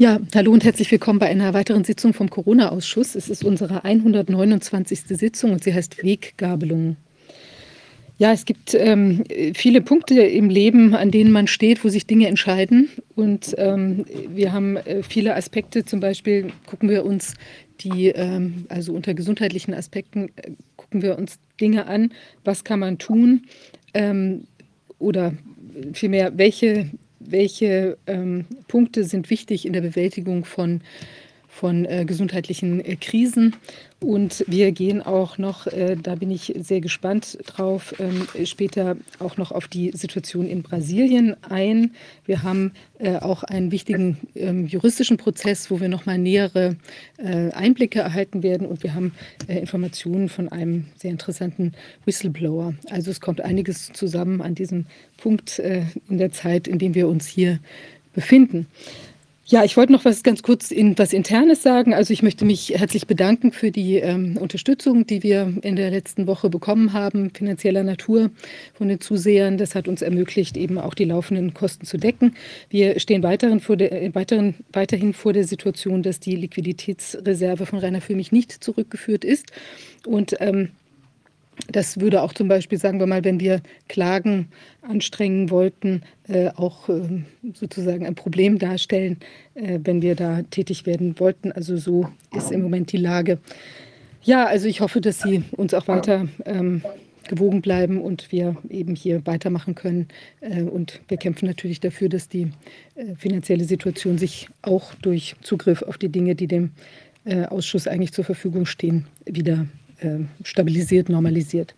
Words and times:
Ja, 0.00 0.18
hallo 0.34 0.50
und 0.50 0.64
herzlich 0.64 0.90
willkommen 0.90 1.18
bei 1.18 1.26
einer 1.26 1.52
weiteren 1.52 1.84
Sitzung 1.84 2.14
vom 2.14 2.30
Corona-Ausschuss. 2.30 3.14
Es 3.16 3.28
ist 3.28 3.44
unsere 3.44 3.84
129. 3.84 5.00
Sitzung 5.08 5.52
und 5.52 5.62
sie 5.62 5.74
heißt 5.74 6.02
Weggabelung. 6.02 6.96
Ja, 8.16 8.32
es 8.32 8.46
gibt 8.46 8.72
ähm, 8.72 9.24
viele 9.52 9.82
Punkte 9.82 10.22
im 10.22 10.48
Leben, 10.48 10.94
an 10.94 11.10
denen 11.10 11.30
man 11.32 11.48
steht, 11.48 11.84
wo 11.84 11.90
sich 11.90 12.06
Dinge 12.06 12.28
entscheiden. 12.28 12.88
Und 13.14 13.54
ähm, 13.58 14.06
wir 14.30 14.54
haben 14.54 14.78
äh, 14.78 15.02
viele 15.02 15.36
Aspekte. 15.36 15.84
Zum 15.84 16.00
Beispiel 16.00 16.50
gucken 16.64 16.88
wir 16.88 17.04
uns 17.04 17.34
die, 17.80 18.06
ähm, 18.06 18.64
also 18.70 18.94
unter 18.94 19.12
gesundheitlichen 19.12 19.74
Aspekten, 19.74 20.30
äh, 20.36 20.52
gucken 20.76 21.02
wir 21.02 21.18
uns 21.18 21.38
Dinge 21.60 21.86
an. 21.88 22.14
Was 22.42 22.64
kann 22.64 22.80
man 22.80 22.96
tun? 22.96 23.42
Ähm, 23.92 24.44
oder 24.98 25.34
vielmehr, 25.92 26.38
welche 26.38 26.88
welche 27.30 27.96
ähm, 28.06 28.46
Punkte 28.68 29.04
sind 29.04 29.30
wichtig 29.30 29.66
in 29.66 29.72
der 29.72 29.80
Bewältigung 29.80 30.44
von, 30.44 30.80
von 31.48 31.84
äh, 31.84 32.04
gesundheitlichen 32.04 32.84
äh, 32.84 32.96
Krisen. 32.96 33.56
Und 34.02 34.46
wir 34.48 34.72
gehen 34.72 35.02
auch 35.02 35.36
noch, 35.36 35.66
äh, 35.66 35.94
da 35.94 36.14
bin 36.14 36.30
ich 36.30 36.54
sehr 36.58 36.80
gespannt 36.80 37.38
drauf, 37.44 37.94
ähm, 37.98 38.26
später 38.46 38.96
auch 39.18 39.36
noch 39.36 39.52
auf 39.52 39.68
die 39.68 39.90
Situation 39.90 40.46
in 40.46 40.62
Brasilien 40.62 41.36
ein. 41.42 41.90
Wir 42.24 42.42
haben 42.42 42.72
äh, 42.98 43.16
auch 43.16 43.42
einen 43.44 43.70
wichtigen 43.72 44.16
ähm, 44.34 44.66
juristischen 44.66 45.18
Prozess, 45.18 45.70
wo 45.70 45.80
wir 45.80 45.90
noch 45.90 46.06
mal 46.06 46.16
nähere 46.16 46.76
äh, 47.18 47.50
Einblicke 47.52 48.00
erhalten 48.00 48.42
werden. 48.42 48.66
Und 48.66 48.82
wir 48.82 48.94
haben 48.94 49.12
äh, 49.48 49.58
Informationen 49.58 50.30
von 50.30 50.48
einem 50.48 50.86
sehr 50.96 51.10
interessanten 51.10 51.72
Whistleblower. 52.06 52.72
Also 52.88 53.10
es 53.10 53.20
kommt 53.20 53.42
einiges 53.42 53.92
zusammen 53.92 54.40
an 54.40 54.54
diesem 54.54 54.86
Punkt 55.18 55.58
äh, 55.58 55.82
in 56.08 56.16
der 56.16 56.32
Zeit, 56.32 56.68
in 56.68 56.78
dem 56.78 56.94
wir 56.94 57.06
uns 57.06 57.26
hier 57.26 57.58
befinden. 58.14 58.66
Ja, 59.50 59.64
ich 59.64 59.76
wollte 59.76 59.90
noch 59.90 60.04
was 60.04 60.22
ganz 60.22 60.44
kurz 60.44 60.70
in 60.70 60.96
was 60.96 61.12
Internes 61.12 61.64
sagen. 61.64 61.92
Also 61.92 62.12
ich 62.12 62.22
möchte 62.22 62.44
mich 62.44 62.72
herzlich 62.76 63.08
bedanken 63.08 63.50
für 63.50 63.72
die 63.72 63.96
ähm, 63.96 64.36
Unterstützung, 64.36 65.08
die 65.08 65.24
wir 65.24 65.52
in 65.62 65.74
der 65.74 65.90
letzten 65.90 66.28
Woche 66.28 66.48
bekommen 66.48 66.92
haben, 66.92 67.30
finanzieller 67.34 67.82
Natur 67.82 68.30
von 68.74 68.86
den 68.86 69.00
Zusehern. 69.00 69.58
Das 69.58 69.74
hat 69.74 69.88
uns 69.88 70.02
ermöglicht, 70.02 70.56
eben 70.56 70.78
auch 70.78 70.94
die 70.94 71.04
laufenden 71.04 71.52
Kosten 71.52 71.84
zu 71.84 71.96
decken. 71.96 72.36
Wir 72.68 73.00
stehen 73.00 73.24
weiterhin 73.24 73.58
vor 73.58 73.76
der, 73.76 73.90
äh, 73.90 74.14
weiteren, 74.14 74.54
weiterhin 74.72 75.14
vor 75.14 75.32
der 75.32 75.42
Situation, 75.42 76.04
dass 76.04 76.20
die 76.20 76.36
Liquiditätsreserve 76.36 77.66
von 77.66 77.80
Rainer 77.80 78.00
Füllmich 78.00 78.30
nicht 78.30 78.52
zurückgeführt 78.52 79.24
ist. 79.24 79.50
Und 80.06 80.36
ähm, 80.38 80.68
das 81.68 82.00
würde 82.00 82.22
auch 82.22 82.32
zum 82.32 82.48
Beispiel, 82.48 82.78
sagen 82.78 83.00
wir 83.00 83.06
mal, 83.06 83.24
wenn 83.24 83.40
wir 83.40 83.60
Klagen 83.88 84.48
anstrengen 84.82 85.50
wollten, 85.50 86.02
äh, 86.28 86.48
auch 86.56 86.88
äh, 86.88 87.22
sozusagen 87.54 88.06
ein 88.06 88.14
Problem 88.14 88.58
darstellen, 88.58 89.18
äh, 89.54 89.78
wenn 89.82 90.02
wir 90.02 90.14
da 90.14 90.42
tätig 90.50 90.86
werden 90.86 91.18
wollten. 91.18 91.52
Also 91.52 91.76
so 91.76 92.08
ist 92.36 92.52
im 92.52 92.62
Moment 92.62 92.92
die 92.92 92.98
Lage. 92.98 93.38
Ja, 94.22 94.46
also 94.46 94.68
ich 94.68 94.80
hoffe, 94.80 95.00
dass 95.00 95.20
Sie 95.20 95.42
uns 95.56 95.72
auch 95.72 95.88
weiter 95.88 96.28
ähm, 96.44 96.82
gewogen 97.30 97.62
bleiben 97.62 98.00
und 98.00 98.32
wir 98.32 98.56
eben 98.68 98.94
hier 98.94 99.24
weitermachen 99.26 99.74
können. 99.74 100.08
Äh, 100.40 100.62
und 100.62 101.00
wir 101.08 101.16
kämpfen 101.16 101.46
natürlich 101.46 101.80
dafür, 101.80 102.08
dass 102.08 102.28
die 102.28 102.50
äh, 102.96 103.14
finanzielle 103.16 103.64
Situation 103.64 104.18
sich 104.18 104.48
auch 104.62 104.94
durch 104.96 105.36
Zugriff 105.40 105.82
auf 105.82 105.96
die 105.96 106.10
Dinge, 106.10 106.34
die 106.34 106.48
dem 106.48 106.72
äh, 107.24 107.44
Ausschuss 107.46 107.86
eigentlich 107.86 108.12
zur 108.12 108.24
Verfügung 108.24 108.66
stehen, 108.66 109.06
wieder 109.24 109.66
äh, 110.00 110.18
stabilisiert, 110.44 111.08
normalisiert. 111.08 111.74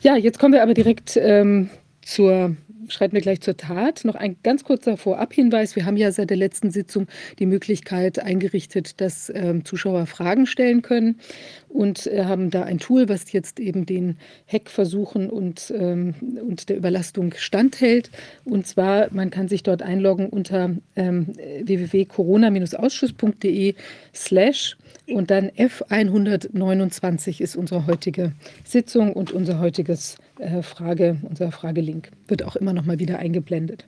Ja, 0.00 0.16
jetzt 0.16 0.38
kommen 0.38 0.54
wir 0.54 0.62
aber 0.62 0.74
direkt 0.74 1.16
ähm, 1.16 1.70
zur, 2.02 2.54
schreiten 2.88 3.14
wir 3.14 3.20
gleich 3.20 3.40
zur 3.40 3.56
Tat. 3.56 4.04
Noch 4.04 4.16
ein 4.16 4.36
ganz 4.42 4.64
kurzer 4.64 4.96
Vorabhinweis. 4.96 5.76
Wir 5.76 5.86
haben 5.86 5.96
ja 5.96 6.10
seit 6.10 6.30
der 6.30 6.36
letzten 6.36 6.70
Sitzung 6.70 7.06
die 7.38 7.46
Möglichkeit 7.46 8.18
eingerichtet, 8.18 9.00
dass 9.00 9.30
ähm, 9.34 9.64
Zuschauer 9.64 10.06
Fragen 10.06 10.46
stellen 10.46 10.82
können 10.82 11.20
und 11.68 12.08
äh, 12.08 12.24
haben 12.24 12.50
da 12.50 12.64
ein 12.64 12.78
Tool, 12.78 13.08
was 13.08 13.30
jetzt 13.32 13.60
eben 13.60 13.86
den 13.86 14.18
Hackversuchen 14.46 15.30
und, 15.30 15.72
ähm, 15.76 16.14
und 16.42 16.68
der 16.68 16.76
Überlastung 16.76 17.32
standhält. 17.36 18.10
Und 18.44 18.66
zwar, 18.66 19.06
man 19.12 19.30
kann 19.30 19.46
sich 19.48 19.62
dort 19.62 19.82
einloggen 19.82 20.28
unter 20.28 20.74
ähm, 20.96 21.28
www.corona-ausschuss.de 21.62 23.74
slash 24.14 24.76
und 25.08 25.30
dann 25.30 25.50
F129 25.50 27.40
ist 27.40 27.56
unsere 27.56 27.86
heutige 27.86 28.32
Sitzung 28.64 29.12
und 29.12 29.32
unser 29.32 29.58
heutiges 29.58 30.16
äh, 30.38 30.62
Frage, 30.62 31.16
unser 31.22 31.50
Fragelink 31.52 32.10
wird 32.28 32.42
auch 32.42 32.56
immer 32.56 32.72
noch 32.72 32.84
mal 32.84 32.98
wieder 32.98 33.18
eingeblendet. 33.18 33.86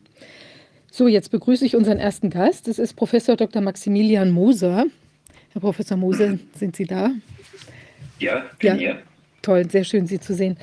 So, 0.91 1.09
jetzt 1.09 1.31
begrüße 1.31 1.65
ich 1.65 1.77
unseren 1.77 1.99
ersten 1.99 2.31
Gast. 2.31 2.69
Das 2.69 2.79
ist 2.79 2.95
Professor 2.95 3.37
Dr. 3.37 3.63
Maximilian 3.63 4.31
Moser. 4.31 4.87
Herr 5.53 5.61
Professor 5.61 5.97
Moser, 5.97 6.39
sind 6.57 6.77
Sie 6.77 6.85
da? 6.85 7.11
Ja, 8.19 8.45
bin 8.59 8.69
ja, 8.69 8.75
hier. 8.75 8.99
Toll, 9.43 9.69
sehr 9.71 9.85
schön, 9.85 10.07
Sie 10.07 10.21
zu 10.21 10.35
sehen. 10.35 10.57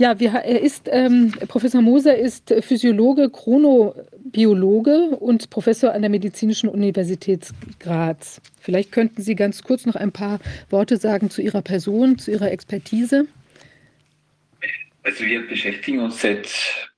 Ja, 0.00 0.18
wir, 0.18 0.30
er 0.30 0.62
ist, 0.62 0.88
ähm, 0.90 1.30
Professor 1.46 1.82
Moser 1.82 2.16
ist 2.16 2.54
Physiologe, 2.60 3.28
Chronobiologe 3.28 5.10
und 5.10 5.50
Professor 5.50 5.92
an 5.92 6.00
der 6.00 6.08
Medizinischen 6.08 6.70
Universität 6.70 7.50
Graz. 7.78 8.40
Vielleicht 8.62 8.92
könnten 8.92 9.20
Sie 9.20 9.34
ganz 9.34 9.62
kurz 9.62 9.84
noch 9.84 9.96
ein 9.96 10.10
paar 10.10 10.40
Worte 10.70 10.96
sagen 10.96 11.28
zu 11.28 11.42
Ihrer 11.42 11.60
Person, 11.60 12.16
zu 12.16 12.30
Ihrer 12.30 12.50
Expertise. 12.50 13.26
Also 15.02 15.26
wir 15.26 15.46
beschäftigen 15.46 16.00
uns 16.00 16.22
seit 16.22 16.48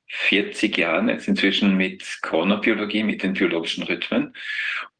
40 0.06 0.78
Jahren 0.78 1.08
jetzt 1.08 1.26
inzwischen 1.26 1.76
mit 1.76 2.04
Chronobiologie, 2.22 3.02
mit 3.02 3.24
den 3.24 3.32
biologischen 3.32 3.82
Rhythmen. 3.82 4.32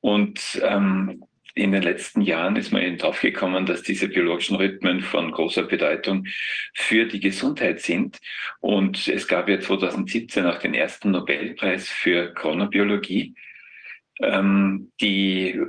Und 0.01 0.61
ähm, 0.65 1.23
in 1.55 1.73
den 1.73 1.83
letzten 1.83 2.23
Jahren 2.23 2.57
ist 2.57 2.73
man 2.73 2.83
eben 2.83 2.99
draufgekommen, 2.99 3.67
dass 3.67 3.83
diese 3.83 4.09
biologischen 4.09 4.57
Rhythmen 4.57 5.03
von 5.03 5.31
großer 5.31 5.65
Bedeutung 5.65 6.27
für 6.75 7.07
die 7.07 7.21
Gesundheit 7.21 7.81
sind. 7.81 8.19
Und 8.61 9.09
es 9.09 9.29
gab 9.29 9.49
ja 9.49 9.61
2017 9.61 10.47
auch 10.47 10.59
den 10.59 10.75
ersten 10.75 11.11
Nobelpreis 11.11 11.89
für 11.89 12.33
Chronobiologie. 12.35 13.35
Ähm, 14.21 14.93
die, 15.01 15.61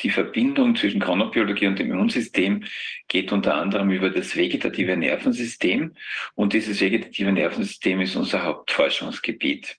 die 0.00 0.10
Verbindung 0.10 0.76
zwischen 0.76 1.00
Chronobiologie 1.00 1.66
und 1.66 1.78
dem 1.78 1.90
Immunsystem 1.90 2.64
geht 3.08 3.32
unter 3.32 3.56
anderem 3.56 3.90
über 3.90 4.10
das 4.10 4.36
vegetative 4.36 4.96
Nervensystem. 4.96 5.94
Und 6.34 6.52
dieses 6.52 6.80
vegetative 6.80 7.32
Nervensystem 7.32 8.00
ist 8.00 8.14
unser 8.14 8.44
Hauptforschungsgebiet. 8.44 9.76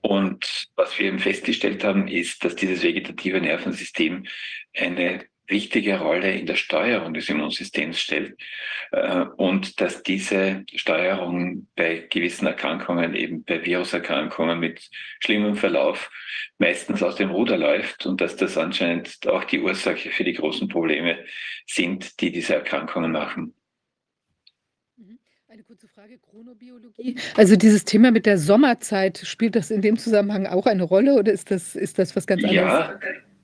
Und 0.00 0.68
was 0.76 0.98
wir 0.98 1.06
eben 1.06 1.18
festgestellt 1.18 1.82
haben, 1.84 2.06
ist, 2.08 2.44
dass 2.44 2.54
dieses 2.54 2.82
vegetative 2.82 3.40
Nervensystem 3.40 4.26
eine 4.76 5.24
wichtige 5.48 5.98
Rolle 5.98 6.32
in 6.32 6.46
der 6.46 6.56
Steuerung 6.56 7.14
des 7.14 7.28
Immunsystems 7.28 8.00
stellt 8.00 8.36
äh, 8.92 9.24
und 9.36 9.80
dass 9.80 10.02
diese 10.02 10.64
Steuerung 10.74 11.68
bei 11.76 12.06
gewissen 12.10 12.46
Erkrankungen, 12.46 13.14
eben 13.14 13.44
bei 13.44 13.64
Viruserkrankungen 13.64 14.58
mit 14.58 14.88
schlimmem 15.20 15.56
Verlauf, 15.56 16.10
meistens 16.58 17.02
aus 17.02 17.16
dem 17.16 17.30
Ruder 17.30 17.56
läuft 17.56 18.06
und 18.06 18.20
dass 18.20 18.36
das 18.36 18.58
anscheinend 18.58 19.26
auch 19.26 19.44
die 19.44 19.60
Ursache 19.60 20.10
für 20.10 20.24
die 20.24 20.34
großen 20.34 20.68
Probleme 20.68 21.24
sind, 21.66 22.20
die 22.20 22.32
diese 22.32 22.54
Erkrankungen 22.54 23.12
machen. 23.12 23.54
Eine 25.56 25.62
kurze 25.62 25.88
Frage, 25.88 26.18
Chronobiologie. 26.18 27.16
Also 27.34 27.56
dieses 27.56 27.86
Thema 27.86 28.10
mit 28.10 28.26
der 28.26 28.36
Sommerzeit, 28.36 29.16
spielt 29.24 29.56
das 29.56 29.70
in 29.70 29.80
dem 29.80 29.96
Zusammenhang 29.96 30.44
auch 30.44 30.66
eine 30.66 30.82
Rolle 30.82 31.14
oder 31.14 31.32
ist 31.32 31.50
das, 31.50 31.74
ist 31.74 31.98
das 31.98 32.14
was 32.14 32.26
ganz 32.26 32.44
anderes? 32.44 32.62
Ja, 32.62 33.00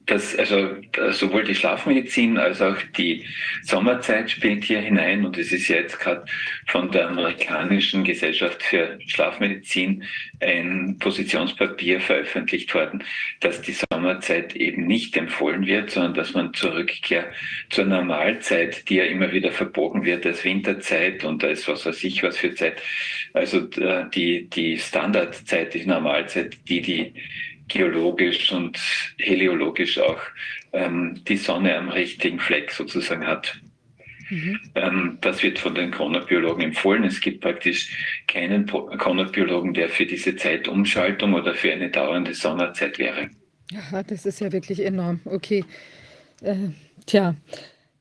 das, 0.07 0.37
also 0.37 0.77
sowohl 1.11 1.45
die 1.45 1.55
Schlafmedizin 1.55 2.37
als 2.37 2.61
auch 2.61 2.77
die 2.97 3.25
Sommerzeit 3.63 4.31
spielt 4.31 4.65
hier 4.65 4.81
hinein 4.81 5.25
und 5.25 5.39
es 5.39 5.53
ist 5.53 5.69
ja 5.69 5.77
jetzt 5.77 6.01
gerade 6.01 6.25
von 6.67 6.91
der 6.91 7.09
amerikanischen 7.09 8.03
Gesellschaft 8.03 8.62
für 8.62 8.99
Schlafmedizin 9.07 10.03
ein 10.41 10.97
Positionspapier 10.99 12.01
veröffentlicht 12.01 12.75
worden, 12.75 13.05
dass 13.41 13.62
die 13.62 13.77
Sommerzeit 13.93 14.56
eben 14.56 14.87
nicht 14.87 15.17
empfohlen 15.17 15.67
wird, 15.67 15.91
sondern 15.91 16.15
dass 16.15 16.35
man 16.35 16.53
zur 16.53 16.75
Rückkehr 16.75 17.31
zur 17.71 17.85
Normalzeit, 17.85 18.88
die 18.88 18.97
ja 18.97 19.05
immer 19.05 19.32
wieder 19.32 19.53
verbogen 19.53 20.05
wird 20.05 20.26
als 20.26 20.44
Winterzeit 20.44 21.23
und 21.25 21.44
als 21.44 21.69
was 21.69 21.87
weiß 21.87 22.03
ich 22.03 22.23
was 22.25 22.38
für 22.38 22.55
Zeit, 22.55 22.82
also 23.35 23.69
äh, 23.81 24.05
die, 24.12 24.49
die 24.50 24.79
Standardzeit, 24.79 25.75
die 25.75 25.87
Normalzeit, 25.87 26.56
die 26.69 26.81
die 26.81 27.15
geologisch 27.73 28.53
und 28.53 28.79
heliologisch 29.19 29.99
auch 29.99 30.21
ähm, 30.73 31.23
die 31.27 31.37
Sonne 31.37 31.77
am 31.77 31.89
richtigen 31.89 32.39
Fleck 32.39 32.71
sozusagen 32.71 33.27
hat. 33.27 33.61
Mhm. 34.31 34.61
Ähm, 34.75 35.19
das 35.21 35.43
wird 35.43 35.59
von 35.59 35.75
den 35.75 35.91
Chronobiologen 35.91 36.63
empfohlen. 36.65 37.05
Es 37.05 37.21
gibt 37.21 37.41
praktisch 37.41 37.89
keinen 38.27 38.67
Chronobiologen, 38.67 39.75
der 39.75 39.89
für 39.89 40.07
diese 40.07 40.37
Zeitumschaltung 40.37 41.35
oder 41.35 41.55
für 41.55 41.73
eine 41.73 41.91
dauernde 41.91 42.35
Sommerzeit 42.35 42.99
wäre. 42.99 43.31
Ja, 43.71 44.03
das 44.03 44.27
ist 44.27 44.41
ja 44.41 44.53
wirklich 44.53 44.85
enorm. 44.85 45.21
Okay. 45.25 45.65
Äh, 46.43 46.71
tja. 47.07 47.35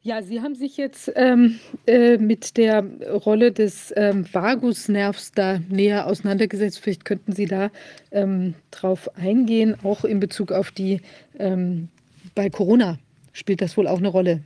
Ja, 0.03 0.24
Sie 0.24 0.42
haben 0.42 0.56
sich 0.56 0.77
jetzt 0.77 1.12
ähm, 1.15 1.59
äh, 1.86 2.18
mit 2.18 2.57
der 2.57 2.83
Rolle 3.07 3.51
des 3.51 3.94
ähm, 3.95 4.25
Vagusnervs 4.33 5.31
da 5.33 5.59
näher 5.69 6.07
auseinandergesetzt. 6.07 6.80
Vielleicht 6.80 7.06
könnten 7.06 7.33
Sie 7.33 7.45
da 7.45 7.69
ähm, 8.09 8.56
drauf 8.71 9.15
eingehen, 9.15 9.75
auch 9.83 10.03
in 10.03 10.19
Bezug 10.19 10.53
auf 10.53 10.71
die, 10.71 11.01
ähm, 11.38 11.89
bei 12.33 12.50
Corona 12.50 12.98
spielt 13.31 13.62
das 13.62 13.77
wohl 13.77 13.88
auch 13.88 14.00
eine 14.00 14.07
Rolle. 14.07 14.42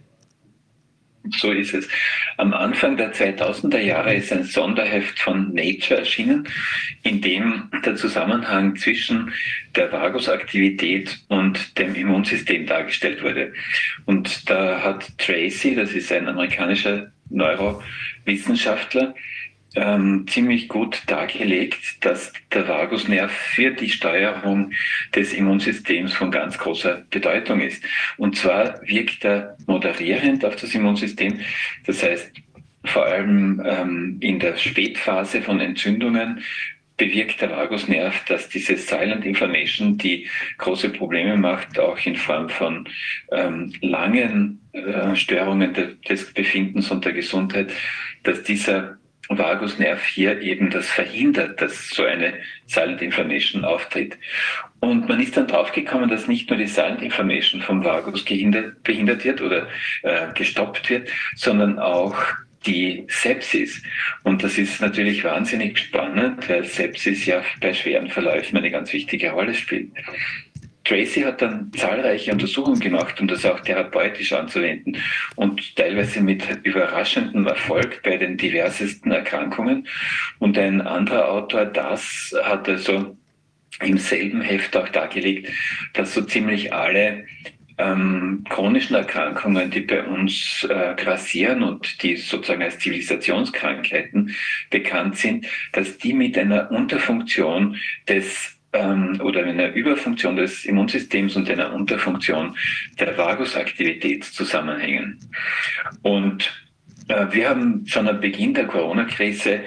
So 1.32 1.52
ist 1.52 1.74
es. 1.74 1.88
Am 2.38 2.54
Anfang 2.54 2.98
der 2.98 3.14
2000er 3.14 3.80
Jahre 3.80 4.16
ist 4.16 4.32
ein 4.32 4.44
Sonderheft 4.44 5.20
von 5.20 5.54
Nature 5.54 6.00
erschienen, 6.00 6.48
in 7.04 7.22
dem 7.22 7.70
der 7.86 7.96
Zusammenhang 7.96 8.76
zwischen 8.76 9.32
der 9.76 9.92
Vagusaktivität 9.92 11.20
und 11.30 11.78
dem 11.78 11.96
Immunsystem 11.96 12.66
dargestellt 12.66 13.24
wurde. 13.24 13.54
Und 14.06 14.50
da 14.50 14.82
hat 14.82 15.18
Tracy, 15.18 15.76
das 15.76 15.92
ist 15.92 16.12
ein 16.12 16.28
amerikanischer 16.28 17.12
Neurowissenschaftler, 17.30 19.16
ähm, 19.76 20.26
ziemlich 20.28 20.68
gut 20.68 21.04
dargelegt, 21.08 22.04
dass 22.06 22.34
der 22.54 22.68
Vagusnerv 22.68 23.32
für 23.32 23.72
die 23.72 23.90
Steuerung 23.90 24.72
des 25.14 25.34
Immunsystems 25.34 26.14
von 26.14 26.32
ganz 26.32 26.58
großer 26.58 27.04
Bedeutung 27.10 27.62
ist. 27.62 27.84
Und 28.18 28.38
zwar 28.38 28.82
wirkt 28.84 29.26
er 29.26 29.58
moderierend 29.68 30.46
auf 30.46 30.56
das 30.56 30.74
Immunsystem. 30.74 31.40
Das 31.86 32.04
heißt, 32.04 32.32
vor 32.86 33.06
allem 33.06 33.62
ähm, 33.66 34.18
in 34.22 34.40
der 34.40 34.58
Spätphase 34.58 35.42
von 35.42 35.60
Entzündungen 35.60 36.42
bewirkt 36.98 37.42
der 37.42 37.52
Vagusnerv, 37.52 38.24
dass 38.26 38.48
diese 38.48 38.78
Silent 38.78 39.26
Inflammation, 39.26 39.98
die 39.98 40.28
große 40.58 40.90
Probleme 40.90 41.36
macht, 41.36 41.78
auch 41.78 41.98
in 42.06 42.16
Form 42.16 42.48
von 42.48 42.88
ähm, 43.32 43.74
langen 43.82 44.62
äh, 44.72 45.16
Störungen 45.16 45.74
de 45.74 45.96
des 46.08 46.34
Befindens 46.34 46.92
und 46.92 47.04
der 47.04 47.14
Gesundheit, 47.14 47.72
dass 48.24 48.44
dieser 48.44 48.98
Vagusnerv 49.30 50.04
hier 50.06 50.42
eben 50.42 50.70
das 50.70 50.88
verhindert, 50.88 51.62
dass 51.62 51.90
so 51.90 52.04
eine 52.04 52.34
Silent 52.68 53.02
Inflammation 53.02 53.66
auftritt. 53.66 54.18
Und 54.80 55.08
man 55.08 55.20
ist 55.20 55.36
dann 55.36 55.48
draufgekommen, 55.48 56.10
dass 56.10 56.28
nicht 56.28 56.50
nur 56.50 56.60
die 56.60 56.68
Silent 56.68 57.02
Inflammation 57.02 57.62
vom 57.62 57.84
Vagus 57.84 58.26
gehindert, 58.26 58.84
behindert 58.84 59.24
wird 59.24 59.42
oder 59.42 59.68
äh, 60.04 60.28
gestoppt 60.34 60.90
wird, 60.90 61.10
sondern 61.36 61.80
auch 61.80 62.16
die 62.66 63.06
Sepsis. 63.08 63.82
Und 64.24 64.44
das 64.44 64.58
ist 64.58 64.82
natürlich 64.82 65.24
wahnsinnig 65.24 65.78
spannend, 65.78 66.48
weil 66.50 66.64
Sepsis 66.64 67.26
ja 67.26 67.44
bei 67.62 67.74
schweren 67.74 68.10
Verläufen 68.10 68.58
eine 68.58 68.72
ganz 68.72 68.92
wichtige 68.94 69.32
Rolle 69.32 69.54
spielt. 69.54 69.92
Tracy 70.86 71.22
hat 71.22 71.42
dann 71.42 71.72
zahlreiche 71.74 72.32
Untersuchungen 72.32 72.80
gemacht, 72.80 73.20
um 73.20 73.28
das 73.28 73.46
auch 73.46 73.60
therapeutisch 73.60 74.32
anzuwenden 74.34 74.98
und 75.36 75.76
teilweise 75.76 76.22
mit 76.22 76.44
überraschendem 76.64 77.48
Erfolg 77.48 78.02
bei 78.04 78.18
den 78.18 78.38
diversesten 78.38 79.12
Erkrankungen. 79.12 79.88
Und 80.40 80.58
ein 80.58 80.82
anderer 80.82 81.30
Autor, 81.30 81.66
das 81.66 82.34
hat 82.44 82.70
also 82.70 83.18
im 83.82 83.98
selben 83.98 84.42
Heft 84.42 84.78
auch 84.78 84.88
dargelegt, 84.90 85.50
dass 85.94 86.14
so 86.14 86.22
ziemlich 86.22 86.72
alle 86.72 87.26
ähm, 87.78 88.44
chronischen 88.50 88.96
Erkrankungen, 88.96 89.70
die 89.70 89.82
bei 89.82 90.04
uns 90.04 90.66
äh, 90.70 90.94
grassieren 90.96 91.62
und 91.62 92.02
die 92.04 92.16
sozusagen 92.16 92.64
als 92.64 92.80
Zivilisationskrankheiten 92.80 94.34
bekannt 94.70 95.18
sind, 95.18 95.48
dass 95.74 95.98
die 95.98 96.14
mit 96.14 96.38
einer 96.38 96.72
Unterfunktion 96.72 97.78
des 98.08 98.55
ähm, 98.76 99.20
oder 99.22 99.46
einer 99.46 99.74
Überfunktion 99.74 100.36
des 100.36 100.66
Immunsystems 100.66 101.36
und 101.36 101.50
einer 101.50 101.74
Unterfunktion 101.74 102.56
der 103.00 103.18
Vagusaktivität 103.18 104.24
zusammenhängen. 104.24 105.20
Und 106.02 106.52
äh, 107.08 107.26
wir 107.32 107.50
haben 107.50 107.86
schon 107.88 108.08
am 108.08 108.20
Beginn 108.20 108.54
der 108.54 108.68
Corona-Krise 108.68 109.62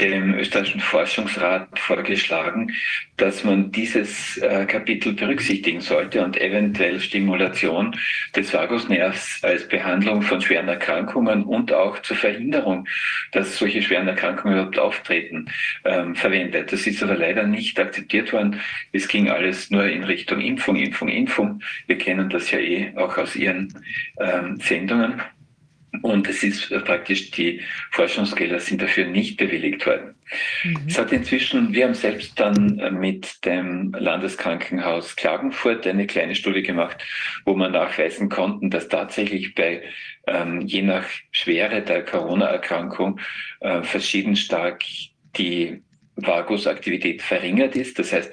dem 0.00 0.34
österreichischen 0.34 0.80
Forschungsrat 0.80 1.78
vorgeschlagen, 1.78 2.72
dass 3.16 3.44
man 3.44 3.70
dieses 3.70 4.38
äh, 4.38 4.64
Kapitel 4.64 5.12
berücksichtigen 5.12 5.80
sollte 5.80 6.24
und 6.24 6.40
eventuell 6.40 6.98
Stimulation 7.00 7.94
des 8.34 8.52
Vagusnervs 8.52 9.44
als 9.44 9.68
Behandlung 9.68 10.22
von 10.22 10.40
schweren 10.40 10.68
Erkrankungen 10.68 11.44
und 11.44 11.72
auch 11.72 12.00
zur 12.00 12.16
Verhinderung, 12.16 12.88
dass 13.32 13.58
solche 13.58 13.82
schweren 13.82 14.08
Erkrankungen 14.08 14.54
überhaupt 14.54 14.78
auftreten, 14.78 15.46
ähm, 15.84 16.14
verwendet. 16.14 16.72
Das 16.72 16.86
ist 16.86 17.02
aber 17.02 17.16
leider 17.16 17.44
nicht 17.44 17.78
akzeptiert 17.78 18.32
worden. 18.32 18.60
Es 18.92 19.06
ging 19.06 19.28
alles 19.28 19.70
nur 19.70 19.84
in 19.84 20.04
Richtung 20.04 20.40
Impfung, 20.40 20.76
Impfung, 20.76 21.08
Impfung. 21.08 21.60
Wir 21.86 21.98
kennen 21.98 22.30
das 22.30 22.50
ja 22.50 22.58
eh 22.58 22.92
auch 22.96 23.18
aus 23.18 23.36
Ihren 23.36 23.74
ähm, 24.18 24.56
Sendungen. 24.60 25.20
Und 26.02 26.28
es 26.28 26.42
ist 26.42 26.68
praktisch, 26.84 27.30
die 27.32 27.60
Forschungsgelder 27.90 28.60
sind 28.60 28.80
dafür 28.80 29.06
nicht 29.06 29.36
bewilligt 29.36 29.84
worden. 29.86 30.14
Mhm. 30.62 30.76
Es 30.86 30.98
hat 30.98 31.12
inzwischen, 31.12 31.72
wir 31.72 31.84
haben 31.84 31.94
selbst 31.94 32.38
dann 32.38 32.98
mit 33.00 33.44
dem 33.44 33.92
Landeskrankenhaus 33.98 35.16
Klagenfurt 35.16 35.86
eine 35.86 36.06
kleine 36.06 36.34
Studie 36.34 36.62
gemacht, 36.62 36.98
wo 37.44 37.54
man 37.54 37.72
nachweisen 37.72 38.28
konnten, 38.28 38.70
dass 38.70 38.88
tatsächlich 38.88 39.54
bei 39.54 39.82
ähm, 40.26 40.60
je 40.60 40.82
nach 40.82 41.04
Schwere 41.32 41.82
der 41.82 42.04
Corona-Erkrankung 42.04 43.18
äh, 43.60 43.82
verschieden 43.82 44.36
stark 44.36 44.82
die 45.36 45.82
Vagusaktivität 46.16 47.22
verringert 47.22 47.76
ist. 47.76 47.98
Das 47.98 48.12
heißt, 48.12 48.32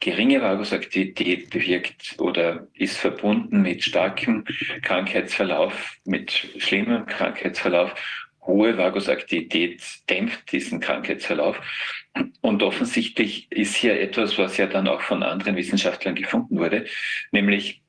geringe 0.00 0.40
Vagusaktivität 0.40 1.50
bewirkt 1.50 2.16
oder 2.18 2.68
ist 2.74 2.96
verbunden 2.96 3.62
mit 3.62 3.82
starkem 3.82 4.44
Krankheitsverlauf, 4.82 5.96
mit 6.04 6.30
schlimmem 6.58 7.06
Krankheitsverlauf. 7.06 7.94
Hohe 8.42 8.78
Vagusaktivität 8.78 9.82
dämpft 10.08 10.50
diesen 10.52 10.80
Krankheitsverlauf. 10.80 11.60
Und 12.40 12.62
offensichtlich 12.62 13.50
ist 13.50 13.76
hier 13.76 14.00
etwas, 14.00 14.38
was 14.38 14.56
ja 14.56 14.66
dann 14.66 14.88
auch 14.88 15.02
von 15.02 15.22
anderen 15.22 15.56
Wissenschaftlern 15.56 16.14
gefunden 16.14 16.58
wurde, 16.58 16.86
nämlich 17.30 17.82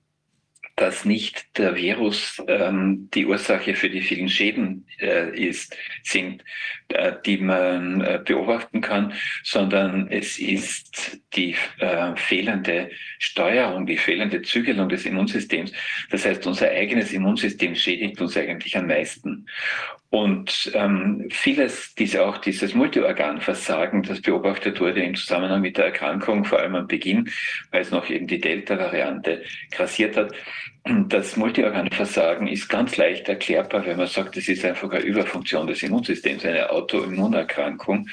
dass 0.79 1.03
nicht 1.03 1.57
der 1.57 1.75
Virus 1.75 2.41
ähm, 2.47 3.09
die 3.13 3.25
Ursache 3.25 3.75
für 3.75 3.89
die 3.89 3.99
vielen 3.99 4.29
Schäden 4.29 4.87
äh, 5.01 5.29
ist, 5.37 5.75
sind, 6.03 6.43
äh, 6.87 7.13
die 7.25 7.37
man 7.37 7.99
äh, 7.99 8.21
beobachten 8.23 8.79
kann, 8.79 9.13
sondern 9.43 10.07
es 10.09 10.39
ist 10.39 11.19
die 11.35 11.55
äh, 11.79 12.15
fehlende 12.15 12.91
Steuerung, 13.19 13.85
die 13.85 13.97
fehlende 13.97 14.41
Zügelung 14.41 14.87
des 14.87 15.05
Immunsystems. 15.05 15.73
Das 16.11 16.25
heißt, 16.25 16.47
unser 16.47 16.69
eigenes 16.69 17.11
Immunsystem 17.11 17.75
schädigt 17.75 18.21
uns 18.21 18.37
eigentlich 18.37 18.77
am 18.77 18.87
meisten. 18.87 19.47
Und 20.11 20.71
ähm, 20.73 21.27
vieles, 21.29 21.93
diese, 21.93 22.25
auch 22.25 22.39
dieses 22.39 22.73
Multiorganversagen, 22.73 24.01
das 24.01 24.21
beobachtet 24.21 24.79
wurde 24.79 25.03
im 25.03 25.13
Zusammenhang 25.13 25.61
mit 25.61 25.77
der 25.77 25.85
Erkrankung, 25.85 26.45
vor 26.45 26.59
allem 26.59 26.73
am 26.73 26.87
Beginn, 26.87 27.29
weil 27.69 27.81
es 27.81 27.91
noch 27.91 28.09
eben 28.09 28.25
die 28.25 28.39
Delta-Variante 28.39 29.43
grassiert 29.69 30.17
hat, 30.17 30.33
das 31.07 31.35
Multiorganversagen 31.35 32.47
ist 32.47 32.67
ganz 32.67 32.97
leicht 32.97 33.27
erklärbar, 33.29 33.85
wenn 33.85 33.97
man 33.97 34.07
sagt, 34.07 34.37
es 34.37 34.47
ist 34.47 34.65
einfach 34.65 34.89
eine 34.89 35.01
Überfunktion 35.01 35.67
des 35.67 35.83
Immunsystems, 35.83 36.45
eine 36.45 36.69
Autoimmunerkrankung, 36.69 38.07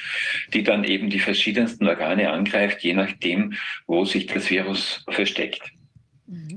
die 0.53 0.63
dann 0.63 0.85
eben 0.85 1.09
die 1.09 1.21
verschiedensten 1.21 1.87
Organe 1.87 2.31
angreift, 2.31 2.83
je 2.83 2.93
nachdem, 2.93 3.55
wo 3.87 4.05
sich 4.05 4.27
das 4.27 4.51
Virus 4.51 5.05
versteckt. 5.09 5.63
Mhm. 6.27 6.57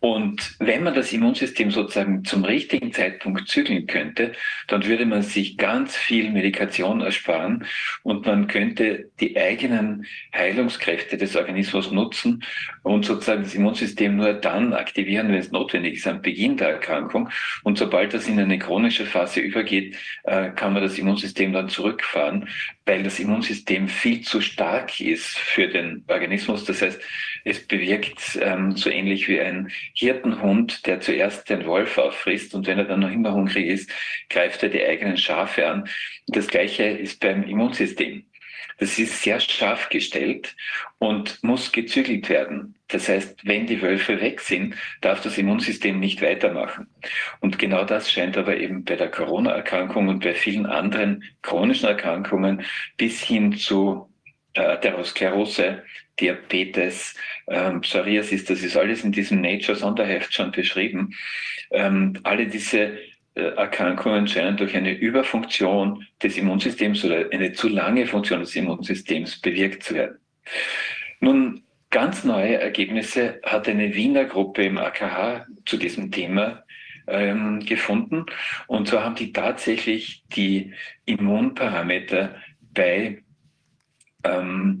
Und 0.00 0.56
wenn 0.58 0.82
man 0.82 0.94
das 0.94 1.12
Immunsystem 1.12 1.70
sozusagen 1.70 2.24
zum 2.24 2.42
richtigen 2.44 2.90
Zeitpunkt 2.90 3.48
zügeln 3.48 3.86
könnte, 3.86 4.32
dann 4.66 4.86
würde 4.86 5.04
man 5.04 5.22
sich 5.22 5.58
ganz 5.58 5.94
viel 5.94 6.30
Medikation 6.30 7.02
ersparen 7.02 7.66
und 8.02 8.24
man 8.24 8.46
könnte 8.46 9.10
die 9.20 9.36
eigenen 9.36 10.06
Heilungskräfte 10.34 11.18
des 11.18 11.36
Organismus 11.36 11.90
nutzen 11.90 12.42
und 12.82 13.04
sozusagen 13.04 13.42
das 13.42 13.54
Immunsystem 13.54 14.16
nur 14.16 14.32
dann 14.32 14.72
aktivieren, 14.72 15.28
wenn 15.28 15.38
es 15.38 15.52
notwendig 15.52 15.96
ist, 15.96 16.06
am 16.06 16.22
Beginn 16.22 16.56
der 16.56 16.70
Erkrankung. 16.70 17.28
Und 17.62 17.76
sobald 17.76 18.14
das 18.14 18.26
in 18.26 18.40
eine 18.40 18.58
chronische 18.58 19.04
Phase 19.04 19.40
übergeht, 19.40 19.96
äh, 20.24 20.48
kann 20.50 20.72
man 20.72 20.82
das 20.82 20.98
Immunsystem 20.98 21.52
dann 21.52 21.68
zurückfahren, 21.68 22.48
weil 22.86 23.02
das 23.02 23.20
Immunsystem 23.20 23.86
viel 23.86 24.22
zu 24.22 24.40
stark 24.40 24.98
ist 24.98 25.38
für 25.38 25.68
den 25.68 26.04
Organismus. 26.08 26.64
Das 26.64 26.80
heißt, 26.80 27.00
es 27.44 27.66
bewirkt 27.66 28.38
ähm, 28.40 28.76
so 28.76 28.90
ähnlich 28.90 29.28
wie 29.28 29.40
ein 29.40 29.70
Hirtenhund, 30.00 30.86
der 30.86 31.00
zuerst 31.00 31.50
den 31.50 31.66
Wolf 31.66 31.98
auffrisst 31.98 32.54
und 32.54 32.66
wenn 32.66 32.78
er 32.78 32.86
dann 32.86 33.00
noch 33.00 33.12
immer 33.12 33.34
hungrig 33.34 33.66
ist, 33.66 33.90
greift 34.30 34.62
er 34.62 34.70
die 34.70 34.82
eigenen 34.82 35.18
Schafe 35.18 35.68
an. 35.68 35.88
Das 36.26 36.46
gleiche 36.46 36.84
ist 36.84 37.20
beim 37.20 37.42
Immunsystem. 37.42 38.24
Das 38.78 38.98
ist 38.98 39.22
sehr 39.22 39.38
scharf 39.40 39.90
gestellt 39.90 40.56
und 40.98 41.42
muss 41.42 41.70
gezügelt 41.70 42.30
werden. 42.30 42.76
Das 42.88 43.10
heißt, 43.10 43.46
wenn 43.46 43.66
die 43.66 43.82
Wölfe 43.82 44.22
weg 44.22 44.40
sind, 44.40 44.74
darf 45.02 45.20
das 45.20 45.36
Immunsystem 45.36 46.00
nicht 46.00 46.22
weitermachen. 46.22 46.86
Und 47.40 47.58
genau 47.58 47.84
das 47.84 48.10
scheint 48.10 48.38
aber 48.38 48.56
eben 48.56 48.84
bei 48.84 48.96
der 48.96 49.10
Corona-Erkrankung 49.10 50.08
und 50.08 50.24
bei 50.24 50.32
vielen 50.32 50.64
anderen 50.64 51.24
chronischen 51.42 51.88
Erkrankungen 51.88 52.62
bis 52.96 53.22
hin 53.22 53.54
zu 53.54 54.10
äh, 54.54 54.62
Atherosklerose, 54.62 55.82
Diabetes, 56.20 57.14
ähm, 57.48 57.80
Psoriasis, 57.80 58.44
das 58.44 58.62
ist 58.62 58.76
alles 58.76 59.04
in 59.04 59.12
diesem 59.12 59.40
Nature-Sonderheft 59.40 60.32
schon 60.32 60.50
beschrieben. 60.50 61.14
Ähm, 61.70 62.18
alle 62.22 62.46
diese 62.46 62.98
Erkrankungen 63.34 64.26
scheinen 64.26 64.56
durch 64.56 64.76
eine 64.76 64.92
Überfunktion 64.92 66.04
des 66.22 66.36
Immunsystems 66.36 67.04
oder 67.04 67.26
eine 67.30 67.52
zu 67.52 67.68
lange 67.68 68.06
Funktion 68.06 68.40
des 68.40 68.54
Immunsystems 68.56 69.40
bewirkt 69.40 69.84
zu 69.84 69.94
werden. 69.94 70.18
Nun, 71.20 71.62
ganz 71.90 72.24
neue 72.24 72.60
Ergebnisse 72.60 73.40
hat 73.44 73.68
eine 73.68 73.94
Wiener 73.94 74.24
Gruppe 74.24 74.64
im 74.64 74.78
AKH 74.78 75.46
zu 75.66 75.76
diesem 75.76 76.10
Thema 76.10 76.64
ähm, 77.06 77.60
gefunden. 77.60 78.26
Und 78.66 78.88
zwar 78.88 79.04
haben 79.04 79.16
die 79.16 79.32
tatsächlich 79.32 80.24
die 80.34 80.72
Immunparameter 81.04 82.36
bei 82.72 83.22
ähm, 84.24 84.80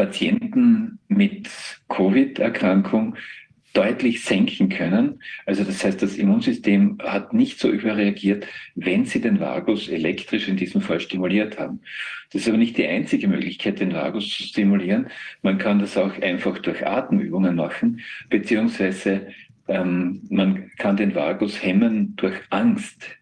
Patienten 0.00 0.98
mit 1.08 1.50
Covid-Erkrankung 1.90 3.16
deutlich 3.74 4.24
senken 4.24 4.70
können. 4.70 5.20
Also 5.44 5.62
das 5.62 5.84
heißt, 5.84 6.00
das 6.00 6.16
Immunsystem 6.16 6.96
hat 7.02 7.34
nicht 7.34 7.60
so 7.60 7.68
überreagiert, 7.68 8.46
wenn 8.74 9.04
sie 9.04 9.20
den 9.20 9.40
Vagus 9.40 9.88
elektrisch 9.88 10.48
in 10.48 10.56
diesem 10.56 10.80
Fall 10.80 11.00
stimuliert 11.00 11.58
haben. 11.58 11.80
Das 12.32 12.40
ist 12.40 12.48
aber 12.48 12.56
nicht 12.56 12.78
die 12.78 12.86
einzige 12.86 13.28
Möglichkeit, 13.28 13.78
den 13.78 13.92
Vagus 13.92 14.30
zu 14.30 14.42
stimulieren. 14.42 15.08
Man 15.42 15.58
kann 15.58 15.80
das 15.80 15.98
auch 15.98 16.18
einfach 16.22 16.58
durch 16.60 16.86
Atemübungen 16.86 17.54
machen, 17.54 18.00
beziehungsweise 18.30 19.26
ähm, 19.68 20.22
man 20.30 20.70
kann 20.78 20.96
den 20.96 21.14
Vagus 21.14 21.62
hemmen 21.62 22.16
durch 22.16 22.40
Angst. 22.48 23.19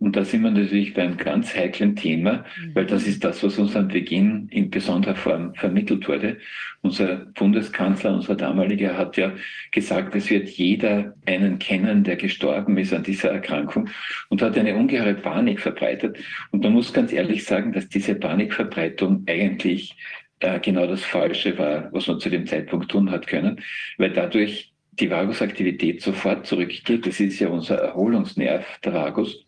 Und 0.00 0.14
da 0.14 0.24
sind 0.24 0.42
wir 0.42 0.50
natürlich 0.50 0.94
bei 0.94 1.02
einem 1.02 1.16
ganz 1.16 1.54
heiklen 1.54 1.96
Thema, 1.96 2.44
mhm. 2.56 2.74
weil 2.74 2.86
das 2.86 3.06
ist 3.06 3.24
das, 3.24 3.42
was 3.42 3.58
uns 3.58 3.74
am 3.74 3.88
Beginn 3.88 4.48
in 4.50 4.70
besonderer 4.70 5.16
Form 5.16 5.54
vermittelt 5.54 6.06
wurde. 6.08 6.38
Unser 6.82 7.26
Bundeskanzler, 7.34 8.14
unser 8.14 8.36
damaliger, 8.36 8.96
hat 8.96 9.16
ja 9.16 9.32
gesagt, 9.72 10.14
es 10.14 10.30
wird 10.30 10.48
jeder 10.50 11.14
einen 11.26 11.58
kennen, 11.58 12.04
der 12.04 12.16
gestorben 12.16 12.78
ist 12.78 12.92
an 12.92 13.02
dieser 13.02 13.30
Erkrankung 13.30 13.88
und 14.28 14.40
hat 14.40 14.56
eine 14.56 14.76
ungeheure 14.76 15.14
Panik 15.14 15.60
verbreitet. 15.60 16.18
Und 16.52 16.62
man 16.62 16.72
muss 16.72 16.92
ganz 16.92 17.12
ehrlich 17.12 17.44
sagen, 17.44 17.72
dass 17.72 17.88
diese 17.88 18.14
Panikverbreitung 18.14 19.24
eigentlich 19.26 19.96
äh, 20.40 20.60
genau 20.60 20.86
das 20.86 21.02
Falsche 21.02 21.58
war, 21.58 21.92
was 21.92 22.06
man 22.06 22.20
zu 22.20 22.30
dem 22.30 22.46
Zeitpunkt 22.46 22.90
tun 22.90 23.10
hat 23.10 23.26
können, 23.26 23.60
weil 23.96 24.12
dadurch 24.12 24.72
die 24.92 25.10
Vagusaktivität 25.10 26.02
sofort 26.02 26.46
zurückgeht. 26.46 27.06
Das 27.06 27.18
ist 27.18 27.38
ja 27.40 27.48
unser 27.48 27.76
Erholungsnerv, 27.76 28.64
der 28.84 28.94
Vagus, 28.94 29.44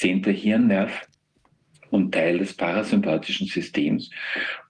zehnter 0.00 0.32
Hirnnerv 0.32 1.09
und 1.90 2.12
Teil 2.12 2.38
des 2.38 2.54
parasympathischen 2.54 3.46
Systems. 3.46 4.10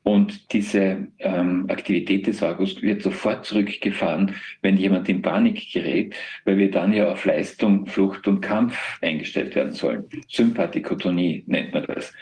Und 0.03 0.53
diese 0.55 1.09
ähm, 1.19 1.67
Aktivität 1.69 2.27
des 2.27 2.41
Vagus 2.41 2.81
wird 2.81 3.03
sofort 3.03 3.45
zurückgefahren, 3.45 4.35
wenn 4.63 4.79
jemand 4.79 5.11
in 5.11 5.21
Panik 5.21 5.71
gerät, 5.73 6.15
weil 6.47 6.57
wir 6.57 6.71
dann 6.71 6.95
ja 6.95 7.13
auf 7.13 7.27
Leistung, 7.27 7.87
Flucht 7.87 8.27
und 8.27 8.41
Kampf 8.41 8.99
eingestellt 9.03 9.55
werden 9.55 9.73
sollen. 9.73 10.05
Sympathikotonie 10.29 11.45
nennt 11.47 11.75
man 11.75 11.85
das. 11.87 12.15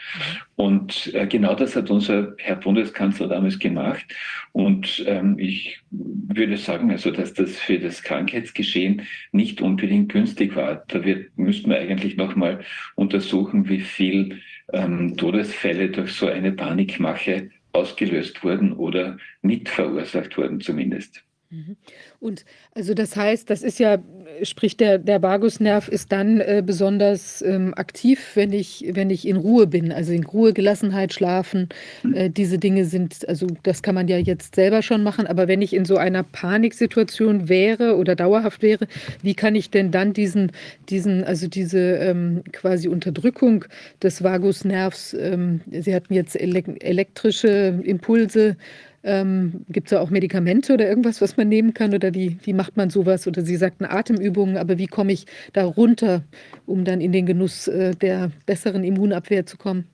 Und 0.56 1.14
äh, 1.14 1.28
genau 1.28 1.54
das 1.54 1.76
hat 1.76 1.88
unser 1.88 2.34
Herr 2.38 2.56
Bundeskanzler 2.56 3.28
damals 3.28 3.60
gemacht. 3.60 4.04
Und 4.50 5.04
ähm, 5.06 5.38
ich 5.38 5.78
würde 5.90 6.56
sagen, 6.56 6.90
also, 6.90 7.12
dass 7.12 7.32
das 7.32 7.58
für 7.58 7.78
das 7.78 8.02
Krankheitsgeschehen 8.02 9.02
nicht 9.30 9.60
unbedingt 9.60 10.10
günstig 10.10 10.56
war. 10.56 10.82
Da 10.88 11.04
wird, 11.04 11.38
müssten 11.38 11.70
wir 11.70 11.78
eigentlich 11.78 12.16
nochmal 12.16 12.60
untersuchen, 12.96 13.68
wie 13.68 13.80
viel 13.80 14.40
ähm, 14.72 15.16
Todesfälle 15.16 15.90
durch 15.90 16.12
so 16.12 16.26
eine 16.26 16.52
Panikmache 16.52 17.50
ausgelöst 17.72 18.42
wurden 18.42 18.72
oder 18.72 19.18
mit 19.42 19.68
verursacht 19.68 20.36
wurden 20.36 20.60
zumindest. 20.60 21.22
Mhm. 21.50 21.76
Und 22.20 22.44
also 22.74 22.92
das 22.92 23.16
heißt, 23.16 23.48
das 23.48 23.62
ist 23.62 23.78
ja, 23.78 23.98
sprich 24.42 24.76
der, 24.76 24.98
der 24.98 25.22
Vagusnerv 25.22 25.88
ist 25.88 26.12
dann 26.12 26.40
äh, 26.40 26.62
besonders 26.64 27.40
ähm, 27.40 27.72
aktiv, 27.74 28.32
wenn 28.34 28.52
ich, 28.52 28.84
wenn 28.92 29.08
ich 29.08 29.26
in 29.26 29.36
Ruhe 29.36 29.66
bin, 29.66 29.90
also 29.90 30.12
in 30.12 30.24
Ruhe, 30.24 30.52
Gelassenheit, 30.52 31.14
Schlafen. 31.14 31.70
Mhm. 32.02 32.14
Äh, 32.14 32.28
diese 32.28 32.58
Dinge 32.58 32.84
sind, 32.84 33.26
also 33.26 33.46
das 33.62 33.82
kann 33.82 33.94
man 33.94 34.08
ja 34.08 34.18
jetzt 34.18 34.56
selber 34.56 34.82
schon 34.82 35.02
machen, 35.02 35.26
aber 35.26 35.48
wenn 35.48 35.62
ich 35.62 35.72
in 35.72 35.86
so 35.86 35.96
einer 35.96 36.22
Paniksituation 36.22 37.48
wäre 37.48 37.96
oder 37.96 38.14
dauerhaft 38.14 38.60
wäre, 38.60 38.86
wie 39.22 39.34
kann 39.34 39.54
ich 39.54 39.70
denn 39.70 39.90
dann 39.90 40.12
diesen, 40.12 40.52
diesen 40.90 41.24
also 41.24 41.48
diese 41.48 41.78
ähm, 41.78 42.42
quasi 42.52 42.88
Unterdrückung 42.88 43.64
des 44.02 44.22
Vagusnervs, 44.22 45.14
ähm, 45.14 45.62
Sie 45.70 45.94
hatten 45.94 46.12
jetzt 46.12 46.36
elektrische 46.36 47.80
Impulse 47.84 48.56
ähm, 49.04 49.64
Gibt 49.68 49.88
es 49.88 49.90
da 49.90 50.00
auch 50.00 50.10
Medikamente 50.10 50.74
oder 50.74 50.88
irgendwas, 50.88 51.20
was 51.20 51.36
man 51.36 51.48
nehmen 51.48 51.74
kann? 51.74 51.94
Oder 51.94 52.14
wie, 52.14 52.38
wie 52.42 52.52
macht 52.52 52.76
man 52.76 52.90
sowas? 52.90 53.26
Oder 53.26 53.42
Sie 53.42 53.56
sagten 53.56 53.84
Atemübungen, 53.84 54.56
aber 54.56 54.78
wie 54.78 54.86
komme 54.86 55.12
ich 55.12 55.26
da 55.52 55.64
runter, 55.64 56.24
um 56.66 56.84
dann 56.84 57.00
in 57.00 57.12
den 57.12 57.26
Genuss 57.26 57.68
äh, 57.68 57.94
der 57.94 58.30
besseren 58.46 58.84
Immunabwehr 58.84 59.46
zu 59.46 59.56
kommen? 59.56 59.86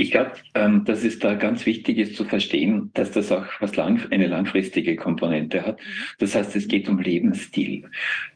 Ich 0.00 0.12
glaube, 0.12 0.30
ähm, 0.54 0.84
dass 0.84 1.02
es 1.02 1.18
da 1.18 1.34
ganz 1.34 1.66
wichtig 1.66 1.98
ist 1.98 2.14
zu 2.14 2.24
verstehen, 2.24 2.92
dass 2.94 3.10
das 3.10 3.32
auch 3.32 3.46
was 3.58 3.74
lang, 3.74 4.00
eine 4.12 4.28
langfristige 4.28 4.94
Komponente 4.94 5.66
hat. 5.66 5.80
Mhm. 5.80 5.84
Das 6.20 6.36
heißt, 6.36 6.54
es 6.54 6.68
geht 6.68 6.88
um 6.88 7.00
Lebensstil. 7.00 7.82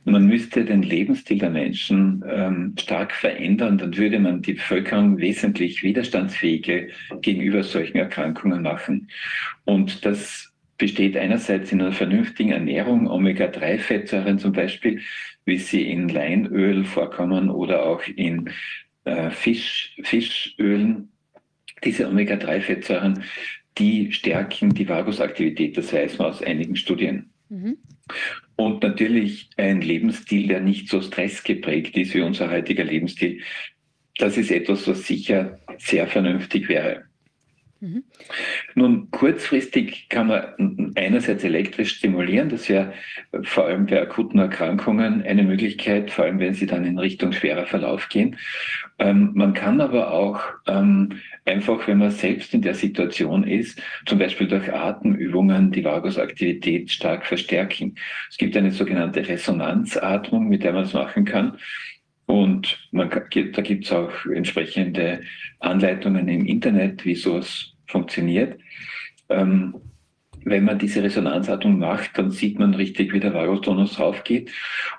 Man 0.05 0.27
müsste 0.27 0.65
den 0.65 0.83
Lebensstil 0.83 1.39
der 1.39 1.51
Menschen 1.51 2.25
ähm, 2.29 2.75
stark 2.81 3.13
verändern, 3.13 3.79
dann 3.79 3.97
würde 3.97 4.19
man 4.19 4.43
die 4.43 4.55
Bevölkerung 4.55 5.19
wesentlich 5.19 5.85
widerstandsfähiger 5.85 6.89
gegenüber 7.21 7.63
solchen 7.63 7.99
Erkrankungen 7.99 8.63
machen. 8.63 9.09
Und 9.65 10.05
das 10.05 10.53
besteht 10.79 11.17
einerseits 11.17 11.71
in 11.71 11.81
einer 11.81 11.93
vernünftigen 11.93 12.51
Ernährung, 12.51 13.09
Omega-3-Fettsäuren 13.09 14.41
zum 14.41 14.51
Beispiel, 14.51 15.01
wie 15.45 15.59
sie 15.59 15.89
in 15.89 16.09
Leinöl 16.09 16.85
vorkommen 16.85 17.51
oder 17.51 17.87
auch 17.87 18.03
in 18.17 18.51
äh, 19.05 19.31
Fisch, 19.31 19.97
Fischölen 20.03 21.12
diese 21.85 22.09
Omega-3-Fettsäuren, 22.09 23.25
die 23.79 24.13
stärken 24.13 24.75
die 24.75 24.89
Vagusaktivität, 24.89 25.77
das 25.77 25.93
weiß 25.93 26.19
man 26.19 26.29
aus 26.29 26.43
einigen 26.43 26.77
Studien. 26.77 27.31
Mhm. 27.49 27.79
Und 28.57 28.83
natürlich 28.83 29.51
ein 29.57 29.81
Lebensstil, 29.81 30.49
der 30.49 30.61
nicht 30.61 30.89
so 30.89 31.01
stressgeprägt 31.01 31.97
ist 31.97 32.15
wie 32.15 32.21
unser 32.21 32.51
heutiger 32.51 32.85
Lebensstil. 32.85 33.41
Das 34.19 34.37
ist 34.37 34.51
etwas, 34.51 34.87
was 34.87 35.07
sicher 35.07 35.59
sehr 35.79 36.07
vernünftig 36.07 36.69
wäre. 36.69 37.05
Mhm. 37.83 38.05
Nun, 38.77 39.11
kurzfristig 39.11 40.09
kann 40.09 40.29
man 40.29 40.93
einerseits 40.95 41.43
elektrisch 41.43 41.97
stimulieren, 41.97 42.49
das 42.49 42.69
wäre 42.69 42.93
vor 43.43 43.67
allem 43.67 43.87
bei 43.87 44.01
akuten 44.01 44.39
Erkrankungen 44.39 45.23
eine 45.23 45.43
Möglichkeit, 45.43 46.13
vor 46.13 46.27
allem 46.27 46.39
wenn 46.39 46.55
sie 46.55 46.67
dann 46.67 46.85
in 46.85 46.99
Richtung 46.99 47.33
schwerer 47.33 47.67
Verlauf 47.67 48.09
gehen. 48.09 48.37
Ähm, 49.03 49.33
man 49.35 49.53
kann 49.53 49.81
aber 49.81 50.13
auch 50.13 50.41
ähm, 50.69 51.21
einfach, 51.45 51.89
wenn 51.89 51.99
man 51.99 52.13
selbst 52.13 52.55
in 52.55 52.63
der 52.63 52.75
Situation 52.75 53.43
ist, 53.43 53.83
zum 54.07 54.21
Beispiel 54.21 54.47
durch 54.47 54.73
Atemübungen 54.73 55.73
die 55.73 55.85
Vagusaktivität 55.85 56.89
stark 56.93 57.27
verstärken. 57.27 57.97
Es 58.31 58.37
gibt 58.37 58.57
eine 58.57 58.71
sogenannte 58.71 59.27
Resonanzatmung, 59.27 60.49
mit 60.49 60.63
der 60.63 60.73
man 60.73 60.85
das 60.85 60.93
machen 60.93 61.25
kann. 61.25 61.59
Und 62.27 62.79
man, 62.93 63.11
da 63.11 63.19
gibt 63.19 63.85
es 63.85 63.93
auch 63.93 64.25
entsprechende 64.33 65.23
Anleitungen 65.59 66.29
im 66.29 66.47
Internet, 66.47 67.05
wie 67.05 67.17
sowas 67.17 67.73
funktioniert. 67.89 68.61
Ähm, 69.29 69.75
wenn 70.45 70.63
man 70.63 70.79
diese 70.79 71.03
Resonanzatmung 71.03 71.77
macht, 71.81 72.17
dann 72.19 72.31
sieht 72.31 72.61
man 72.61 72.75
richtig, 72.75 73.13
wie 73.13 73.21
der 73.21 73.35
Vagustonus 73.35 73.99
raufgeht. 73.99 74.53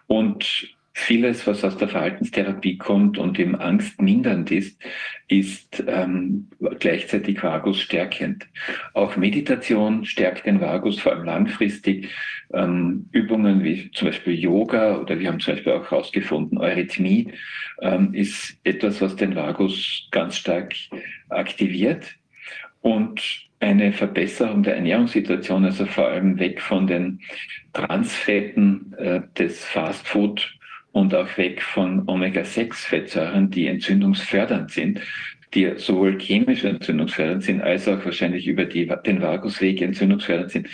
Und 0.07 0.75
vieles, 0.93 1.45
was 1.47 1.63
aus 1.63 1.77
der 1.77 1.87
Verhaltenstherapie 1.87 2.77
kommt 2.77 3.17
und 3.17 3.39
im 3.39 3.55
Angst 3.55 3.99
mindernd 4.01 4.51
ist, 4.51 4.79
ist 5.27 5.83
ähm, 5.87 6.47
gleichzeitig 6.79 7.41
Vagus 7.41 7.81
stärkend. 7.81 8.47
Auch 8.93 9.17
Meditation 9.17 10.05
stärkt 10.05 10.45
den 10.45 10.61
Vagus, 10.61 10.99
vor 10.99 11.13
allem 11.13 11.25
langfristig. 11.25 12.09
Ähm, 12.53 13.09
Übungen 13.11 13.63
wie 13.63 13.89
zum 13.91 14.09
Beispiel 14.09 14.39
Yoga 14.39 14.97
oder 14.97 15.19
wir 15.19 15.27
haben 15.27 15.39
zum 15.39 15.55
Beispiel 15.55 15.73
auch 15.73 15.89
herausgefunden, 15.89 16.59
Eurythmie 16.59 17.33
ähm, 17.81 18.13
ist 18.13 18.55
etwas, 18.63 19.01
was 19.01 19.15
den 19.15 19.35
Vagus 19.35 20.07
ganz 20.11 20.37
stark 20.37 20.75
aktiviert 21.29 22.15
und 22.81 23.49
eine 23.59 23.93
Verbesserung 23.93 24.61
der 24.61 24.75
Ernährungssituation, 24.75 25.65
also 25.65 25.85
vor 25.85 26.09
allem 26.09 26.37
weg 26.37 26.61
von 26.61 26.85
den 26.85 27.21
Transfetten 27.71 28.93
äh, 28.97 29.21
des 29.37 29.63
Fastfood 29.65 30.53
und 30.93 31.13
auch 31.13 31.37
weg 31.37 31.61
von 31.61 32.07
Omega-6-Fettsäuren, 32.07 33.49
die 33.49 33.67
entzündungsfördernd 33.67 34.71
sind, 34.71 35.01
die 35.53 35.73
sowohl 35.75 36.17
chemisch 36.19 36.63
entzündungsfördernd 36.63 37.43
sind, 37.43 37.61
als 37.61 37.87
auch 37.87 38.05
wahrscheinlich 38.05 38.47
über 38.47 38.65
die, 38.65 38.89
den 39.05 39.21
Vagusweg 39.21 39.81
entzündungsfördernd 39.81 40.51
sind. 40.51 40.69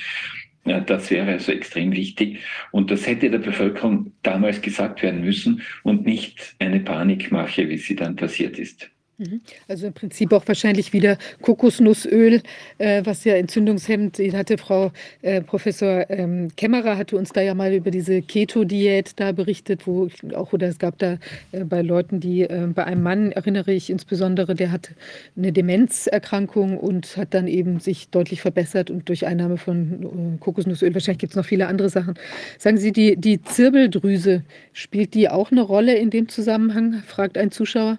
Das 0.85 1.09
wäre 1.09 1.31
also 1.31 1.51
extrem 1.53 1.93
wichtig. 1.93 2.39
Und 2.71 2.91
das 2.91 3.07
hätte 3.07 3.29
der 3.29 3.39
Bevölkerung 3.39 4.11
damals 4.21 4.61
gesagt 4.61 5.01
werden 5.01 5.21
müssen 5.21 5.61
und 5.83 6.05
nicht 6.05 6.55
eine 6.59 6.81
Panikmache, 6.81 7.69
wie 7.69 7.77
sie 7.77 7.95
dann 7.95 8.15
passiert 8.15 8.59
ist. 8.59 8.91
Mhm. 9.19 9.41
Also 9.67 9.87
im 9.87 9.93
Prinzip 9.93 10.31
auch 10.31 10.47
wahrscheinlich 10.47 10.93
wieder 10.93 11.17
Kokosnussöl, 11.41 12.41
äh, 12.77 13.01
was 13.03 13.25
ja 13.25 13.35
entzündungshemmend 13.35 14.17
hatte 14.33 14.57
Frau 14.57 14.93
äh, 15.21 15.41
Professor 15.41 16.09
ähm, 16.09 16.47
Kämmerer 16.55 16.97
hatte 16.97 17.17
uns 17.17 17.33
da 17.33 17.41
ja 17.41 17.53
mal 17.53 17.73
über 17.73 17.91
diese 17.91 18.21
Keto-Diät 18.21 19.19
da 19.19 19.33
berichtet, 19.33 19.85
wo 19.85 20.07
auch 20.33 20.53
oder 20.53 20.67
es 20.67 20.79
gab 20.79 20.97
da 20.99 21.17
äh, 21.51 21.65
bei 21.65 21.81
Leuten, 21.81 22.21
die 22.21 22.43
äh, 22.43 22.67
bei 22.73 22.85
einem 22.85 23.03
Mann 23.03 23.33
erinnere 23.33 23.73
ich 23.73 23.89
insbesondere, 23.89 24.55
der 24.55 24.71
hat 24.71 24.91
eine 25.35 25.51
Demenzerkrankung 25.51 26.77
und 26.77 27.17
hat 27.17 27.33
dann 27.33 27.47
eben 27.47 27.81
sich 27.81 28.07
deutlich 28.09 28.41
verbessert 28.41 28.89
und 28.89 29.09
durch 29.09 29.27
Einnahme 29.27 29.57
von 29.57 30.35
äh, 30.35 30.37
Kokosnussöl. 30.39 30.93
Wahrscheinlich 30.93 31.19
gibt 31.19 31.33
es 31.33 31.37
noch 31.37 31.45
viele 31.45 31.67
andere 31.67 31.89
Sachen. 31.89 32.13
Sagen 32.57 32.77
Sie, 32.77 32.93
die, 32.93 33.17
die 33.17 33.41
Zirbeldrüse, 33.41 34.43
spielt 34.71 35.13
die 35.13 35.27
auch 35.27 35.51
eine 35.51 35.61
Rolle 35.61 35.95
in 35.95 36.09
dem 36.09 36.29
Zusammenhang? 36.29 37.03
fragt 37.05 37.37
ein 37.37 37.51
Zuschauer. 37.51 37.97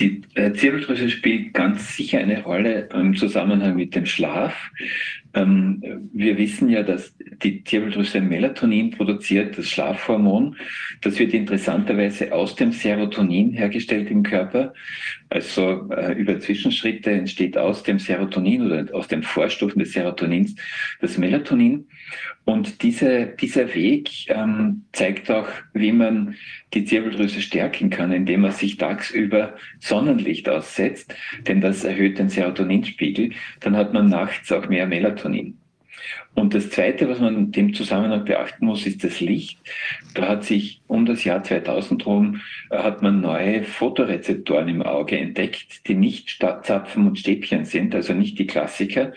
Die 0.00 0.22
äh, 0.34 0.52
Zirbeldrüse 0.52 1.10
spielt 1.10 1.54
ganz 1.54 1.96
sicher 1.96 2.18
eine 2.18 2.42
Rolle 2.42 2.88
im 2.94 3.16
Zusammenhang 3.16 3.74
mit 3.74 3.94
dem 3.96 4.06
Schlaf. 4.06 4.70
Ähm, 5.34 5.82
wir 6.12 6.38
wissen 6.38 6.68
ja, 6.68 6.82
dass 6.82 7.14
die 7.42 7.64
Zirbeldrüse 7.64 8.20
Melatonin 8.20 8.92
produziert, 8.92 9.58
das 9.58 9.68
Schlafhormon. 9.68 10.56
Das 11.00 11.18
wird 11.18 11.34
interessanterweise 11.34 12.32
aus 12.32 12.54
dem 12.54 12.72
Serotonin 12.72 13.52
hergestellt 13.52 14.10
im 14.10 14.22
Körper. 14.22 14.72
Also 15.30 15.90
äh, 15.90 16.12
über 16.14 16.38
Zwischenschritte 16.40 17.10
entsteht 17.10 17.58
aus 17.58 17.82
dem 17.82 17.98
Serotonin 17.98 18.62
oder 18.62 18.94
aus 18.94 19.08
den 19.08 19.22
Vorstufen 19.22 19.80
des 19.80 19.92
Serotonins 19.92 20.54
das 21.00 21.18
Melatonin. 21.18 21.86
Und 22.44 22.82
diese, 22.82 23.26
dieser 23.26 23.74
Weg 23.74 24.30
ähm, 24.30 24.84
zeigt 24.92 25.30
auch, 25.30 25.48
wie 25.74 25.92
man 25.92 26.34
die 26.72 26.84
Zirbeldrüse 26.84 27.42
stärken 27.42 27.90
kann, 27.90 28.12
indem 28.12 28.42
man 28.42 28.52
sich 28.52 28.78
tagsüber 28.78 29.54
Sonnenlicht 29.80 30.48
aussetzt, 30.48 31.14
denn 31.46 31.60
das 31.60 31.84
erhöht 31.84 32.18
den 32.18 32.28
Serotoninspiegel. 32.30 33.32
Dann 33.60 33.76
hat 33.76 33.92
man 33.92 34.08
nachts 34.08 34.50
auch 34.50 34.68
mehr 34.68 34.86
Melatonin. 34.86 35.57
Und 36.38 36.54
das 36.54 36.70
Zweite, 36.70 37.08
was 37.08 37.18
man 37.18 37.34
in 37.34 37.52
dem 37.52 37.74
Zusammenhang 37.74 38.24
beachten 38.24 38.66
muss, 38.66 38.86
ist 38.86 39.02
das 39.02 39.18
Licht. 39.18 39.58
Da 40.14 40.28
hat 40.28 40.44
sich 40.44 40.80
um 40.86 41.04
das 41.04 41.24
Jahr 41.24 41.42
2000 41.42 42.06
herum, 42.06 42.40
äh, 42.70 42.78
hat 42.78 43.02
man 43.02 43.20
neue 43.20 43.64
Fotorezeptoren 43.64 44.68
im 44.68 44.82
Auge 44.82 45.18
entdeckt, 45.18 45.88
die 45.88 45.96
nicht 45.96 46.38
Zapfen 46.38 47.08
und 47.08 47.18
Stäbchen 47.18 47.64
sind, 47.64 47.92
also 47.92 48.14
nicht 48.14 48.38
die 48.38 48.46
Klassiker 48.46 49.12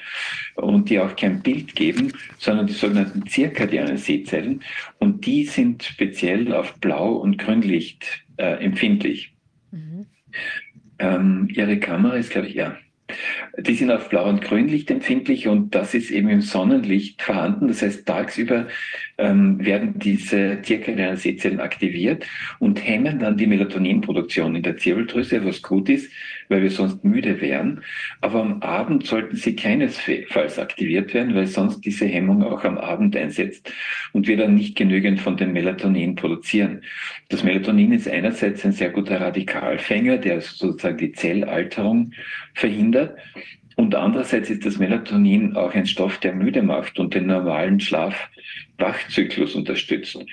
und 0.56 0.90
die 0.90 1.00
auch 1.00 1.16
kein 1.16 1.44
Bild 1.44 1.76
geben, 1.76 2.12
sondern 2.40 2.66
die 2.66 2.74
sogenannten 2.74 3.28
zirkadianen 3.28 3.98
Sehzellen. 3.98 4.64
Und 4.98 5.28
die 5.28 5.46
sind 5.46 5.84
speziell 5.84 6.52
auf 6.52 6.74
Blau- 6.80 7.18
und 7.18 7.38
Grünlicht 7.38 8.24
äh, 8.38 8.64
empfindlich. 8.64 9.32
Mhm. 9.70 10.08
Ähm, 10.98 11.50
ihre 11.54 11.78
Kamera 11.78 12.16
ist, 12.16 12.32
glaube 12.32 12.48
ich, 12.48 12.56
ja. 12.56 12.78
Die 13.58 13.76
sind 13.76 13.92
auf 13.92 14.10
Blau- 14.10 14.30
und 14.30 14.42
Grünlicht 14.42 14.90
empfindlich 14.92 15.48
und 15.48 15.76
das 15.76 15.94
ist 15.94 16.12
eben 16.12 16.30
im 16.30 16.42
Sonnenlicht 16.42 17.22
vorhanden. 17.22 17.68
Das 17.68 17.82
heißt, 17.82 18.06
tagsüber 18.06 18.68
ähm, 19.18 19.64
werden 19.64 20.00
diese 20.00 20.62
zirkadianen 20.62 21.18
Sehzellen 21.18 21.60
aktiviert 21.60 22.26
und 22.60 22.86
hemmen 22.86 23.20
dann 23.20 23.38
die 23.38 23.48
Melatoninproduktion 23.48 24.56
in 24.56 24.64
der 24.64 24.78
Zirbeldrüse, 24.78 25.46
was 25.46 25.62
gut 25.62 25.90
ist, 25.90 26.12
weil 26.52 26.62
wir 26.62 26.70
sonst 26.70 27.04
müde 27.04 27.42
wären. 27.42 27.82
Aber 28.20 28.42
am 28.42 28.62
Abend 28.62 29.08
sollten 29.08 29.38
sie 29.38 29.56
keinesfalls 29.56 30.60
aktiviert 30.60 31.14
werden, 31.14 31.34
weil 31.34 31.48
sonst 31.48 31.82
diese 31.82 32.06
Hemmung 32.06 32.44
auch 32.44 32.64
am 32.64 32.78
Abend 32.78 33.16
einsetzt 33.16 33.72
und 34.12 34.28
wir 34.28 34.38
dann 34.38 34.56
nicht 34.56 34.76
genügend 34.76 35.22
von 35.22 35.38
dem 35.38 35.54
Melatonin 35.54 36.16
produzieren. 36.16 36.82
Das 37.30 37.44
Melatonin 37.44 37.94
ist 37.94 38.08
einerseits 38.08 38.66
ein 38.66 38.74
sehr 38.74 38.90
guter 38.90 39.22
Radikalfänger, 39.22 40.18
der 40.18 40.42
sozusagen 40.42 40.98
die 40.98 41.14
Zellalterung 41.14 42.12
verhindert. 42.54 43.18
Und 43.82 43.96
andererseits 43.96 44.50
ist 44.52 44.64
das 44.64 44.78
Melatonin 44.78 45.56
auch 45.56 45.74
ein 45.74 45.88
Stoff, 45.88 46.20
der 46.20 46.36
müde 46.36 46.62
macht 46.62 47.00
und 47.00 47.16
den 47.16 47.26
normalen 47.26 47.80
Schlaf-Wachzyklus 47.80 49.56
unterstützt. 49.56 50.24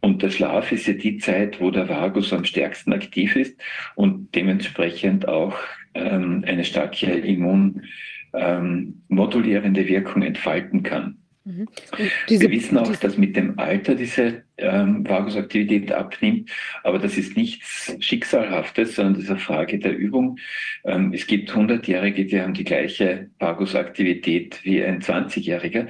Und 0.00 0.22
der 0.22 0.30
Schlaf 0.30 0.72
ist 0.72 0.86
ja 0.86 0.94
die 0.94 1.18
Zeit, 1.18 1.60
wo 1.60 1.70
der 1.70 1.90
Vagus 1.90 2.32
am 2.32 2.46
stärksten 2.46 2.94
aktiv 2.94 3.36
ist 3.36 3.60
und 3.94 4.34
dementsprechend 4.34 5.28
auch 5.28 5.54
ähm, 5.92 6.44
eine 6.46 6.64
starke 6.64 7.12
immunmodulierende 7.12 9.80
ähm, 9.82 9.88
Wirkung 9.88 10.22
entfalten 10.22 10.82
kann. 10.82 11.18
Mhm. 11.44 11.68
Wir 12.26 12.50
wissen 12.50 12.78
auch, 12.78 12.96
dass 12.96 13.18
mit 13.18 13.36
dem 13.36 13.58
Alter 13.58 13.96
diese 13.96 14.44
ähm, 14.58 15.08
Vagusaktivität 15.08 15.92
abnimmt, 15.92 16.50
aber 16.82 16.98
das 16.98 17.16
ist 17.16 17.36
nichts 17.36 17.96
Schicksalhaftes, 18.00 18.96
sondern 18.96 19.14
das 19.14 19.24
ist 19.24 19.30
eine 19.30 19.38
Frage 19.38 19.78
der 19.78 19.96
Übung. 19.96 20.38
Ähm, 20.84 21.12
es 21.12 21.26
gibt 21.26 21.50
100-Jährige, 21.50 22.24
die 22.24 22.40
haben 22.40 22.54
die 22.54 22.64
gleiche 22.64 23.30
Vagusaktivität 23.38 24.60
wie 24.64 24.82
ein 24.84 25.00
20-Jähriger, 25.00 25.88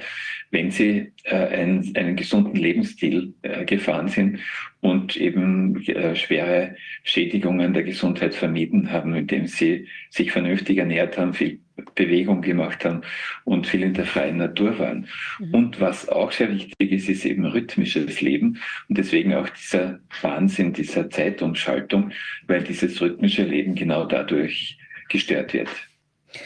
wenn 0.51 0.71
sie 0.71 1.11
äh, 1.23 1.35
einen, 1.35 1.95
einen 1.95 2.15
gesunden 2.15 2.55
Lebensstil 2.55 3.33
äh, 3.41 3.65
gefahren 3.65 4.07
sind 4.07 4.39
und 4.81 5.17
eben 5.17 5.83
äh, 5.87 6.15
schwere 6.15 6.75
Schädigungen 7.03 7.73
der 7.73 7.83
Gesundheit 7.83 8.35
vermieden 8.35 8.91
haben, 8.91 9.15
indem 9.15 9.47
sie 9.47 9.87
sich 10.09 10.31
vernünftig 10.31 10.77
ernährt 10.77 11.17
haben, 11.17 11.33
viel 11.33 11.59
Bewegung 11.95 12.41
gemacht 12.41 12.85
haben 12.85 13.01
und 13.43 13.67
viel 13.67 13.83
in 13.83 13.93
der 13.93 14.05
freien 14.05 14.37
Natur 14.37 14.79
waren. 14.79 15.07
Mhm. 15.39 15.53
Und 15.53 15.81
was 15.81 16.07
auch 16.07 16.31
sehr 16.31 16.53
wichtig 16.53 16.91
ist, 16.91 17.09
ist 17.09 17.25
eben 17.25 17.45
rhythmisches 17.45 18.21
Leben 18.21 18.54
und 18.89 18.97
deswegen 18.97 19.33
auch 19.33 19.49
dieser 19.49 19.99
Wahnsinn 20.21 20.73
dieser 20.73 21.09
Zeitumschaltung, 21.09 22.11
weil 22.47 22.63
dieses 22.63 23.01
rhythmische 23.01 23.43
Leben 23.43 23.75
genau 23.75 24.05
dadurch 24.05 24.77
gestört 25.09 25.53
wird. 25.53 25.69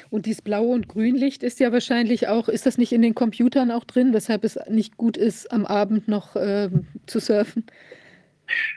Und 0.10 0.26
dieses 0.26 0.42
blaue 0.42 0.76
und 0.76 0.88
Grünlicht 0.88 1.44
ist 1.44 1.60
ja 1.60 1.72
wahrscheinlich 1.72 2.28
auch, 2.28 2.48
ist 2.48 2.66
das 2.66 2.78
nicht 2.78 2.92
in 2.92 3.02
den 3.02 3.16
Computern 3.16 3.72
auch 3.72 3.84
drin, 3.84 4.14
weshalb 4.14 4.44
es 4.44 4.60
nicht 4.70 4.98
gut 4.98 5.18
ist, 5.18 5.52
am 5.52 5.66
Abend 5.66 6.08
noch 6.08 6.36
äh, 6.36 6.70
zu 7.08 7.20
surfen? 7.20 7.66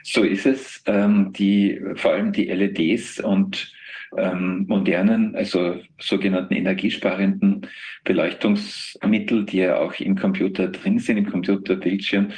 So 0.03 0.23
ist 0.23 0.45
es. 0.45 0.83
Ähm, 0.85 1.33
die, 1.33 1.81
vor 1.95 2.13
allem 2.13 2.31
die 2.31 2.45
LEDs 2.45 3.19
und 3.19 3.71
ähm, 4.17 4.65
modernen, 4.67 5.35
also 5.35 5.79
sogenannten 5.99 6.53
energiesparenden 6.53 7.67
Beleuchtungsmittel, 8.03 9.45
die 9.45 9.57
ja 9.57 9.77
auch 9.79 9.93
im 9.99 10.15
Computer 10.15 10.67
drin 10.67 10.99
sind, 10.99 11.17
im 11.17 11.29
Computerbildschirm, 11.29 12.31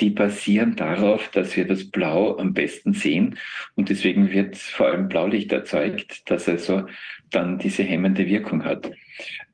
die 0.00 0.10
basieren 0.10 0.76
darauf, 0.76 1.28
dass 1.28 1.56
wir 1.56 1.66
das 1.66 1.90
Blau 1.90 2.36
am 2.38 2.52
besten 2.52 2.92
sehen. 2.92 3.38
Und 3.74 3.88
deswegen 3.88 4.30
wird 4.30 4.56
vor 4.56 4.88
allem 4.88 5.08
Blaulicht 5.08 5.52
erzeugt, 5.52 6.30
das 6.30 6.48
also 6.48 6.84
dann 7.30 7.58
diese 7.58 7.82
hemmende 7.82 8.26
Wirkung 8.26 8.64
hat. 8.64 8.90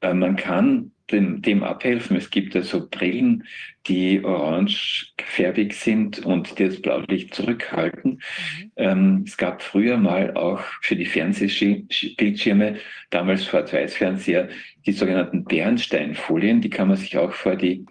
Äh, 0.01 0.15
man 0.15 0.37
kann 0.37 0.93
dem, 1.11 1.43
dem 1.43 1.63
abhelfen. 1.63 2.17
Es 2.17 2.31
gibt 2.31 2.55
also 2.57 2.89
Brillen, 2.89 3.45
die 3.87 4.23
orangefärbig 4.25 5.75
sind 5.75 6.25
und 6.25 6.59
die 6.59 6.67
das 6.67 6.81
Blaulicht 6.81 7.35
zurückhalten. 7.35 8.13
Mhm. 8.13 8.73
Ähm, 8.77 9.25
es 9.27 9.37
gab 9.37 9.63
früher 9.63 9.97
mal 9.97 10.35
auch 10.35 10.63
für 10.83 10.97
die 10.97 11.07
Fernsehbildschirme, 11.07 12.77
damals 13.11 13.47
Schwarz-Weiß-Fernseher, 13.47 14.49
die 14.87 14.93
sogenannten 14.93 15.45
Bernsteinfolien, 15.45 16.61
die 16.61 16.71
kann 16.71 16.89
man 16.89 16.97
sich 16.97 17.17
auch 17.17 17.33
vor 17.33 17.57
die 17.57 17.85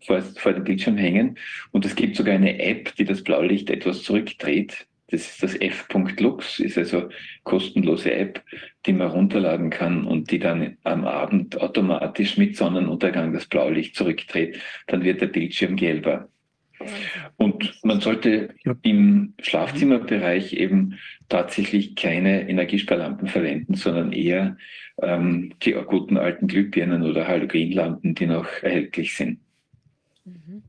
vor, 0.00 0.20
vor 0.22 0.52
den 0.52 0.64
Bildschirm 0.64 0.96
hängen. 0.96 1.38
Und 1.70 1.84
es 1.84 1.94
gibt 1.94 2.16
sogar 2.16 2.34
eine 2.34 2.60
App, 2.60 2.94
die 2.96 3.04
das 3.04 3.22
Blaulicht 3.22 3.70
etwas 3.70 4.02
zurückdreht. 4.02 4.86
Das 5.10 5.22
ist 5.22 5.42
das 5.42 5.54
f.lux, 5.54 6.60
ist 6.60 6.76
also 6.76 7.08
kostenlose 7.42 8.12
App, 8.12 8.42
die 8.84 8.92
man 8.92 9.08
runterladen 9.08 9.70
kann 9.70 10.04
und 10.04 10.30
die 10.30 10.38
dann 10.38 10.76
am 10.84 11.06
Abend 11.06 11.58
automatisch 11.60 12.36
mit 12.36 12.56
Sonnenuntergang 12.56 13.32
das 13.32 13.46
Blaulicht 13.46 13.96
zurückdreht. 13.96 14.60
Dann 14.86 15.04
wird 15.04 15.22
der 15.22 15.28
Bildschirm 15.28 15.76
gelber. 15.76 16.28
Und 17.36 17.74
man 17.82 18.00
sollte 18.00 18.50
im 18.82 19.34
Schlafzimmerbereich 19.40 20.52
eben 20.52 20.98
tatsächlich 21.28 21.96
keine 21.96 22.48
Energiesparlampen 22.48 23.28
verwenden, 23.28 23.74
sondern 23.74 24.12
eher 24.12 24.56
ähm, 25.02 25.54
die 25.62 25.72
guten 25.72 26.16
alten 26.16 26.46
Glühbirnen 26.46 27.02
oder 27.02 27.26
Halogenlampen, 27.26 28.14
die 28.14 28.26
noch 28.26 28.46
erhältlich 28.62 29.16
sind. 29.16 29.40
Mhm. 30.24 30.62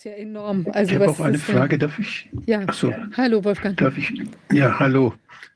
Ist 0.00 0.04
ja 0.04 0.12
enorm. 0.12 0.66
Also 0.72 0.94
ich 0.94 0.98
habe 0.98 1.10
auch 1.10 1.20
eine 1.20 1.36
Frage, 1.36 1.76
darf 1.76 1.98
ich? 1.98 2.30
Ja, 2.46 2.64
so. 2.72 2.90
hallo 3.18 3.44
Wolfgang. 3.44 3.76
Darf 3.76 3.98
ich? 3.98 4.10
Ja, 4.50 4.78
hallo. 4.78 5.12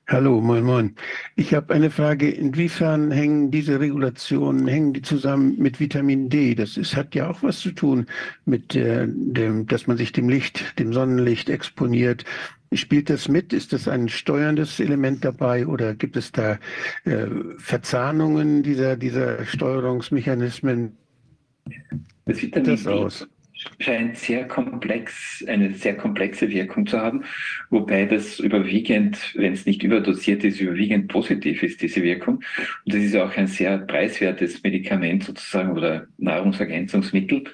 Hallo, 0.06 0.38
moin, 0.38 0.62
moin. 0.62 0.94
Ich 1.34 1.54
habe 1.54 1.72
eine 1.72 1.90
Frage, 1.90 2.30
inwiefern 2.30 3.10
hängen 3.10 3.50
diese 3.50 3.80
Regulationen, 3.80 4.66
hängen 4.66 4.92
die 4.92 5.00
zusammen 5.00 5.56
mit 5.58 5.80
Vitamin 5.80 6.28
D? 6.28 6.54
Das 6.54 6.76
ist, 6.76 6.94
hat 6.94 7.14
ja 7.14 7.30
auch 7.30 7.42
was 7.42 7.60
zu 7.60 7.72
tun 7.72 8.04
mit 8.44 8.76
äh, 8.76 9.06
dem, 9.08 9.66
dass 9.66 9.86
man 9.86 9.96
sich 9.96 10.12
dem 10.12 10.28
Licht, 10.28 10.78
dem 10.78 10.92
Sonnenlicht 10.92 11.48
exponiert. 11.48 12.26
Spielt 12.74 13.08
das 13.08 13.28
mit? 13.28 13.54
Ist 13.54 13.72
das 13.72 13.88
ein 13.88 14.10
steuerndes 14.10 14.78
Element 14.78 15.24
dabei 15.24 15.66
oder 15.66 15.94
gibt 15.94 16.18
es 16.18 16.32
da 16.32 16.58
äh, 17.06 17.28
Verzahnungen 17.56 18.62
dieser, 18.62 18.98
dieser 18.98 19.46
Steuerungsmechanismen? 19.46 20.98
Das 22.26 22.42
Vitamin, 22.42 22.66
das 22.66 22.86
aus? 22.86 23.26
Scheint 23.78 24.16
sehr 24.18 24.46
komplex, 24.46 25.44
eine 25.46 25.74
sehr 25.74 25.96
komplexe 25.96 26.50
Wirkung 26.50 26.86
zu 26.86 27.00
haben, 27.00 27.24
wobei 27.70 28.04
das 28.04 28.38
überwiegend, 28.38 29.32
wenn 29.34 29.52
es 29.52 29.66
nicht 29.66 29.82
überdosiert 29.82 30.44
ist, 30.44 30.60
überwiegend 30.60 31.08
positiv 31.08 31.62
ist, 31.62 31.82
diese 31.82 32.02
Wirkung. 32.02 32.36
Und 32.84 32.94
das 32.94 33.02
ist 33.02 33.16
auch 33.16 33.36
ein 33.36 33.46
sehr 33.46 33.78
preiswertes 33.78 34.62
Medikament 34.62 35.24
sozusagen 35.24 35.72
oder 35.72 36.06
Nahrungsergänzungsmittel 36.18 37.44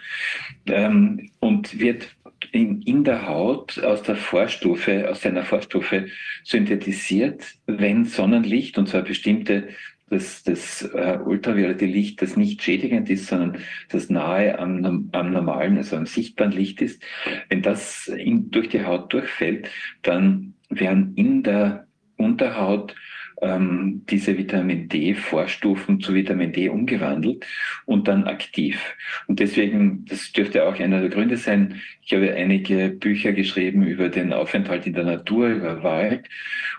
ähm, 0.67 1.31
und 1.41 1.79
wird 1.79 2.09
in, 2.53 2.83
in 2.83 3.05
der 3.05 3.27
Haut 3.27 3.79
aus 3.83 4.03
der 4.03 4.17
Vorstufe, 4.17 5.09
aus 5.09 5.23
seiner 5.23 5.45
Vorstufe 5.45 6.07
synthetisiert, 6.45 7.45
wenn 7.67 8.05
Sonnenlicht, 8.05 8.79
und 8.79 8.89
zwar 8.89 9.03
bestimmte 9.03 9.69
das, 10.11 10.43
das 10.43 10.83
äh, 10.83 11.19
ultraviolette 11.25 11.87
Licht, 11.87 12.21
das 12.21 12.37
nicht 12.37 12.63
schädigend 12.63 13.09
ist, 13.09 13.29
sondern 13.29 13.59
das 13.89 14.11
nahe 14.11 14.59
am, 14.59 15.09
am 15.13 15.33
normalen, 15.33 15.79
also 15.79 15.97
am 15.97 16.07
sichtbaren 16.07 16.53
Licht 16.53 16.83
ist, 16.83 17.03
wenn 17.49 17.63
das 17.63 18.09
in, 18.09 18.51
durch 18.51 18.69
die 18.69 18.85
Haut 18.85 19.13
durchfällt, 19.13 19.71
dann 20.03 20.55
werden 20.69 21.15
in 21.15 21.43
der 21.43 21.87
Unterhaut 22.17 22.95
ähm, 23.43 24.03
diese 24.09 24.37
Vitamin 24.37 24.89
D-Vorstufen 24.89 26.01
zu 26.01 26.15
Vitamin 26.15 26.53
D 26.53 26.69
umgewandelt 26.69 27.47
und 27.87 28.09
dann 28.09 28.25
aktiv. 28.25 28.81
Und 29.27 29.41
deswegen, 29.41 30.05
das 30.07 30.33
dürfte 30.33 30.67
auch 30.67 30.79
einer 30.79 31.01
der 31.01 31.11
Gründe 31.11 31.37
sein, 31.37 31.81
ich 32.03 32.13
habe 32.13 32.35
einige 32.35 32.91
Bücher 32.91 33.33
geschrieben 33.33 33.87
über 33.87 34.09
den 34.09 34.33
Aufenthalt 34.33 34.87
in 34.87 34.95
der 34.95 35.05
Natur, 35.05 35.49
über 35.49 35.83
Wald. 35.83 36.29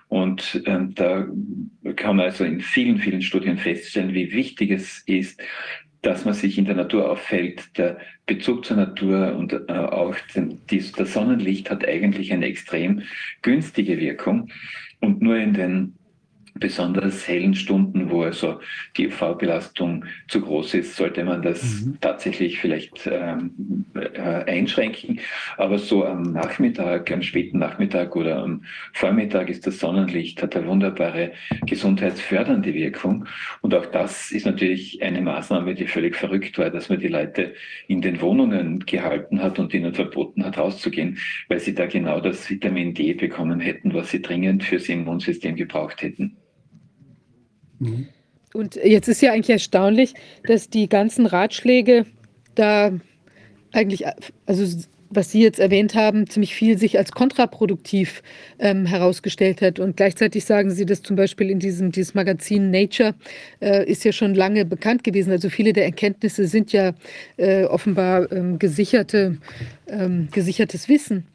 Und 0.08 0.62
ähm, 0.66 0.94
da 0.94 1.28
kann 1.96 2.18
man 2.18 2.26
also 2.26 2.44
in 2.44 2.60
vielen, 2.60 2.98
vielen 2.98 3.22
Studien 3.22 3.58
feststellen, 3.58 4.14
wie 4.14 4.34
wichtig 4.34 4.72
es 4.72 5.04
ist, 5.06 5.42
dass 6.02 6.26
man 6.26 6.34
sich 6.34 6.58
in 6.58 6.66
der 6.66 6.76
Natur 6.76 7.10
auffällt. 7.10 7.78
Der 7.78 7.98
Bezug 8.26 8.66
zur 8.66 8.78
Natur 8.78 9.36
und 9.36 9.54
äh, 9.54 9.72
auch 9.72 10.16
den, 10.36 10.60
dies, 10.70 10.92
das 10.92 11.14
Sonnenlicht 11.14 11.70
hat 11.70 11.88
eigentlich 11.88 12.34
eine 12.34 12.48
extrem 12.48 13.04
günstige 13.42 14.00
Wirkung. 14.00 14.50
Und 15.00 15.22
nur 15.22 15.38
in 15.38 15.54
den 15.54 15.96
besonders 16.62 17.28
hellen 17.28 17.54
Stunden, 17.54 18.10
wo 18.10 18.22
also 18.22 18.62
die 18.96 19.08
UV-Belastung 19.08 20.06
zu 20.30 20.40
groß 20.40 20.76
ist, 20.76 20.96
sollte 20.96 21.26
man 21.26 21.42
das 21.42 21.82
mhm. 21.82 21.98
tatsächlich 22.00 22.60
vielleicht 22.60 23.10
ähm, 23.12 23.86
äh, 23.96 24.20
einschränken. 24.46 25.20
Aber 25.58 25.78
so 25.78 26.06
am 26.06 26.22
Nachmittag, 26.22 27.12
am 27.12 27.22
späten 27.22 27.60
Nachmittag 27.60 28.16
oder 28.16 28.38
am 28.38 28.64
Vormittag 28.94 29.50
ist 29.50 29.68
das 29.68 29.80
Sonnenlicht, 29.80 30.42
hat 30.42 30.56
eine 30.56 30.68
wunderbare 30.68 31.34
gesundheitsfördernde 31.66 32.74
Wirkung. 32.74 33.26
Und 33.62 33.74
auch 33.74 33.88
das 33.88 34.32
ist 34.32 34.46
natürlich 34.46 35.02
eine 35.02 35.22
Maßnahme, 35.22 35.74
die 35.74 35.88
völlig 35.88 36.16
verrückt 36.16 36.58
war, 36.58 36.70
dass 36.70 36.90
man 36.90 37.00
die 37.00 37.08
Leute 37.08 37.56
in 37.88 38.02
den 38.02 38.22
Wohnungen 38.22 38.86
gehalten 38.86 39.42
hat 39.42 39.58
und 39.58 39.74
ihnen 39.74 39.94
verboten 39.94 40.46
hat, 40.46 40.60
rauszugehen, 40.60 41.18
weil 41.50 41.60
sie 41.60 41.74
da 41.74 41.88
genau 41.88 42.20
das 42.22 42.50
Vitamin 42.50 42.94
D 42.94 43.16
bekommen 43.16 43.60
hätten, 43.60 43.96
was 43.96 44.12
sie 44.12 44.22
dringend 44.22 44.64
fürs 44.64 44.88
Immunsystem 44.88 45.56
gebraucht 45.56 46.04
hätten. 46.04 46.38
Und 48.54 48.76
jetzt 48.76 49.08
ist 49.08 49.22
ja 49.22 49.32
eigentlich 49.32 49.50
erstaunlich, 49.50 50.14
dass 50.44 50.70
die 50.70 50.90
ganzen 50.90 51.26
Ratschläge 51.26 52.06
da 52.56 52.92
eigentlich, 53.72 54.06
also 54.46 54.66
was 55.12 55.32
Sie 55.32 55.42
jetzt 55.42 55.60
erwähnt 55.60 55.94
haben, 55.94 56.28
ziemlich 56.28 56.56
viel 56.56 56.78
sich 56.78 56.98
als 56.98 57.12
kontraproduktiv 57.12 58.24
ähm, 58.60 58.86
herausgestellt 58.86 59.62
hat. 59.62 59.80
Und 59.80 59.98
gleichzeitig 59.98 60.46
sagen 60.46 60.72
Sie, 60.72 60.86
dass 60.86 61.02
zum 61.02 61.16
Beispiel 61.16 61.50
in 61.50 61.60
diesem 61.60 61.92
dieses 61.92 62.14
Magazin 62.14 62.72
Nature 62.72 63.14
äh, 63.62 63.86
ist 63.90 64.06
ja 64.06 64.14
schon 64.14 64.34
lange 64.34 64.66
bekannt 64.66 65.04
gewesen. 65.04 65.32
Also 65.32 65.50
viele 65.50 65.74
der 65.74 65.86
Erkenntnisse 65.86 66.48
sind 66.48 66.72
ja 66.72 66.94
äh, 67.38 67.66
offenbar 67.66 68.32
ähm, 68.32 68.58
gesicherte, 68.58 69.38
ähm, 69.88 70.30
gesichertes 70.32 70.88
Wissen. 70.88 71.28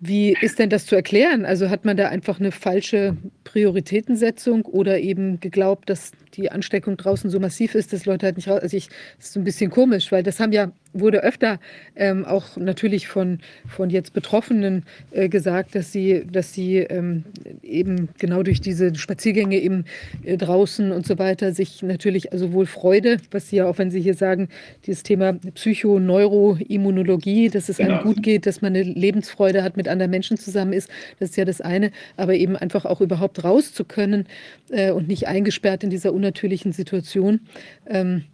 Wie 0.00 0.36
ist 0.40 0.60
denn 0.60 0.70
das 0.70 0.86
zu 0.86 0.94
erklären? 0.94 1.44
Also 1.44 1.70
hat 1.70 1.84
man 1.84 1.96
da 1.96 2.08
einfach 2.08 2.38
eine 2.38 2.52
falsche 2.52 3.16
Prioritätensetzung 3.42 4.64
oder 4.64 5.00
eben 5.00 5.40
geglaubt, 5.40 5.90
dass 5.90 6.12
die 6.34 6.52
Ansteckung 6.52 6.96
draußen 6.96 7.30
so 7.30 7.40
massiv 7.40 7.74
ist, 7.74 7.92
dass 7.92 8.06
Leute 8.06 8.26
halt 8.26 8.36
nicht 8.36 8.48
raus. 8.48 8.60
Also 8.60 8.76
ich, 8.76 8.88
das 9.16 9.26
ist 9.26 9.32
so 9.32 9.40
ein 9.40 9.44
bisschen 9.44 9.70
komisch, 9.70 10.12
weil 10.12 10.22
das 10.22 10.38
haben 10.38 10.52
ja, 10.52 10.70
wurde 11.00 11.22
öfter 11.22 11.58
ähm, 11.96 12.24
auch 12.24 12.56
natürlich 12.56 13.08
von, 13.08 13.40
von 13.66 13.90
jetzt 13.90 14.12
Betroffenen 14.12 14.84
äh, 15.10 15.28
gesagt, 15.28 15.74
dass 15.74 15.92
sie, 15.92 16.24
dass 16.30 16.52
sie 16.52 16.78
ähm, 16.78 17.24
eben 17.62 18.08
genau 18.18 18.42
durch 18.42 18.60
diese 18.60 18.94
Spaziergänge 18.94 19.58
eben 19.58 19.84
äh, 20.24 20.36
draußen 20.36 20.92
und 20.92 21.06
so 21.06 21.18
weiter 21.18 21.52
sich 21.52 21.82
natürlich 21.82 22.32
also 22.32 22.52
wohl 22.52 22.66
Freude, 22.66 23.18
was 23.30 23.48
sie 23.48 23.56
ja 23.56 23.66
auch, 23.66 23.78
wenn 23.78 23.90
sie 23.90 24.00
hier 24.00 24.14
sagen, 24.14 24.48
dieses 24.86 25.02
Thema 25.02 25.34
Psycho-Neuroimmunologie, 25.34 27.48
dass 27.48 27.68
es 27.68 27.80
einem 27.80 27.98
genau. 27.98 28.02
gut 28.02 28.22
geht, 28.22 28.46
dass 28.46 28.62
man 28.62 28.74
eine 28.74 28.84
Lebensfreude 28.84 29.62
hat, 29.62 29.76
mit 29.76 29.88
anderen 29.88 30.10
Menschen 30.10 30.36
zusammen 30.36 30.72
ist, 30.72 30.90
das 31.18 31.30
ist 31.30 31.36
ja 31.36 31.44
das 31.44 31.60
eine, 31.60 31.90
aber 32.16 32.34
eben 32.34 32.56
einfach 32.56 32.84
auch 32.84 33.00
überhaupt 33.00 33.44
raus 33.44 33.72
zu 33.72 33.84
können 33.84 34.26
äh, 34.70 34.92
und 34.92 35.08
nicht 35.08 35.28
eingesperrt 35.28 35.84
in 35.84 35.90
dieser 35.90 36.12
unnatürlichen 36.12 36.72
Situation, 36.72 37.40
ähm, 37.86 38.24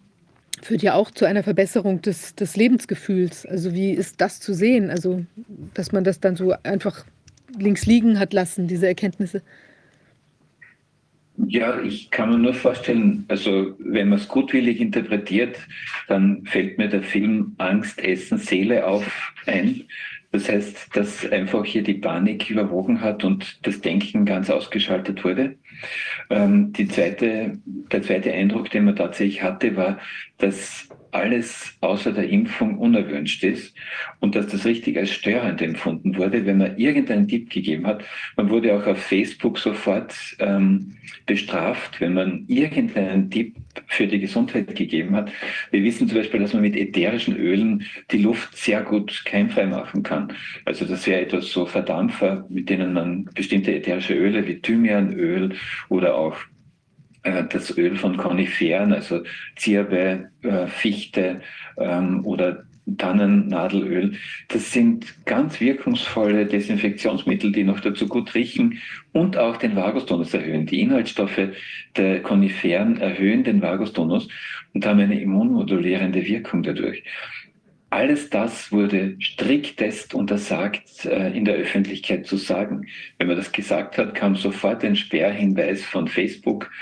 führt 0.65 0.83
ja 0.83 0.95
auch 0.95 1.11
zu 1.11 1.27
einer 1.27 1.43
Verbesserung 1.43 2.01
des, 2.03 2.35
des 2.35 2.57
Lebensgefühls. 2.57 3.47
Also 3.47 3.75
wie 3.75 3.91
ist 3.91 4.21
das 4.21 4.41
zu 4.41 4.55
sehen? 4.55 4.91
Also, 4.91 5.25
dass 5.75 5.93
man 5.93 6.05
das 6.05 6.21
dann 6.21 6.37
so 6.37 6.55
einfach 6.63 7.05
links 7.59 7.87
liegen 7.87 8.19
hat 8.19 8.33
lassen, 8.33 8.67
diese 8.67 8.87
Erkenntnisse. 8.87 9.43
Ja, 11.37 11.81
ich 11.81 12.11
kann 12.11 12.31
mir 12.31 12.39
nur 12.39 12.55
vorstellen, 12.55 13.25
also 13.27 13.75
wenn 13.79 14.09
man 14.09 14.21
es 14.21 14.29
gutwillig 14.29 14.81
interpretiert, 14.81 15.59
dann 16.07 16.45
fällt 16.47 16.79
mir 16.79 16.89
der 16.89 17.03
Film 17.03 17.55
Angst, 17.59 17.99
Essen, 17.99 18.39
Seele 18.39 18.87
auf 18.87 19.33
ein. 19.47 19.83
Das 20.35 20.49
heißt, 20.49 20.97
dass 20.97 21.31
einfach 21.31 21.65
hier 21.65 21.85
die 21.85 21.95
Panik 21.95 22.51
überwogen 22.51 23.03
hat 23.03 23.23
und 23.23 23.65
das 23.65 23.81
Denken 23.81 24.25
ganz 24.25 24.51
ausgeschaltet 24.51 25.23
wurde. 25.23 25.55
Ähm, 26.29 26.73
die 26.73 26.89
zweite, 26.89 27.61
der 27.65 28.03
zweite 28.03 28.33
Eindruck, 28.33 28.69
den 28.69 28.87
man 28.87 28.97
tatsächlich 28.97 29.45
hatte, 29.45 29.77
war, 29.77 30.01
dass 30.39 30.89
alles 31.15 31.77
außer 31.81 32.13
der 32.13 32.29
Impfung 32.29 32.79
unerwünscht 32.79 33.45
ist 33.45 33.75
und 34.21 34.35
dass 34.35 34.49
das 34.49 34.65
richtig 34.65 34.97
als 34.99 35.11
störend 35.11 35.63
empfunden 35.63 36.17
wurde, 36.17 36.45
wenn 36.45 36.59
man 36.59 36.77
irgendeinen 36.77 37.29
Tipp 37.29 37.51
gegeben 37.51 37.87
hat. 37.87 38.05
Man 38.37 38.51
wurde 38.51 38.77
auch 38.77 38.87
auf 38.87 38.99
Facebook 38.99 39.59
sofort 39.59 40.15
ähm, 40.41 40.97
bestraft, 41.27 42.01
wenn 42.01 42.15
man 42.15 42.45
irgendeinen 42.49 43.31
Tipp 43.31 43.55
für 43.87 44.07
die 44.07 44.21
Gesundheit 44.21 44.75
gegeben 44.75 45.15
hat. 45.15 45.31
Wir 45.71 45.83
wissen 45.85 46.09
zum 46.09 46.19
Beispiel, 46.19 46.41
dass 46.41 46.53
man 46.53 46.63
mit 46.63 46.77
ätherischen 46.77 47.37
Ölen 47.37 47.85
die 48.11 48.19
Luft 48.19 48.57
sehr 48.57 48.83
gut 48.83 49.23
keimfrei 49.25 49.67
machen 49.67 50.03
kann. 50.03 50.33
Also 50.65 50.85
das 50.85 51.07
wäre 51.07 51.21
etwas 51.21 51.51
so 51.51 51.67
Verdampfer, 51.67 52.45
mit 52.49 52.69
denen 52.69 52.93
man 52.93 53.25
bestimmte 53.35 53.75
ätherische 53.75 54.15
Öle 54.15 54.47
wie 54.47 54.61
Thymianöl 54.61 55.55
oder 55.89 56.17
auch 56.17 56.37
das 57.25 57.77
Öl 57.77 57.97
von 57.97 58.17
Koniferen, 58.17 58.93
also 58.93 59.23
Zirbe, 59.57 60.31
äh, 60.43 60.67
Fichte 60.67 61.41
ähm, 61.79 62.25
oder 62.25 62.65
Tannennadelöl. 62.99 64.13
Das 64.49 64.73
sind 64.73 65.25
ganz 65.25 65.61
wirkungsvolle 65.61 66.45
Desinfektionsmittel, 66.45 67.51
die 67.51 67.65
noch 67.65 67.81
dazu 67.81 68.07
gut 68.07 68.35
riechen 68.35 68.81
und 69.13 69.39
auch 69.39 69.57
den 69.57 69.75
Vagustonus 69.75 70.35
erhöhen. 70.35 70.67
Die 70.67 70.81
Inhaltsstoffe 70.81 71.49
der 71.97 72.23
Koniferen 72.23 72.99
erhöhen 73.01 73.43
den 73.43 73.63
Vagustonus 73.63 74.29
und 74.75 74.85
haben 74.85 75.01
eine 75.01 75.21
immunmodulierende 75.21 76.27
Wirkung 76.27 76.63
dadurch. 76.63 77.03
Alles 77.95 78.29
das 78.29 78.73
wurde 78.73 79.15
striktest 79.21 80.15
untersagt, 80.15 81.05
äh, 81.05 81.31
in 81.31 81.45
der 81.45 81.55
Öffentlichkeit 81.55 82.27
zu 82.27 82.37
sagen. 82.37 82.89
Wenn 83.19 83.29
man 83.29 83.37
das 83.37 83.53
gesagt 83.53 83.99
hat, 83.99 84.17
kam 84.17 84.35
sofort 84.35 84.83
ein 84.85 84.97
Sperrhinweis 84.97 85.85
von 85.85 86.09
Facebook 86.09 86.73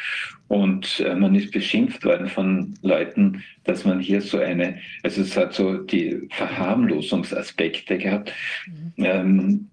und 0.53 1.01
äh, 1.01 1.15
man 1.15 1.35
ist 1.35 1.51
beschimpft 1.51 2.05
worden 2.05 2.29
von 2.29 2.75
Leuten, 2.83 3.43
dass 3.65 3.87
man 3.87 4.01
hier 4.01 4.21
so 4.21 4.38
eine, 4.38 4.77
also 5.03 5.23
es 5.23 5.35
hat 5.35 5.55
so 5.55 5.79
die 5.79 6.29
Verharmlosungsaspekte 6.29 7.97
gehabt. 7.97 8.35
Mhm. 8.67 8.93
Ähm, 8.99 9.71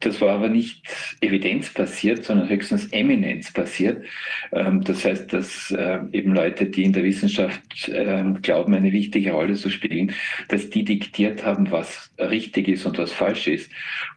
das 0.00 0.20
war 0.20 0.34
aber 0.34 0.48
nicht 0.48 0.82
evidenzbasiert, 1.20 2.24
sondern 2.24 2.48
höchstens 2.48 2.86
eminenzbasiert. 2.92 4.04
Ähm, 4.52 4.82
das 4.84 5.04
heißt, 5.04 5.32
dass 5.32 5.70
äh, 5.70 6.00
eben 6.12 6.34
Leute, 6.34 6.66
die 6.66 6.84
in 6.84 6.92
der 6.92 7.04
Wissenschaft 7.04 7.90
ähm, 7.92 8.42
glauben, 8.42 8.74
eine 8.74 8.92
wichtige 8.92 9.32
Rolle 9.32 9.54
zu 9.54 9.70
spielen, 9.70 10.12
dass 10.48 10.68
die 10.70 10.84
diktiert 10.84 11.44
haben, 11.44 11.70
was 11.70 12.10
richtig 12.18 12.68
ist 12.68 12.84
und 12.84 12.98
was 12.98 13.12
falsch 13.12 13.46
ist. 13.46 13.70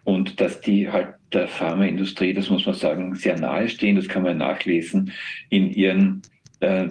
Und 0.04 0.42
dass 0.42 0.62
die 0.62 0.90
halt 0.90 1.16
der 1.34 1.48
Pharmaindustrie, 1.48 2.34
das 2.34 2.50
muss 2.50 2.66
man 2.66 2.76
sagen, 2.76 3.16
sehr 3.16 3.40
nahe 3.40 3.70
stehen. 3.70 3.96
Das 3.96 4.08
kann 4.08 4.24
man 4.24 4.38
nachlesen 4.38 5.12
in 5.50 5.72
ihren 5.72 6.22
äh, 6.60 6.88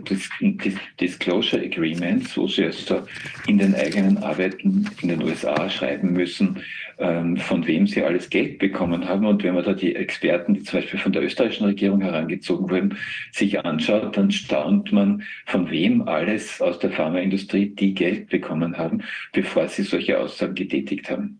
Disclosure 1.00 1.62
Agreements, 1.62 2.36
wo 2.36 2.46
sie 2.46 2.64
also 2.64 3.02
in 3.46 3.58
den 3.58 3.74
eigenen 3.74 4.18
Arbeiten 4.18 4.88
in 5.02 5.08
den 5.08 5.22
USA 5.22 5.68
schreiben 5.68 6.12
müssen, 6.12 6.58
ähm, 6.58 6.64
von 6.98 7.66
wem 7.66 7.86
sie 7.86 8.02
alles 8.02 8.30
Geld 8.30 8.58
bekommen 8.58 9.06
haben. 9.06 9.26
Und 9.26 9.44
wenn 9.44 9.54
man 9.54 9.64
da 9.64 9.74
die 9.74 9.94
Experten, 9.94 10.54
die 10.54 10.62
zum 10.62 10.80
Beispiel 10.80 10.98
von 10.98 11.12
der 11.12 11.22
österreichischen 11.22 11.66
Regierung 11.66 12.00
herangezogen 12.00 12.70
wurden, 12.70 12.96
sich 13.32 13.62
anschaut, 13.62 14.16
dann 14.16 14.30
staunt 14.30 14.92
man, 14.92 15.22
von 15.44 15.70
wem 15.70 16.08
alles 16.08 16.60
aus 16.62 16.78
der 16.78 16.90
Pharmaindustrie 16.90 17.74
die 17.74 17.92
Geld 17.92 18.28
bekommen 18.30 18.78
haben, 18.78 19.02
bevor 19.32 19.68
sie 19.68 19.82
solche 19.82 20.18
Aussagen 20.18 20.54
getätigt 20.54 21.10
haben. 21.10 21.38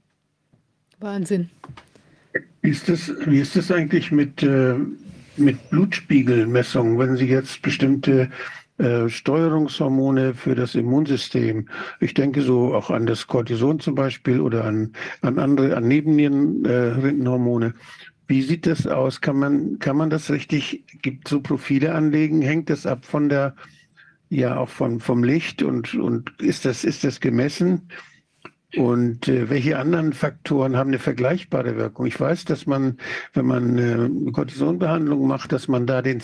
Wahnsinn. 1.01 1.49
Wie 2.61 2.71
ist 2.71 2.89
das, 2.89 3.13
wie 3.27 3.39
ist 3.39 3.57
das 3.57 3.71
eigentlich 3.71 4.13
mit, 4.13 4.43
äh, 4.43 4.75
mit 5.37 5.71
Blutspiegelmessungen, 5.71 6.99
wenn 6.99 7.17
Sie 7.17 7.27
jetzt 7.27 7.63
bestimmte 7.63 8.31
äh, 8.79 9.09
Steuerungshormone 9.09 10.35
für 10.35 10.55
das 10.55 10.75
Immunsystem. 10.75 11.69
Ich 12.01 12.13
denke 12.13 12.43
so 12.43 12.75
auch 12.75 12.91
an 12.91 13.07
das 13.07 13.27
Cortison 13.27 13.81
zum 13.81 13.95
Beispiel 13.95 14.41
oder 14.41 14.65
an, 14.65 14.93
an 15.23 15.39
andere, 15.39 15.77
an 15.77 15.89
Nebennierenhormone. 15.89 17.67
Äh, 17.67 17.73
Wie 18.27 18.43
sieht 18.43 18.67
das 18.67 18.87
aus? 18.87 19.23
Kann 19.23 19.39
man, 19.39 19.79
kann 19.79 19.97
man 19.97 20.11
das 20.11 20.31
richtig, 20.31 20.85
gibt 21.01 21.27
so 21.29 21.41
Profile 21.41 21.95
anlegen? 21.95 22.43
Hängt 22.43 22.69
das 22.69 22.85
ab 22.85 23.07
von 23.07 23.31
der, 23.31 23.55
ja, 24.29 24.59
auch 24.59 24.69
von, 24.69 25.01
vom 25.01 25.25
Licht 25.25 25.63
und, 25.63 25.95
und 25.95 26.33
ist 26.41 26.67
das, 26.67 26.85
ist 26.85 27.03
das 27.05 27.21
gemessen? 27.21 27.89
Und 28.77 29.27
äh, 29.29 29.49
welche 29.49 29.79
anderen 29.79 30.13
Faktoren 30.13 30.77
haben 30.77 30.89
eine 30.89 30.99
vergleichbare 30.99 31.77
Wirkung? 31.77 32.05
Ich 32.05 32.21
weiß, 32.21 32.45
dass 32.45 32.67
man, 32.67 32.99
wenn 33.33 33.47
man 33.47 33.79
äh, 33.79 34.33
Cortisonbehandlung 34.33 35.27
macht, 35.27 35.53
dass 35.53 35.67
man 35.67 35.87
da 35.87 36.03
den 36.03 36.21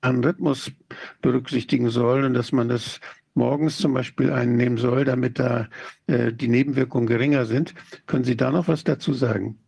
zirkadianen 0.00 0.24
Rhythmus 0.24 0.72
berücksichtigen 1.20 1.90
soll 1.90 2.24
und 2.24 2.34
dass 2.34 2.52
man 2.52 2.68
das 2.68 3.00
morgens 3.34 3.78
zum 3.78 3.94
Beispiel 3.94 4.32
einnehmen 4.32 4.78
soll, 4.78 5.04
damit 5.04 5.38
da 5.38 5.68
äh, 6.06 6.32
die 6.32 6.48
Nebenwirkungen 6.48 7.06
geringer 7.06 7.44
sind. 7.44 7.74
Können 8.06 8.24
Sie 8.24 8.36
da 8.36 8.50
noch 8.50 8.68
was 8.68 8.84
dazu 8.84 9.12
sagen? 9.12 9.58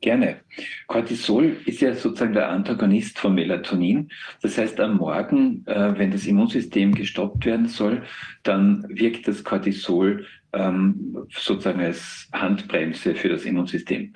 Gerne. 0.00 0.40
Cortisol 0.86 1.56
ist 1.66 1.82
ja 1.82 1.94
sozusagen 1.94 2.32
der 2.32 2.48
Antagonist 2.48 3.18
von 3.18 3.34
Melatonin. 3.34 4.08
Das 4.40 4.56
heißt, 4.56 4.80
am 4.80 4.96
Morgen, 4.96 5.62
äh, 5.66 5.98
wenn 5.98 6.10
das 6.10 6.26
Immunsystem 6.26 6.94
gestoppt 6.94 7.44
werden 7.44 7.68
soll, 7.68 8.02
dann 8.42 8.86
wirkt 8.88 9.28
das 9.28 9.44
Cortisol 9.44 10.24
ähm, 10.54 11.18
sozusagen 11.30 11.80
als 11.80 12.28
Handbremse 12.32 13.14
für 13.14 13.28
das 13.28 13.44
Immunsystem. 13.44 14.14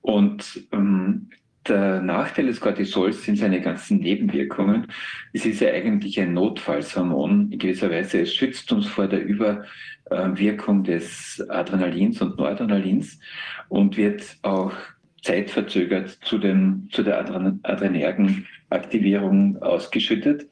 Und 0.00 0.66
ähm, 0.72 1.30
der 1.68 2.00
Nachteil 2.00 2.46
des 2.46 2.60
Cortisols 2.60 3.24
sind 3.24 3.36
seine 3.36 3.60
ganzen 3.60 3.98
Nebenwirkungen. 3.98 4.86
Es 5.32 5.46
ist 5.46 5.60
ja 5.60 5.70
eigentlich 5.70 6.20
ein 6.20 6.34
Notfallshormon. 6.34 7.52
In 7.52 7.58
gewisser 7.58 7.90
Weise 7.90 8.20
es 8.20 8.34
schützt 8.34 8.70
uns 8.72 8.86
vor 8.86 9.08
der 9.08 9.24
Überwirkung 9.24 10.84
des 10.84 11.44
Adrenalins 11.48 12.20
und 12.20 12.38
Noradrenalins 12.38 13.18
und 13.68 13.96
wird 13.96 14.36
auch 14.42 14.72
zeitverzögert 15.22 16.18
zu, 16.22 16.38
dem, 16.38 16.88
zu 16.92 17.02
der 17.02 17.18
adrenergen 17.18 18.46
Aktivierung 18.70 19.60
ausgeschüttet. 19.62 20.46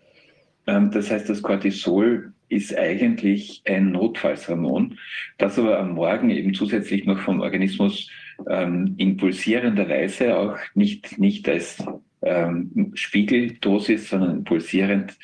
Ähm, 0.66 0.90
das 0.90 1.10
heißt, 1.10 1.28
das 1.28 1.42
Cortisol 1.42 2.32
ist 2.48 2.76
eigentlich 2.76 3.62
ein 3.66 3.92
Notfallshormon, 3.92 4.98
das 5.38 5.58
aber 5.58 5.78
am 5.78 5.92
Morgen 5.92 6.30
eben 6.30 6.54
zusätzlich 6.54 7.04
noch 7.04 7.18
vom 7.18 7.40
Organismus 7.40 8.10
ähm, 8.48 8.94
in 8.98 9.16
pulsierender 9.16 9.88
Weise 9.88 10.36
auch 10.36 10.56
nicht, 10.74 11.18
nicht 11.18 11.48
als 11.48 11.84
ähm, 12.22 12.92
Spiegeldosis, 12.94 14.10
sondern 14.10 14.44
pulsierend 14.44 15.16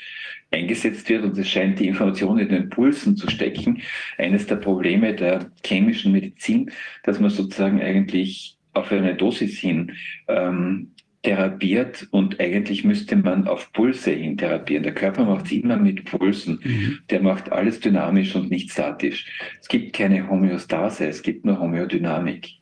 eingesetzt 0.51 1.09
wird. 1.09 1.25
Und 1.25 1.38
es 1.38 1.49
scheint 1.49 1.79
die 1.79 1.88
Information 1.88 2.38
in 2.38 2.49
den 2.49 2.68
Pulsen 2.68 3.16
zu 3.16 3.29
stecken. 3.29 3.83
Eines 4.16 4.47
der 4.47 4.57
Probleme 4.57 5.14
der 5.14 5.51
chemischen 5.64 6.12
Medizin, 6.12 6.71
dass 7.05 7.21
man 7.21 7.31
sozusagen 7.31 7.81
eigentlich 7.81 8.57
auf 8.75 8.90
eine 8.92 9.14
Dosis 9.14 9.59
hin 9.59 9.92
ähm, 10.29 10.92
therapiert 11.23 12.07
und 12.11 12.38
eigentlich 12.40 12.85
müsste 12.85 13.16
man 13.16 13.49
auf 13.49 13.73
Pulse 13.73 14.12
hin 14.12 14.37
therapieren. 14.37 14.85
Der 14.85 14.94
Körper 14.94 15.25
macht 15.25 15.47
es 15.47 15.53
immer 15.53 15.77
mit 15.77 16.05
Pulsen. 16.05 16.61
Mhm. 16.62 16.99
Der 17.11 17.21
macht 17.21 17.51
alles 17.51 17.81
dynamisch 17.81 18.35
und 18.37 18.51
nicht 18.51 18.71
statisch. 18.71 19.27
Es 19.61 19.68
gibt 19.68 19.94
keine 19.94 20.29
Homöostase, 20.29 21.09
es 21.09 21.23
gibt 21.23 21.44
nur 21.44 21.59
Homöodynamik. 21.59 22.58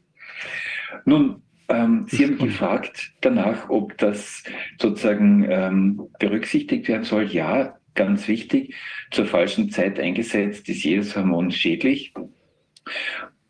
Nun, 1.04 1.42
ähm, 1.68 2.06
Sie 2.08 2.24
haben 2.24 2.38
gefragt 2.38 3.12
danach, 3.20 3.68
ob 3.68 3.98
das 3.98 4.44
sozusagen 4.80 5.46
ähm, 5.50 6.08
berücksichtigt 6.18 6.88
werden 6.88 7.04
soll. 7.04 7.24
Ja, 7.24 7.76
ganz 7.94 8.28
wichtig. 8.28 8.74
Zur 9.10 9.26
falschen 9.26 9.70
Zeit 9.70 9.98
eingesetzt 9.98 10.68
ist 10.68 10.84
jedes 10.84 11.16
Hormon 11.16 11.50
schädlich. 11.50 12.12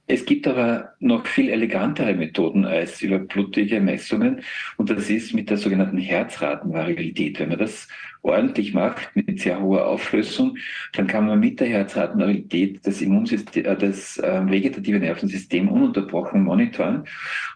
Es 0.08 0.24
gibt 0.24 0.46
aber 0.46 0.94
noch 1.00 1.26
viel 1.26 1.48
elegantere 1.48 2.14
Methoden 2.14 2.64
als 2.64 3.02
über 3.02 3.18
blutige 3.18 3.80
Messungen 3.80 4.42
und 4.76 4.88
das 4.88 5.10
ist 5.10 5.34
mit 5.34 5.50
der 5.50 5.56
sogenannten 5.56 5.98
Herzratenvariabilität. 5.98 7.40
Wenn 7.40 7.48
man 7.48 7.58
das 7.58 7.88
ordentlich 8.22 8.72
macht 8.72 9.14
mit 9.16 9.40
sehr 9.40 9.60
hoher 9.60 9.86
Auflösung, 9.86 10.58
dann 10.92 11.08
kann 11.08 11.26
man 11.26 11.40
mit 11.40 11.58
der 11.58 11.68
Herzratenvariabilität 11.68 12.86
das 12.86 13.00
Immunsystem, 13.00 13.64
äh, 13.64 13.76
das 13.76 14.18
äh, 14.18 14.42
vegetative 14.48 15.00
Nervensystem 15.00 15.68
ununterbrochen 15.68 16.44
monitoren. 16.44 17.04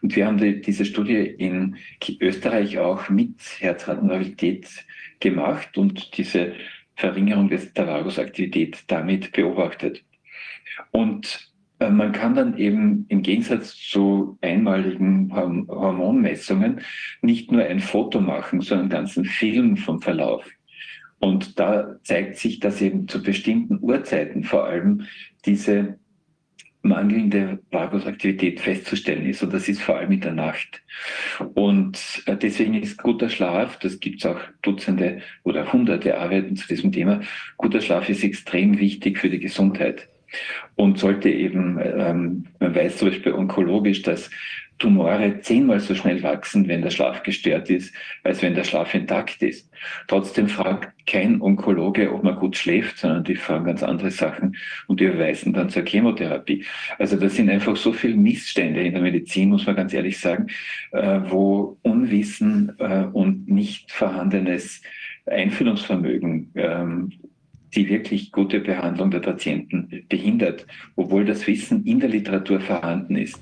Und 0.02 0.16
wir 0.16 0.26
haben 0.26 0.38
die, 0.38 0.60
diese 0.60 0.84
Studie 0.84 1.18
in 1.18 1.76
Österreich 2.20 2.78
auch 2.78 3.08
mit 3.10 3.36
Herzratenvariabilität 3.58 4.68
gemacht 5.20 5.78
und 5.78 6.16
diese 6.16 6.54
Verringerung 6.96 7.48
des, 7.48 7.72
der 7.72 7.86
Vagusaktivität 7.86 8.84
damit 8.88 9.32
beobachtet. 9.32 10.02
Und 10.90 11.49
man 11.88 12.12
kann 12.12 12.34
dann 12.34 12.58
eben 12.58 13.06
im 13.08 13.22
Gegensatz 13.22 13.74
zu 13.76 14.38
einmaligen 14.42 15.32
Hormonmessungen 15.34 16.82
nicht 17.22 17.50
nur 17.50 17.64
ein 17.64 17.80
Foto 17.80 18.20
machen, 18.20 18.60
sondern 18.60 18.84
einen 18.84 18.90
ganzen 18.90 19.24
Film 19.24 19.76
vom 19.78 20.02
Verlauf. 20.02 20.44
Und 21.20 21.58
da 21.58 21.96
zeigt 22.02 22.36
sich, 22.36 22.60
dass 22.60 22.80
eben 22.80 23.08
zu 23.08 23.22
bestimmten 23.22 23.78
Uhrzeiten 23.80 24.44
vor 24.44 24.64
allem 24.64 25.06
diese 25.46 25.98
mangelnde 26.82 27.58
Vagusaktivität 27.70 28.60
festzustellen 28.60 29.26
ist. 29.26 29.42
Und 29.42 29.52
das 29.52 29.68
ist 29.68 29.82
vor 29.82 29.98
allem 29.98 30.12
in 30.12 30.20
der 30.20 30.32
Nacht. 30.32 30.82
Und 31.54 32.22
äh, 32.26 32.36
deswegen 32.36 32.74
ist 32.74 33.02
guter 33.02 33.28
Schlaf, 33.28 33.78
das 33.78 34.00
gibt 34.00 34.24
es 34.24 34.30
auch 34.30 34.40
Dutzende 34.62 35.20
oder 35.42 35.72
Hunderte 35.72 36.18
Arbeiten 36.18 36.56
zu 36.56 36.66
diesem 36.68 36.90
Thema, 36.90 37.20
guter 37.58 37.82
Schlaf 37.82 38.08
ist 38.08 38.24
extrem 38.24 38.78
wichtig 38.78 39.18
für 39.18 39.28
die 39.28 39.40
Gesundheit 39.40 40.08
und 40.76 40.98
sollte 40.98 41.28
eben, 41.28 41.78
ähm, 41.82 42.46
man 42.58 42.74
weiß 42.74 42.98
zum 42.98 43.08
Beispiel 43.08 43.32
onkologisch, 43.32 44.02
dass 44.02 44.30
Tumore 44.80 45.40
zehnmal 45.40 45.78
so 45.78 45.94
schnell 45.94 46.22
wachsen, 46.22 46.66
wenn 46.66 46.82
der 46.82 46.90
Schlaf 46.90 47.22
gestört 47.22 47.70
ist, 47.70 47.94
als 48.24 48.42
wenn 48.42 48.54
der 48.54 48.64
Schlaf 48.64 48.94
intakt 48.94 49.42
ist. 49.42 49.70
Trotzdem 50.08 50.48
fragt 50.48 51.06
kein 51.06 51.40
Onkologe, 51.40 52.12
ob 52.12 52.24
man 52.24 52.36
gut 52.36 52.56
schläft, 52.56 52.98
sondern 52.98 53.22
die 53.22 53.36
fragen 53.36 53.66
ganz 53.66 53.82
andere 53.82 54.10
Sachen 54.10 54.56
und 54.88 55.00
die 55.00 55.06
verweisen 55.06 55.52
dann 55.52 55.68
zur 55.68 55.84
Chemotherapie. 55.84 56.64
Also 56.98 57.16
das 57.16 57.36
sind 57.36 57.50
einfach 57.50 57.76
so 57.76 57.92
viele 57.92 58.16
Missstände 58.16 58.82
in 58.82 58.94
der 58.94 59.02
Medizin, 59.02 59.50
muss 59.50 59.66
man 59.66 59.76
ganz 59.76 59.92
ehrlich 59.92 60.18
sagen, 60.18 60.46
äh, 60.92 61.20
wo 61.26 61.78
Unwissen 61.82 62.72
äh, 62.78 63.04
und 63.12 63.48
nicht 63.48 63.92
vorhandenes 63.92 64.80
Einfühlungsvermögen 65.26 66.52
ähm, 66.54 67.12
die 67.74 67.88
wirklich 67.88 68.32
gute 68.32 68.60
Behandlung 68.60 69.10
der 69.10 69.20
Patienten 69.20 70.04
behindert, 70.08 70.66
obwohl 70.96 71.24
das 71.24 71.46
Wissen 71.46 71.84
in 71.84 72.00
der 72.00 72.08
Literatur 72.08 72.60
vorhanden 72.60 73.16
ist. 73.16 73.40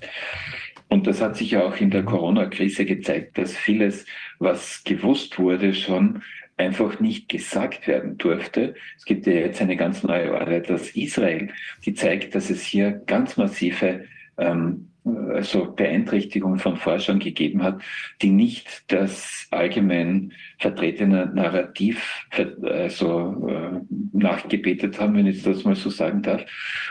Und 0.88 1.06
das 1.06 1.20
hat 1.20 1.36
sich 1.36 1.52
ja 1.52 1.64
auch 1.64 1.76
in 1.76 1.90
der 1.90 2.02
Corona-Krise 2.02 2.84
gezeigt, 2.84 3.36
dass 3.36 3.56
vieles, 3.56 4.06
was 4.38 4.82
gewusst 4.84 5.38
wurde, 5.38 5.74
schon 5.74 6.22
einfach 6.56 6.98
nicht 6.98 7.28
gesagt 7.28 7.86
werden 7.86 8.18
durfte. 8.18 8.74
Es 8.96 9.04
gibt 9.04 9.26
ja 9.26 9.34
jetzt 9.34 9.60
eine 9.60 9.76
ganz 9.76 10.02
neue 10.02 10.38
Arbeit 10.38 10.70
aus 10.70 10.90
Israel, 10.90 11.50
die 11.84 11.94
zeigt, 11.94 12.34
dass 12.34 12.50
es 12.50 12.62
hier 12.62 13.02
ganz 13.06 13.36
massive 13.36 14.04
ähm, 14.38 14.88
also 15.32 15.72
Beeinträchtigungen 15.72 16.58
von 16.58 16.76
Forschern 16.76 17.18
gegeben 17.18 17.62
hat, 17.62 17.80
die 18.20 18.30
nicht 18.30 18.84
das 18.88 19.46
allgemein 19.50 20.32
vertretene 20.58 21.26
Narrativ 21.34 22.26
also, 22.62 23.48
äh, 23.48 23.80
nachgebetet 24.12 25.00
haben, 25.00 25.16
wenn 25.16 25.26
ich 25.26 25.42
das 25.42 25.64
mal 25.64 25.76
so 25.76 25.90
sagen 25.90 26.22
darf. 26.22 26.44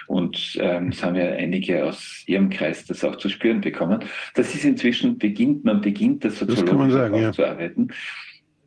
Und 0.08 0.58
ähm, 0.60 0.90
es 0.90 1.04
haben 1.04 1.16
ja 1.16 1.26
einige 1.30 1.86
aus 1.86 2.24
ihrem 2.26 2.50
Kreis 2.50 2.86
das 2.86 3.04
auch 3.04 3.18
zu 3.18 3.30
spüren 3.30 3.62
bekommen. 3.62 4.00
Das 4.36 4.56
ist 4.56 4.66
inzwischen 4.66 5.18
beginnt, 5.18 5.66
man 5.66 5.82
beginnt 5.82 6.24
das 6.24 6.40
soziologisch 6.40 6.94
das 6.94 7.22
ja. 7.22 7.32
zu 7.32 7.46
arbeiten. 7.46 7.90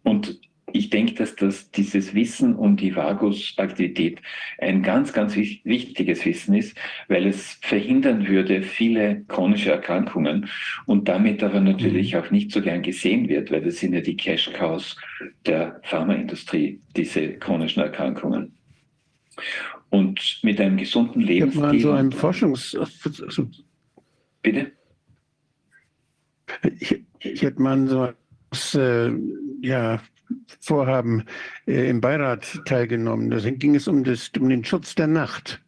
Und 0.03 0.39
ich 0.73 0.91
denke, 0.91 1.15
dass 1.15 1.37
das, 1.37 1.71
dieses 1.71 2.15
Wissen 2.15 2.55
um 2.55 2.77
die 2.77 2.95
Vagusaktivität 2.95 4.21
ein 4.59 4.83
ganz, 4.83 5.13
ganz 5.13 5.37
wichtiges 5.37 6.25
Wissen 6.25 6.55
ist, 6.55 6.77
weil 7.09 7.27
es 7.27 7.59
verhindern 7.63 8.27
würde 8.27 8.63
viele 8.63 9.25
chronische 9.29 9.71
Erkrankungen 9.71 10.49
und 10.87 11.09
damit 11.09 11.43
aber 11.43 11.61
natürlich 11.61 12.15
mhm. 12.15 12.21
auch 12.21 12.31
nicht 12.31 12.53
so 12.53 12.61
gern 12.61 12.83
gesehen 12.83 13.29
wird, 13.29 13.51
weil 13.51 13.63
das 13.63 13.79
sind 13.79 13.95
ja 13.95 14.01
die 14.01 14.17
Cash-Cows 14.17 14.97
der 15.47 15.81
Pharmaindustrie, 15.85 16.81
diese 16.97 17.35
chronischen 17.35 17.83
Erkrankungen. 17.83 18.57
Und 19.91 20.39
mit 20.43 20.61
einem 20.61 20.77
gesunden 20.77 21.21
Lebensstil. 21.21 21.75
Ich 21.75 21.83
so 21.83 21.93
einem 21.93 22.13
Forschungs... 22.13 22.77
Bitte? 24.43 24.73
Ich, 26.79 27.05
ich 27.21 27.43
hätte 27.43 27.61
mal 27.61 27.87
so 27.87 28.09
äh, 28.75 29.13
ja, 29.63 30.01
Vorhaben 30.61 31.25
äh, 31.67 31.89
im 31.89 32.01
Beirat 32.01 32.61
teilgenommen. 32.65 33.31
Da 33.31 33.39
ging 33.39 33.75
es 33.75 33.89
um, 33.89 34.05
das, 34.05 34.31
um 34.39 34.49
den 34.49 34.65
Schutz 34.65 34.95
der 34.95 35.07
Nacht. 35.07 35.61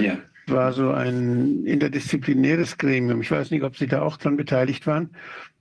Ja. 0.00 0.18
War 0.46 0.72
so 0.72 0.90
ein 0.90 1.64
interdisziplinäres 1.64 2.76
Gremium. 2.76 3.22
Ich 3.22 3.30
weiß 3.30 3.50
nicht, 3.50 3.62
ob 3.62 3.76
Sie 3.76 3.86
da 3.86 4.02
auch 4.02 4.16
dran 4.16 4.36
beteiligt 4.36 4.86
waren. 4.86 5.10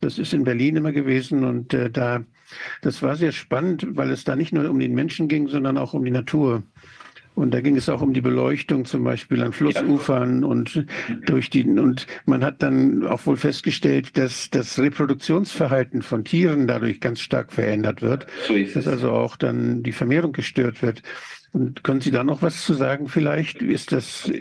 Das 0.01 0.19
ist 0.19 0.33
in 0.33 0.43
Berlin 0.43 0.75
immer 0.75 0.91
gewesen 0.91 1.45
und 1.45 1.73
äh, 1.73 1.89
da, 1.89 2.23
das 2.81 3.01
war 3.01 3.15
sehr 3.15 3.31
spannend, 3.31 3.87
weil 3.91 4.11
es 4.11 4.25
da 4.25 4.35
nicht 4.35 4.51
nur 4.51 4.69
um 4.69 4.79
den 4.79 4.93
Menschen 4.93 5.29
ging, 5.29 5.47
sondern 5.47 5.77
auch 5.77 5.93
um 5.93 6.03
die 6.03 6.11
Natur. 6.11 6.63
Und 7.35 7.53
da 7.53 7.61
ging 7.61 7.75
es 7.75 7.89
auch 7.89 8.01
um 8.01 8.13
die 8.13 8.21
Beleuchtung 8.21 8.85
zum 8.85 9.03
Beispiel 9.03 9.41
an 9.41 9.53
Flussufern 9.53 10.41
ja. 10.41 10.47
und 10.47 10.85
durch 11.25 11.49
die, 11.49 11.63
und 11.63 12.05
man 12.25 12.43
hat 12.43 12.61
dann 12.61 13.05
auch 13.05 13.25
wohl 13.25 13.37
festgestellt, 13.37 14.17
dass 14.17 14.49
das 14.51 14.77
Reproduktionsverhalten 14.77 16.03
von 16.03 16.23
Tieren 16.23 16.67
dadurch 16.67 16.99
ganz 16.99 17.21
stark 17.21 17.51
verändert 17.51 18.01
wird. 18.01 18.27
So 18.47 18.53
ist 18.53 18.75
dass 18.75 18.87
also 18.87 19.11
auch 19.11 19.35
dann 19.35 19.81
die 19.81 19.91
Vermehrung 19.91 20.31
gestört 20.31 20.81
wird. 20.81 21.01
Und 21.53 21.83
können 21.83 22.01
Sie 22.01 22.11
da 22.11 22.23
noch 22.23 22.41
was 22.41 22.65
zu 22.65 22.73
sagen 22.73 23.07
vielleicht? 23.07 23.61
Ist 23.61 23.91
das 23.91 24.31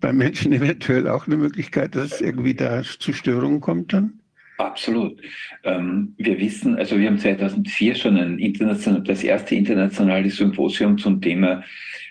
beim 0.00 0.16
Menschen 0.16 0.52
eventuell 0.52 1.08
auch 1.08 1.26
eine 1.26 1.36
Möglichkeit, 1.36 1.94
dass 1.94 2.12
es 2.12 2.20
irgendwie 2.20 2.54
da 2.54 2.82
zu 2.82 3.12
Störungen 3.12 3.60
kommt 3.60 3.92
dann? 3.92 4.20
Absolut. 4.58 5.20
Ähm, 5.64 6.14
wir 6.18 6.38
wissen, 6.38 6.76
also 6.76 6.98
wir 6.98 7.08
haben 7.08 7.18
2004 7.18 7.94
schon 7.94 8.16
ein 8.16 8.38
international, 8.38 9.02
das 9.02 9.24
erste 9.24 9.54
internationale 9.54 10.30
Symposium 10.30 10.98
zum 10.98 11.20
Thema 11.20 11.62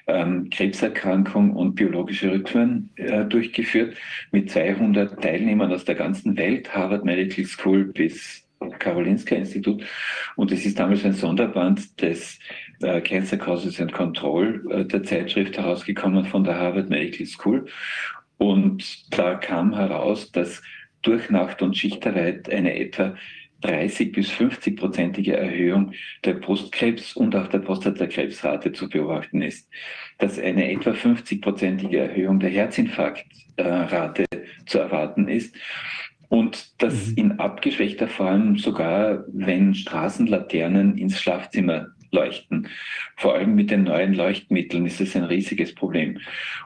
ähm, 0.07 0.49
Krebserkrankung 0.49 1.55
und 1.55 1.75
biologische 1.75 2.31
Rhythmen 2.31 2.89
äh, 2.95 3.25
durchgeführt 3.25 3.95
mit 4.31 4.49
200 4.49 5.21
Teilnehmern 5.21 5.71
aus 5.71 5.85
der 5.85 5.95
ganzen 5.95 6.37
Welt, 6.37 6.73
Harvard 6.73 7.05
Medical 7.05 7.45
School 7.45 7.85
bis 7.85 8.45
Karolinska 8.79 9.35
Institut. 9.35 9.83
Und 10.35 10.51
es 10.51 10.65
ist 10.65 10.79
damals 10.79 11.03
ein 11.05 11.13
Sonderband 11.13 12.01
des 12.01 12.39
äh, 12.81 13.01
Cancer 13.01 13.37
Causes 13.37 13.79
and 13.79 13.91
Control 13.91 14.63
äh, 14.69 14.85
der 14.85 15.03
Zeitschrift 15.03 15.57
herausgekommen 15.57 16.25
von 16.25 16.43
der 16.43 16.57
Harvard 16.57 16.89
Medical 16.89 17.25
School. 17.25 17.65
Und 18.37 19.15
da 19.15 19.35
kam 19.35 19.75
heraus, 19.75 20.31
dass 20.31 20.61
durch 21.01 21.29
Nacht- 21.29 21.61
und 21.61 21.75
Schichtarbeit 21.75 22.49
eine 22.49 22.75
etwa 22.75 23.15
30 23.61 24.11
bis 24.11 24.29
50 24.29 24.77
prozentige 24.77 25.37
Erhöhung 25.37 25.93
der 26.25 26.39
Brustkrebs- 26.39 27.15
und 27.15 27.35
auch 27.35 27.47
der 27.47 27.59
Prostatakrebsrate 27.59 28.71
zu 28.71 28.89
beobachten 28.89 29.41
ist. 29.41 29.69
Dass 30.17 30.39
eine 30.39 30.71
etwa 30.71 30.93
50 30.93 31.41
prozentige 31.41 31.99
Erhöhung 31.99 32.39
der 32.39 32.49
Herzinfarktrate 32.49 34.25
zu 34.65 34.79
erwarten 34.79 35.27
ist. 35.27 35.55
Und 36.29 36.81
dass 36.81 37.07
mhm. 37.07 37.17
in 37.17 37.31
abgeschwächter 37.39 38.07
Form 38.07 38.57
sogar, 38.57 39.25
wenn 39.27 39.75
Straßenlaternen 39.75 40.97
ins 40.97 41.19
Schlafzimmer 41.19 41.87
leuchten. 42.11 42.67
Vor 43.15 43.35
allem 43.35 43.55
mit 43.55 43.71
den 43.71 43.83
neuen 43.83 44.13
Leuchtmitteln 44.13 44.85
ist 44.85 45.01
es 45.01 45.15
ein 45.15 45.23
riesiges 45.23 45.73
Problem. 45.73 46.19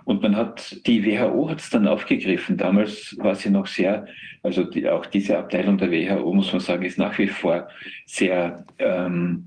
Und 0.03 0.21
man 0.21 0.35
hat, 0.35 0.75
die 0.85 1.05
WHO 1.05 1.49
hat 1.49 1.59
es 1.59 1.69
dann 1.69 1.87
aufgegriffen. 1.87 2.57
Damals 2.57 3.15
war 3.19 3.35
sie 3.35 3.49
noch 3.49 3.67
sehr, 3.67 4.07
also 4.43 4.63
die, 4.63 4.87
auch 4.89 5.05
diese 5.05 5.37
Abteilung 5.37 5.77
der 5.77 5.91
WHO, 5.91 6.33
muss 6.33 6.51
man 6.51 6.61
sagen, 6.61 6.83
ist 6.83 6.97
nach 6.97 7.17
wie 7.17 7.27
vor 7.27 7.67
sehr 8.05 8.65
ähm, 8.79 9.45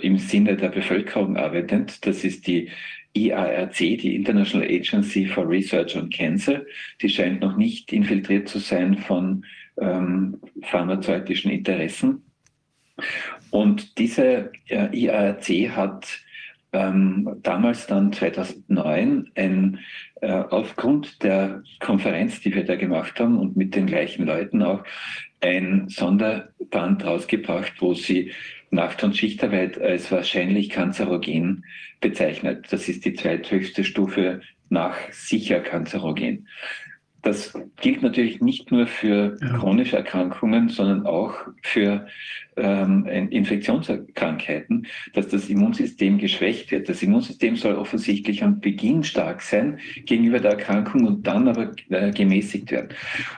im 0.00 0.18
Sinne 0.18 0.56
der 0.56 0.68
Bevölkerung 0.68 1.36
arbeitend. 1.36 2.04
Das 2.06 2.24
ist 2.24 2.46
die 2.46 2.70
IARC, 3.14 3.76
die 3.76 4.16
International 4.16 4.66
Agency 4.66 5.26
for 5.26 5.48
Research 5.48 5.96
on 5.96 6.10
Cancer. 6.10 6.62
Die 7.00 7.08
scheint 7.08 7.40
noch 7.40 7.56
nicht 7.56 7.92
infiltriert 7.92 8.48
zu 8.48 8.58
sein 8.58 8.96
von 8.96 9.44
ähm, 9.78 10.40
pharmazeutischen 10.62 11.50
Interessen. 11.50 12.22
Und 13.52 13.98
diese 13.98 14.50
IARC 14.70 15.76
hat 15.76 16.08
ähm, 16.72 17.36
damals 17.42 17.86
dann 17.86 18.10
2009 18.10 19.30
ein, 19.34 19.78
äh, 20.22 20.32
aufgrund 20.32 21.22
der 21.22 21.62
Konferenz, 21.78 22.40
die 22.40 22.54
wir 22.54 22.64
da 22.64 22.76
gemacht 22.76 23.20
haben 23.20 23.38
und 23.38 23.54
mit 23.54 23.74
den 23.74 23.84
gleichen 23.84 24.24
Leuten 24.24 24.62
auch, 24.62 24.82
ein 25.42 25.86
Sonderband 25.90 27.04
rausgebracht, 27.04 27.74
wo 27.80 27.92
sie 27.92 28.32
Nacht- 28.70 29.04
und 29.04 29.18
Schichtarbeit 29.18 29.78
als 29.78 30.10
wahrscheinlich 30.10 30.70
kanzerogen 30.70 31.66
bezeichnet. 32.00 32.68
Das 32.70 32.88
ist 32.88 33.04
die 33.04 33.12
zweithöchste 33.12 33.84
Stufe 33.84 34.40
nach 34.70 34.96
sicher 35.10 35.60
kanzerogen. 35.60 36.48
Das 37.22 37.52
gilt 37.80 38.02
natürlich 38.02 38.40
nicht 38.40 38.72
nur 38.72 38.86
für 38.86 39.36
ja. 39.40 39.58
chronische 39.58 39.96
Erkrankungen, 39.96 40.68
sondern 40.68 41.06
auch 41.06 41.34
für 41.62 42.06
ähm, 42.56 43.06
Infektionskrankheiten, 43.06 44.86
dass 45.14 45.28
das 45.28 45.48
Immunsystem 45.48 46.18
geschwächt 46.18 46.70
wird. 46.70 46.88
Das 46.88 47.02
Immunsystem 47.02 47.56
soll 47.56 47.74
offensichtlich 47.74 48.42
am 48.42 48.60
Beginn 48.60 49.04
stark 49.04 49.40
sein 49.40 49.78
gegenüber 50.04 50.40
der 50.40 50.52
Erkrankung 50.52 51.06
und 51.06 51.26
dann 51.26 51.48
aber 51.48 51.72
äh, 51.88 52.10
gemäßigt 52.10 52.70
werden. 52.70 52.88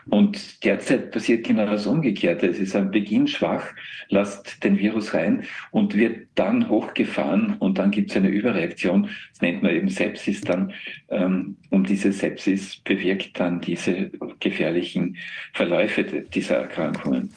Und 0.09 0.65
derzeit 0.65 1.11
passiert 1.13 1.47
genau 1.47 1.67
das 1.67 1.87
Umgekehrte. 1.87 2.47
Es 2.49 2.59
ist 2.59 2.75
am 2.75 2.91
Beginn 2.91 3.29
schwach, 3.29 3.67
lasst 4.09 4.65
den 4.65 4.79
Virus 4.79 5.15
rein 5.15 5.45
und 5.71 5.95
wird 5.95 6.27
dann 6.35 6.69
hochgefahren 6.69 7.57
und 7.59 7.79
dann 7.79 7.91
gibt 7.91 8.11
es 8.11 8.17
eine 8.17 8.29
Überreaktion. 8.29 9.09
Das 9.31 9.41
nennt 9.43 9.63
man 9.63 9.75
eben 9.75 9.89
Sepsis 9.89 10.41
dann. 10.41 10.73
Ähm, 11.09 11.57
und 11.71 11.89
diese 11.89 12.13
Sepsis 12.13 12.77
bewirkt 12.77 13.39
dann 13.39 13.61
diese 13.75 14.11
gefährlichen 14.41 15.17
Verläufe 15.53 16.05
dieser 16.05 16.57
Erkrankungen. 16.57 17.31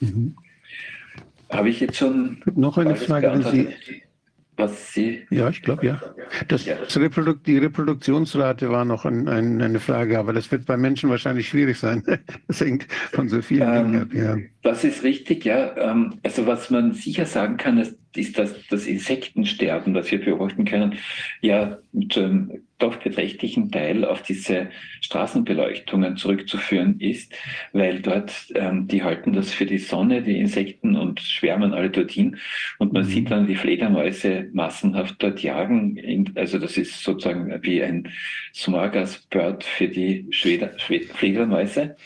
Mhm. 0.00 0.36
Habe 1.50 1.70
ich 1.70 1.80
jetzt 1.80 1.96
schon. 1.96 2.42
Noch 2.54 2.76
eine 2.78 2.96
Frage 2.96 3.30
an 3.30 3.42
Sie. 3.42 3.68
Was 4.56 4.92
Sie. 4.92 5.24
Ja, 5.30 5.48
ich 5.48 5.62
glaube, 5.62 5.86
ja. 5.86 6.02
Das. 6.48 6.66
Reprodukt, 6.96 7.46
die 7.46 7.58
Reproduktionsrate 7.58 8.68
war 8.70 8.84
noch 8.84 9.04
ein, 9.04 9.28
ein, 9.28 9.62
eine 9.62 9.78
Frage, 9.78 10.18
aber 10.18 10.32
das 10.32 10.50
wird 10.50 10.66
bei 10.66 10.76
Menschen 10.76 11.08
wahrscheinlich 11.10 11.48
schwierig 11.48 11.78
sein. 11.78 12.02
Das 12.48 12.60
hängt 12.60 12.88
von 13.12 13.28
so 13.28 13.40
vielen 13.40 13.72
ähm, 13.72 13.92
Dingen 13.92 14.02
ab. 14.02 14.08
Ja. 14.12 14.36
Das 14.62 14.82
ist 14.82 15.04
richtig, 15.04 15.44
ja. 15.44 15.76
Ähm, 15.76 16.14
also, 16.24 16.46
was 16.46 16.70
man 16.70 16.92
sicher 16.92 17.24
sagen 17.24 17.56
kann, 17.56 17.78
ist, 17.78 17.94
ist, 18.16 18.38
dass 18.38 18.54
das 18.68 18.86
Insektensterben, 18.86 19.94
das 19.94 20.10
wir 20.10 20.20
beobachten 20.20 20.64
können, 20.64 20.98
ja 21.40 21.78
zu 22.10 22.20
einem 22.20 22.62
doch 22.78 22.96
beträchtlichen 22.96 23.70
Teil 23.72 24.04
auf 24.04 24.22
diese 24.22 24.68
Straßenbeleuchtungen 25.00 26.16
zurückzuführen 26.16 27.00
ist, 27.00 27.34
weil 27.72 28.00
dort, 28.00 28.32
ähm, 28.54 28.86
die 28.86 29.02
halten 29.02 29.32
das 29.32 29.52
für 29.52 29.66
die 29.66 29.78
Sonne, 29.78 30.22
die 30.22 30.38
Insekten, 30.38 30.96
und 30.96 31.20
schwärmen 31.20 31.74
alle 31.74 31.90
dorthin. 31.90 32.36
Und 32.78 32.92
man 32.92 33.02
mhm. 33.02 33.08
sieht 33.08 33.30
dann 33.30 33.46
die 33.46 33.56
Fledermäuse 33.56 34.48
massenhaft 34.52 35.16
dort 35.18 35.42
jagen. 35.42 35.96
In, 35.96 36.32
also 36.36 36.58
das 36.58 36.76
ist 36.76 37.02
sozusagen 37.02 37.52
wie 37.62 37.82
ein 37.82 38.08
Smorgasbird 38.54 39.64
für 39.64 39.88
die 39.88 40.26
Schweder, 40.30 40.70
Fledermäuse. 40.78 41.96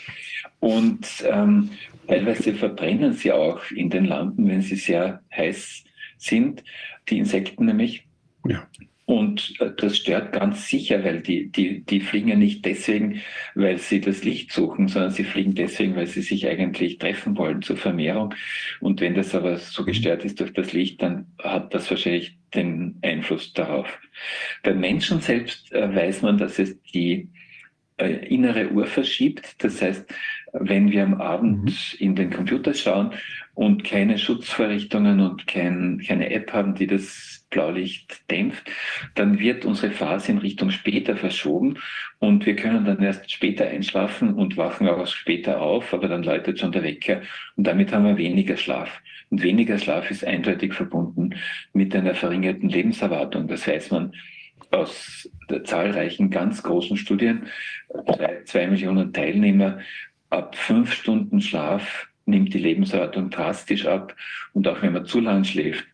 Und 0.60 1.06
ähm, 1.30 1.70
teilweise 2.08 2.54
verbrennen 2.54 3.12
sie 3.12 3.32
auch 3.32 3.70
in 3.70 3.90
den 3.90 4.06
Lampen, 4.06 4.48
wenn 4.48 4.62
sie 4.62 4.76
sehr 4.76 5.20
heiß 5.34 5.84
sind, 6.22 6.64
die 7.08 7.18
Insekten 7.18 7.66
nämlich. 7.66 8.06
Ja. 8.46 8.66
Und 9.04 9.60
äh, 9.60 9.70
das 9.76 9.96
stört 9.96 10.32
ganz 10.32 10.68
sicher, 10.68 11.04
weil 11.04 11.20
die, 11.20 11.50
die, 11.50 11.80
die 11.84 12.00
fliegen 12.00 12.28
ja 12.28 12.36
nicht 12.36 12.64
deswegen, 12.64 13.20
weil 13.54 13.78
sie 13.78 14.00
das 14.00 14.24
Licht 14.24 14.52
suchen, 14.52 14.88
sondern 14.88 15.10
sie 15.10 15.24
fliegen 15.24 15.54
deswegen, 15.54 15.96
weil 15.96 16.06
sie 16.06 16.22
sich 16.22 16.46
eigentlich 16.46 16.98
treffen 16.98 17.36
wollen 17.36 17.62
zur 17.62 17.76
Vermehrung. 17.76 18.34
Und 18.80 19.00
wenn 19.00 19.14
das 19.14 19.34
aber 19.34 19.58
so 19.58 19.84
gestört 19.84 20.24
ist 20.24 20.40
durch 20.40 20.52
das 20.52 20.72
Licht, 20.72 21.02
dann 21.02 21.26
hat 21.38 21.74
das 21.74 21.90
wahrscheinlich 21.90 22.38
den 22.54 22.98
Einfluss 23.02 23.52
darauf. 23.52 23.98
Beim 24.62 24.80
Menschen 24.80 25.20
selbst 25.20 25.72
äh, 25.72 25.94
weiß 25.94 26.22
man, 26.22 26.38
dass 26.38 26.58
es 26.58 26.80
die 26.82 27.28
äh, 27.98 28.26
innere 28.26 28.70
Uhr 28.70 28.86
verschiebt. 28.86 29.62
Das 29.62 29.82
heißt, 29.82 30.06
wenn 30.52 30.90
wir 30.90 31.02
am 31.02 31.20
Abend 31.20 31.64
mhm. 31.64 31.98
in 31.98 32.14
den 32.14 32.30
Computer 32.30 32.72
schauen 32.72 33.12
und 33.54 33.84
keine 33.84 34.18
Schutzvorrichtungen 34.18 35.20
und 35.20 35.46
kein, 35.46 36.02
keine 36.06 36.30
App 36.30 36.52
haben, 36.52 36.74
die 36.74 36.86
das 36.86 37.44
Blaulicht 37.50 38.30
dämpft, 38.30 38.70
dann 39.14 39.38
wird 39.38 39.66
unsere 39.66 39.92
Phase 39.92 40.32
in 40.32 40.38
Richtung 40.38 40.70
später 40.70 41.16
verschoben 41.16 41.78
und 42.18 42.46
wir 42.46 42.56
können 42.56 42.84
dann 42.86 43.02
erst 43.02 43.30
später 43.30 43.66
einschlafen 43.66 44.34
und 44.34 44.56
wachen 44.56 44.88
auch 44.88 45.06
später 45.06 45.60
auf, 45.60 45.92
aber 45.92 46.08
dann 46.08 46.22
läutet 46.22 46.60
schon 46.60 46.72
der 46.72 46.82
Wecker 46.82 47.20
und 47.56 47.66
damit 47.66 47.92
haben 47.92 48.06
wir 48.06 48.16
weniger 48.16 48.56
Schlaf. 48.56 49.02
Und 49.28 49.42
weniger 49.42 49.78
Schlaf 49.78 50.10
ist 50.10 50.24
eindeutig 50.24 50.72
verbunden 50.72 51.34
mit 51.72 51.94
einer 51.94 52.14
verringerten 52.14 52.68
Lebenserwartung. 52.68 53.48
Das 53.48 53.66
weiß 53.66 53.90
man 53.90 54.12
aus 54.70 55.30
zahlreichen 55.64 56.30
ganz 56.30 56.62
großen 56.62 56.96
Studien. 56.96 57.46
Zwei, 58.06 58.42
zwei 58.44 58.66
Millionen 58.66 59.12
Teilnehmer 59.12 59.80
ab 60.30 60.56
fünf 60.56 60.94
Stunden 60.94 61.40
Schlaf 61.40 62.08
nimmt 62.26 62.54
die 62.54 62.58
Lebenserwartung 62.58 63.30
drastisch 63.30 63.86
ab. 63.86 64.14
Und 64.52 64.66
auch 64.68 64.82
wenn 64.82 64.92
man 64.92 65.06
zu 65.06 65.20
lang 65.20 65.44
schläft, 65.44 65.86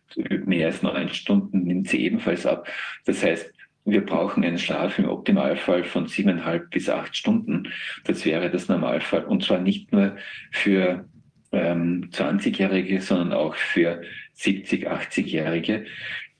mehr 0.45 0.67
als 0.67 0.81
neun 0.81 1.09
Stunden, 1.09 1.63
nimmt 1.63 1.89
sie 1.89 2.01
ebenfalls 2.03 2.45
ab. 2.45 2.67
Das 3.05 3.23
heißt, 3.23 3.51
wir 3.85 4.05
brauchen 4.05 4.43
einen 4.43 4.59
Schlaf 4.59 4.99
im 4.99 5.09
Optimalfall 5.09 5.83
von 5.83 6.07
siebeneinhalb 6.07 6.69
bis 6.69 6.89
acht 6.89 7.15
Stunden. 7.15 7.69
Das 8.05 8.25
wäre 8.25 8.49
das 8.49 8.67
Normalfall. 8.67 9.25
Und 9.25 9.43
zwar 9.43 9.59
nicht 9.59 9.91
nur 9.91 10.15
für 10.51 11.05
ähm, 11.51 12.09
20-Jährige, 12.11 13.01
sondern 13.01 13.33
auch 13.33 13.55
für 13.55 14.01
70, 14.33 14.89
80-Jährige. 14.89 15.85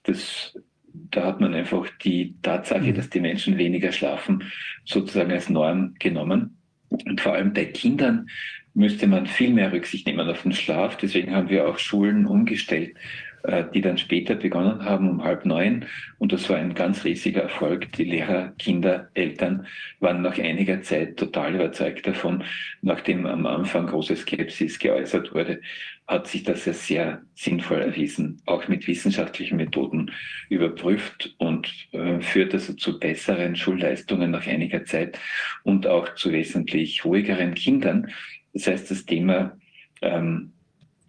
Das, 0.03 0.57
da 0.93 1.25
hat 1.25 1.41
man 1.41 1.53
einfach 1.53 1.87
die 2.03 2.35
Tatsache, 2.41 2.91
mhm. 2.91 2.93
dass 2.95 3.09
die 3.09 3.21
Menschen 3.21 3.57
weniger 3.57 3.91
schlafen, 3.91 4.43
sozusagen 4.85 5.31
als 5.31 5.49
Norm 5.49 5.95
genommen. 5.99 6.57
Und 6.89 7.21
vor 7.21 7.33
allem 7.33 7.53
bei 7.53 7.65
Kindern 7.65 8.27
müsste 8.73 9.07
man 9.07 9.27
viel 9.27 9.53
mehr 9.53 9.71
Rücksicht 9.71 10.07
nehmen 10.07 10.29
auf 10.29 10.43
den 10.43 10.53
Schlaf. 10.53 10.97
Deswegen 10.97 11.35
haben 11.35 11.49
wir 11.49 11.67
auch 11.67 11.77
Schulen 11.77 12.25
umgestellt, 12.25 12.95
äh, 13.43 13.63
die 13.73 13.81
dann 13.81 13.97
später 13.97 14.35
begonnen 14.35 14.83
haben, 14.83 15.09
um 15.09 15.23
halb 15.23 15.45
neun. 15.45 15.85
Und 16.17 16.33
das 16.33 16.49
war 16.49 16.57
ein 16.57 16.73
ganz 16.75 17.03
riesiger 17.05 17.43
Erfolg. 17.43 17.91
Die 17.93 18.03
Lehrer, 18.03 18.53
Kinder, 18.57 19.09
Eltern 19.13 19.65
waren 19.99 20.21
nach 20.21 20.37
einiger 20.37 20.81
Zeit 20.81 21.17
total 21.17 21.55
überzeugt 21.55 22.05
davon. 22.05 22.43
Nachdem 22.81 23.25
am 23.25 23.45
Anfang 23.45 23.87
große 23.87 24.15
Skepsis 24.15 24.79
geäußert 24.79 25.33
wurde, 25.33 25.61
hat 26.09 26.27
sich 26.27 26.43
das 26.43 26.65
ja 26.65 26.73
sehr 26.73 27.21
sinnvoll 27.35 27.81
erwiesen, 27.81 28.41
auch 28.47 28.67
mit 28.67 28.87
wissenschaftlichen 28.87 29.57
Methoden 29.57 30.11
überprüft 30.49 31.35
und 31.37 31.71
äh, 31.91 32.19
führt 32.19 32.53
also 32.53 32.73
zu 32.73 32.99
besseren 32.99 33.55
Schulleistungen 33.55 34.31
nach 34.31 34.47
einiger 34.47 34.83
Zeit 34.85 35.19
und 35.63 35.85
auch 35.85 36.15
zu 36.15 36.31
wesentlich 36.31 37.05
ruhigeren 37.05 37.53
Kindern. 37.53 38.11
Das 38.53 38.67
heißt, 38.67 38.91
das 38.91 39.05
Thema 39.05 39.57
ähm, 40.01 40.53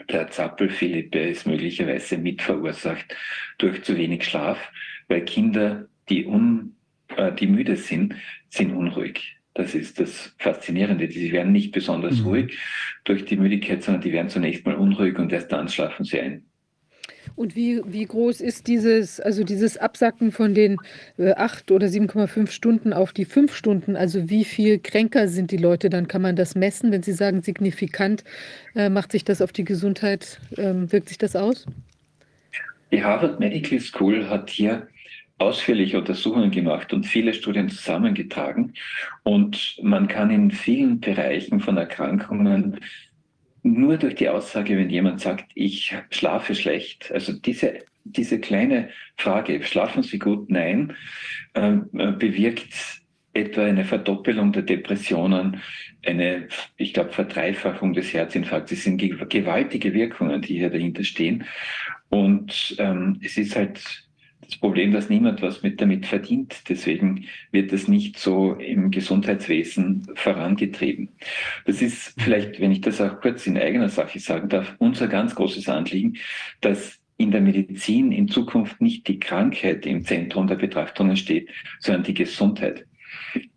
der 0.08 0.28
Zappelphilippe 0.30 1.18
ist 1.18 1.46
möglicherweise 1.46 2.18
mitverursacht 2.18 3.16
durch 3.58 3.82
zu 3.82 3.96
wenig 3.96 4.24
Schlaf, 4.24 4.58
weil 5.08 5.24
Kinder, 5.24 5.88
die, 6.08 6.26
un, 6.26 6.76
äh, 7.16 7.32
die 7.32 7.46
müde 7.46 7.76
sind, 7.76 8.14
sind 8.48 8.72
unruhig. 8.72 9.36
Das 9.54 9.74
ist 9.74 9.98
das 9.98 10.34
Faszinierende. 10.38 11.10
Sie 11.10 11.32
werden 11.32 11.52
nicht 11.52 11.72
besonders 11.72 12.20
mhm. 12.20 12.26
ruhig 12.26 12.58
durch 13.04 13.24
die 13.24 13.36
Müdigkeit, 13.36 13.82
sondern 13.82 14.02
die 14.02 14.12
werden 14.12 14.28
zunächst 14.28 14.64
mal 14.64 14.76
unruhig 14.76 15.18
und 15.18 15.32
erst 15.32 15.52
dann 15.52 15.68
schlafen 15.68 16.04
sie 16.04 16.20
ein. 16.20 16.49
Und 17.36 17.56
wie, 17.56 17.80
wie 17.86 18.04
groß 18.04 18.40
ist 18.40 18.66
dieses, 18.66 19.20
also 19.20 19.44
dieses 19.44 19.76
Absacken 19.76 20.32
von 20.32 20.54
den 20.54 20.76
äh, 21.18 21.32
acht 21.32 21.70
oder 21.70 21.86
7,5 21.86 22.50
Stunden 22.50 22.92
auf 22.92 23.12
die 23.12 23.24
fünf 23.24 23.54
Stunden? 23.54 23.96
Also 23.96 24.28
wie 24.28 24.44
viel 24.44 24.78
kränker 24.78 25.28
sind 25.28 25.50
die 25.50 25.56
Leute? 25.56 25.90
Dann 25.90 26.08
kann 26.08 26.22
man 26.22 26.36
das 26.36 26.54
messen, 26.54 26.92
wenn 26.92 27.02
Sie 27.02 27.12
sagen 27.12 27.42
signifikant, 27.42 28.24
äh, 28.74 28.88
macht 28.88 29.12
sich 29.12 29.24
das 29.24 29.42
auf 29.42 29.52
die 29.52 29.64
Gesundheit, 29.64 30.40
äh, 30.56 30.72
wirkt 30.74 31.08
sich 31.08 31.18
das 31.18 31.36
aus? 31.36 31.66
Die 32.92 33.02
Harvard 33.02 33.38
Medical 33.38 33.80
School 33.80 34.28
hat 34.28 34.50
hier 34.50 34.88
ausführliche 35.40 35.98
Untersuchungen 35.98 36.50
gemacht 36.50 36.92
und 36.92 37.06
viele 37.06 37.32
Studien 37.32 37.68
zusammengetragen. 37.68 38.74
Und 39.22 39.78
man 39.82 40.06
kann 40.06 40.30
in 40.30 40.50
vielen 40.50 41.00
Bereichen 41.00 41.60
von 41.60 41.76
Erkrankungen 41.76 42.78
nur 43.62 43.96
durch 43.96 44.14
die 44.14 44.28
Aussage, 44.28 44.76
wenn 44.76 44.90
jemand 44.90 45.20
sagt, 45.20 45.50
ich 45.54 45.94
schlafe 46.10 46.54
schlecht, 46.54 47.10
also 47.12 47.32
diese, 47.32 47.80
diese 48.04 48.40
kleine 48.40 48.90
Frage, 49.16 49.62
schlafen 49.62 50.02
Sie 50.02 50.18
gut? 50.18 50.50
Nein, 50.50 50.94
äh, 51.54 51.72
bewirkt 51.92 53.00
etwa 53.32 53.64
eine 53.64 53.84
Verdoppelung 53.84 54.52
der 54.52 54.62
Depressionen, 54.62 55.60
eine, 56.04 56.48
ich 56.76 56.92
glaube, 56.92 57.12
Verdreifachung 57.12 57.92
des 57.92 58.12
Herzinfarkts. 58.12 58.72
Es 58.72 58.84
sind 58.84 58.98
gewaltige 58.98 59.94
Wirkungen, 59.94 60.42
die 60.42 60.58
hier 60.58 60.70
dahinter 60.70 61.04
stehen. 61.04 61.44
Und 62.08 62.74
ähm, 62.78 63.20
es 63.22 63.36
ist 63.36 63.54
halt 63.54 64.09
das 64.50 64.58
Problem, 64.58 64.92
dass 64.92 65.08
niemand 65.08 65.42
was 65.42 65.62
mit 65.62 65.80
damit 65.80 66.06
verdient. 66.06 66.68
Deswegen 66.68 67.26
wird 67.52 67.72
das 67.72 67.88
nicht 67.88 68.18
so 68.18 68.54
im 68.54 68.90
Gesundheitswesen 68.90 70.08
vorangetrieben. 70.14 71.08
Das 71.66 71.80
ist 71.80 72.14
vielleicht, 72.18 72.60
wenn 72.60 72.72
ich 72.72 72.80
das 72.80 73.00
auch 73.00 73.20
kurz 73.20 73.46
in 73.46 73.56
eigener 73.56 73.88
Sache 73.88 74.18
sagen 74.18 74.48
darf, 74.48 74.74
unser 74.78 75.08
ganz 75.08 75.34
großes 75.34 75.68
Anliegen, 75.68 76.16
dass 76.60 76.98
in 77.16 77.30
der 77.30 77.42
Medizin 77.42 78.12
in 78.12 78.28
Zukunft 78.28 78.80
nicht 78.80 79.06
die 79.06 79.20
Krankheit 79.20 79.84
im 79.86 80.04
Zentrum 80.04 80.46
der 80.46 80.56
Betrachtungen 80.56 81.16
steht, 81.16 81.50
sondern 81.78 82.02
die 82.04 82.14
Gesundheit. 82.14 82.86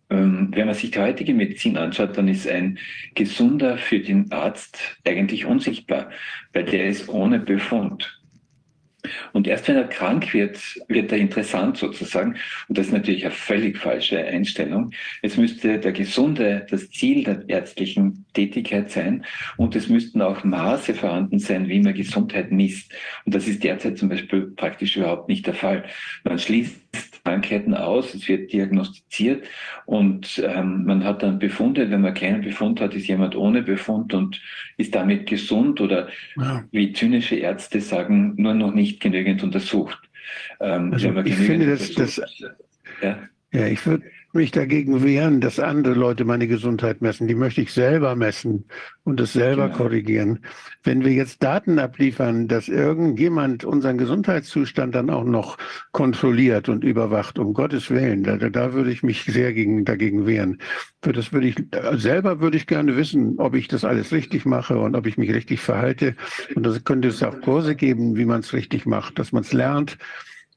Ähm, 0.10 0.50
wenn 0.52 0.68
man 0.68 0.76
sich 0.76 0.92
die 0.92 1.00
heutige 1.00 1.34
Medizin 1.34 1.78
anschaut, 1.78 2.18
dann 2.18 2.28
ist 2.28 2.48
ein 2.48 2.78
Gesunder 3.16 3.78
für 3.78 4.00
den 4.00 4.32
Arzt 4.32 4.98
eigentlich 5.08 5.46
unsichtbar, 5.46 6.10
weil 6.52 6.66
der 6.66 6.88
ist 6.88 7.10
ohne 7.10 7.40
Befund. 7.40 8.23
Und 9.34 9.48
erst 9.48 9.68
wenn 9.68 9.76
er 9.76 9.88
krank 9.88 10.34
wird, 10.34 10.60
wird 10.88 11.12
er 11.12 11.18
interessant 11.18 11.78
sozusagen. 11.78 12.36
Und 12.68 12.78
das 12.78 12.88
ist 12.88 12.94
natürlich 12.94 13.26
eine 13.26 13.34
völlig 13.34 13.78
falsche 13.78 14.24
Einstellung. 14.24 14.92
Es 15.22 15.38
müsste 15.38 15.80
der 15.80 15.92
Gesunde 15.92 16.66
das 16.70 16.90
Ziel 16.90 17.24
der 17.24 17.44
ärztlichen 17.48 18.26
Tätigkeit 18.34 18.92
sein. 18.92 19.26
Und 19.58 19.76
es 19.76 19.90
müssten 19.90 20.22
auch 20.22 20.44
Maße 20.44 20.94
vorhanden 20.94 21.40
sein, 21.40 21.68
wie 21.68 21.82
man 21.82 21.94
Gesundheit 21.94 22.52
misst. 22.52 22.92
Und 23.26 23.36
das 23.36 23.48
ist 23.48 23.64
derzeit 23.64 23.98
zum 23.98 24.10
Beispiel 24.10 24.54
praktisch 24.56 24.96
überhaupt 24.96 25.28
nicht 25.28 25.46
der 25.48 25.54
Fall. 25.54 25.84
Man 26.24 26.40
schließt 26.40 27.13
Krankheiten 27.24 27.74
aus, 27.74 28.14
es 28.14 28.28
wird 28.28 28.52
diagnostiziert 28.52 29.46
und 29.86 30.44
ähm, 30.46 30.84
man 30.86 31.04
hat 31.04 31.24
dann 31.24 31.40
Befunde. 31.40 31.90
Wenn 31.90 32.02
man 32.02 32.14
keinen 32.14 32.42
Befund 32.42 32.82
hat, 32.82 32.94
ist 32.94 33.08
jemand 33.08 33.36
ohne 33.36 33.64
Befund 33.64 34.14
und 34.14 34.42
ist 34.78 34.94
damit 34.94 35.28
gesund 35.28 35.80
oder 35.80 36.10
ja. 36.36 36.64
wie 36.72 36.92
zynische 36.92 37.36
Ärzte 37.36 37.80
sagen, 37.80 38.34
nur 38.36 38.54
noch 38.54 38.74
nicht 38.74 39.00
genügend 39.00 39.42
untersucht. 39.42 40.00
Ähm, 40.60 40.92
also 40.92 41.12
ich 41.22 41.36
finde, 41.36 41.68
dass 41.68 41.94
das, 41.94 42.22
ja? 43.02 43.20
ja, 43.54 43.68
ich 43.68 43.86
würde 43.86 44.04
mich 44.34 44.52
dagegen 44.52 45.04
wehren, 45.04 45.42
dass 45.42 45.60
andere 45.60 45.94
Leute 45.94 46.26
meine 46.26 46.48
Gesundheit 46.48 47.02
messen. 47.02 47.28
Die 47.28 47.36
möchte 47.36 47.62
ich 47.62 47.72
selber 47.72 48.16
messen 48.16 48.66
und 49.04 49.20
das 49.20 49.34
selber 49.34 49.68
genau. 49.68 49.78
korrigieren. 49.78 50.40
Wenn 50.84 51.04
wir 51.04 51.12
jetzt 51.12 51.44
Daten 51.44 51.78
abliefern, 51.78 52.48
dass 52.48 52.68
irgendjemand 52.68 53.64
unseren 53.64 53.98
Gesundheitszustand 53.98 54.96
dann 54.96 55.10
auch 55.10 55.24
noch 55.24 55.58
kontrolliert 55.92 56.68
und 56.68 56.84
überwacht, 56.84 57.38
um 57.38 57.54
Gottes 57.54 57.90
Willen, 57.92 58.24
da, 58.24 58.38
da 58.38 58.74
würde 58.74 58.92
ich 58.92 59.04
mich 59.04 59.24
sehr 59.24 59.54
gegen, 59.54 59.86
dagegen 59.86 60.26
wehren. 60.26 60.58
Für 61.02 61.14
das 61.14 61.32
würde 61.32 61.48
ich, 61.48 61.56
selber 61.94 62.40
würde 62.40 62.58
ich 62.58 62.66
gerne 62.66 62.98
wissen, 62.98 63.38
ob 63.38 63.54
ich 63.54 63.68
das 63.68 63.84
alles 63.86 64.12
richtig 64.12 64.46
mache 64.46 64.78
und 64.78 64.96
ob 64.96 65.06
ich 65.06 65.18
mich 65.18 65.32
richtig 65.32 65.62
verhalte. 65.62 66.16
Und 66.56 66.66
das 66.66 66.84
könnte 66.84 67.10
es 67.10 67.22
auch 67.22 67.40
Kurse 67.42 67.76
geben, 67.76 68.16
wie 68.16 68.26
man 68.26 68.40
es 68.40 68.54
richtig 68.54 68.86
macht, 68.86 69.20
dass 69.20 69.32
man 69.32 69.44
es 69.44 69.54
lernt. 69.54 69.98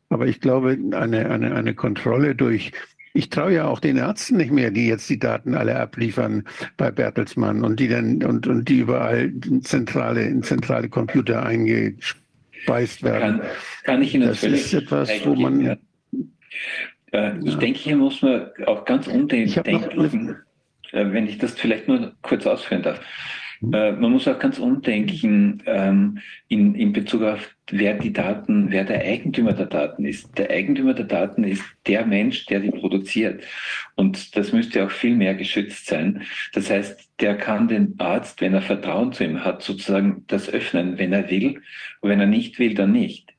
Aber 0.08 0.26
ich 0.26 0.40
glaube, 0.40 0.78
eine, 0.92 1.28
eine, 1.30 1.54
eine 1.54 1.74
Kontrolle 1.74 2.34
durch 2.34 2.72
ich 3.16 3.30
traue 3.30 3.54
ja 3.54 3.66
auch 3.66 3.80
den 3.80 3.96
Ärzten 3.96 4.36
nicht 4.36 4.52
mehr, 4.52 4.70
die 4.70 4.88
jetzt 4.88 5.08
die 5.08 5.18
Daten 5.18 5.54
alle 5.54 5.76
abliefern 5.76 6.44
bei 6.76 6.90
Bertelsmann 6.90 7.64
und 7.64 7.80
die 7.80 7.88
dann 7.88 8.22
und, 8.22 8.46
und 8.46 8.68
die 8.68 8.78
überall 8.78 9.32
in 9.46 9.62
zentrale, 9.62 10.22
in 10.22 10.42
zentrale 10.42 10.88
Computer 10.88 11.44
eingespeist 11.44 13.02
werden. 13.02 13.40
Kann, 13.40 13.48
kann 13.84 14.02
ich 14.02 14.14
Ihnen 14.14 14.28
das 14.28 14.42
ist 14.42 14.74
etwas, 14.74 15.10
wo 15.24 15.34
man. 15.34 15.60
Ja. 15.60 15.76
Äh, 17.12 17.38
ich 17.44 17.56
denke, 17.56 17.78
hier 17.78 17.96
muss 17.96 18.22
man 18.22 18.50
auch 18.66 18.84
ganz 18.84 19.06
umdenken, 19.06 20.36
äh, 20.92 21.12
wenn 21.12 21.26
ich 21.26 21.38
das 21.38 21.52
vielleicht 21.52 21.88
nur 21.88 22.12
kurz 22.22 22.46
ausführen 22.46 22.82
darf. 22.82 23.00
Mhm. 23.60 23.72
Äh, 23.72 23.92
man 23.92 24.12
muss 24.12 24.28
auch 24.28 24.38
ganz 24.38 24.58
umdenken 24.58 25.62
ähm, 25.66 26.18
in, 26.48 26.74
in 26.74 26.92
Bezug 26.92 27.22
auf, 27.22 27.55
wer 27.70 27.94
die 27.94 28.12
Daten, 28.12 28.70
wer 28.70 28.84
der 28.84 29.00
Eigentümer 29.00 29.52
der 29.52 29.66
Daten 29.66 30.04
ist. 30.04 30.36
Der 30.38 30.50
Eigentümer 30.50 30.94
der 30.94 31.06
Daten 31.06 31.44
ist 31.44 31.64
der 31.86 32.06
Mensch, 32.06 32.46
der 32.46 32.60
die 32.60 32.70
produziert. 32.70 33.42
Und 33.96 34.36
das 34.36 34.52
müsste 34.52 34.84
auch 34.84 34.90
viel 34.90 35.16
mehr 35.16 35.34
geschützt 35.34 35.86
sein. 35.86 36.22
Das 36.52 36.70
heißt, 36.70 37.10
der 37.20 37.36
kann 37.36 37.68
den 37.68 37.94
Arzt, 37.98 38.40
wenn 38.40 38.54
er 38.54 38.62
Vertrauen 38.62 39.12
zu 39.12 39.24
ihm 39.24 39.44
hat, 39.44 39.62
sozusagen 39.62 40.24
das 40.28 40.48
öffnen, 40.48 40.98
wenn 40.98 41.12
er 41.12 41.30
will. 41.30 41.60
Und 42.00 42.10
wenn 42.10 42.20
er 42.20 42.26
nicht 42.26 42.58
will, 42.58 42.74
dann 42.74 42.92
nicht. 42.92 43.34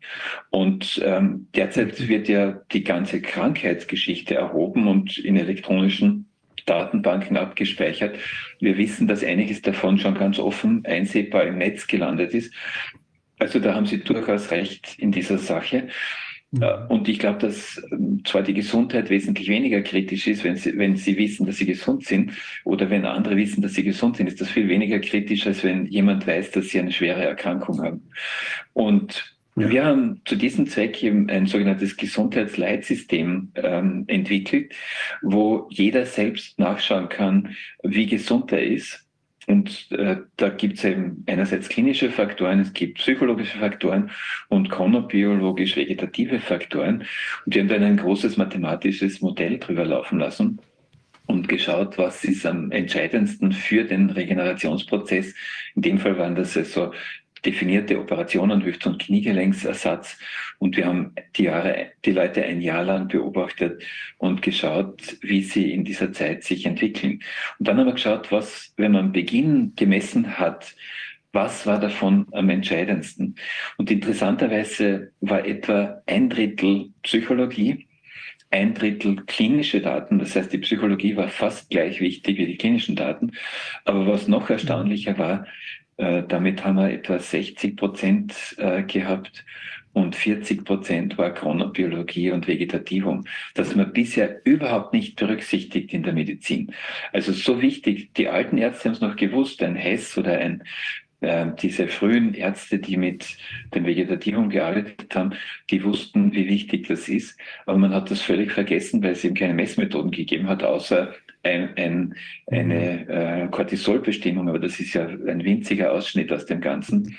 Und 0.49 1.01
ähm, 1.05 1.47
derzeit 1.55 2.07
wird 2.07 2.27
ja 2.27 2.61
die 2.71 2.83
ganze 2.83 3.21
Krankheitsgeschichte 3.21 4.35
erhoben 4.35 4.87
und 4.87 5.17
in 5.17 5.37
elektronischen 5.37 6.27
Datenbanken 6.67 7.37
abgespeichert. 7.37 8.17
Wir 8.59 8.77
wissen, 8.77 9.07
dass 9.07 9.23
einiges 9.23 9.61
davon 9.61 9.97
schon 9.97 10.15
ganz 10.15 10.37
offen 10.37 10.85
einsehbar 10.85 11.45
im 11.45 11.57
Netz 11.57 11.87
gelandet 11.87 12.33
ist. 12.33 12.53
Also 13.39 13.59
da 13.59 13.75
haben 13.75 13.85
Sie 13.85 13.99
durchaus 13.99 14.51
recht 14.51 14.95
in 14.97 15.11
dieser 15.11 15.37
Sache. 15.37 15.89
Mhm. 16.51 16.61
Äh, 16.61 16.75
und 16.87 17.07
ich 17.09 17.19
glaube, 17.19 17.39
dass 17.39 17.81
ähm, 17.91 18.23
zwar 18.25 18.41
die 18.41 18.53
Gesundheit 18.53 19.09
wesentlich 19.09 19.49
weniger 19.49 19.81
kritisch 19.81 20.27
ist, 20.27 20.43
wenn 20.43 20.55
sie, 20.55 20.77
wenn 20.77 20.95
sie 20.95 21.17
wissen, 21.17 21.45
dass 21.45 21.57
sie 21.57 21.65
gesund 21.65 22.05
sind, 22.05 22.31
oder 22.63 22.89
wenn 22.89 23.05
andere 23.05 23.35
wissen, 23.35 23.61
dass 23.61 23.73
sie 23.73 23.83
gesund 23.83 24.17
sind, 24.17 24.27
ist 24.27 24.41
das 24.41 24.49
viel 24.49 24.67
weniger 24.67 24.99
kritisch, 24.99 25.45
als 25.45 25.63
wenn 25.63 25.85
jemand 25.87 26.25
weiß, 26.25 26.51
dass 26.51 26.69
sie 26.69 26.79
eine 26.79 26.91
schwere 26.91 27.23
Erkrankung 27.23 27.81
haben. 27.81 28.09
Und 28.73 29.35
ja. 29.55 29.69
wir 29.69 29.85
haben 29.85 30.21
zu 30.25 30.35
diesem 30.35 30.67
Zweck 30.67 31.01
eben 31.03 31.29
ein 31.29 31.47
sogenanntes 31.47 31.97
Gesundheitsleitsystem 31.97 33.51
ähm, 33.55 34.03
entwickelt, 34.07 34.73
wo 35.21 35.67
jeder 35.69 36.05
selbst 36.05 36.59
nachschauen 36.59 37.09
kann, 37.09 37.55
wie 37.83 38.05
gesund 38.05 38.51
er 38.51 38.63
ist 38.63 39.06
und 39.47 39.89
äh, 39.93 40.17
da 40.35 40.49
gibt 40.49 40.77
es 40.77 40.83
eben 40.83 41.23
einerseits 41.25 41.69
klinische 41.69 42.11
Faktoren, 42.11 42.59
es 42.59 42.73
gibt 42.73 42.97
psychologische 42.97 43.57
Faktoren 43.57 44.11
und 44.49 44.69
chronobiologisch-vegetative 44.69 46.41
Faktoren. 46.41 47.05
Und 47.45 47.55
wir 47.55 47.61
haben 47.61 47.69
dann 47.69 47.83
ein 47.83 47.97
großes 47.97 48.35
mathematisches 48.35 49.21
Modell 49.21 49.57
drüber 49.57 49.85
laufen 49.85 50.19
lassen 50.19 50.59
und 51.27 51.47
geschaut, 51.47 51.97
was 51.97 52.25
ist 52.25 52.45
am 52.45 52.71
entscheidendsten 52.71 53.53
für 53.53 53.85
den 53.85 54.09
Regenerationsprozess. 54.09 55.33
In 55.75 55.81
dem 55.81 55.97
Fall 55.97 56.17
waren 56.17 56.35
das 56.35 56.57
also 56.57 56.91
definierte 57.45 57.99
Operationen, 57.99 58.63
Hüft- 58.63 58.85
und 58.85 58.99
Kniegelenksersatz. 58.99 60.17
Und 60.59 60.77
wir 60.77 60.85
haben 60.85 61.13
die, 61.35 61.43
Jahre, 61.43 61.91
die 62.05 62.11
Leute 62.11 62.43
ein 62.43 62.61
Jahr 62.61 62.83
lang 62.83 63.07
beobachtet 63.07 63.83
und 64.17 64.41
geschaut, 64.41 65.17
wie 65.21 65.43
sie 65.43 65.71
in 65.71 65.83
dieser 65.83 66.13
Zeit 66.13 66.43
sich 66.43 66.65
entwickeln. 66.65 67.21
Und 67.59 67.67
dann 67.67 67.77
haben 67.77 67.87
wir 67.87 67.93
geschaut, 67.93 68.31
was, 68.31 68.73
wenn 68.77 68.93
man 68.93 69.11
Beginn 69.11 69.73
gemessen 69.75 70.39
hat, 70.39 70.75
was 71.33 71.67
war 71.67 71.79
davon 71.79 72.25
am 72.31 72.49
entscheidendsten? 72.49 73.35
Und 73.77 73.91
interessanterweise 73.91 75.11
war 75.21 75.45
etwa 75.45 76.01
ein 76.07 76.29
Drittel 76.29 76.89
Psychologie, 77.03 77.87
ein 78.49 78.73
Drittel 78.73 79.17
klinische 79.25 79.81
Daten. 79.81 80.19
Das 80.19 80.35
heißt, 80.35 80.51
die 80.53 80.57
Psychologie 80.59 81.15
war 81.15 81.27
fast 81.27 81.69
gleich 81.69 81.99
wichtig 81.99 82.37
wie 82.37 82.45
die 82.45 82.57
klinischen 82.57 82.95
Daten. 82.95 83.33
Aber 83.85 84.07
was 84.07 84.27
noch 84.27 84.49
erstaunlicher 84.49 85.17
war, 85.17 85.45
äh, 85.97 86.23
damit 86.27 86.63
haben 86.63 86.77
wir 86.77 86.91
etwa 86.91 87.19
60 87.19 87.75
Prozent 87.75 88.55
äh, 88.57 88.83
gehabt 88.83 89.45
und 89.93 90.15
40 90.15 90.63
Prozent 90.63 91.17
war 91.17 91.33
Chronobiologie 91.33 92.29
und 92.29 92.47
Vegetativum. 92.47 93.25
Das 93.55 93.75
man 93.75 93.91
bisher 93.93 94.41
überhaupt 94.45 94.93
nicht 94.93 95.15
berücksichtigt 95.15 95.91
in 95.91 96.03
der 96.03 96.13
Medizin. 96.13 96.71
Also 97.13 97.31
so 97.31 97.61
wichtig, 97.61 98.13
die 98.13 98.27
alten 98.27 98.59
Ärzte 98.59 98.89
haben 98.89 98.93
es 98.93 99.01
noch 99.01 99.15
gewusst, 99.15 99.63
ein 99.63 99.75
Hess 99.75 100.15
oder 100.15 100.37
ein 100.37 100.63
äh, 101.21 101.47
diese 101.59 101.87
frühen 101.87 102.35
Ärzte, 102.35 102.77
die 102.77 102.95
mit 102.95 103.37
dem 103.73 103.87
Vegetativum 103.87 104.49
gearbeitet 104.49 105.15
haben, 105.15 105.33
die 105.71 105.83
wussten, 105.83 106.31
wie 106.31 106.47
wichtig 106.47 106.87
das 106.87 107.09
ist. 107.09 107.39
Aber 107.65 107.79
man 107.79 107.93
hat 107.93 108.11
das 108.11 108.21
völlig 108.21 108.51
vergessen, 108.51 109.01
weil 109.01 109.13
es 109.13 109.23
eben 109.23 109.33
keine 109.33 109.55
Messmethoden 109.55 110.11
gegeben 110.11 110.47
hat, 110.47 110.61
außer 110.61 111.15
ein, 111.43 111.75
ein, 111.77 112.15
eine 112.47 113.07
äh, 113.07 113.47
Cortisolbestimmung, 113.49 114.49
aber 114.49 114.59
das 114.59 114.79
ist 114.79 114.93
ja 114.93 115.07
ein 115.07 115.43
winziger 115.43 115.91
Ausschnitt 115.91 116.31
aus 116.31 116.45
dem 116.45 116.61
Ganzen. 116.61 117.17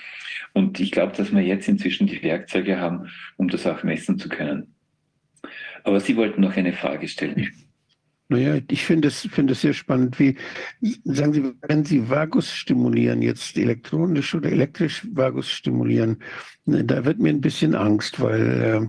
Und 0.53 0.79
ich 0.79 0.91
glaube, 0.91 1.15
dass 1.15 1.33
wir 1.33 1.41
jetzt 1.41 1.67
inzwischen 1.67 2.07
die 2.07 2.21
Werkzeuge 2.23 2.79
haben, 2.79 3.09
um 3.37 3.47
das 3.49 3.65
auch 3.65 3.83
messen 3.83 4.17
zu 4.17 4.29
können. 4.29 4.73
Aber 5.83 5.99
Sie 5.99 6.17
wollten 6.17 6.41
noch 6.41 6.55
eine 6.55 6.73
Frage 6.73 7.07
stellen. 7.07 7.47
Naja, 8.31 8.59
ich 8.69 8.85
finde 8.85 9.07
es 9.07 9.27
finde 9.31 9.53
es 9.53 9.61
sehr 9.61 9.73
spannend. 9.73 10.19
Wie 10.19 10.37
sagen 11.03 11.33
Sie, 11.33 11.51
wenn 11.67 11.83
Sie 11.83 12.09
Vagus 12.09 12.53
stimulieren, 12.53 13.23
jetzt 13.23 13.57
elektronisch 13.57 14.35
oder 14.35 14.51
elektrisch 14.51 15.07
Vagus 15.11 15.49
stimulieren, 15.49 16.21
ne, 16.65 16.83
da 16.83 17.05
wird 17.05 17.17
mir 17.17 17.29
ein 17.29 17.41
bisschen 17.41 17.73
Angst, 17.73 18.19
weil 18.21 18.61
äh, 18.61 18.87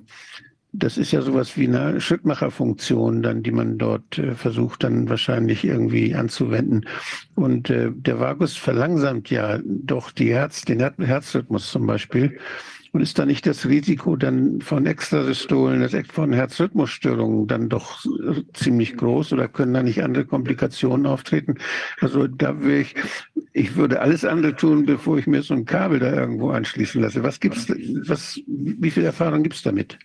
das 0.72 0.96
ist 0.96 1.10
ja 1.12 1.20
sowas 1.20 1.56
wie 1.56 1.66
eine 1.66 2.00
Schrittmacherfunktion, 2.00 3.22
dann, 3.22 3.42
die 3.42 3.50
man 3.50 3.78
dort 3.78 4.18
äh, 4.18 4.34
versucht 4.34 4.84
dann 4.84 5.08
wahrscheinlich 5.08 5.64
irgendwie 5.64 6.14
anzuwenden. 6.14 6.86
Und 7.34 7.70
äh, 7.70 7.90
der 7.92 8.20
Vagus 8.20 8.56
verlangsamt 8.56 9.30
ja 9.30 9.58
doch 9.64 10.10
die 10.10 10.32
Herz, 10.32 10.62
den 10.62 10.78
Her 10.78 10.94
Herzrhythmus 10.98 11.70
zum 11.70 11.86
Beispiel. 11.86 12.38
Und 12.92 13.02
ist 13.02 13.18
da 13.18 13.26
nicht 13.26 13.46
das 13.46 13.68
Risiko 13.68 14.16
dann 14.16 14.60
von 14.60 14.84
Extrasystolen, 14.84 15.88
von 16.10 16.32
Herzrhythmusstörungen 16.32 17.46
dann 17.46 17.68
doch 17.68 18.04
ziemlich 18.52 18.96
groß 18.96 19.32
oder 19.32 19.46
können 19.46 19.74
da 19.74 19.82
nicht 19.82 20.02
andere 20.02 20.24
Komplikationen 20.24 21.06
auftreten? 21.06 21.54
Also 22.00 22.26
da 22.26 22.60
will 22.62 22.80
ich, 22.80 22.94
ich 23.52 23.76
würde 23.76 24.00
alles 24.00 24.24
andere 24.24 24.56
tun, 24.56 24.86
bevor 24.86 25.18
ich 25.18 25.28
mir 25.28 25.42
so 25.42 25.54
ein 25.54 25.66
Kabel 25.66 26.00
da 26.00 26.12
irgendwo 26.12 26.50
anschließen 26.50 27.00
lasse. 27.00 27.22
Was 27.22 27.38
gibt's, 27.38 27.68
was, 28.08 28.40
wie 28.46 28.90
viel 28.90 29.04
Erfahrung 29.04 29.44
gibt's 29.44 29.62
damit? 29.62 29.96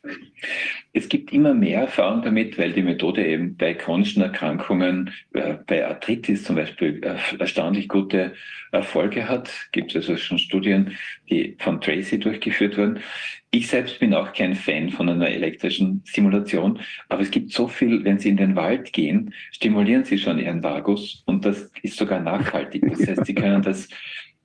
Es 0.93 1.09
gibt 1.09 1.33
immer 1.33 1.53
mehr 1.53 1.81
Erfahrung 1.81 2.21
damit, 2.21 2.57
weil 2.57 2.71
die 2.71 2.83
Methode 2.83 3.25
eben 3.25 3.55
bei 3.57 3.73
chronischen 3.73 4.21
Erkrankungen, 4.21 5.09
äh, 5.33 5.55
bei 5.65 5.85
Arthritis 5.85 6.43
zum 6.43 6.55
Beispiel, 6.55 7.01
äh, 7.03 7.17
erstaunlich 7.39 7.89
gute 7.89 8.33
Erfolge 8.75 9.27
hat. 9.27 9.51
Gibt 9.71 9.95
es 9.95 10.07
also 10.07 10.17
schon 10.17 10.37
Studien, 10.37 10.91
die 11.29 11.55
von 11.59 11.81
Tracy 11.81 12.19
durchgeführt 12.19 12.77
wurden. 12.77 12.99
Ich 13.51 13.67
selbst 13.67 13.99
bin 13.99 14.13
auch 14.13 14.33
kein 14.33 14.53
Fan 14.53 14.89
von 14.89 15.07
einer 15.09 15.29
elektrischen 15.29 16.01
Simulation, 16.05 16.79
aber 17.07 17.21
es 17.21 17.31
gibt 17.31 17.53
so 17.53 17.67
viel, 17.67 18.03
wenn 18.03 18.19
Sie 18.19 18.29
in 18.29 18.37
den 18.37 18.55
Wald 18.55 18.91
gehen, 18.91 19.33
stimulieren 19.51 20.03
Sie 20.03 20.17
schon 20.17 20.39
Ihren 20.39 20.61
Vagus 20.61 21.23
und 21.25 21.45
das 21.45 21.71
ist 21.81 21.97
sogar 21.97 22.19
nachhaltig. 22.19 22.83
Das 22.89 23.07
heißt, 23.07 23.25
Sie 23.25 23.33
können 23.33 23.61
das 23.61 23.87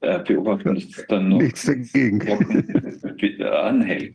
äh, 0.00 0.20
beobachten, 0.20 0.76
dass 0.76 0.84
es 0.84 1.06
dann 1.08 1.28
noch 1.28 1.40
Nichts 1.40 1.64
dagegen. 1.64 2.22
anhält. 3.42 4.14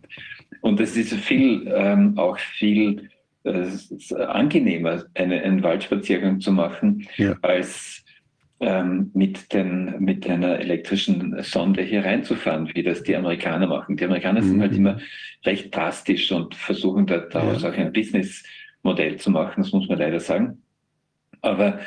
Und 0.61 0.79
es 0.79 0.95
ist 0.95 1.13
viel, 1.13 1.71
ähm, 1.75 2.17
auch 2.17 2.39
viel 2.39 3.09
äh, 3.43 3.67
angenehmer, 4.15 5.03
eine, 5.13 5.41
einen 5.41 5.61
Waldspaziergang 5.61 6.39
zu 6.39 6.51
machen, 6.51 7.05
ja. 7.17 7.35
als 7.41 8.04
mit, 9.13 9.53
den, 9.53 9.95
mit 9.99 10.27
einer 10.29 10.59
elektrischen 10.59 11.41
Sonde 11.43 11.83
hier 11.83 12.03
reinzufahren, 12.03 12.71
wie 12.73 12.83
das 12.83 13.03
die 13.03 13.15
Amerikaner 13.15 13.67
machen. 13.67 13.97
Die 13.97 14.05
Amerikaner 14.05 14.41
mhm. 14.41 14.47
sind 14.47 14.61
halt 14.61 14.71
mhm. 14.71 14.77
immer 14.77 14.99
recht 15.45 15.75
drastisch 15.75 16.31
und 16.31 16.55
versuchen 16.55 17.05
daraus 17.05 17.61
ja. 17.61 17.69
auch 17.69 17.73
ein 17.73 17.93
Businessmodell 17.93 19.17
zu 19.17 19.29
machen, 19.31 19.63
das 19.63 19.71
muss 19.71 19.87
man 19.87 19.99
leider 19.99 20.19
sagen. 20.19 20.61
Aber 21.41 21.79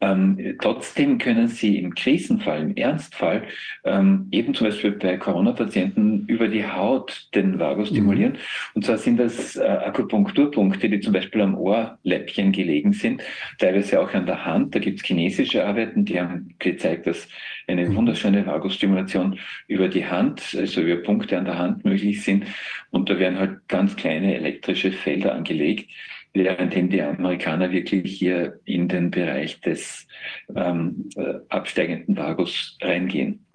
ähm, 0.00 0.56
trotzdem 0.60 1.18
können 1.18 1.48
Sie 1.48 1.78
im 1.78 1.94
Krisenfall, 1.94 2.62
im 2.62 2.76
Ernstfall, 2.76 3.44
ähm, 3.84 4.28
eben 4.32 4.52
zum 4.54 4.66
Beispiel 4.66 4.92
bei 4.92 5.16
Corona-Patienten 5.16 6.26
über 6.26 6.48
die 6.48 6.66
Haut 6.66 7.28
den 7.34 7.58
Vagus 7.58 7.90
mhm. 7.90 7.94
stimulieren. 7.94 8.32
Mhm. 8.32 8.38
Und 8.74 8.84
zwar 8.84 8.98
sind 8.98 9.18
das 9.18 9.56
äh, 9.56 9.62
Akupunkturpunkte, 9.62 10.88
die 10.88 11.00
zum 11.00 11.12
Beispiel 11.12 11.40
am 11.40 11.56
Ohrläppchen 11.56 12.52
gelegen 12.52 12.92
sind, 12.92 13.22
teilweise 13.58 14.00
auch 14.00 14.12
an 14.12 14.26
der 14.26 14.44
Hand. 14.44 14.74
Da 14.74 14.78
gibt 14.78 15.00
es 15.00 15.06
chinesische 15.06 15.64
Arbeiten, 15.64 16.04
die 16.04 16.20
haben 16.20 16.54
gezeigt, 16.58 17.06
dass 17.06 17.28
eine 17.66 17.88
mhm. 17.88 17.96
wunderschöne 17.96 18.46
Vagusstimulation 18.46 19.38
über 19.68 19.88
die 19.88 20.06
Hand, 20.06 20.56
also 20.58 20.82
über 20.82 21.02
Punkte 21.02 21.38
an 21.38 21.44
der 21.44 21.58
Hand 21.58 21.84
möglich 21.84 22.22
sind. 22.22 22.44
Und 22.90 23.08
da 23.08 23.18
werden 23.18 23.38
halt 23.38 23.68
ganz 23.68 23.96
kleine 23.96 24.34
elektrische 24.34 24.92
Felder 24.92 25.34
angelegt 25.34 25.88
währenddem 26.34 26.90
die 26.90 27.00
Amerikaner 27.00 27.70
wirklich 27.70 28.12
hier 28.18 28.60
in 28.64 28.88
den 28.88 29.10
Bereich 29.10 29.60
des 29.60 30.06
ähm, 30.54 31.08
äh, 31.16 31.34
absteigenden 31.48 32.16
Vagus 32.16 32.76
reingehen. 32.82 33.46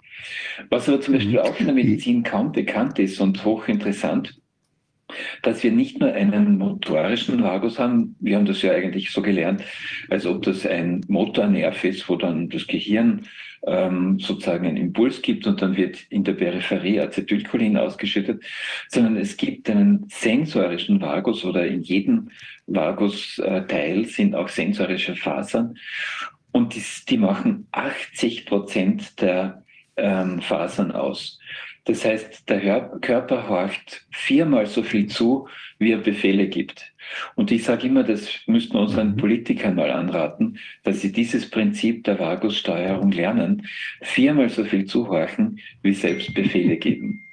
Was 0.68 0.88
aber 0.88 1.00
zum 1.00 1.14
Beispiel 1.14 1.38
mhm. 1.38 1.38
auch 1.38 1.58
in 1.60 1.66
der 1.66 1.74
Medizin 1.74 2.22
kaum 2.22 2.52
bekannt 2.52 2.98
ist 2.98 3.20
und 3.20 3.44
hochinteressant, 3.44 4.40
dass 5.42 5.62
wir 5.62 5.72
nicht 5.72 5.98
nur 5.98 6.12
einen 6.12 6.58
motorischen 6.58 7.42
Vagus 7.42 7.78
haben, 7.78 8.16
wir 8.20 8.36
haben 8.36 8.46
das 8.46 8.62
ja 8.62 8.72
eigentlich 8.72 9.10
so 9.10 9.22
gelernt, 9.22 9.62
als 10.08 10.24
ob 10.24 10.42
das 10.42 10.66
ein 10.66 11.04
Motornerv 11.08 11.84
ist, 11.84 12.08
wo 12.08 12.16
dann 12.16 12.48
das 12.48 12.66
Gehirn 12.66 13.26
ähm, 13.66 14.18
sozusagen 14.18 14.66
einen 14.66 14.76
Impuls 14.76 15.20
gibt 15.20 15.46
und 15.46 15.60
dann 15.60 15.76
wird 15.76 15.98
in 16.08 16.24
der 16.24 16.32
Peripherie 16.32 17.00
Acetylcholin 17.00 17.76
ausgeschüttet, 17.76 18.42
sondern 18.88 19.16
es 19.16 19.36
gibt 19.36 19.68
einen 19.68 20.06
sensorischen 20.08 21.00
Vagus 21.00 21.44
oder 21.44 21.66
in 21.66 21.82
jedem 21.82 22.30
Vagusteil 22.70 24.06
sind 24.06 24.34
auch 24.34 24.48
sensorische 24.48 25.16
Fasern 25.16 25.76
und 26.52 26.74
die, 26.74 26.82
die 27.08 27.18
machen 27.18 27.66
80 27.72 28.46
Prozent 28.46 29.20
der 29.20 29.64
ähm, 29.96 30.40
Fasern 30.40 30.92
aus. 30.92 31.38
Das 31.84 32.04
heißt, 32.04 32.48
der 32.48 32.90
Körper 33.00 33.48
horcht 33.48 34.06
viermal 34.12 34.66
so 34.66 34.82
viel 34.82 35.06
zu, 35.06 35.48
wie 35.78 35.92
er 35.92 35.98
Befehle 35.98 36.46
gibt. 36.46 36.92
Und 37.34 37.50
ich 37.50 37.64
sage 37.64 37.86
immer, 37.86 38.04
das 38.04 38.28
müssten 38.46 38.74
wir 38.74 38.82
unseren 38.82 39.12
mhm. 39.12 39.16
Politikern 39.16 39.74
mal 39.74 39.90
anraten, 39.90 40.58
dass 40.84 41.00
sie 41.00 41.10
dieses 41.10 41.48
Prinzip 41.50 42.04
der 42.04 42.18
Vagussteuerung 42.18 43.10
lernen, 43.10 43.66
viermal 44.02 44.50
so 44.50 44.64
viel 44.64 44.84
zuhorchen, 44.84 45.58
wie 45.82 45.94
selbst 45.94 46.34
Befehle 46.34 46.76
geben. 46.76 47.26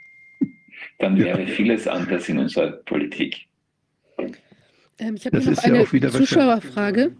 Dann 1.00 1.20
wäre 1.20 1.46
vieles 1.46 1.88
anders 1.88 2.28
in 2.30 2.40
unserer 2.40 2.72
Politik. 2.72 3.47
Ähm, 5.00 5.16
ich 5.16 5.26
habe 5.26 5.38
noch 5.38 5.64
eine 5.64 5.86
ja 5.92 6.10
Zuschauerfrage. 6.10 7.12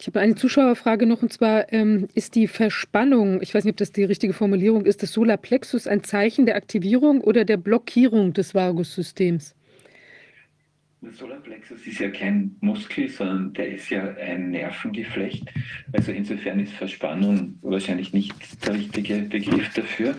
Ich 0.00 0.06
habe 0.06 0.20
eine 0.20 0.36
Zuschauerfrage 0.36 1.06
noch 1.06 1.22
und 1.22 1.32
zwar 1.32 1.72
ähm, 1.72 2.08
ist 2.14 2.36
die 2.36 2.46
Verspannung, 2.46 3.42
ich 3.42 3.52
weiß 3.52 3.64
nicht, 3.64 3.72
ob 3.72 3.78
das 3.78 3.90
die 3.90 4.04
richtige 4.04 4.32
Formulierung 4.32 4.86
ist, 4.86 5.02
des 5.02 5.12
Solarplexus 5.12 5.88
ein 5.88 6.04
Zeichen 6.04 6.46
der 6.46 6.54
Aktivierung 6.54 7.20
oder 7.20 7.44
der 7.44 7.56
Blockierung 7.56 8.32
des 8.32 8.54
Vagussystems? 8.54 9.56
Der 11.00 11.12
Solarplexus 11.12 11.84
ist 11.86 11.98
ja 11.98 12.10
kein 12.10 12.56
Muskel, 12.60 13.08
sondern 13.08 13.52
der 13.54 13.74
ist 13.74 13.90
ja 13.90 14.14
ein 14.16 14.50
Nervengeflecht. 14.52 15.48
Also 15.92 16.12
insofern 16.12 16.60
ist 16.60 16.72
Verspannung 16.74 17.58
wahrscheinlich 17.62 18.12
nicht 18.12 18.34
der 18.66 18.74
richtige 18.74 19.18
Begriff 19.22 19.72
dafür. 19.74 20.16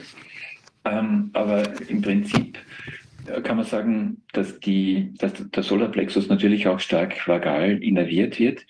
Ähm, 0.86 1.30
aber 1.34 1.64
im 1.90 2.02
Prinzip 2.02 2.58
kann 3.44 3.58
man 3.58 3.66
sagen, 3.66 4.24
dass, 4.34 4.60
die, 4.60 5.14
dass 5.18 5.34
der 5.34 5.64
Solarplexus 5.64 6.28
natürlich 6.28 6.68
auch 6.68 6.80
stark 6.80 7.28
vagal 7.28 7.84
innerviert 7.84 8.40
wird. 8.40 8.66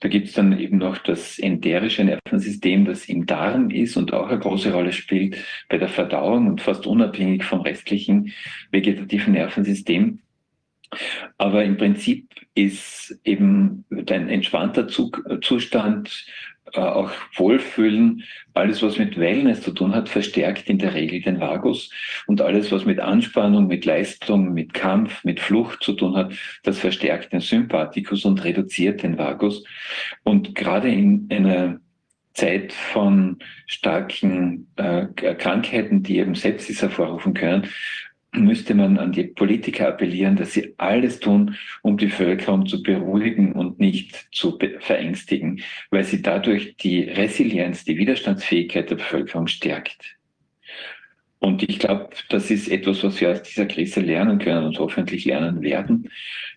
Da 0.00 0.08
gibt 0.08 0.28
es 0.28 0.34
dann 0.34 0.58
eben 0.58 0.78
noch 0.78 0.98
das 0.98 1.38
enterische 1.38 2.04
Nervensystem, 2.04 2.84
das 2.84 3.06
im 3.06 3.26
Darm 3.26 3.70
ist 3.70 3.96
und 3.96 4.12
auch 4.12 4.28
eine 4.28 4.38
große 4.38 4.72
Rolle 4.72 4.92
spielt 4.92 5.36
bei 5.68 5.78
der 5.78 5.88
Verdauung 5.88 6.46
und 6.46 6.60
fast 6.60 6.86
unabhängig 6.86 7.44
vom 7.44 7.60
restlichen 7.60 8.32
vegetativen 8.70 9.32
Nervensystem. 9.32 10.20
Aber 11.36 11.64
im 11.64 11.76
Prinzip 11.76 12.28
ist 12.54 13.18
eben 13.24 13.84
ein 13.90 14.28
entspannter 14.28 14.88
Zustand 14.88 16.26
äh, 16.74 16.80
auch 16.80 17.10
Wohlfühlen, 17.36 18.24
alles, 18.54 18.82
was 18.82 18.98
mit 18.98 19.18
Wellness 19.18 19.62
zu 19.62 19.72
tun 19.72 19.94
hat, 19.94 20.08
verstärkt 20.08 20.68
in 20.68 20.78
der 20.78 20.94
Regel 20.94 21.20
den 21.20 21.40
Vagus. 21.40 21.90
Und 22.26 22.40
alles, 22.40 22.72
was 22.72 22.84
mit 22.84 23.00
Anspannung, 23.00 23.66
mit 23.66 23.84
Leistung, 23.84 24.52
mit 24.52 24.74
Kampf, 24.74 25.24
mit 25.24 25.40
Flucht 25.40 25.82
zu 25.82 25.92
tun 25.92 26.16
hat, 26.16 26.32
das 26.64 26.78
verstärkt 26.78 27.32
den 27.32 27.40
Sympathikus 27.40 28.24
und 28.24 28.44
reduziert 28.44 29.02
den 29.02 29.18
Vagus. 29.18 29.64
Und 30.24 30.54
gerade 30.54 30.88
in 30.88 31.28
einer 31.30 31.80
Zeit 32.34 32.72
von 32.72 33.38
starken 33.66 34.68
äh, 34.76 35.06
Krankheiten, 35.06 36.02
die 36.04 36.18
eben 36.18 36.36
Sepsis 36.36 36.80
hervorrufen 36.80 37.34
können, 37.34 37.68
müsste 38.44 38.74
man 38.74 38.98
an 38.98 39.12
die 39.12 39.24
Politiker 39.24 39.88
appellieren, 39.88 40.36
dass 40.36 40.52
sie 40.52 40.74
alles 40.78 41.20
tun, 41.20 41.56
um 41.82 41.96
die 41.96 42.06
Bevölkerung 42.06 42.66
zu 42.66 42.82
beruhigen 42.82 43.52
und 43.52 43.78
nicht 43.78 44.28
zu 44.32 44.58
verängstigen, 44.80 45.62
weil 45.90 46.04
sie 46.04 46.22
dadurch 46.22 46.76
die 46.76 47.02
Resilienz, 47.02 47.84
die 47.84 47.98
Widerstandsfähigkeit 47.98 48.90
der 48.90 48.96
Bevölkerung 48.96 49.46
stärkt. 49.46 50.18
Und 51.40 51.62
ich 51.62 51.78
glaube, 51.78 52.10
das 52.30 52.50
ist 52.50 52.68
etwas, 52.68 53.04
was 53.04 53.20
wir 53.20 53.30
aus 53.30 53.42
dieser 53.42 53.66
Krise 53.66 54.00
lernen 54.00 54.38
können 54.38 54.66
und 54.66 54.78
hoffentlich 54.78 55.24
lernen 55.24 55.62
werden. 55.62 56.10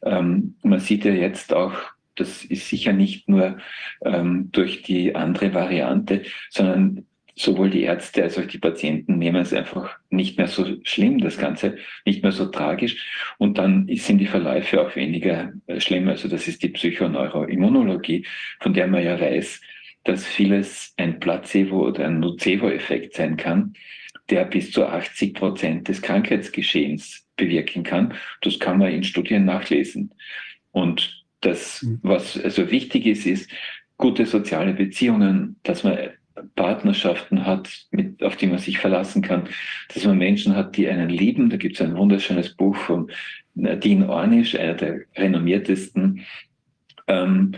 Ähm, 0.03 0.55
man 0.63 0.79
sieht 0.79 1.05
ja 1.05 1.11
jetzt 1.11 1.53
auch, 1.53 1.73
das 2.15 2.43
ist 2.43 2.67
sicher 2.67 2.93
nicht 2.93 3.29
nur 3.29 3.57
ähm, 4.03 4.49
durch 4.51 4.82
die 4.82 5.15
andere 5.15 5.53
Variante, 5.53 6.23
sondern 6.49 7.05
sowohl 7.41 7.69
die 7.69 7.83
Ärzte 7.83 8.23
als 8.23 8.37
auch 8.37 8.45
die 8.45 8.59
Patienten 8.59 9.17
nehmen 9.17 9.41
es 9.41 9.53
einfach 9.53 9.97
nicht 10.09 10.37
mehr 10.37 10.47
so 10.47 10.65
schlimm, 10.83 11.19
das 11.19 11.37
Ganze, 11.37 11.77
nicht 12.05 12.23
mehr 12.23 12.31
so 12.31 12.45
tragisch. 12.45 13.33
Und 13.37 13.57
dann 13.57 13.87
sind 13.95 14.19
die 14.19 14.27
Verläufe 14.27 14.81
auch 14.81 14.95
weniger 14.95 15.51
äh, 15.67 15.79
schlimm. 15.79 16.07
Also 16.07 16.27
das 16.27 16.47
ist 16.47 16.63
die 16.63 16.69
Psychoneuroimmunologie, 16.69 18.25
von 18.59 18.73
der 18.73 18.87
man 18.87 19.03
ja 19.03 19.19
weiß, 19.19 19.61
dass 20.03 20.25
vieles 20.25 20.93
ein 20.97 21.19
Placebo- 21.19 21.87
oder 21.87 22.05
ein 22.05 22.19
Nocebo-Effekt 22.19 23.15
sein 23.15 23.37
kann, 23.37 23.73
der 24.29 24.45
bis 24.45 24.71
zu 24.71 24.85
80 24.85 25.33
Prozent 25.33 25.87
des 25.87 26.01
Krankheitsgeschehens 26.01 27.27
bewirken 27.37 27.83
kann. 27.83 28.13
Das 28.41 28.59
kann 28.59 28.77
man 28.77 28.91
in 28.91 29.03
Studien 29.03 29.45
nachlesen. 29.45 30.13
Und 30.71 31.23
das, 31.41 31.81
mhm. 31.81 31.99
was 32.03 32.41
also 32.41 32.71
wichtig 32.71 33.05
ist, 33.05 33.25
ist 33.25 33.49
gute 33.97 34.25
soziale 34.25 34.73
Beziehungen, 34.73 35.57
dass 35.63 35.83
man 35.83 35.97
Partnerschaften 36.55 37.45
hat, 37.45 37.69
mit, 37.91 38.23
auf 38.23 38.35
die 38.35 38.47
man 38.47 38.59
sich 38.59 38.79
verlassen 38.79 39.21
kann, 39.21 39.47
dass 39.93 40.05
man 40.05 40.17
Menschen 40.17 40.55
hat, 40.55 40.77
die 40.77 40.87
einen 40.87 41.09
lieben. 41.09 41.49
Da 41.49 41.57
gibt 41.57 41.75
es 41.75 41.81
ein 41.81 41.95
wunderschönes 41.95 42.55
Buch 42.55 42.75
von 42.75 43.11
Nadine 43.55 44.09
Ornisch, 44.09 44.55
einer 44.55 44.75
der 44.75 45.01
renommiertesten 45.15 46.25
ähm, 47.07 47.53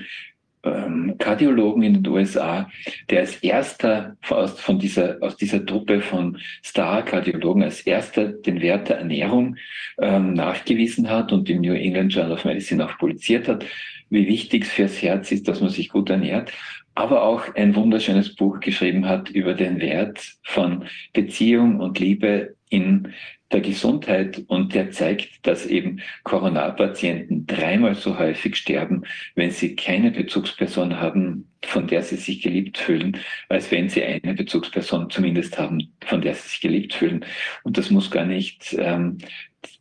ähm, 0.63 1.15
Kardiologen 1.17 1.83
in 1.83 2.01
den 2.01 2.07
USA, 2.07 2.69
der 3.09 3.21
als 3.21 3.35
erster 3.37 4.15
aus, 4.29 4.59
von 4.59 4.79
dieser, 4.79 5.17
aus 5.21 5.35
dieser 5.35 5.65
Truppe 5.65 6.01
von 6.01 6.37
Star-Kardiologen 6.63 7.63
als 7.63 7.81
erster 7.81 8.29
den 8.29 8.61
Wert 8.61 8.89
der 8.89 8.99
Ernährung 8.99 9.57
ähm, 9.99 10.33
nachgewiesen 10.33 11.09
hat 11.09 11.31
und 11.31 11.49
im 11.49 11.61
New 11.61 11.73
England 11.73 12.13
Journal 12.13 12.33
of 12.33 12.45
Medicine 12.45 12.85
auch 12.85 12.97
publiziert 12.97 13.47
hat, 13.47 13.65
wie 14.09 14.27
wichtig 14.27 14.63
es 14.63 14.71
fürs 14.71 15.01
Herz 15.01 15.31
ist, 15.31 15.47
dass 15.47 15.59
man 15.59 15.69
sich 15.69 15.89
gut 15.89 16.09
ernährt 16.09 16.51
aber 16.95 17.23
auch 17.23 17.55
ein 17.55 17.75
wunderschönes 17.75 18.35
Buch 18.35 18.59
geschrieben 18.59 19.07
hat 19.07 19.29
über 19.29 19.53
den 19.53 19.79
Wert 19.79 20.35
von 20.43 20.85
Beziehung 21.13 21.79
und 21.79 21.99
Liebe 21.99 22.55
in 22.69 23.13
der 23.51 23.61
Gesundheit 23.61 24.43
und 24.47 24.73
der 24.73 24.91
zeigt, 24.91 25.45
dass 25.45 25.65
eben 25.65 26.01
Coronarpatienten 26.23 27.45
dreimal 27.45 27.93
so 27.93 28.17
häufig 28.17 28.55
sterben, 28.55 29.03
wenn 29.35 29.51
sie 29.51 29.75
keine 29.75 30.11
Bezugsperson 30.11 30.99
haben, 30.99 31.47
von 31.63 31.87
der 31.87 32.01
sie 32.01 32.15
sich 32.15 32.41
geliebt 32.41 32.79
fühlen, 32.79 33.17
als 33.49 33.71
wenn 33.71 33.89
sie 33.89 34.03
eine 34.03 34.33
Bezugsperson 34.33 35.09
zumindest 35.09 35.59
haben, 35.59 35.93
von 36.03 36.21
der 36.21 36.33
sie 36.33 36.49
sich 36.49 36.61
geliebt 36.61 36.95
fühlen. 36.95 37.25
Und 37.63 37.77
das 37.77 37.91
muss 37.91 38.09
gar 38.09 38.25
nicht 38.25 38.75
ähm, 38.79 39.19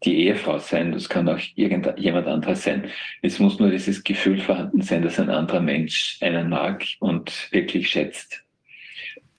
die 0.05 0.27
Ehefrau 0.27 0.59
sein, 0.59 0.93
das 0.93 1.09
kann 1.09 1.29
auch 1.29 1.41
irgendjemand 1.55 2.27
anderes 2.27 2.65
sein. 2.65 2.91
Es 3.23 3.39
muss 3.39 3.59
nur 3.59 3.71
dieses 3.71 4.03
Gefühl 4.05 4.41
vorhanden 4.41 4.83
sein, 4.83 5.03
dass 5.03 5.19
ein 5.19 5.31
anderer 5.31 5.61
Mensch 5.61 6.19
einen 6.21 6.49
mag 6.49 6.85
und 7.01 7.49
wirklich 7.53 7.89
schätzt. 7.91 8.43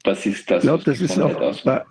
Was 0.04 0.26
ist 0.26 0.50
das? 0.52 0.64
Ich 0.64 0.68
glaube, 0.68 0.84
das 0.84 1.02
ist 1.02 1.20
auch 1.20 1.64
bei, 1.64 1.84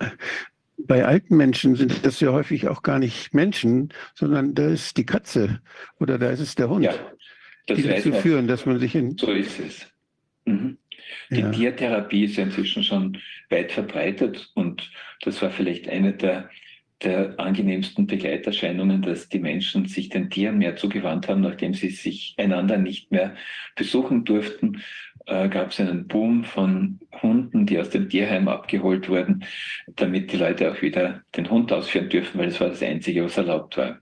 bei, 0.78 1.04
alten 1.04 1.36
Menschen 1.36 1.76
sind 1.76 2.04
das 2.04 2.20
ja 2.20 2.32
häufig 2.32 2.68
auch 2.68 2.82
gar 2.82 2.98
nicht 2.98 3.32
Menschen, 3.32 3.92
sondern 4.14 4.54
da 4.54 4.68
ist 4.68 4.96
die 4.96 5.06
Katze 5.06 5.60
oder 5.98 6.18
da 6.18 6.30
ist 6.30 6.40
es 6.40 6.54
der 6.54 6.68
Hund, 6.68 6.84
ja, 6.84 6.94
die 7.68 7.82
dazu 7.82 8.12
führen, 8.12 8.48
dass 8.48 8.66
man 8.66 8.78
sich 8.78 8.94
in. 8.94 9.16
So 9.16 9.30
ist 9.30 9.58
es. 9.60 9.86
Mhm. 10.44 10.76
Die 11.30 11.40
ja. 11.40 11.50
Tiertherapie 11.50 12.24
ist 12.24 12.38
inzwischen 12.38 12.84
schon 12.84 13.18
weit 13.48 13.72
verbreitet 13.72 14.50
und 14.54 14.90
das 15.22 15.40
war 15.40 15.50
vielleicht 15.50 15.88
eine 15.88 16.12
der 16.12 16.50
der 17.04 17.38
angenehmsten 17.38 18.06
Begleiterscheinungen, 18.06 19.02
dass 19.02 19.28
die 19.28 19.38
Menschen 19.38 19.86
sich 19.86 20.08
den 20.08 20.30
Tieren 20.30 20.58
mehr 20.58 20.76
zugewandt 20.76 21.28
haben, 21.28 21.40
nachdem 21.40 21.74
sie 21.74 21.90
sich 21.90 22.34
einander 22.38 22.78
nicht 22.78 23.10
mehr 23.10 23.34
besuchen 23.76 24.24
durften. 24.24 24.82
Äh, 25.26 25.48
gab 25.48 25.70
es 25.70 25.80
einen 25.80 26.08
Boom 26.08 26.44
von 26.44 26.98
Hunden, 27.22 27.66
die 27.66 27.78
aus 27.78 27.90
dem 27.90 28.08
Tierheim 28.08 28.48
abgeholt 28.48 29.08
wurden, 29.08 29.44
damit 29.96 30.32
die 30.32 30.36
Leute 30.36 30.70
auch 30.70 30.82
wieder 30.82 31.22
den 31.36 31.48
Hund 31.50 31.72
ausführen 31.72 32.08
dürfen, 32.08 32.38
weil 32.38 32.48
es 32.48 32.60
war 32.60 32.68
das 32.68 32.82
Einzige, 32.82 33.24
was 33.24 33.36
erlaubt 33.36 33.76
war. 33.76 33.98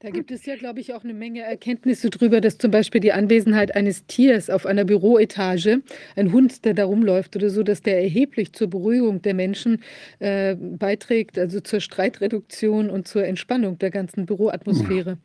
Da 0.00 0.10
gibt 0.10 0.30
es 0.30 0.44
ja, 0.44 0.56
glaube 0.56 0.80
ich, 0.80 0.92
auch 0.92 1.04
eine 1.04 1.14
Menge 1.14 1.40
Erkenntnisse 1.40 2.10
darüber, 2.10 2.42
dass 2.42 2.58
zum 2.58 2.70
Beispiel 2.70 3.00
die 3.00 3.12
Anwesenheit 3.12 3.74
eines 3.74 4.06
Tiers 4.06 4.50
auf 4.50 4.66
einer 4.66 4.84
Büroetage, 4.84 5.80
ein 6.16 6.32
Hund, 6.32 6.64
der 6.66 6.74
da 6.74 6.84
rumläuft 6.84 7.34
oder 7.34 7.48
so, 7.48 7.62
dass 7.62 7.80
der 7.80 8.02
erheblich 8.02 8.52
zur 8.52 8.68
Beruhigung 8.68 9.22
der 9.22 9.32
Menschen 9.32 9.82
äh, 10.18 10.54
beiträgt, 10.54 11.38
also 11.38 11.60
zur 11.60 11.80
Streitreduktion 11.80 12.90
und 12.90 13.08
zur 13.08 13.24
Entspannung 13.24 13.78
der 13.78 13.90
ganzen 13.90 14.26
Büroatmosphäre. 14.26 15.16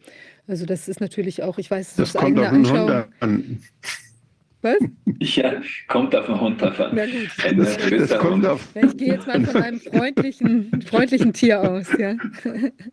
Also 0.47 0.65
das 0.65 0.87
ist 0.87 1.01
natürlich 1.01 1.43
auch, 1.43 1.57
ich 1.57 1.69
weiß, 1.69 1.95
das 1.95 2.09
ist 2.09 2.15
eigene 2.15 2.49
Anschauung. 2.49 3.03
An. 3.19 3.59
Was? 4.61 4.77
Ja, 5.19 5.61
kommt 5.87 6.15
auf 6.15 6.25
den 6.25 6.41
Hund 6.41 6.61
davon. 6.61 6.87
Na 6.93 7.05
gut. 7.05 7.29
Das, 7.57 7.77
das 7.77 8.17
kommt 8.17 8.43
auf. 8.43 8.67
Ich 8.73 8.97
gehe 8.97 9.09
jetzt 9.09 9.27
mal 9.27 9.39
von 9.45 9.61
einem 9.61 9.79
freundlichen, 9.79 10.81
freundlichen 10.81 11.31
Tier 11.31 11.61
aus. 11.61 11.85
Ja. 11.99 12.15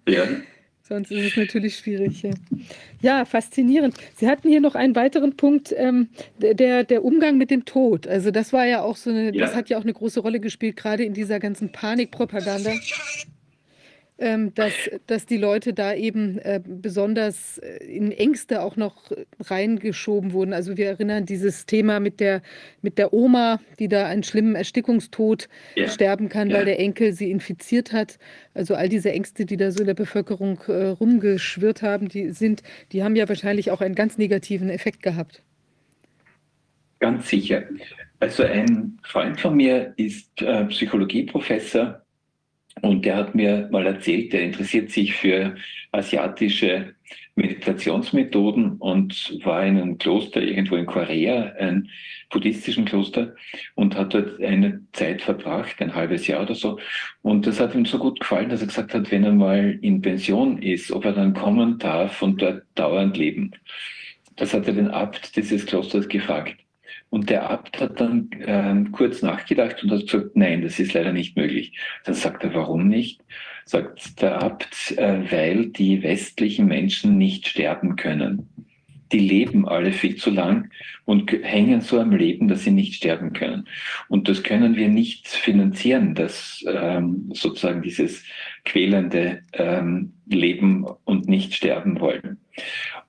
ja. 0.06 0.24
Sonst 0.88 1.10
ist 1.10 1.32
es 1.32 1.36
natürlich 1.36 1.76
schwierig. 1.76 2.22
Ja. 2.22 2.30
ja, 3.02 3.24
faszinierend. 3.26 3.94
Sie 4.16 4.26
hatten 4.26 4.48
hier 4.48 4.62
noch 4.62 4.74
einen 4.74 4.96
weiteren 4.96 5.36
Punkt, 5.36 5.74
ähm, 5.76 6.08
der, 6.38 6.84
der 6.84 7.04
Umgang 7.04 7.36
mit 7.36 7.50
dem 7.50 7.66
Tod. 7.66 8.06
Also 8.06 8.30
das 8.30 8.54
war 8.54 8.66
ja 8.66 8.82
auch 8.82 8.96
so 8.96 9.10
eine, 9.10 9.34
ja. 9.34 9.44
das 9.44 9.54
hat 9.54 9.68
ja 9.68 9.76
auch 9.76 9.82
eine 9.82 9.92
große 9.92 10.20
Rolle 10.20 10.40
gespielt, 10.40 10.76
gerade 10.76 11.04
in 11.04 11.12
dieser 11.12 11.40
ganzen 11.40 11.72
Panikpropaganda 11.72 12.72
ähm, 14.18 14.52
dass, 14.54 14.72
dass 15.06 15.26
die 15.26 15.36
Leute 15.36 15.72
da 15.72 15.94
eben 15.94 16.38
äh, 16.38 16.60
besonders 16.64 17.58
äh, 17.58 17.84
in 17.84 18.10
Ängste 18.10 18.62
auch 18.62 18.76
noch 18.76 19.12
reingeschoben 19.40 20.32
wurden. 20.32 20.52
Also 20.52 20.76
wir 20.76 20.88
erinnern 20.88 21.24
dieses 21.24 21.66
Thema 21.66 22.00
mit 22.00 22.18
der, 22.18 22.42
mit 22.82 22.98
der 22.98 23.12
Oma, 23.12 23.60
die 23.78 23.88
da 23.88 24.06
einen 24.06 24.24
schlimmen 24.24 24.56
Erstickungstod 24.56 25.48
ja. 25.76 25.88
sterben 25.88 26.28
kann, 26.28 26.50
ja. 26.50 26.56
weil 26.56 26.64
der 26.64 26.80
Enkel 26.80 27.12
sie 27.12 27.30
infiziert 27.30 27.92
hat. 27.92 28.18
Also 28.54 28.74
all 28.74 28.88
diese 28.88 29.12
Ängste, 29.12 29.46
die 29.46 29.56
da 29.56 29.70
so 29.70 29.80
in 29.80 29.86
der 29.86 29.94
Bevölkerung 29.94 30.58
äh, 30.66 30.86
rumgeschwirrt 30.86 31.82
haben, 31.82 32.08
die 32.08 32.30
sind, 32.30 32.62
die 32.90 33.04
haben 33.04 33.14
ja 33.14 33.28
wahrscheinlich 33.28 33.70
auch 33.70 33.80
einen 33.80 33.94
ganz 33.94 34.18
negativen 34.18 34.68
Effekt 34.68 35.02
gehabt. 35.02 35.42
Ganz 36.98 37.28
sicher. 37.28 37.62
Also 38.18 38.42
ein 38.42 38.98
Freund 39.04 39.40
von 39.40 39.54
mir 39.54 39.92
ist 39.96 40.42
äh, 40.42 40.64
Psychologieprofessor 40.64 42.02
Und 42.82 43.04
der 43.04 43.16
hat 43.16 43.34
mir 43.34 43.68
mal 43.70 43.86
erzählt, 43.86 44.32
der 44.32 44.42
interessiert 44.42 44.90
sich 44.90 45.14
für 45.14 45.56
asiatische 45.92 46.94
Meditationsmethoden 47.38 48.72
und 48.78 49.38
war 49.44 49.64
in 49.64 49.78
einem 49.78 49.98
Kloster 49.98 50.42
irgendwo 50.42 50.76
in 50.76 50.86
Korea, 50.86 51.52
ein 51.58 51.88
buddhistischen 52.30 52.84
Kloster, 52.84 53.34
und 53.74 53.96
hat 53.96 54.12
dort 54.12 54.40
eine 54.42 54.82
Zeit 54.92 55.22
verbracht, 55.22 55.80
ein 55.80 55.94
halbes 55.94 56.26
Jahr 56.26 56.42
oder 56.42 56.54
so. 56.54 56.78
Und 57.22 57.46
das 57.46 57.60
hat 57.60 57.74
ihm 57.74 57.86
so 57.86 57.98
gut 57.98 58.20
gefallen, 58.20 58.50
dass 58.50 58.60
er 58.60 58.66
gesagt 58.66 58.92
hat, 58.92 59.10
wenn 59.10 59.24
er 59.24 59.32
mal 59.32 59.78
in 59.80 60.02
Pension 60.02 60.60
ist, 60.60 60.90
ob 60.90 61.04
er 61.04 61.12
dann 61.12 61.32
kommen 61.32 61.78
darf 61.78 62.20
und 62.22 62.42
dort 62.42 62.64
dauernd 62.74 63.16
leben. 63.16 63.52
Das 64.36 64.52
hat 64.52 64.66
er 64.66 64.74
den 64.74 64.90
Abt 64.90 65.36
dieses 65.36 65.64
Klosters 65.64 66.08
gefragt. 66.08 66.56
Und 67.10 67.30
der 67.30 67.48
Abt 67.50 67.80
hat 67.80 68.00
dann 68.00 68.30
äh, 68.32 68.90
kurz 68.92 69.22
nachgedacht 69.22 69.82
und 69.82 69.90
hat 69.90 70.02
gesagt, 70.02 70.36
nein, 70.36 70.62
das 70.62 70.78
ist 70.78 70.92
leider 70.92 71.12
nicht 71.12 71.36
möglich. 71.36 71.72
Dann 72.04 72.14
sagt 72.14 72.44
er, 72.44 72.54
warum 72.54 72.88
nicht? 72.88 73.22
Sagt 73.64 74.20
der 74.20 74.42
Abt, 74.42 74.92
äh, 74.96 75.30
weil 75.30 75.66
die 75.66 76.02
westlichen 76.02 76.66
Menschen 76.66 77.16
nicht 77.16 77.48
sterben 77.48 77.96
können. 77.96 78.48
Die 79.12 79.20
leben 79.20 79.66
alle 79.66 79.92
viel 79.92 80.16
zu 80.16 80.30
lang 80.30 80.70
und 81.06 81.32
hängen 81.32 81.80
so 81.80 81.98
am 81.98 82.10
Leben, 82.10 82.46
dass 82.46 82.64
sie 82.64 82.70
nicht 82.70 82.94
sterben 82.94 83.32
können. 83.32 83.66
Und 84.08 84.28
das 84.28 84.42
können 84.42 84.76
wir 84.76 84.88
nicht 84.88 85.28
finanzieren, 85.28 86.14
dass 86.14 86.62
ähm, 86.68 87.30
sozusagen 87.32 87.80
dieses 87.80 88.22
quälende 88.66 89.42
ähm, 89.54 90.12
Leben 90.26 90.84
und 91.04 91.26
nicht 91.26 91.54
sterben 91.54 92.00
wollen. 92.00 92.38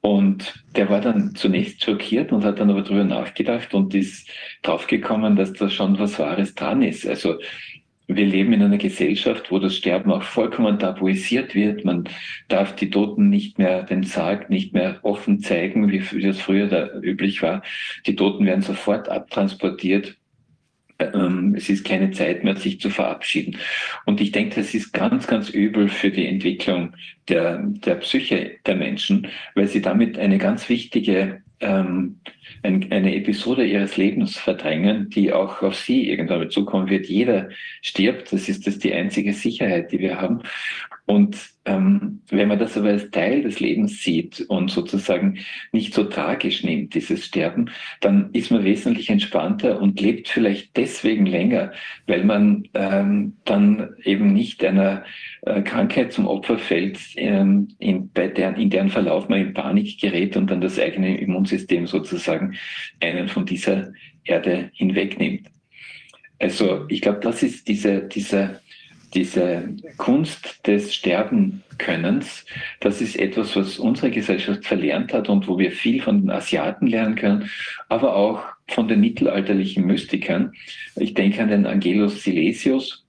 Und 0.02 0.64
der 0.76 0.90
war 0.90 1.02
dann 1.02 1.36
zunächst 1.36 1.84
schockiert 1.84 2.32
und 2.32 2.46
hat 2.46 2.60
dann 2.60 2.70
aber 2.70 2.84
darüber 2.84 3.04
nachgedacht 3.04 3.74
und 3.74 3.94
ist 3.94 4.30
draufgekommen, 4.62 5.36
dass 5.36 5.54
da 5.54 5.70
schon 5.70 6.00
was 6.00 6.20
Wahres 6.20 6.56
dran 6.56 6.82
ist. 6.82 7.06
Also 7.06 7.36
wir 8.08 8.26
leben 8.26 8.54
in 8.54 8.64
einer 8.64 8.78
Gesellschaft, 8.78 9.52
wo 9.52 9.60
das 9.60 9.76
Sterben 9.76 10.12
auch 10.12 10.24
vollkommen 10.24 10.80
tabuisiert 10.80 11.54
wird. 11.54 11.86
Man 11.86 12.10
darf 12.48 12.76
die 12.76 12.90
Toten 12.90 13.30
nicht 13.30 13.60
mehr, 13.60 13.84
den 13.84 14.04
Sarg 14.04 14.50
nicht 14.50 14.74
mehr 14.74 15.00
offen 15.04 15.42
zeigen, 15.42 15.92
wie 15.92 16.22
das 16.22 16.40
früher 16.40 16.68
da 16.68 16.90
üblich 17.02 17.44
war. 17.44 17.62
Die 18.08 18.16
Toten 18.16 18.46
werden 18.46 18.64
sofort 18.64 19.10
abtransportiert 19.10 20.19
es 21.00 21.70
ist 21.70 21.86
keine 21.86 22.12
Zeit 22.12 22.44
mehr, 22.44 22.56
sich 22.56 22.82
zu 22.82 22.90
verabschieden. 22.90 23.58
Und 24.06 24.20
ich 24.20 24.32
denke, 24.32 24.56
das 24.56 24.74
ist 24.74 24.92
ganz, 24.92 25.28
ganz 25.28 25.50
übel 25.50 25.88
für 25.88 26.12
die 26.12 26.28
Entwicklung 26.28 26.94
der, 27.30 27.58
der 27.58 27.96
Psyche 27.96 28.58
der 28.66 28.76
Menschen, 28.76 29.28
weil 29.56 29.68
sie 29.68 29.82
damit 29.82 30.20
eine 30.20 30.38
ganz 30.38 30.68
wichtige 30.68 31.42
ähm, 31.62 32.20
ein, 32.64 32.92
eine 32.92 33.16
Episode 33.16 33.66
ihres 33.66 33.98
Lebens 33.98 34.38
verdrängen, 34.38 35.10
die 35.10 35.32
auch 35.32 35.62
auf 35.62 35.76
sie 35.76 36.10
irgendwann 36.10 36.50
zukommen 36.50 36.90
wird. 36.90 37.08
Jeder 37.08 37.50
stirbt, 37.82 38.32
das 38.32 38.50
ist 38.50 38.68
das 38.68 38.80
die 38.80 38.94
einzige 38.94 39.34
Sicherheit, 39.34 39.92
die 39.92 40.00
wir 40.00 40.20
haben. 40.20 40.42
Und 41.10 41.40
ähm, 41.66 42.22
wenn 42.30 42.50
man 42.50 42.60
das 42.60 42.78
aber 42.78 42.90
als 42.90 43.10
Teil 43.10 43.42
des 43.42 43.60
Lebens 43.60 44.04
sieht 44.04 44.42
und 44.42 44.70
sozusagen 44.70 45.40
nicht 45.72 45.96
so 45.96 46.04
tragisch 46.04 46.64
nimmt, 46.64 46.94
dieses 46.94 47.26
Sterben, 47.26 47.72
dann 48.00 48.30
ist 48.34 48.52
man 48.52 48.64
wesentlich 48.64 49.10
entspannter 49.10 49.82
und 49.82 50.00
lebt 50.00 50.28
vielleicht 50.28 50.78
deswegen 50.78 51.26
länger, 51.26 51.72
weil 52.06 52.24
man 52.24 52.68
ähm, 52.76 53.38
dann 53.46 53.90
eben 54.04 54.34
nicht 54.34 54.64
einer 54.64 55.04
äh, 55.42 55.64
Krankheit 55.64 56.14
zum 56.14 56.28
Opfer 56.28 56.60
fällt, 56.60 57.00
ähm, 57.16 57.70
in, 57.80 58.12
bei 58.12 58.28
deren, 58.28 58.58
in 58.58 58.70
deren 58.70 58.90
Verlauf 58.90 59.30
man 59.30 59.40
in 59.40 59.54
Panik 59.56 60.00
gerät 60.00 60.38
und 60.38 60.52
dann 60.52 60.62
das 60.62 60.78
eigene 60.78 61.20
Immunsystem 61.20 61.88
sozusagen 61.88 62.54
einen 63.00 63.30
von 63.30 63.48
dieser 63.48 63.94
Erde 64.26 64.70
hinwegnimmt. 64.76 65.48
Also 66.38 66.86
ich 66.88 67.02
glaube, 67.02 67.20
das 67.22 67.42
ist 67.42 67.68
diese, 67.68 68.04
diese 68.04 68.62
diese 69.14 69.70
Kunst 69.98 70.66
des 70.68 70.94
Sterbenkönnens, 70.94 72.46
das 72.80 73.02
ist 73.02 73.18
etwas, 73.18 73.56
was 73.56 73.80
unsere 73.80 74.12
Gesellschaft 74.12 74.66
verlernt 74.66 75.14
hat 75.14 75.30
und 75.30 75.48
wo 75.48 75.58
wir 75.58 75.72
viel 75.72 76.02
von 76.02 76.22
den 76.22 76.30
Asiaten 76.30 76.88
lernen 76.88 77.16
können, 77.16 77.50
aber 77.88 78.16
auch 78.16 78.44
von 78.68 78.88
den 78.88 79.02
mittelalterlichen 79.02 79.86
Mystikern. 79.86 80.54
Ich 80.96 81.14
denke 81.14 81.42
an 81.42 81.50
den 81.50 81.66
Angelus 81.66 82.24
Silesius, 82.24 83.06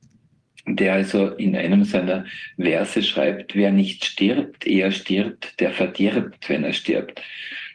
der 0.66 0.94
also 0.94 1.28
in 1.28 1.56
einem 1.56 1.84
seiner 1.84 2.24
Verse 2.56 3.02
schreibt, 3.02 3.54
wer 3.54 3.72
nicht 3.72 4.04
stirbt, 4.04 4.66
eher 4.66 4.90
stirbt, 4.92 5.58
der 5.60 5.72
verdirbt, 5.72 6.48
wenn 6.48 6.64
er 6.64 6.72
stirbt. 6.72 7.20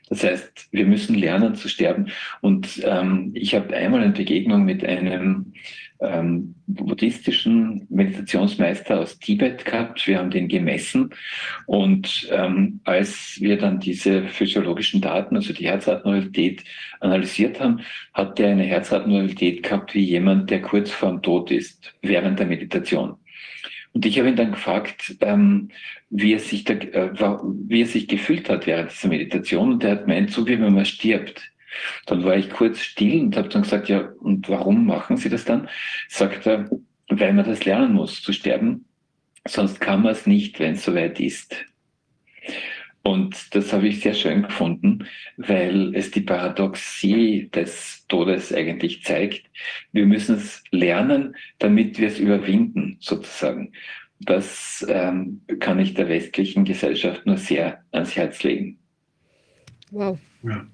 Das 0.10 0.24
heißt, 0.24 0.68
wir 0.72 0.86
müssen 0.86 1.16
lernen 1.16 1.56
zu 1.56 1.68
sterben. 1.68 2.08
Und 2.41 2.82
ähm, 2.84 3.32
ich 3.34 3.56
habe 3.56 3.76
einmal 3.76 4.01
eine 4.01 4.14
Begegnung 4.14 4.64
mit 4.64 4.86
einem 4.86 5.53
ähm, 5.99 6.56
buddhistischen 6.68 7.88
Meditationsmeister 7.89 8.99
aus 8.99 9.18
Tibet 9.18 9.66
gehabt. 9.66 10.06
Wir 10.08 10.20
haben 10.20 10.30
den 10.30 10.47
gemessen 10.47 11.12
und 11.66 12.28
ähm, 12.32 12.82
als 12.84 13.38
wir 13.39 13.58
dann 13.58 13.80
diese 13.80 14.28
physiologischen 14.28 15.01
Daten, 15.01 15.36
also 15.36 15.53
die 15.53 15.68
Herzrhythmusität 15.68 16.64
analysiert 16.99 17.60
haben, 17.60 17.82
hat 18.14 18.39
er 18.39 18.49
eine 18.49 18.64
Herzrhythmusität 18.64 19.64
gehabt 19.64 19.93
wie 19.95 20.03
jemand, 20.03 20.49
der 20.49 20.62
kurz 20.62 20.91
vorm 20.91 21.22
Tod 21.22 21.49
ist 21.51 21.93
während 22.01 22.39
der 22.39 22.47
Meditation. 22.47 23.18
Und 23.96 24.06
ich 24.06 24.20
habe 24.20 24.28
ihn 24.28 24.36
dann 24.36 24.52
gefragt, 24.52 25.16
ähm, 25.22 25.70
wie, 26.10 26.34
er 26.34 26.39
sich 26.39 26.66
da, 26.66 26.74
äh, 26.74 27.12
wie 27.14 27.82
er 27.82 27.88
sich 27.88 28.10
gefühlt 28.10 28.50
hat 28.50 28.68
während 28.68 28.91
dieser 28.91 29.08
Meditation. 29.08 29.72
Und 29.72 29.84
er 29.86 29.91
hat 29.91 30.08
meint, 30.08 30.32
so 30.32 30.46
wie 30.46 30.60
wenn 30.60 30.74
man 30.74 30.84
stirbt. 30.84 31.50
Dann 32.06 32.26
war 32.26 32.36
ich 32.36 32.50
kurz 32.50 32.82
still 32.82 33.22
und 33.22 33.38
habe 33.38 33.48
dann 33.48 33.62
gesagt, 33.62 33.88
ja, 33.88 34.10
und 34.20 34.50
warum 34.50 34.86
machen 34.86 35.16
Sie 35.16 35.30
das 35.30 35.46
dann? 35.46 35.70
Sagt 36.10 36.46
er, 36.46 36.70
weil 37.08 37.34
man 37.34 37.46
das 37.46 37.64
lernen 37.64 37.93
muss, 37.93 38.22
zu 38.22 38.34
sterben. 38.34 38.84
Sonst 39.48 39.80
kann 39.80 40.02
man 40.02 40.12
es 40.12 40.28
nicht, 40.28 40.60
wenn 40.60 40.74
es 40.74 40.84
soweit 40.84 41.22
ist. 41.22 41.56
Und 43.06 43.56
das 43.56 43.72
habe 43.72 43.88
ich 43.88 44.01
sehr 44.01 44.16
schön 44.16 44.43
gefunden, 44.43 45.06
weil 45.38 45.95
es 45.95 46.12
die 46.12 46.22
Paradoxie 46.22 47.49
des 47.53 48.03
Todes 48.08 48.51
eigentlich 48.51 49.03
zeigt. 49.03 49.45
Wir 49.91 50.06
müssen 50.06 50.36
es 50.36 50.64
lernen, 50.72 51.36
damit 51.60 51.99
wir 51.99 52.08
es 52.08 52.20
überwinden, 52.20 52.97
sozusagen. 52.99 53.72
Das 54.20 54.86
ähm, 54.89 55.41
kann 55.60 55.80
ich 55.80 55.93
der 55.93 56.10
westlichen 56.10 56.66
Gesellschaft 56.66 57.26
nur 57.26 57.38
sehr 57.38 57.84
ans 57.91 58.16
Herz 58.16 58.41
legen. 58.41 58.80
Wow. 59.91 60.18
Ja 60.43 60.66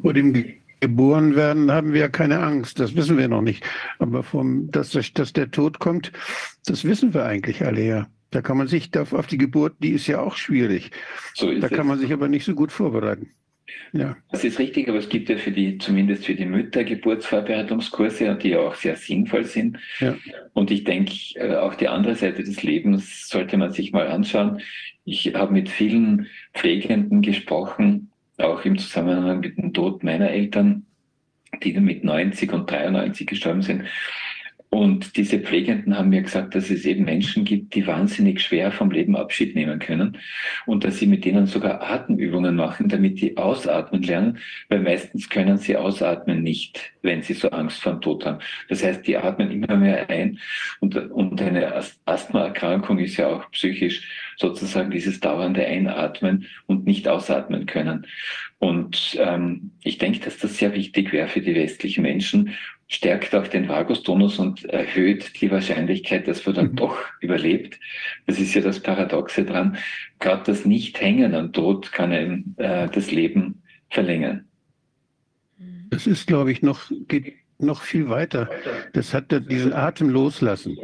vor 0.00 0.12
dem 0.12 0.44
Geborenwerden 0.80 1.70
haben 1.70 1.92
wir 1.92 2.00
ja 2.00 2.08
keine 2.08 2.40
Angst, 2.40 2.80
das 2.80 2.96
wissen 2.96 3.18
wir 3.18 3.28
noch 3.28 3.42
nicht. 3.42 3.64
Aber 3.98 4.22
vom, 4.22 4.70
dass, 4.70 4.90
dass 5.14 5.32
der 5.32 5.50
Tod 5.50 5.78
kommt, 5.78 6.12
das 6.66 6.84
wissen 6.84 7.14
wir 7.14 7.24
eigentlich 7.24 7.64
alle 7.64 7.84
ja. 7.84 8.06
Da 8.32 8.40
kann 8.40 8.56
man 8.56 8.66
sich 8.66 8.90
auf 8.96 9.26
die 9.26 9.38
Geburt, 9.38 9.74
die 9.78 9.90
ist 9.90 10.06
ja 10.06 10.20
auch 10.20 10.36
schwierig. 10.36 10.90
So 11.34 11.52
da 11.52 11.68
kann 11.68 11.86
man 11.86 11.98
sich 11.98 12.12
aber 12.12 12.28
nicht 12.28 12.44
so 12.44 12.54
gut 12.54 12.72
vorbereiten. 12.72 13.30
Ja. 13.92 14.16
Das 14.30 14.42
ist 14.42 14.58
richtig, 14.58 14.88
aber 14.88 14.98
es 14.98 15.08
gibt 15.08 15.28
ja 15.28 15.36
für 15.36 15.50
die, 15.50 15.76
zumindest 15.76 16.24
für 16.24 16.34
die 16.34 16.46
Mütter 16.46 16.82
Geburtsvorbereitungskurse, 16.82 18.34
die 18.36 18.50
ja 18.50 18.60
auch 18.60 18.74
sehr 18.74 18.96
sinnvoll 18.96 19.44
sind. 19.44 19.78
Ja. 20.00 20.16
Und 20.54 20.70
ich 20.70 20.84
denke, 20.84 21.12
äh, 21.34 21.56
auch 21.56 21.74
die 21.74 21.88
andere 21.88 22.14
Seite 22.14 22.42
des 22.42 22.62
Lebens 22.62 23.28
sollte 23.28 23.58
man 23.58 23.70
sich 23.70 23.92
mal 23.92 24.08
anschauen. 24.08 24.62
Ich 25.04 25.34
habe 25.34 25.52
mit 25.52 25.68
vielen 25.68 26.26
Pflegenden 26.54 27.20
gesprochen, 27.20 28.10
auch 28.38 28.64
im 28.64 28.78
Zusammenhang 28.78 29.40
mit 29.40 29.58
dem 29.58 29.74
Tod 29.74 30.02
meiner 30.02 30.30
Eltern, 30.30 30.86
die 31.62 31.74
dann 31.74 31.84
mit 31.84 32.02
90 32.02 32.50
und 32.52 32.70
93 32.70 33.26
gestorben 33.26 33.60
sind. 33.60 33.84
Und 34.74 35.18
diese 35.18 35.38
Pflegenden 35.38 35.98
haben 35.98 36.08
mir 36.08 36.22
gesagt, 36.22 36.54
dass 36.54 36.70
es 36.70 36.86
eben 36.86 37.04
Menschen 37.04 37.44
gibt, 37.44 37.74
die 37.74 37.86
wahnsinnig 37.86 38.40
schwer 38.40 38.72
vom 38.72 38.90
Leben 38.90 39.16
Abschied 39.16 39.54
nehmen 39.54 39.78
können 39.78 40.16
und 40.64 40.82
dass 40.82 40.96
sie 40.96 41.06
mit 41.06 41.26
denen 41.26 41.44
sogar 41.44 41.82
Atemübungen 41.82 42.56
machen, 42.56 42.88
damit 42.88 43.20
die 43.20 43.36
ausatmen 43.36 44.02
lernen, 44.02 44.38
weil 44.70 44.80
meistens 44.80 45.28
können 45.28 45.58
sie 45.58 45.76
ausatmen 45.76 46.42
nicht, 46.42 46.94
wenn 47.02 47.20
sie 47.20 47.34
so 47.34 47.50
Angst 47.50 47.82
vor 47.82 47.92
dem 47.92 48.00
Tod 48.00 48.24
haben. 48.24 48.38
Das 48.70 48.82
heißt, 48.82 49.06
die 49.06 49.18
atmen 49.18 49.50
immer 49.50 49.76
mehr 49.76 50.08
ein 50.08 50.38
und, 50.80 50.96
und 50.96 51.42
eine 51.42 51.74
Asthmaerkrankung 52.06 52.98
ist 52.98 53.18
ja 53.18 53.28
auch 53.28 53.50
psychisch 53.50 54.08
sozusagen 54.38 54.90
dieses 54.90 55.20
dauernde 55.20 55.66
Einatmen 55.66 56.46
und 56.66 56.86
nicht 56.86 57.08
ausatmen 57.08 57.66
können. 57.66 58.06
Und 58.58 59.18
ähm, 59.20 59.72
ich 59.82 59.98
denke, 59.98 60.20
dass 60.20 60.38
das 60.38 60.56
sehr 60.56 60.72
wichtig 60.72 61.12
wäre 61.12 61.28
für 61.28 61.40
die 61.40 61.54
westlichen 61.54 62.02
Menschen 62.02 62.54
stärkt 62.92 63.34
auch 63.34 63.48
den 63.48 63.68
Vagustonus 63.68 64.38
und 64.38 64.64
erhöht 64.66 65.40
die 65.40 65.50
Wahrscheinlichkeit, 65.50 66.28
dass 66.28 66.44
man 66.44 66.54
dann 66.54 66.70
mhm. 66.72 66.76
doch 66.76 66.98
überlebt. 67.20 67.80
Das 68.26 68.38
ist 68.38 68.54
ja 68.54 68.60
das 68.60 68.80
Paradoxe 68.80 69.44
dran. 69.44 69.78
Gerade 70.18 70.42
das 70.44 70.64
Nicht-Hängen 70.64 71.34
am 71.34 71.52
Tod 71.52 71.90
kann 71.92 72.12
einem 72.12 72.54
äh, 72.58 72.88
das 72.88 73.10
Leben 73.10 73.62
verlängern. 73.90 74.44
Das 75.90 76.06
ist, 76.06 76.26
glaube 76.26 76.52
ich, 76.52 76.62
noch, 76.62 76.90
geht 77.08 77.34
noch 77.58 77.82
viel 77.82 78.08
weiter. 78.08 78.50
Das 78.92 79.14
hat 79.14 79.30
diesen 79.50 79.72
Atem 79.72 80.08
loslassen. 80.08 80.78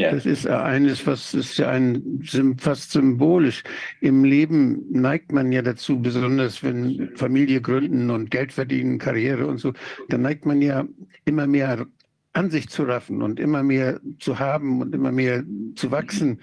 Ja. 0.00 0.12
Das 0.12 0.24
ist 0.24 0.46
eines, 0.46 1.06
was 1.06 1.34
ist 1.34 1.58
ja 1.58 1.68
ein 1.68 2.22
fast 2.58 2.92
symbolisch. 2.92 3.62
Im 4.00 4.24
Leben 4.24 4.86
neigt 4.90 5.30
man 5.30 5.52
ja 5.52 5.60
dazu, 5.60 6.00
besonders 6.00 6.62
wenn 6.62 7.10
Familie 7.16 7.60
gründen 7.60 8.08
und 8.08 8.30
Geld 8.30 8.52
verdienen, 8.52 8.98
Karriere 8.98 9.46
und 9.46 9.58
so, 9.58 9.74
da 10.08 10.16
neigt 10.16 10.46
man 10.46 10.62
ja 10.62 10.86
immer 11.26 11.46
mehr 11.46 11.86
an 12.32 12.50
sich 12.50 12.70
zu 12.70 12.84
raffen 12.84 13.20
und 13.20 13.38
immer 13.38 13.62
mehr 13.62 14.00
zu 14.20 14.38
haben 14.38 14.80
und 14.80 14.94
immer 14.94 15.12
mehr 15.12 15.44
zu 15.74 15.90
wachsen. 15.90 16.40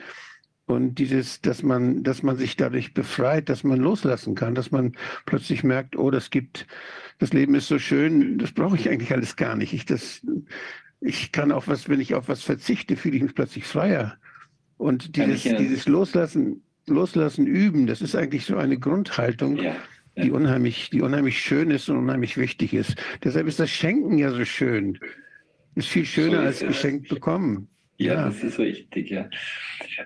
Und 0.68 1.00
dieses, 1.00 1.42
dass 1.42 1.64
man, 1.64 2.04
dass 2.04 2.22
man 2.22 2.36
sich 2.36 2.58
dadurch 2.58 2.94
befreit, 2.94 3.50
dass 3.50 3.64
man 3.64 3.80
loslassen 3.80 4.36
kann, 4.36 4.54
dass 4.54 4.70
man 4.70 4.92
plötzlich 5.26 5.64
merkt, 5.64 5.98
oh, 5.98 6.12
das 6.12 6.30
gibt, 6.30 6.68
das 7.18 7.34
Leben 7.34 7.56
ist 7.56 7.70
so 7.70 7.80
schön, 7.80 8.38
das 8.38 8.52
brauche 8.52 8.76
ich 8.76 8.88
eigentlich 8.88 9.14
alles 9.14 9.36
gar 9.36 9.56
nicht. 9.56 9.74
Ich, 9.74 9.86
das, 9.86 10.22
ich 11.00 11.32
kann 11.32 11.52
auf 11.52 11.68
was, 11.68 11.90
wenn 11.90 12.00
ich 12.00 12.16
auf 12.16 12.28
was 12.28 12.42
verzichte, 12.42 12.96
fühle 12.96 13.18
ich 13.18 13.24
mich 13.24 13.36
plötzlich 13.36 13.66
freier. 13.66 14.18
Und 14.78 15.16
dieses, 15.16 15.44
dieses 15.44 15.88
Loslassen, 15.88 16.64
Loslassen 16.86 17.48
üben, 17.48 17.88
das 17.88 18.02
ist 18.02 18.16
eigentlich 18.16 18.46
so 18.46 18.58
eine 18.58 18.78
Grundhaltung, 18.78 19.58
ja, 19.58 19.76
ja. 20.16 20.24
die 20.24 20.32
unheimlich, 20.32 20.90
die 20.90 21.02
unheimlich 21.02 21.40
schön 21.42 21.72
ist 21.72 21.90
und 21.90 21.98
unheimlich 21.98 22.38
wichtig 22.38 22.74
ist. 22.74 22.96
Deshalb 23.24 23.48
ist 23.48 23.60
das 23.60 23.70
Schenken 23.70 24.18
ja 24.18 24.32
so 24.32 24.46
schön. 24.46 25.00
Ist 25.76 25.90
viel 25.90 26.06
schöner 26.06 26.44
so 26.44 26.50
ist 26.50 26.64
als 26.64 26.68
geschenkt 26.68 27.10
bekommen. 27.10 27.70
Ja, 28.00 28.26
das 28.26 28.44
ist 28.44 28.60
richtig, 28.60 29.10
ja. 29.10 29.28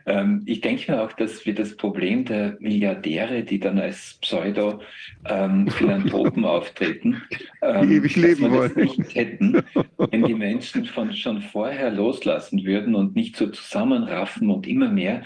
Ähm, 0.06 0.44
ich 0.46 0.62
denke 0.62 0.90
mir 0.92 1.02
auch, 1.02 1.12
dass 1.12 1.46
wir 1.46 1.54
das 1.54 1.76
Problem 1.76 2.24
der 2.24 2.56
Milliardäre, 2.62 3.44
die 3.44 3.60
dann 3.60 3.80
als 3.80 4.18
Pseudo-Philanthropen 4.22 6.44
ähm, 6.44 6.46
auftreten, 6.50 7.22
ähm, 7.62 7.92
ewig 7.92 8.16
leben 8.16 8.50
wollen. 8.50 8.72
nicht 8.76 9.14
hätten, 9.14 9.62
wenn 9.98 10.24
die 10.24 10.34
Menschen 10.36 10.86
von, 10.86 11.12
schon 11.14 11.42
vorher 11.42 11.92
loslassen 11.92 12.64
würden 12.64 12.96
und 12.96 13.18
nicht 13.18 13.36
so 13.36 13.48
zusammenraffen 13.48 14.50
und 14.50 14.68
immer 14.68 14.90
mehr. 14.90 15.24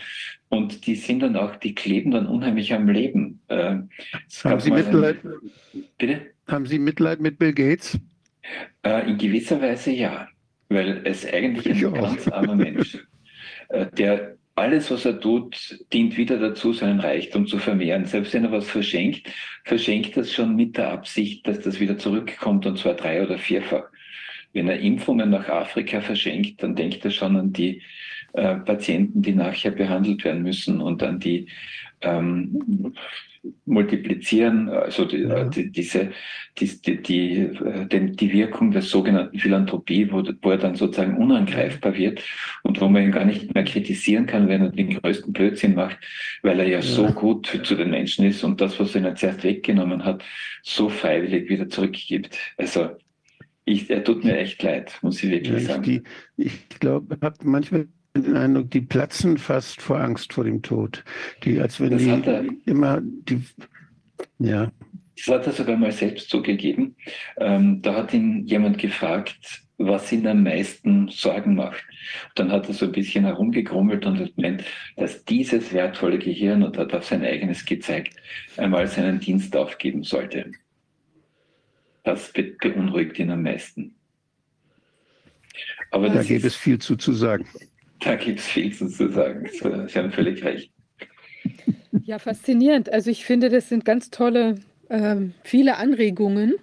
Und 0.49 0.87
die 0.87 0.95
sind 0.95 1.19
dann 1.19 1.35
auch, 1.35 1.57
die 1.57 1.75
kleben 1.75 2.09
dann 2.11 2.25
unheimlich 2.25 2.73
am 2.73 2.89
Leben. 2.89 3.41
Äh, 3.47 3.75
Haben 4.43 4.59
Sie 4.59 4.71
Mitleid? 4.71 5.23
Ein, 5.23 5.33
bitte? 5.99 6.21
Haben 6.47 6.65
Sie 6.65 6.79
Mitleid 6.79 7.19
mit 7.19 7.37
Bill 7.37 7.53
Gates? 7.53 7.99
Äh, 8.83 9.07
in 9.09 9.19
gewisser 9.19 9.61
Weise 9.61 9.91
ja 9.91 10.27
weil 10.69 11.01
es 11.05 11.25
eigentlich 11.25 11.69
ein 11.69 11.93
ganz 11.93 12.27
armer 12.27 12.55
Mensch, 12.55 12.97
äh, 13.69 13.85
der 13.97 14.37
alles, 14.55 14.89
was 14.89 15.03
er 15.03 15.19
tut, 15.19 15.79
dient 15.91 16.15
wieder 16.15 16.39
dazu, 16.39 16.71
seinen 16.71 17.01
Reichtum 17.01 17.45
zu 17.45 17.59
vermehren. 17.59 18.05
Selbst 18.05 18.33
wenn 18.33 18.45
er 18.45 18.51
was 18.53 18.69
verschenkt, 18.69 19.29
verschenkt 19.65 20.15
das 20.15 20.31
schon 20.31 20.55
mit 20.55 20.77
der 20.77 20.91
Absicht, 20.91 21.45
dass 21.45 21.59
das 21.59 21.79
wieder 21.81 21.97
zurückkommt 21.97 22.65
und 22.65 22.79
zwar 22.79 22.93
drei- 22.93 23.21
oder 23.21 23.37
vierfach. 23.37 23.83
Wenn 24.53 24.69
er 24.69 24.79
Impfungen 24.79 25.29
nach 25.29 25.49
Afrika 25.49 25.99
verschenkt, 25.99 26.63
dann 26.63 26.75
denkt 26.75 27.03
er 27.03 27.11
schon 27.11 27.35
an 27.35 27.51
die 27.51 27.81
äh, 28.31 28.55
Patienten, 28.55 29.21
die 29.21 29.33
nachher 29.33 29.71
behandelt 29.71 30.23
werden 30.23 30.43
müssen 30.43 30.79
und 30.79 31.03
an 31.03 31.19
die 31.19 31.47
ähm, 31.99 32.93
multiplizieren, 33.65 34.69
also 34.69 35.05
die, 35.05 35.17
ja. 35.17 35.43
die, 35.45 35.71
diese, 35.71 36.11
die, 36.57 36.81
die, 36.81 37.03
die, 37.03 38.11
die 38.11 38.33
Wirkung 38.33 38.71
der 38.71 38.81
sogenannten 38.81 39.37
Philanthropie, 39.37 40.11
wo, 40.11 40.23
wo 40.41 40.51
er 40.51 40.57
dann 40.57 40.75
sozusagen 40.75 41.17
unangreifbar 41.17 41.95
wird 41.95 42.23
und 42.63 42.79
wo 42.79 42.87
man 42.87 43.03
ihn 43.03 43.11
gar 43.11 43.25
nicht 43.25 43.53
mehr 43.53 43.63
kritisieren 43.63 44.25
kann, 44.25 44.47
wenn 44.47 44.61
er 44.61 44.69
den 44.69 44.99
größten 44.99 45.33
Blödsinn 45.33 45.75
macht, 45.75 45.97
weil 46.41 46.59
er 46.59 46.67
ja, 46.67 46.77
ja. 46.77 46.81
so 46.81 47.07
gut 47.07 47.47
zu 47.63 47.75
den 47.75 47.89
Menschen 47.89 48.25
ist 48.25 48.43
und 48.43 48.61
das, 48.61 48.79
was 48.79 48.95
er 48.95 49.01
ihnen 49.01 49.15
zuerst 49.15 49.43
weggenommen 49.43 50.03
hat, 50.05 50.23
so 50.63 50.89
freiwillig 50.89 51.49
wieder 51.49 51.69
zurückgibt. 51.69 52.37
Also 52.57 52.89
ich, 53.65 53.89
er 53.89 54.03
tut 54.03 54.23
mir 54.23 54.37
echt 54.37 54.61
leid, 54.61 54.97
muss 55.01 55.23
ich 55.23 55.31
wirklich 55.31 55.63
ja, 55.63 55.73
sagen. 55.73 56.03
Ich, 56.37 56.45
ich 56.45 56.79
glaube, 56.79 57.17
habe 57.21 57.37
manchmal 57.43 57.87
den 58.21 58.37
Eindruck, 58.37 58.71
die 58.71 58.81
platzen 58.81 59.37
fast 59.37 59.81
vor 59.81 59.99
Angst 59.99 60.33
vor 60.33 60.43
dem 60.43 60.61
Tod. 60.61 61.03
Die, 61.43 61.59
als 61.59 61.79
wenn 61.79 61.91
das 61.91 62.01
die 62.01 62.09
er, 62.09 62.45
immer 62.65 63.01
die, 63.01 63.41
ja. 64.39 64.71
Das 65.17 65.27
hat 65.27 65.47
er 65.47 65.53
sogar 65.53 65.77
mal 65.77 65.91
selbst 65.91 66.29
zugegeben. 66.29 66.95
Ähm, 67.37 67.81
da 67.81 67.95
hat 67.95 68.13
ihn 68.13 68.45
jemand 68.45 68.77
gefragt, 68.77 69.63
was 69.77 70.11
ihn 70.11 70.27
am 70.27 70.43
meisten 70.43 71.09
Sorgen 71.09 71.55
macht. 71.55 71.83
Dann 72.35 72.51
hat 72.51 72.67
er 72.67 72.73
so 72.73 72.85
ein 72.85 72.91
bisschen 72.91 73.25
herumgegrummelt 73.25 74.05
und 74.05 74.19
hat 74.19 74.35
gemeint, 74.35 74.63
dass 74.95 75.23
dieses 75.25 75.73
wertvolle 75.73 76.17
Gehirn, 76.17 76.63
und 76.63 76.77
hat 76.77 76.93
auf 76.93 77.05
sein 77.05 77.23
eigenes 77.23 77.65
gezeigt, 77.65 78.15
einmal 78.57 78.87
seinen 78.87 79.19
Dienst 79.19 79.55
aufgeben 79.55 80.03
sollte. 80.03 80.51
Das 82.03 82.31
beunruhigt 82.31 83.19
ihn 83.19 83.31
am 83.31 83.43
meisten. 83.43 83.95
Aber 85.91 86.09
da 86.09 86.23
gäbe 86.23 86.47
es 86.47 86.55
viel 86.55 86.79
zu, 86.79 86.95
zu 86.95 87.13
sagen. 87.13 87.47
Da 88.05 88.15
gibt 88.15 88.39
es 88.39 88.45
viel 88.45 88.71
zu 88.71 88.87
sagen. 88.87 89.49
Sie 89.51 89.97
haben 89.97 90.11
völlig 90.11 90.43
recht. 90.43 90.71
Ja, 92.03 92.19
faszinierend. 92.19 92.93
Also 92.93 93.09
ich 93.09 93.25
finde, 93.25 93.49
das 93.49 93.67
sind 93.67 93.83
ganz 93.83 94.11
tolle, 94.11 94.59
äh, 94.89 95.15
viele 95.43 95.77
Anregungen, 95.77 96.53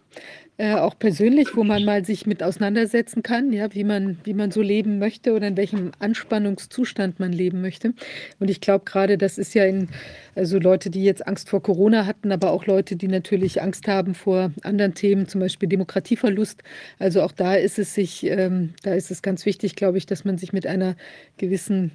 äh, 0.58 0.74
auch 0.74 0.98
persönlich, 0.98 1.56
wo 1.56 1.64
man 1.64 1.84
mal 1.84 2.04
sich 2.04 2.26
mit 2.26 2.42
auseinandersetzen 2.42 3.22
kann, 3.22 3.52
ja, 3.52 3.72
wie 3.74 3.84
man, 3.84 4.18
wie 4.24 4.34
man 4.34 4.50
so 4.50 4.60
leben 4.60 4.98
möchte 4.98 5.32
oder 5.32 5.48
in 5.48 5.56
welchem 5.56 5.92
Anspannungszustand 5.98 7.18
man 7.18 7.32
leben 7.32 7.62
möchte. 7.62 7.94
Und 8.38 8.50
ich 8.50 8.60
glaube 8.60 8.84
gerade, 8.84 9.16
das 9.16 9.38
ist 9.38 9.54
ja 9.54 9.64
in, 9.64 9.88
also 10.34 10.58
Leute, 10.58 10.90
die 10.90 11.04
jetzt 11.04 11.26
Angst 11.26 11.48
vor 11.48 11.62
Corona 11.62 12.04
hatten, 12.04 12.32
aber 12.32 12.50
auch 12.50 12.66
Leute, 12.66 12.96
die 12.96 13.08
natürlich 13.08 13.62
Angst 13.62 13.88
haben 13.88 14.14
vor 14.14 14.52
anderen 14.62 14.94
Themen, 14.94 15.26
zum 15.26 15.40
Beispiel 15.40 15.68
Demokratieverlust. 15.68 16.62
Also 16.98 17.22
auch 17.22 17.32
da 17.32 17.54
ist 17.54 17.78
es 17.78 17.94
sich, 17.94 18.24
ähm, 18.24 18.74
da 18.82 18.94
ist 18.94 19.10
es 19.10 19.22
ganz 19.22 19.46
wichtig, 19.46 19.74
glaube 19.74 19.98
ich, 19.98 20.06
dass 20.06 20.24
man 20.24 20.36
sich 20.36 20.52
mit 20.52 20.66
einer 20.66 20.96
gewissen 21.38 21.92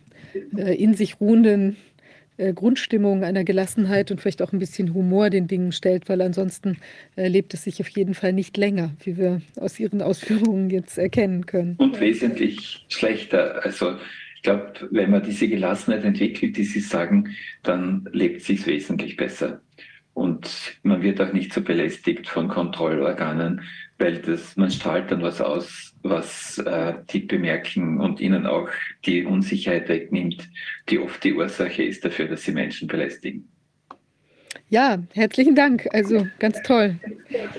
äh, 0.56 0.76
in 0.76 0.96
sich 0.96 1.22
ruhenden 1.22 1.78
äh, 2.38 2.54
Grundstimmung, 2.54 3.24
einer 3.24 3.44
Gelassenheit 3.44 4.12
und 4.12 4.22
vielleicht 4.22 4.42
auch 4.42 4.54
ein 4.54 4.60
bisschen 4.60 4.94
Humor 4.94 5.30
den 5.30 5.48
Dingen 5.48 5.72
stellt, 5.72 6.08
weil 6.10 6.22
ansonsten 6.22 6.78
äh, 7.16 7.28
lebt 7.28 7.54
es 7.54 7.64
sich 7.64 7.82
auf 7.82 7.90
jeden 7.90 8.14
Fall 8.14 8.34
nicht 8.34 8.58
länger, 8.58 8.92
wie 9.04 9.18
wir 9.18 9.42
aus 9.58 9.80
Ihren 9.80 10.02
Ausführungen 10.02 10.70
jetzt 10.70 10.98
erkennen 10.98 11.46
können. 11.46 11.76
Und 11.78 12.00
wesentlich 12.00 12.86
schlechter. 12.90 13.64
Also 13.64 13.96
ich 14.36 14.44
glaube, 14.44 14.74
wenn 14.92 15.12
man 15.12 15.24
diese 15.24 15.48
Gelassenheit 15.48 16.04
entwickelt, 16.04 16.58
die 16.58 16.64
Sie 16.64 16.80
sagen, 16.80 17.36
dann 17.64 18.08
lebt 18.12 18.42
es 18.42 18.48
sich 18.48 18.66
wesentlich 18.68 19.18
besser. 19.18 19.62
Und 20.14 20.80
man 20.82 21.04
wird 21.04 21.22
auch 21.22 21.32
nicht 21.32 21.54
so 21.54 21.62
belästigt 21.62 22.28
von 22.28 22.48
Kontrollorganen, 22.48 23.62
weil 24.00 24.20
das, 24.20 24.58
man 24.58 24.72
strahlt 24.72 25.12
dann 25.12 25.22
was 25.22 25.42
aus, 25.42 25.87
was 26.10 26.58
äh, 26.60 26.96
die 27.10 27.20
bemerken 27.20 28.00
und 28.00 28.20
ihnen 28.20 28.46
auch 28.46 28.70
die 29.06 29.26
Unsicherheit 29.26 29.90
wegnimmt, 29.90 30.50
die 30.90 31.00
oft 31.00 31.24
die 31.24 31.34
Ursache 31.34 31.84
ist 31.84 32.06
dafür, 32.06 32.28
dass 32.28 32.44
sie 32.44 32.52
Menschen 32.52 32.88
belästigen. 32.88 33.50
Ja, 34.70 35.02
herzlichen 35.14 35.56
Dank. 35.56 35.88
Also 35.94 36.28
ganz 36.40 36.62
toll. 36.64 36.98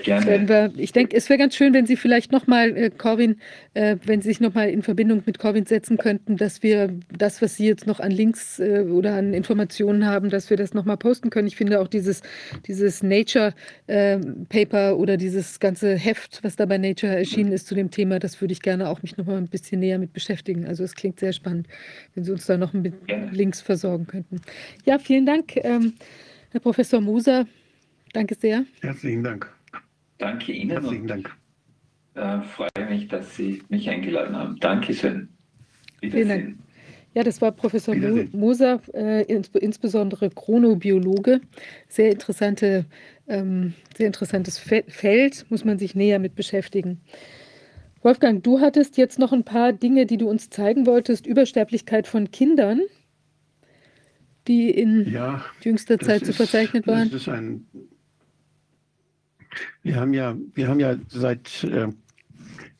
Gerne. 0.03 0.71
Ich 0.77 0.91
denke, 0.91 1.17
es 1.17 1.27
wäre 1.27 1.39
ganz 1.39 1.55
schön, 1.55 1.73
wenn 1.73 1.87
Sie 1.87 1.95
vielleicht 1.95 2.31
nochmal, 2.31 2.77
äh, 2.77 2.91
Corwin, 2.91 3.37
äh, 3.73 3.95
wenn 4.05 4.21
Sie 4.21 4.29
sich 4.29 4.39
nochmal 4.39 4.69
in 4.69 4.83
Verbindung 4.83 5.23
mit 5.25 5.39
Corwin 5.39 5.65
setzen 5.65 5.97
könnten, 5.97 6.37
dass 6.37 6.61
wir 6.61 6.93
das, 7.17 7.41
was 7.41 7.55
Sie 7.55 7.65
jetzt 7.65 7.87
noch 7.87 7.99
an 7.99 8.11
Links 8.11 8.59
äh, 8.59 8.81
oder 8.81 9.15
an 9.15 9.33
Informationen 9.33 10.05
haben, 10.05 10.29
dass 10.29 10.51
wir 10.51 10.57
das 10.57 10.75
nochmal 10.75 10.97
posten 10.97 11.31
können. 11.31 11.47
Ich 11.47 11.55
finde 11.55 11.81
auch 11.81 11.87
dieses, 11.87 12.21
dieses 12.67 13.01
Nature-Paper 13.01 14.89
äh, 14.89 14.93
oder 14.93 15.17
dieses 15.17 15.59
ganze 15.59 15.95
Heft, 15.95 16.43
was 16.43 16.57
da 16.57 16.67
bei 16.67 16.77
Nature 16.77 17.15
erschienen 17.15 17.51
ist 17.51 17.65
zu 17.65 17.73
dem 17.73 17.89
Thema, 17.89 18.19
das 18.19 18.39
würde 18.39 18.51
ich 18.51 18.61
gerne 18.61 18.87
auch 18.87 19.01
mich 19.01 19.17
nochmal 19.17 19.37
ein 19.37 19.47
bisschen 19.47 19.79
näher 19.79 19.97
mit 19.97 20.13
beschäftigen. 20.13 20.67
Also 20.67 20.83
es 20.83 20.93
klingt 20.93 21.19
sehr 21.19 21.33
spannend, 21.33 21.67
wenn 22.13 22.23
Sie 22.23 22.31
uns 22.31 22.45
da 22.45 22.55
noch 22.57 22.73
mit 22.73 22.93
Links 23.31 23.61
versorgen 23.61 24.05
könnten. 24.05 24.41
Ja, 24.85 24.99
vielen 24.99 25.25
Dank. 25.25 25.55
Ähm, 25.55 25.93
Herr 26.51 26.59
Professor 26.59 26.99
Moser, 26.99 27.45
danke 28.13 28.35
sehr. 28.35 28.65
Herzlichen 28.81 29.23
Dank. 29.23 29.51
Danke 30.17 30.51
Ihnen. 30.51 30.71
Herzlichen 30.71 31.07
Dank. 31.07 31.35
Äh, 32.15 32.41
freue 32.41 32.89
mich, 32.89 33.07
dass 33.07 33.35
Sie 33.35 33.61
mich 33.69 33.89
eingeladen 33.89 34.35
haben. 34.35 34.59
Dankeschön. 34.59 35.29
Vielen 36.01 36.27
Dank. 36.27 36.55
Ja, 37.13 37.23
das 37.23 37.41
war 37.41 37.51
Professor 37.51 37.95
Moser, 38.31 38.81
äh, 38.93 39.23
ins, 39.23 39.49
insbesondere 39.49 40.29
Chronobiologe. 40.29 41.41
Sehr, 41.87 42.11
interessante, 42.11 42.85
ähm, 43.27 43.73
sehr 43.97 44.07
interessantes 44.07 44.59
Feld, 44.59 45.45
muss 45.49 45.65
man 45.65 45.79
sich 45.79 45.95
näher 45.95 46.19
mit 46.19 46.35
beschäftigen. 46.35 47.01
Wolfgang, 48.01 48.43
du 48.43 48.59
hattest 48.59 48.97
jetzt 48.97 49.19
noch 49.19 49.33
ein 49.33 49.43
paar 49.43 49.73
Dinge, 49.73 50.05
die 50.05 50.17
du 50.17 50.29
uns 50.29 50.49
zeigen 50.49 50.85
wolltest. 50.85 51.25
Übersterblichkeit 51.25 52.07
von 52.07 52.31
Kindern 52.31 52.81
die 54.47 54.69
in 54.69 55.09
ja, 55.11 55.43
jüngster 55.61 55.99
Zeit 55.99 56.25
zu 56.25 56.33
verzeichnet 56.33 56.87
waren? 56.87 57.09
Das 57.11 57.21
ist 57.21 57.29
ein, 57.29 57.65
wir 59.83 59.95
haben 59.95 60.13
ja, 60.13 60.35
wir 60.53 60.67
haben 60.67 60.79
ja 60.79 60.95
seit 61.07 61.63
äh, 61.63 61.87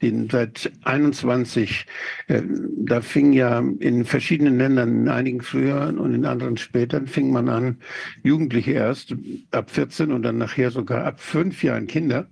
den, 0.02 0.30
seit 0.30 0.72
21, 0.84 1.86
äh, 2.28 2.42
da 2.78 3.02
fing 3.02 3.34
ja 3.34 3.60
in 3.80 4.06
verschiedenen 4.06 4.58
Ländern, 4.58 5.02
in 5.02 5.10
einigen 5.10 5.42
früher 5.42 5.94
und 5.98 6.14
in 6.14 6.26
anderen 6.26 6.58
später, 6.58 7.06
fing 7.06 7.32
man 7.32 7.50
an, 7.50 7.78
Jugendliche 8.24 8.72
erst 8.72 9.16
ab 9.52 9.70
14 9.70 10.12
und 10.12 10.24
dann 10.24 10.38
nachher 10.38 10.72
sogar 10.72 11.06
ab 11.06 11.20
fünf 11.20 11.64
Jahren 11.64 11.88
Kinder, 11.88 12.30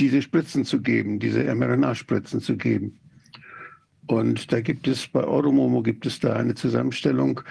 diese 0.00 0.22
Spritzen 0.22 0.64
zu 0.64 0.82
geben, 0.82 1.20
diese 1.20 1.42
mRNA-Spritzen 1.42 2.40
zu 2.40 2.56
geben. 2.56 2.97
Und 4.08 4.52
da 4.52 4.60
gibt 4.60 4.88
es 4.88 5.06
bei 5.06 5.22
Euromomo 5.22 5.82
gibt 5.82 6.06
es 6.06 6.18
da 6.18 6.32
eine 6.32 6.54
Zusammenstellung, 6.54 7.42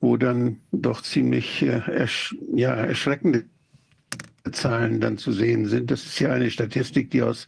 wo 0.00 0.16
dann 0.16 0.56
doch 0.72 1.02
ziemlich 1.02 1.62
äh, 1.62 1.82
ersch 1.86 2.34
ja, 2.54 2.74
erschreckende 2.74 3.44
Zahlen 4.50 5.00
dann 5.00 5.18
zu 5.18 5.30
sehen 5.30 5.66
sind. 5.66 5.90
Das 5.90 6.04
ist 6.04 6.18
ja 6.18 6.32
eine 6.32 6.50
Statistik, 6.50 7.10
die 7.10 7.20
aus 7.22 7.46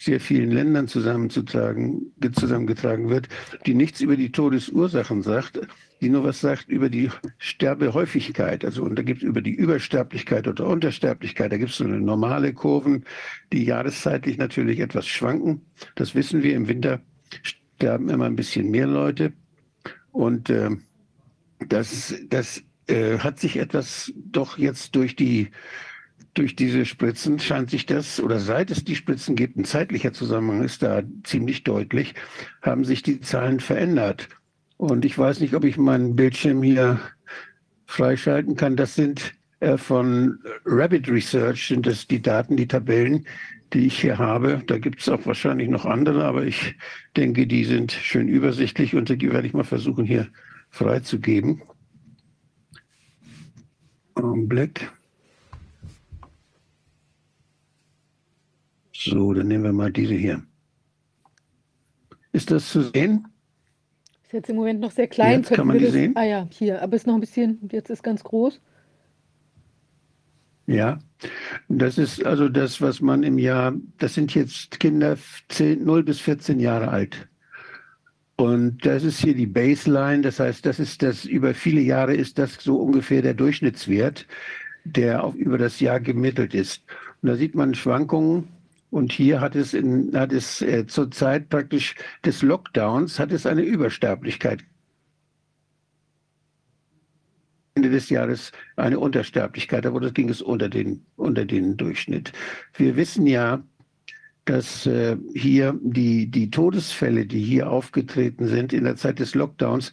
sehr 0.00 0.18
vielen 0.18 0.50
Ländern 0.50 0.88
zusammengetragen 0.88 2.10
wird, 2.18 3.28
die 3.64 3.74
nichts 3.74 4.00
über 4.00 4.16
die 4.16 4.32
Todesursachen 4.32 5.22
sagt, 5.22 5.60
die 6.00 6.08
nur 6.08 6.24
was 6.24 6.40
sagt 6.40 6.68
über 6.68 6.88
die 6.88 7.10
Sterbehäufigkeit. 7.38 8.64
Also 8.64 8.82
und 8.82 8.98
da 8.98 9.02
gibt 9.02 9.22
es 9.22 9.28
über 9.28 9.40
die 9.40 9.54
Übersterblichkeit 9.54 10.48
oder 10.48 10.66
Untersterblichkeit, 10.66 11.52
da 11.52 11.58
gibt 11.58 11.70
es 11.70 11.76
so 11.76 11.84
eine 11.84 12.00
normale 12.00 12.52
Kurven, 12.52 13.04
die 13.52 13.64
jahreszeitlich 13.64 14.36
natürlich 14.36 14.80
etwas 14.80 15.06
schwanken. 15.06 15.62
Das 15.94 16.16
wissen 16.16 16.42
wir. 16.42 16.56
Im 16.56 16.66
Winter 16.66 17.00
sterben 17.84 18.08
immer 18.08 18.24
ein 18.24 18.36
bisschen 18.36 18.70
mehr 18.70 18.86
Leute. 18.86 19.34
Und 20.10 20.48
äh, 20.48 20.70
das, 21.68 22.14
das 22.30 22.62
äh, 22.86 23.18
hat 23.18 23.38
sich 23.38 23.58
etwas 23.58 24.10
doch 24.16 24.56
jetzt 24.56 24.96
durch 24.96 25.16
die 25.16 25.50
durch 26.32 26.56
diese 26.56 26.84
Spritzen 26.84 27.38
scheint 27.38 27.70
sich 27.70 27.86
das, 27.86 28.18
oder 28.18 28.40
seit 28.40 28.72
es 28.72 28.82
die 28.82 28.96
Spritzen 28.96 29.36
gibt, 29.36 29.56
ein 29.56 29.64
zeitlicher 29.64 30.12
Zusammenhang 30.12 30.64
ist 30.64 30.82
da 30.82 31.02
ziemlich 31.22 31.62
deutlich, 31.62 32.14
haben 32.60 32.84
sich 32.84 33.04
die 33.04 33.20
Zahlen 33.20 33.60
verändert. 33.60 34.28
Und 34.76 35.04
ich 35.04 35.16
weiß 35.16 35.38
nicht, 35.38 35.54
ob 35.54 35.62
ich 35.62 35.76
meinen 35.76 36.16
Bildschirm 36.16 36.60
hier 36.64 36.98
freischalten 37.86 38.56
kann. 38.56 38.74
Das 38.74 38.96
sind 38.96 39.34
äh, 39.60 39.76
von 39.76 40.40
Rabbit 40.64 41.08
Research, 41.08 41.68
sind 41.68 41.86
das 41.86 42.08
die 42.08 42.20
Daten, 42.20 42.56
die 42.56 42.66
Tabellen, 42.66 43.26
die 43.72 43.86
ich 43.86 44.00
hier 44.00 44.18
habe. 44.18 44.62
Da 44.66 44.78
gibt 44.78 45.00
es 45.00 45.08
auch 45.08 45.26
wahrscheinlich 45.26 45.68
noch 45.68 45.84
andere, 45.84 46.24
aber 46.24 46.44
ich 46.44 46.76
denke, 47.16 47.46
die 47.46 47.64
sind 47.64 47.92
schön 47.92 48.28
übersichtlich 48.28 48.94
und 48.94 49.08
die 49.08 49.32
werde 49.32 49.46
ich 49.46 49.54
mal 49.54 49.64
versuchen 49.64 50.04
hier 50.04 50.28
freizugeben. 50.70 51.62
Augenblick. 54.14 54.90
So, 58.92 59.34
dann 59.34 59.48
nehmen 59.48 59.64
wir 59.64 59.72
mal 59.72 59.92
diese 59.92 60.14
hier. 60.14 60.42
Ist 62.32 62.50
das 62.50 62.70
zu 62.70 62.82
sehen? 62.82 63.26
Ist 64.22 64.32
jetzt 64.32 64.50
im 64.50 64.56
Moment 64.56 64.80
noch 64.80 64.90
sehr 64.90 65.08
klein. 65.08 65.40
Jetzt 65.40 65.52
kann 65.52 65.66
man 65.66 65.78
die 65.78 65.84
das, 65.84 65.92
sehen? 65.92 66.16
Ah 66.16 66.24
ja, 66.24 66.48
hier, 66.50 66.80
aber 66.82 66.96
ist 66.96 67.06
noch 67.06 67.14
ein 67.14 67.20
bisschen, 67.20 67.68
jetzt 67.70 67.90
ist 67.90 68.02
ganz 68.02 68.24
groß. 68.24 68.60
Ja, 70.66 70.98
das 71.68 71.98
ist 71.98 72.24
also 72.24 72.48
das, 72.48 72.80
was 72.80 73.00
man 73.00 73.22
im 73.22 73.38
Jahr, 73.38 73.74
das 73.98 74.14
sind 74.14 74.34
jetzt 74.34 74.80
Kinder 74.80 75.16
10, 75.48 75.84
0 75.84 76.02
bis 76.04 76.20
14 76.20 76.58
Jahre 76.58 76.88
alt. 76.88 77.28
Und 78.36 78.84
das 78.84 79.04
ist 79.04 79.20
hier 79.20 79.34
die 79.34 79.46
Baseline, 79.46 80.22
das 80.22 80.40
heißt, 80.40 80.66
das 80.66 80.80
ist 80.80 81.02
das, 81.02 81.24
über 81.24 81.54
viele 81.54 81.80
Jahre 81.80 82.14
ist 82.14 82.38
das 82.38 82.54
so 82.54 82.76
ungefähr 82.76 83.22
der 83.22 83.34
Durchschnittswert, 83.34 84.26
der 84.84 85.22
auch 85.22 85.34
über 85.34 85.58
das 85.58 85.80
Jahr 85.80 86.00
gemittelt 86.00 86.54
ist. 86.54 86.82
Und 87.22 87.28
da 87.28 87.36
sieht 87.36 87.54
man 87.54 87.74
Schwankungen 87.74 88.48
und 88.90 89.12
hier 89.12 89.40
hat 89.40 89.54
es, 89.54 89.74
in, 89.74 90.12
hat 90.14 90.32
es 90.32 90.62
äh, 90.62 90.86
zur 90.86 91.10
Zeit 91.10 91.48
praktisch 91.48 91.94
des 92.24 92.42
Lockdowns 92.42 93.18
hat 93.18 93.32
es 93.32 93.46
eine 93.46 93.62
Übersterblichkeit. 93.62 94.64
Ende 97.74 97.83
des 97.94 98.10
Jahres 98.10 98.52
eine 98.76 98.98
Untersterblichkeit, 98.98 99.86
aber 99.86 100.00
das 100.00 100.12
ging 100.12 100.28
es 100.28 100.42
unter 100.42 100.68
den, 100.68 101.04
unter 101.16 101.44
den 101.44 101.76
Durchschnitt. 101.76 102.32
Wir 102.76 102.96
wissen 102.96 103.26
ja, 103.26 103.62
dass 104.44 104.86
äh, 104.86 105.16
hier 105.34 105.78
die, 105.82 106.30
die 106.30 106.50
Todesfälle, 106.50 107.24
die 107.24 107.42
hier 107.42 107.70
aufgetreten 107.70 108.46
sind 108.46 108.72
in 108.72 108.84
der 108.84 108.96
Zeit 108.96 109.18
des 109.18 109.34
Lockdowns, 109.34 109.90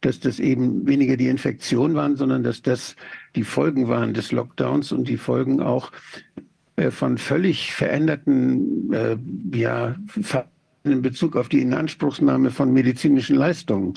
dass 0.00 0.18
das 0.18 0.40
eben 0.40 0.86
weniger 0.86 1.16
die 1.16 1.28
Infektion 1.28 1.94
waren, 1.94 2.16
sondern 2.16 2.42
dass 2.42 2.62
das 2.62 2.96
die 3.36 3.44
Folgen 3.44 3.86
waren 3.86 4.14
des 4.14 4.32
Lockdowns 4.32 4.90
und 4.90 5.08
die 5.08 5.16
Folgen 5.16 5.62
auch 5.62 5.92
äh, 6.76 6.90
von 6.90 7.18
völlig 7.18 7.72
veränderten 7.72 8.92
äh, 8.92 9.16
ja, 9.54 9.94
in 10.84 11.02
Bezug 11.02 11.36
auf 11.36 11.48
die 11.48 11.62
Inanspruchsnahme 11.62 12.50
von 12.50 12.72
medizinischen 12.72 13.36
Leistungen. 13.36 13.94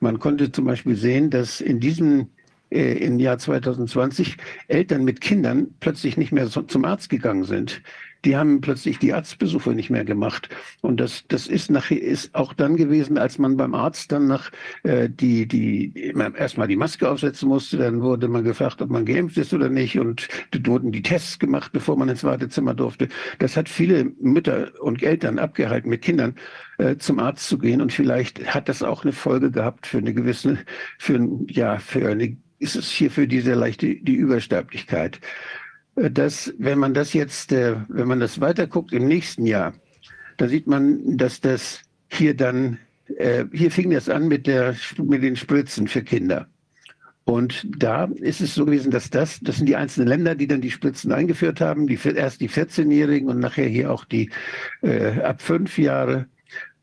Man 0.00 0.20
konnte 0.20 0.52
zum 0.52 0.66
Beispiel 0.66 0.94
sehen, 0.94 1.30
dass 1.30 1.60
in 1.60 1.80
diesem 1.80 2.28
äh, 2.70 2.92
im 3.04 3.18
Jahr 3.18 3.38
2020 3.38 4.36
Eltern 4.68 5.04
mit 5.04 5.20
Kindern 5.20 5.68
plötzlich 5.80 6.16
nicht 6.16 6.32
mehr 6.32 6.46
so, 6.48 6.62
zum 6.62 6.84
Arzt 6.84 7.10
gegangen 7.10 7.44
sind 7.44 7.82
die 8.24 8.36
haben 8.36 8.60
plötzlich 8.60 8.98
die 8.98 9.12
Arztbesuche 9.12 9.70
nicht 9.70 9.90
mehr 9.90 10.04
gemacht. 10.04 10.48
Und 10.80 10.98
das, 10.98 11.24
das 11.28 11.46
ist 11.46 11.70
nachher 11.70 12.00
ist 12.00 12.34
auch 12.34 12.52
dann 12.52 12.76
gewesen, 12.76 13.18
als 13.18 13.38
man 13.38 13.56
beim 13.56 13.74
Arzt 13.74 14.10
dann 14.12 14.26
nach 14.26 14.50
äh, 14.82 15.08
die, 15.08 15.46
die 15.46 16.12
erstmal 16.36 16.68
die 16.68 16.76
Maske 16.76 17.08
aufsetzen 17.08 17.48
musste, 17.48 17.78
dann 17.78 18.02
wurde 18.02 18.28
man 18.28 18.44
gefragt, 18.44 18.82
ob 18.82 18.90
man 18.90 19.04
geimpft 19.04 19.36
ist 19.38 19.54
oder 19.54 19.68
nicht. 19.68 19.98
Und 19.98 20.28
wurden 20.64 20.92
die 20.92 21.02
Tests 21.02 21.38
gemacht, 21.38 21.72
bevor 21.72 21.96
man 21.96 22.08
ins 22.08 22.24
Wartezimmer 22.24 22.74
durfte. 22.74 23.08
Das 23.38 23.56
hat 23.56 23.68
viele 23.68 24.04
Mütter 24.20 24.72
und 24.80 25.02
Eltern 25.02 25.38
abgehalten, 25.38 25.88
mit 25.88 26.02
Kindern 26.02 26.34
äh, 26.78 26.96
zum 26.96 27.20
Arzt 27.20 27.48
zu 27.48 27.58
gehen. 27.58 27.80
Und 27.80 27.92
vielleicht 27.92 28.54
hat 28.54 28.68
das 28.68 28.82
auch 28.82 29.04
eine 29.04 29.12
Folge 29.12 29.50
gehabt 29.50 29.86
für 29.86 29.98
eine 29.98 30.12
gewisse, 30.12 30.58
für 30.98 31.18
ja, 31.48 31.78
für 31.78 32.08
eine 32.08 32.36
ist 32.58 32.76
es 32.76 32.90
hier 32.90 33.10
für 33.10 33.28
diese 33.28 33.54
leichte 33.54 33.94
die 33.96 34.14
Übersterblichkeit 34.14 35.20
dass 36.10 36.52
wenn 36.58 36.78
man 36.78 36.94
das 36.94 37.12
jetzt, 37.12 37.52
äh, 37.52 37.76
wenn 37.88 38.08
man 38.08 38.20
das 38.20 38.40
weiter 38.40 38.66
guckt 38.66 38.92
im 38.92 39.06
nächsten 39.06 39.46
Jahr, 39.46 39.74
da 40.36 40.48
sieht 40.48 40.66
man, 40.66 41.16
dass 41.16 41.40
das 41.40 41.82
hier 42.08 42.34
dann, 42.34 42.78
äh, 43.16 43.44
hier 43.52 43.70
fing 43.70 43.90
das 43.90 44.08
an 44.08 44.28
mit, 44.28 44.46
der, 44.46 44.76
mit 45.02 45.22
den 45.22 45.36
Spritzen 45.36 45.88
für 45.88 46.02
Kinder. 46.02 46.46
Und 47.24 47.66
da 47.76 48.04
ist 48.04 48.40
es 48.40 48.54
so 48.54 48.64
gewesen, 48.64 48.90
dass 48.90 49.10
das, 49.10 49.40
das 49.40 49.56
sind 49.56 49.66
die 49.66 49.76
einzelnen 49.76 50.08
Länder, 50.08 50.34
die 50.34 50.46
dann 50.46 50.62
die 50.62 50.70
Spritzen 50.70 51.12
eingeführt 51.12 51.60
haben, 51.60 51.86
die, 51.86 51.98
erst 52.14 52.40
die 52.40 52.48
14-Jährigen 52.48 53.28
und 53.28 53.38
nachher 53.38 53.66
hier 53.66 53.92
auch 53.92 54.06
die 54.06 54.30
äh, 54.82 55.20
ab 55.20 55.42
fünf 55.42 55.76
Jahre. 55.76 56.26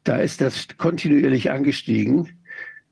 Da 0.03 0.17
ist 0.17 0.41
das 0.41 0.67
kontinuierlich 0.77 1.49
angestiegen. 1.49 2.29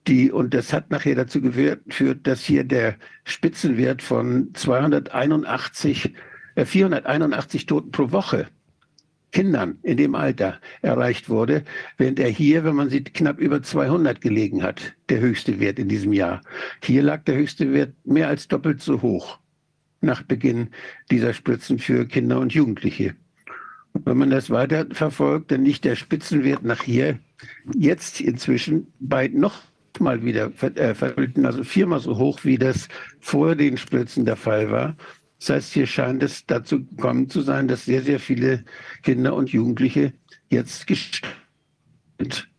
Die, 0.07 0.31
und 0.31 0.53
das 0.53 0.73
hat 0.73 0.91
nachher 0.91 1.15
dazu 1.15 1.39
geführt, 1.41 2.27
dass 2.27 2.43
hier 2.43 2.63
der 2.63 2.95
Spitzenwert 3.23 4.01
von 4.01 4.49
281, 4.53 6.13
äh, 6.55 6.65
481 6.65 7.65
Toten 7.65 7.91
pro 7.91 8.11
Woche 8.11 8.47
Kindern 9.33 9.79
in 9.81 9.97
dem 9.97 10.15
Alter 10.15 10.59
erreicht 10.81 11.27
wurde, 11.27 11.63
während 11.97 12.19
er 12.19 12.29
hier, 12.29 12.63
wenn 12.63 12.75
man 12.75 12.89
sieht, 12.89 13.13
knapp 13.13 13.39
über 13.39 13.61
200 13.61 14.21
gelegen 14.21 14.61
hat, 14.61 14.93
der 15.09 15.19
höchste 15.19 15.59
Wert 15.59 15.79
in 15.79 15.89
diesem 15.89 16.13
Jahr. 16.13 16.41
Hier 16.83 17.01
lag 17.01 17.23
der 17.23 17.35
höchste 17.35 17.73
Wert 17.73 17.93
mehr 18.05 18.27
als 18.27 18.47
doppelt 18.47 18.81
so 18.81 19.01
hoch 19.01 19.39
nach 20.01 20.21
Beginn 20.21 20.69
dieser 21.09 21.33
Spritzen 21.33 21.79
für 21.79 22.05
Kinder 22.05 22.39
und 22.39 22.53
Jugendliche. 22.53 23.15
Wenn 23.93 24.17
man 24.17 24.29
das 24.29 24.49
weiter 24.49 24.85
verfolgt, 24.91 25.51
dann 25.51 25.65
liegt 25.65 25.85
der 25.85 25.95
Spitzenwert 25.95 26.63
nach 26.63 26.83
hier 26.83 27.19
jetzt 27.73 28.21
inzwischen 28.21 28.87
bei 28.99 29.27
noch 29.27 29.61
mal 29.99 30.23
wieder 30.23 30.51
äh, 30.61 30.95
also 31.43 31.63
viermal 31.63 31.99
so 31.99 32.17
hoch, 32.17 32.39
wie 32.43 32.57
das 32.57 32.87
vor 33.19 33.55
den 33.55 33.77
Spritzen 33.77 34.25
der 34.25 34.35
Fall 34.35 34.71
war. 34.71 34.95
Das 35.39 35.49
heißt, 35.49 35.73
hier 35.73 35.87
scheint 35.87 36.23
es 36.23 36.45
dazu 36.45 36.85
gekommen 36.85 37.29
zu 37.29 37.41
sein, 37.41 37.67
dass 37.67 37.85
sehr, 37.85 38.01
sehr 38.01 38.19
viele 38.19 38.63
Kinder 39.01 39.35
und 39.35 39.49
Jugendliche 39.49 40.13
jetzt 40.49 40.87
gestorben 40.87 41.35
sind. 42.19 42.49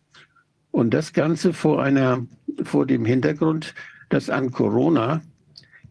Und 0.71 0.93
das 0.93 1.13
Ganze 1.13 1.53
vor 1.53 1.81
einer, 1.81 2.27
vor 2.63 2.85
dem 2.85 3.05
Hintergrund, 3.05 3.73
dass 4.09 4.29
an 4.29 4.51
Corona 4.51 5.21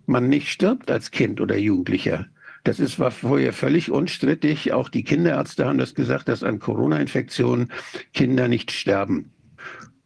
man 0.06 0.28
nicht 0.28 0.50
stirbt 0.50 0.90
als 0.90 1.10
Kind 1.10 1.40
oder 1.40 1.56
Jugendlicher. 1.56 2.26
Das 2.64 2.80
ist, 2.80 2.98
war 2.98 3.10
vorher 3.10 3.52
völlig 3.52 3.90
unstrittig. 3.90 4.72
Auch 4.72 4.88
die 4.88 5.04
Kinderärzte 5.04 5.66
haben 5.66 5.78
das 5.78 5.94
gesagt, 5.94 6.28
dass 6.28 6.42
an 6.42 6.60
Corona-Infektionen 6.60 7.72
Kinder 8.12 8.48
nicht 8.48 8.70
sterben. 8.70 9.33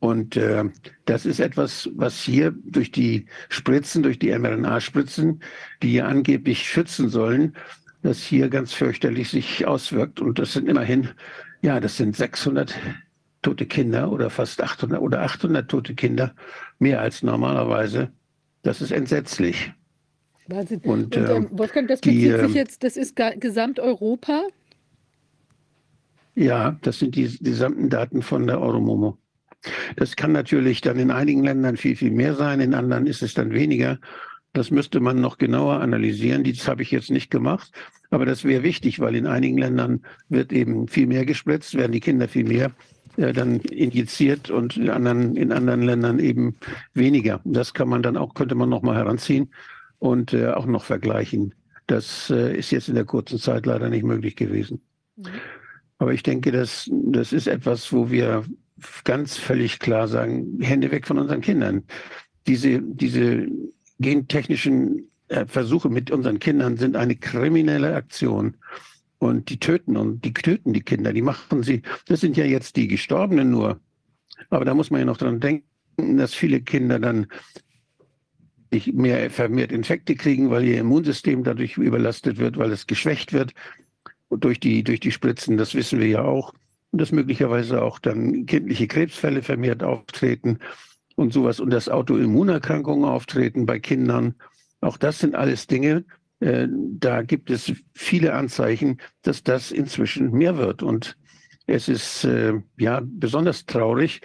Und 0.01 0.37
äh, 0.37 0.65
das 1.07 1.27
ist 1.27 1.41
etwas, 1.41 1.91
was 1.95 2.21
hier 2.21 2.55
durch 2.65 2.93
die 2.93 3.27
Spritzen, 3.49 4.03
durch 4.03 4.19
die 4.19 4.31
mRNA-Spritzen, 4.31 5.41
die 5.83 5.91
hier 5.91 6.07
angeblich 6.07 6.69
schützen 6.69 7.09
sollen, 7.09 7.57
das 8.03 8.23
hier 8.23 8.49
ganz 8.49 8.73
fürchterlich 8.73 9.29
sich 9.29 9.67
auswirkt. 9.67 10.21
Und 10.21 10.39
das 10.39 10.53
sind 10.53 10.69
immerhin, 10.69 11.09
ja, 11.63 11.81
das 11.81 11.97
sind 11.97 12.17
600 12.17 12.75
tote 13.43 13.67
Kinder 13.67 14.13
oder 14.13 14.31
fast 14.31 14.63
800 14.63 15.01
oder 15.01 15.23
800 15.23 15.69
tote 15.69 15.95
Kinder, 15.95 16.35
mehr 16.79 17.01
als 17.01 17.23
normalerweise. 17.23 18.13
Das 18.63 18.81
ist 18.81 18.93
entsetzlich. 18.93 19.73
Wahnsinn. 20.47 20.81
Und, 20.81 21.17
Und 21.17 21.29
ähm, 21.29 21.49
Wolfgang, 21.53 21.89
das 21.89 22.01
bezieht 22.01 22.23
die, 22.23 22.31
sich 22.31 22.41
ähm, 22.41 22.55
jetzt, 22.55 22.85
das 22.85 22.97
ist 22.97 23.17
Gesamteuropa? 23.17 24.45
Ja, 26.35 26.79
das 26.83 27.01
sind 27.01 27.17
die, 27.17 27.27
die 27.27 27.51
gesamten 27.51 27.91
Daten 27.91 28.23
von 28.23 28.47
der 28.47 28.61
Euromomo. 28.61 29.19
Das 29.97 30.17
kann 30.17 30.33
natürlich 30.33 30.81
dann 30.81 30.99
in 30.99 31.11
einigen 31.11 31.45
Ländern 31.45 31.77
viel, 31.77 31.97
viel 31.97 32.11
mehr 32.11 32.35
sein, 32.35 32.61
in 32.61 32.75
anderen 32.75 33.07
ist 33.07 33.23
es 33.23 33.35
dann 33.35 33.53
weniger. 33.53 33.99
Das 34.53 34.71
müsste 34.71 35.01
man 35.01 35.21
noch 35.21 35.39
genauer 35.39 35.81
analysieren. 35.81 36.45
Das 36.45 36.69
habe 36.69 36.83
ich 36.83 36.91
jetzt 36.91 37.11
nicht 37.11 37.31
gemacht. 37.31 37.71
Aber 38.11 38.25
das 38.25 38.45
wäre 38.45 38.63
wichtig, 38.63 38.99
weil 39.01 39.15
in 39.15 39.27
einigen 39.27 39.59
Ländern 39.59 40.03
wird 40.29 40.53
eben 40.53 40.89
viel 40.89 41.07
mehr 41.07 41.27
gespritzt, 41.27 41.75
werden 41.75 41.93
die 41.93 42.01
Kinder 42.01 42.29
viel 42.29 42.45
mehr 42.45 42.73
äh, 43.17 43.33
dann 43.33 43.61
injiziert 43.61 44.51
und 44.51 44.77
in 44.77 44.91
anderen, 44.91 45.37
in 45.37 45.53
anderen 45.53 45.83
Ländern 45.83 46.19
eben 46.19 46.57
weniger. 46.95 47.41
Das 47.45 47.75
kann 47.75 47.89
man 47.89 48.03
dann 48.03 48.17
auch, 48.17 48.35
könnte 48.35 48.55
man 48.55 48.69
noch 48.69 48.83
mal 48.83 48.97
heranziehen 48.97 49.51
und 49.99 50.33
äh, 50.33 50.49
auch 50.49 50.67
noch 50.67 50.85
vergleichen. 50.85 51.55
Das 51.87 52.31
äh, 52.31 52.57
ist 52.57 52.71
jetzt 52.71 52.89
in 52.89 52.95
der 52.95 53.05
kurzen 53.05 53.39
Zeit 53.39 53.67
leider 53.67 53.91
nicht 53.91 54.05
möglich 54.05 54.37
gewesen. 54.37 54.81
Mhm. 55.17 55.27
Aber 55.99 56.13
ich 56.13 56.23
denke, 56.23 56.53
das, 56.53 56.89
das 56.93 57.33
ist 57.33 57.49
etwas, 57.49 57.93
wo 57.93 58.11
wir 58.11 58.45
ganz 59.05 59.37
völlig 59.37 59.79
klar 59.79 60.09
sagen, 60.09 60.59
Hände 60.61 60.91
weg 60.91 61.07
von 61.07 61.19
unseren 61.19 61.41
Kindern. 61.41 61.85
Diese, 62.47 62.81
diese 62.83 63.47
gentechnischen 63.99 65.11
äh, 65.29 65.47
Versuche 65.47 65.89
mit 65.89 66.11
unseren 66.11 66.39
Kindern 66.39 66.77
sind 66.77 66.97
eine 66.97 67.17
kriminelle 67.17 67.95
Aktion. 67.95 68.57
Und 69.19 69.51
die 69.51 69.59
töten 69.59 69.97
und 69.97 70.25
die 70.25 70.33
töten 70.33 70.73
die 70.73 70.83
Kinder, 70.83 71.13
die 71.13 71.23
machen 71.23 71.63
sie. 71.63 71.83
Das 72.07 72.21
sind 72.21 72.37
ja 72.37 72.45
jetzt 72.45 72.77
die 72.77 72.87
Gestorbenen 72.87 73.51
nur. 73.51 73.81
Aber 74.51 74.65
da 74.65 74.75
muss 74.75 74.91
man 74.91 75.01
ja 75.01 75.07
noch 75.07 75.17
dran 75.17 75.41
denken, 75.41 76.17
dass 76.17 76.35
viele 76.35 76.61
Kinder 76.61 77.01
dann 77.01 77.27
mehr 78.93 79.31
vermehrt 79.31 79.73
Infekte 79.73 80.15
kriegen, 80.15 80.51
weil 80.51 80.65
ihr 80.65 80.79
Immunsystem 80.79 81.43
dadurch 81.43 81.79
überlastet 81.79 82.39
wird, 82.39 82.57
weil 82.59 82.71
es 82.71 82.87
geschwächt 82.87 83.33
wird 83.33 83.55
durch 84.31 84.61
die, 84.61 84.85
durch 84.85 85.01
die 85.01 85.11
Spritzen. 85.11 85.57
Das 85.57 85.75
wissen 85.75 85.99
wir 85.99 86.07
ja 86.07 86.23
auch. 86.23 86.53
Dass 86.93 87.13
möglicherweise 87.13 87.83
auch 87.83 87.99
dann 87.99 88.47
kindliche 88.47 88.87
Krebsfälle 88.87 89.43
vermehrt 89.43 89.83
auftreten 89.83 90.59
und 91.17 91.33
sowas 91.33 91.61
und 91.61 91.71
dass 91.71 91.89
Autoimmunerkrankungen 91.89 93.05
auftreten 93.05 93.67
bei 93.67 93.79
Kindern. 93.79 94.35
Auch 94.81 94.97
das 94.97 95.19
sind 95.19 95.35
alles 95.35 95.67
Dinge, 95.67 96.05
äh, 96.41 96.69
da 96.71 97.23
gibt 97.23 97.51
es 97.51 97.73
viele 97.95 98.35
Anzeichen, 98.35 98.99
dass 99.23 99.43
das 99.43 99.71
inzwischen 99.71 100.31
mehr 100.33 100.57
wird. 100.57 100.83
Und 100.83 101.17
es 101.67 101.89
ist 101.89 102.25
äh, 102.25 102.55
ja 102.79 103.01
besonders 103.05 103.67
traurig, 103.67 104.21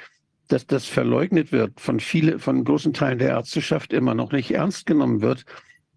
dass 0.48 0.68
das 0.68 0.86
verleugnet 0.86 1.52
wird, 1.52 1.80
von 1.80 2.00
viele, 2.00 2.38
von 2.38 2.64
großen 2.64 2.94
Teilen 2.94 3.20
der 3.20 3.30
Ärzteschaft 3.30 3.94
immer 3.94 4.14
noch 4.14 4.32
nicht 4.32 4.52
ernst 4.52 4.86
genommen 4.86 5.22
wird. 5.22 5.46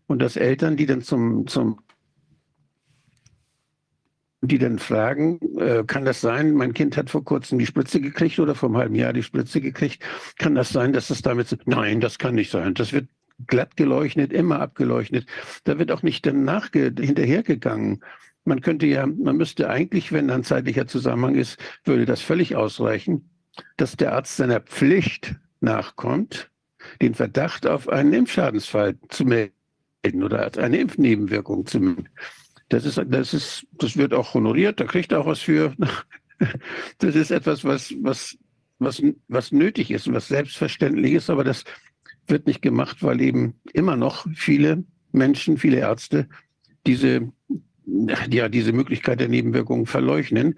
Und 0.06 0.22
dass 0.22 0.36
Eltern, 0.36 0.76
die 0.76 0.86
dann 0.86 1.02
zum, 1.02 1.46
zum 1.46 1.80
die 4.49 4.59
dann 4.59 4.78
fragen, 4.78 5.40
äh, 5.59 5.84
kann 5.86 6.05
das 6.05 6.20
sein, 6.20 6.53
mein 6.55 6.74
Kind 6.74 6.97
hat 6.97 7.11
vor 7.11 7.24
kurzem 7.24 7.59
die 7.59 7.66
Spritze 7.66 8.01
gekriegt 8.01 8.38
oder 8.38 8.55
vor 8.55 8.68
einem 8.68 8.78
halben 8.78 8.94
Jahr 8.94 9.12
die 9.12 9.22
Spritze 9.22 9.61
gekriegt, 9.61 10.03
kann 10.38 10.55
das 10.55 10.70
sein, 10.70 10.92
dass 10.92 11.11
es 11.11 11.22
damit, 11.22 11.57
nein, 11.66 12.01
das 12.01 12.18
kann 12.18 12.34
nicht 12.34 12.51
sein, 12.51 12.74
das 12.74 12.92
wird 12.92 13.09
glatt 13.47 13.76
geleuchtet, 13.76 14.32
immer 14.32 14.61
abgeleuchtet. 14.61 15.26
Da 15.64 15.78
wird 15.78 15.92
auch 15.92 16.03
nicht 16.03 16.24
danach 16.26 16.70
hinterhergegangen. 16.72 18.03
Man 18.44 18.61
könnte 18.61 18.86
ja, 18.86 19.07
man 19.07 19.36
müsste 19.36 19.68
eigentlich, 19.68 20.12
wenn 20.12 20.30
ein 20.30 20.44
zeitlicher 20.44 20.86
Zusammenhang 20.86 21.34
ist, 21.34 21.59
würde 21.84 22.07
das 22.07 22.22
völlig 22.22 22.57
ausreichen, 22.57 23.28
dass 23.76 23.97
der 23.97 24.12
Arzt 24.12 24.36
seiner 24.36 24.61
Pflicht 24.61 25.34
nachkommt, 25.61 26.51
den 27.03 27.14
Verdacht 27.14 27.66
auf 27.66 27.88
einen 27.88 28.12
Impfschadensfall 28.12 28.97
zu 29.09 29.24
melden 29.24 30.22
oder 30.22 30.51
eine 30.59 30.78
Impfnebenwirkung 30.78 31.66
zu 31.66 31.80
melden. 31.80 32.09
Das 32.68 32.84
ist, 32.84 33.00
das 33.06 33.32
ist, 33.32 33.66
das 33.72 33.96
wird 33.96 34.12
auch 34.12 34.34
honoriert, 34.34 34.80
da 34.80 34.84
kriegt 34.84 35.12
er 35.12 35.20
auch 35.20 35.26
was 35.26 35.40
für. 35.40 35.74
Das 36.98 37.14
ist 37.14 37.30
etwas, 37.30 37.64
was, 37.64 37.94
was, 38.02 38.36
was, 38.78 39.02
was 39.28 39.52
nötig 39.52 39.90
ist 39.90 40.06
und 40.06 40.12
was 40.12 40.28
selbstverständlich 40.28 41.14
ist, 41.14 41.30
aber 41.30 41.44
das 41.44 41.64
wird 42.26 42.46
nicht 42.46 42.60
gemacht, 42.60 43.02
weil 43.02 43.22
eben 43.22 43.54
immer 43.72 43.96
noch 43.96 44.26
viele 44.34 44.84
Menschen, 45.12 45.56
viele 45.56 45.78
Ärzte 45.78 46.28
diese, 46.86 47.32
ja, 47.86 48.48
diese 48.48 48.72
Möglichkeit 48.72 49.20
der 49.20 49.28
Nebenwirkungen 49.28 49.86
verleugnen. 49.86 50.56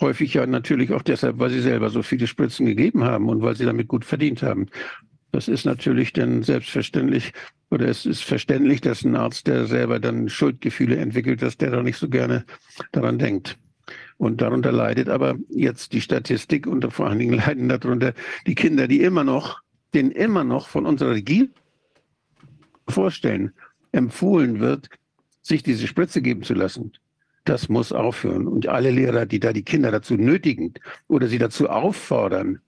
Häufig 0.00 0.34
ja 0.34 0.46
natürlich 0.46 0.92
auch 0.92 1.02
deshalb, 1.02 1.38
weil 1.38 1.50
sie 1.50 1.60
selber 1.60 1.90
so 1.90 2.02
viele 2.02 2.26
Spritzen 2.26 2.66
gegeben 2.66 3.04
haben 3.04 3.28
und 3.28 3.42
weil 3.42 3.56
sie 3.56 3.64
damit 3.64 3.88
gut 3.88 4.04
verdient 4.04 4.42
haben. 4.42 4.66
Das 5.36 5.48
ist 5.48 5.66
natürlich 5.66 6.14
dann 6.14 6.42
selbstverständlich 6.42 7.34
oder 7.70 7.88
es 7.88 8.06
ist 8.06 8.24
verständlich, 8.24 8.80
dass 8.80 9.04
ein 9.04 9.16
Arzt, 9.16 9.46
der 9.46 9.66
selber 9.66 10.00
dann 10.00 10.30
Schuldgefühle 10.30 10.96
entwickelt, 10.96 11.42
dass 11.42 11.58
der 11.58 11.72
doch 11.72 11.82
nicht 11.82 11.98
so 11.98 12.08
gerne 12.08 12.46
daran 12.92 13.18
denkt. 13.18 13.58
Und 14.16 14.40
darunter 14.40 14.72
leidet 14.72 15.10
aber 15.10 15.36
jetzt 15.50 15.92
die 15.92 16.00
Statistik 16.00 16.66
und 16.66 16.90
vor 16.90 17.08
allen 17.08 17.18
Dingen 17.18 17.34
leiden 17.46 17.68
darunter 17.68 18.14
die 18.46 18.54
Kinder, 18.54 18.88
die 18.88 19.02
immer 19.02 19.24
noch 19.24 19.60
den 19.92 20.10
immer 20.10 20.42
noch 20.42 20.68
von 20.68 20.86
unserer 20.86 21.10
Regierung 21.10 21.50
vorstellen, 22.88 23.52
empfohlen 23.92 24.58
wird, 24.60 24.88
sich 25.42 25.62
diese 25.62 25.86
Spritze 25.86 26.22
geben 26.22 26.44
zu 26.44 26.54
lassen. 26.54 26.92
Das 27.44 27.68
muss 27.68 27.92
aufhören. 27.92 28.48
Und 28.48 28.68
alle 28.68 28.90
Lehrer, 28.90 29.26
die 29.26 29.38
da 29.38 29.52
die 29.52 29.64
Kinder 29.64 29.90
dazu 29.90 30.14
nötigen 30.14 30.72
oder 31.08 31.28
sie 31.28 31.36
dazu 31.36 31.68
auffordern, 31.68 32.60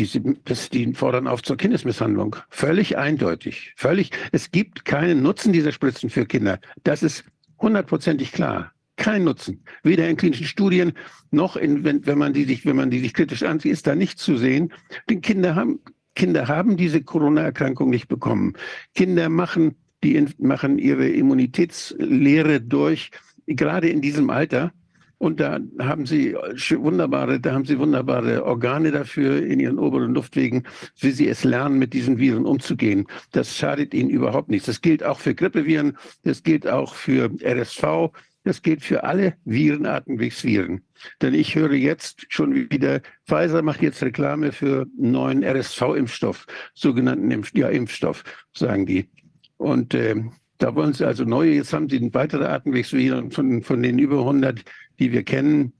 diese, 0.00 0.20
das, 0.44 0.70
die 0.70 0.92
fordern 0.94 1.28
auf 1.28 1.42
zur 1.42 1.56
Kindesmisshandlung. 1.56 2.36
Völlig 2.48 2.98
eindeutig. 2.98 3.72
Völlig. 3.76 4.10
Es 4.32 4.50
gibt 4.50 4.84
keinen 4.84 5.22
Nutzen 5.22 5.52
dieser 5.52 5.72
Spritzen 5.72 6.10
für 6.10 6.26
Kinder. 6.26 6.58
Das 6.82 7.02
ist 7.02 7.24
hundertprozentig 7.58 8.32
klar. 8.32 8.72
Kein 8.96 9.24
Nutzen. 9.24 9.62
Weder 9.82 10.08
in 10.08 10.16
klinischen 10.16 10.46
Studien 10.46 10.92
noch 11.30 11.56
in, 11.56 11.84
wenn, 11.84 12.06
wenn 12.06 12.18
man 12.18 12.32
die 12.32 12.44
sich, 12.44 12.66
wenn 12.66 12.76
man 12.76 12.90
die 12.90 13.00
sich 13.00 13.14
kritisch 13.14 13.42
ansieht, 13.42 13.72
ist 13.72 13.86
da 13.86 13.94
nicht 13.94 14.18
zu 14.18 14.36
sehen. 14.36 14.72
Denn 15.08 15.20
Kinder 15.20 15.54
haben 15.54 15.80
Kinder 16.14 16.48
haben 16.48 16.76
diese 16.76 17.02
Corona-Erkrankung 17.02 17.88
nicht 17.88 18.08
bekommen. 18.08 18.54
Kinder 18.94 19.28
machen, 19.28 19.76
die, 20.02 20.26
machen 20.38 20.78
ihre 20.78 21.08
Immunitätslehre 21.08 22.60
durch, 22.60 23.10
gerade 23.46 23.88
in 23.88 24.00
diesem 24.00 24.28
Alter. 24.28 24.72
Und 25.20 25.38
da 25.38 25.60
haben 25.78 26.06
sie 26.06 26.32
wunderbare, 26.34 27.38
da 27.40 27.52
haben 27.52 27.66
sie 27.66 27.78
wunderbare 27.78 28.42
Organe 28.42 28.90
dafür 28.90 29.44
in 29.44 29.60
ihren 29.60 29.78
oberen 29.78 30.14
Luftwegen, 30.14 30.62
wie 30.98 31.10
sie 31.10 31.28
es 31.28 31.44
lernen, 31.44 31.78
mit 31.78 31.92
diesen 31.92 32.18
Viren 32.18 32.46
umzugehen. 32.46 33.06
Das 33.32 33.54
schadet 33.54 33.92
ihnen 33.92 34.08
überhaupt 34.08 34.48
nichts. 34.48 34.64
Das 34.64 34.80
gilt 34.80 35.04
auch 35.04 35.20
für 35.20 35.34
Grippeviren, 35.34 35.98
das 36.22 36.42
gilt 36.42 36.66
auch 36.66 36.94
für 36.94 37.30
RSV, 37.44 38.08
das 38.44 38.62
gilt 38.62 38.82
für 38.82 39.04
alle 39.04 39.34
Virenatemwegsviren. 39.44 40.80
Denn 41.20 41.34
ich 41.34 41.54
höre 41.54 41.74
jetzt 41.74 42.24
schon 42.30 42.54
wieder, 42.70 43.02
Pfizer 43.26 43.60
macht 43.60 43.82
jetzt 43.82 44.02
Reklame 44.02 44.52
für 44.52 44.86
einen 44.98 45.10
neuen 45.12 45.44
RSV-Impfstoff, 45.44 46.46
sogenannten 46.72 47.30
Impf 47.30 47.50
ja, 47.52 47.68
Impfstoff, 47.68 48.24
sagen 48.54 48.86
die. 48.86 49.10
Und 49.58 49.92
äh, 49.92 50.16
da 50.60 50.74
wollen 50.74 50.92
sie 50.92 51.06
also 51.06 51.24
neue, 51.24 51.52
jetzt 51.52 51.72
haben 51.72 51.88
sie 51.88 52.12
weitere 52.14 52.44
Atemwegsviren 52.44 53.30
von, 53.30 53.62
von 53.62 53.82
den 53.82 53.98
über 53.98 54.20
100, 54.20 54.62
die 55.00 55.12
wir 55.12 55.24
kennen, 55.24 55.72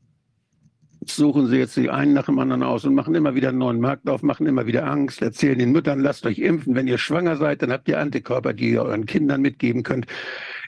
suchen 1.07 1.47
sie 1.47 1.57
jetzt 1.57 1.77
die 1.77 1.91
einen 1.91 2.12
nach 2.12 2.27
dem 2.27 2.39
anderen 2.39 2.62
aus 2.62 2.85
und 2.85 2.95
machen 2.95 3.14
immer 3.14 3.35
wieder 3.35 3.51
einen 3.51 3.59
neuen 3.59 3.81
Markt 3.81 4.09
auf, 4.09 4.23
machen 4.23 4.47
immer 4.47 4.66
wieder 4.66 4.87
Angst, 4.87 5.23
erzählen 5.23 5.59
den 5.59 5.73
Müttern, 5.73 6.01
lasst 6.01 6.27
euch 6.27 6.39
impfen. 6.39 6.75
Wenn 6.75 6.89
ihr 6.89 6.99
schwanger 6.99 7.37
seid, 7.37 7.62
dann 7.62 7.73
habt 7.73 7.89
ihr 7.89 7.99
Antikörper, 7.99 8.53
die 8.53 8.71
ihr 8.71 8.83
euren 8.83 9.07
Kindern 9.07 9.41
mitgeben 9.41 9.83
könnt. 9.83 10.07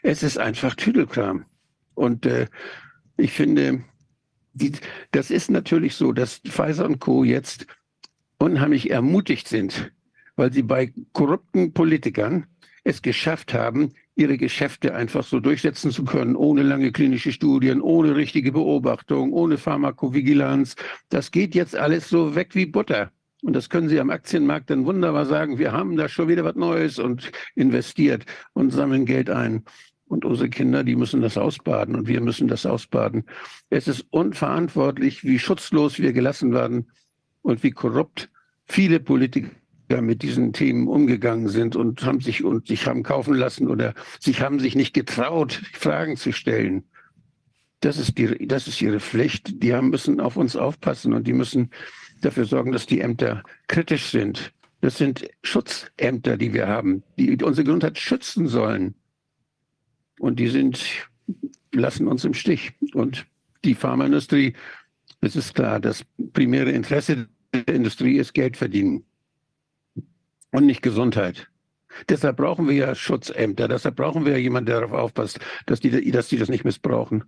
Es 0.03 0.23
ist 0.23 0.39
einfach 0.39 0.75
Tüdelkram. 0.75 1.45
Und 1.95 2.25
äh, 2.27 2.47
ich 3.17 3.33
finde, 3.33 3.85
die, 4.55 4.73
das 5.11 5.31
ist 5.31 5.51
natürlich 5.51 5.95
so, 5.97 6.13
dass 6.13 6.39
Pfizer 6.39 6.87
und 6.87 6.99
Co. 6.99 7.25
jetzt 7.25 7.67
unheimlich 8.39 8.91
ermutigt 8.91 9.49
sind, 9.49 9.93
weil 10.37 10.53
sie 10.53 10.63
bei 10.63 10.93
korrupten 11.13 11.73
Politikern 11.73 12.47
es 12.85 13.03
geschafft 13.03 13.55
haben, 13.55 13.93
ihre 14.15 14.37
Geschäfte 14.37 14.95
einfach 14.95 15.25
so 15.25 15.41
durchsetzen 15.41 15.91
zu 15.91 16.05
können, 16.05 16.37
ohne 16.37 16.63
lange 16.63 16.93
klinische 16.93 17.33
Studien, 17.33 17.81
ohne 17.81 18.15
richtige 18.15 18.53
Beobachtung, 18.53 19.33
ohne 19.33 19.59
Pharmakovigilanz. 19.59 20.77
Das 21.09 21.31
geht 21.31 21.55
jetzt 21.55 21.75
alles 21.77 22.09
so 22.09 22.35
weg 22.35 22.55
wie 22.55 22.67
Butter. 22.67 23.11
Und 23.43 23.55
das 23.55 23.69
können 23.69 23.89
Sie 23.89 23.99
am 23.99 24.11
Aktienmarkt 24.11 24.71
dann 24.71 24.87
wunderbar 24.87 25.27
sagen, 25.27 25.59
wir 25.59 25.73
haben 25.73 25.97
da 25.97 26.09
schon 26.09 26.29
wieder 26.29 26.45
was 26.45 26.55
Neues 26.55 26.99
und 26.99 27.33
investiert 27.57 28.25
und 28.53 28.71
sammeln 28.71 29.05
Geld 29.05 29.31
ein. 29.31 29.65
Und 30.07 30.25
unsere 30.25 30.51
Kinder, 30.51 30.85
die 30.85 30.95
müssen 30.95 31.23
das 31.23 31.39
ausbaden 31.39 31.97
und 31.97 32.07
wir 32.07 32.21
müssen 32.21 32.47
das 32.47 32.67
ausbaden. 32.67 33.25
Es 33.71 33.89
ist 33.89 34.07
unverantwortlich, 34.11 35.25
wie 35.25 35.39
schutzlos 35.39 35.99
wir 35.99 36.13
gelassen 36.13 36.53
werden 36.53 36.91
und 37.41 37.63
wie 37.63 37.71
korrupt 37.71 38.31
viele 38.67 39.01
Politiker 39.01 39.51
mit 40.01 40.23
diesen 40.23 40.53
Themen 40.53 40.89
umgegangen 40.89 41.49
sind 41.49 41.77
und 41.77 42.05
haben 42.05 42.21
sich 42.21 42.45
und 42.45 42.69
sich 42.69 42.87
haben 42.87 43.03
kaufen 43.03 43.35
lassen 43.35 43.69
oder 43.69 43.95
sich 44.21 44.41
haben 44.41 44.61
sich 44.61 44.75
nicht 44.75 44.95
getraut, 44.95 45.61
Fragen 45.75 46.17
zu 46.17 46.33
stellen. 46.33 46.85
Das 47.81 47.99
ist 47.99 48.17
die, 48.17 48.47
das 48.47 48.69
ist 48.69 48.81
ihre 48.81 49.01
Pflicht. 49.01 49.63
Die 49.63 49.75
haben, 49.75 49.91
müssen 49.91 50.21
auf 50.21 50.37
uns 50.37 50.57
aufpassen 50.57 51.13
und 51.13 51.27
die 51.27 51.33
müssen 51.33 51.71
dafür 52.21 52.45
sorgen, 52.45 52.73
dass 52.73 52.87
die 52.87 53.01
Ämter 53.01 53.43
kritisch 53.67 54.07
sind. 54.11 54.53
Das 54.81 54.97
sind 54.97 55.29
Schutzämter, 55.43 56.37
die 56.37 56.55
wir 56.55 56.69
haben, 56.69 57.03
die 57.19 57.37
unsere 57.43 57.65
Gesundheit 57.65 57.99
schützen 57.99 58.47
sollen. 58.47 58.95
Und 60.19 60.39
die 60.39 60.49
sind, 60.49 60.85
lassen 61.73 62.07
uns 62.07 62.25
im 62.25 62.35
Stich. 62.35 62.73
Und 62.95 63.27
die 63.65 63.75
Pharmaindustrie, 63.75 64.55
es 65.21 65.37
ist 65.37 65.55
klar, 65.55 65.81
das 65.81 66.05
primäre 66.33 66.71
Interesse 66.71 67.29
der 67.53 67.75
Industrie 67.75 68.17
ist 68.17 68.33
Geld 68.33 68.57
verdienen 68.57 69.05
und 70.53 70.67
nicht 70.67 70.83
Gesundheit. 70.83 71.49
Deshalb 72.09 72.37
brauchen 72.37 72.69
wir 72.69 72.75
ja 72.75 72.95
Schutzämter, 72.95 73.69
deshalb 73.69 73.97
brauchen 73.97 74.25
wir 74.25 74.33
ja 74.33 74.39
jemanden, 74.39 74.67
der 74.67 74.81
darauf 74.81 74.93
aufpasst, 74.93 75.41
dass 75.67 75.81
die, 75.81 76.11
dass 76.11 76.29
die 76.29 76.39
das 76.39 76.49
nicht 76.49 76.65
missbrauchen. 76.65 77.25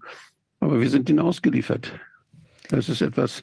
Aber 0.60 0.80
wir 0.80 0.88
sind 0.88 1.10
ihnen 1.10 1.18
ausgeliefert. 1.18 1.92
Das 2.68 2.88
ist 2.88 3.02
etwas, 3.02 3.42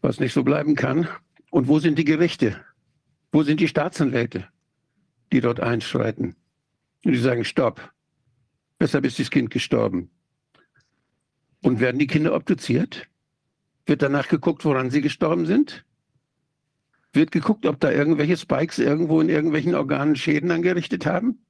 was 0.00 0.20
nicht 0.20 0.32
so 0.32 0.44
bleiben 0.44 0.74
kann. 0.74 1.08
Und 1.50 1.68
wo 1.68 1.80
sind 1.80 1.98
die 1.98 2.04
Gerichte? 2.04 2.64
Wo 3.32 3.42
sind 3.42 3.60
die 3.60 3.68
Staatsanwälte, 3.68 4.46
die 5.32 5.40
dort 5.40 5.60
einschreiten? 5.60 6.36
Und 7.04 7.12
die 7.12 7.18
sagen, 7.18 7.44
stopp, 7.44 7.92
Weshalb 8.82 9.04
ist 9.04 9.20
das 9.20 9.30
Kind 9.30 9.50
gestorben? 9.50 10.10
Und 11.62 11.78
werden 11.78 12.00
die 12.00 12.08
Kinder 12.08 12.34
obduziert? 12.34 13.06
Wird 13.86 14.02
danach 14.02 14.26
geguckt, 14.26 14.64
woran 14.64 14.90
sie 14.90 15.00
gestorben 15.00 15.46
sind? 15.46 15.84
Wird 17.12 17.30
geguckt, 17.30 17.66
ob 17.66 17.78
da 17.80 17.90
irgendwelche 17.90 18.36
Spikes 18.36 18.78
irgendwo 18.78 19.20
in 19.20 19.28
irgendwelchen 19.28 19.74
Organen 19.74 20.16
Schäden 20.16 20.50
angerichtet 20.50 21.04
haben? 21.04 21.44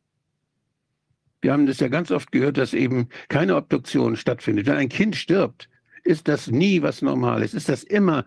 Wir 1.40 1.52
haben 1.52 1.66
das 1.66 1.80
ja 1.80 1.88
ganz 1.88 2.10
oft 2.10 2.32
gehört, 2.32 2.56
dass 2.56 2.74
eben 2.74 3.08
keine 3.28 3.56
Obduktion 3.56 4.16
stattfindet. 4.16 4.66
Wenn 4.66 4.76
ein 4.76 4.88
Kind 4.88 5.16
stirbt, 5.16 5.68
ist 6.04 6.28
das 6.28 6.48
nie 6.48 6.82
was 6.82 7.02
Normales. 7.02 7.54
Ist 7.54 7.68
das 7.68 7.84
immer, 7.84 8.24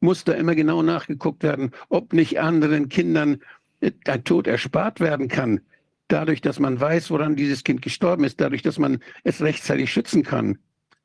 muss 0.00 0.24
da 0.24 0.32
immer 0.32 0.54
genau 0.54 0.82
nachgeguckt 0.82 1.42
werden, 1.42 1.70
ob 1.88 2.12
nicht 2.12 2.40
anderen 2.40 2.88
Kindern 2.88 3.38
ein 3.80 4.24
Tod 4.24 4.46
erspart 4.46 5.00
werden 5.00 5.28
kann. 5.28 5.60
Dadurch, 6.08 6.40
dass 6.40 6.60
man 6.60 6.80
weiß, 6.80 7.10
woran 7.10 7.36
dieses 7.36 7.64
Kind 7.64 7.82
gestorben 7.82 8.24
ist, 8.24 8.40
dadurch, 8.40 8.62
dass 8.62 8.78
man 8.78 8.98
es 9.24 9.40
rechtzeitig 9.40 9.92
schützen 9.92 10.22
kann. 10.22 10.58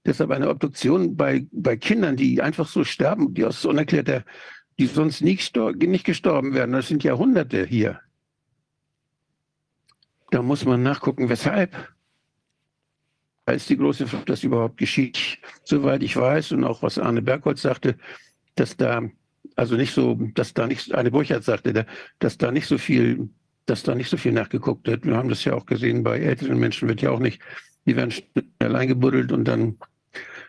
Deshalb 0.06 0.32
eine 0.32 0.50
Obduktion 0.50 1.16
bei, 1.16 1.46
bei 1.52 1.78
Kindern, 1.78 2.16
die 2.16 2.42
einfach 2.42 2.68
so 2.68 2.84
sterben, 2.84 3.34
die 3.34 3.46
aus 3.46 3.66
unerklärter 3.66 4.24
die 4.82 4.88
sonst 4.88 5.22
nicht, 5.22 5.56
nicht 5.56 6.06
gestorben 6.06 6.56
wären. 6.56 6.72
Das 6.72 6.88
sind 6.88 7.04
Jahrhunderte 7.04 7.68
hier. 7.68 8.00
Da 10.32 10.42
muss 10.42 10.66
man 10.66 10.82
nachgucken, 10.82 11.30
weshalb. 11.30 11.94
Da 13.46 13.54
ist 13.54 13.70
die 13.70 13.78
große 13.78 14.08
Frage, 14.08 14.26
dass 14.26 14.44
überhaupt 14.44 14.78
geschieht. 14.78 15.38
Soweit 15.66 16.02
ich 16.02 16.18
weiß 16.18 16.54
und 16.54 16.64
auch 16.64 16.82
was 16.82 16.98
Arne 16.98 17.22
Bergholz 17.22 17.62
sagte, 17.62 17.96
dass 18.56 18.76
da, 18.76 19.04
also 19.56 19.76
nicht 19.76 19.94
so, 19.94 20.16
dass 20.34 20.56
da 20.56 20.66
nicht, 20.66 20.96
Arne 20.96 21.12
Burchardt 21.12 21.44
sagte, 21.44 21.86
dass 22.18 22.40
da 22.40 22.52
nicht 22.52 22.66
so 22.66 22.80
viel, 22.80 23.30
dass 23.68 23.84
da 23.84 23.94
nicht 23.94 24.10
so 24.10 24.18
viel 24.18 24.32
nachgeguckt 24.32 24.88
wird. 24.88 25.06
Wir 25.06 25.16
haben 25.16 25.30
das 25.30 25.44
ja 25.44 25.54
auch 25.54 25.68
gesehen, 25.68 26.02
bei 26.02 26.18
älteren 26.18 26.58
Menschen 26.58 26.90
wird 26.90 27.04
ja 27.04 27.12
auch 27.12 27.20
nicht, 27.20 27.40
die 27.86 27.96
werden 27.96 28.10
schnell 28.10 28.76
eingebuddelt 28.76 29.32
und 29.32 29.46
dann, 29.46 29.78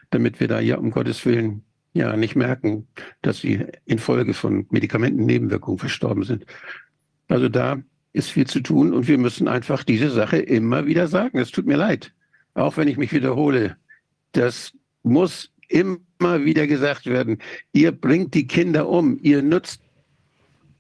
damit 0.09 0.41
wir 0.41 0.49
da 0.49 0.59
ja 0.59 0.79
um 0.79 0.91
Gottes 0.91 1.27
Willen 1.27 1.65
ja 1.94 2.16
nicht 2.16 2.36
merken, 2.36 2.86
dass 3.20 3.39
sie 3.39 3.66
infolge 3.85 4.35
von 4.35 4.66
Medikamentennebenwirkungen 4.70 5.78
verstorben 5.78 6.24
sind. 6.24 6.47
Also 7.28 7.48
da 7.48 7.82
ist 8.12 8.31
viel 8.31 8.47
zu 8.47 8.60
tun 8.60 8.93
und 8.93 9.09
wir 9.09 9.19
müssen 9.19 9.48
einfach 9.48 9.85
diese 9.85 10.10
Sache 10.10 10.39
immer 10.39 10.86
wieder 10.86 11.09
sagen. 11.09 11.39
Es 11.39 11.51
tut 11.51 11.66
mir 11.66 11.77
leid, 11.77 12.12
auch 12.55 12.77
wenn 12.77 12.89
ich 12.89 12.97
mich 12.97 13.12
wiederhole. 13.12 13.77
Das 14.32 14.73
muss 15.02 15.51
immer 15.69 16.44
wieder 16.44 16.66
gesagt 16.66 17.06
werden. 17.06 17.39
Ihr 17.73 17.93
bringt 17.93 18.35
die 18.35 18.47
Kinder 18.47 18.89
um. 18.89 19.19
Ihr 19.23 19.43
nutzt 19.43 19.82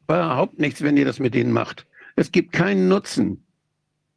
überhaupt 0.04 0.58
nichts, 0.58 0.82
wenn 0.82 0.96
ihr 0.96 1.04
das 1.04 1.18
mit 1.18 1.34
denen 1.34 1.52
macht. 1.52 1.86
Es 2.16 2.30
gibt 2.32 2.52
keinen 2.52 2.88
Nutzen. 2.88 3.44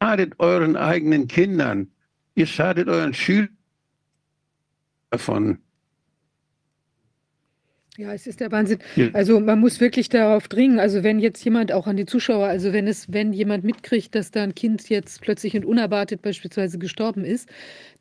Schadet 0.02 0.38
euren 0.38 0.76
eigenen 0.76 1.26
Kindern. 1.26 1.88
Ihr 2.34 2.46
schadet 2.46 2.88
euren 2.88 3.14
Schülern 3.14 3.56
davon. 5.10 5.58
Ja, 7.98 8.12
es 8.12 8.26
ist 8.26 8.40
der 8.40 8.52
Wahnsinn. 8.52 8.78
Ja. 8.94 9.08
Also 9.14 9.40
man 9.40 9.58
muss 9.58 9.80
wirklich 9.80 10.10
darauf 10.10 10.48
dringen. 10.48 10.78
Also 10.78 11.02
wenn 11.02 11.18
jetzt 11.18 11.42
jemand 11.42 11.72
auch 11.72 11.86
an 11.86 11.96
die 11.96 12.04
Zuschauer, 12.04 12.46
also 12.46 12.74
wenn 12.74 12.86
es, 12.86 13.10
wenn 13.10 13.32
jemand 13.32 13.64
mitkriegt, 13.64 14.14
dass 14.14 14.30
da 14.30 14.42
ein 14.42 14.54
Kind 14.54 14.88
jetzt 14.90 15.22
plötzlich 15.22 15.56
und 15.56 15.64
unerwartet 15.64 16.20
beispielsweise 16.20 16.78
gestorben 16.78 17.24
ist, 17.24 17.48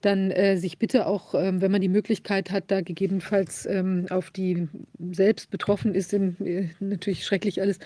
dann 0.05 0.29
äh, 0.29 0.57
sich 0.57 0.77
bitte 0.77 1.07
auch, 1.07 1.33
ähm, 1.33 1.61
wenn 1.61 1.71
man 1.71 1.81
die 1.81 1.89
Möglichkeit 1.89 2.51
hat, 2.51 2.65
da 2.67 2.81
gegebenenfalls 2.81 3.65
ähm, 3.65 4.05
auf 4.11 4.29
die 4.29 4.67
selbst 5.11 5.49
betroffen 5.49 5.95
ist, 5.95 6.13
im, 6.13 6.35
äh, 6.45 6.69
natürlich 6.79 7.25
schrecklich 7.25 7.59
alles, 7.59 7.79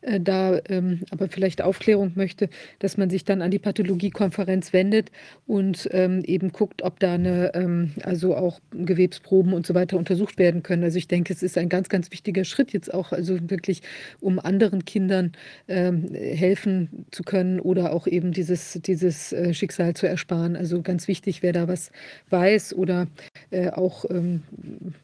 äh, 0.00 0.18
da 0.18 0.58
ähm, 0.68 1.00
aber 1.10 1.28
vielleicht 1.28 1.60
Aufklärung 1.60 2.12
möchte, 2.14 2.48
dass 2.78 2.96
man 2.96 3.10
sich 3.10 3.24
dann 3.24 3.42
an 3.42 3.50
die 3.50 3.58
Pathologiekonferenz 3.58 4.72
wendet 4.72 5.10
und 5.46 5.88
ähm, 5.92 6.24
eben 6.24 6.50
guckt, 6.50 6.82
ob 6.82 6.98
da 6.98 7.12
eine, 7.12 7.54
ähm, 7.54 7.92
also 8.02 8.34
auch 8.36 8.60
Gewebsproben 8.70 9.52
und 9.52 9.66
so 9.66 9.74
weiter 9.74 9.98
untersucht 9.98 10.38
werden 10.38 10.62
können. 10.62 10.82
Also 10.82 10.96
ich 10.96 11.08
denke, 11.08 11.32
es 11.32 11.42
ist 11.42 11.58
ein 11.58 11.68
ganz, 11.68 11.90
ganz 11.90 12.10
wichtiger 12.10 12.44
Schritt 12.44 12.72
jetzt 12.72 12.92
auch, 12.94 13.12
also 13.12 13.38
wirklich, 13.50 13.82
um 14.20 14.38
anderen 14.38 14.86
Kindern 14.86 15.32
ähm, 15.68 16.14
helfen 16.14 17.06
zu 17.10 17.22
können 17.22 17.60
oder 17.60 17.92
auch 17.92 18.06
eben 18.06 18.32
dieses, 18.32 18.80
dieses 18.82 19.34
äh, 19.34 19.52
Schicksal 19.52 19.92
zu 19.92 20.06
ersparen. 20.08 20.56
Also 20.56 20.80
ganz 20.80 21.06
wichtig, 21.06 21.42
wer 21.42 21.52
da 21.52 21.65
was 21.68 21.90
weiß 22.30 22.74
oder 22.74 23.06
äh, 23.50 23.70
auch 23.70 24.04
ähm, 24.10 24.42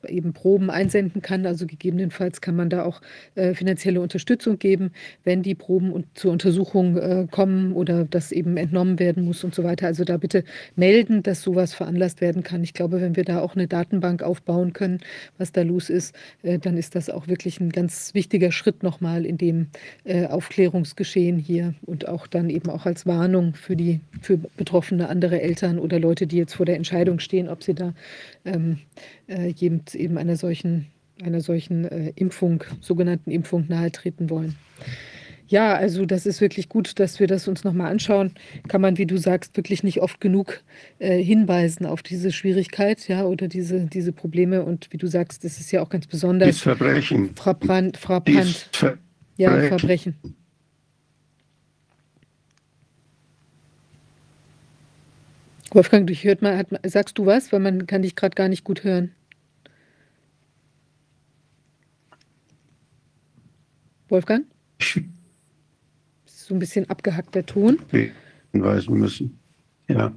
eben 0.07 0.33
Proben 0.33 0.71
einsenden 0.71 1.23
kann. 1.23 1.47
Also 1.47 1.67
gegebenenfalls 1.67 2.41
kann 2.41 2.57
man 2.57 2.71
da 2.71 2.85
auch 2.85 3.01
äh, 3.35 3.55
finanzielle 3.55 4.01
Unterstützung 4.01 4.59
geben, 4.59 4.93
wenn 5.25 5.43
die 5.43 5.55
Proben 5.55 5.93
und 5.93 6.07
zur 6.15 6.33
Untersuchung 6.33 6.97
äh, 6.97 7.27
kommen 7.31 7.73
oder 7.73 8.05
das 8.05 8.33
eben 8.33 8.57
entnommen 8.57 8.99
werden 8.99 9.25
muss 9.25 9.45
und 9.45 9.55
so 9.55 9.65
weiter. 9.65 9.87
Also 9.87 10.05
da 10.05 10.17
bitte 10.17 10.45
melden, 10.77 11.23
dass 11.23 11.43
sowas 11.43 11.75
veranlasst 11.75 12.21
werden 12.21 12.43
kann. 12.43 12.63
Ich 12.63 12.75
glaube, 12.75 13.01
wenn 13.01 13.17
wir 13.17 13.25
da 13.25 13.41
auch 13.41 13.55
eine 13.55 13.67
Datenbank 13.67 14.23
aufbauen 14.23 14.73
können, 14.73 15.01
was 15.39 15.53
da 15.53 15.63
los 15.63 15.91
ist, 15.91 16.15
äh, 16.43 16.59
dann 16.59 16.77
ist 16.77 16.95
das 16.95 17.11
auch 17.11 17.29
wirklich 17.29 17.61
ein 17.61 17.71
ganz 17.71 18.15
wichtiger 18.15 18.53
Schritt 18.53 18.83
nochmal 18.83 19.27
in 19.27 19.39
dem 19.39 19.69
äh, 20.05 20.27
Aufklärungsgeschehen 20.27 21.39
hier 21.39 21.75
und 21.87 22.09
auch 22.09 22.27
dann 22.27 22.51
eben 22.51 22.71
auch 22.71 22.87
als 22.87 23.07
Warnung 23.07 23.55
für 23.55 23.77
die 23.77 24.01
für 24.21 24.39
betroffene 24.39 25.09
andere 25.09 25.41
Eltern 25.41 25.79
oder 25.79 25.99
Leute, 25.99 26.27
die 26.27 26.37
jetzt 26.37 26.52
vor 26.55 26.67
der 26.67 26.77
Entscheidung 26.77 27.19
stehen, 27.19 27.49
ob 27.49 27.63
sie 27.63 27.75
da 27.75 27.95
ähm, 28.45 28.79
äh, 29.29 29.53
eben 29.59 30.19
einer 30.19 30.37
solchen, 30.37 30.87
einer 31.23 31.41
solchen 31.41 31.85
äh, 31.85 32.13
Impfung, 32.17 32.65
sogenannten 32.81 33.31
Impfung 33.31 33.67
nahe 33.69 33.93
treten 33.93 34.31
wollen. 34.31 34.57
Ja, 35.53 35.75
also 35.75 36.07
das 36.07 36.25
ist 36.25 36.41
wirklich 36.41 36.71
gut, 36.71 36.99
dass 36.99 37.21
wir 37.21 37.27
das 37.27 37.47
uns 37.47 37.63
nochmal 37.63 37.91
anschauen. 37.91 38.33
Kann 38.69 38.81
man, 38.81 38.97
wie 38.97 39.05
du 39.05 39.19
sagst, 39.19 39.55
wirklich 39.55 39.83
nicht 39.83 40.01
oft 40.01 40.19
genug 40.19 40.63
äh, 40.99 41.23
hinweisen 41.23 41.85
auf 41.85 42.03
diese 42.03 42.33
Schwierigkeit, 42.33 43.07
ja, 43.07 43.27
oder 43.27 43.49
diese, 43.49 43.81
diese 43.85 44.13
Probleme. 44.13 44.65
Und 44.65 44.89
wie 44.93 44.97
du 44.97 45.07
sagst, 45.09 45.45
das 45.45 45.61
ist 45.61 45.71
ja 45.71 45.83
auch 45.83 45.91
ganz 45.91 46.07
besonders. 46.07 46.49
Dies 46.49 46.61
Verbrechen. 46.61 47.37
Frappant, 47.37 47.99
frappant. 47.99 48.71
Ver 48.73 48.97
ja, 49.37 49.61
Verbrechen. 49.69 50.17
Wolfgang, 55.75 56.07
du 56.07 56.15
hört 56.15 56.43
mal, 56.43 56.57
hat, 56.57 56.69
sagst 56.85 57.19
du 57.19 57.27
was? 57.27 57.53
Weil 57.53 57.61
man 57.61 57.87
kann 57.87 58.03
dich 58.03 58.15
gerade 58.15 58.35
gar 58.35 58.49
nicht 58.49 58.65
gut 58.65 58.85
hören. 58.85 59.13
Wolfgang? 64.09 64.45
So 66.27 66.55
ein 66.55 66.59
bisschen 66.59 66.91
abgehackter 66.91 67.47
Ton. 67.47 67.79
Hinweisen 68.53 68.99
müssen. 68.99 69.39
Ja. 69.89 70.13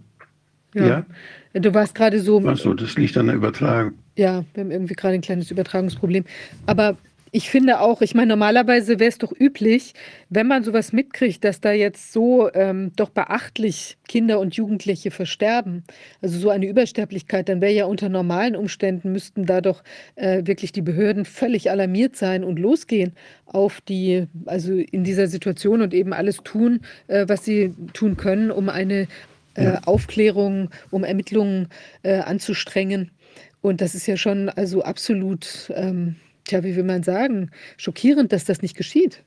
Ja. 0.73 1.05
ja. 1.53 1.59
Du 1.59 1.73
warst 1.73 1.95
gerade 1.95 2.19
so. 2.19 2.45
Achso, 2.45 2.73
das 2.73 2.95
liegt 2.97 3.15
an 3.15 3.27
der 3.27 3.35
Übertragung. 3.35 3.93
Ja, 4.17 4.43
wir 4.53 4.63
haben 4.63 4.71
irgendwie 4.71 4.95
gerade 4.95 5.13
ein 5.13 5.21
kleines 5.21 5.49
Übertragungsproblem. 5.51 6.25
Aber 6.65 6.97
ich 7.35 7.49
finde 7.49 7.81
auch, 7.81 8.01
ich 8.01 8.15
meine, 8.15 8.29
normalerweise 8.29 8.97
wäre 8.97 9.09
es 9.09 9.17
doch 9.17 9.33
üblich, 9.37 9.93
wenn 10.29 10.47
man 10.47 10.63
sowas 10.63 10.93
mitkriegt, 10.93 11.43
dass 11.43 11.59
da 11.59 11.73
jetzt 11.73 12.13
so 12.13 12.49
ähm, 12.53 12.93
doch 12.95 13.09
beachtlich 13.09 13.97
Kinder 14.07 14.39
und 14.39 14.55
Jugendliche 14.55 15.11
versterben, 15.11 15.83
also 16.21 16.39
so 16.39 16.49
eine 16.49 16.65
Übersterblichkeit, 16.65 17.49
dann 17.49 17.59
wäre 17.59 17.73
ja 17.73 17.85
unter 17.87 18.07
normalen 18.07 18.55
Umständen 18.55 19.11
müssten 19.11 19.45
da 19.45 19.59
doch 19.59 19.83
äh, 20.15 20.43
wirklich 20.45 20.71
die 20.71 20.81
Behörden 20.81 21.25
völlig 21.25 21.69
alarmiert 21.69 22.15
sein 22.15 22.45
und 22.45 22.57
losgehen 22.57 23.11
auf 23.47 23.81
die, 23.81 24.27
also 24.45 24.71
in 24.71 25.03
dieser 25.03 25.27
Situation 25.27 25.81
und 25.81 25.93
eben 25.93 26.13
alles 26.13 26.37
tun, 26.37 26.79
äh, 27.07 27.25
was 27.27 27.43
sie 27.43 27.73
tun 27.91 28.15
können, 28.15 28.49
um 28.49 28.69
eine 28.69 29.09
äh, 29.55 29.73
Aufklärung, 29.85 30.69
um 30.89 31.03
Ermittlungen 31.03 31.67
äh, 32.01 32.13
anzustrengen. 32.19 33.11
Und 33.59 33.81
das 33.81 33.93
ist 33.93 34.07
ja 34.07 34.15
schon 34.15 34.47
also 34.47 34.83
absolut 34.83 35.69
ähm, 35.75 36.15
Tja, 36.45 36.63
wie 36.63 36.75
will 36.75 36.83
man 36.83 37.03
sagen, 37.03 37.49
schockierend, 37.77 38.31
dass 38.31 38.45
das 38.45 38.61
nicht 38.61 38.77
geschieht. 38.77 39.23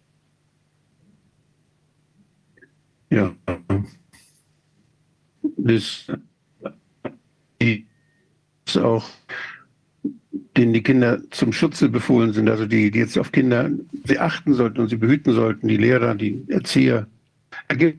Ja, 3.11 3.35
das 5.57 6.07
ist 7.59 8.77
auch, 8.77 9.09
denen 10.57 10.73
die 10.73 10.83
Kinder 10.83 11.21
zum 11.31 11.53
Schutze 11.53 11.89
befohlen 11.89 12.33
sind, 12.33 12.49
also 12.49 12.67
die, 12.67 12.91
die 12.91 12.99
jetzt 12.99 13.19
auf 13.19 13.33
Kinder 13.33 13.71
sie 14.05 14.19
achten 14.19 14.55
sollten 14.55 14.81
und 14.81 14.89
sie 14.89 14.97
behüten 14.97 15.33
sollten, 15.33 15.69
die 15.69 15.77
Lehrer, 15.77 16.15
die 16.15 16.45
Erzieher. 16.49 17.07
Es 17.69 17.79
gibt 17.79 17.99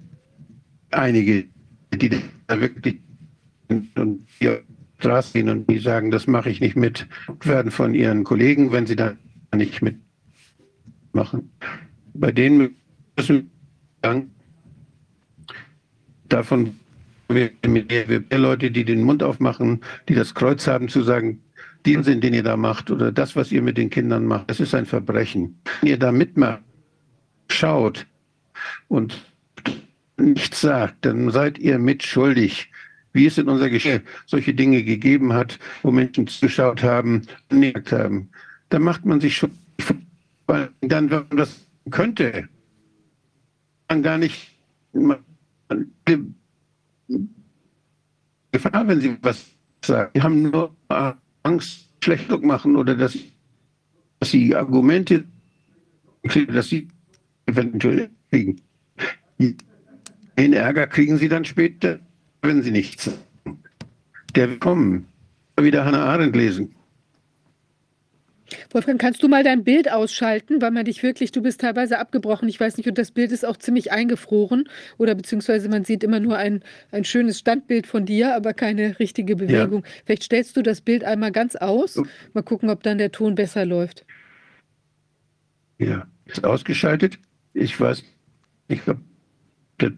einige, 0.91 1.45
die 1.93 2.21
da 2.47 2.61
wirklich 2.61 2.99
und 3.95 4.27
die 4.41 4.59
Straße 4.99 5.33
gehen 5.33 5.49
und 5.49 5.69
die 5.69 5.79
sagen, 5.79 6.11
das 6.11 6.27
mache 6.27 6.49
ich 6.49 6.59
nicht 6.59 6.75
mit, 6.75 7.07
werden 7.43 7.71
von 7.71 7.95
ihren 7.95 8.23
Kollegen, 8.23 8.71
wenn 8.71 8.85
sie 8.85 8.95
da 8.95 9.15
nicht 9.55 9.81
mitmachen. 9.81 11.51
Bei 12.13 12.31
denen 12.31 12.75
müssen 13.15 13.35
wir 13.35 13.43
dann 14.01 14.31
davon 16.27 16.79
Leute, 17.29 18.71
die 18.71 18.85
den 18.85 19.03
Mund 19.03 19.23
aufmachen, 19.23 19.81
die 20.07 20.15
das 20.15 20.33
Kreuz 20.33 20.67
haben, 20.67 20.89
zu 20.89 21.03
sagen, 21.03 21.41
den 21.85 22.03
Sinn, 22.03 22.21
den 22.21 22.33
ihr 22.33 22.43
da 22.43 22.57
macht 22.57 22.91
oder 22.91 23.11
das, 23.11 23.35
was 23.35 23.51
ihr 23.51 23.61
mit 23.61 23.77
den 23.77 23.89
Kindern 23.89 24.25
macht, 24.25 24.49
das 24.49 24.59
ist 24.59 24.75
ein 24.75 24.85
Verbrechen. 24.85 25.59
Wenn 25.81 25.91
ihr 25.91 25.99
da 25.99 26.11
mitmacht, 26.11 26.61
schaut 27.49 28.05
und 28.89 29.25
nichts 30.17 30.61
sagt, 30.61 31.05
dann 31.05 31.31
seid 31.31 31.57
ihr 31.57 31.79
mitschuldig 31.79 32.68
wie 33.13 33.25
es 33.25 33.37
in 33.37 33.47
unserer 33.49 33.69
Geschichte 33.69 34.03
solche 34.25 34.53
Dinge 34.53 34.83
gegeben 34.83 35.33
hat, 35.33 35.59
wo 35.83 35.91
Menschen 35.91 36.27
zugeschaut 36.27 36.83
haben, 36.83 37.23
gemerkt 37.49 37.91
haben. 37.91 38.29
Da 38.69 38.79
macht 38.79 39.05
man 39.05 39.19
sich 39.19 39.37
schon, 39.37 39.51
weil 40.45 40.69
dann, 40.81 41.09
wenn 41.09 41.25
man 41.29 41.37
das 41.37 41.67
könnte, 41.89 42.47
man 43.89 44.03
gar 44.03 44.17
nicht 44.17 44.55
Gefahr, 48.51 48.87
wenn 48.87 49.01
Sie 49.01 49.17
was 49.21 49.45
sagen. 49.83 50.11
Sie 50.13 50.21
haben 50.21 50.41
nur 50.43 50.75
Angst, 51.43 51.89
schlecht 52.03 52.29
machen 52.41 52.75
oder 52.75 52.95
dass, 52.95 53.17
dass 54.19 54.31
Sie 54.31 54.55
Argumente, 54.55 55.25
dass 56.47 56.69
Sie 56.69 56.87
eventuell 57.45 58.09
kriegen. 58.29 58.61
Den 60.37 60.53
Ärger 60.53 60.87
kriegen 60.87 61.17
Sie 61.17 61.29
dann 61.29 61.45
später, 61.45 61.99
wenn 62.41 62.63
Sie 62.63 62.71
nichts 62.71 63.05
sagen. 63.05 63.63
Der 64.35 64.49
will 64.49 64.59
kommen. 64.59 65.07
Wieder 65.59 65.85
Hannah 65.85 66.05
Arendt 66.05 66.35
lesen. 66.35 66.75
Wolfgang, 68.71 68.99
kannst 68.99 69.21
du 69.23 69.27
mal 69.27 69.43
dein 69.43 69.63
Bild 69.63 69.91
ausschalten, 69.91 70.61
weil 70.61 70.71
man 70.71 70.85
dich 70.85 71.03
wirklich, 71.03 71.31
du 71.31 71.41
bist 71.41 71.61
teilweise 71.61 71.99
abgebrochen, 71.99 72.49
ich 72.49 72.59
weiß 72.59 72.77
nicht, 72.77 72.87
und 72.87 72.97
das 72.97 73.11
Bild 73.11 73.31
ist 73.31 73.45
auch 73.45 73.57
ziemlich 73.57 73.91
eingefroren 73.91 74.67
oder 74.97 75.15
beziehungsweise 75.15 75.69
man 75.69 75.85
sieht 75.85 76.03
immer 76.03 76.19
nur 76.19 76.37
ein, 76.37 76.63
ein 76.91 77.03
schönes 77.03 77.39
Standbild 77.39 77.87
von 77.87 78.05
dir, 78.05 78.35
aber 78.35 78.53
keine 78.53 78.99
richtige 78.99 79.35
Bewegung. 79.35 79.83
Ja. 79.83 79.89
Vielleicht 80.05 80.23
stellst 80.23 80.57
du 80.57 80.61
das 80.61 80.81
Bild 80.81 81.03
einmal 81.03 81.31
ganz 81.31 81.55
aus, 81.55 82.01
mal 82.33 82.41
gucken, 82.41 82.69
ob 82.69 82.83
dann 82.83 82.97
der 82.97 83.11
Ton 83.11 83.35
besser 83.35 83.65
läuft. 83.65 84.05
Ja, 85.77 86.07
ist 86.25 86.43
ausgeschaltet. 86.43 87.19
Ich 87.53 87.79
weiß 87.79 88.03
nicht, 88.67 88.87
ob 88.87 88.97
der 89.79 89.91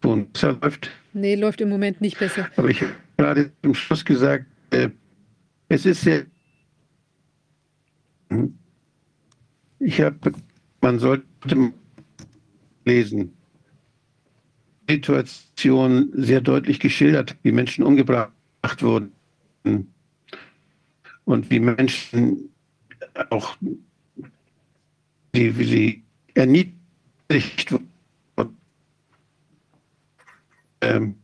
Ton 0.00 0.30
besser 0.30 0.58
läuft. 0.60 0.90
Nee, 1.20 1.34
läuft 1.34 1.60
im 1.60 1.68
Moment 1.68 2.00
nicht 2.00 2.18
besser. 2.18 2.48
Aber 2.56 2.68
ich 2.68 2.80
habe 2.82 2.92
gerade 3.16 3.50
zum 3.62 3.74
Schluss 3.74 4.04
gesagt, 4.04 4.46
äh, 4.70 4.90
es 5.68 5.84
ist 5.86 6.02
sehr 6.02 6.26
hm? 8.30 8.58
Ich 9.78 10.00
habe, 10.00 10.32
man 10.80 10.98
sollte 10.98 11.24
lesen. 12.84 13.34
Situation 14.88 16.10
sehr 16.14 16.40
deutlich 16.40 16.80
geschildert, 16.80 17.36
wie 17.42 17.52
Menschen 17.52 17.84
umgebracht 17.84 18.32
wurden 18.80 19.12
und 21.24 21.50
wie 21.50 21.60
Menschen 21.60 22.48
auch, 23.28 23.56
wie, 25.32 25.58
wie 25.58 25.64
sie 25.64 26.02
erniedrigt 26.34 27.70
wurden. 27.70 27.90
Ähm, 30.80 31.16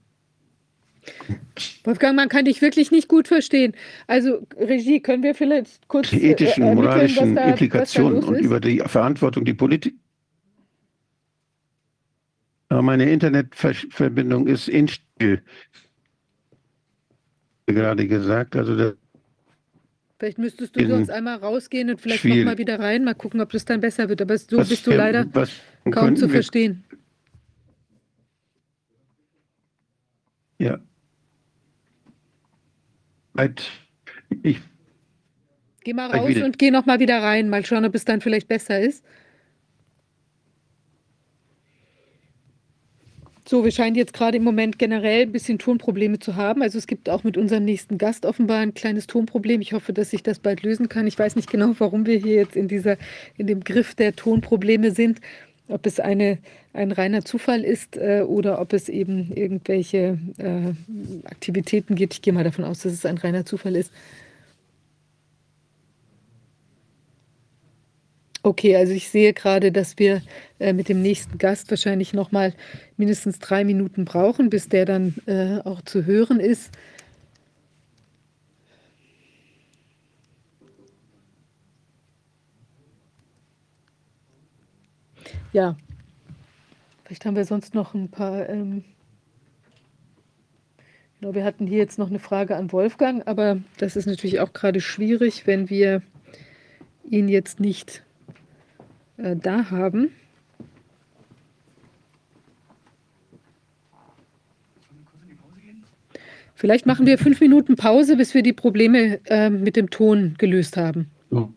Wolfgang, 1.84 2.16
man 2.16 2.28
kann 2.28 2.46
dich 2.46 2.62
wirklich 2.62 2.90
nicht 2.90 3.08
gut 3.08 3.28
verstehen. 3.28 3.74
Also 4.06 4.46
Regie, 4.56 5.00
können 5.00 5.22
wir 5.22 5.34
vielleicht 5.34 5.86
kurz 5.88 6.10
die 6.10 6.22
ethischen, 6.22 6.64
äh, 6.64 6.74
moralischen 6.74 7.34
da, 7.34 7.50
Implikationen 7.50 8.24
und 8.24 8.38
über 8.38 8.60
die 8.60 8.78
Verantwortung, 8.80 9.44
die 9.44 9.54
Politik. 9.54 9.94
Aber 12.68 12.82
meine 12.82 13.10
Internetverbindung 13.10 14.46
ist 14.46 14.68
instabil. 14.68 15.42
Gerade 17.66 18.06
gesagt, 18.06 18.56
also 18.56 18.76
das 18.76 18.94
Vielleicht 20.18 20.38
müsstest 20.38 20.76
du 20.76 20.86
sonst 20.88 21.10
einmal 21.10 21.36
rausgehen 21.36 21.90
und 21.90 22.00
vielleicht 22.00 22.24
nochmal 22.24 22.56
wieder 22.56 22.78
rein, 22.78 23.04
mal 23.04 23.14
gucken, 23.14 23.40
ob 23.40 23.50
das 23.50 23.64
dann 23.64 23.80
besser 23.80 24.08
wird. 24.08 24.22
Aber 24.22 24.38
so 24.38 24.56
was 24.56 24.68
bist 24.68 24.86
du 24.86 24.92
leider 24.92 25.26
kaum 25.90 26.16
zu 26.16 26.28
verstehen. 26.28 26.84
Ja. 30.64 30.78
Ich 34.42 34.58
geh 35.82 35.92
mal 35.92 36.10
raus 36.10 36.28
wieder. 36.28 36.46
und 36.46 36.58
geh 36.58 36.70
noch 36.70 36.86
mal 36.86 37.00
wieder 37.00 37.22
rein. 37.22 37.50
Mal 37.50 37.66
schauen, 37.66 37.84
ob 37.84 37.94
es 37.94 38.06
dann 38.06 38.22
vielleicht 38.22 38.48
besser 38.48 38.80
ist. 38.80 39.04
So, 43.46 43.62
wir 43.62 43.72
scheinen 43.72 43.94
jetzt 43.94 44.14
gerade 44.14 44.38
im 44.38 44.42
Moment 44.42 44.78
generell 44.78 45.24
ein 45.24 45.32
bisschen 45.32 45.58
Tonprobleme 45.58 46.18
zu 46.18 46.34
haben. 46.34 46.62
Also 46.62 46.78
es 46.78 46.86
gibt 46.86 47.10
auch 47.10 47.24
mit 47.24 47.36
unserem 47.36 47.66
nächsten 47.66 47.98
Gast 47.98 48.24
offenbar 48.24 48.60
ein 48.60 48.72
kleines 48.72 49.06
Tonproblem. 49.06 49.60
Ich 49.60 49.74
hoffe, 49.74 49.92
dass 49.92 50.12
sich 50.12 50.22
das 50.22 50.38
bald 50.38 50.62
lösen 50.62 50.88
kann. 50.88 51.06
Ich 51.06 51.18
weiß 51.18 51.36
nicht 51.36 51.50
genau, 51.50 51.74
warum 51.78 52.06
wir 52.06 52.16
hier 52.16 52.36
jetzt 52.36 52.56
in 52.56 52.68
dieser, 52.68 52.96
in 53.36 53.46
dem 53.46 53.62
Griff 53.62 53.94
der 53.94 54.16
Tonprobleme 54.16 54.92
sind. 54.92 55.20
Ob 55.68 55.86
es 55.86 55.98
eine, 55.98 56.38
ein 56.72 56.92
reiner 56.92 57.24
Zufall 57.24 57.64
ist 57.64 57.96
äh, 57.96 58.22
oder 58.26 58.60
ob 58.60 58.72
es 58.72 58.88
eben 58.88 59.32
irgendwelche 59.34 60.18
äh, 60.38 61.26
Aktivitäten 61.26 61.94
gibt. 61.94 62.14
Ich 62.14 62.22
gehe 62.22 62.32
mal 62.32 62.44
davon 62.44 62.64
aus, 62.64 62.80
dass 62.80 62.92
es 62.92 63.06
ein 63.06 63.18
reiner 63.18 63.46
Zufall 63.46 63.76
ist. 63.76 63.90
Okay, 68.46 68.76
also 68.76 68.92
ich 68.92 69.08
sehe 69.08 69.32
gerade, 69.32 69.72
dass 69.72 69.98
wir 69.98 70.20
äh, 70.58 70.74
mit 70.74 70.90
dem 70.90 71.00
nächsten 71.00 71.38
Gast 71.38 71.70
wahrscheinlich 71.70 72.12
noch 72.12 72.30
mal 72.30 72.52
mindestens 72.98 73.38
drei 73.38 73.64
Minuten 73.64 74.04
brauchen, 74.04 74.50
bis 74.50 74.68
der 74.68 74.84
dann 74.84 75.14
äh, 75.24 75.60
auch 75.64 75.80
zu 75.80 76.04
hören 76.04 76.40
ist. 76.40 76.70
Ja, 85.54 85.76
vielleicht 87.04 87.24
haben 87.24 87.36
wir 87.36 87.44
sonst 87.44 87.74
noch 87.76 87.94
ein 87.94 88.10
paar. 88.10 88.48
Ähm 88.48 88.82
genau, 91.20 91.32
wir 91.32 91.44
hatten 91.44 91.68
hier 91.68 91.78
jetzt 91.78 91.96
noch 91.96 92.10
eine 92.10 92.18
Frage 92.18 92.56
an 92.56 92.72
Wolfgang, 92.72 93.24
aber 93.28 93.60
das 93.78 93.94
ist 93.94 94.06
natürlich 94.06 94.40
auch 94.40 94.52
gerade 94.52 94.80
schwierig, 94.80 95.46
wenn 95.46 95.70
wir 95.70 96.02
ihn 97.08 97.28
jetzt 97.28 97.60
nicht 97.60 98.02
äh, 99.16 99.36
da 99.36 99.70
haben. 99.70 100.10
Vielleicht 106.56 106.84
machen 106.84 107.06
wir 107.06 107.16
fünf 107.16 107.40
Minuten 107.40 107.76
Pause, 107.76 108.16
bis 108.16 108.34
wir 108.34 108.42
die 108.42 108.52
Probleme 108.52 109.20
äh, 109.26 109.50
mit 109.50 109.76
dem 109.76 109.88
Ton 109.90 110.34
gelöst 110.36 110.76
haben. 110.76 111.12
Oh. 111.30 111.48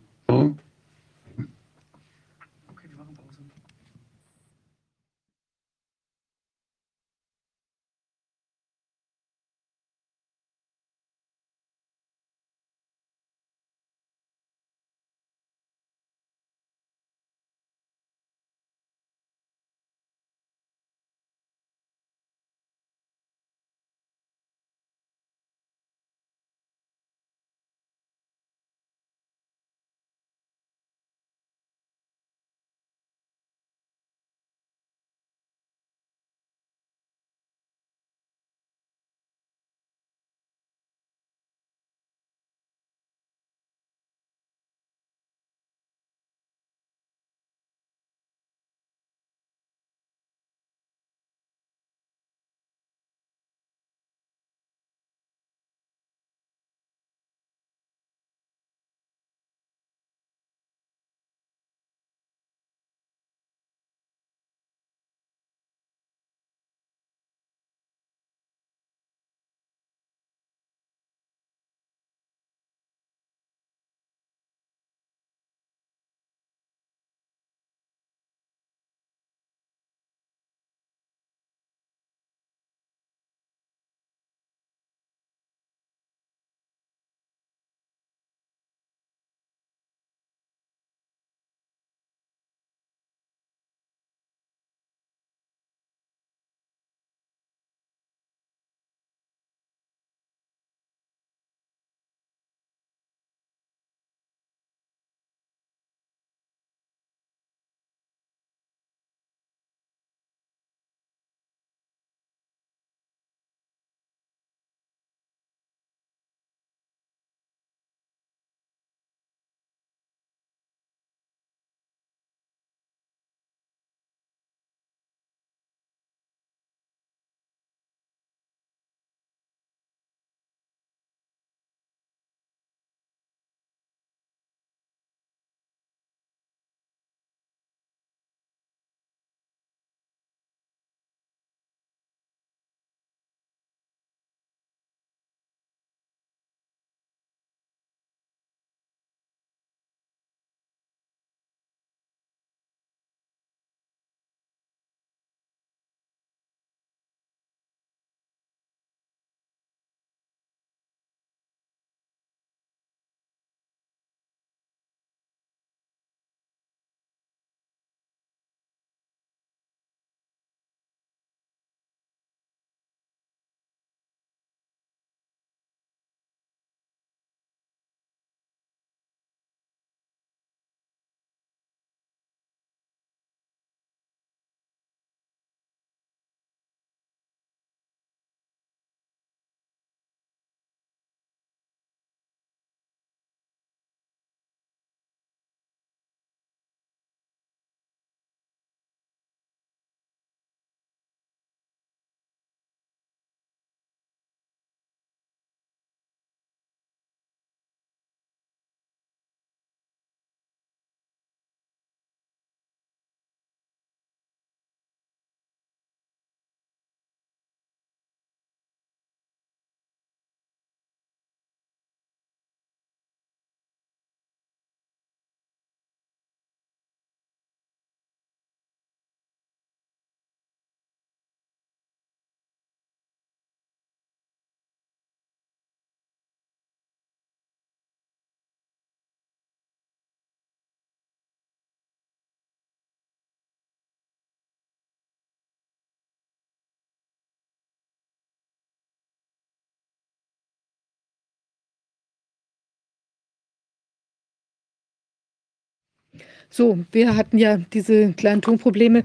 So, 256.50 256.78
wir 256.92 257.16
hatten 257.16 257.38
ja 257.38 257.58
diese 257.58 258.12
kleinen 258.14 258.42
Tonprobleme. 258.42 259.04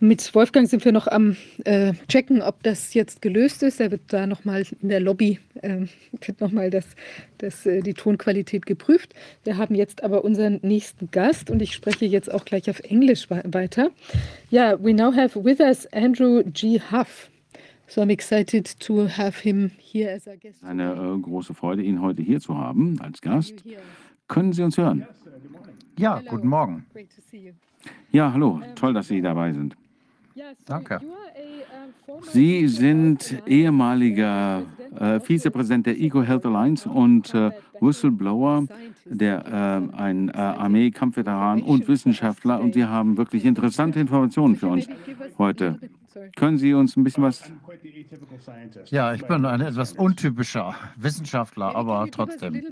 Mit 0.00 0.32
Wolfgang 0.32 0.68
sind 0.68 0.84
wir 0.84 0.92
noch 0.92 1.08
am 1.08 1.36
äh, 1.64 1.92
checken, 2.08 2.40
ob 2.40 2.62
das 2.62 2.94
jetzt 2.94 3.20
gelöst 3.20 3.64
ist. 3.64 3.80
Er 3.80 3.90
wird 3.90 4.02
da 4.08 4.28
nochmal 4.28 4.64
in 4.80 4.90
der 4.90 5.00
Lobby, 5.00 5.40
äh, 5.60 5.86
wird 6.24 6.40
nochmal 6.40 6.70
das, 6.70 6.86
das, 7.38 7.66
äh, 7.66 7.82
die 7.82 7.94
Tonqualität 7.94 8.64
geprüft. 8.64 9.12
Wir 9.42 9.56
haben 9.56 9.74
jetzt 9.74 10.04
aber 10.04 10.24
unseren 10.24 10.60
nächsten 10.62 11.10
Gast 11.10 11.50
und 11.50 11.60
ich 11.60 11.74
spreche 11.74 12.04
jetzt 12.04 12.32
auch 12.32 12.44
gleich 12.44 12.70
auf 12.70 12.78
Englisch 12.80 13.28
weiter. 13.28 13.90
Ja, 14.50 14.70
yeah, 14.70 14.78
we 14.80 14.94
now 14.94 15.12
have 15.12 15.44
with 15.44 15.58
us 15.58 15.86
Andrew 15.86 16.44
G. 16.44 16.80
Huff. 16.92 17.28
So 17.88 18.00
I'm 18.00 18.10
excited 18.10 18.78
to 18.80 19.08
have 19.08 19.42
him 19.42 19.72
here 19.78 20.12
as 20.12 20.28
a 20.28 20.36
guest. 20.36 20.62
Eine 20.62 20.92
äh, 20.92 21.20
große 21.20 21.54
Freude, 21.54 21.82
ihn 21.82 22.00
heute 22.00 22.22
hier 22.22 22.40
zu 22.40 22.56
haben 22.56 23.00
als 23.00 23.20
Gast. 23.20 23.64
Können 24.28 24.52
Sie 24.52 24.62
uns 24.62 24.78
hören? 24.78 25.08
Ja, 25.98 26.22
guten 26.24 26.46
Morgen. 26.46 26.86
Ja, 28.12 28.32
hallo. 28.32 28.60
Toll, 28.76 28.94
dass 28.94 29.08
Sie 29.08 29.20
dabei 29.20 29.52
sind. 29.52 29.76
Danke. 30.64 31.00
Sie 32.32 32.68
sind 32.68 33.42
ehemaliger 33.46 34.62
äh, 34.96 35.18
Vizepräsident 35.18 35.86
der 35.86 36.00
Eco 36.00 36.22
Health 36.22 36.46
Alliance 36.46 36.88
und 36.88 37.34
äh, 37.34 37.50
Whistleblower, 37.80 38.66
der, 39.04 39.44
äh, 39.46 39.96
ein 39.96 40.28
äh, 40.28 40.32
Armee-Kampfveteran 40.36 41.62
und 41.62 41.88
Wissenschaftler. 41.88 42.60
Und 42.60 42.74
Sie 42.74 42.84
haben 42.84 43.16
wirklich 43.16 43.44
interessante 43.44 43.98
Informationen 43.98 44.54
für 44.54 44.68
uns 44.68 44.86
heute. 45.36 45.80
Können 46.36 46.58
Sie 46.58 46.74
uns 46.74 46.96
ein 46.96 47.04
bisschen 47.04 47.24
was 47.24 47.50
ja, 48.90 49.14
ich 49.14 49.24
bin 49.24 49.44
ein 49.44 49.60
etwas 49.60 49.92
untypischer 49.92 50.74
Wissenschaftler, 50.96 51.74
aber 51.74 52.08
trotzdem. 52.10 52.62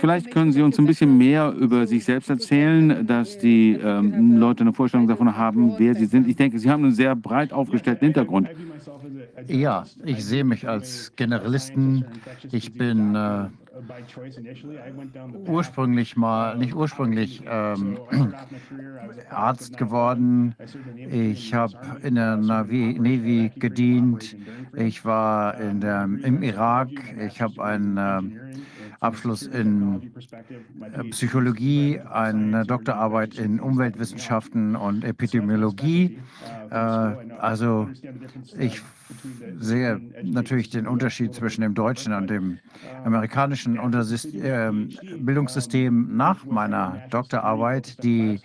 Vielleicht 0.00 0.30
können 0.30 0.52
Sie 0.52 0.62
uns 0.62 0.78
ein 0.78 0.86
bisschen 0.86 1.16
mehr 1.16 1.52
über 1.52 1.86
sich 1.86 2.04
selbst 2.04 2.30
erzählen, 2.30 3.06
dass 3.06 3.38
die 3.38 3.72
ähm, 3.72 4.36
Leute 4.36 4.62
eine 4.62 4.72
Vorstellung 4.72 5.08
davon 5.08 5.36
haben, 5.36 5.74
wer 5.78 5.94
Sie 5.94 6.06
sind. 6.06 6.28
Ich 6.28 6.36
denke, 6.36 6.58
Sie 6.58 6.70
haben 6.70 6.84
einen 6.84 6.94
sehr 6.94 7.14
breit 7.16 7.52
aufgestellten 7.52 8.06
Hintergrund. 8.06 8.48
Ja, 9.46 9.84
ich 10.04 10.24
sehe 10.24 10.44
mich 10.44 10.68
als 10.68 11.14
Generalisten. 11.16 12.04
Ich 12.50 12.72
bin 12.74 13.14
äh, 13.14 13.48
ursprünglich 15.46 16.16
mal, 16.16 16.56
nicht 16.56 16.74
ursprünglich 16.74 17.42
ähm, 17.46 17.98
Arzt 19.30 19.76
geworden. 19.76 20.54
Ich 20.96 21.54
habe 21.54 21.74
in 22.02 22.16
der 22.16 22.36
Navy, 22.36 22.98
Navy, 22.98 23.50
gedient. 23.54 24.36
Ich 24.74 25.04
war 25.04 25.58
in 25.58 25.80
der, 25.80 26.04
im 26.04 26.42
Irak. 26.42 26.90
Ich 27.18 27.40
habe 27.40 27.62
einen 27.64 27.96
äh, 27.96 28.20
Abschluss 29.00 29.42
in 29.42 30.12
Psychologie, 31.10 32.00
eine 32.00 32.64
Doktorarbeit 32.64 33.36
in 33.36 33.58
Umweltwissenschaften 33.58 34.76
und 34.76 35.04
Epidemiologie. 35.04 36.18
Äh, 36.70 36.74
also 36.74 37.88
ich 38.58 38.80
sehe 39.58 40.00
natürlich 40.22 40.70
den 40.70 40.86
Unterschied 40.86 41.34
zwischen 41.34 41.62
dem 41.62 41.74
deutschen 41.74 42.12
und 42.12 42.30
dem 42.30 42.58
amerikanischen 43.04 43.78
ähm, 44.34 44.90
Bildungssystem 45.18 46.16
nach 46.16 46.44
meiner 46.44 46.98
Doktorarbeit, 47.10 48.02
die 48.02 48.40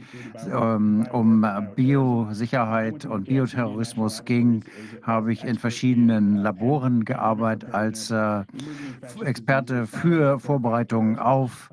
ähm, 0.51 1.07
um 1.11 1.45
Biosicherheit 1.75 3.05
und 3.05 3.25
Bioterrorismus 3.25 4.25
ging, 4.25 4.63
habe 5.03 5.33
ich 5.33 5.43
in 5.43 5.57
verschiedenen 5.57 6.37
Laboren 6.37 7.05
gearbeitet 7.05 7.73
als 7.73 8.11
äh, 8.11 8.43
Experte 9.23 9.87
für 9.87 10.39
Vorbereitungen 10.39 11.17
auf 11.17 11.69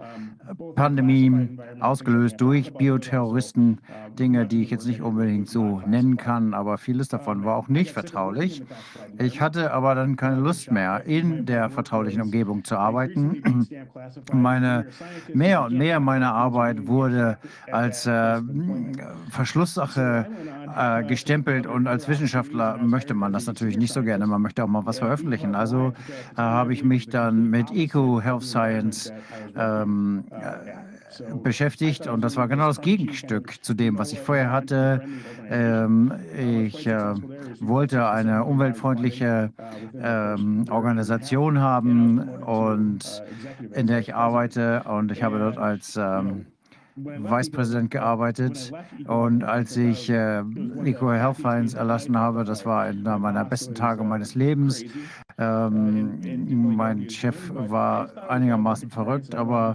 Pandemien, 0.75 1.61
ausgelöst 1.81 2.41
durch 2.41 2.73
Bioterroristen, 2.75 3.79
Dinge, 4.19 4.47
die 4.47 4.63
ich 4.63 4.71
jetzt 4.71 4.87
nicht 4.87 5.01
unbedingt 5.01 5.49
so 5.49 5.81
nennen 5.87 6.17
kann, 6.17 6.55
aber 6.55 6.79
vieles 6.79 7.09
davon 7.09 7.45
war 7.45 7.57
auch 7.57 7.69
nicht 7.69 7.93
vertraulich. 7.93 8.63
Ich 9.19 9.41
hatte 9.41 9.73
aber 9.73 9.95
dann 9.95 10.17
keine 10.17 10.37
Lust 10.37 10.71
mehr, 10.71 11.05
in 11.05 11.47
der 11.47 11.71
vertraulichen 11.71 12.23
Umgebung 12.23 12.65
zu 12.65 12.77
arbeiten. 12.77 13.69
Meine, 14.33 14.87
mehr 15.33 15.65
und 15.65 15.79
mehr 15.79 16.01
meiner 16.01 16.35
Arbeit 16.35 16.87
wurde 16.87 17.39
als 17.71 18.07
äh, 18.07 18.41
Verschlusssache 19.31 20.27
äh, 20.77 21.05
gestempelt 21.05 21.67
und 21.67 21.87
als 21.87 22.09
Wissenschaftler 22.09 22.79
möchte 22.79 23.15
man 23.15 23.33
das 23.33 23.47
natürlich 23.47 23.77
nicht 23.77 23.93
so 23.93 24.03
gerne. 24.03 24.27
Man 24.27 24.43
möchte 24.43 24.65
auch 24.65 24.69
mal 24.69 24.85
was 24.87 24.99
veröffentlichen. 24.99 25.55
Also 25.55 25.93
äh, 26.37 26.41
habe 26.41 26.73
ich 26.73 26.85
mich 26.85 27.09
dann 27.09 27.51
mit 27.51 27.71
Eco 27.71 28.21
Health 28.21 28.43
Science 28.43 29.13
ähm, 29.57 30.25
beschäftigt 31.43 32.07
und 32.07 32.23
das 32.23 32.37
war 32.37 32.49
genau 32.49 32.69
das 32.69 32.81
Gegenstück 32.81 33.63
zu 33.63 33.75
dem, 33.75 33.99
was 33.99 34.13
ich 34.13 34.21
vorher 34.21 34.51
hatte. 34.51 35.03
Ähm, 35.49 36.13
ich 36.37 36.87
äh, 36.87 37.15
wollte 37.61 38.09
eine 38.09 38.45
umweltfreundliche 38.45 39.53
ähm, 39.95 40.65
Organisation 40.71 41.61
haben 41.61 42.19
und 42.41 43.23
in 43.73 43.87
der 43.87 43.99
ich 43.99 44.15
arbeite 44.15 44.83
und 44.85 45.13
ich 45.13 45.23
habe 45.23 45.39
dort 45.39 45.59
als 45.59 45.97
ähm, 45.97 46.47
Vicepräsident 46.97 47.91
gearbeitet 47.91 48.73
und 49.07 49.43
als 49.43 49.77
ich 49.77 50.09
äh, 50.11 50.43
Health 50.45 51.37
Science 51.39 51.75
erlassen 51.75 52.17
habe, 52.17 52.45
das 52.45 52.65
war 52.65 52.83
einer 52.83 53.19
meiner 53.19 53.45
besten 53.45 53.75
Tage 53.75 54.05
meines 54.05 54.35
Lebens. 54.35 54.85
Ähm, 55.37 56.77
mein 56.77 57.11
Chef 57.11 57.51
war 57.53 58.31
einigermaßen 58.31 58.89
verrückt, 58.91 59.35
aber 59.35 59.75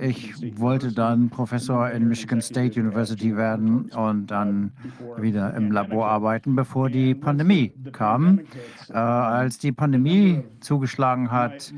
ich 0.00 0.58
wollte 0.58 0.92
dann 0.92 1.28
Professor 1.28 1.90
in 1.90 2.08
Michigan 2.08 2.40
State 2.40 2.80
University 2.80 3.36
werden 3.36 3.90
und 3.90 4.28
dann 4.28 4.72
wieder 5.18 5.54
im 5.54 5.70
Labor 5.70 6.08
arbeiten, 6.08 6.56
bevor 6.56 6.88
die 6.88 7.14
Pandemie 7.14 7.74
kam. 7.92 8.40
Äh, 8.88 8.94
als 8.94 9.58
die 9.58 9.72
Pandemie 9.72 10.42
zugeschlagen 10.60 11.30
hat, 11.30 11.74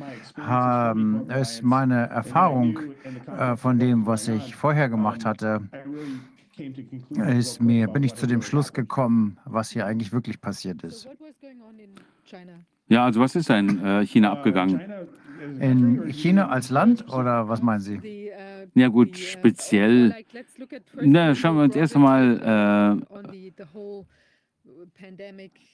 ist 1.40 1.62
meine 1.64 2.08
Erfahrung 2.10 2.78
äh, 3.36 3.56
von 3.56 3.80
dem, 3.80 4.06
was 4.06 4.28
ich 4.28 4.54
vorher 4.54 4.67
gemacht 4.74 5.24
hatte, 5.24 5.60
ist 7.28 7.60
mir, 7.60 7.88
bin 7.88 8.02
ich 8.02 8.14
zu 8.14 8.26
dem 8.26 8.42
Schluss 8.42 8.72
gekommen, 8.72 9.38
was 9.44 9.70
hier 9.70 9.86
eigentlich 9.86 10.12
wirklich 10.12 10.40
passiert 10.40 10.82
ist. 10.82 11.08
Ja, 12.88 13.04
also 13.04 13.20
was 13.20 13.36
ist 13.36 13.50
da 13.50 13.58
in 13.58 13.84
äh, 13.84 14.06
China 14.06 14.32
abgegangen? 14.32 14.80
In 15.60 16.08
China 16.08 16.48
als 16.48 16.70
Land 16.70 17.08
oder 17.12 17.48
was 17.48 17.62
meinen 17.62 17.80
Sie? 17.80 18.30
Ja 18.74 18.88
gut, 18.88 19.16
speziell. 19.16 20.14
Na, 21.00 21.34
schauen 21.34 21.56
wir 21.56 21.64
uns 21.64 21.76
erst 21.76 21.96
einmal 21.96 22.98
äh, 23.22 23.28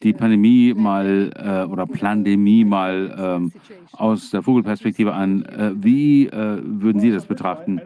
die 0.02 0.12
Pandemie 0.12 0.74
mal 0.74 1.30
äh, 1.36 1.70
oder 1.70 1.86
Plandemie 1.86 2.64
mal 2.64 3.14
ähm, 3.18 3.52
aus 3.92 4.30
der 4.30 4.42
Vogelperspektive 4.42 5.12
an. 5.12 5.44
Äh, 5.44 5.72
wie 5.76 6.26
äh, 6.26 6.60
würden 6.62 7.00
Sie 7.00 7.10
das 7.10 7.26
betrachten? 7.26 7.80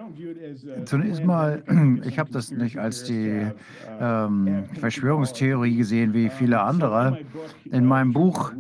Zunächst 0.85 1.25
mal, 1.25 1.63
ich 2.05 2.19
habe 2.19 2.31
das 2.31 2.51
nicht 2.51 2.79
als 2.79 3.05
die 3.05 3.47
ähm, 4.01 4.65
Verschwörungstheorie 4.79 5.77
gesehen 5.77 6.15
wie 6.15 6.29
viele 6.29 6.61
andere. 6.61 7.19
In 7.65 7.85
meinem 7.85 8.13
Buch 8.13 8.53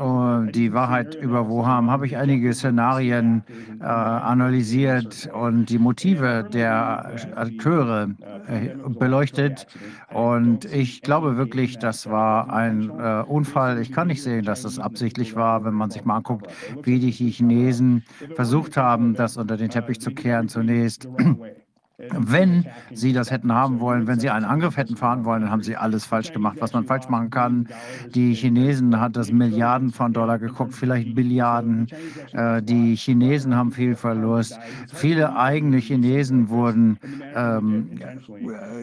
uh, 0.00 0.50
Die 0.52 0.72
Wahrheit 0.72 1.14
über 1.14 1.48
Wuhan 1.48 1.90
habe 1.90 2.06
ich 2.06 2.16
einige 2.16 2.52
Szenarien 2.52 3.42
äh, 3.80 3.84
analysiert 3.84 5.28
und 5.32 5.66
die 5.66 5.78
Motive 5.78 6.48
der 6.52 7.12
Akteure 7.34 8.10
äh, 8.48 8.70
beleuchtet. 8.88 9.66
Und 10.12 10.64
ich 10.66 11.02
glaube 11.02 11.36
wirklich, 11.36 11.75
das 11.82 12.08
war 12.08 12.52
ein 12.52 12.90
äh, 12.90 13.22
Unfall. 13.26 13.80
Ich 13.80 13.92
kann 13.92 14.08
nicht 14.08 14.22
sehen, 14.22 14.44
dass 14.44 14.62
das 14.62 14.78
absichtlich 14.78 15.34
war, 15.34 15.64
wenn 15.64 15.74
man 15.74 15.90
sich 15.90 16.04
mal 16.04 16.16
anguckt, 16.16 16.46
wie 16.82 16.98
die 16.98 17.10
Chinesen 17.10 18.04
versucht 18.34 18.76
haben, 18.76 19.14
das 19.14 19.36
unter 19.36 19.56
den 19.56 19.70
Teppich 19.70 20.00
zu 20.00 20.10
kehren 20.10 20.48
zunächst. 20.48 21.08
Wenn 21.98 22.66
Sie 22.92 23.14
das 23.14 23.30
hätten 23.30 23.54
haben 23.54 23.80
wollen, 23.80 24.06
wenn 24.06 24.20
Sie 24.20 24.28
einen 24.28 24.44
Angriff 24.44 24.76
hätten 24.76 24.96
fahren 24.96 25.24
wollen, 25.24 25.40
dann 25.40 25.50
haben 25.50 25.62
Sie 25.62 25.78
alles 25.78 26.04
falsch 26.04 26.30
gemacht, 26.30 26.58
was 26.60 26.74
man 26.74 26.84
falsch 26.84 27.08
machen 27.08 27.30
kann. 27.30 27.68
Die 28.14 28.34
Chinesen 28.34 29.00
hat 29.00 29.16
das 29.16 29.32
Milliarden 29.32 29.90
von 29.90 30.12
Dollar 30.12 30.38
geguckt, 30.38 30.74
vielleicht 30.74 31.14
Billiarden. 31.14 31.86
Äh, 32.32 32.62
die 32.62 32.96
Chinesen 32.96 33.56
haben 33.56 33.72
viel 33.72 33.96
Verlust. 33.96 34.58
Viele 34.92 35.36
eigene 35.36 35.78
Chinesen 35.78 36.50
wurden 36.50 36.98
ähm, 37.34 37.98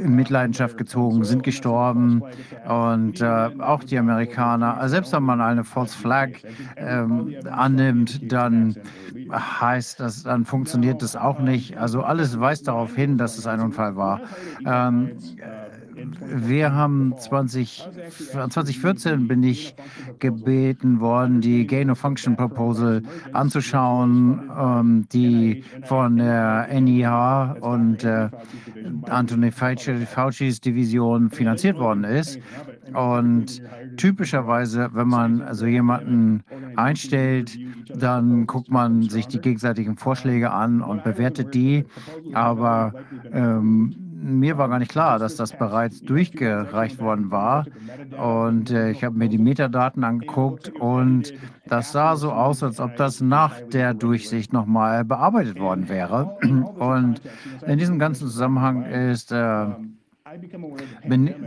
in 0.03 0.15
Mitleidenschaft 0.15 0.79
gezogen, 0.79 1.23
sind 1.23 1.43
gestorben. 1.43 2.23
Und 2.67 3.21
äh, 3.21 3.51
auch 3.59 3.83
die 3.83 3.99
Amerikaner, 3.99 4.79
also 4.79 4.93
selbst 4.93 5.13
wenn 5.13 5.23
man 5.23 5.39
eine 5.39 5.63
False 5.63 5.95
Flag 5.95 6.29
ähm, 6.77 7.35
annimmt, 7.47 8.31
dann 8.31 8.75
heißt 9.31 9.99
das, 9.99 10.23
dann 10.23 10.45
funktioniert 10.45 11.03
das 11.03 11.15
auch 11.15 11.39
nicht. 11.39 11.77
Also 11.77 12.01
alles 12.01 12.39
weist 12.39 12.67
darauf 12.67 12.95
hin, 12.95 13.02
hin, 13.03 13.17
dass 13.17 13.37
es 13.37 13.45
ein 13.47 13.59
Unfall 13.59 13.95
war. 13.95 14.21
Ähm, 14.65 15.11
wir 16.05 16.73
haben 16.73 17.13
20, 17.17 17.87
2014 18.09 19.27
bin 19.27 19.43
ich 19.43 19.75
gebeten 20.19 20.99
worden, 20.99 21.41
die 21.41 21.65
Gain 21.67 21.89
of 21.89 21.99
Function 21.99 22.35
Proposal 22.35 23.01
anzuschauen, 23.31 24.49
ähm, 24.57 25.07
die 25.11 25.63
von 25.83 26.17
der 26.17 26.67
NIH 26.71 27.57
und 27.61 28.03
äh, 28.03 28.29
Anthony 29.09 29.51
Fauci, 29.51 30.05
Fauci's 30.05 30.61
Division 30.61 31.29
finanziert 31.29 31.77
worden 31.77 32.03
ist. 32.03 32.39
Und 32.93 33.61
typischerweise, 33.97 34.89
wenn 34.93 35.07
man 35.07 35.41
also 35.41 35.65
jemanden 35.65 36.43
einstellt, 36.75 37.57
dann 37.95 38.45
guckt 38.45 38.69
man 38.69 39.03
sich 39.03 39.27
die 39.27 39.39
gegenseitigen 39.39 39.97
Vorschläge 39.97 40.51
an 40.51 40.81
und 40.81 41.03
bewertet 41.03 41.53
die. 41.53 41.85
Aber 42.33 42.93
ähm, 43.31 44.12
mir 44.23 44.57
war 44.57 44.69
gar 44.69 44.79
nicht 44.79 44.91
klar, 44.91 45.19
dass 45.19 45.35
das 45.35 45.51
bereits 45.51 46.01
durchgereicht 46.01 46.99
worden 46.99 47.29
war. 47.31 47.65
Und 48.17 48.71
äh, 48.71 48.91
ich 48.91 49.03
habe 49.03 49.17
mir 49.17 49.29
die 49.29 49.37
Metadaten 49.37 50.03
angeguckt 50.03 50.69
und 50.69 51.33
das 51.67 51.91
sah 51.91 52.15
so 52.15 52.31
aus, 52.31 52.63
als 52.63 52.79
ob 52.79 52.95
das 52.95 53.21
nach 53.21 53.59
der 53.61 53.93
Durchsicht 53.93 54.53
nochmal 54.53 55.05
bearbeitet 55.05 55.59
worden 55.59 55.89
wäre. 55.89 56.37
Und 56.79 57.21
in 57.65 57.77
diesem 57.77 57.99
ganzen 57.99 58.27
Zusammenhang 58.27 58.83
ist 58.85 59.31
äh, 59.31 59.65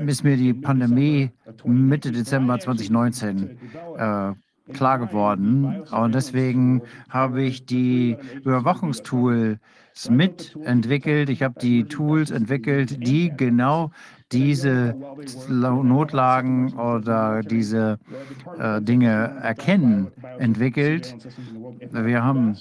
ist 0.07 0.25
mir 0.25 0.37
die 0.37 0.55
Pandemie 0.55 1.31
Mitte 1.65 2.13
Dezember 2.13 2.59
2019 2.59 3.59
äh, 3.97 4.33
klar 4.73 4.99
geworden. 4.99 5.83
Und 5.91 6.15
deswegen 6.15 6.83
habe 7.09 7.43
ich 7.43 7.67
die 7.67 8.17
Überwachungstools 8.45 9.59
mitentwickelt. 10.11 11.31
Ich 11.31 11.43
habe 11.43 11.59
die 11.61 11.85
Tools 11.85 12.31
entwickelt, 12.31 13.07
die 13.07 13.33
genau 13.37 13.91
diese 14.33 14.95
Notlagen 15.49 16.73
oder 16.75 17.43
diese 17.43 17.99
äh, 18.59 18.83
Dinge 18.83 19.39
erkennen, 19.43 20.09
entwickelt. 20.39 21.15
Wir 21.93 22.23
haben 22.23 22.57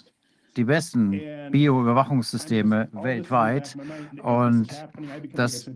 die 0.56 0.64
besten 0.64 1.20
Bioüberwachungssysteme 1.52 2.90
weltweit. 2.94 3.76
Und 4.22 4.88
das 5.34 5.70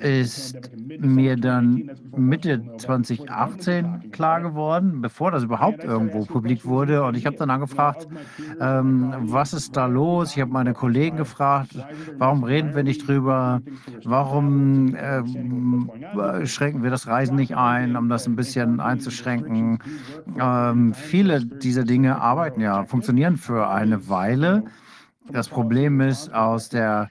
ist 0.00 0.70
mir 0.98 1.36
dann 1.36 1.90
Mitte 2.16 2.62
2018 2.78 4.12
klar 4.12 4.40
geworden, 4.40 5.00
bevor 5.00 5.30
das 5.32 5.42
überhaupt 5.42 5.82
irgendwo 5.82 6.24
publik 6.24 6.64
wurde. 6.64 7.02
Und 7.02 7.16
ich 7.16 7.26
habe 7.26 7.36
dann 7.36 7.50
angefragt, 7.50 8.06
ähm, 8.60 9.12
was 9.18 9.52
ist 9.52 9.76
da 9.76 9.86
los? 9.86 10.34
Ich 10.36 10.40
habe 10.40 10.52
meine 10.52 10.72
Kollegen 10.72 11.16
gefragt, 11.16 11.74
warum 12.16 12.44
reden 12.44 12.74
wir 12.74 12.84
nicht 12.84 13.06
drüber? 13.06 13.60
Warum 14.04 14.96
ähm, 14.96 15.90
schränken 16.44 16.82
wir 16.82 16.90
das 16.90 17.08
Reisen 17.08 17.36
nicht 17.36 17.56
ein, 17.56 17.96
um 17.96 18.08
das 18.08 18.26
ein 18.26 18.36
bisschen 18.36 18.78
einzuschränken? 18.78 19.80
Ähm, 20.40 20.94
viele 20.94 21.44
dieser 21.44 21.84
Dinge 21.84 22.20
arbeiten 22.20 22.60
ja, 22.60 22.84
funktionieren 22.84 23.36
für 23.36 23.68
eine 23.68 24.08
Weile. 24.08 24.64
Das 25.30 25.48
Problem 25.48 26.00
ist, 26.00 26.32
aus 26.32 26.68
der 26.68 27.10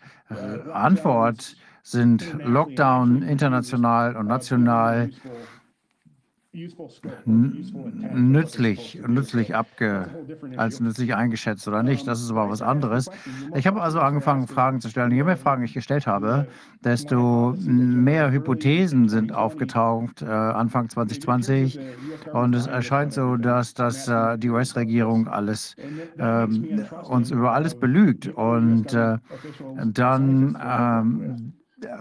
Antwort 0.73 1.56
sind 1.84 2.36
Lockdown 2.44 3.24
international 3.24 4.16
und 4.16 4.28
national 4.28 5.10
nützlich, 8.14 9.02
nützlich 9.08 9.56
abge, 9.56 10.10
als 10.58 10.82
nützlich 10.82 11.16
eingeschätzt 11.16 11.66
oder 11.68 11.82
nicht. 11.82 12.06
Das 12.08 12.22
ist 12.22 12.30
aber 12.30 12.49
was 12.49 12.62
anderes. 12.62 13.10
Ich 13.56 13.68
habe 13.68 13.82
also 13.82 14.02
angefangen, 14.02 14.48
Fragen 14.48 14.82
zu 14.82 14.90
stellen. 14.90 15.12
Je 15.12 15.24
mehr 15.24 15.38
Fragen 15.38 15.64
ich 15.64 15.74
gestellt 15.74 16.08
habe, 16.08 16.48
desto 16.84 17.56
mehr 17.58 18.32
Hypothesen 18.32 19.08
sind 19.08 19.32
aufgetaucht 19.32 20.22
äh, 20.22 20.26
Anfang 20.26 20.90
2020. 20.90 21.80
Und 22.34 22.53
es 22.53 22.68
erscheint 22.68 23.14
so, 23.14 23.38
dass 23.38 23.74
das, 23.74 24.10
äh, 24.10 24.38
die 24.38 24.49
US-Regierung 24.49 25.30
alles 25.30 25.78
ähm, 26.20 26.86
uns 27.03 27.32
über 27.32 27.53
alles 27.53 27.76
belügt. 27.76 28.28
Und 28.28 28.94
äh, 28.94 29.20
dann 29.86 30.58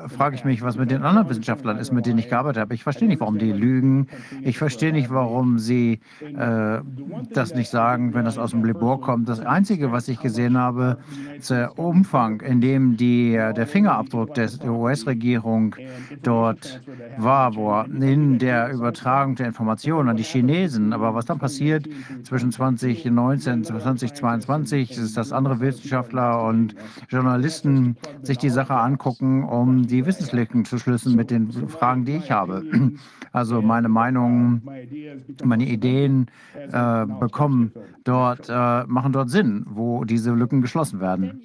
frage 0.09 0.36
ich 0.36 0.44
mich, 0.44 0.62
was 0.62 0.77
mit 0.77 0.90
den 0.90 1.02
anderen 1.02 1.28
Wissenschaftlern 1.28 1.78
ist, 1.78 1.93
mit 1.93 2.07
denen 2.07 2.19
ich 2.19 2.28
gearbeitet 2.28 2.61
habe. 2.61 2.74
Ich 2.74 2.82
verstehe 2.82 3.09
nicht, 3.09 3.20
warum 3.20 3.39
die 3.39 3.52
lügen. 3.52 4.09
Ich 4.43 4.59
verstehe 4.59 4.93
nicht, 4.93 5.11
warum 5.11 5.59
sie 5.59 6.01
äh, 6.20 6.78
das 7.32 7.55
nicht 7.55 7.70
sagen, 7.70 8.15
wenn 8.15 8.24
das 8.24 8.39
aus 8.39 8.51
dem 8.51 8.65
Labor 8.65 9.01
kommt. 9.01 9.28
Das 9.28 9.40
Einzige, 9.40 9.93
was 9.93 10.09
ich 10.09 10.20
gesehen 10.20 10.59
habe, 10.59 10.98
ist 11.39 11.51
der 11.51 11.78
Umfang, 11.78 12.40
in 12.40 12.61
dem 12.61 12.97
die, 12.97 13.35
äh, 13.35 13.52
der 13.55 13.66
Fingerabdruck 13.66 14.35
der 14.35 14.51
US-Regierung 14.65 15.77
dort 16.23 16.82
war, 17.16 17.55
wo 17.55 17.81
in 17.81 18.39
der 18.39 18.73
Übertragung 18.73 19.35
der 19.36 19.47
Informationen 19.47 20.09
an 20.09 20.16
die 20.16 20.24
Chinesen. 20.24 20.93
Aber 20.93 21.15
was 21.15 21.24
dann 21.27 21.39
passiert 21.39 21.89
zwischen 22.24 22.52
2019 22.52 23.52
und 23.55 23.66
2022, 23.66 24.90
ist, 24.90 25.16
dass 25.16 25.32
andere 25.32 25.61
Wissenschaftler 25.61 26.44
und 26.44 26.74
Journalisten 27.09 27.97
sich 28.23 28.39
die 28.39 28.51
Sache 28.51 28.74
angucken, 28.74 29.44
um 29.44 29.69
um 29.70 29.86
die 29.86 30.05
Wissenslücken 30.05 30.64
zu 30.64 30.78
schlüsseln 30.78 31.14
mit 31.14 31.30
den 31.30 31.52
Fragen, 31.68 32.05
die 32.05 32.16
ich 32.16 32.30
habe. 32.30 32.64
Also 33.32 33.62
meine 33.62 33.88
Meinung, 33.88 34.60
meine 35.44 35.64
Ideen 35.64 36.26
äh, 36.52 37.06
bekommen 37.06 37.70
dort, 38.02 38.48
äh, 38.48 38.82
machen 38.88 39.12
dort 39.12 39.30
Sinn, 39.30 39.64
wo 39.68 40.05
diese 40.05 40.32
Lücken 40.32 40.62
geschlossen 40.62 40.98
werden. 40.98 41.40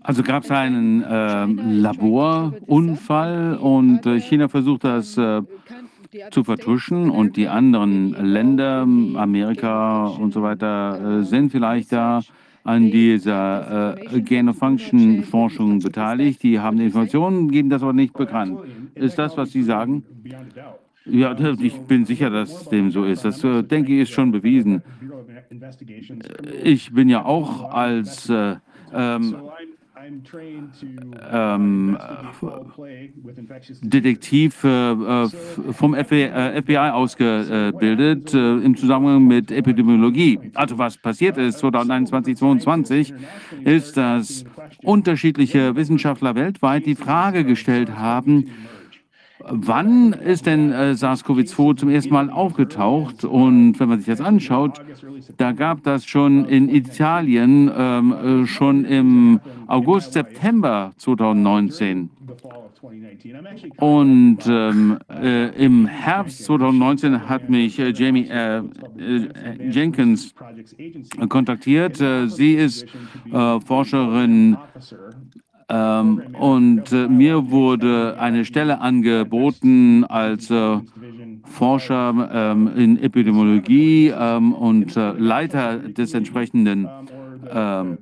Also 0.00 0.22
gab 0.24 0.42
es 0.42 0.50
einen 0.50 1.04
äh, 1.04 1.46
Laborunfall 1.46 3.56
und 3.58 4.04
äh, 4.04 4.18
China 4.18 4.48
versucht 4.48 4.82
das 4.82 5.16
äh, 5.16 5.40
zu 6.32 6.42
vertuschen 6.42 7.08
und 7.08 7.36
die 7.36 7.46
anderen 7.46 8.14
Länder, 8.14 8.82
Amerika 8.82 10.06
und 10.06 10.32
so 10.32 10.42
weiter, 10.42 11.20
äh, 11.20 11.22
sind 11.22 11.52
vielleicht 11.52 11.92
da 11.92 12.20
an 12.64 12.90
dieser 12.90 13.96
äh, 14.12 14.20
Gain-of-Function-Forschung 14.20 15.80
beteiligt. 15.80 16.42
Die 16.42 16.58
haben 16.58 16.78
Informationen, 16.80 17.50
geben 17.50 17.70
das 17.70 17.82
aber 17.82 17.92
nicht 17.92 18.14
bekannt. 18.14 18.58
Ist 18.94 19.18
das, 19.18 19.36
was 19.36 19.50
Sie 19.52 19.62
sagen? 19.62 20.04
Ja, 21.06 21.34
ich 21.60 21.80
bin 21.80 22.04
sicher, 22.04 22.30
dass 22.30 22.68
dem 22.68 22.90
so 22.90 23.04
ist. 23.04 23.24
Das, 23.24 23.42
äh, 23.42 23.62
denke 23.62 23.92
ich, 23.92 24.00
ist 24.02 24.10
schon 24.10 24.30
bewiesen. 24.30 24.82
Ich 26.62 26.92
bin 26.92 27.08
ja 27.08 27.24
auch 27.24 27.72
als 27.72 28.28
äh, 28.28 28.56
ähm, 28.92 29.36
ähm, 31.30 31.98
Detektiv 33.82 34.64
äh, 34.64 34.92
äh 34.92 35.28
vom 35.72 35.94
FBI 35.94 36.22
äh, 36.24 36.90
ausgebildet 36.90 38.34
äh, 38.34 38.56
im 38.58 38.76
Zusammenhang 38.76 39.26
mit 39.26 39.50
Epidemiologie. 39.50 40.38
Also 40.54 40.78
was 40.78 40.96
passiert 40.98 41.36
ist 41.36 41.58
2021, 41.58 42.36
2022, 42.36 43.14
ist, 43.64 43.96
dass 43.96 44.44
unterschiedliche 44.82 45.76
Wissenschaftler 45.76 46.34
weltweit 46.34 46.86
die 46.86 46.94
Frage 46.94 47.44
gestellt 47.44 47.96
haben, 47.96 48.50
Wann 49.48 50.12
ist 50.12 50.46
denn 50.46 50.72
äh, 50.72 50.94
SARS-CoV-2 50.94 51.76
zum 51.76 51.88
ersten 51.88 52.12
Mal 52.12 52.30
aufgetaucht? 52.30 53.24
Und 53.24 53.78
wenn 53.80 53.88
man 53.88 53.98
sich 53.98 54.06
das 54.06 54.20
anschaut, 54.20 54.80
da 55.36 55.52
gab 55.52 55.82
das 55.82 56.04
schon 56.04 56.44
in 56.44 56.68
Italien 56.68 57.70
ähm, 57.74 58.42
äh, 58.42 58.46
schon 58.46 58.84
im 58.84 59.40
August, 59.66 60.12
September 60.12 60.92
2019. 60.96 62.10
Und 63.76 64.38
ähm, 64.46 64.98
äh, 65.10 65.64
im 65.64 65.86
Herbst 65.86 66.44
2019 66.44 67.28
hat 67.28 67.50
mich 67.50 67.78
äh, 67.78 67.90
Jamie 67.90 68.28
äh, 68.28 68.58
äh, 68.58 69.70
Jenkins 69.70 70.34
kontaktiert. 71.28 71.96
sie 71.96 72.54
ist 72.54 72.86
Forscherin 73.66 74.56
ähm, 75.70 76.22
und 76.38 76.92
äh, 76.92 77.08
mir 77.08 77.50
wurde 77.50 78.16
eine 78.18 78.44
Stelle 78.44 78.80
angeboten 78.80 80.04
als 80.04 80.50
äh, 80.50 80.78
Forscher 81.44 82.30
ähm, 82.32 82.70
in 82.76 83.02
Epidemiologie 83.02 84.08
ähm, 84.08 84.52
und 84.52 84.96
äh, 84.96 85.12
Leiter 85.12 85.78
des 85.78 86.14
entsprechenden 86.14 86.88
ähm, 87.52 87.98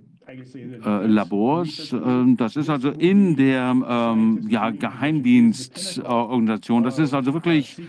äh, 0.84 1.06
Labors. 1.06 1.92
Ähm, 1.92 2.36
das 2.36 2.56
ist 2.56 2.68
also 2.68 2.90
in 2.90 3.36
der 3.36 3.74
ähm, 3.88 4.44
ja, 4.48 4.70
Geheimdienstorganisation. 4.70 6.82
Das 6.82 6.98
ist 6.98 7.14
also 7.14 7.32
wirklich 7.32 7.78
äh, 7.78 7.82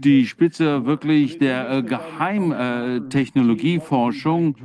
die 0.00 0.26
Spitze 0.26 0.84
wirklich 0.84 1.38
der 1.38 1.70
äh, 1.70 1.82
Geheimtechnologieforschung. 1.82 4.56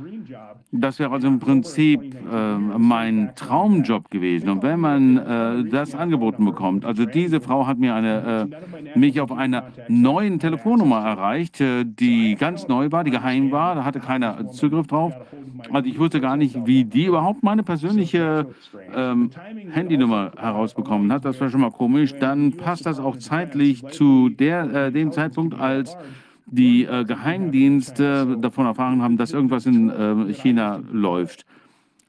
Das 0.72 1.00
wäre 1.00 1.10
also 1.10 1.26
im 1.26 1.40
Prinzip 1.40 2.14
äh, 2.14 2.56
mein 2.56 3.32
Traumjob 3.34 4.08
gewesen. 4.08 4.48
Und 4.50 4.62
wenn 4.62 4.78
man 4.78 5.16
äh, 5.16 5.64
das 5.68 5.96
angeboten 5.96 6.44
bekommt, 6.44 6.84
also 6.84 7.06
diese 7.06 7.40
Frau 7.40 7.66
hat 7.66 7.78
mir 7.78 7.92
eine, 7.94 8.48
äh, 8.94 8.98
mich 8.98 9.20
auf 9.20 9.32
einer 9.32 9.64
neuen 9.88 10.38
Telefonnummer 10.38 11.00
erreicht, 11.00 11.60
äh, 11.60 11.84
die 11.84 12.36
ganz 12.36 12.68
neu 12.68 12.92
war, 12.92 13.02
die 13.02 13.10
geheim 13.10 13.50
war, 13.50 13.74
da 13.74 13.84
hatte 13.84 13.98
keiner 13.98 14.46
Zugriff 14.52 14.86
drauf. 14.86 15.12
Also 15.72 15.88
ich 15.88 15.98
wusste 15.98 16.20
gar 16.20 16.36
nicht, 16.36 16.66
wie 16.66 16.84
die 16.84 17.06
überhaupt 17.06 17.42
meine 17.42 17.64
persönliche 17.64 18.46
ähm, 18.94 19.30
Handynummer 19.72 20.30
herausbekommen 20.36 21.12
hat. 21.12 21.24
Das 21.24 21.40
war 21.40 21.50
schon 21.50 21.62
mal 21.62 21.72
komisch. 21.72 22.14
Dann 22.14 22.52
passt 22.52 22.86
das 22.86 23.00
auch 23.00 23.16
zeitlich 23.16 23.84
zu 23.88 24.28
der, 24.28 24.72
äh, 24.72 24.92
dem 24.92 25.10
Zeitpunkt, 25.10 25.58
als 25.58 25.96
die 26.50 26.84
äh, 26.84 27.04
Geheimdienste 27.04 28.36
davon 28.40 28.66
erfahren 28.66 29.02
haben, 29.02 29.16
dass 29.16 29.32
irgendwas 29.32 29.66
in 29.66 29.88
äh, 29.88 30.32
China 30.34 30.80
läuft. 30.92 31.46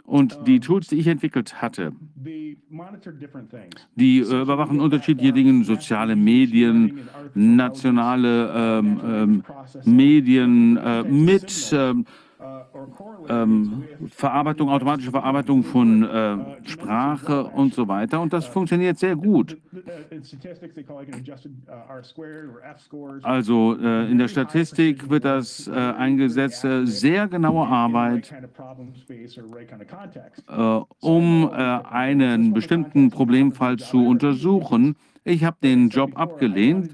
Und 0.03 0.39
die 0.45 0.59
Tools, 0.59 0.87
die 0.87 0.97
ich 0.97 1.07
entwickelt 1.07 1.61
hatte, 1.61 1.93
die 3.95 4.19
äh, 4.19 4.41
überwachen 4.41 4.81
unterschiedliche 4.81 5.31
Dinge, 5.31 5.63
soziale 5.63 6.15
Medien, 6.15 7.07
nationale 7.33 8.51
ähm, 8.53 9.01
ähm, 9.05 9.43
Medien 9.85 10.77
äh, 10.77 11.03
mit 11.03 11.73
ähm, 13.29 13.83
Verarbeitung, 14.09 14.69
automatische 14.69 15.11
Verarbeitung 15.11 15.63
von 15.63 16.03
äh, 16.03 16.37
Sprache 16.63 17.43
und 17.45 17.73
so 17.73 17.87
weiter. 17.87 18.21
Und 18.21 18.33
das 18.33 18.45
funktioniert 18.45 18.97
sehr 18.97 19.15
gut. 19.15 19.57
Also 23.23 23.77
äh, 23.79 24.11
in 24.11 24.17
der 24.17 24.27
Statistik 24.27 25.09
wird 25.09 25.25
das 25.25 25.67
äh, 25.67 25.71
eingesetzt, 25.71 26.63
äh, 26.65 26.85
sehr 26.85 27.27
genaue 27.27 27.67
Arbeit, 27.67 28.33
äh, 30.47 30.79
um 30.99 31.49
äh, 31.51 31.55
einen 31.55 32.53
bestimmten 32.53 33.09
Problemfall 33.09 33.77
zu 33.77 34.05
untersuchen. 34.05 34.95
Ich 35.23 35.43
habe 35.43 35.57
den 35.61 35.89
Job 35.89 36.19
abgelehnt, 36.19 36.89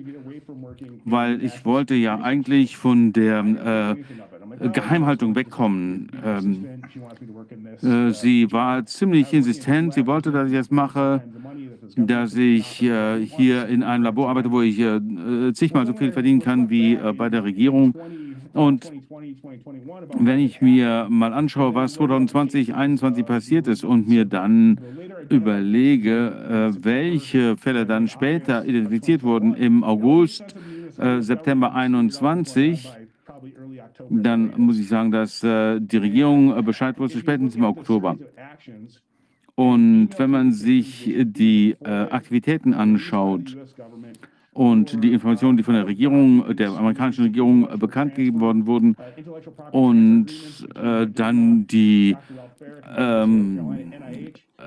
weil 1.05 1.41
ich 1.41 1.63
wollte 1.63 1.95
ja 1.95 2.19
eigentlich 2.19 2.75
von 2.75 3.13
der 3.13 3.95
Geheimhaltung 4.59 5.35
wegkommen. 5.35 6.09
Ähm, 6.23 6.65
äh, 7.81 8.11
sie 8.11 8.51
war 8.51 8.85
ziemlich 8.85 9.33
insistent. 9.33 9.93
Sie 9.93 10.07
wollte, 10.07 10.31
dass 10.31 10.49
ich 10.49 10.57
das 10.57 10.71
mache, 10.71 11.23
dass 11.95 12.35
ich 12.35 12.81
äh, 12.81 13.23
hier 13.25 13.67
in 13.67 13.83
einem 13.83 14.03
Labor 14.03 14.29
arbeite, 14.29 14.51
wo 14.51 14.61
ich 14.61 14.79
äh, 14.79 14.99
zigmal 15.53 15.85
so 15.85 15.93
viel 15.93 16.11
verdienen 16.11 16.39
kann 16.39 16.69
wie 16.69 16.95
äh, 16.95 17.13
bei 17.13 17.29
der 17.29 17.43
Regierung. 17.43 17.93
Und 18.53 18.91
wenn 20.17 20.39
ich 20.39 20.61
mir 20.61 21.07
mal 21.09 21.33
anschaue, 21.33 21.75
was 21.75 21.93
2020, 21.93 22.67
2021 22.67 23.25
passiert 23.25 23.67
ist 23.67 23.83
und 23.83 24.07
mir 24.07 24.25
dann 24.25 24.79
überlege, 25.29 26.73
äh, 26.73 26.83
welche 26.83 27.57
Fälle 27.57 27.85
dann 27.85 28.07
später 28.07 28.65
identifiziert 28.65 29.21
wurden 29.21 29.53
im 29.53 29.83
August, 29.83 30.55
äh, 30.97 31.21
September 31.21 31.75
21, 31.75 32.91
dann 34.09 34.53
muss 34.57 34.79
ich 34.79 34.87
sagen, 34.87 35.11
dass 35.11 35.43
äh, 35.43 35.79
die 35.79 35.97
Regierung 35.97 36.63
Bescheid 36.63 36.99
wusste, 36.99 37.19
spätestens 37.19 37.55
im 37.55 37.63
Oktober. 37.63 38.17
Und 39.55 40.09
wenn 40.17 40.29
man 40.29 40.51
sich 40.51 41.11
die 41.17 41.75
äh, 41.83 41.89
Aktivitäten 41.89 42.75
anschaut 42.75 43.57
und 44.53 45.03
die 45.03 45.13
Informationen, 45.13 45.57
die 45.57 45.63
von 45.63 45.73
der 45.73 45.87
Regierung, 45.87 46.55
der 46.55 46.69
amerikanischen 46.71 47.25
Regierung 47.25 47.67
äh, 47.67 47.75
bekannt 47.77 48.13
gegeben 48.13 48.39
worden 48.39 48.67
wurden 48.67 48.95
und 49.71 50.27
äh, 50.75 51.07
dann 51.07 51.65
die 51.65 52.15
ähm, 52.95 53.93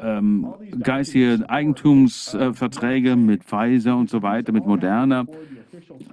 ähm, 0.02 0.54
geistige 0.80 1.44
Eigentumsverträge 1.48 3.14
mit 3.14 3.44
Pfizer 3.44 3.96
und 3.96 4.10
so 4.10 4.22
weiter, 4.22 4.52
mit 4.52 4.66
Moderna, 4.66 5.24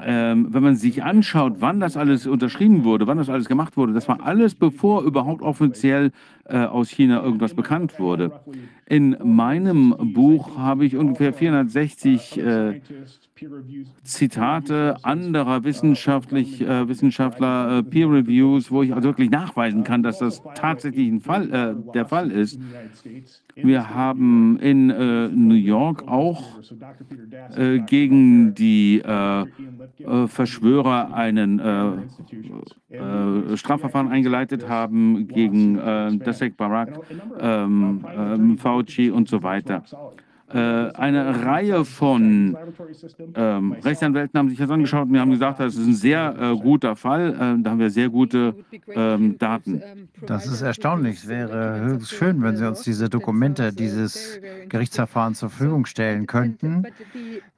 ähm, 0.03 0.47
wenn 0.51 0.63
man 0.63 0.75
sich 0.75 1.03
anschaut, 1.03 1.55
wann 1.59 1.79
das 1.79 1.97
alles 1.97 2.27
unterschrieben 2.27 2.83
wurde, 2.83 3.07
wann 3.07 3.17
das 3.17 3.29
alles 3.29 3.47
gemacht 3.47 3.77
wurde, 3.77 3.93
das 3.93 4.07
war 4.07 4.21
alles 4.25 4.55
bevor 4.55 5.03
überhaupt 5.03 5.41
offiziell 5.41 6.11
äh, 6.45 6.57
aus 6.59 6.89
China 6.89 7.23
irgendwas 7.23 7.53
bekannt 7.53 7.99
wurde. 7.99 8.31
In 8.89 9.17
meinem 9.21 9.93
Buch 10.13 10.57
habe 10.57 10.85
ich 10.85 10.95
ungefähr 10.95 11.33
460 11.33 12.37
äh, 12.37 12.81
Zitate 14.03 14.95
anderer 15.03 15.65
wissenschaftlich, 15.65 16.61
äh, 16.61 16.87
Wissenschaftler, 16.87 17.79
äh, 17.79 17.83
Peer 17.83 18.09
Reviews, 18.09 18.71
wo 18.71 18.83
ich 18.83 18.93
also 18.93 19.09
wirklich 19.09 19.29
nachweisen 19.29 19.83
kann, 19.83 20.03
dass 20.03 20.19
das 20.19 20.41
tatsächlich 20.55 21.21
Fall, 21.21 21.51
äh, 21.51 21.75
der 21.93 22.05
Fall 22.05 22.31
ist. 22.31 22.59
Wir 23.55 23.93
haben 23.93 24.57
in 24.59 24.89
äh, 24.89 25.27
New 25.27 25.55
York 25.55 26.07
auch 26.07 26.59
äh, 27.55 27.79
gegen 27.79 28.53
die 28.53 28.99
äh, 28.99 29.45
Verschwörer 30.27 31.13
einen 31.13 31.59
Strafverfahren 33.55 34.07
eingeleitet 34.09 34.69
haben, 34.69 35.27
gegen 35.27 35.75
das 35.75 36.37
Nasek, 36.37 36.55
Barack, 36.55 36.99
ähm, 37.39 38.05
ähm, 38.15 38.57
Fauci 38.77 39.09
und 39.09 39.27
so 39.27 39.43
weiter. 39.43 39.83
Äh, 40.49 40.59
eine 40.93 41.45
Reihe 41.45 41.83
von 41.83 42.55
ähm, 43.35 43.73
Rechtsanwälten 43.73 44.39
haben 44.39 44.47
sich 44.47 44.57
das 44.57 44.69
angeschaut 44.69 45.07
und 45.07 45.13
wir 45.13 45.19
haben 45.19 45.31
gesagt, 45.31 45.59
das 45.59 45.75
ist 45.75 45.85
ein 45.85 45.93
sehr 45.93 46.35
äh, 46.39 46.55
guter 46.55 46.95
Fall. 46.95 47.33
Äh, 47.33 47.61
da 47.61 47.71
haben 47.71 47.79
wir 47.79 47.89
sehr 47.89 48.07
gute 48.07 48.55
ähm, 48.87 49.37
Daten. 49.37 49.81
Das 50.25 50.47
ist 50.47 50.61
erstaunlich. 50.61 51.17
Es 51.17 51.27
wäre 51.27 51.81
höchst 51.81 52.11
schön, 52.11 52.41
wenn 52.43 52.55
Sie 52.55 52.65
uns 52.65 52.83
diese 52.83 53.09
Dokumente 53.09 53.73
dieses 53.73 54.39
Gerichtsverfahrens 54.69 55.39
zur 55.39 55.49
Verfügung 55.49 55.85
stellen 55.85 56.27
könnten. 56.27 56.83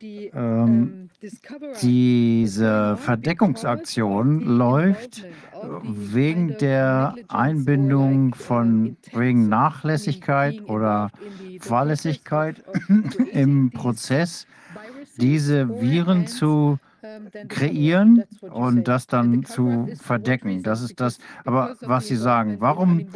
Ähm, 0.01 1.09
diese 1.83 2.97
Verdeckungsaktion 2.97 4.57
läuft 4.57 5.25
wegen 5.83 6.57
der 6.57 7.15
Einbindung 7.27 8.33
von 8.33 8.97
wegen 9.13 9.49
Nachlässigkeit 9.49 10.67
oder 10.67 11.11
Fahrlässigkeit 11.59 12.63
im 13.31 13.71
Prozess, 13.71 14.47
diese 15.17 15.81
Viren 15.81 16.27
zu 16.27 16.79
kreieren 17.47 18.23
und 18.41 18.87
das 18.87 19.07
dann 19.07 19.43
zu 19.45 19.89
verdecken. 20.01 20.63
Das 20.63 20.81
ist 20.81 20.99
das. 20.99 21.17
Aber 21.45 21.75
was 21.81 22.07
Sie 22.07 22.15
sagen, 22.15 22.57
warum 22.59 23.07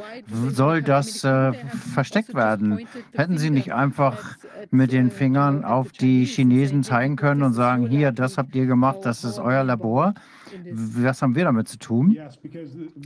soll 0.50 0.82
das 0.82 1.24
äh, 1.24 1.54
versteckt 1.94 2.34
werden? 2.34 2.88
Hätten 3.14 3.38
Sie 3.38 3.50
nicht 3.50 3.74
einfach 3.74 4.38
mit 4.72 4.92
den 4.92 5.12
Fingern 5.12 5.66
auf 5.66 5.92
die 5.92 6.26
Chinesen 6.26 6.84
zeigen 6.84 7.16
können 7.16 7.44
und 7.44 7.54
sagen, 7.54 7.88
hier, 7.88 8.12
das 8.12 8.38
habt 8.38 8.56
ihr 8.56 8.66
gemacht, 8.66 9.00
das 9.04 9.24
ist 9.24 9.40
euer 9.40 9.64
Labor? 9.64 10.14
Was 10.72 11.22
haben 11.22 11.36
wir 11.36 11.46
damit 11.46 11.68
zu 11.68 11.78
tun? 11.78 12.18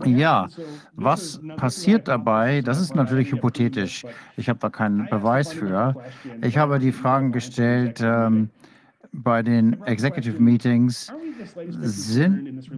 Ja, 0.05 0.47
was 0.95 1.41
passiert 1.57 2.07
dabei? 2.07 2.61
Das 2.61 2.79
ist 2.79 2.95
natürlich 2.95 3.31
hypothetisch. 3.31 4.05
Ich 4.35 4.49
habe 4.49 4.59
da 4.59 4.69
keinen 4.69 5.09
Beweis 5.09 5.53
für. 5.53 5.95
Ich 6.41 6.57
habe 6.57 6.79
die 6.79 6.91
Fragen 6.91 7.31
gestellt, 7.31 7.99
ähm, 8.01 8.49
bei 9.13 9.41
den 9.41 9.81
Executive 9.83 10.41
Meetings 10.41 11.11
sind, 11.81 12.69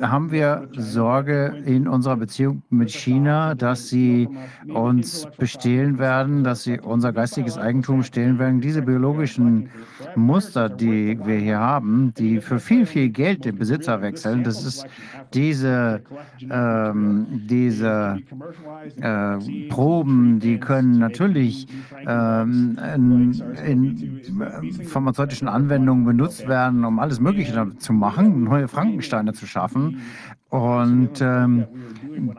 haben 0.00 0.30
wir 0.30 0.68
Sorge 0.72 1.56
in 1.64 1.88
unserer 1.88 2.16
Beziehung 2.16 2.62
mit 2.70 2.90
China, 2.90 3.54
dass 3.54 3.88
sie 3.88 4.28
uns 4.68 5.26
bestehlen 5.38 5.98
werden, 5.98 6.44
dass 6.44 6.64
sie 6.64 6.78
unser 6.80 7.12
geistiges 7.12 7.56
Eigentum 7.56 8.02
stehlen 8.02 8.38
werden. 8.38 8.60
Diese 8.60 8.82
biologischen 8.82 9.70
Muster, 10.14 10.68
die 10.68 11.18
wir 11.24 11.36
hier 11.36 11.58
haben, 11.58 12.12
die 12.18 12.40
für 12.40 12.58
viel, 12.58 12.86
viel 12.86 13.08
Geld 13.08 13.44
den 13.44 13.56
Besitzer 13.56 14.02
wechseln, 14.02 14.44
das 14.44 14.64
ist 14.64 14.86
diese, 15.34 16.02
ähm, 16.50 17.26
diese 17.48 18.18
äh, 19.00 19.68
Proben, 19.68 20.40
die 20.40 20.58
können 20.58 20.98
natürlich 20.98 21.66
ähm, 22.06 22.78
in, 22.94 23.32
in 23.64 24.20
pharmazeutischen 24.84 25.48
Anwendungen 25.48 25.77
benutzt 25.84 26.46
werden, 26.48 26.84
um 26.84 26.98
alles 26.98 27.20
Mögliche 27.20 27.76
zu 27.78 27.92
machen, 27.92 28.44
neue 28.44 28.68
Frankensteine 28.68 29.32
zu 29.32 29.46
schaffen. 29.46 30.00
Und 30.50 31.20
ähm, 31.20 31.66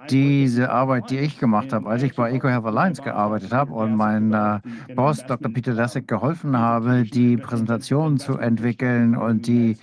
diese 0.09 0.71
Arbeit, 0.71 1.11
die 1.11 1.19
ich 1.19 1.37
gemacht 1.37 1.71
habe, 1.73 1.87
als 1.87 2.01
ich 2.01 2.15
bei 2.15 2.31
EcoHealth 2.31 2.65
Alliance 2.65 3.01
gearbeitet 3.03 3.53
habe 3.53 3.71
und 3.71 3.95
mein 3.95 4.33
äh, 4.33 4.59
Boss 4.95 5.23
Dr. 5.27 5.51
Peter 5.53 5.73
Lessig 5.73 6.07
geholfen 6.07 6.57
habe, 6.57 7.03
die 7.03 7.37
Präsentation 7.37 8.17
zu 8.17 8.37
entwickeln 8.39 9.15
und 9.15 9.45
die 9.45 9.77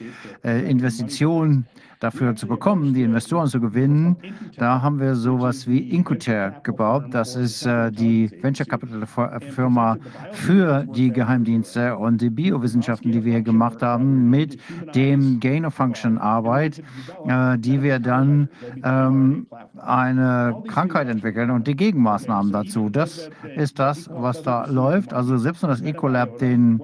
äh, 0.45 0.69
Investition 0.69 1.67
dafür 2.01 2.37
zu 2.37 2.47
bekommen, 2.47 2.95
die 2.95 3.03
Investoren 3.03 3.49
zu 3.49 3.61
gewinnen, 3.61 4.17
da 4.57 4.83
haben 4.83 5.01
wir 5.01 5.15
sowas 5.15 5.67
wie 5.67 5.79
Incuter 5.79 6.53
gebaut. 6.63 7.07
Das 7.11 7.37
ist 7.37 7.67
äh, 7.67 7.91
die 7.91 8.31
Venture 8.43 8.67
Capital 8.67 9.07
Firma 9.41 9.97
für 10.33 10.85
die 10.85 11.11
Geheimdienste 11.11 11.97
und 11.97 12.21
die 12.21 12.31
Biowissenschaften, 12.31 13.13
die 13.13 13.25
wir 13.25 13.33
hier 13.35 13.43
gemacht 13.43 13.83
haben, 13.83 14.29
mit 14.31 14.59
dem 14.95 15.41
Gain 15.41 15.65
of 15.65 15.75
Function 15.75 16.19
Arbeit, 16.19 16.83
äh, 17.27 17.59
die 17.59 17.83
wir 17.83 17.99
dann 17.99 18.49
ähm, 18.83 19.47
eine 19.79 20.63
Krankheit 20.69 21.09
entwickeln 21.09 21.51
und 21.51 21.67
die 21.67 21.77
Gegenmaßnahmen 21.77 22.53
dazu. 22.53 22.91
Das 22.91 23.31
ist 23.57 23.79
das, 23.79 24.09
was 24.13 24.43
da 24.43 24.67
läuft. 24.67 25.13
Also 25.13 25.39
selbst 25.39 25.63
wenn 25.63 25.71
das 25.71 25.81
Ecolab 25.81 26.39
den 26.39 26.81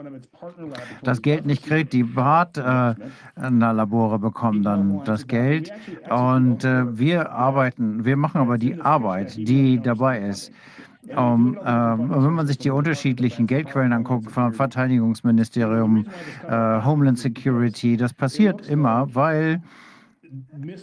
das 1.03 1.23
Geld 1.23 1.47
nicht 1.47 1.65
kriegt, 1.65 1.93
die 1.93 2.05
Partnerlabore 2.05 4.17
äh, 4.17 4.19
bekommen 4.19 4.63
dann 4.63 5.03
das 5.05 5.27
Geld 5.27 5.73
und 6.11 6.65
äh, 6.65 6.99
wir 6.99 7.33
arbeiten, 7.33 8.05
wir 8.05 8.17
machen 8.17 8.41
aber 8.41 8.59
die 8.59 8.81
Arbeit, 8.81 9.37
die 9.37 9.81
dabei 9.81 10.21
ist. 10.21 10.53
Um, 11.17 11.59
äh, 11.59 11.65
wenn 11.65 12.33
man 12.33 12.47
sich 12.47 12.59
die 12.59 12.71
unterschiedlichen 12.71 13.49
Geldquellen 13.49 13.93
anguckt, 13.93 14.31
vom 14.31 14.53
Verteidigungsministerium, 14.53 16.07
äh, 16.49 16.85
Homeland 16.85 17.19
Security, 17.19 17.97
das 17.97 18.15
passiert 18.15 18.69
immer, 18.69 19.13
weil 19.13 19.61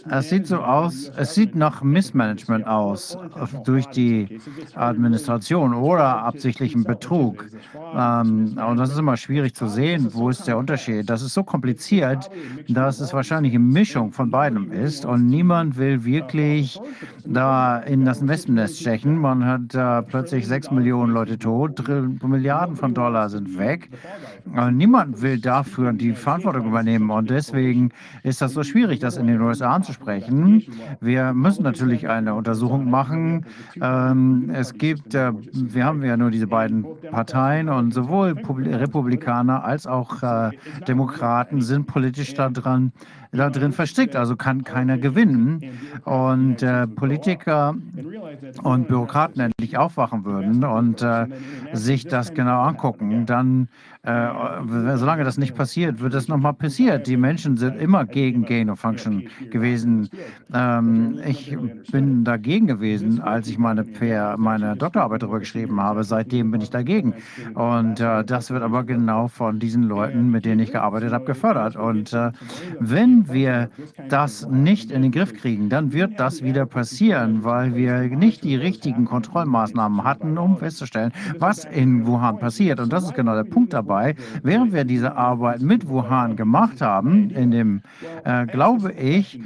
es 0.08 0.30
sieht 0.30 0.46
so 0.46 0.58
aus, 0.58 1.10
es 1.16 1.34
sieht 1.34 1.54
nach 1.54 1.82
Missmanagement 1.82 2.66
aus 2.66 3.18
durch 3.64 3.86
die 3.86 4.38
Administration 4.74 5.74
oder 5.74 6.22
absichtlichem 6.22 6.84
Betrug. 6.84 7.46
Ähm, 7.94 8.58
und 8.64 8.76
das 8.76 8.90
ist 8.90 8.98
immer 8.98 9.16
schwierig 9.16 9.54
zu 9.54 9.66
sehen, 9.66 10.08
wo 10.12 10.28
ist 10.28 10.46
der 10.46 10.56
Unterschied. 10.56 11.10
Das 11.10 11.22
ist 11.22 11.34
so 11.34 11.42
kompliziert, 11.42 12.30
dass 12.68 13.00
es 13.00 13.12
wahrscheinlich 13.12 13.54
eine 13.54 13.64
Mischung 13.64 14.12
von 14.12 14.30
beidem 14.30 14.70
ist 14.70 15.04
und 15.04 15.26
niemand 15.26 15.76
will 15.76 16.04
wirklich 16.04 16.80
da 17.24 17.78
in 17.78 18.04
das 18.04 18.20
Investmentnest 18.20 18.80
stechen. 18.80 19.18
Man 19.18 19.44
hat 19.44 19.74
äh, 19.74 20.02
plötzlich 20.02 20.46
sechs 20.46 20.70
Millionen 20.70 21.12
Leute 21.12 21.38
tot, 21.38 21.82
Milliarden 22.22 22.76
von 22.76 22.94
Dollar 22.94 23.28
sind 23.28 23.58
weg. 23.58 23.90
Und 24.54 24.76
niemand 24.76 25.22
will 25.22 25.40
dafür 25.40 25.92
die 25.92 26.12
Verantwortung 26.12 26.66
übernehmen 26.66 27.10
und 27.10 27.30
deswegen 27.30 27.90
ist 28.22 28.40
das 28.40 28.52
so 28.52 28.62
schwierig, 28.62 29.00
das 29.00 29.16
in 29.16 29.26
den 29.26 29.39
den 29.40 29.48
USA 29.48 29.74
anzusprechen. 29.74 30.64
Wir 31.00 31.32
müssen 31.32 31.62
natürlich 31.62 32.08
eine 32.08 32.34
Untersuchung 32.34 32.90
machen. 32.90 33.46
Ähm, 33.80 34.50
es 34.52 34.74
gibt, 34.74 35.14
äh, 35.14 35.32
wir 35.52 35.84
haben 35.84 36.02
ja 36.04 36.16
nur 36.16 36.30
diese 36.30 36.46
beiden 36.46 36.86
Parteien 37.10 37.68
und 37.68 37.92
sowohl 37.92 38.32
Republikaner 38.32 39.64
als 39.64 39.86
auch 39.86 40.22
äh, 40.22 40.50
Demokraten 40.86 41.60
sind 41.62 41.86
politisch 41.86 42.34
daran 42.34 42.92
da 43.32 43.48
drin 43.48 43.72
verstrickt, 43.72 44.16
also 44.16 44.36
kann 44.36 44.64
keiner 44.64 44.98
gewinnen. 44.98 45.60
Und 46.04 46.62
äh, 46.62 46.86
Politiker 46.86 47.76
und 48.62 48.88
Bürokraten 48.88 49.40
endlich 49.40 49.78
aufwachen 49.78 50.24
würden 50.24 50.64
und 50.64 51.02
äh, 51.02 51.26
sich 51.72 52.06
das 52.06 52.34
genau 52.34 52.62
angucken, 52.62 53.26
dann 53.26 53.68
äh, 54.02 54.96
solange 54.96 55.24
das 55.24 55.36
nicht 55.36 55.54
passiert, 55.54 56.00
wird 56.00 56.14
das 56.14 56.26
nochmal 56.26 56.54
passiert. 56.54 57.06
Die 57.06 57.18
Menschen 57.18 57.58
sind 57.58 57.78
immer 57.78 58.06
gegen 58.06 58.46
Gain 58.46 58.70
of 58.70 58.80
Function 58.80 59.28
gewesen. 59.50 60.08
Ähm, 60.54 61.20
ich 61.26 61.54
bin 61.92 62.24
dagegen 62.24 62.66
gewesen, 62.66 63.20
als 63.20 63.48
ich 63.48 63.58
meine, 63.58 63.84
meine 64.38 64.74
Doktorarbeit 64.76 65.22
darüber 65.22 65.40
geschrieben 65.40 65.82
habe. 65.82 66.04
Seitdem 66.04 66.50
bin 66.50 66.62
ich 66.62 66.70
dagegen. 66.70 67.12
Und 67.52 68.00
äh, 68.00 68.24
das 68.24 68.50
wird 68.50 68.62
aber 68.62 68.84
genau 68.84 69.28
von 69.28 69.58
diesen 69.58 69.82
Leuten, 69.82 70.30
mit 70.30 70.46
denen 70.46 70.60
ich 70.60 70.72
gearbeitet 70.72 71.12
habe, 71.12 71.26
gefördert. 71.26 71.76
Und 71.76 72.14
äh, 72.14 72.32
wenn 72.78 73.30
wir 73.30 73.68
das 74.08 74.48
nicht 74.48 74.92
in 74.92 75.02
den 75.02 75.12
Griff 75.12 75.34
kriegen, 75.34 75.68
dann 75.68 75.92
wird 75.92 76.18
das 76.18 76.42
wieder 76.42 76.64
passieren, 76.64 77.44
weil 77.44 77.74
wir 77.74 78.00
nicht 78.04 78.44
die 78.44 78.56
richtigen 78.56 79.04
Kontrollmaßnahmen 79.04 80.04
hatten, 80.04 80.38
um 80.38 80.56
festzustellen, 80.56 81.12
was 81.38 81.66
in 81.66 82.06
Wuhan 82.06 82.38
passiert. 82.38 82.80
Und 82.80 82.90
das 82.94 83.04
ist 83.04 83.14
genau 83.14 83.34
der 83.34 83.44
Punkt 83.44 83.74
dabei 83.74 83.89
dabei. 83.90 84.14
Während 84.42 84.72
wir 84.72 84.84
diese 84.84 85.16
Arbeit 85.16 85.60
mit 85.60 85.88
Wuhan 85.88 86.36
gemacht 86.36 86.80
haben, 86.80 87.30
in 87.30 87.50
dem, 87.50 87.82
äh, 88.24 88.46
glaube 88.46 88.92
ich, 88.92 89.40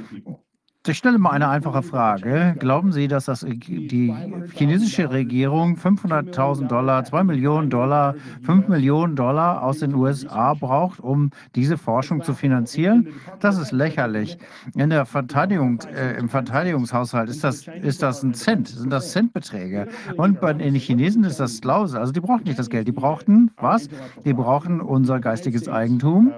ich 0.87 0.97
stelle 0.97 1.17
mal 1.17 1.31
eine 1.31 1.47
einfache 1.47 1.81
Frage. 1.81 2.55
Glauben 2.59 2.91
Sie, 2.91 3.07
dass 3.07 3.25
das 3.25 3.41
die 3.41 4.13
chinesische 4.53 5.09
Regierung 5.09 5.77
500.000 5.77 6.67
Dollar, 6.67 7.03
2 7.03 7.23
Millionen 7.23 7.69
Dollar, 7.69 8.15
5 8.43 8.67
Millionen 8.67 9.15
Dollar 9.15 9.63
aus 9.63 9.79
den 9.79 9.95
USA 9.95 10.53
braucht, 10.53 10.99
um 10.99 11.31
diese 11.55 11.77
Forschung 11.77 12.21
zu 12.21 12.33
finanzieren? 12.33 13.07
Das 13.39 13.57
ist 13.57 13.71
lächerlich. 13.71 14.37
In 14.75 14.89
der 14.91 15.05
Verteidigung, 15.05 15.79
äh, 15.95 16.17
Im 16.19 16.29
Verteidigungshaushalt 16.29 17.29
ist 17.29 17.43
das, 17.43 17.67
ist 17.81 18.03
das 18.03 18.21
ein 18.21 18.33
Cent, 18.33 18.67
sind 18.67 18.91
das 18.91 19.11
Centbeträge. 19.11 19.87
Und 20.17 20.39
bei 20.39 20.53
den 20.53 20.75
Chinesen 20.75 21.23
ist 21.23 21.39
das 21.39 21.57
Slause. 21.57 21.99
Also 21.99 22.13
die 22.13 22.19
brauchen 22.21 22.43
nicht 22.43 22.59
das 22.59 22.69
Geld. 22.69 22.87
Die 22.87 22.91
brauchten 22.91 23.51
was? 23.57 23.89
Die 24.23 24.33
brauchen 24.33 24.81
unser 24.81 25.19
geistiges 25.19 25.67
Eigentum. 25.67 26.31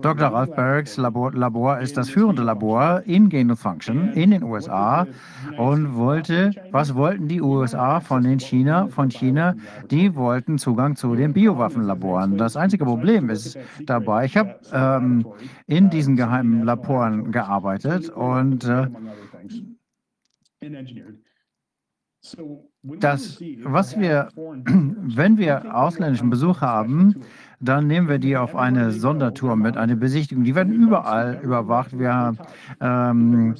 Dr. 0.00 0.28
Ralph 0.28 0.54
Barracks 0.54 0.96
Labor, 0.96 1.32
Labor 1.32 1.78
ist 1.80 1.96
das 1.96 2.08
führende 2.08 2.42
Labor 2.42 3.02
in 3.04 3.25
Gain 3.28 3.50
of 3.50 3.58
Function 3.58 4.12
in 4.14 4.30
den 4.30 4.42
USA 4.42 5.06
und 5.58 5.96
wollte, 5.96 6.52
was 6.70 6.94
wollten 6.94 7.28
die 7.28 7.40
USA 7.40 8.00
von 8.00 8.22
den 8.22 8.38
China, 8.38 8.88
von 8.88 9.10
China? 9.10 9.54
Die 9.90 10.14
wollten 10.14 10.58
Zugang 10.58 10.96
zu 10.96 11.14
den 11.14 11.32
Biowaffenlaboren. 11.32 12.36
Das 12.36 12.56
einzige 12.56 12.84
Problem 12.84 13.30
ist 13.30 13.58
dabei, 13.86 14.24
ich 14.24 14.36
habe 14.36 14.58
ähm, 14.72 15.26
in 15.66 15.90
diesen 15.90 16.16
geheimen 16.16 16.64
Laboren 16.64 17.32
gearbeitet 17.32 18.08
und 18.10 18.64
äh, 18.64 18.88
das, 23.00 23.40
was 23.62 23.98
wir, 23.98 24.28
wenn 24.36 25.38
wir 25.38 25.74
ausländischen 25.74 26.30
Besuch 26.30 26.60
haben, 26.60 27.22
dann 27.60 27.86
nehmen 27.86 28.08
wir 28.08 28.18
die 28.18 28.36
auf 28.36 28.54
eine 28.54 28.90
Sondertour 28.90 29.56
mit, 29.56 29.76
eine 29.76 29.96
Besichtigung. 29.96 30.44
Die 30.44 30.54
werden 30.54 30.72
überall 30.72 31.40
überwacht. 31.42 31.98
Wir, 31.98 32.34
ähm, 32.80 33.54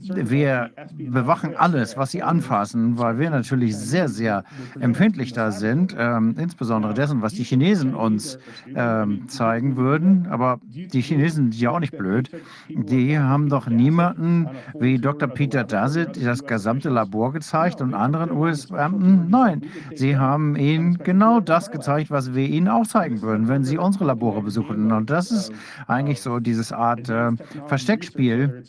wir 0.00 0.70
bewachen 0.92 1.56
alles, 1.56 1.96
was 1.96 2.10
sie 2.10 2.22
anfassen, 2.22 2.98
weil 2.98 3.18
wir 3.18 3.30
natürlich 3.30 3.76
sehr, 3.76 4.08
sehr 4.08 4.44
empfindlich 4.78 5.32
da 5.32 5.50
sind, 5.50 5.94
ähm, 5.98 6.34
insbesondere 6.38 6.94
dessen, 6.94 7.22
was 7.22 7.34
die 7.34 7.44
Chinesen 7.44 7.94
uns 7.94 8.38
ähm, 8.74 9.28
zeigen 9.28 9.76
würden. 9.76 10.26
Aber 10.30 10.60
die 10.64 11.00
Chinesen 11.00 11.52
sind 11.52 11.60
ja 11.60 11.70
auch 11.70 11.80
nicht 11.80 11.96
blöd. 11.96 12.30
Die 12.68 13.18
haben 13.18 13.48
doch 13.48 13.68
niemanden 13.68 14.48
wie 14.78 14.98
Dr. 14.98 15.28
Peter 15.28 15.64
Daszit 15.64 16.24
das 16.24 16.44
gesamte 16.44 16.88
Labor 16.90 17.32
gezeigt 17.32 17.80
und 17.80 17.94
anderen 17.94 18.30
US-Beamten. 18.30 19.28
Nein, 19.28 19.62
sie 19.94 20.16
haben 20.16 20.56
ihnen 20.56 20.98
genau 20.98 21.40
das 21.40 21.70
gezeigt, 21.70 22.10
was 22.10 22.34
wir 22.34 22.46
ihnen 22.46 22.68
auch 22.68 22.86
zeigen 22.86 23.22
würden, 23.22 23.48
wenn 23.48 23.64
sie 23.64 23.78
unsere 23.78 24.04
Labore 24.04 24.42
besuchen. 24.42 24.92
Und 24.92 25.10
das 25.10 25.30
ist 25.30 25.52
eigentlich 25.86 26.20
so 26.20 26.40
dieses 26.40 26.72
Art 26.72 27.08
äh, 27.08 27.32
Versteckspiel 27.66 28.64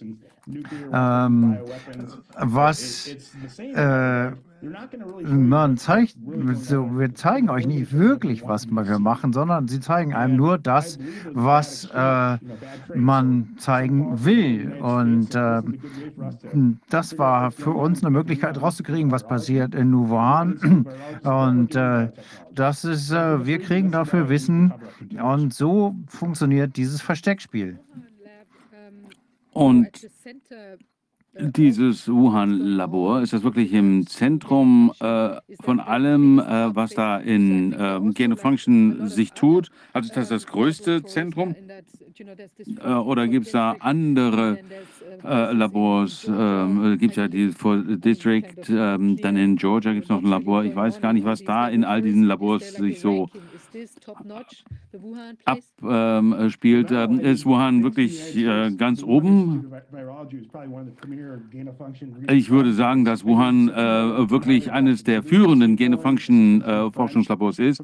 ähm, 0.92 1.58
was 2.38 3.16
äh, 3.58 4.32
man 4.62 5.78
zeigt, 5.78 6.16
so, 6.54 7.00
wir 7.00 7.16
zeigen 7.16 7.50
euch 7.50 7.66
nicht 7.66 7.94
wirklich, 7.94 8.44
was 8.46 8.68
wir 8.70 9.00
machen, 9.00 9.34
sondern 9.34 9.68
sie 9.68 9.80
zeigen 9.80 10.14
einem 10.14 10.36
nur 10.36 10.58
das, 10.58 11.00
was 11.32 11.86
äh, 11.86 12.38
man 12.94 13.56
zeigen 13.58 14.24
will. 14.24 14.74
Und 14.82 15.34
äh, 15.34 15.62
das 16.90 17.18
war 17.18 17.52
für 17.52 17.72
uns 17.72 18.04
eine 18.04 18.12
Möglichkeit 18.12 18.62
rauszukriegen, 18.62 19.12
was 19.12 19.26
passiert 19.26 19.74
in 19.74 19.94
Wuhan. 19.94 20.86
Und 21.24 21.76
äh, 21.76 22.10
das 22.54 22.84
ist, 22.84 23.12
äh, 23.12 23.46
wir 23.46 23.60
kriegen 23.60 23.92
dafür 23.92 24.30
Wissen. 24.30 24.74
Und 25.22 25.54
so 25.54 25.96
funktioniert 26.08 26.78
dieses 26.78 27.02
Versteckspiel. 27.02 27.80
Und 29.52 30.08
dieses 31.40 32.10
Wuhan-Labor, 32.10 33.22
ist 33.22 33.32
das 33.32 33.44
wirklich 33.44 33.72
im 33.72 34.06
Zentrum 34.06 34.92
äh, 35.00 35.38
von 35.62 35.80
allem, 35.80 36.40
äh, 36.40 36.76
was 36.76 36.94
da 36.94 37.18
in 37.18 37.72
äh, 37.72 38.00
Gain 38.14 38.36
Function 38.36 39.08
sich 39.08 39.32
tut? 39.32 39.70
Also 39.94 40.08
ist 40.10 40.18
das 40.18 40.30
das 40.30 40.48
größte 40.48 41.04
Zentrum? 41.04 41.56
Äh, 42.84 42.94
oder 42.94 43.28
gibt 43.30 43.46
es 43.46 43.54
da 43.54 43.78
andere 43.80 44.60
äh, 45.24 45.54
Labors? 45.54 46.28
Ähm, 46.28 46.98
gibt 47.00 47.12
es 47.12 47.18
ja 47.18 47.28
die 47.30 47.54
District, 48.00 48.70
ähm, 48.70 49.18
dann 49.18 49.38
in 49.38 49.56
Georgia 49.56 49.94
gibt 49.94 50.06
es 50.06 50.10
noch 50.10 50.22
ein 50.22 50.30
Labor. 50.30 50.66
Ich 50.66 50.76
weiß 50.76 51.00
gar 51.00 51.14
nicht, 51.14 51.26
was 51.26 51.44
da 51.44 51.70
in 51.70 51.86
all 51.86 52.02
diesen 52.02 52.24
Labors 52.24 52.74
sich 52.74 53.00
so 53.00 53.30
abspielt, 55.46 56.92
ähm, 56.92 57.20
ist 57.20 57.46
Wuhan 57.46 57.84
wirklich 57.84 58.36
äh, 58.36 58.72
ganz 58.72 59.04
oben. 59.04 59.72
Ich 62.30 62.50
würde 62.50 62.74
sagen, 62.74 63.06
dass 63.06 63.24
Wuhan 63.26 63.70
äh, 63.70 64.30
wirklich 64.30 64.72
eines 64.72 65.04
der 65.04 65.24
führenden 65.24 65.76
Gain-of-Function-Forschungslabors 65.76 67.60
äh, 67.60 67.70
ist. 67.70 67.84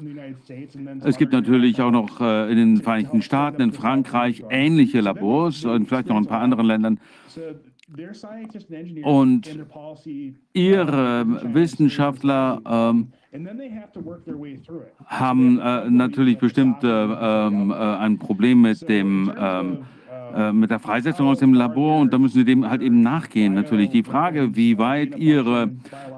Es 1.04 1.16
gibt 1.16 1.32
natürlich 1.32 1.80
auch 1.80 1.90
noch 1.90 2.20
äh, 2.20 2.50
in 2.50 2.56
den 2.56 2.76
Vereinigten 2.82 3.22
Staaten, 3.22 3.62
in 3.62 3.72
Frankreich 3.72 4.44
ähnliche 4.50 5.00
Labors 5.00 5.64
und 5.64 5.86
vielleicht 5.86 6.08
noch 6.08 6.16
in 6.16 6.24
ein 6.24 6.28
paar 6.28 6.40
anderen 6.40 6.66
Ländern. 6.66 7.00
Und 9.02 9.58
ihre 10.52 11.54
Wissenschaftler 11.54 12.60
ähm, 12.66 13.12
haben 15.06 15.58
äh, 15.58 15.90
natürlich 15.90 16.38
bestimmt 16.38 16.82
äh, 16.84 16.88
ähm, 16.88 17.70
äh, 17.70 17.74
ein 17.74 18.18
Problem 18.18 18.62
mit 18.62 18.88
dem 18.88 19.32
ähm, 19.38 19.78
äh, 20.34 20.52
mit 20.52 20.70
der 20.70 20.78
Freisetzung 20.78 21.28
aus 21.28 21.38
dem 21.38 21.54
Labor 21.54 22.00
und 22.00 22.12
da 22.12 22.18
müssen 22.18 22.38
sie 22.38 22.44
dem 22.44 22.68
halt 22.68 22.82
eben 22.82 23.02
nachgehen. 23.02 23.54
Natürlich 23.54 23.90
die 23.90 24.02
Frage, 24.02 24.54
wie 24.56 24.76
weit 24.78 25.16
ihre 25.16 25.70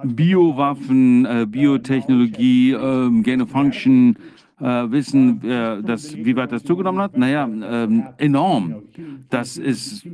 Biowaffen, 0.03 1.27
äh, 1.27 1.47
Biotechnologie, 1.49 2.73
äh, 2.73 3.23
Gain 3.23 3.43
of 3.43 3.51
Function 3.51 4.17
äh, 4.61 4.65
wissen, 4.91 5.43
äh, 5.43 5.83
dass, 5.83 6.17
wie 6.17 6.37
weit 6.37 6.53
das 6.53 6.65
zugenommen 6.65 7.01
hat? 7.01 7.17
Naja, 7.17 7.49
ähm, 7.49 8.05
enorm. 8.19 8.83
Das 9.29 9.57
ist 9.57 10.07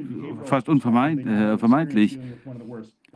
fast 0.45 0.69
unvermeidlich. 0.69 2.19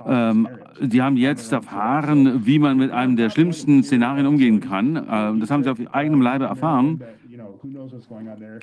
Ähm, 0.07 0.49
die 0.81 1.03
haben 1.03 1.17
jetzt 1.17 1.53
erfahren, 1.53 2.47
wie 2.47 2.59
man 2.59 2.79
mit 2.79 2.91
einem 2.91 3.17
der 3.17 3.31
schlimmsten 3.31 3.83
Szenarien 3.83 4.27
umgehen 4.27 4.61
kann. 4.61 4.97
Ähm, 5.11 5.41
das 5.41 5.51
haben 5.51 5.63
sie 5.63 5.71
auf 5.71 5.79
eigenem 5.93 6.23
Leibe 6.23 6.45
erfahren. 6.45 7.03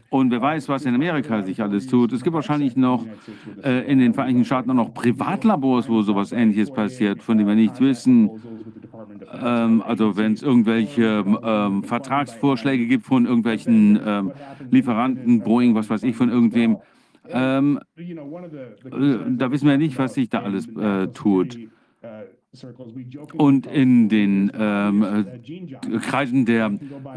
Und 0.10 0.32
wer 0.32 0.42
weiß, 0.42 0.70
was 0.70 0.86
in 0.86 0.96
Amerika 0.96 1.44
sich 1.44 1.62
alles 1.62 1.88
tut. 1.88 2.12
Es 2.12 2.24
gibt 2.24 2.34
wahrscheinlich 2.34 2.76
noch 2.76 3.06
äh, 3.64 3.90
in 3.92 4.00
den 4.00 4.14
Vereinigten 4.14 4.46
Staaten 4.46 4.72
auch 4.72 4.76
noch 4.76 4.94
Privatlabors, 4.94 5.88
wo 5.88 6.02
sowas 6.02 6.32
Ähnliches 6.32 6.72
passiert, 6.72 7.22
von 7.22 7.38
denen 7.38 7.50
wir 7.50 7.56
nichts 7.56 7.80
wissen. 7.80 8.30
Ähm, 9.42 9.84
also 9.86 10.18
wenn 10.18 10.34
es 10.34 10.42
irgendwelche 10.42 11.24
ähm, 11.44 11.84
Vertragsvorschläge 11.84 12.88
gibt 12.88 13.06
von 13.06 13.26
irgendwelchen 13.26 14.00
ähm, 14.06 14.32
Lieferanten, 14.72 15.42
Boeing, 15.42 15.76
was 15.76 15.90
weiß 15.90 16.04
ich, 16.04 16.16
von 16.16 16.30
irgendwem. 16.30 16.78
Ähm, 17.30 17.80
äh, 17.98 18.14
da 19.38 19.52
wissen 19.52 19.68
wir 19.68 19.78
nicht, 19.78 19.98
was 19.98 20.14
sich 20.14 20.30
da 20.30 20.41
alles 20.41 20.68
äh, 20.76 21.08
tut. 21.08 21.58
Und 23.34 23.68
in 23.68 24.10
den 24.10 24.52
ähm, 24.58 25.04
äh, 25.04 25.99
Kreisen 25.99 26.45
der 26.45 26.72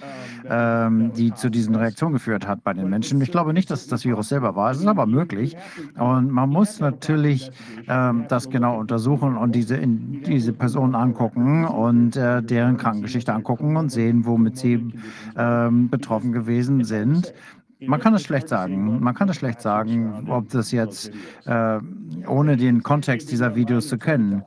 ähm, 0.48 1.12
die 1.14 1.34
zu 1.34 1.50
diesen 1.50 1.74
Reaktionen 1.74 2.14
geführt 2.14 2.46
hat 2.46 2.62
bei 2.64 2.72
den 2.72 2.88
Menschen. 2.88 3.20
Ich 3.20 3.30
glaube 3.30 3.52
nicht, 3.52 3.70
dass 3.70 3.82
es 3.82 3.88
das 3.88 4.04
Virus 4.04 4.28
selber 4.28 4.56
war. 4.56 4.70
Es 4.70 4.78
ist 4.78 4.86
aber 4.86 5.06
möglich. 5.06 5.56
Und 5.98 6.30
man 6.30 6.49
muss 6.50 6.80
natürlich 6.80 7.00
natürlich 7.00 7.50
ähm, 7.88 8.26
das 8.28 8.48
genau 8.50 8.78
untersuchen 8.78 9.36
und 9.36 9.54
diese, 9.54 9.76
in, 9.76 10.22
diese 10.22 10.52
Personen 10.52 10.94
angucken 10.94 11.64
und 11.64 12.16
äh, 12.16 12.42
deren 12.42 12.76
Krankengeschichte 12.76 13.32
angucken 13.32 13.76
und 13.76 13.90
sehen, 13.90 14.24
womit 14.24 14.58
sie 14.58 14.92
ähm, 15.36 15.88
betroffen 15.88 16.32
gewesen 16.32 16.84
sind. 16.84 17.32
Man 17.80 17.98
kann 17.98 18.14
es 18.14 18.22
schlecht 18.22 18.48
sagen. 18.48 19.00
Man 19.00 19.14
kann 19.14 19.28
es 19.30 19.36
schlecht 19.36 19.62
sagen, 19.62 20.28
ob 20.28 20.50
das 20.50 20.70
jetzt 20.70 21.10
äh, 21.46 21.80
ohne 22.26 22.56
den 22.56 22.82
Kontext 22.82 23.30
dieser 23.30 23.54
Videos 23.54 23.88
zu 23.88 23.96
kennen. 23.96 24.42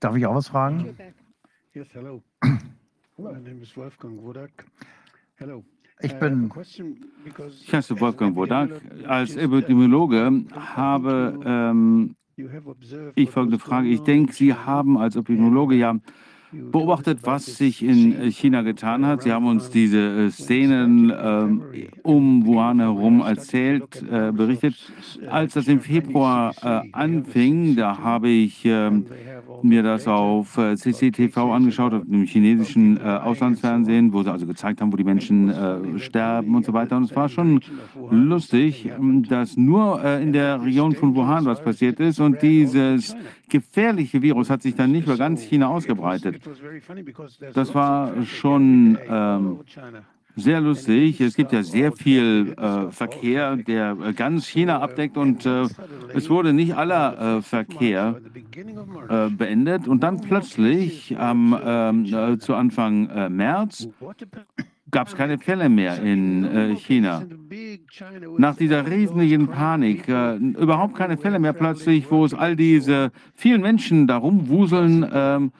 Darf 0.00 0.16
ich 0.16 0.26
auch 0.26 0.34
was 0.34 0.48
fragen? 0.48 0.96
Yes, 1.74 1.88
hello. 1.92 2.22
My 3.18 3.32
name 3.32 3.60
is 3.60 3.76
Wolfgang 3.76 4.20
Wodak. 4.22 4.64
Hello. 5.36 5.62
Ich 6.02 6.14
bin, 6.14 6.50
ich 7.62 7.72
heiße 7.72 8.00
Wolfgang 8.00 8.34
Wodak. 8.36 8.70
Als 9.06 9.36
Epidemiologe 9.36 10.44
habe 10.56 11.38
ähm, 11.44 12.16
ich 13.14 13.30
folgende 13.30 13.58
Frage. 13.58 13.88
Ich 13.88 14.00
denke, 14.00 14.32
Sie 14.32 14.54
haben 14.54 14.96
als 14.96 15.16
Epidemiologe 15.16 15.74
ja 15.74 15.98
beobachtet, 16.52 17.20
was 17.22 17.44
sich 17.44 17.82
in 17.82 18.30
China 18.32 18.62
getan 18.62 19.06
hat. 19.06 19.22
Sie 19.22 19.32
haben 19.32 19.46
uns 19.46 19.70
diese 19.70 19.98
äh, 19.98 20.30
Szenen 20.30 21.10
äh, 21.10 21.46
um 22.02 22.46
Wuhan 22.46 22.80
herum 22.80 23.20
erzählt, 23.20 24.02
äh, 24.02 24.32
berichtet. 24.32 24.74
Als 25.28 25.54
das 25.54 25.68
im 25.68 25.80
Februar 25.80 26.54
äh, 26.62 26.88
anfing, 26.92 27.76
da 27.76 27.98
habe 27.98 28.28
ich 28.28 28.64
ähm, 28.64 29.06
mir 29.62 29.82
das 29.82 30.08
auf 30.08 30.56
äh, 30.58 30.76
CCTV 30.76 31.36
angeschaut, 31.52 31.92
auf 31.92 32.02
dem 32.04 32.24
chinesischen 32.24 32.98
äh, 32.98 33.02
Auslandsfernsehen, 33.02 34.12
wo 34.12 34.22
sie 34.22 34.32
also 34.32 34.46
gezeigt 34.46 34.80
haben, 34.80 34.92
wo 34.92 34.96
die 34.96 35.04
Menschen 35.04 35.52
sterben 35.98 36.54
und 36.54 36.64
so 36.64 36.72
weiter. 36.72 36.96
Und 36.96 37.04
es 37.04 37.16
war 37.16 37.28
schon 37.28 37.60
lustig, 38.10 38.90
dass 39.28 39.56
nur 39.56 40.02
in 40.04 40.32
der 40.32 40.62
Region 40.62 40.94
von 40.94 41.14
Wuhan 41.14 41.44
was 41.44 41.62
passiert 41.62 42.00
ist 42.00 42.20
und 42.20 42.42
dieses 42.42 43.14
gefährliche 43.50 44.22
Virus 44.22 44.50
hat 44.50 44.62
sich 44.62 44.74
dann 44.74 44.92
nicht 44.92 45.06
über 45.06 45.16
ganz 45.16 45.42
China 45.42 45.68
ausgebreitet. 45.68 46.40
Das 47.54 47.74
war 47.74 48.24
schon 48.24 48.98
ähm, 49.08 49.60
sehr 50.36 50.60
lustig. 50.60 51.20
Es 51.20 51.34
gibt 51.34 51.52
ja 51.52 51.62
sehr 51.62 51.92
viel 51.92 52.54
äh, 52.56 52.90
Verkehr, 52.90 53.56
der 53.56 53.96
äh, 54.02 54.12
ganz 54.12 54.46
China 54.46 54.80
abdeckt 54.80 55.16
und 55.16 55.44
äh, 55.46 55.66
es 56.14 56.30
wurde 56.30 56.52
nicht 56.52 56.74
aller 56.74 57.38
äh, 57.38 57.42
Verkehr 57.42 58.20
äh, 59.08 59.28
beendet. 59.30 59.88
Und 59.88 60.02
dann 60.02 60.20
plötzlich 60.20 61.14
ähm, 61.18 62.38
zu 62.40 62.54
Anfang 62.54 63.34
März 63.34 63.88
gab 64.90 65.08
es 65.08 65.14
keine 65.14 65.38
Fälle 65.38 65.68
mehr 65.68 66.02
in 66.02 66.44
äh, 66.44 66.76
China. 66.76 67.24
Nach 68.38 68.56
dieser 68.56 68.86
riesigen 68.86 69.48
Panik, 69.48 70.08
äh, 70.08 70.36
überhaupt 70.36 70.94
keine 70.94 71.16
Fälle 71.16 71.38
mehr 71.38 71.52
plötzlich, 71.52 72.10
wo 72.10 72.24
es 72.24 72.34
all 72.34 72.56
diese 72.56 73.12
vielen 73.34 73.60
Menschen 73.60 74.06
da 74.06 74.16
rumwuseln, 74.16 75.06
ähm, 75.12 75.52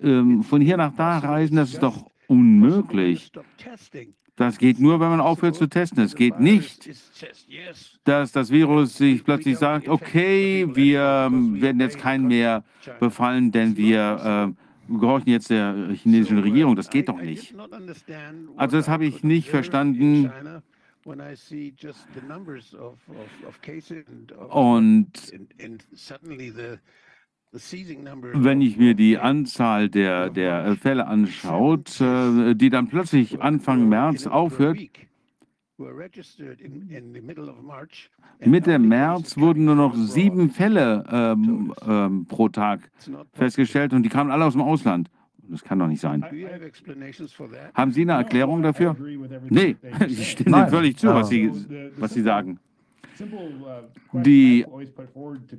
ähm, 0.00 0.42
von 0.42 0.60
hier 0.60 0.76
nach 0.76 0.94
da 0.96 1.18
reisen, 1.18 1.56
das 1.56 1.72
ist 1.72 1.82
doch 1.82 2.10
unmöglich. 2.26 3.32
Das 4.36 4.58
geht 4.58 4.78
nur, 4.78 5.00
wenn 5.00 5.08
man 5.08 5.20
aufhört 5.20 5.56
zu 5.56 5.66
testen. 5.66 6.04
Es 6.04 6.14
geht 6.14 6.38
nicht, 6.38 6.88
dass 8.04 8.30
das 8.30 8.50
Virus 8.52 8.96
sich 8.96 9.24
plötzlich 9.24 9.58
sagt, 9.58 9.88
okay, 9.88 10.68
wir 10.74 11.26
ähm, 11.26 11.60
werden 11.60 11.80
jetzt 11.80 11.98
keinen 11.98 12.28
mehr 12.28 12.62
befallen, 13.00 13.50
denn 13.50 13.76
wir 13.76 14.54
äh, 14.54 14.67
gehorchen 14.88 15.30
jetzt 15.30 15.50
der 15.50 15.90
chinesischen 15.92 16.38
Regierung. 16.38 16.76
Das 16.76 16.90
geht 16.90 17.08
doch 17.08 17.20
nicht. 17.20 17.54
Also 18.56 18.76
das 18.76 18.88
habe 18.88 19.04
ich 19.06 19.22
nicht 19.22 19.48
verstanden. 19.50 20.30
Und 24.50 25.32
wenn 28.34 28.60
ich 28.60 28.76
mir 28.76 28.94
die 28.94 29.18
Anzahl 29.18 29.88
der, 29.88 30.30
der 30.30 30.76
Fälle 30.76 31.06
anschaut, 31.06 32.00
äh, 32.00 32.54
die 32.54 32.68
dann 32.68 32.88
plötzlich 32.88 33.40
Anfang 33.40 33.88
März 33.88 34.26
aufhört, 34.26 34.78
Mitte 38.44 38.78
März 38.78 39.36
wurden 39.36 39.64
nur 39.64 39.74
noch 39.74 39.94
sieben 39.94 40.50
Fälle 40.50 41.04
ähm, 41.10 41.74
ähm, 41.86 42.26
pro 42.26 42.48
Tag 42.48 42.90
festgestellt 43.32 43.92
und 43.92 44.02
die 44.02 44.08
kamen 44.08 44.30
alle 44.30 44.44
aus 44.44 44.54
dem 44.54 44.62
Ausland. 44.62 45.08
Das 45.50 45.62
kann 45.64 45.78
doch 45.78 45.86
nicht 45.86 46.00
sein. 46.00 46.24
Haben 47.74 47.92
Sie 47.92 48.02
eine 48.02 48.12
Erklärung 48.12 48.62
dafür? 48.62 48.96
Nee, 49.48 49.76
ich 50.06 50.32
stimme 50.32 50.58
Ihnen 50.58 50.68
völlig 50.68 50.96
zu, 50.98 51.08
was 51.08 51.28
Sie, 51.28 51.50
was 51.96 52.12
Sie 52.12 52.22
sagen. 52.22 52.58
Die 54.12 54.64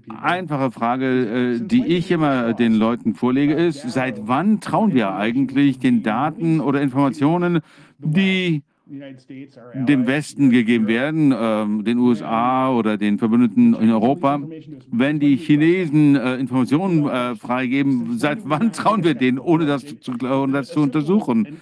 einfache 0.10 0.72
Frage, 0.72 1.56
äh, 1.56 1.60
die 1.60 1.86
ich 1.88 2.10
immer 2.12 2.54
den 2.54 2.74
Leuten 2.74 3.16
vorlege, 3.16 3.54
ist, 3.54 3.90
seit 3.90 4.28
wann 4.28 4.62
trauen 4.62 4.94
wir 4.94 5.14
eigentlich 5.14 5.80
den 5.80 6.04
Daten 6.04 6.62
oder 6.62 6.82
Informationen, 6.82 7.60
die 7.98 8.64
dem 8.90 10.08
Westen 10.08 10.50
gegeben 10.50 10.88
werden, 10.88 11.32
äh, 11.32 11.84
den 11.84 12.00
USA 12.00 12.72
oder 12.72 12.98
den 12.98 13.20
Verbündeten 13.20 13.76
in 13.76 13.92
Europa. 13.92 14.42
Wenn 14.92 15.20
die 15.20 15.36
Chinesen 15.36 16.16
äh, 16.16 16.36
Informationen 16.36 17.08
äh, 17.08 17.36
freigeben, 17.36 18.18
seit 18.18 18.40
wann 18.50 18.72
trauen 18.72 19.04
wir 19.04 19.14
denen, 19.14 19.38
ohne 19.38 19.66
das 19.66 19.86
zu, 20.00 20.14
ohne 20.22 20.54
das 20.54 20.70
zu 20.70 20.80
untersuchen? 20.82 21.60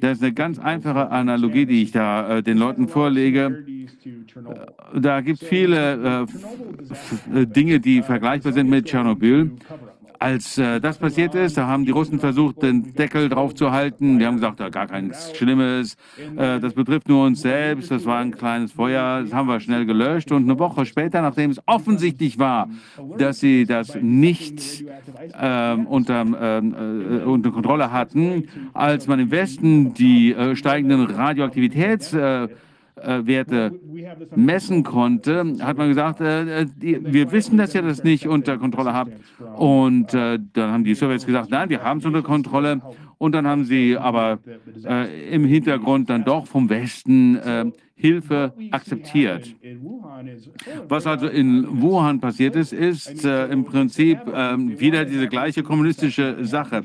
Das 0.00 0.18
ist 0.18 0.22
eine 0.22 0.32
ganz 0.32 0.58
einfache 0.58 1.10
Analogie, 1.10 1.66
die 1.66 1.82
ich 1.82 1.92
da 1.92 2.38
äh, 2.38 2.42
den 2.42 2.58
Leuten 2.58 2.88
vorlege. 2.88 3.64
Äh, 4.04 5.00
da 5.00 5.20
gibt 5.20 5.42
es 5.42 5.48
viele 5.48 6.26
äh, 7.32 7.46
Dinge, 7.46 7.80
die 7.80 8.02
vergleichbar 8.02 8.52
sind 8.52 8.68
mit 8.68 8.86
Tschernobyl. 8.86 9.52
Als 10.20 10.58
äh, 10.58 10.80
das 10.80 10.98
passiert 10.98 11.34
ist, 11.34 11.56
da 11.56 11.66
haben 11.66 11.86
die 11.86 11.92
Russen 11.92 12.20
versucht, 12.20 12.62
den 12.62 12.92
Deckel 12.92 13.30
drauf 13.30 13.54
zu 13.54 13.70
halten. 13.70 14.18
Die 14.18 14.26
haben 14.26 14.34
gesagt, 14.34 14.60
da 14.60 14.68
gar 14.68 14.86
keins 14.86 15.32
Schlimmes, 15.34 15.96
äh, 16.36 16.60
das 16.60 16.74
betrifft 16.74 17.08
nur 17.08 17.24
uns 17.24 17.40
selbst, 17.40 17.90
das 17.90 18.04
war 18.04 18.18
ein 18.18 18.30
kleines 18.30 18.72
Feuer, 18.72 19.22
das 19.22 19.32
haben 19.32 19.48
wir 19.48 19.60
schnell 19.60 19.86
gelöscht. 19.86 20.30
Und 20.30 20.42
eine 20.42 20.58
Woche 20.58 20.84
später, 20.84 21.22
nachdem 21.22 21.52
es 21.52 21.60
offensichtlich 21.64 22.38
war, 22.38 22.68
dass 23.16 23.40
sie 23.40 23.64
das 23.64 23.94
nicht 23.94 24.84
äh, 25.40 25.72
unter, 25.72 26.20
ähm, 26.20 26.74
äh, 26.74 27.24
unter 27.24 27.50
Kontrolle 27.50 27.90
hatten, 27.90 28.46
als 28.74 29.06
man 29.06 29.20
im 29.20 29.30
Westen 29.30 29.94
die 29.94 30.34
äh, 30.34 30.54
steigenden 30.54 31.06
Radioaktivitäts 31.06 32.12
äh, 32.12 32.48
Werte 33.04 33.72
messen 34.36 34.82
konnte, 34.82 35.56
hat 35.60 35.76
man 35.76 35.88
gesagt, 35.88 36.20
äh, 36.20 36.66
die, 36.66 37.00
wir 37.12 37.32
wissen, 37.32 37.58
dass 37.58 37.74
ihr 37.74 37.82
das 37.82 38.04
nicht 38.04 38.26
unter 38.26 38.58
Kontrolle 38.58 38.92
habt. 38.92 39.12
Und 39.56 40.14
äh, 40.14 40.38
dann 40.52 40.72
haben 40.72 40.84
die 40.84 40.94
Sowjets 40.94 41.26
gesagt, 41.26 41.50
nein, 41.50 41.68
wir 41.68 41.82
haben 41.82 41.98
es 41.98 42.04
unter 42.04 42.22
Kontrolle. 42.22 42.80
Und 43.18 43.32
dann 43.32 43.46
haben 43.46 43.64
sie 43.64 43.98
aber 43.98 44.38
äh, 44.84 45.34
im 45.34 45.44
Hintergrund 45.44 46.08
dann 46.08 46.24
doch 46.24 46.46
vom 46.46 46.70
Westen 46.70 47.36
äh, 47.36 47.66
Hilfe 48.00 48.52
akzeptiert. 48.70 49.54
Was 50.88 51.06
also 51.06 51.26
in 51.26 51.82
Wuhan 51.82 52.20
passiert 52.20 52.56
ist, 52.56 52.72
ist 52.72 53.24
äh, 53.24 53.46
im 53.48 53.64
Prinzip 53.64 54.18
äh, 54.26 54.56
wieder 54.80 55.04
diese 55.04 55.28
gleiche 55.28 55.62
kommunistische 55.62 56.44
Sache. 56.44 56.84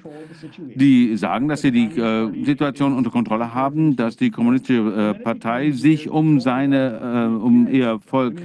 Die 0.75 1.15
sagen, 1.15 1.47
dass 1.47 1.61
sie 1.61 1.71
die 1.71 1.85
äh, 1.99 2.43
Situation 2.43 2.93
unter 2.93 3.09
Kontrolle 3.09 3.53
haben, 3.53 3.95
dass 3.95 4.17
die 4.17 4.29
kommunistische 4.29 5.15
äh, 5.15 5.23
Partei 5.23 5.71
sich 5.71 6.09
um 6.09 6.39
seine, 6.39 7.29
äh, 7.31 7.43
um 7.43 7.67
ihr 7.67 7.99
Volk 8.05 8.41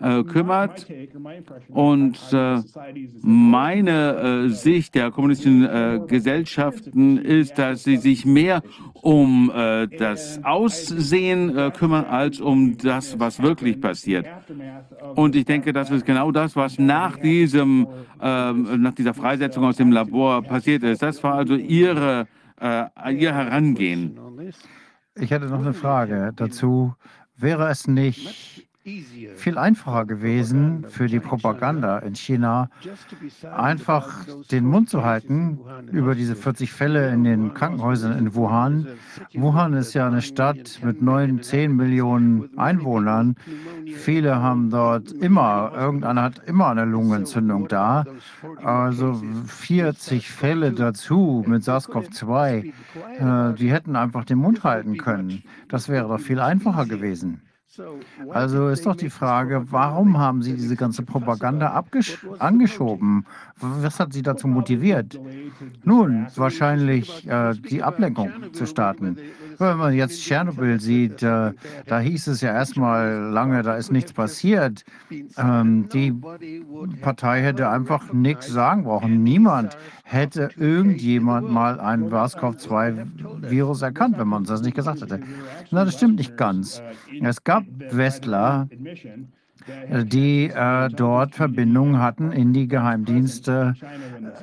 äh, 0.00 0.22
kümmert. 0.24 0.86
Und 1.68 2.18
meine 3.22 4.50
Sicht 4.50 4.94
der 4.94 5.10
kommunistischen 5.10 6.06
Gesellschaften 6.06 7.18
ist, 7.18 7.58
dass 7.58 7.84
sie 7.84 7.96
sich 7.96 8.24
mehr 8.24 8.62
um 9.02 9.52
das 9.98 10.42
Aussehen 10.44 11.72
kümmern 11.72 12.04
als 12.04 12.40
um 12.40 12.78
das, 12.78 13.18
was 13.18 13.42
wirklich 13.42 13.80
passiert. 13.80 14.26
Und 15.14 15.36
ich 15.36 15.44
denke, 15.44 15.72
das 15.72 15.90
ist 15.90 16.06
genau 16.06 16.30
das, 16.30 16.56
was 16.56 16.78
nach, 16.78 17.18
diesem, 17.18 17.86
äh, 18.20 18.52
nach 18.52 18.94
dieser 18.94 19.14
Freisetzung 19.14 19.64
aus 19.64 19.76
dem 19.76 19.92
Labor 19.92 20.42
passiert 20.42 20.82
ist. 20.84 21.02
Das 21.02 21.22
war 21.22 21.34
also 21.34 21.54
ihre, 21.54 22.26
äh, 22.60 23.14
ihr 23.14 23.34
Herangehen. 23.34 24.18
Ich 25.16 25.30
hätte 25.30 25.46
noch 25.46 25.60
eine 25.60 25.74
Frage 25.74 26.32
dazu. 26.34 26.94
Wäre 27.36 27.68
es 27.68 27.86
nicht 27.86 28.66
viel 29.36 29.58
einfacher 29.58 30.06
gewesen 30.06 30.86
für 30.88 31.06
die 31.06 31.20
Propaganda 31.20 31.98
in 31.98 32.16
China, 32.16 32.68
einfach 33.56 34.26
den 34.50 34.64
Mund 34.66 34.90
zu 34.90 35.04
halten 35.04 35.60
über 35.92 36.16
diese 36.16 36.34
40 36.34 36.72
Fälle 36.72 37.10
in 37.10 37.22
den 37.22 37.54
Krankenhäusern 37.54 38.18
in 38.18 38.34
Wuhan. 38.34 38.88
Wuhan 39.34 39.74
ist 39.74 39.94
ja 39.94 40.08
eine 40.08 40.20
Stadt 40.20 40.80
mit 40.82 41.00
9, 41.00 41.42
10 41.42 41.76
Millionen 41.76 42.58
Einwohnern. 42.58 43.36
Viele 43.86 44.42
haben 44.42 44.70
dort 44.70 45.12
immer, 45.12 45.72
irgendeiner 45.76 46.22
hat 46.22 46.40
immer 46.46 46.68
eine 46.68 46.84
Lungenentzündung 46.84 47.68
da. 47.68 48.04
Also 48.64 49.22
40 49.46 50.28
Fälle 50.28 50.72
dazu 50.72 51.44
mit 51.46 51.62
SARS-CoV-2, 51.62 52.72
äh, 53.18 53.54
die 53.54 53.70
hätten 53.70 53.94
einfach 53.94 54.24
den 54.24 54.38
Mund 54.38 54.64
halten 54.64 54.96
können. 54.96 55.44
Das 55.68 55.88
wäre 55.88 56.08
doch 56.08 56.18
viel 56.20 56.40
einfacher 56.40 56.86
gewesen. 56.86 57.42
Also 58.28 58.68
ist 58.68 58.84
doch 58.84 58.96
die 58.96 59.08
Frage, 59.08 59.64
warum 59.70 60.18
haben 60.18 60.42
Sie 60.42 60.54
diese 60.54 60.76
ganze 60.76 61.02
Propaganda 61.02 61.82
angeschoben? 62.38 63.24
Was 63.56 63.98
hat 63.98 64.12
Sie 64.12 64.22
dazu 64.22 64.46
motiviert? 64.46 65.18
Nun, 65.82 66.26
wahrscheinlich 66.36 67.26
äh, 67.26 67.54
die 67.54 67.82
Ablenkung 67.82 68.30
zu 68.52 68.66
starten. 68.66 69.16
Wenn 69.58 69.76
man 69.76 69.94
jetzt 69.94 70.22
Tschernobyl 70.22 70.80
sieht, 70.80 71.22
äh, 71.22 71.52
da 71.86 72.00
hieß 72.00 72.26
es 72.28 72.40
ja 72.40 72.52
erstmal 72.52 73.30
lange, 73.30 73.62
da 73.62 73.76
ist 73.76 73.92
nichts 73.92 74.12
passiert. 74.12 74.84
Ähm, 75.36 75.88
die 75.92 76.12
Partei 77.00 77.42
hätte 77.42 77.68
einfach 77.68 78.12
nichts 78.12 78.48
sagen 78.48 78.84
brauchen. 78.84 79.22
Niemand 79.22 79.76
hätte 80.04 80.50
irgendjemand 80.56 81.50
mal 81.50 81.80
ein 81.80 82.08
SARS-CoV-2-Virus 82.10 83.82
erkannt, 83.82 84.18
wenn 84.18 84.28
man 84.28 84.40
uns 84.40 84.48
das 84.48 84.62
nicht 84.62 84.76
gesagt 84.76 85.02
hätte. 85.02 85.20
Na, 85.70 85.84
das 85.84 85.94
stimmt 85.94 86.16
nicht 86.16 86.36
ganz. 86.36 86.82
Es 87.22 87.44
gab 87.44 87.64
Westler, 87.90 88.68
die 90.04 90.48
äh, 90.48 90.88
dort 90.90 91.34
Verbindungen 91.34 91.98
hatten 91.98 92.32
in 92.32 92.52
die 92.52 92.68
Geheimdienste, 92.68 93.74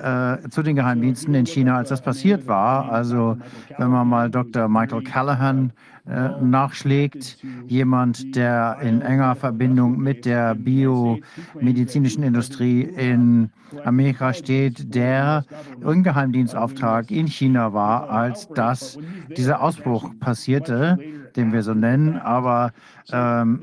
äh, 0.01 0.49
zu 0.49 0.63
den 0.63 0.75
Geheimdiensten 0.75 1.33
in 1.33 1.45
China, 1.45 1.77
als 1.77 1.89
das 1.89 2.01
passiert 2.01 2.47
war. 2.47 2.91
Also 2.91 3.37
wenn 3.77 3.89
man 3.89 4.07
mal 4.07 4.29
Dr. 4.29 4.67
Michael 4.67 5.03
Callahan 5.03 5.71
äh, 6.09 6.29
nachschlägt. 6.41 7.37
Jemand, 7.67 8.35
der 8.35 8.77
in 8.81 9.01
enger 9.01 9.35
Verbindung 9.35 9.99
mit 9.99 10.25
der 10.25 10.55
biomedizinischen 10.55 12.23
Industrie 12.23 12.81
in 12.81 13.51
Amerika 13.85 14.33
steht, 14.33 14.95
der 14.95 15.45
im 15.81 16.01
Geheimdienstauftrag 16.01 17.11
in 17.11 17.27
China 17.27 17.73
war, 17.73 18.09
als 18.09 18.47
das, 18.49 18.97
dieser 19.37 19.61
Ausbruch 19.61 20.09
passierte, 20.19 20.97
den 21.40 21.53
wir 21.53 21.64
so 21.64 21.74
nennen. 21.74 22.18
Aber 22.18 22.72
ähm, 23.11 23.60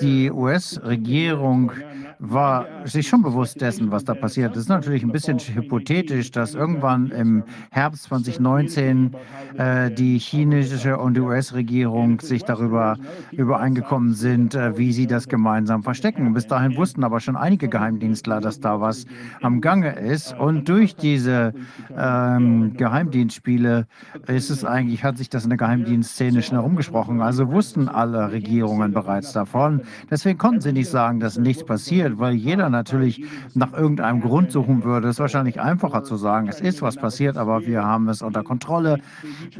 die 0.00 0.30
US-Regierung 0.30 1.72
war 2.18 2.66
sich 2.84 3.08
schon 3.08 3.22
bewusst 3.22 3.60
dessen, 3.60 3.90
was 3.90 4.04
da 4.04 4.14
passiert. 4.14 4.52
Es 4.52 4.62
ist 4.62 4.68
natürlich 4.68 5.02
ein 5.02 5.12
bisschen 5.12 5.38
hypothetisch, 5.38 6.30
dass 6.30 6.54
irgendwann 6.54 7.10
im 7.10 7.44
Herbst 7.70 8.04
2019 8.04 9.14
äh, 9.56 9.90
die 9.90 10.18
chinesische 10.18 10.98
und 10.98 11.14
die 11.14 11.20
US 11.20 11.34
US-Regierung 11.34 12.20
sich 12.20 12.44
darüber 12.44 12.96
übereingekommen 13.32 14.14
sind, 14.14 14.54
äh, 14.54 14.76
wie 14.78 14.92
sie 14.92 15.06
das 15.06 15.28
gemeinsam 15.28 15.82
verstecken. 15.82 16.32
Bis 16.32 16.46
dahin 16.46 16.76
wussten 16.76 17.04
aber 17.04 17.20
schon 17.20 17.36
einige 17.36 17.68
Geheimdienstler, 17.68 18.40
dass 18.40 18.60
da 18.60 18.80
was 18.80 19.06
am 19.42 19.60
Gange 19.60 19.92
ist. 19.92 20.38
Und 20.38 20.68
durch 20.68 20.96
diese 20.96 21.52
ähm, 21.96 22.74
Geheimdienstspiele 22.76 23.86
ist 24.26 24.50
es 24.50 24.64
eigentlich, 24.64 25.04
hat 25.04 25.18
sich 25.18 25.28
das 25.28 25.44
in 25.44 25.50
der 25.50 25.58
Geheimdienstszene 25.58 26.42
schon 26.42 26.58
herumgesprochen. 26.74 27.20
Also 27.20 27.50
wussten 27.50 27.88
alle 27.88 28.32
Regierungen 28.32 28.92
bereits 28.92 29.32
davon. 29.32 29.82
Deswegen 30.10 30.38
konnten 30.38 30.60
sie 30.60 30.72
nicht 30.72 30.90
sagen, 30.90 31.20
dass 31.20 31.38
nichts 31.38 31.64
passiert, 31.64 32.18
weil 32.18 32.34
jeder 32.34 32.68
natürlich 32.68 33.24
nach 33.54 33.72
irgendeinem 33.72 34.20
Grund 34.20 34.50
suchen 34.50 34.84
würde. 34.84 35.08
Es 35.08 35.16
ist 35.16 35.20
wahrscheinlich 35.20 35.60
einfacher 35.60 36.02
zu 36.02 36.16
sagen, 36.16 36.48
es 36.48 36.60
ist 36.60 36.82
was 36.82 36.96
passiert, 36.96 37.36
aber 37.36 37.66
wir 37.66 37.84
haben 37.84 38.08
es 38.08 38.22
unter 38.22 38.42
Kontrolle. 38.42 38.98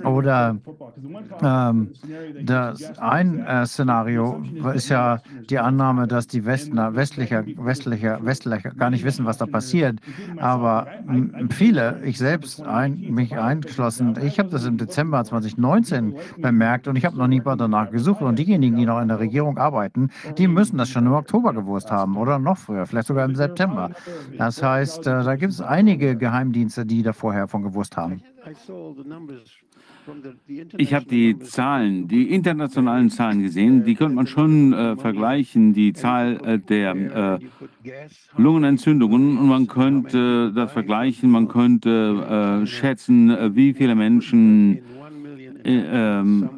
Oder 0.05 0.57
ähm, 1.43 1.91
das 2.43 2.99
ein 2.99 3.41
äh, 3.41 3.67
Szenario 3.67 4.43
ist 4.75 4.89
ja 4.89 5.21
die 5.49 5.59
Annahme, 5.59 6.07
dass 6.07 6.27
die 6.27 6.45
Westler, 6.45 6.95
westlicher, 6.95 7.45
westlicher, 7.57 8.19
westlicher 8.25 8.71
gar 8.71 8.91
nicht 8.91 9.05
wissen, 9.05 9.25
was 9.25 9.39
da 9.39 9.47
passiert. 9.47 9.99
Aber 10.39 10.87
viele, 11.51 12.01
ich 12.05 12.19
selbst, 12.19 12.63
ein, 12.63 13.01
mich 13.11 13.37
eingeschlossen, 13.37 14.17
ich 14.23 14.39
habe 14.39 14.49
das 14.49 14.65
im 14.65 14.79
Dezember 14.79 15.23
2019 15.25 16.15
bemerkt 16.39 16.89
und 16.89 16.94
ich 16.97 17.05
habe 17.05 17.17
noch 17.17 17.27
nie 17.27 17.43
danach 17.45 17.91
gesucht. 17.91 18.23
Und 18.23 18.39
diejenigen, 18.39 18.77
die 18.77 18.87
noch 18.87 19.01
in 19.01 19.09
der 19.09 19.19
Regierung 19.19 19.59
arbeiten, 19.59 20.11
die 20.39 20.49
müssen 20.49 20.79
das 20.79 20.89
schon 20.89 21.07
im 21.07 21.13
Oktober 21.13 21.53
gewusst 21.53 21.91
haben 21.91 22.17
oder 22.17 22.39
noch 22.39 22.59
früher, 22.59 22.87
vielleicht 22.87 23.09
sogar 23.09 23.25
im 23.25 23.35
September. 23.35 23.91
Das 24.39 24.63
heißt, 24.63 25.07
äh, 25.07 25.25
da 25.25 25.37
gibt 25.37 25.53
es 25.53 25.61
einige 25.61 26.17
Geheimdienste, 26.17 26.87
die 26.87 27.03
da 27.03 27.13
vorher 27.13 27.49
von 27.49 27.63
gewusst 27.63 27.97
haben. 27.97 28.23
Ich 30.77 30.93
habe 30.93 31.07
die 31.07 31.39
Zahlen, 31.39 32.09
die 32.09 32.31
internationalen 32.31 33.09
Zahlen 33.11 33.43
gesehen. 33.43 33.85
Die 33.85 33.95
könnte 33.95 34.15
man 34.15 34.27
schon 34.27 34.73
äh, 34.73 34.97
vergleichen, 34.97 35.73
die 35.73 35.93
Zahl 35.95 36.41
äh, 36.45 36.59
der 36.59 36.95
äh, 36.95 37.39
Lungenentzündungen. 38.37 39.39
Und 39.39 39.49
man 39.49 39.67
könnte 39.67 40.53
das 40.53 40.73
vergleichen, 40.73 41.31
man 41.31 41.49
könnte 41.49 42.61
äh, 42.63 42.67
schätzen, 42.67 43.31
äh, 43.31 43.55
wie 43.57 43.73
viele 43.73 43.95
Menschen 43.95 44.79
äh, 45.65 45.83
ähm, 46.21 46.51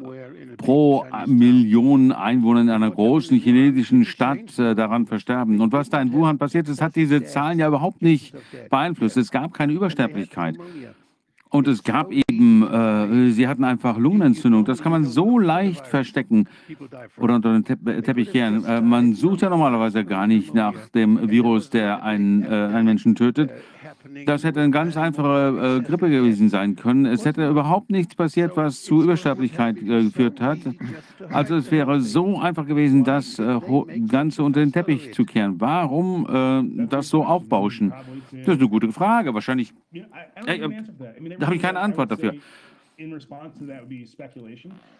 pro 0.57 1.05
Million 1.25 2.11
Einwohner 2.11 2.61
in 2.61 2.69
einer 2.69 2.91
großen 2.91 3.39
chinesischen 3.39 4.05
Stadt 4.05 4.57
daran 4.57 5.05
versterben. 5.05 5.61
Und 5.61 5.71
was 5.71 5.89
da 5.89 6.01
in 6.01 6.11
Wuhan 6.11 6.37
passiert 6.37 6.67
ist, 6.67 6.81
hat 6.81 6.95
diese 6.95 7.23
Zahlen 7.23 7.59
ja 7.59 7.67
überhaupt 7.67 8.01
nicht 8.01 8.35
beeinflusst. 8.69 9.17
Es 9.17 9.31
gab 9.31 9.53
keine 9.53 9.73
Übersterblichkeit. 9.73 10.57
Und 11.49 11.67
es 11.67 11.83
gab 11.83 12.11
eben, 12.11 12.63
äh, 12.63 13.31
sie 13.31 13.47
hatten 13.47 13.63
einfach 13.63 13.97
Lungenentzündung. 13.97 14.65
Das 14.65 14.81
kann 14.81 14.91
man 14.91 15.05
so 15.05 15.39
leicht 15.39 15.87
verstecken 15.87 16.47
oder 17.17 17.35
unter 17.35 17.53
den 17.53 17.63
Te 17.63 18.01
Teppich 18.01 18.31
kehren. 18.31 18.65
Äh, 18.65 18.81
man 18.81 19.13
sucht 19.13 19.41
ja 19.41 19.49
normalerweise 19.49 20.03
gar 20.03 20.27
nicht 20.27 20.53
nach 20.53 20.89
dem 20.89 21.29
Virus, 21.29 21.69
der 21.69 22.03
einen, 22.03 22.43
äh, 22.43 22.47
einen 22.47 22.85
Menschen 22.85 23.15
tötet. 23.15 23.51
Das 24.25 24.43
hätte 24.43 24.61
eine 24.61 24.71
ganz 24.71 24.97
einfache 24.97 25.79
äh, 25.79 25.83
Grippe 25.83 26.09
gewesen 26.09 26.49
sein 26.49 26.75
können. 26.75 27.05
Es 27.05 27.25
hätte 27.25 27.47
überhaupt 27.47 27.89
nichts 27.89 28.15
passiert, 28.15 28.55
was 28.55 28.83
zu 28.83 29.03
Übersterblichkeit 29.03 29.77
äh, 29.77 30.03
geführt 30.03 30.41
hat. 30.41 30.59
Also 31.29 31.55
es 31.55 31.71
wäre 31.71 32.01
so 32.01 32.39
einfach 32.39 32.65
gewesen, 32.65 33.03
das 33.03 33.39
äh, 33.39 33.59
Ganze 34.07 34.43
unter 34.43 34.59
den 34.59 34.71
Teppich 34.71 35.13
zu 35.13 35.25
kehren. 35.25 35.59
Warum 35.59 36.79
äh, 36.79 36.87
das 36.87 37.09
so 37.09 37.23
aufbauschen? 37.23 37.93
Das 38.31 38.55
ist 38.55 38.59
eine 38.59 38.69
gute 38.69 38.91
Frage. 38.91 39.33
Wahrscheinlich 39.33 39.73
äh, 40.45 40.69
da 41.39 41.45
habe 41.47 41.55
ich 41.55 41.61
keine 41.61 41.79
Antwort 41.79 42.11
dafür. 42.11 42.33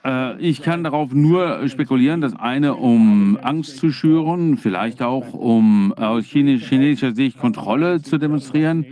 Äh, 0.06 0.40
ich 0.40 0.62
kann 0.62 0.84
darauf 0.84 1.14
nur 1.14 1.68
spekulieren, 1.68 2.22
das 2.22 2.36
eine, 2.36 2.76
um 2.76 3.40
Angst 3.42 3.78
zu 3.78 3.92
schüren, 3.92 4.58
vielleicht 4.58 5.02
auch, 5.02 5.34
um 5.34 5.94
aus 5.94 6.26
chinesischer 6.26 7.16
Sicht 7.16 7.40
Kontrolle 7.40 8.02
zu 8.04 8.20
demonstrieren, 8.20 8.86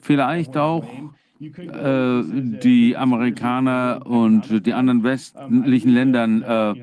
vielleicht 0.00 0.56
auch 0.56 0.84
äh, 1.40 2.22
die 2.62 2.96
Amerikaner 2.96 4.00
und 4.04 4.66
die 4.66 4.72
anderen 4.72 5.04
westlichen 5.04 5.90
Ländern 5.90 6.42
äh, 6.42 6.74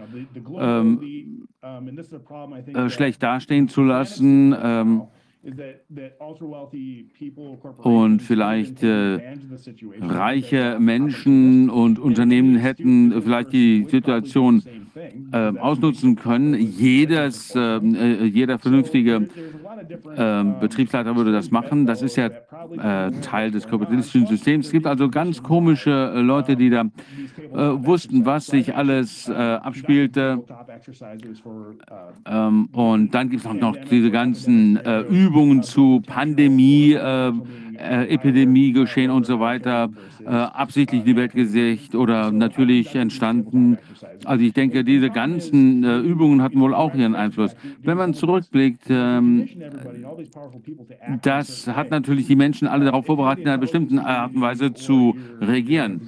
ähm, 0.57 1.47
äh, 1.61 2.89
schlecht 2.89 3.21
dastehen 3.21 3.67
zu 3.67 3.83
lassen. 3.83 4.55
Ähm, 5.45 5.53
und 7.83 8.21
vielleicht 8.21 8.81
äh, 8.81 9.37
reiche 10.01 10.77
Menschen 10.79 11.69
und 11.69 11.99
Unternehmen 11.99 12.55
hätten 12.55 13.21
vielleicht 13.21 13.53
die 13.53 13.85
Situation 13.89 14.63
äh, 15.31 15.57
ausnutzen 15.59 16.15
können. 16.15 16.55
Jedes, 16.55 17.53
ähm, 17.55 17.95
äh, 17.95 18.23
jeder 18.25 18.57
vernünftige 18.57 19.27
ähm, 20.15 20.55
Betriebsleiter 20.59 21.15
würde 21.15 21.31
das 21.31 21.51
machen. 21.51 21.85
Das 21.85 22.01
ist 22.01 22.15
ja 22.15 22.27
äh, 22.27 23.11
Teil 23.21 23.51
des 23.51 23.67
kapitalistischen 23.67 24.25
Systems. 24.27 24.67
Es 24.67 24.71
gibt 24.71 24.87
also 24.87 25.09
ganz 25.09 25.43
komische 25.43 25.91
äh, 26.15 26.21
Leute, 26.21 26.55
die 26.55 26.69
da 26.69 26.81
äh, 26.81 27.57
wussten, 27.85 28.25
was 28.25 28.47
sich 28.47 28.75
alles 28.75 29.29
abspielte. 29.29 30.43
Ähm, 32.25 32.69
und 32.71 33.13
dann 33.13 33.29
gibt 33.29 33.41
es 33.43 33.47
auch 33.47 33.53
noch 33.53 33.75
diese 33.89 34.11
ganzen 34.11 34.79
Übungen 35.09 35.34
zu 35.63 36.01
Pandemie, 36.05 36.93
Epidemie 37.77 38.71
geschehen 38.71 39.11
und 39.11 39.25
so 39.25 39.39
weiter, 39.39 39.89
absichtlich 40.25 41.01
in 41.01 41.05
die 41.05 41.15
Welt 41.15 41.33
gesicht 41.33 41.95
oder 41.95 42.31
natürlich 42.31 42.95
entstanden. 42.95 43.77
Also 44.23 44.43
ich 44.43 44.53
denke, 44.53 44.83
diese 44.83 45.09
ganzen 45.09 45.83
Übungen 46.03 46.41
hatten 46.41 46.59
wohl 46.59 46.73
auch 46.73 46.93
ihren 46.93 47.15
Einfluss. 47.15 47.55
Wenn 47.81 47.97
man 47.97 48.13
zurückblickt, 48.13 48.85
ähm, 48.89 49.47
das 51.21 51.67
hat 51.67 51.91
natürlich 51.91 52.27
die 52.27 52.35
Menschen 52.35 52.67
alle 52.67 52.85
darauf 52.85 53.05
vorbereitet, 53.05 53.43
in 53.43 53.49
einer 53.49 53.57
bestimmten 53.57 53.99
Art 53.99 54.33
und 54.33 54.41
Weise 54.41 54.73
zu 54.73 55.15
regieren. 55.41 56.01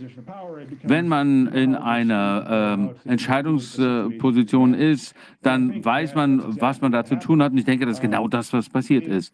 Wenn 0.84 1.08
man 1.08 1.48
in 1.48 1.76
einer 1.76 2.92
äh, 3.06 3.10
Entscheidungsposition 3.10 4.74
ist, 4.74 5.16
dann 5.42 5.84
weiß 5.84 6.16
man, 6.16 6.60
was 6.60 6.82
man 6.82 6.92
da 6.92 7.04
zu 7.06 7.16
tun 7.16 7.42
hat. 7.42 7.52
Und 7.52 7.58
ich 7.58 7.66
denke, 7.66 7.86
das 7.86 7.98
ist 7.98 8.02
genau 8.02 8.28
das, 8.28 8.52
was 8.54 8.70
passiert 8.70 9.08
ist. 9.08 9.34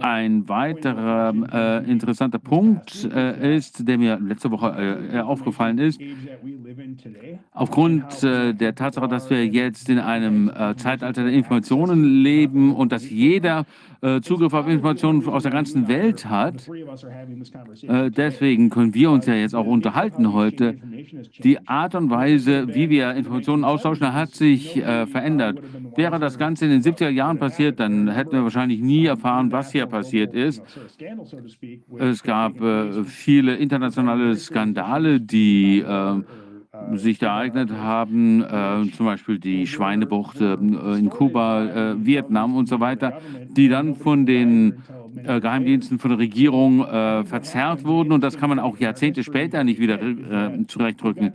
Ein 0.00 0.48
weiterer 0.48 1.82
äh, 1.84 1.90
interessanter 1.90 2.38
Punkt 2.38 3.08
äh, 3.12 3.49
ist, 3.50 3.86
der 3.86 3.98
mir 3.98 4.18
letzte 4.20 4.50
Woche 4.50 5.08
äh, 5.12 5.18
aufgefallen 5.20 5.78
ist, 5.78 6.00
aufgrund 7.52 8.22
äh, 8.22 8.54
der 8.54 8.74
Tatsache, 8.74 9.08
dass 9.08 9.28
wir 9.30 9.46
jetzt 9.46 9.88
in 9.88 9.98
einem 9.98 10.48
äh, 10.48 10.76
Zeitalter 10.76 11.24
der 11.24 11.32
Informationen 11.32 12.22
leben 12.22 12.74
und 12.74 12.92
dass 12.92 13.08
jeder 13.08 13.66
äh, 14.02 14.20
Zugriff 14.20 14.54
auf 14.54 14.66
Informationen 14.66 15.26
aus 15.28 15.42
der 15.42 15.52
ganzen 15.52 15.88
Welt 15.88 16.26
hat. 16.26 16.68
Äh, 17.82 18.10
deswegen 18.10 18.70
können 18.70 18.94
wir 18.94 19.10
uns 19.10 19.26
ja 19.26 19.34
jetzt 19.34 19.54
auch 19.54 19.66
unterhalten 19.66 20.32
heute. 20.32 20.76
Die 21.42 21.66
Art 21.68 21.94
und 21.94 22.10
Weise, 22.10 22.74
wie 22.74 22.88
wir 22.88 23.12
Informationen 23.12 23.64
austauschen, 23.64 24.12
hat 24.12 24.30
sich 24.30 24.76
äh, 24.76 25.06
verändert. 25.06 25.60
Wäre 25.96 26.18
das 26.18 26.38
Ganze 26.38 26.66
in 26.66 26.70
den 26.70 26.82
70er 26.82 27.10
Jahren 27.10 27.38
passiert, 27.38 27.80
dann 27.80 28.08
hätten 28.08 28.32
wir 28.32 28.42
wahrscheinlich 28.42 28.80
nie 28.80 29.06
erfahren, 29.06 29.52
was 29.52 29.72
hier 29.72 29.86
passiert 29.86 30.34
ist. 30.34 30.62
Es 31.98 32.22
gab 32.22 32.52
viele 33.04 33.56
internationale 33.56 34.36
Skandale, 34.36 35.20
die 35.20 35.80
äh, 35.80 36.20
sich 36.94 37.18
da 37.18 37.28
ereignet 37.28 37.70
haben, 37.70 38.42
äh, 38.42 38.90
zum 38.96 39.06
Beispiel 39.06 39.38
die 39.38 39.66
Schweinebucht 39.66 40.40
äh, 40.40 40.54
in 40.54 41.10
Kuba, 41.10 41.64
äh, 41.92 42.06
Vietnam 42.06 42.56
und 42.56 42.68
so 42.68 42.80
weiter, 42.80 43.20
die 43.48 43.68
dann 43.68 43.96
von 43.96 44.26
den 44.26 44.82
äh, 45.24 45.40
Geheimdiensten, 45.40 45.98
von 45.98 46.10
der 46.10 46.18
Regierung 46.18 46.84
äh, 46.84 47.24
verzerrt 47.24 47.84
wurden 47.84 48.12
und 48.12 48.22
das 48.22 48.38
kann 48.38 48.48
man 48.48 48.58
auch 48.58 48.78
Jahrzehnte 48.78 49.24
später 49.24 49.64
nicht 49.64 49.80
wieder 49.80 50.00
äh, 50.00 50.66
zurechtdrücken. 50.66 51.32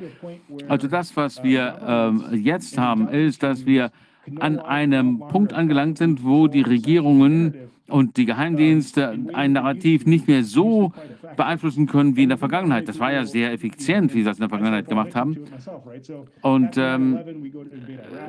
Also 0.68 0.88
das, 0.88 1.16
was 1.16 1.44
wir 1.44 2.16
jetzt 2.34 2.78
haben, 2.78 3.08
ist, 3.10 3.44
dass 3.44 3.66
wir 3.66 3.92
an 4.40 4.60
einem 4.60 5.20
Punkt 5.20 5.54
angelangt 5.54 5.98
sind, 5.98 6.24
wo 6.24 6.48
die 6.48 6.62
Regierungen 6.62 7.54
und 7.88 8.18
die 8.18 8.26
Geheimdienste 8.26 9.18
ein 9.34 9.54
Narrativ 9.54 10.06
nicht 10.06 10.28
mehr 10.28 10.44
so 10.44 10.92
beeinflussen 11.38 11.86
können 11.86 12.16
wie 12.16 12.24
in 12.24 12.30
der 12.30 12.38
Vergangenheit. 12.38 12.88
Das 12.88 13.00
war 13.00 13.14
ja 13.14 13.26
sehr 13.26 13.52
effizient, 13.52 14.14
wie 14.14 14.20
sie 14.20 14.24
das 14.24 14.38
in 14.38 14.42
der 14.42 14.50
Vergangenheit 14.50 14.88
gemacht 14.88 15.16
haben. 15.16 15.38
Und 16.42 16.78
ähm, 16.78 17.20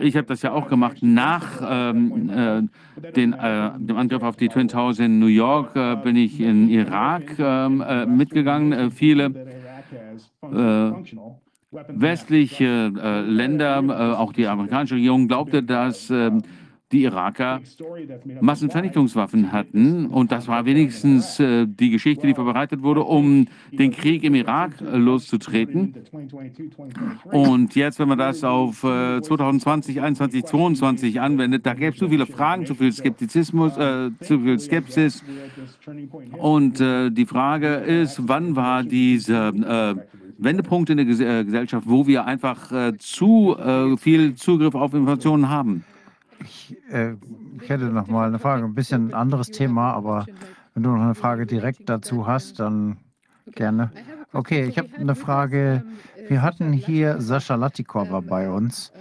ich 0.01 0.17
habe 0.17 0.27
das 0.27 0.43
ja 0.43 0.53
auch 0.53 0.69
gemacht 0.69 0.99
nach 1.01 1.63
ähm, 1.67 2.31
äh, 2.31 3.13
den, 3.13 3.33
äh, 3.33 3.71
dem 3.79 3.97
Angriff 3.97 4.23
auf 4.23 4.37
die 4.37 4.49
Twin 4.49 4.69
Towers 4.69 4.99
in 4.99 5.19
New 5.19 5.27
York. 5.27 5.75
Äh, 5.75 5.97
bin 5.97 6.17
ich 6.17 6.41
in 6.41 6.69
Irak 6.69 7.39
ähm, 7.39 7.81
äh, 7.81 8.05
mitgegangen. 8.05 8.73
Äh, 8.73 8.91
viele 8.91 9.27
äh, 10.43 10.93
westliche 11.89 12.89
Länder, 13.27 14.19
auch 14.19 14.33
die 14.33 14.47
amerikanische 14.47 14.95
Regierung, 14.95 15.29
glaubte, 15.29 15.63
dass 15.63 16.09
ähm, 16.11 16.43
die 16.93 17.03
Iraker 17.03 17.61
Massenvernichtungswaffen 18.41 19.51
hatten. 19.51 20.07
Und 20.07 20.31
das 20.31 20.47
war 20.47 20.65
wenigstens 20.67 21.41
äh, 21.41 21.67
die 21.67 21.91
Geschichte, 21.91 22.27
die 22.27 22.35
verbreitet 22.35 22.83
wurde, 22.83 23.03
um 23.03 23.49
den 23.73 23.91
Krieg 23.91 24.23
im 24.23 24.37
Irak 24.37 24.75
loszutreten. 24.81 25.95
Und 27.25 27.75
jetzt, 27.75 27.99
wenn 27.99 28.09
man 28.09 28.19
das 28.19 28.45
auf 28.45 28.85
äh, 28.85 29.21
2020, 29.21 29.97
2021, 29.97 30.45
2022 30.45 31.21
anwendet, 31.21 31.67
da 31.67 31.75
gäbe 31.75 31.93
es 31.93 31.99
zu 31.99 32.09
viele 32.09 32.27
Fragen, 32.27 32.67
zu 32.67 32.75
viel 32.75 32.93
Skeptizismus, 32.93 33.77
äh, 33.77 34.11
zu 34.21 34.39
viel 34.41 34.59
Skepsis. 34.59 35.25
Und 36.39 36.81
äh, 36.81 37.11
die 37.11 37.27
Frage 37.27 37.75
ist, 37.75 38.29
wann 38.29 38.55
war 38.55 38.85
dieser 38.85 39.49
äh, 39.49 39.97
Wendepunkt 40.39 40.91
in 40.91 40.99
der 40.99 41.07
Gesellschaft, 41.07 41.89
wo 41.89 42.07
wir 42.07 42.27
einfach 42.27 42.71
zu 42.99 43.57
viel 43.99 44.35
Zugriff 44.35 44.75
auf 44.75 44.93
Informationen 44.93 45.49
haben? 45.49 45.83
Ich, 46.41 46.77
äh, 46.91 47.15
ich 47.61 47.69
hätte 47.69 47.85
noch 47.87 48.07
mal 48.07 48.29
eine 48.29 48.39
Frage, 48.39 48.65
ein 48.65 48.75
bisschen 48.75 49.09
ein 49.09 49.15
anderes 49.15 49.51
Thema, 49.51 49.93
aber 49.93 50.27
wenn 50.75 50.83
du 50.83 50.91
noch 50.91 51.03
eine 51.03 51.15
Frage 51.15 51.47
direkt 51.47 51.89
dazu 51.89 52.27
hast, 52.27 52.61
dann 52.61 52.99
gerne. 53.53 53.91
Okay, 54.33 54.65
ich 54.65 54.79
habe 54.79 54.89
eine 54.99 55.15
Frage. 55.15 55.85
Wir 56.29 56.43
hatten 56.43 56.73
hier 56.73 57.21
Sascha 57.21 57.55
Latikova 57.55 58.21
bei 58.21 58.51
uns 58.51 58.93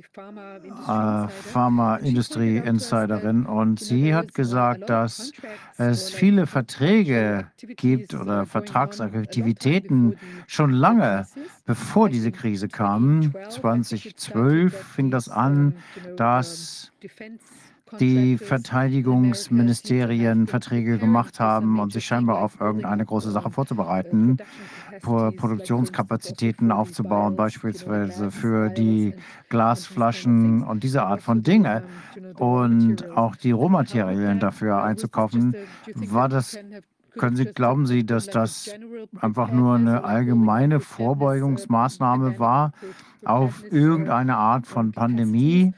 äh, 0.00 1.28
Pharmaindustrie-Insiderin 1.28 3.46
und 3.46 3.80
sie 3.80 4.14
hat 4.14 4.34
gesagt, 4.34 4.88
dass 4.88 5.32
es 5.76 6.10
viele 6.10 6.46
Verträge 6.46 7.48
gibt 7.76 8.14
oder 8.14 8.46
Vertragsaktivitäten 8.46 10.16
schon 10.46 10.70
lange, 10.72 11.26
bevor 11.66 12.08
diese 12.08 12.32
Krise 12.32 12.68
kam. 12.68 13.34
2012 13.48 14.74
fing 14.74 15.10
das 15.10 15.28
an, 15.28 15.76
dass 16.16 16.90
die 17.98 18.38
Verteidigungsministerien 18.38 20.46
Verträge 20.46 20.96
gemacht 20.98 21.40
haben 21.40 21.80
und 21.80 21.92
sich 21.92 22.06
scheinbar 22.06 22.38
auf 22.38 22.60
irgendeine 22.60 23.04
große 23.04 23.32
Sache 23.32 23.50
vorzubereiten, 23.50 24.36
Produktionskapazitäten 25.00 26.72
aufzubauen, 26.72 27.36
beispielsweise 27.36 28.30
für 28.30 28.68
die 28.70 29.14
Glasflaschen 29.48 30.62
und 30.62 30.82
diese 30.82 31.02
Art 31.02 31.22
von 31.22 31.42
Dinge 31.42 31.82
und 32.38 33.10
auch 33.10 33.36
die 33.36 33.52
Rohmaterialien 33.52 34.40
dafür 34.40 34.82
einzukaufen. 34.82 35.54
War 35.94 36.28
das 36.28 36.58
können 37.18 37.36
Sie, 37.36 37.44
glauben 37.44 37.86
Sie, 37.86 38.06
dass 38.06 38.26
das 38.26 38.70
einfach 39.20 39.50
nur 39.50 39.74
eine 39.74 40.04
allgemeine 40.04 40.80
Vorbeugungsmaßnahme 40.80 42.38
war 42.38 42.72
auf 43.24 43.64
irgendeine 43.70 44.36
Art 44.36 44.66
von 44.66 44.92
Pandemie? 44.92 45.74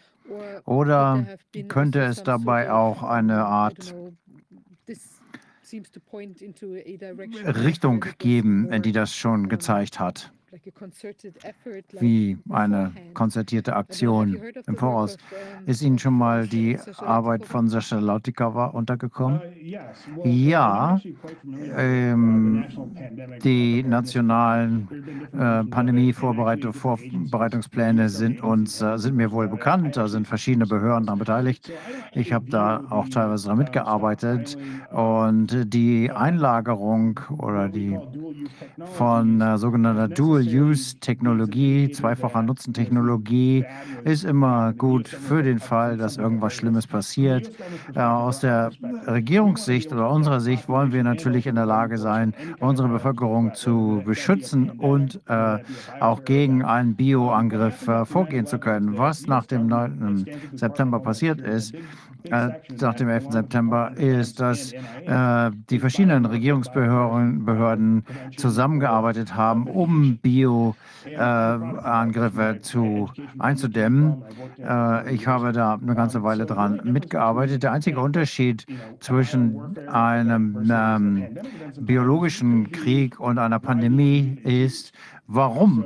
Oder 0.64 1.26
könnte 1.68 2.00
es 2.00 2.22
dabei 2.22 2.72
auch 2.72 3.02
eine 3.02 3.44
Art 3.44 3.94
Richtung 7.64 8.04
geben, 8.18 8.82
die 8.82 8.92
das 8.92 9.14
schon 9.14 9.48
gezeigt 9.48 9.98
hat? 10.00 10.32
Wie 12.00 12.36
eine 12.50 12.92
konzertierte 13.14 13.74
Aktion 13.74 14.38
im 14.66 14.76
Voraus. 14.76 15.16
Ist 15.66 15.82
Ihnen 15.82 15.98
schon 15.98 16.14
mal 16.14 16.46
die 16.46 16.78
Arbeit 16.98 17.46
von 17.46 17.68
Sascha 17.68 17.98
Lautikawa 17.98 18.66
untergekommen? 18.66 19.40
Uh, 20.16 20.26
ja, 20.26 21.00
ähm, 21.76 22.64
die 23.42 23.82
nationalen 23.82 24.88
äh, 25.32 25.64
Pandemie-Vorbereitungspläne 25.64 28.10
sind 28.10 28.42
uns 28.42 28.82
äh, 28.82 28.98
sind 28.98 29.16
mir 29.16 29.32
wohl 29.32 29.48
bekannt. 29.48 29.96
Da 29.96 30.06
sind 30.08 30.28
verschiedene 30.28 30.66
Behörden 30.66 31.06
daran 31.06 31.18
beteiligt. 31.18 31.72
Ich 32.12 32.30
habe 32.32 32.50
da 32.50 32.84
auch 32.90 33.08
teilweise 33.08 33.44
daran 33.44 33.58
mitgearbeitet 33.58 34.58
und 34.90 35.72
die 35.72 36.10
Einlagerung 36.10 37.20
oder 37.38 37.68
die 37.68 37.96
von 38.96 39.40
äh, 39.40 39.56
sogenannter 39.56 40.08
Dual 40.08 40.41
Dual-Use-Technologie, 40.42 41.90
zweifacher 41.90 42.42
Nutzentechnologie 42.42 43.64
ist 44.04 44.24
immer 44.24 44.72
gut 44.72 45.08
für 45.08 45.42
den 45.42 45.58
Fall, 45.58 45.96
dass 45.96 46.16
irgendwas 46.16 46.54
Schlimmes 46.54 46.86
passiert. 46.86 47.50
Äh, 47.94 48.00
aus 48.00 48.40
der 48.40 48.70
Regierungssicht 49.06 49.92
oder 49.92 50.10
unserer 50.10 50.40
Sicht 50.40 50.68
wollen 50.68 50.92
wir 50.92 51.02
natürlich 51.02 51.46
in 51.46 51.54
der 51.54 51.66
Lage 51.66 51.98
sein, 51.98 52.34
unsere 52.60 52.88
Bevölkerung 52.88 53.54
zu 53.54 54.02
beschützen 54.04 54.70
und 54.70 55.20
äh, 55.28 55.58
auch 56.00 56.24
gegen 56.24 56.64
einen 56.64 56.94
Bioangriff 56.94 57.86
äh, 57.88 58.04
vorgehen 58.04 58.46
zu 58.46 58.58
können. 58.58 58.98
Was 58.98 59.26
nach 59.26 59.46
dem 59.46 59.66
9. 59.66 60.26
September 60.54 61.00
passiert 61.00 61.40
ist, 61.40 61.74
nach 62.30 62.94
dem 62.94 63.08
11. 63.08 63.30
September 63.30 63.92
ist, 63.96 64.38
dass 64.40 64.72
äh, 64.72 65.50
die 65.70 65.78
verschiedenen 65.78 66.26
Regierungsbehörden 66.26 68.04
zusammengearbeitet 68.36 69.34
haben, 69.34 69.66
um 69.66 70.18
Bio-Angriffe 70.18 72.56
äh, 72.56 72.60
zu 72.60 73.08
einzudämmen. 73.38 74.22
Äh, 74.58 75.14
ich 75.14 75.26
habe 75.26 75.52
da 75.52 75.74
eine 75.74 75.94
ganze 75.94 76.22
Weile 76.22 76.44
dran 76.46 76.80
mitgearbeitet. 76.84 77.62
Der 77.62 77.72
einzige 77.72 78.00
Unterschied 78.00 78.64
zwischen 79.00 79.76
einem 79.88 80.70
ähm, 80.70 81.36
biologischen 81.80 82.70
Krieg 82.72 83.20
und 83.20 83.38
einer 83.38 83.58
Pandemie 83.58 84.38
ist, 84.44 84.92
warum 85.26 85.84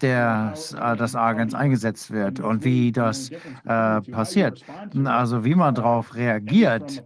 der, 0.00 0.54
äh, 0.80 0.96
das 0.96 1.14
Agens 1.14 1.54
eingesetzt 1.54 2.10
wird 2.10 2.40
und 2.40 2.64
wie 2.64 2.92
das 2.92 3.30
äh, 3.30 4.00
passiert. 4.00 4.64
Also 5.04 5.44
wie 5.44 5.54
man 5.54 5.74
darauf 5.74 6.14
reagiert, 6.14 7.02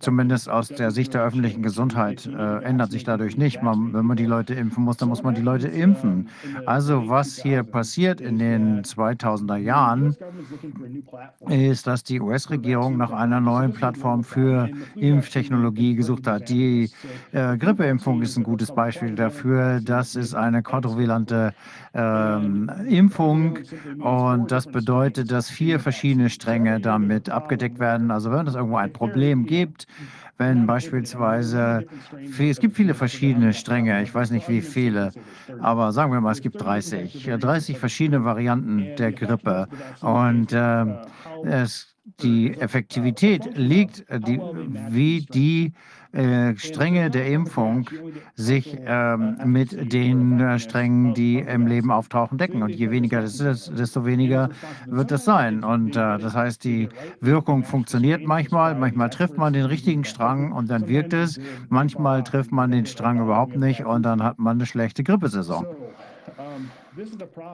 zumindest 0.00 0.48
aus 0.48 0.68
der 0.68 0.90
Sicht 0.90 1.14
der 1.14 1.22
öffentlichen 1.22 1.62
Gesundheit, 1.62 2.26
äh, 2.26 2.62
ändert 2.62 2.92
sich 2.92 3.04
dadurch 3.04 3.36
nicht. 3.36 3.62
Man, 3.62 3.92
wenn 3.92 4.06
man 4.06 4.16
die 4.16 4.26
Leute 4.26 4.54
impfen 4.54 4.84
muss, 4.84 4.96
dann 4.96 5.08
muss 5.08 5.22
man 5.22 5.34
die 5.34 5.42
Leute 5.42 5.68
impfen. 5.68 6.28
Also 6.66 7.08
was 7.08 7.36
hier 7.36 7.62
passiert 7.62 8.20
in 8.20 8.38
den 8.38 8.82
2000er 8.82 9.56
Jahren, 9.56 10.16
ist, 11.48 11.86
dass 11.86 12.04
die 12.04 12.20
US-Regierung 12.20 12.96
nach 12.96 13.12
einer 13.12 13.40
neuen 13.40 13.72
Plattform 13.72 14.24
für 14.24 14.68
Impftechnologie 14.96 15.94
gesucht 15.94 16.26
hat. 16.26 16.48
Die 16.48 16.90
äh, 17.32 17.56
Grippeimpfung 17.56 18.22
ist 18.22 18.36
ein 18.36 18.44
gutes 18.44 18.72
Beispiel 18.72 19.14
dafür. 19.14 19.80
Das 19.80 20.16
ist 20.16 20.34
eine 20.34 20.62
quadrivalente 20.62 21.54
ähm, 21.94 22.70
Impfung. 22.88 23.58
Und 23.98 24.50
das 24.50 24.66
bedeutet, 24.66 25.30
dass 25.30 25.50
vier 25.50 25.80
verschiedene 25.80 26.30
Stränge 26.30 26.80
damit 26.80 27.30
abgedeckt 27.30 27.78
werden. 27.78 28.10
Also 28.10 28.30
wenn 28.30 28.46
es 28.46 28.54
irgendwo 28.54 28.76
ein 28.76 28.92
Problem 28.92 29.46
gibt, 29.46 29.86
wenn 30.38 30.66
beispielsweise, 30.66 31.86
es 32.38 32.58
gibt 32.58 32.74
viele 32.76 32.94
verschiedene 32.94 33.52
Stränge, 33.52 34.02
ich 34.02 34.14
weiß 34.14 34.30
nicht 34.30 34.48
wie 34.48 34.62
viele, 34.62 35.12
aber 35.60 35.92
sagen 35.92 36.12
wir 36.12 36.20
mal, 36.20 36.32
es 36.32 36.40
gibt 36.40 36.60
30, 36.60 37.30
30 37.38 37.78
verschiedene 37.78 38.24
Varianten 38.24 38.96
der 38.96 39.12
Grippe. 39.12 39.68
Und 40.00 40.52
äh, 40.52 40.86
es, 41.44 41.94
die 42.22 42.58
Effektivität 42.58 43.56
liegt, 43.56 44.04
die, 44.26 44.40
wie 44.88 45.26
die 45.26 45.74
äh, 46.12 46.56
Stränge 46.56 47.10
der 47.10 47.26
Impfung 47.26 47.88
sich 48.34 48.76
ähm, 48.84 49.38
mit 49.44 49.92
den 49.92 50.40
äh, 50.40 50.58
Strängen, 50.58 51.14
die 51.14 51.38
im 51.38 51.66
Leben 51.66 51.90
auftauchen, 51.90 52.36
decken. 52.38 52.62
Und 52.62 52.70
je 52.70 52.90
weniger 52.90 53.22
das 53.22 53.40
ist, 53.40 53.78
desto 53.78 54.04
weniger 54.04 54.50
wird 54.86 55.10
es 55.12 55.24
sein. 55.24 55.64
Und 55.64 55.96
äh, 55.96 56.18
das 56.18 56.34
heißt, 56.34 56.64
die 56.64 56.90
Wirkung 57.20 57.64
funktioniert 57.64 58.26
manchmal. 58.26 58.74
Manchmal 58.74 59.10
trifft 59.10 59.38
man 59.38 59.52
den 59.52 59.64
richtigen 59.64 60.04
Strang 60.04 60.52
und 60.52 60.70
dann 60.70 60.86
wirkt 60.86 61.14
es. 61.14 61.40
Manchmal 61.68 62.22
trifft 62.22 62.52
man 62.52 62.70
den 62.70 62.86
Strang 62.86 63.20
überhaupt 63.20 63.56
nicht 63.56 63.84
und 63.84 64.02
dann 64.02 64.22
hat 64.22 64.38
man 64.38 64.58
eine 64.58 64.66
schlechte 64.66 65.02
Grippesaison. 65.02 65.66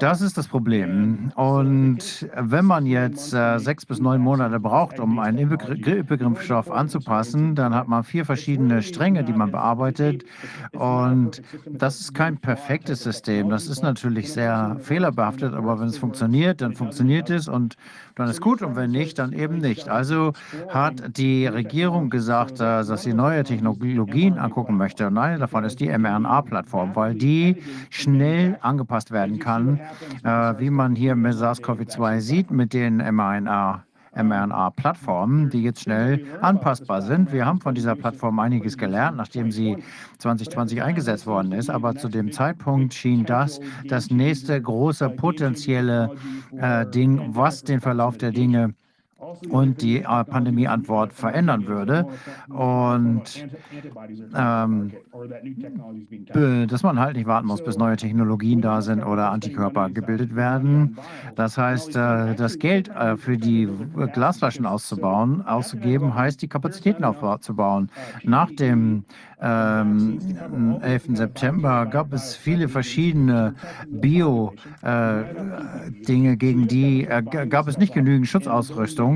Das 0.01 0.21
ist 0.21 0.37
das 0.37 0.49
Problem. 0.49 1.31
Und 1.37 2.29
wenn 2.35 2.65
man 2.65 2.87
jetzt 2.87 3.33
äh, 3.33 3.59
sechs 3.59 3.87
bis 3.87 4.01
neun 4.01 4.21
Monate 4.21 4.59
braucht, 4.59 4.99
um 4.99 5.19
einen 5.19 5.39
Impfgriffstoff 5.39 6.71
anzupassen, 6.71 7.55
dann 7.55 7.75
hat 7.75 7.87
man 7.87 8.03
vier 8.03 8.25
verschiedene 8.25 8.83
Stränge, 8.83 9.23
die 9.23 9.33
man 9.33 9.53
bearbeitet. 9.53 10.25
Und 10.73 11.43
das 11.67 12.01
ist 12.01 12.15
kein 12.15 12.39
perfektes 12.39 13.03
System. 13.03 13.49
Das 13.49 13.69
ist 13.69 13.83
natürlich 13.83 14.33
sehr 14.33 14.77
fehlerbehaftet, 14.81 15.55
aber 15.55 15.79
wenn 15.79 15.89
es 15.89 15.99
funktioniert, 15.99 16.61
dann 16.61 16.75
funktioniert 16.75 17.31
es 17.31 17.47
und 17.47 17.77
dann 18.17 18.29
ist 18.29 18.41
gut. 18.41 18.63
Und 18.63 18.75
wenn 18.75 18.91
nicht, 18.91 19.19
dann 19.19 19.33
eben 19.33 19.59
nicht. 19.59 19.89
Also 19.89 20.33
hat 20.69 21.17
die 21.17 21.47
Regierung 21.47 22.11
gesagt, 22.11 22.55
äh, 22.55 22.85
dass 22.85 23.03
sie 23.03 23.15
neue 23.15 23.45
Technologien 23.45 24.39
angucken 24.39 24.77
möchte. 24.77 25.07
Und 25.07 25.19
eine 25.19 25.39
davon 25.39 25.65
ist 25.65 25.79
die 25.79 25.97
mRNA-Plattform, 25.97 26.97
weil 26.97 27.15
die 27.15 27.63
schnell 27.91 28.59
angepasst 28.63 29.13
werden 29.13 29.28
werden 29.29 29.39
kann, 29.39 29.81
äh, 30.25 30.61
wie 30.61 30.71
man 30.71 30.95
hier 30.95 31.15
mit 31.15 31.35
SARS-CoV-2 31.35 32.21
sieht, 32.21 32.51
mit 32.51 32.73
den 32.73 32.97
mRNA. 32.97 33.85
mRNA-Plattformen, 34.17 35.51
die 35.51 35.63
jetzt 35.63 35.83
schnell 35.83 36.25
anpassbar 36.41 37.03
sind. 37.03 37.31
Wir 37.31 37.47
haben 37.47 37.61
von 37.61 37.75
dieser 37.75 37.95
Plattform 37.95 38.41
einiges 38.41 38.77
gelernt, 38.77 39.17
nachdem 39.17 39.53
sie 39.53 39.77
2020 40.19 40.83
eingesetzt 40.83 41.27
worden 41.27 41.53
ist. 41.53 41.71
Aber 41.71 41.95
zu 41.95 42.09
dem 42.09 42.33
Zeitpunkt 42.33 42.95
schien 42.95 43.27
das 43.27 43.61
das 43.87 44.11
nächste 44.11 44.61
große 44.61 45.11
potenzielle 45.11 46.11
äh, 46.57 46.87
Ding, 46.87 47.21
was 47.29 47.63
den 47.63 47.81
Verlauf 47.81 48.17
der 48.17 48.33
Dinge 48.33 48.75
und 49.49 49.83
die 49.83 50.03
äh, 50.03 50.25
Pandemieantwort 50.25 51.13
verändern 51.13 51.67
würde. 51.67 52.07
Und 52.49 53.47
ähm, 54.35 54.93
dass 56.69 56.83
man 56.83 56.99
halt 57.01 57.17
nicht 57.17 57.27
warten 57.27 57.49
muss, 57.49 57.63
bis 57.63 57.77
neue 57.77 57.97
Technologien 57.97 58.61
da 58.61 58.81
sind 58.81 59.03
oder 59.03 59.31
Antikörper 59.31 59.91
gebildet 59.91 60.37
werden. 60.37 60.99
Das 61.35 61.59
heißt, 61.59 61.97
äh, 61.97 62.35
das 62.35 62.59
Geld 62.59 62.89
äh, 62.89 63.17
für 63.17 63.37
die 63.37 63.69
Glasflaschen 64.13 64.67
auszubauen, 64.67 65.43
auszugeben, 65.43 66.15
heißt, 66.15 66.41
die 66.43 66.49
Kapazitäten 66.49 67.05
aufzubauen. 67.05 67.91
Nach 68.23 68.51
dem 68.53 69.05
ähm, 69.41 70.19
11. 70.83 71.17
September 71.17 71.87
gab 71.87 72.13
es 72.13 72.35
viele 72.37 72.69
verschiedene 72.69 73.55
Bio-Dinge, 73.89 74.57
gegen 76.37 76.67
die 76.69 77.09
gab 77.49 77.69
es 77.69 77.79
nicht 77.79 77.95
genügend 77.95 78.27
Schutzausrüstung. 78.27 79.08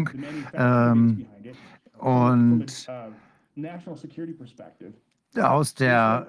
Ähm, 0.54 1.26
und 1.98 2.88
aus 5.40 5.74
der 5.74 6.26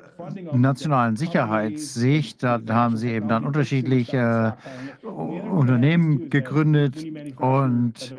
nationalen 0.53 1.17
Sicherheitssicht, 1.17 2.41
da 2.41 2.61
haben 2.69 2.95
sie 2.95 3.09
eben 3.09 3.27
dann 3.27 3.45
unterschiedliche 3.45 4.55
äh, 5.03 5.07
Unternehmen 5.07 6.29
gegründet 6.29 7.03
und 7.37 8.15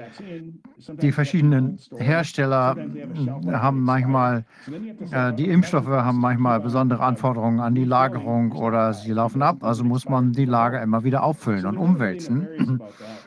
die 1.01 1.13
verschiedenen 1.13 1.79
Hersteller 1.97 2.77
haben 3.51 3.81
manchmal, 3.83 4.45
äh, 5.11 5.33
die 5.33 5.49
Impfstoffe 5.49 5.87
haben 5.87 6.19
manchmal 6.19 6.61
besondere 6.61 7.03
Anforderungen 7.03 7.61
an 7.61 7.75
die 7.75 7.85
Lagerung 7.85 8.53
oder 8.53 8.93
sie 8.93 9.13
laufen 9.13 9.41
ab, 9.41 9.65
also 9.65 9.85
muss 9.85 10.07
man 10.07 10.33
die 10.33 10.45
Lager 10.45 10.83
immer 10.83 11.03
wieder 11.03 11.23
auffüllen 11.23 11.65
und 11.65 11.79
umwälzen. 11.79 12.83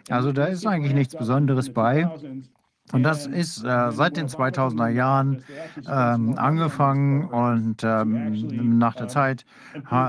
Also 0.10 0.32
da 0.32 0.46
ist 0.46 0.66
eigentlich 0.66 0.94
nichts 0.94 1.16
Besonderes 1.16 1.74
bei. 1.74 2.10
Und 2.94 3.04
das 3.04 3.28
ist 3.28 3.66
äh, 3.66 3.92
seit 3.92 4.16
den 4.16 4.28
2000er 4.28 4.88
Jahren 4.88 5.44
ähm, 5.90 6.36
angefangen 6.38 7.26
und 7.26 7.84
ähm, 7.84 8.78
nach 8.78 8.96
der 8.96 9.10
Zeit 9.10 9.44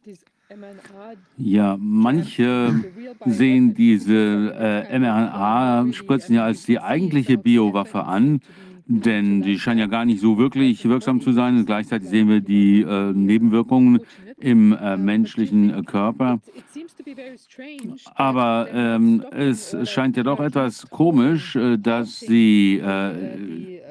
ja, 1.38 1.78
manche 1.80 2.84
sehen 3.26 3.74
diese 3.74 4.54
äh, 4.58 5.00
mRNA-Spritzen 5.00 6.36
ja 6.36 6.44
als 6.44 6.66
die 6.66 6.80
eigentliche 6.80 7.38
Biowaffe 7.38 8.04
an 8.04 8.42
denn 8.92 9.42
die 9.42 9.58
scheinen 9.58 9.80
ja 9.80 9.88
gar 9.88 10.06
nicht 10.06 10.20
so 10.20 10.38
wirklich 10.38 10.88
wirksam 10.88 11.22
zu 11.22 11.32
sein. 11.32 11.58
Und 11.58 11.66
gleichzeitig 11.66 12.10
sehen 12.10 12.28
wir 12.28 12.42
die 12.42 12.82
äh, 12.82 13.14
Nebenwirkungen 13.14 14.02
im 14.38 14.74
äh, 14.74 14.98
menschlichen 14.98 15.86
Körper. 15.86 16.40
Aber 18.16 18.68
ähm, 18.74 19.24
es 19.32 19.76
scheint 19.90 20.18
ja 20.18 20.24
doch 20.24 20.40
etwas 20.40 20.90
komisch, 20.90 21.56
äh, 21.56 21.78
dass 21.78 22.20
sie 22.20 22.80
äh, 22.80 23.82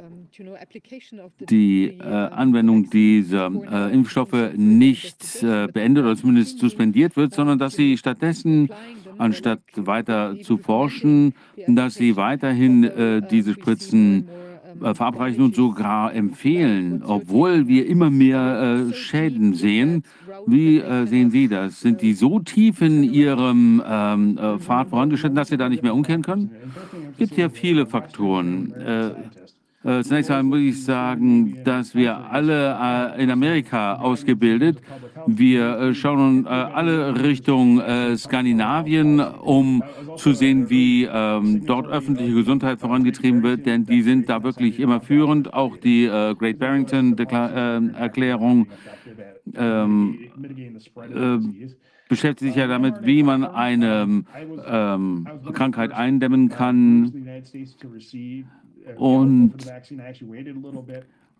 die 1.49 1.99
äh, 1.99 2.03
Anwendung 2.03 2.91
dieser 2.91 3.51
äh, 3.51 3.93
Impfstoffe 3.93 4.53
nicht 4.57 5.43
äh, 5.43 5.67
beendet 5.67 6.05
oder 6.05 6.17
zumindest 6.17 6.59
suspendiert 6.59 7.17
wird, 7.17 7.35
sondern 7.35 7.59
dass 7.59 7.75
sie 7.75 7.97
stattdessen, 7.97 8.71
anstatt 9.19 9.61
weiter 9.77 10.37
zu 10.41 10.59
forschen, 10.59 11.35
dass 11.67 11.95
sie 11.95 12.17
weiterhin 12.17 12.85
äh, 12.85 13.23
diese 13.29 13.55
Spritzen 13.55 14.29
äh, 14.83 14.95
verabreichen 14.95 15.43
und 15.43 15.55
sogar 15.55 16.15
empfehlen, 16.15 17.03
obwohl 17.05 17.69
wir 17.69 17.87
immer 17.87 18.11
mehr 18.11 18.87
äh, 18.91 18.95
Schäden 18.95 19.55
sehen. 19.55 20.05
Wie 20.47 20.79
äh, 20.79 21.07
sehen 21.07 21.31
Sie 21.31 21.49
das? 21.49 21.81
Sind 21.81 22.01
die 22.01 22.15
so 22.15 22.41
tief 22.41 22.81
in 22.81 23.03
ihrem 23.03 23.83
ähm, 23.87 24.39
äh, 24.39 24.59
Pfad 24.59 24.89
vorangeschritten, 24.89 25.37
dass 25.37 25.49
Sie 25.49 25.59
da 25.59 25.69
nicht 25.69 25.83
mehr 25.83 25.95
umkehren 25.95 26.23
können? 26.23 26.51
Es 27.13 27.19
gibt 27.19 27.37
ja 27.37 27.49
viele 27.51 27.85
Faktoren. 27.87 28.73
Äh, 29.83 30.03
zunächst 30.03 30.31
einmal 30.31 30.61
muss 30.61 30.69
ich 30.69 30.85
sagen, 30.85 31.65
dass 31.65 31.95
wir 31.95 32.15
alle 32.31 32.77
äh, 33.17 33.23
in 33.23 33.31
Amerika 33.31 33.95
ausgebildet. 33.95 34.83
Wir 35.27 35.79
äh, 35.79 35.95
schauen 35.95 36.45
äh, 36.45 36.49
alle 36.49 37.23
Richtung 37.23 37.81
Skandinavien, 38.17 39.21
um 39.21 39.83
zu 40.17 40.33
sehen, 40.33 40.69
wie 40.69 41.05
ähm, 41.05 41.65
dort 41.65 41.87
öffentliche 41.87 42.35
Gesundheit 42.35 42.79
vorangetrieben 42.79 43.43
wird, 43.43 43.65
denn 43.65 43.87
die 43.87 44.03
sind 44.03 44.29
da 44.29 44.43
wirklich 44.43 44.79
immer 44.79 45.01
führend. 45.01 45.55
Auch 45.55 45.77
die 45.79 46.07
Great 46.07 46.59
Barrington 46.59 47.17
Erklärung 47.19 48.67
ähm, 49.55 50.19
beschäftigt 52.09 52.53
sich 52.53 52.57
ja 52.57 52.67
damit, 52.67 52.97
wie 53.03 53.23
man 53.23 53.45
eine 53.45 54.25
ähm, 54.67 55.29
Krankheit 55.53 55.93
eindämmen 55.93 56.49
kann. 56.49 57.13
Und 58.97 59.55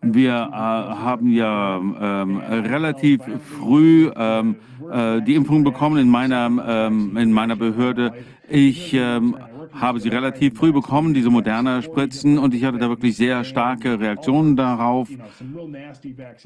wir 0.03 0.31
äh, 0.31 0.55
haben 0.55 1.31
ja 1.31 1.77
ähm, 1.77 2.37
relativ 2.37 3.21
früh 3.59 4.09
ähm, 4.15 4.55
äh, 4.91 5.21
die 5.21 5.35
Impfung 5.35 5.63
bekommen 5.63 5.97
in 5.97 6.09
meiner, 6.09 6.49
ähm, 6.67 7.15
in 7.17 7.31
meiner 7.31 7.55
Behörde. 7.55 8.13
Ich 8.49 8.93
ähm, 8.95 9.37
habe 9.71 9.99
sie 9.99 10.09
relativ 10.09 10.57
früh 10.57 10.73
bekommen, 10.73 11.13
diese 11.13 11.29
moderne 11.29 11.81
Spritzen, 11.83 12.37
und 12.37 12.53
ich 12.53 12.65
hatte 12.65 12.79
da 12.79 12.89
wirklich 12.89 13.15
sehr 13.15 13.43
starke 13.43 13.99
Reaktionen 13.99 14.55
darauf. 14.55 15.07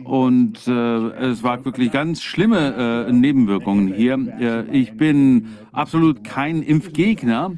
Und 0.03 0.67
äh, 0.67 0.72
es 0.72 1.41
war 1.41 1.63
wirklich 1.63 1.91
ganz 1.91 2.22
schlimme 2.22 3.07
äh, 3.07 3.11
Nebenwirkungen 3.11 3.93
hier. 3.93 4.17
Äh, 4.39 4.77
ich 4.77 4.97
bin 4.97 5.47
absolut 5.72 6.23
kein 6.23 6.61
Impfgegner. 6.61 7.53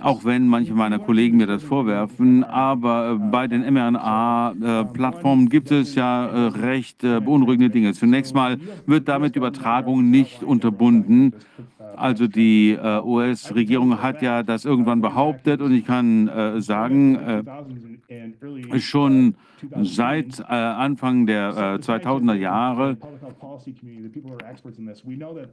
Auch 0.00 0.24
wenn 0.24 0.46
manche 0.46 0.74
meiner 0.74 0.98
Kollegen 0.98 1.36
mir 1.36 1.46
das 1.46 1.62
vorwerfen, 1.62 2.44
aber 2.44 3.12
äh, 3.12 3.30
bei 3.30 3.48
den 3.48 3.62
mRNA-Plattformen 3.72 5.48
gibt 5.48 5.70
es 5.70 5.94
ja 5.94 6.26
äh, 6.26 6.46
recht 6.48 7.02
äh, 7.04 7.20
beunruhigende 7.20 7.70
Dinge. 7.70 7.92
Zunächst 7.92 8.34
mal 8.34 8.58
wird 8.86 9.08
damit 9.08 9.36
Übertragung 9.36 10.10
nicht 10.10 10.42
unterbunden. 10.42 11.34
Also 11.96 12.28
die 12.28 12.78
US-Regierung 12.80 14.00
hat 14.00 14.22
ja 14.22 14.42
das 14.42 14.64
irgendwann 14.64 15.02
behauptet 15.02 15.60
und 15.60 15.72
ich 15.74 15.84
kann 15.84 16.30
sagen, 16.58 17.44
schon 18.78 19.34
seit 19.82 20.40
äh, 20.40 20.44
Anfang 20.44 21.26
der 21.26 21.50
äh, 21.50 21.82
2000er 21.82 22.34
Jahre 22.34 22.96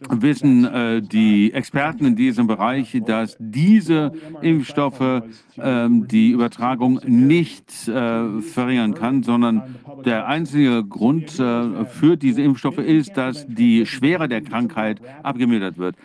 wissen 0.10 0.66
äh, 0.66 1.02
die 1.02 1.54
Experten 1.54 2.06
in 2.06 2.16
diesem 2.16 2.48
Bereich, 2.48 3.00
dass 3.06 3.36
diese 3.40 4.12
Impfstoffe 4.42 5.24
ähm, 5.58 6.08
die 6.08 6.32
Übertragung 6.32 7.00
nicht 7.06 7.88
äh, 7.88 8.42
verringern 8.42 8.94
kann, 8.94 9.24
sondern 9.24 9.76
der 10.06 10.28
einzige 10.28 10.84
Grund 10.84 11.40
äh, 11.40 11.86
für 11.86 12.18
diese 12.18 12.42
Impfstoffe 12.42 12.78
ist, 12.78 13.18
dass 13.18 13.46
die 13.48 13.86
Schwere 13.86 14.28
der 14.28 14.42
Krankheit 14.42 15.02
abgemildert 15.24 15.78
wird. 15.78 15.96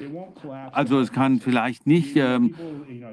Also 0.73 1.01
es 1.01 1.13
kann 1.13 1.41
vielleicht 1.41 1.87
nicht 1.87 2.17
ähm, 2.17 2.55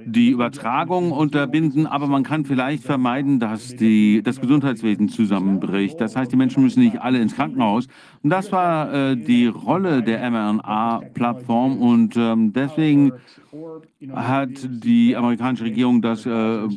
die 0.05 0.29
Übertragung 0.29 1.11
unterbinden, 1.11 1.85
aber 1.85 2.07
man 2.07 2.23
kann 2.23 2.45
vielleicht 2.45 2.83
vermeiden, 2.83 3.39
dass 3.39 3.75
die, 3.75 4.21
das 4.23 4.39
Gesundheitswesen 4.79 5.09
zusammenbricht. 5.09 5.99
Das 6.01 6.15
heißt, 6.15 6.31
die 6.31 6.35
Menschen 6.35 6.63
müssen 6.63 6.81
nicht 6.81 7.01
alle 7.01 7.19
ins 7.19 7.35
Krankenhaus. 7.35 7.87
Und 8.23 8.29
das 8.29 8.51
war 8.51 8.93
äh, 8.93 9.15
die 9.15 9.47
Rolle 9.47 10.01
der 10.01 10.29
mRNA-Plattform 10.29 11.77
und 11.81 12.15
ähm, 12.17 12.53
deswegen 12.53 13.13
hat 14.13 14.49
die 14.53 15.15
amerikanische 15.15 15.65
Regierung 15.65 16.01
das 16.01 16.25
äh, 16.25 16.67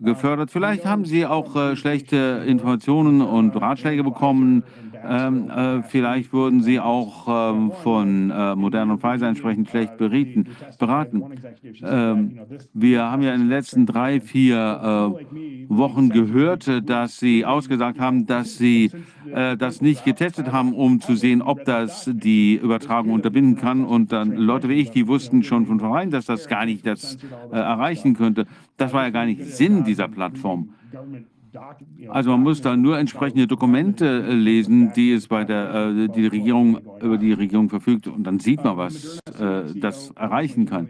gefördert. 0.00 0.50
Vielleicht 0.50 0.84
haben 0.84 1.04
Sie 1.04 1.24
auch 1.26 1.56
äh, 1.56 1.76
schlechte 1.76 2.44
Informationen 2.46 3.22
und 3.22 3.56
Ratschläge 3.56 4.04
bekommen. 4.04 4.62
Ähm, 5.08 5.50
äh, 5.50 5.82
vielleicht 5.82 6.32
wurden 6.32 6.62
Sie 6.62 6.80
auch 6.80 7.26
ähm, 7.28 7.72
von 7.82 8.30
äh, 8.30 8.52
und 8.52 9.00
Pfizer 9.00 9.28
entsprechend 9.28 9.68
schlecht 9.68 9.96
berieten, 9.96 10.48
beraten. 10.78 11.22
Ähm, 11.82 12.38
wir 12.72 13.10
haben 13.10 13.22
ja 13.22 13.34
in 13.34 13.42
den 13.42 13.48
letzten 13.48 13.86
drei, 13.86 14.20
vier 14.20 15.16
äh, 15.20 15.68
Wochen 15.68 16.10
gehört, 16.10 16.88
dass 16.88 17.18
Sie 17.18 17.44
ausgesagt 17.44 18.00
haben, 18.00 18.26
dass 18.26 18.58
Sie 18.58 18.90
äh, 19.32 19.56
das 19.56 19.80
nicht 19.80 20.04
getestet 20.04 20.52
haben, 20.52 20.72
um 20.72 21.00
zu 21.00 21.14
sehen, 21.16 21.42
ob 21.42 21.64
das 21.64 22.10
die 22.12 22.56
Übertragung 22.56 23.12
unterbinden 23.12 23.56
kann. 23.56 23.84
Und 23.84 24.12
dann 24.12 24.32
Leute 24.32 24.68
wie 24.68 24.74
ich, 24.74 24.90
die 24.90 25.06
wussten 25.06 25.42
schon 25.42 25.66
von 25.66 25.80
vornherein, 25.80 26.10
dass 26.10 26.26
das 26.26 26.48
gar 26.48 26.66
nicht 26.66 26.86
das 26.86 27.16
äh, 27.52 27.56
erreichen 27.56 28.14
könnte. 28.14 28.46
Das 28.76 28.92
war 28.92 29.04
ja 29.04 29.10
gar 29.10 29.26
nicht 29.26 29.42
Sinn 29.44 29.84
dieser 29.84 30.08
Plattform. 30.08 30.70
Also 32.08 32.30
man 32.30 32.42
muss 32.42 32.62
da 32.62 32.76
nur 32.76 32.98
entsprechende 32.98 33.46
Dokumente 33.46 34.06
äh, 34.06 34.32
lesen, 34.32 34.92
die 34.94 35.12
es 35.12 35.28
bei 35.28 35.44
der 35.44 35.74
äh, 35.74 36.08
die 36.08 36.26
Regierung 36.26 36.80
über 37.00 37.18
die 37.18 37.32
Regierung 37.32 37.68
verfügt 37.68 38.08
und 38.08 38.24
dann 38.24 38.40
sieht 38.40 38.64
man, 38.64 38.76
was 38.76 39.20
äh, 39.38 39.62
das 39.74 40.10
erreichen 40.10 40.66
kann. 40.66 40.88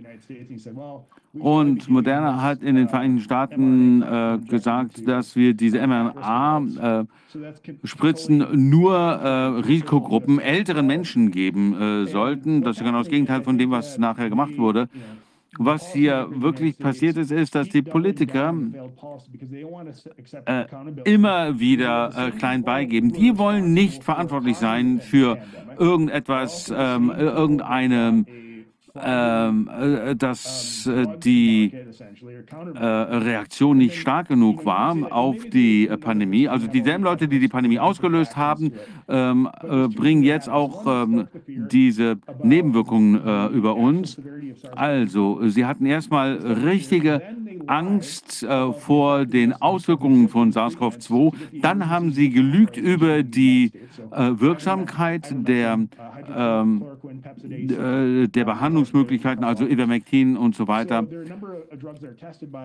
Und 1.39 1.87
Moderna 1.89 2.41
hat 2.41 2.63
in 2.63 2.77
den 2.77 2.89
Vereinigten 2.89 3.23
Staaten 3.23 4.03
gesagt, 4.49 5.07
dass 5.07 5.37
wir 5.37 5.53
diese 5.53 5.87
mRNA-Spritzen 5.87 8.71
nur 8.71 9.61
Risikogruppen, 9.69 10.39
älteren 10.39 10.87
Menschen 10.87 11.31
geben 11.31 12.07
sollten. 12.07 12.63
Das 12.63 12.79
ist 12.79 12.85
genau 12.85 13.01
das 13.01 13.09
Gegenteil 13.09 13.43
von 13.43 13.59
dem, 13.59 13.71
was 13.71 13.99
nachher 13.99 14.31
gemacht 14.31 14.57
wurde. 14.57 14.89
Was 15.59 15.93
hier 15.93 16.28
wirklich 16.31 16.78
passiert 16.78 17.16
ist, 17.16 17.31
ist, 17.31 17.55
dass 17.55 17.69
die 17.69 17.83
Politiker 17.83 18.55
äh, 20.45 20.65
immer 21.05 21.59
wieder 21.59 22.12
äh, 22.16 22.31
klein 22.31 22.62
beigeben. 22.62 23.12
Die 23.12 23.39
wollen 23.39 23.73
nicht 23.73 24.05
verantwortlich 24.05 24.57
sein 24.57 25.01
für 25.01 25.39
irgendetwas, 25.78 26.73
ähm, 26.77 27.11
irgendeine 27.11 28.24
ähm, 29.02 29.68
äh, 29.68 30.16
dass 30.16 30.86
äh, 30.86 31.06
die 31.23 31.73
äh, 32.74 32.85
Reaktion 32.85 33.78
nicht 33.78 33.98
stark 33.98 34.28
genug 34.28 34.64
war 34.64 34.97
auf 35.10 35.36
die 35.52 35.89
Pandemie. 36.01 36.48
Also 36.48 36.66
dieselben 36.66 37.05
Leute, 37.05 37.28
die 37.28 37.39
die 37.39 37.48
Pandemie 37.48 37.78
ausgelöst 37.78 38.36
haben, 38.36 38.73
ähm, 39.09 39.48
äh, 39.62 39.89
bringen 39.89 40.23
jetzt 40.23 40.48
auch 40.48 40.85
ähm, 40.86 41.28
diese 41.47 42.18
Nebenwirkungen 42.43 43.20
äh, 43.24 43.47
über 43.48 43.77
uns. 43.77 44.20
Also, 44.74 45.47
sie 45.48 45.64
hatten 45.64 45.86
erstmal 45.86 46.35
richtige 46.35 47.23
Angst 47.66 48.43
äh, 48.43 48.73
vor 48.73 49.27
den 49.27 49.52
Auswirkungen 49.52 50.28
von 50.28 50.52
SARS-CoV-2. 50.52 51.32
Dann 51.62 51.89
haben 51.89 52.12
sie 52.12 52.31
gelügt 52.31 52.77
über 52.77 53.23
die 53.23 53.73
äh, 54.10 54.32
Wirksamkeit 54.39 55.35
der, 55.47 55.78
ähm, 56.35 56.85
äh, 57.44 58.28
der 58.28 58.44
Behandlungsmöglichkeiten, 58.87 59.45
also 59.45 59.67
Ivermectin 59.67 60.37
und 60.37 60.55
so 60.55 60.69
weiter. 60.69 61.07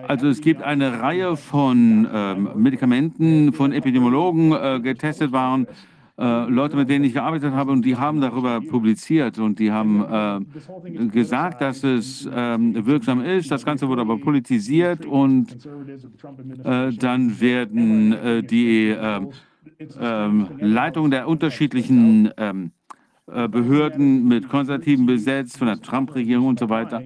Also 0.08 0.28
es 0.28 0.40
gibt 0.40 0.62
eine 0.62 1.00
Reihe 1.00 1.36
von 1.36 2.08
ähm, 2.12 2.48
Medikamenten, 2.56 3.52
von 3.52 3.72
Epidemiologen 3.72 4.52
äh, 4.52 4.80
getestet 4.80 5.32
waren 5.32 5.66
äh, 6.18 6.44
Leute, 6.44 6.76
mit 6.76 6.90
denen 6.90 7.04
ich 7.04 7.14
gearbeitet 7.14 7.54
habe, 7.54 7.72
und 7.72 7.84
die 7.84 7.96
haben 7.96 8.20
darüber 8.20 8.60
publiziert 8.60 9.38
und 9.38 9.58
die 9.58 9.72
haben 9.72 10.44
äh, 10.84 11.06
gesagt, 11.06 11.60
dass 11.62 11.82
es 11.84 12.26
äh, 12.26 12.30
wirksam 12.30 13.22
ist. 13.22 13.50
Das 13.50 13.64
Ganze 13.64 13.88
wurde 13.88 14.02
aber 14.02 14.18
politisiert 14.18 15.06
und 15.06 15.56
äh, 16.64 16.92
dann 16.92 17.40
werden 17.40 18.12
äh, 18.12 18.42
die 18.42 18.88
ähm, 18.88 19.30
ähm, 19.98 20.48
Leitungen 20.58 21.10
der 21.10 21.26
unterschiedlichen 21.28 22.30
ähm, 22.36 22.72
Behörden 23.48 24.28
mit 24.28 24.48
Konservativen 24.48 25.06
besetzt, 25.06 25.58
von 25.58 25.66
der 25.66 25.80
Trump-Regierung 25.80 26.46
und 26.46 26.58
so 26.58 26.68
weiter. 26.68 27.02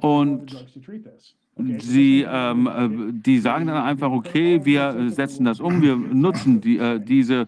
Und 0.00 0.56
Sie, 1.78 2.24
ähm, 2.28 2.66
äh, 2.66 3.12
die 3.12 3.38
sagen 3.38 3.66
dann 3.66 3.82
einfach, 3.82 4.10
okay, 4.10 4.64
wir 4.64 5.10
setzen 5.10 5.44
das 5.44 5.60
um, 5.60 5.82
wir 5.82 5.96
nutzen 5.96 6.60
die, 6.60 6.78
äh, 6.78 7.00
diese 7.00 7.46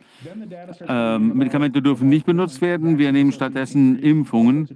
äh, 0.86 1.18
Medikamente 1.18 1.80
dürfen 1.80 2.08
nicht 2.08 2.26
benutzt 2.26 2.60
werden, 2.60 2.98
wir 2.98 3.12
nehmen 3.12 3.32
stattdessen 3.32 3.98
Impfungen. 3.98 4.68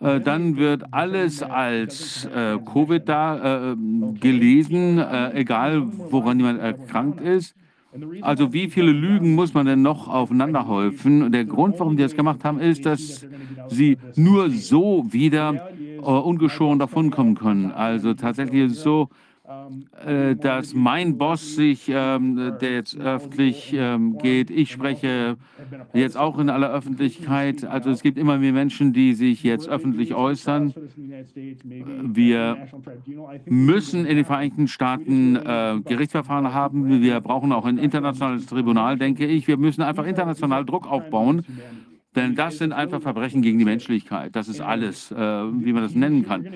Äh, 0.00 0.20
dann 0.20 0.56
wird 0.56 0.92
alles 0.92 1.42
als 1.42 2.26
äh, 2.26 2.58
Covid 2.58 3.08
da 3.08 3.72
äh, 3.72 3.76
gelesen, 4.20 4.98
egal 5.32 5.86
woran 6.10 6.38
jemand 6.38 6.60
erkrankt 6.60 7.20
ist. 7.20 7.54
Also 8.22 8.52
wie 8.52 8.68
viele 8.70 8.92
Lügen 8.92 9.34
muss 9.34 9.52
man 9.52 9.66
denn 9.66 9.82
noch 9.82 10.08
aufeinander 10.08 10.66
häufen? 10.66 11.30
Der 11.30 11.44
Grund, 11.44 11.78
warum 11.78 11.96
die 11.96 12.02
das 12.02 12.16
gemacht 12.16 12.42
haben, 12.44 12.58
ist, 12.58 12.86
dass 12.86 13.26
sie 13.68 13.98
nur 14.16 14.50
so 14.50 15.06
wieder 15.10 15.68
äh, 15.98 16.00
ungeschoren 16.00 16.78
davonkommen 16.78 17.34
können. 17.34 17.70
Also 17.70 18.14
tatsächlich 18.14 18.66
ist 18.66 18.72
es 18.78 18.82
so, 18.82 19.08
dass 20.40 20.74
mein 20.74 21.18
Boss 21.18 21.56
sich, 21.56 21.88
ähm, 21.88 22.54
der 22.60 22.72
jetzt 22.72 22.98
öffentlich 22.98 23.72
ähm, 23.74 24.18
geht, 24.18 24.50
ich 24.50 24.70
spreche 24.70 25.36
jetzt 25.92 26.16
auch 26.16 26.38
in 26.38 26.50
aller 26.50 26.70
Öffentlichkeit. 26.72 27.64
Also 27.64 27.90
es 27.90 28.02
gibt 28.02 28.18
immer 28.18 28.38
mehr 28.38 28.52
Menschen, 28.52 28.92
die 28.92 29.14
sich 29.14 29.42
jetzt 29.42 29.68
öffentlich 29.68 30.14
äußern. 30.14 30.74
Wir 32.02 32.68
müssen 33.46 34.06
in 34.06 34.16
den 34.16 34.24
Vereinigten 34.24 34.68
Staaten 34.68 35.36
äh, 35.36 35.80
Gerichtsverfahren 35.84 36.52
haben. 36.52 37.02
Wir 37.02 37.20
brauchen 37.20 37.52
auch 37.52 37.64
ein 37.64 37.78
internationales 37.78 38.46
Tribunal, 38.46 38.98
denke 38.98 39.26
ich. 39.26 39.46
Wir 39.46 39.56
müssen 39.56 39.82
einfach 39.82 40.06
international 40.06 40.64
Druck 40.64 40.90
aufbauen 40.90 41.44
denn 42.14 42.34
das 42.34 42.58
sind 42.58 42.72
einfach 42.72 43.00
Verbrechen 43.00 43.40
gegen 43.42 43.58
die 43.58 43.64
Menschlichkeit. 43.64 44.36
Das 44.36 44.48
ist 44.48 44.60
alles, 44.60 45.10
äh, 45.10 45.16
wie 45.16 45.72
man 45.72 45.82
das 45.82 45.94
nennen 45.94 46.26
kann. 46.26 46.46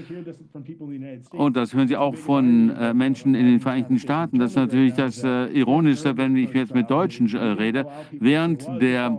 Und 1.31 1.57
das 1.57 1.73
hören 1.73 1.89
Sie 1.89 1.97
auch 1.97 2.15
von 2.15 2.70
äh, 2.70 2.93
Menschen 2.93 3.35
in 3.35 3.47
den 3.47 3.61
Vereinigten 3.61 3.99
Staaten. 3.99 4.39
Das 4.39 4.51
ist 4.51 4.57
natürlich 4.57 4.95
das 4.95 5.24
äh, 5.24 5.47
Ironische, 5.47 6.16
wenn 6.16 6.37
ich 6.37 6.53
jetzt 6.53 6.74
mit 6.74 6.91
Deutschen 6.91 7.33
äh, 7.35 7.39
rede. 7.39 7.87
Während 8.12 8.66
der 8.81 9.19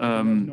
ähm, 0.00 0.52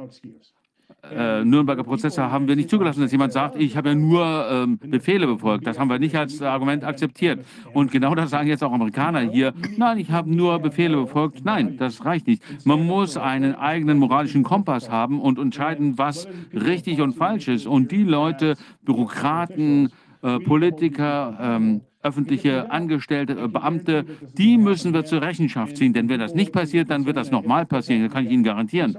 äh, 1.15 1.43
Nürnberger 1.43 1.84
Prozesse 1.84 2.31
haben 2.31 2.47
wir 2.47 2.55
nicht 2.55 2.69
zugelassen, 2.69 3.01
dass 3.01 3.11
jemand 3.11 3.34
sagt, 3.34 3.59
ich 3.59 3.77
habe 3.77 3.89
ja 3.89 3.95
nur 3.95 4.47
ähm, 4.49 4.77
Befehle 4.79 5.27
befolgt. 5.27 5.67
Das 5.67 5.79
haben 5.79 5.89
wir 5.89 5.99
nicht 5.99 6.15
als 6.15 6.41
Argument 6.41 6.84
akzeptiert. 6.84 7.45
Und 7.73 7.91
genau 7.91 8.15
das 8.15 8.29
sagen 8.29 8.47
jetzt 8.47 8.63
auch 8.63 8.71
Amerikaner 8.71 9.19
hier. 9.21 9.53
Nein, 9.77 9.97
ich 9.97 10.11
habe 10.11 10.34
nur 10.34 10.59
Befehle 10.59 10.97
befolgt. 10.97 11.45
Nein, 11.45 11.77
das 11.77 12.05
reicht 12.05 12.27
nicht. 12.27 12.43
Man 12.65 12.85
muss 12.85 13.17
einen 13.17 13.55
eigenen 13.55 13.97
moralischen 13.99 14.43
Kompass 14.43 14.89
haben 14.89 15.19
und 15.19 15.39
entscheiden, 15.39 15.97
was 15.97 16.27
richtig 16.53 17.01
und 17.01 17.15
falsch 17.15 17.47
ist. 17.47 17.67
Und 17.67 17.91
die 17.91 18.03
Leute, 18.03 18.55
Bürokraten, 18.84 19.89
äh, 20.21 20.39
Politiker, 20.39 21.38
ähm, 21.39 21.81
öffentliche 22.03 22.72
Angestellte, 22.72 23.34
äh, 23.34 23.48
Beamte, 23.48 24.06
die 24.38 24.57
müssen 24.57 24.94
wir 24.94 25.06
zur 25.06 25.22
Rechenschaft 25.22 25.78
ziehen. 25.78 25.94
Denn 25.94 26.10
wenn 26.10 26.19
das 26.19 26.34
nicht 26.34 26.52
passiert, 26.52 26.90
dann 26.90 27.06
wird 27.06 27.18
das 27.18 27.32
nochmal 27.32 27.65
passieren. 27.65 28.03
Das 28.03 28.14
kann 28.14 28.26
ich 28.26 28.32
Ihnen 28.32 28.44
garantieren. 28.44 28.98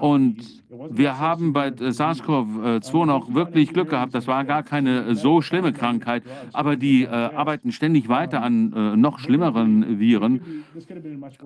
Und 0.00 0.62
wir 0.90 1.18
haben 1.18 1.52
bei 1.52 1.68
SARS-CoV-2 1.68 3.06
noch 3.06 3.34
wirklich 3.34 3.72
Glück 3.72 3.90
gehabt. 3.90 4.14
Das 4.14 4.26
war 4.26 4.44
gar 4.44 4.62
keine 4.62 5.14
so 5.16 5.42
schlimme 5.42 5.72
Krankheit. 5.72 6.22
Aber 6.52 6.76
die 6.76 7.02
äh, 7.02 7.08
arbeiten 7.08 7.72
ständig 7.72 8.08
weiter 8.08 8.42
an 8.42 8.72
äh, 8.72 8.96
noch 8.96 9.18
schlimmeren 9.18 9.98
Viren. 9.98 10.64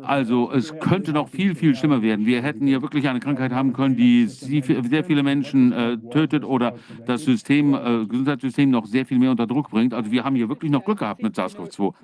Also 0.03 0.51
es 0.53 0.79
könnte 0.79 1.13
noch 1.13 1.29
viel, 1.29 1.55
viel 1.55 1.75
schlimmer 1.75 2.03
werden. 2.03 2.27
Wir 2.27 2.43
hätten 2.43 2.67
hier 2.67 2.83
wirklich 2.83 3.09
eine 3.09 3.21
Krankheit 3.21 3.53
haben 3.53 3.73
können, 3.73 3.97
die 3.97 4.27
sehr 4.27 5.05
viele 5.05 5.23
Menschen 5.23 5.73
äh, 5.73 5.97
tötet 6.11 6.45
oder 6.45 6.75
das 7.07 7.25
System, 7.25 7.75
äh, 7.75 8.07
Gesundheitssystem 8.07 8.71
noch 8.71 8.87
sehr 8.87 9.07
viel 9.07 9.19
mehr 9.19 9.31
unter 9.31 9.47
Druck 9.47 9.71
bringt. 9.71 9.95
Also 9.95 10.11
wir 10.11 10.25
haben 10.25 10.37
hier 10.37 10.49
wirklich 10.51 10.71
noch 10.71 10.85
Glück 10.85 10.99
gehabt 10.99 11.23
mit 11.23 11.37
SARS-CoV-2. 11.37 11.95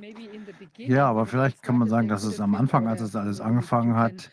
Ja, 0.79 1.09
aber 1.09 1.27
vielleicht 1.27 1.63
kann 1.63 1.77
man 1.77 1.89
sagen, 1.89 2.09
dass 2.09 2.25
es 2.25 2.41
am 2.41 2.55
Anfang, 2.55 2.89
als 2.89 3.03
es 3.03 3.15
alles 3.15 3.41
angefangen 3.41 3.97
hat, 3.97 4.31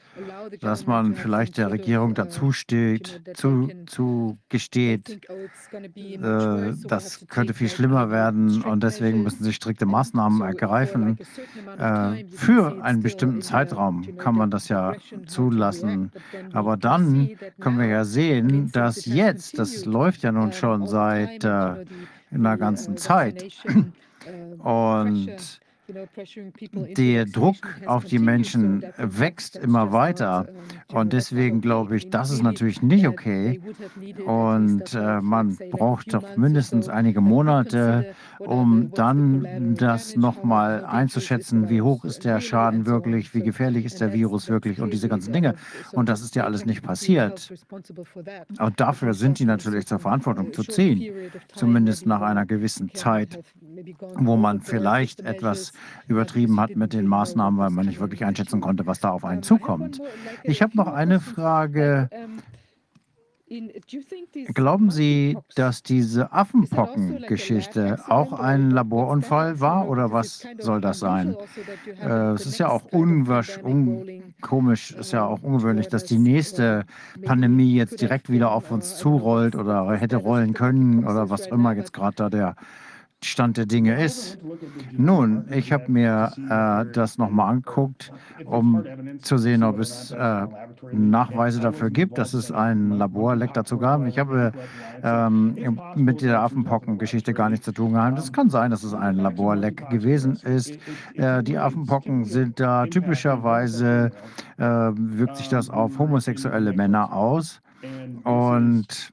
dass 0.61 0.85
man 0.85 1.15
vielleicht 1.15 1.57
der 1.57 1.72
Regierung 1.72 2.14
dazu 2.14 2.52
steht, 2.52 3.22
zu, 3.34 3.69
zu 3.88 4.38
gesteht, 4.49 5.19
äh, 5.73 6.73
das 6.84 7.26
könnte 7.27 7.53
viel 7.53 7.69
schlimmer 7.69 8.11
werden 8.11 8.61
und 8.61 8.84
deswegen 8.84 9.23
müssen 9.23 9.44
sie 9.44 9.53
strikte 9.53 9.85
Maßnahmen 9.85 10.41
ergreifen. 10.41 11.18
Äh, 11.77 12.26
für 12.30 12.84
einen 12.84 13.02
bestimmten 13.02 13.41
Zeitraum 13.41 14.18
kann 14.18 14.35
man 14.35 14.52
das 14.52 14.69
ja 14.69 14.94
zulassen. 15.26 16.11
Aber 16.53 16.77
dann 16.77 17.31
können 17.60 17.80
wir 17.80 17.88
ja 17.88 18.06
sehen, 18.06 18.72
dass 18.72 19.06
jetzt, 19.06 19.57
das 19.57 19.85
läuft 19.85 20.22
ja 20.22 20.31
nun 20.31 20.53
schon 20.53 20.85
seit 20.85 21.44
äh, 21.44 21.85
einer 22.31 22.57
ganzen 22.57 22.98
Zeit, 22.98 23.45
und 24.60 25.60
der 25.88 27.26
Druck 27.26 27.55
auf 27.85 28.05
die 28.05 28.19
Menschen 28.19 28.85
wächst 28.97 29.55
immer 29.55 29.91
weiter. 29.91 30.47
Und 30.91 31.14
deswegen 31.14 31.61
glaube 31.61 31.97
ich, 31.97 32.10
das 32.10 32.31
ist 32.31 32.41
natürlich 32.41 32.81
nicht 32.81 33.07
okay. 33.07 33.61
Und 34.26 34.93
äh, 34.93 35.22
man 35.22 35.57
braucht 35.72 36.14
doch 36.14 36.38
mindestens 36.38 36.88
einige 36.88 37.22
Monate, 37.22 38.14
um 38.39 38.91
dann 38.91 39.76
das 39.76 40.15
nochmal 40.15 40.85
einzuschätzen, 40.85 41.69
wie 41.69 41.81
hoch 41.81 42.05
ist 42.05 42.23
der 42.23 42.39
Schaden 42.39 42.85
wirklich, 42.85 43.34
wie 43.34 43.41
gefährlich 43.41 43.85
ist 43.85 43.99
der 43.99 44.14
Virus 44.14 44.49
wirklich 44.49 44.80
und 44.80 44.93
diese 44.93 45.10
ganzen 45.10 45.34
Dinge. 45.34 45.55
Und 45.91 46.07
das 46.07 46.22
ist 46.22 46.35
ja 46.35 46.45
alles 46.45 46.65
nicht 46.65 46.81
passiert. 46.81 47.51
Und 48.60 48.80
dafür 48.80 49.14
sind 49.14 49.39
die 49.39 49.45
natürlich 49.45 49.88
zur 49.88 49.99
Verantwortung 49.99 50.53
zu 50.53 50.64
ziehen, 50.64 51.31
zumindest 51.53 52.05
nach 52.05 52.22
einer 52.22 52.45
gewissen 52.45 52.93
Zeit, 52.93 53.39
wo 54.15 54.38
man 54.38 54.61
vielleicht 54.61 55.22
etwas 55.22 55.73
übertrieben 56.08 56.60
hat 56.60 56.76
mit 56.76 56.94
den 56.94 57.08
Maßnahmen, 57.08 57.60
weil 57.60 57.70
man 57.70 57.86
nicht 57.86 58.00
wirklich 58.00 58.26
einschätzen 58.26 58.62
konnte, 58.62 58.86
was 58.86 59.00
da 59.00 59.10
auf 59.10 59.26
einen 59.26 59.44
zukommt. 59.44 60.02
Ich 60.44 60.62
habe 60.62 60.76
noch 60.78 60.88
eine 60.88 61.20
Frage 61.20 62.10
Glauben 64.54 64.90
Sie, 64.90 65.38
dass 65.56 65.84
diese 65.84 66.32
Affenpocken-Geschichte 66.32 68.00
auch 68.08 68.34
ein 68.34 68.72
Laborunfall 68.72 69.60
war 69.60 69.88
oder 69.90 70.12
was 70.12 70.48
soll 70.60 70.82
das 70.82 71.00
sein? 71.00 71.36
Äh, 72.02 72.32
es 72.32 72.45
ist 72.45 72.58
ja 72.58 72.70
auch 72.70 72.91
un 72.91 73.28
komisch, 74.41 74.91
ist 74.91 75.12
ja 75.12 75.26
auch 75.26 75.44
ungewöhnlich, 75.44 75.88
dass 75.88 76.06
die 76.06 76.18
nächste 76.18 76.86
Pandemie 77.24 77.76
jetzt 77.76 78.02
direkt 78.02 78.30
wieder 78.32 78.52
auf 78.52 78.72
uns 78.72 78.98
zurollt 78.98 79.56
oder 79.56 79.91
hätte 79.94 80.18
rollen 80.18 80.54
können 80.54 81.06
oder 81.06 81.30
was 81.30 81.45
immer 81.48 81.74
jetzt 81.74 81.94
gerade 81.94 82.16
da 82.16 82.30
der 82.30 82.56
Stand 83.26 83.58
der 83.58 83.66
Dinge 83.66 84.04
ist. 84.04 84.38
Nun, 84.91 85.45
ich 85.52 85.72
habe 85.72 85.91
mir 85.91 86.32
äh, 86.50 86.91
das 86.91 87.18
nochmal 87.18 87.52
angeguckt, 87.52 88.12
um 88.45 88.84
zu 89.22 89.38
sehen, 89.38 89.64
ob 89.64 89.80
es 89.80 90.12
äh, 90.12 90.48
Nachweise 90.91 91.60
dafür 91.60 91.90
gibt, 91.90 92.18
dass 92.18 92.34
es 92.34 92.52
ein 92.52 92.91
Laborleck 92.91 93.54
dazu 93.54 93.78
gab. 93.78 94.06
Ich 94.06 94.20
habe 94.20 94.52
ähm, 95.04 95.80
mit 95.95 96.22
der 96.22 96.41
Affenpocken-Geschichte 96.41 97.34
gar 97.34 97.50
nichts 97.50 97.66
zu 97.66 97.72
tun 97.72 97.94
gehabt. 97.94 98.18
Es 98.20 98.32
kann 98.34 98.50
sein, 98.50 98.72
dass 98.72 98.84
es 98.84 98.94
ein 98.94 99.16
Laborleck 99.16 99.90
gewesen 99.90 100.38
ist. 100.44 100.78
Äh, 101.16 101.44
die 101.44 101.58
Affenpocken 101.58 102.26
sind 102.26 102.60
da 102.60 102.86
typischerweise, 102.88 104.12
äh, 104.58 104.64
wirkt 104.64 105.38
sich 105.38 105.50
das 105.50 105.70
auf 105.70 105.98
homosexuelle 106.00 106.74
Männer 106.74 107.14
aus. 107.14 107.62
Und 108.24 109.12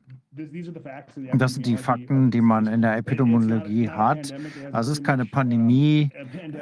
das 1.34 1.54
sind 1.54 1.66
die 1.66 1.76
Fakten, 1.76 2.30
die 2.30 2.40
man 2.40 2.66
in 2.66 2.82
der 2.82 2.96
Epidemiologie 2.96 3.88
hat. 3.88 4.32
Also 4.72 4.92
es 4.92 4.98
ist 4.98 5.04
keine 5.04 5.24
Pandemie, 5.26 6.10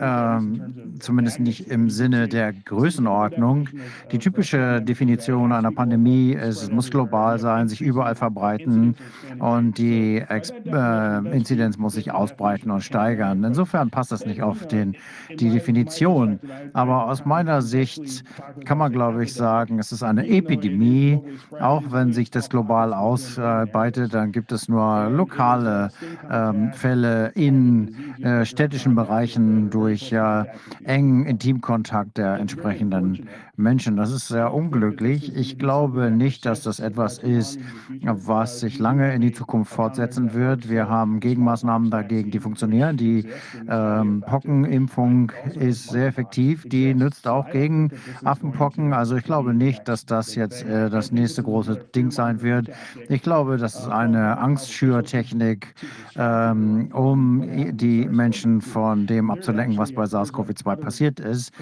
ähm, 0.01 0.97
zumindest 0.99 1.41
nicht 1.41 1.69
im 1.69 1.91
Sinne 1.91 2.29
der 2.29 2.53
Größenordnung. 2.53 3.69
Die 4.13 4.19
typische 4.19 4.81
Definition 4.83 5.53
einer 5.53 5.73
Pandemie 5.73 6.33
ist, 6.33 6.63
es 6.63 6.71
muss 6.71 6.91
global 6.91 7.39
sein, 7.39 7.69
sich 7.69 7.81
überall 7.81 8.15
verbreiten 8.15 8.95
und 9.39 9.79
die 9.79 10.23
Ex 10.29 10.53
äh, 10.67 11.37
Inzidenz 11.37 11.79
muss 11.79 11.95
sich 11.95 12.13
ausbreiten 12.13 12.71
und 12.71 12.83
steigern. 12.83 13.45
Insofern 13.45 13.91
passt 13.91 14.13
das 14.13 14.27
nicht 14.27 14.43
auf 14.43 14.67
den, 14.67 14.97
die 15.39 15.51
Definition. 15.51 16.41
Aber 16.73 17.07
aus 17.07 17.25
meiner 17.25 17.63
Sicht 17.63 18.25
kann 18.65 18.79
man, 18.79 18.93
glaube 18.93 19.25
ich, 19.25 19.35
sagen, 19.35 19.79
es 19.79 19.93
ist 19.93 20.03
eine 20.03 20.27
Epidemie, 20.29 21.21
auch 21.61 21.83
wenn 21.91 22.13
sich 22.13 22.31
das 22.31 22.49
global 22.49 22.93
ausbreitet 22.93 23.68
verbreitet, 23.69 24.15
dann 24.15 24.33
gibt 24.33 24.53
es 24.53 24.69
nur 24.69 25.09
lokale 25.11 25.91
ähm, 26.31 26.73
Fälle 26.73 27.29
in 27.35 28.15
äh, 28.23 28.45
städtischen 28.45 28.95
Bereichen 28.95 29.71
durch 29.71 30.13
äh, 30.13 30.45
engen 30.85 31.27
Intimkontakt 31.27 32.19
der 32.19 32.37
entsprechenden 32.37 33.29
Menschen. 33.59 33.97
Das 33.97 34.13
ist 34.13 34.29
sehr 34.29 34.55
unglücklich. 34.55 35.35
Ich 35.35 35.59
glaube 35.59 36.11
nicht, 36.11 36.47
dass 36.47 36.63
das 36.63 36.81
etwas 36.81 37.19
ist, 37.19 37.59
was 38.03 38.61
sich 38.61 38.79
lange 38.79 39.13
in 39.15 39.21
die 39.21 39.33
Zukunft 39.33 39.73
fortsetzen 39.73 40.33
wird. 40.33 40.69
Wir 40.71 40.89
haben 40.89 41.21
Gegenmaßnahmen 41.21 41.91
dagegen, 41.91 42.31
die 42.31 42.39
funktionieren. 42.39 42.97
Die 42.97 43.27
ähm, 43.69 44.23
Pockenimpfung 44.27 45.33
ist 45.55 45.91
sehr 45.91 46.07
effektiv. 46.07 46.69
Die 46.69 46.95
nützt 46.95 47.27
auch 47.27 47.51
gegen 47.51 47.91
Affenpocken. 48.25 48.93
Also 48.93 49.17
ich 49.17 49.25
glaube 49.25 49.53
nicht, 49.55 49.89
dass 49.89 50.07
das 50.07 50.35
jetzt 50.37 50.65
äh, 50.65 50.89
das 50.89 51.11
nächste 51.11 51.43
große 51.43 51.77
Ding 51.95 52.11
sein 52.11 52.43
wird. 52.43 52.71
Ich 53.09 53.23
glaube, 53.23 53.57
das 53.57 53.75
ist 53.75 53.89
eine 53.89 54.39
Angstschürtechnik, 54.39 55.75
ähm, 56.17 56.91
um 56.93 57.77
die 57.77 58.07
Menschen 58.07 58.61
von 58.61 59.07
dem 59.07 59.31
abzulenken, 59.31 59.77
was 59.79 59.93
bei 59.93 60.05
SARS-CoV-2 60.05 60.77
passiert 60.77 61.21
ist. 61.21 61.53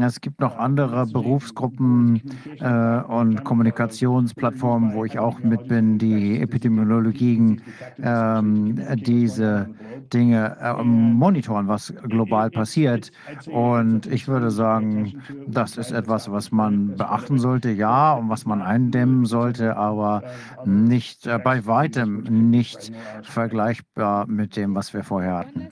Es 0.00 0.20
gibt 0.20 0.40
noch 0.40 0.56
andere 0.58 1.06
Berufe, 1.06 1.37
Berufsgruppen 1.38 2.20
äh, 2.60 3.00
und 3.02 3.44
Kommunikationsplattformen, 3.44 4.92
wo 4.92 5.04
ich 5.04 5.20
auch 5.20 5.38
mit 5.38 5.68
bin, 5.68 5.98
die 5.98 6.40
Epidemiologien 6.40 7.62
ähm, 8.02 8.80
diese 8.96 9.68
Dinge 10.12 10.56
äh, 10.60 10.82
monitoren, 10.82 11.68
was 11.68 11.94
global 12.02 12.50
passiert. 12.50 13.12
Und 13.46 14.06
ich 14.06 14.26
würde 14.26 14.50
sagen, 14.50 15.22
das 15.46 15.76
ist 15.76 15.92
etwas, 15.92 16.30
was 16.30 16.50
man 16.50 16.96
beachten 16.96 17.38
sollte, 17.38 17.70
ja, 17.70 18.14
und 18.14 18.28
was 18.28 18.44
man 18.44 18.60
eindämmen 18.60 19.24
sollte, 19.24 19.76
aber 19.76 20.24
nicht 20.64 21.26
äh, 21.26 21.38
bei 21.38 21.64
weitem 21.66 22.50
nicht 22.50 22.92
vergleichbar 23.22 24.26
mit 24.26 24.56
dem, 24.56 24.74
was 24.74 24.92
wir 24.92 25.04
vorher 25.04 25.36
hatten. 25.38 25.68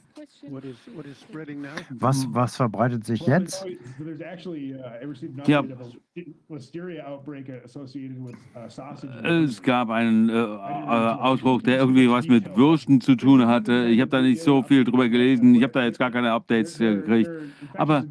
Was, 1.91 2.27
was 2.31 2.57
verbreitet 2.57 3.05
sich 3.05 3.27
jetzt? 3.27 3.67
Ja. 5.47 5.65
Es 9.23 9.63
gab 9.63 9.91
einen 9.91 10.29
äh, 10.29 10.33
äh, 10.33 10.37
Ausbruch, 10.37 11.63
der 11.63 11.79
irgendwie 11.79 12.11
was 12.11 12.27
mit 12.29 12.57
Würsten 12.57 13.01
zu 13.01 13.17
tun 13.17 13.47
hatte. 13.47 13.87
Ich 13.87 14.01
habe 14.01 14.11
da 14.11 14.23
nicht 14.23 14.43
so 14.43 14.63
viel 14.63 14.85
drüber 14.85 15.09
gelesen. 15.09 15.55
Ich 15.55 15.63
habe 15.63 15.73
da 15.73 15.85
jetzt 15.85 15.99
gar 15.99 16.11
keine 16.11 16.33
Updates 16.33 16.79
gekriegt. 16.79 17.31
Aber 17.75 18.05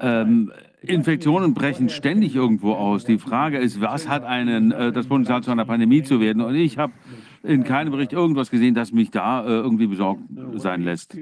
ähm, 0.00 0.52
Infektionen 0.82 1.54
brechen 1.54 1.88
ständig 1.88 2.34
irgendwo 2.34 2.74
aus. 2.74 3.04
Die 3.04 3.18
Frage 3.18 3.58
ist, 3.58 3.80
was 3.80 4.08
hat 4.08 4.24
einen, 4.24 4.72
äh, 4.72 4.92
das 4.92 5.06
Potenzial 5.06 5.42
zu 5.42 5.50
einer 5.50 5.64
Pandemie 5.64 6.02
zu 6.02 6.20
werden? 6.20 6.42
Und 6.42 6.54
ich 6.54 6.78
habe 6.78 6.92
in 7.42 7.64
keinem 7.64 7.90
Bericht 7.90 8.12
irgendwas 8.12 8.50
gesehen, 8.50 8.74
das 8.74 8.92
mich 8.92 9.10
da 9.10 9.44
äh, 9.44 9.48
irgendwie 9.48 9.86
besorgt 9.86 10.22
sein 10.56 10.82
lässt. 10.82 11.16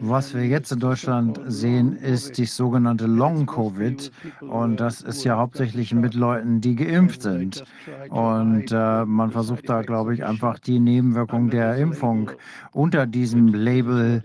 Was 0.00 0.34
wir 0.34 0.46
jetzt 0.46 0.70
in 0.70 0.78
Deutschland 0.78 1.40
sehen, 1.46 1.96
ist 1.96 2.38
die 2.38 2.44
sogenannte 2.44 3.06
Long-Covid. 3.06 4.12
Und 4.40 4.78
das 4.78 5.02
ist 5.02 5.24
ja 5.24 5.36
hauptsächlich 5.36 5.94
mit 5.94 6.14
Leuten, 6.14 6.60
die 6.60 6.76
geimpft 6.76 7.22
sind. 7.22 7.64
Und 8.10 8.70
äh, 8.70 9.04
man 9.04 9.30
versucht 9.30 9.68
da, 9.68 9.82
glaube 9.82 10.14
ich, 10.14 10.24
einfach 10.24 10.58
die 10.58 10.78
Nebenwirkungen 10.78 11.50
der 11.50 11.76
Impfung 11.76 12.30
unter 12.72 13.06
diesem 13.06 13.48
Label 13.48 14.22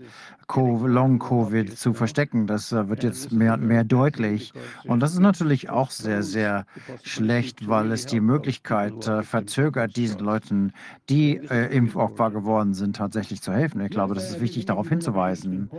Long-Covid 0.54 1.76
zu 1.76 1.92
verstecken. 1.92 2.46
Das 2.46 2.72
äh, 2.72 2.88
wird 2.88 3.02
jetzt 3.02 3.32
mehr 3.32 3.54
und 3.54 3.66
mehr 3.66 3.84
deutlich. 3.84 4.52
Und 4.84 5.00
das 5.00 5.12
ist 5.12 5.18
natürlich 5.18 5.70
auch 5.70 5.90
sehr, 5.90 6.22
sehr 6.22 6.64
schlecht, 7.02 7.68
weil 7.68 7.90
es 7.92 8.06
die 8.06 8.20
Möglichkeit 8.20 9.06
äh, 9.06 9.22
verzögert, 9.22 9.96
diesen 9.96 10.20
Leuten, 10.20 10.72
die 11.08 11.36
äh, 11.36 11.74
Impfopfer 11.74 12.30
geworden 12.30 12.74
sind, 12.74 12.96
tatsächlich 12.96 13.42
zu 13.42 13.52
helfen. 13.52 13.80
Ich 13.80 13.90
glaube, 13.90 14.14
das 14.14 14.30
ist 14.30 14.40
wichtig, 14.40 14.66
darauf 14.66 14.88
hinzuweisen. 14.88 15.70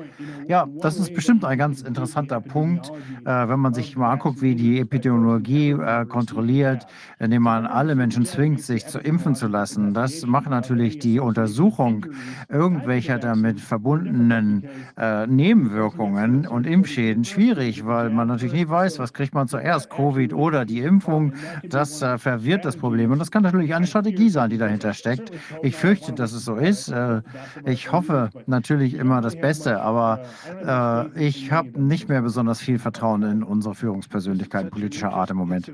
Ja, 0.47 0.67
das 0.81 0.99
ist 0.99 1.13
bestimmt 1.13 1.45
ein 1.45 1.57
ganz 1.57 1.81
interessanter 1.81 2.41
Punkt, 2.41 2.91
äh, 3.25 3.47
wenn 3.47 3.59
man 3.59 3.73
sich 3.73 3.95
mal 3.95 4.11
anguckt, 4.11 4.41
wie 4.41 4.55
die 4.55 4.79
Epidemiologie 4.79 5.71
äh, 5.71 6.05
kontrolliert, 6.05 6.85
indem 7.19 7.43
man 7.43 7.65
alle 7.65 7.95
Menschen 7.95 8.25
zwingt, 8.25 8.61
sich 8.61 8.85
zu 8.85 8.99
impfen 8.99 9.35
zu 9.35 9.47
lassen. 9.47 9.93
Das 9.93 10.25
macht 10.25 10.49
natürlich 10.49 10.99
die 10.99 11.19
Untersuchung 11.19 12.05
irgendwelcher 12.49 13.17
damit 13.17 13.59
verbundenen 13.59 14.56
äh, 14.97 15.27
Nebenwirkungen 15.27 16.47
und 16.47 16.67
Impfschäden 16.67 17.23
schwierig, 17.23 17.85
weil 17.85 18.09
man 18.09 18.27
natürlich 18.27 18.53
nie 18.53 18.67
weiß, 18.67 18.99
was 18.99 19.13
kriegt 19.13 19.33
man 19.33 19.47
zuerst, 19.47 19.89
Covid 19.89 20.33
oder 20.33 20.65
die 20.65 20.79
Impfung. 20.79 21.33
Das 21.63 22.01
äh, 22.01 22.17
verwirrt 22.17 22.65
das 22.65 22.77
Problem. 22.77 23.11
Und 23.11 23.19
das 23.19 23.31
kann 23.31 23.43
natürlich 23.43 23.73
eine 23.73 23.87
Strategie 23.87 24.29
sein, 24.29 24.49
die 24.49 24.57
dahinter 24.57 24.93
steckt. 24.93 25.31
Ich 25.61 25.75
fürchte, 25.75 26.13
dass 26.13 26.33
es 26.33 26.45
so 26.45 26.55
ist. 26.55 26.89
Äh, 26.89 27.21
ich 27.65 27.91
hoffe 27.91 28.29
natürlich 28.45 28.93
immer 28.93 29.21
das 29.21 29.35
Beste, 29.35 29.81
aber 29.81 30.21
äh, 31.15 31.27
ich 31.27 31.51
habe 31.51 31.81
nicht 31.81 32.09
mehr 32.09 32.21
besonders 32.21 32.59
viel 32.59 32.79
Vertrauen 32.79 33.23
in 33.23 33.43
unsere 33.43 33.75
Führungspersönlichkeiten 33.75 34.69
politischer 34.69 35.13
Art 35.13 35.31
im 35.31 35.37
Moment. 35.37 35.71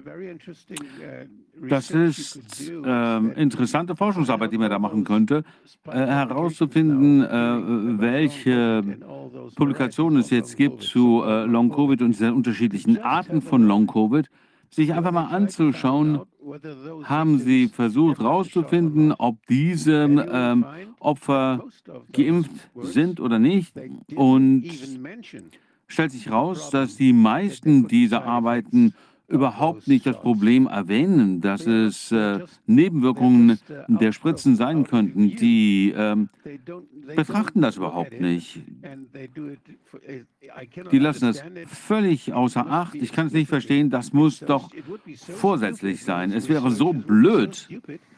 Das 1.61 1.91
ist 1.91 2.39
äh, 2.69 3.17
interessante 3.39 3.95
Forschungsarbeit, 3.95 4.51
die 4.51 4.57
man 4.57 4.71
da 4.71 4.79
machen 4.79 5.03
könnte, 5.03 5.43
äh, 5.85 5.91
herauszufinden, 5.91 7.23
äh, 7.23 8.01
welche 8.01 8.83
Publikationen 9.55 10.19
es 10.19 10.31
jetzt 10.31 10.57
gibt 10.57 10.81
zu 10.81 11.23
äh, 11.23 11.45
Long-Covid 11.45 12.01
und 12.01 12.11
diesen 12.11 12.33
unterschiedlichen 12.33 12.99
Arten 13.01 13.41
von 13.41 13.67
Long-Covid, 13.67 14.27
sich 14.71 14.93
einfach 14.93 15.11
mal 15.11 15.25
anzuschauen, 15.25 16.21
haben 17.03 17.37
Sie 17.37 17.67
versucht 17.67 18.19
herauszufinden, 18.19 19.13
ob 19.13 19.37
diese 19.47 20.03
ähm, 20.03 20.65
Opfer 20.99 21.63
geimpft 22.11 22.69
sind 22.81 23.19
oder 23.19 23.37
nicht. 23.37 23.73
Und 24.15 24.65
stellt 25.87 26.11
sich 26.11 26.25
heraus, 26.25 26.71
dass 26.71 26.95
die 26.95 27.13
meisten 27.13 27.87
dieser 27.87 28.25
Arbeiten 28.25 28.95
überhaupt 29.33 29.87
nicht 29.87 30.05
das 30.05 30.19
Problem 30.19 30.67
erwähnen, 30.67 31.41
dass 31.41 31.65
es 31.65 32.11
äh, 32.11 32.39
Nebenwirkungen 32.67 33.59
der 33.87 34.11
Spritzen 34.11 34.55
sein 34.55 34.85
könnten. 34.85 35.35
Die 35.35 35.93
ähm, 35.95 36.29
betrachten 37.15 37.61
das 37.61 37.77
überhaupt 37.77 38.21
nicht. 38.21 38.61
Die 40.91 40.99
lassen 40.99 41.25
das 41.25 41.43
völlig 41.67 42.33
außer 42.33 42.65
Acht. 42.67 42.95
Ich 42.95 43.11
kann 43.11 43.27
es 43.27 43.33
nicht 43.33 43.49
verstehen. 43.49 43.89
Das 43.89 44.13
muss 44.13 44.39
doch 44.39 44.69
vorsätzlich 45.17 46.03
sein. 46.03 46.31
Es 46.31 46.47
wäre 46.47 46.71
so 46.71 46.93
blöd, 46.93 47.67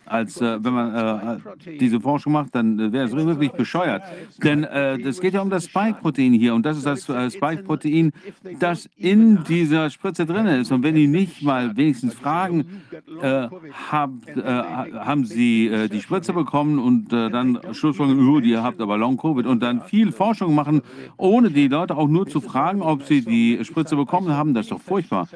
als 0.05 0.39
äh, 0.41 0.63
wenn 0.63 0.73
man 0.73 0.95
äh, 0.95 1.77
diese 1.79 1.99
Forschung 1.99 2.33
macht, 2.33 2.53
dann 2.53 2.79
äh, 2.79 2.91
wäre 2.91 3.05
es 3.05 3.15
wirklich 3.15 3.51
bescheuert. 3.51 4.03
Denn 4.43 4.63
äh, 4.63 4.99
es 5.01 5.19
geht 5.19 5.33
ja 5.33 5.41
um 5.41 5.49
das 5.49 5.65
Spike-Protein 5.65 6.33
hier 6.33 6.53
und 6.53 6.65
das 6.65 6.77
ist 6.77 6.85
das 6.85 7.09
äh, 7.09 7.29
Spike-Protein, 7.29 8.11
das 8.59 8.89
in 8.97 9.43
dieser 9.43 9.89
Spritze 9.89 10.25
drin 10.25 10.45
ist. 10.47 10.71
Und 10.71 10.83
wenn 10.83 10.95
die 10.95 11.07
nicht 11.07 11.41
mal 11.41 11.75
wenigstens 11.75 12.13
fragen, 12.13 12.83
äh, 13.21 13.47
hab, 13.91 14.11
haben 14.35 15.25
sie 15.25 15.87
die 15.91 16.01
Spritze 16.01 16.33
bekommen 16.33 16.79
und 16.79 17.11
dann 17.11 17.59
Schlussfolgerung, 17.71 18.27
oh, 18.27 18.39
ihr 18.39 18.63
habt 18.63 18.79
aber 18.81 18.97
Long-Covid 18.97 19.45
und 19.45 19.61
dann 19.61 19.81
viel 19.83 20.11
Forschung 20.11 20.55
machen, 20.55 20.81
ohne 21.17 21.49
die 21.51 21.67
Leute 21.67 21.95
auch 21.97 22.07
nur 22.07 22.27
zu 22.27 22.41
fragen, 22.41 22.81
ob 22.81 23.03
sie 23.03 23.21
die 23.21 23.63
Spritze 23.63 23.95
bekommen 23.95 24.31
haben, 24.31 24.53
das 24.53 24.65
ist 24.65 24.71
doch 24.71 24.81
furchtbar. 24.81 25.27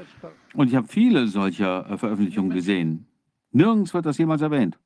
Und 0.53 0.67
ich 0.67 0.75
habe 0.75 0.87
viele 0.87 1.27
solcher 1.27 1.97
Veröffentlichungen 1.97 2.51
gesehen. 2.51 3.08
Nirgends 3.51 3.93
wird 3.93 4.05
das 4.05 4.17
jemals 4.17 4.41
erwähnt. 4.41 4.77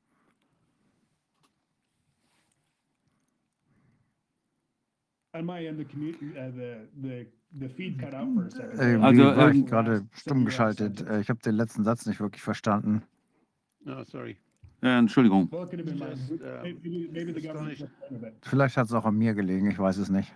Irgendwie 8.78 9.24
war 9.24 9.50
ich 9.50 9.56
ähm, 9.56 9.66
gerade 9.66 10.06
stumm 10.12 10.44
geschaltet. 10.44 11.00
Äh, 11.02 11.20
ich 11.20 11.28
habe 11.28 11.40
den 11.40 11.56
letzten 11.56 11.84
Satz 11.84 12.06
nicht 12.06 12.20
wirklich 12.20 12.42
verstanden. 12.42 13.02
No, 13.80 14.04
sorry. 14.04 14.36
Äh, 14.80 14.98
Entschuldigung. 14.98 15.50
Vielleicht 18.42 18.76
hat 18.76 18.86
es 18.86 18.92
auch 18.92 19.04
an 19.04 19.16
mir 19.16 19.34
gelegen, 19.34 19.70
ich 19.70 19.78
weiß 19.78 19.96
es 19.98 20.08
nicht. 20.08 20.32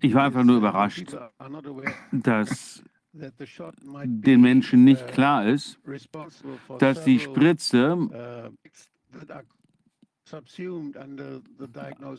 Ich 0.00 0.14
war 0.14 0.24
einfach 0.24 0.44
nur 0.44 0.56
überrascht, 0.56 1.16
dass 2.12 2.82
den 3.12 4.40
Menschen 4.40 4.84
nicht 4.84 5.06
klar 5.08 5.46
ist, 5.46 5.78
dass 6.78 7.04
die 7.04 7.18
Spritze 7.18 8.08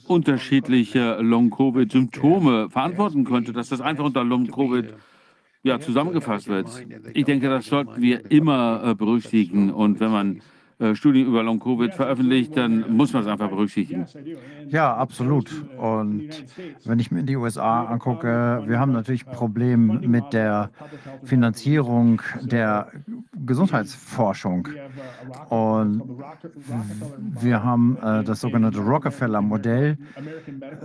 unterschiedliche 0.08 1.18
Long-Covid-Symptome 1.22 2.70
verantworten 2.70 3.24
könnte, 3.24 3.54
dass 3.54 3.70
das 3.70 3.82
einfach 3.82 4.04
unter 4.04 4.24
Long-Covid 4.24 4.94
ja, 5.64 5.80
zusammengefasst 5.80 6.48
wird. 6.48 6.68
Ich 7.14 7.26
denke, 7.26 7.50
das 7.50 7.66
sollten 7.66 8.02
wir 8.02 8.30
immer 8.30 8.84
äh, 8.84 8.96
berücksichtigen. 8.96 9.72
Und 9.72 10.00
wenn 10.00 10.12
man 10.12 10.42
Studien 10.96 11.28
über 11.28 11.44
Long-Covid 11.44 11.94
veröffentlicht, 11.94 12.58
dann 12.58 12.96
muss 12.96 13.14
man 13.14 13.24
es 13.24 13.28
einfach 13.28 13.50
berücksichtigen. 13.50 14.06
Ja, 14.70 14.96
absolut. 14.96 15.52
Und 15.78 16.30
wenn 16.86 17.00
ich 17.00 17.12
mir 17.12 17.24
die 17.24 17.36
USA 17.36 17.86
angucke, 17.86 18.64
wir 18.66 18.80
haben 18.80 18.92
natürlich 18.92 19.26
Probleme 19.26 20.00
mit 20.00 20.34
der 20.34 20.72
Finanzierung 21.24 22.22
der 22.42 22.88
Gesundheitsforschung. 23.46 24.68
Und 25.50 26.02
wir 27.42 27.64
haben 27.64 27.98
äh, 28.02 28.24
das 28.24 28.42
sogenannte 28.42 28.80
Rockefeller-Modell 28.80 29.98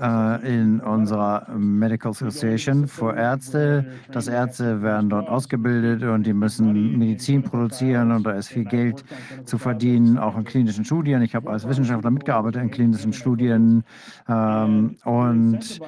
äh, 0.00 0.60
in 0.60 0.80
unserer 0.80 1.48
Medical 1.56 2.10
Association 2.10 2.86
für 2.86 3.14
Ärzte. 3.16 3.86
Das 4.12 4.28
Ärzte 4.28 4.82
werden 4.82 5.10
dort 5.10 5.28
ausgebildet 5.28 6.02
und 6.02 6.26
die 6.26 6.32
müssen 6.32 6.98
Medizin 6.98 7.42
produzieren 7.42 8.12
und 8.12 8.24
da 8.24 8.32
ist 8.32 8.48
viel 8.48 8.64
Geld 8.64 9.04
zu 9.44 9.58
verdienen 9.58 9.87
verdienen, 9.88 10.18
auch 10.18 10.36
in 10.36 10.44
klinischen 10.44 10.84
Studien. 10.84 11.22
Ich 11.22 11.34
habe 11.34 11.48
als 11.50 11.66
Wissenschaftler 11.66 12.10
mitgearbeitet 12.10 12.60
in 12.62 12.70
klinischen 12.70 13.14
Studien 13.14 13.84
ähm, 14.28 14.96
und 15.04 15.80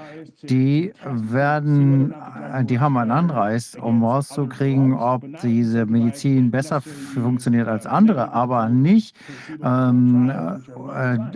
die 0.42 0.92
werden, 1.04 2.14
die 2.62 2.80
haben 2.80 2.96
einen 2.96 3.10
Anreiz, 3.10 3.76
um 3.80 4.04
rauszukriegen, 4.04 4.94
ob 4.94 5.24
diese 5.42 5.84
Medizin 5.86 6.50
besser 6.50 6.80
funktioniert 6.80 7.68
als 7.68 7.86
andere, 7.86 8.32
aber 8.32 8.70
nicht, 8.70 9.16
ähm, 9.62 10.30
äh, 10.30 10.58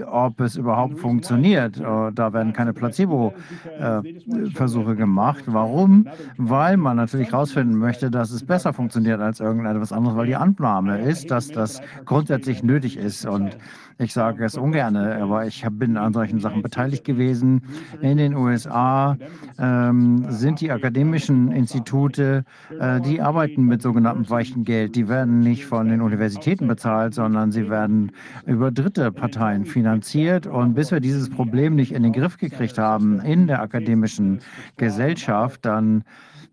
ob 0.05 0.41
es 0.41 0.57
überhaupt 0.57 0.99
funktioniert. 0.99 1.79
Äh, 1.79 2.13
da 2.13 2.33
werden 2.33 2.53
keine 2.53 2.73
Placebo-Versuche 2.73 4.93
äh, 4.93 4.97
gemacht. 4.97 5.45
Warum? 5.47 6.09
Weil 6.37 6.77
man 6.77 6.97
natürlich 6.97 7.31
herausfinden 7.33 7.77
möchte, 7.77 8.11
dass 8.11 8.31
es 8.31 8.45
besser 8.45 8.73
funktioniert 8.73 9.21
als 9.21 9.41
irgendetwas 9.41 9.93
anderes, 9.93 10.17
weil 10.17 10.27
die 10.27 10.37
Annahme 10.37 11.01
ist, 11.01 11.29
dass 11.31 11.49
das 11.49 11.81
grundsätzlich 12.05 12.44
wirklich 12.45 12.63
nötig 12.63 12.99
ist. 12.99 13.25
Und 13.27 13.57
ich 13.99 14.13
sage 14.13 14.45
es 14.45 14.57
ungern, 14.57 14.97
aber 14.97 15.47
ich 15.47 15.65
bin 15.71 15.97
an 15.97 16.13
solchen 16.13 16.41
Sachen 16.41 16.63
beteiligt 16.63 17.05
gewesen. 17.05 17.63
In 18.03 18.19
den 18.19 18.35
USA 18.35 19.17
ähm, 19.59 20.27
sind 20.29 20.61
die 20.61 20.71
akademischen 20.71 21.53
Institute, 21.53 22.45
äh, 22.79 23.01
die 23.01 23.23
arbeiten 23.23 23.65
mit 23.65 23.81
sogenanntem 23.81 24.29
weichen 24.29 24.65
Geld. 24.65 24.95
Die 24.95 25.09
werden 25.09 25.41
nicht 25.41 25.65
von 25.65 25.89
den 25.89 26.03
Universitäten 26.03 26.67
bezahlt, 26.69 27.15
sondern 27.15 27.51
sie 27.51 27.71
werden 27.71 28.13
über 28.47 28.71
dritte 28.71 29.11
Parteien 29.11 29.65
finanziert. 29.65 30.47
Und 30.47 30.75
bis 30.75 30.91
wir 30.91 31.01
dieses 31.01 31.31
Problem 31.31 31.75
nicht 31.75 31.93
in 31.93 32.03
den 32.03 32.13
Griff 32.13 32.37
gekriegt 32.37 32.77
haben 32.77 33.21
in 33.21 33.47
der 33.47 33.63
akademischen 33.63 34.41
Gesellschaft, 34.77 35.65
dann 35.65 36.05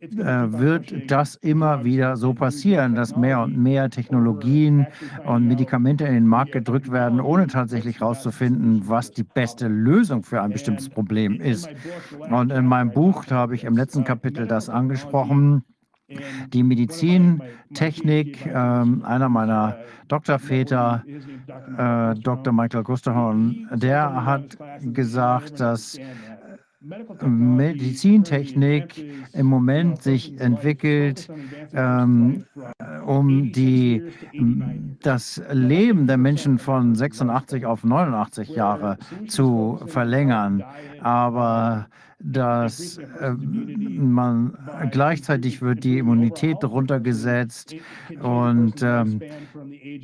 wird 0.02 1.12
das 1.12 1.36
immer 1.36 1.84
wieder 1.84 2.18
so 2.18 2.34
passieren, 2.34 2.96
dass 2.96 3.16
mehr 3.16 3.42
und 3.42 3.58
mehr 3.58 3.90
Technologien 3.90 4.88
und 5.26 5.48
Medikamente 5.48 6.06
in 6.06 6.14
den 6.14 6.28
Markt 6.28 6.54
gedrückt 6.54 6.92
werden, 6.92 7.20
ohne 7.20 7.48
tatsächlich 7.48 8.00
herauszufinden, 8.00 8.84
was 8.88 9.12
die 9.12 9.24
beste 9.24 9.68
Lösung 9.68 10.24
für 10.24 10.42
ein 10.42 10.52
bestimmtes 10.52 10.90
Problem 10.90 11.40
ist. 11.40 11.70
Und 12.30 12.52
in 12.52 12.66
meinem 12.66 12.92
Buch 12.92 13.26
habe 13.30 13.56
ich 13.56 13.64
im 13.64 13.78
letzten 13.78 14.04
Kapitel 14.04 14.48
das 14.48 14.70
angesprochen. 14.70 15.64
Die 16.52 16.64
Medizintechnik, 16.64 18.46
äh, 18.46 18.52
einer 18.52 19.30
meiner 19.30 19.78
Doktorväter, 20.10 21.06
äh, 21.78 22.20
Dr. 22.20 22.52
Michael 22.52 22.84
Gusterhorn, 22.84 23.70
der 23.74 24.26
hat 24.26 24.58
gesagt, 24.82 25.62
dass 25.62 25.98
Medizintechnik 26.82 29.06
im 29.34 29.46
Moment 29.46 30.02
sich 30.02 30.40
entwickelt, 30.40 31.30
ähm, 31.74 32.46
um 33.06 33.52
die, 33.52 34.02
das 35.04 35.40
Leben 35.52 36.08
der 36.08 36.18
Menschen 36.18 36.58
von 36.58 36.96
86 36.96 37.68
auf 37.68 37.84
89 37.84 38.50
Jahre 38.50 38.98
zu 39.28 39.80
verlängern. 39.86 40.64
Aber 41.02 41.86
dass 42.24 42.98
äh, 42.98 43.32
man 43.32 44.58
gleichzeitig 44.92 45.62
wird 45.62 45.84
die 45.84 45.98
Immunität 45.98 46.64
runtergesetzt 46.64 47.76
und 48.22 48.82
ähm, 48.82 49.22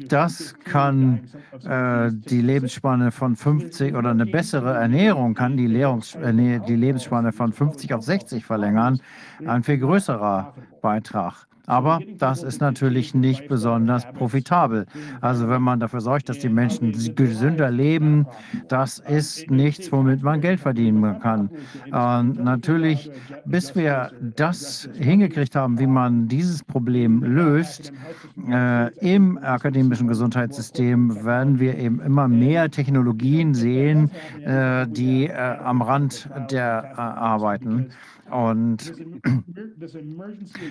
das 0.08 0.56
kann 0.60 1.22
äh, 1.64 2.12
die 2.12 2.42
Lebensspanne 2.42 3.12
von 3.12 3.36
50 3.36 3.96
oder 3.96 4.12
eine 4.12 4.26
bessere 4.26 4.74
Ernährung 4.74 5.34
kann 5.34 5.58
die, 5.58 5.68
Lehrungs 5.68 6.16
äh, 6.16 6.34
die 6.34 6.76
Lebensspanne 6.76 7.32
von 7.32 7.54
50 7.54 7.94
auf 7.94 8.04
60 8.04 8.46
verlängern. 8.46 9.00
Ein 9.46 9.64
viel 9.64 9.78
größerer 9.78 10.54
Beitrag. 10.82 11.47
Aber 11.68 12.00
das 12.18 12.44
ist 12.44 12.62
natürlich 12.62 13.14
nicht 13.14 13.50
besonders 13.50 14.10
profitabel. 14.14 14.86
Also 15.20 15.50
wenn 15.50 15.62
man 15.62 15.82
dafür 15.82 16.00
sorgt, 16.00 16.30
dass 16.30 16.40
die 16.40 16.50
Menschen 16.50 16.94
gesünder 17.16 17.70
leben, 17.70 18.26
das 18.70 19.00
ist 19.00 19.52
nichts, 19.52 19.92
womit 19.92 20.24
man 20.24 20.40
Geld 20.40 20.62
verdienen 20.62 21.20
kann. 21.20 21.50
Und 21.86 22.42
natürlich, 22.42 23.12
bis 23.46 23.76
wir 23.76 24.12
das 24.22 24.90
hingekriegt 24.98 25.58
haben, 25.58 25.78
wie 25.78 25.88
man 25.88 26.30
dieses 26.30 26.64
Problem 26.64 27.22
löst, 27.22 27.92
äh, 28.50 28.94
im 29.00 29.38
akademischen 29.38 30.08
Gesundheitssystem 30.08 31.26
werden 31.26 31.60
wir 31.60 31.78
eben 31.78 32.00
immer 32.00 32.30
mehr 32.30 32.72
Technologien 32.72 33.54
sehen, 33.54 34.10
äh, 34.46 34.88
die 34.88 35.28
äh, 35.28 35.34
am 35.34 35.82
Rand 35.82 36.30
der 36.50 36.94
äh, 36.94 37.00
arbeiten. 37.02 37.90
Und 38.32 38.94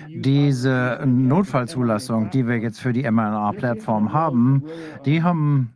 diese 0.07 0.99
Notfallzulassung, 1.05 2.29
die 2.29 2.47
wir 2.47 2.57
jetzt 2.57 2.79
für 2.79 2.93
die 2.93 3.09
mRNA-Plattform 3.09 4.13
haben, 4.13 4.63
die 5.05 5.23
haben 5.23 5.73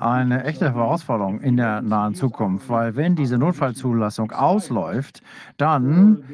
eine 0.00 0.42
echte 0.44 0.74
Herausforderung 0.74 1.40
in 1.40 1.56
der 1.56 1.80
nahen 1.80 2.14
Zukunft, 2.14 2.68
weil 2.68 2.96
wenn 2.96 3.14
diese 3.14 3.38
Notfallzulassung 3.38 4.32
ausläuft, 4.32 5.22
dann 5.58 6.24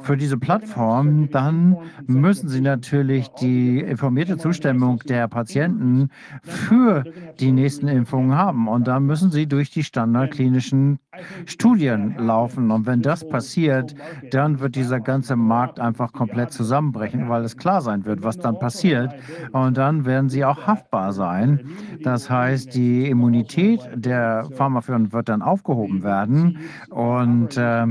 für 0.00 0.16
diese 0.16 0.36
Plattform, 0.36 1.30
dann 1.30 1.76
müssen 2.06 2.48
sie 2.48 2.60
natürlich 2.60 3.28
die 3.40 3.78
informierte 3.78 4.36
Zustimmung 4.36 4.98
der 5.08 5.28
Patienten 5.28 6.10
für 6.42 7.04
die 7.38 7.52
nächsten 7.52 7.86
Impfungen 7.86 8.34
haben. 8.34 8.66
und 8.66 8.88
dann 8.88 9.06
müssen 9.06 9.30
sie 9.30 9.46
durch 9.46 9.70
die 9.70 9.84
standardklinischen 9.84 10.98
Studien 11.46 12.14
laufen 12.18 12.70
und 12.70 12.86
wenn 12.86 13.02
das 13.02 13.28
passiert, 13.28 13.94
dann 14.30 14.60
wird 14.60 14.76
dieser 14.76 15.00
ganze 15.00 15.36
Markt 15.36 15.80
einfach 15.80 16.12
komplett 16.12 16.52
zusammenbrechen, 16.52 17.28
weil 17.28 17.44
es 17.44 17.56
klar 17.56 17.80
sein 17.80 18.04
wird, 18.04 18.22
was 18.22 18.38
dann 18.38 18.58
passiert 18.58 19.14
und 19.52 19.76
dann 19.76 20.04
werden 20.04 20.28
sie 20.28 20.44
auch 20.44 20.66
haftbar 20.66 21.12
sein 21.12 21.60
Das 22.02 22.30
heißt, 22.30 22.74
die 22.74 23.08
Immunität 23.08 23.80
der 23.94 24.48
Pharmafirmen 24.54 25.12
wird 25.12 25.28
dann 25.28 25.42
aufgehoben 25.42 26.02
werden. 26.02 26.58
Und 26.90 27.56
äh, 27.56 27.86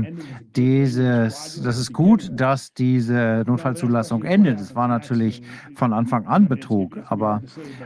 dieses, 0.56 1.60
das 1.62 1.78
ist 1.78 1.92
gut, 1.92 2.30
dass 2.32 2.72
diese 2.72 3.44
Notfallzulassung 3.46 4.24
endet. 4.24 4.60
Es 4.60 4.74
war 4.74 4.88
natürlich 4.88 5.42
von 5.74 5.92
Anfang 5.92 6.26
an 6.26 6.48
Betrug, 6.48 6.98
aber 7.08 7.42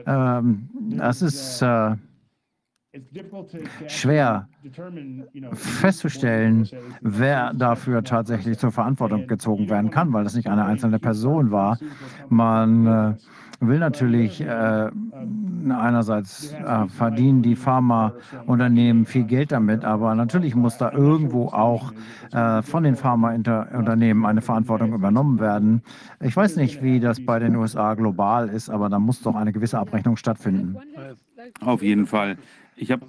ähm, 0.06 0.68
das 0.96 1.22
ist 1.22 1.62
äh, 1.62 1.96
schwer 3.86 4.48
festzustellen, 5.52 6.68
wer 7.00 7.52
dafür 7.54 8.04
tatsächlich 8.04 8.58
zur 8.58 8.70
Verantwortung 8.70 9.26
gezogen 9.26 9.70
werden 9.70 9.90
kann, 9.90 10.12
weil 10.12 10.24
das 10.24 10.34
nicht 10.34 10.48
eine 10.48 10.64
einzelne 10.64 10.98
Person 10.98 11.50
war. 11.50 11.78
Man 12.28 12.86
äh, 12.86 13.14
will 13.60 13.78
natürlich 13.78 14.40
äh, 14.40 14.90
einerseits 15.70 16.52
äh, 16.52 16.88
verdienen 16.88 17.42
die 17.42 17.56
Pharmaunternehmen 17.56 19.06
viel 19.06 19.24
Geld 19.24 19.52
damit, 19.52 19.84
aber 19.84 20.14
natürlich 20.14 20.54
muss 20.54 20.76
da 20.76 20.92
irgendwo 20.92 21.46
auch 21.48 21.92
äh, 22.32 22.62
von 22.62 22.82
den 22.82 22.96
Pharmaunternehmen 22.96 24.26
eine 24.26 24.42
Verantwortung 24.42 24.92
übernommen 24.92 25.40
werden. 25.40 25.82
Ich 26.20 26.36
weiß 26.36 26.56
nicht, 26.56 26.82
wie 26.82 27.00
das 27.00 27.24
bei 27.24 27.38
den 27.38 27.56
USA 27.56 27.94
global 27.94 28.48
ist, 28.48 28.68
aber 28.68 28.88
da 28.88 28.98
muss 28.98 29.22
doch 29.22 29.34
eine 29.34 29.52
gewisse 29.52 29.78
Abrechnung 29.78 30.16
stattfinden. 30.16 30.76
Auf 31.60 31.82
jeden 31.82 32.06
Fall. 32.06 32.36
Ich 32.76 32.90
habe 32.90 33.06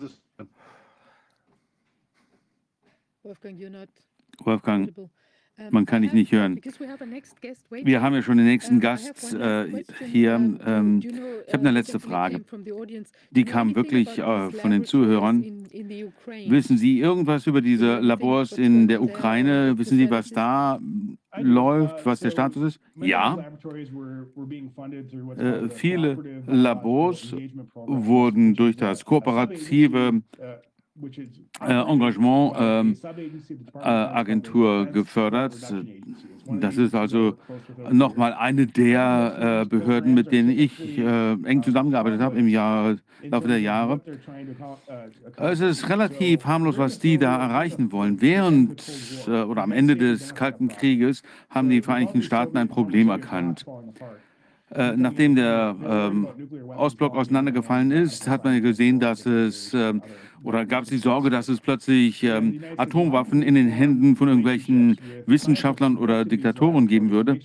Wolfgang, 4.40 4.92
man 5.70 5.86
kann 5.86 6.02
dich 6.02 6.14
nicht 6.14 6.32
hören. 6.32 6.60
Wir 7.70 8.02
haben 8.02 8.16
ja 8.16 8.22
schon 8.22 8.38
den 8.38 8.46
nächsten 8.48 8.80
Gast 8.80 9.34
äh, 9.34 9.84
hier. 10.10 10.34
Ähm, 10.34 11.00
ich 11.00 11.54
habe 11.54 11.60
eine 11.60 11.72
letzte 11.72 12.00
Frage. 12.00 12.44
Die 13.30 13.46
kam 13.46 13.76
wirklich 13.76 14.18
äh, 14.18 14.52
von 14.52 14.72
den 14.72 14.84
Zuhörern. 14.84 15.68
Wissen 16.48 16.78
Sie 16.78 17.00
irgendwas 17.00 17.48
über 17.48 17.62
diese 17.62 18.00
Labors 18.00 18.54
in 18.54 18.88
der 18.88 19.02
Ukraine? 19.02 19.78
Wissen 19.78 19.98
Sie, 19.98 20.10
was 20.10 20.30
da 20.30 20.80
läuft, 21.38 22.06
was 22.06 22.20
der 22.20 22.32
Status 22.32 22.76
ist? 22.76 22.80
Ja. 22.96 23.38
Äh, 25.38 25.70
viele 25.70 26.44
Labors 26.48 27.36
wurden 27.74 28.56
durch 28.56 28.76
das 28.76 29.04
kooperative 29.04 30.22
äh, 31.60 31.74
Engagement 31.74 32.54
ähm, 32.58 32.98
äh, 33.76 33.80
Agentur 33.80 34.86
gefördert. 34.86 35.56
Das 36.46 36.78
ist 36.78 36.94
also 36.94 37.38
nochmal 37.92 38.34
eine 38.34 38.68
der 38.68 39.64
äh, 39.64 39.66
Behörden, 39.66 40.14
mit 40.14 40.32
denen 40.32 40.50
ich 40.50 40.98
äh, 40.98 41.34
eng 41.34 41.64
zusammengearbeitet 41.64 42.22
habe 42.22 42.38
im 42.38 42.48
Jahr, 42.48 42.98
Laufe 43.24 43.48
der 43.48 43.60
Jahre. 43.60 44.02
Es 45.38 45.62
ist 45.62 45.90
relativ 45.90 46.46
harmlos, 46.46 46.78
was 46.78 47.00
die 47.00 47.18
da 47.18 47.38
erreichen 47.38 47.92
wollen. 47.92 48.22
Während 48.22 48.84
äh, 49.28 49.44
oder 49.44 49.64
am 49.64 49.72
Ende 49.72 49.96
des 49.96 50.36
Kalten 50.36 50.68
Krieges 50.68 51.24
haben 51.50 51.70
die 51.70 51.82
Vereinigten 51.82 52.22
Staaten 52.22 52.58
ein 52.58 52.68
Problem 52.68 53.10
erkannt. 53.10 53.66
Äh, 54.74 54.98
nachdem 54.98 55.36
der 55.36 55.76
ähm, 55.86 56.28
Ostblock 56.76 57.16
auseinandergefallen 57.16 57.92
ist, 57.92 58.28
hat 58.28 58.44
man 58.44 58.60
gesehen, 58.62 59.00
dass 59.00 59.26
es 59.26 59.74
ähm, 59.74 60.02
oder 60.44 60.66
gab 60.66 60.84
es 60.84 60.90
die 60.90 60.98
Sorge, 60.98 61.30
dass 61.30 61.48
es 61.48 61.60
plötzlich 61.60 62.24
ähm, 62.24 62.62
Atomwaffen 62.78 63.42
in 63.42 63.56
den 63.56 63.70
Händen 63.70 64.16
von 64.16 64.28
irgendwelchen 64.28 64.98
Wissenschaftlern 65.26 65.98
oder 65.98 66.26
Diktatoren 66.26 66.88
geben 66.88 67.12
würde. 67.12 67.40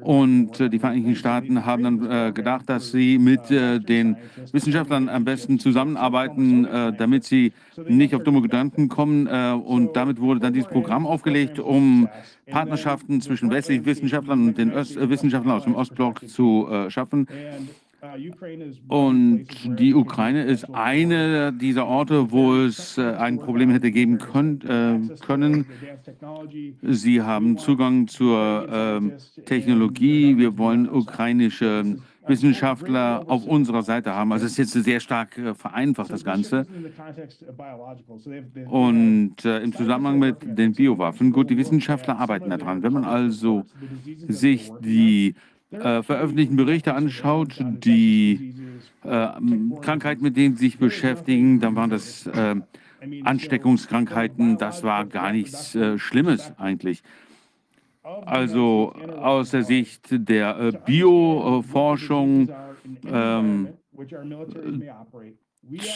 Und 0.00 0.60
äh, 0.60 0.68
die 0.68 0.78
Vereinigten 0.78 1.16
Staaten 1.16 1.64
haben 1.64 1.82
dann 1.82 2.10
äh, 2.10 2.32
gedacht, 2.32 2.68
dass 2.68 2.90
sie 2.90 3.18
mit 3.18 3.50
äh, 3.50 3.78
den 3.78 4.16
Wissenschaftlern 4.52 5.08
am 5.08 5.24
besten 5.24 5.58
zusammenarbeiten, 5.58 6.64
äh, 6.64 6.92
damit 6.96 7.24
sie 7.24 7.52
nicht 7.88 8.14
auf 8.14 8.24
dumme 8.24 8.42
Gedanken 8.42 8.88
kommen. 8.88 9.26
Äh, 9.26 9.52
und 9.52 9.94
damit 9.96 10.20
wurde 10.20 10.40
dann 10.40 10.52
dieses 10.52 10.68
Programm 10.68 11.06
aufgelegt, 11.06 11.58
um 11.58 12.08
Partnerschaften 12.46 13.20
zwischen 13.20 13.50
westlichen 13.50 13.86
Wissenschaftlern 13.86 14.48
und 14.48 14.58
den 14.58 14.72
Öst 14.72 14.96
äh, 14.96 15.08
Wissenschaftlern 15.08 15.56
aus 15.56 15.64
dem 15.64 15.74
Ostblock 15.74 16.28
zu 16.28 16.68
schaffen. 16.88 17.26
Und 18.88 19.46
die 19.78 19.94
Ukraine 19.94 20.44
ist 20.44 20.64
eine 20.72 21.52
dieser 21.52 21.86
Orte, 21.86 22.30
wo 22.30 22.54
es 22.54 22.96
äh, 22.96 23.02
ein 23.02 23.38
Problem 23.38 23.70
hätte 23.70 23.90
geben 23.90 24.18
können. 24.18 24.60
Äh, 24.62 25.16
können. 25.24 25.66
Sie 26.82 27.20
haben 27.20 27.58
Zugang 27.58 28.08
zur 28.08 29.00
äh, 29.36 29.42
Technologie. 29.42 30.38
Wir 30.38 30.56
wollen 30.56 30.88
ukrainische 30.88 31.98
Wissenschaftler 32.26 33.24
auf 33.26 33.44
unserer 33.46 33.82
Seite 33.82 34.14
haben. 34.14 34.32
Also 34.32 34.46
es 34.46 34.52
ist 34.52 34.58
jetzt 34.58 34.84
sehr 34.84 35.00
stark 35.00 35.36
äh, 35.36 35.54
vereinfacht, 35.54 36.10
das 36.10 36.24
Ganze. 36.24 36.66
Und 38.66 39.44
äh, 39.44 39.58
im 39.60 39.72
Zusammenhang 39.74 40.18
mit 40.18 40.36
den 40.42 40.72
Biowaffen, 40.72 41.32
gut, 41.32 41.50
die 41.50 41.56
Wissenschaftler 41.56 42.18
arbeiten 42.18 42.50
daran. 42.50 42.82
Wenn 42.82 42.92
man 42.92 43.04
also 43.04 43.64
sich 44.28 44.70
die 44.80 45.34
äh, 45.70 46.02
veröffentlichten 46.02 46.56
Berichte 46.56 46.94
anschaut, 46.94 47.56
die 47.60 48.54
äh, 49.04 49.28
Krankheiten, 49.80 50.22
mit 50.22 50.36
denen 50.36 50.56
sie 50.56 50.66
sich 50.66 50.78
beschäftigen, 50.78 51.60
dann 51.60 51.76
waren 51.76 51.90
das 51.90 52.26
äh, 52.26 52.56
Ansteckungskrankheiten, 53.22 54.58
das 54.58 54.82
war 54.82 55.06
gar 55.06 55.32
nichts 55.32 55.74
äh, 55.74 55.98
Schlimmes 55.98 56.52
eigentlich. 56.58 57.02
Also 58.02 58.92
aus 59.20 59.50
der 59.50 59.62
Sicht 59.62 60.08
der 60.10 60.58
äh, 60.58 60.72
Bioforschung 60.84 62.48
ähm, 63.06 63.68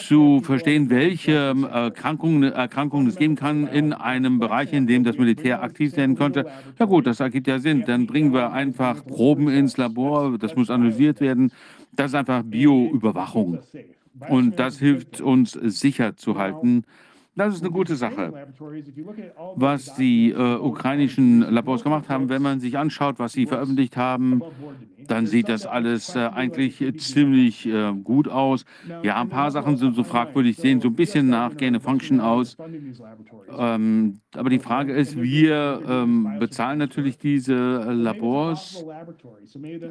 zu 0.07 0.41
verstehen, 0.41 0.91
welche 0.91 1.55
Erkrankungen, 1.71 2.53
Erkrankungen 2.53 3.09
es 3.09 3.17
geben 3.17 3.35
kann 3.35 3.67
in 3.67 3.93
einem 3.93 4.39
Bereich, 4.39 4.73
in 4.73 4.87
dem 4.87 5.05
das 5.05 5.19
Militär 5.19 5.63
aktiv 5.63 5.93
sein 5.93 6.17
könnte. 6.17 6.47
Ja 6.79 6.87
gut, 6.87 7.07
das 7.07 7.21
ergibt 7.21 7.47
ja 7.47 7.59
Sinn. 7.59 7.85
Dann 7.87 8.07
bringen 8.07 8.33
wir 8.33 8.53
einfach 8.53 9.05
Proben 9.05 9.49
ins 9.49 9.77
Labor, 9.77 10.39
das 10.39 10.55
muss 10.55 10.71
analysiert 10.71 11.21
werden. 11.21 11.51
Das 11.93 12.13
ist 12.13 12.15
einfach 12.15 12.43
Bioüberwachung. 12.45 13.59
Und 14.29 14.59
das 14.59 14.79
hilft 14.79 15.21
uns 15.21 15.53
sicher 15.53 16.17
zu 16.17 16.39
halten, 16.39 16.85
das 17.37 17.55
ist 17.55 17.63
eine 17.63 17.71
gute 17.71 17.97
Sache. 17.97 18.33
Was 19.57 19.95
die 19.97 20.31
äh, 20.31 20.57
ukrainischen 20.57 21.41
Labors 21.41 21.83
gemacht 21.83 22.09
haben, 22.09 22.29
wenn 22.29 22.43
man 22.43 22.61
sich 22.61 22.79
anschaut, 22.79 23.19
was 23.19 23.33
sie 23.33 23.47
veröffentlicht 23.47 23.97
haben, 23.97 24.43
dann 25.09 25.27
sieht 25.27 25.49
das 25.49 25.67
alles 25.67 26.15
äh, 26.15 26.31
eigentlich 26.33 26.83
ziemlich 26.99 27.67
äh, 27.67 27.93
gut 27.93 28.29
aus. 28.29 28.65
Ja, 29.03 29.21
ein 29.21 29.29
paar 29.29 29.51
Sachen 29.51 29.77
sind 29.77 29.95
so 29.97 30.05
fragwürdig, 30.05 30.57
sehen 30.57 30.81
so 30.81 30.89
ein 30.89 30.95
bisschen 30.95 31.29
nach 31.29 31.57
Gain 31.57 31.77
of 31.77 31.83
Function 31.83 32.21
aus. 32.21 32.57
Ähm, 33.57 34.21
aber 34.35 34.51
die 34.51 34.59
Frage 34.59 34.93
ist, 34.93 35.21
wir 35.21 35.83
ähm, 35.87 36.37
bezahlen 36.39 36.79
natürlich 36.79 37.19
diese 37.19 37.55
äh, 37.55 37.93
Labors. 37.93 38.85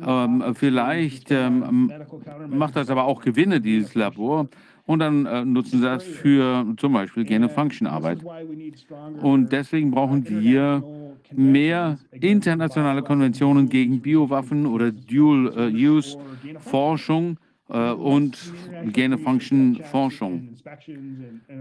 Ähm, 0.05 0.43
vielleicht 0.55 1.31
ähm, 1.31 1.91
macht 2.49 2.75
das 2.75 2.89
aber 2.89 3.03
auch 3.03 3.21
Gewinne, 3.21 3.61
dieses 3.61 3.95
Labor 3.95 4.47
und 4.85 4.99
dann 4.99 5.25
äh, 5.25 5.45
nutzen 5.45 5.79
sie 5.79 5.85
das 5.85 6.03
für 6.03 6.65
zum 6.77 6.91
Beispiel 6.93 7.25
Gain-of-Function-Arbeit. 7.25 8.19
Und 9.21 9.51
deswegen 9.51 9.91
brauchen 9.91 10.27
wir 10.27 10.83
mehr 11.31 11.97
internationale 12.11 13.01
Konventionen 13.01 13.69
gegen 13.69 14.01
Biowaffen 14.01 14.65
oder 14.65 14.91
Dual-Use-Forschung 14.91 17.31
äh, 17.31 17.35
und 17.77 18.37
Gain-of-Function-Forschung. 18.91 20.49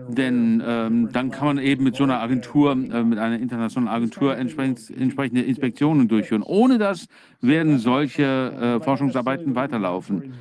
Denn 0.09 0.63
ähm, 0.67 1.09
dann 1.13 1.31
kann 1.31 1.47
man 1.47 1.59
eben 1.59 1.85
mit 1.85 1.97
so 1.97 2.05
einer 2.05 2.21
Agentur, 2.21 2.73
äh, 2.73 3.03
mit 3.03 3.19
einer 3.19 3.39
internationalen 3.39 3.95
Agentur 3.95 4.37
entsprechend, 4.37 4.91
entsprechende 4.91 5.43
Inspektionen 5.43 6.09
durchführen. 6.09 6.43
Ohne 6.43 6.79
das 6.79 7.07
werden 7.41 7.79
solche 7.79 8.23
äh, 8.23 8.81
Forschungsarbeiten 8.85 9.55
weiterlaufen. 9.55 10.35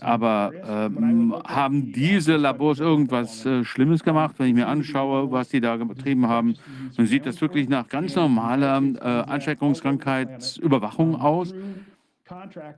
Aber 0.00 0.52
ähm, 0.66 1.34
haben 1.46 1.92
diese 1.92 2.36
Labors 2.36 2.80
irgendwas 2.80 3.44
äh, 3.44 3.64
Schlimmes 3.64 4.02
gemacht? 4.02 4.36
Wenn 4.38 4.48
ich 4.48 4.54
mir 4.54 4.68
anschaue, 4.68 5.30
was 5.30 5.48
die 5.48 5.60
da 5.60 5.76
betrieben 5.76 6.28
haben, 6.28 6.54
dann 6.96 7.06
sieht 7.06 7.26
das 7.26 7.40
wirklich 7.40 7.68
nach 7.68 7.88
ganz 7.88 8.14
normaler 8.16 8.82
äh, 8.82 9.30
Ansteckungskrankheitsüberwachung 9.30 11.16
aus. 11.16 11.54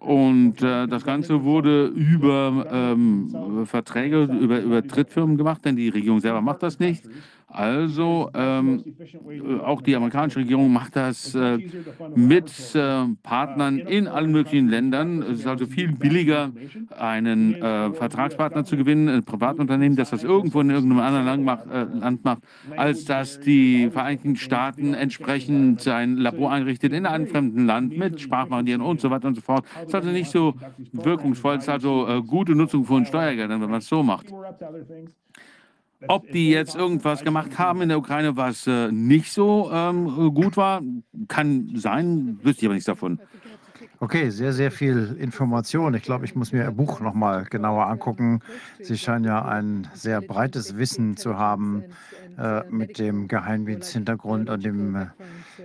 Und 0.00 0.62
äh, 0.62 0.86
das 0.86 1.04
Ganze 1.04 1.42
wurde 1.42 1.86
über 1.86 2.66
ähm, 2.70 3.66
Verträge, 3.66 4.24
über, 4.24 4.60
über 4.60 4.82
Drittfirmen 4.82 5.36
gemacht, 5.36 5.64
denn 5.64 5.76
die 5.76 5.88
Regierung 5.88 6.20
selber 6.20 6.40
macht 6.40 6.62
das 6.62 6.78
nicht. 6.78 7.04
Also 7.52 8.30
ähm, 8.34 8.84
äh, 9.28 9.60
auch 9.60 9.82
die 9.82 9.96
amerikanische 9.96 10.38
Regierung 10.38 10.72
macht 10.72 10.94
das 10.94 11.34
äh, 11.34 11.58
mit 12.14 12.74
äh, 12.74 13.06
Partnern 13.22 13.78
in 13.78 14.06
allen 14.06 14.30
möglichen 14.30 14.68
Ländern. 14.68 15.22
Es 15.22 15.40
ist 15.40 15.46
also 15.46 15.66
viel 15.66 15.92
billiger, 15.92 16.52
einen 16.96 17.54
äh, 17.54 17.92
Vertragspartner 17.92 18.64
zu 18.64 18.76
gewinnen, 18.76 19.08
ein 19.08 19.24
Privatunternehmen, 19.24 19.96
das 19.96 20.10
das 20.10 20.22
irgendwo 20.22 20.60
in 20.60 20.70
irgendeinem 20.70 21.00
anderen 21.00 21.26
Land 21.26 21.44
macht, 21.44 21.66
äh, 21.66 21.86
Land 21.98 22.24
macht 22.24 22.42
als 22.76 23.04
dass 23.04 23.40
die 23.40 23.90
Vereinigten 23.90 24.36
Staaten 24.36 24.94
entsprechend 24.94 25.86
ein 25.88 26.16
Labor 26.16 26.52
einrichtet 26.52 26.92
in 26.92 27.04
einem 27.04 27.26
fremden 27.26 27.66
Land 27.66 27.96
mit 27.96 28.20
Sprachbarrieren 28.20 28.80
und 28.80 29.00
so 29.00 29.10
weiter 29.10 29.28
und 29.28 29.34
so 29.34 29.40
fort. 29.40 29.64
Das 29.74 29.88
ist 29.88 29.94
also 29.94 30.10
nicht 30.10 30.30
so 30.30 30.54
wirkungsvoll, 30.92 31.56
es 31.56 31.64
ist 31.64 31.68
also 31.68 32.06
äh, 32.08 32.22
gute 32.22 32.54
Nutzung 32.54 32.84
von 32.84 33.04
Steuergeldern, 33.06 33.60
wenn 33.60 33.70
man 33.70 33.78
es 33.78 33.88
so 33.88 34.02
macht. 34.02 34.26
Ob 36.08 36.30
die 36.30 36.50
jetzt 36.50 36.74
irgendwas 36.74 37.22
gemacht 37.22 37.58
haben 37.58 37.82
in 37.82 37.88
der 37.88 37.98
Ukraine, 37.98 38.36
was 38.36 38.66
äh, 38.66 38.90
nicht 38.90 39.32
so 39.32 39.70
ähm, 39.72 40.32
gut 40.34 40.56
war, 40.56 40.80
kann 41.28 41.72
sein, 41.74 42.38
wüsste 42.42 42.62
ich 42.62 42.66
aber 42.66 42.74
nichts 42.74 42.86
davon. 42.86 43.20
Okay, 44.02 44.30
sehr, 44.30 44.54
sehr 44.54 44.70
viel 44.70 45.14
Information. 45.20 45.92
Ich 45.92 46.02
glaube, 46.02 46.24
ich 46.24 46.34
muss 46.34 46.52
mir 46.52 46.64
Ihr 46.64 46.70
Buch 46.70 47.00
nochmal 47.00 47.44
genauer 47.44 47.86
angucken. 47.86 48.40
Sie 48.80 48.96
scheinen 48.96 49.26
ja 49.26 49.44
ein 49.44 49.88
sehr 49.92 50.22
breites 50.22 50.78
Wissen 50.78 51.18
zu 51.18 51.36
haben 51.36 51.84
äh, 52.40 52.62
mit 52.70 52.98
dem 52.98 53.28
Geheimdiensthintergrund 53.28 54.48
und 54.48 54.64
dem 54.64 54.96
äh, 54.96 55.06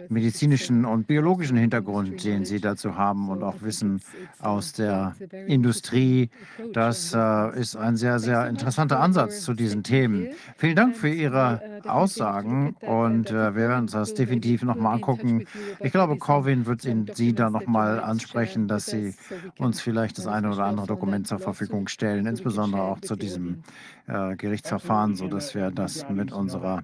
medizinischen 0.09 0.83
und 0.83 1.07
biologischen 1.07 1.55
Hintergrund, 1.57 2.23
den 2.25 2.43
Sie 2.43 2.59
dazu 2.59 2.97
haben 2.97 3.29
und 3.29 3.43
auch 3.43 3.61
Wissen 3.61 4.01
aus 4.39 4.73
der 4.73 5.15
Industrie. 5.47 6.29
Das 6.73 7.13
äh, 7.13 7.59
ist 7.59 7.77
ein 7.77 7.95
sehr, 7.95 8.19
sehr 8.19 8.47
interessanter 8.47 8.99
Ansatz 8.99 9.41
zu 9.41 9.53
diesen 9.53 9.83
Themen. 9.83 10.27
Vielen 10.57 10.75
Dank 10.75 10.97
für 10.97 11.09
Ihre 11.09 11.74
Aussagen 11.87 12.75
und 12.81 13.29
äh, 13.29 13.55
wir 13.55 13.69
werden 13.69 13.83
uns 13.83 13.91
das 13.91 14.13
definitiv 14.13 14.63
nochmal 14.63 14.95
angucken. 14.95 15.45
Ich 15.79 15.91
glaube, 15.91 16.17
Corwin 16.17 16.65
wird 16.65 16.85
Ihnen 16.85 17.09
Sie 17.13 17.33
da 17.33 17.49
nochmal 17.49 17.99
ansprechen, 17.99 18.67
dass 18.67 18.85
Sie 18.87 19.15
uns 19.57 19.81
vielleicht 19.81 20.17
das 20.17 20.27
eine 20.27 20.51
oder 20.51 20.65
andere 20.65 20.87
Dokument 20.87 21.27
zur 21.27 21.39
Verfügung 21.39 21.87
stellen, 21.87 22.25
insbesondere 22.25 22.81
auch 22.83 22.99
zu 23.01 23.15
diesem 23.15 23.63
äh, 24.07 24.35
Gerichtsverfahren, 24.35 25.15
sodass 25.15 25.55
wir 25.55 25.71
das 25.71 26.07
mit, 26.09 26.31
unserer, 26.31 26.83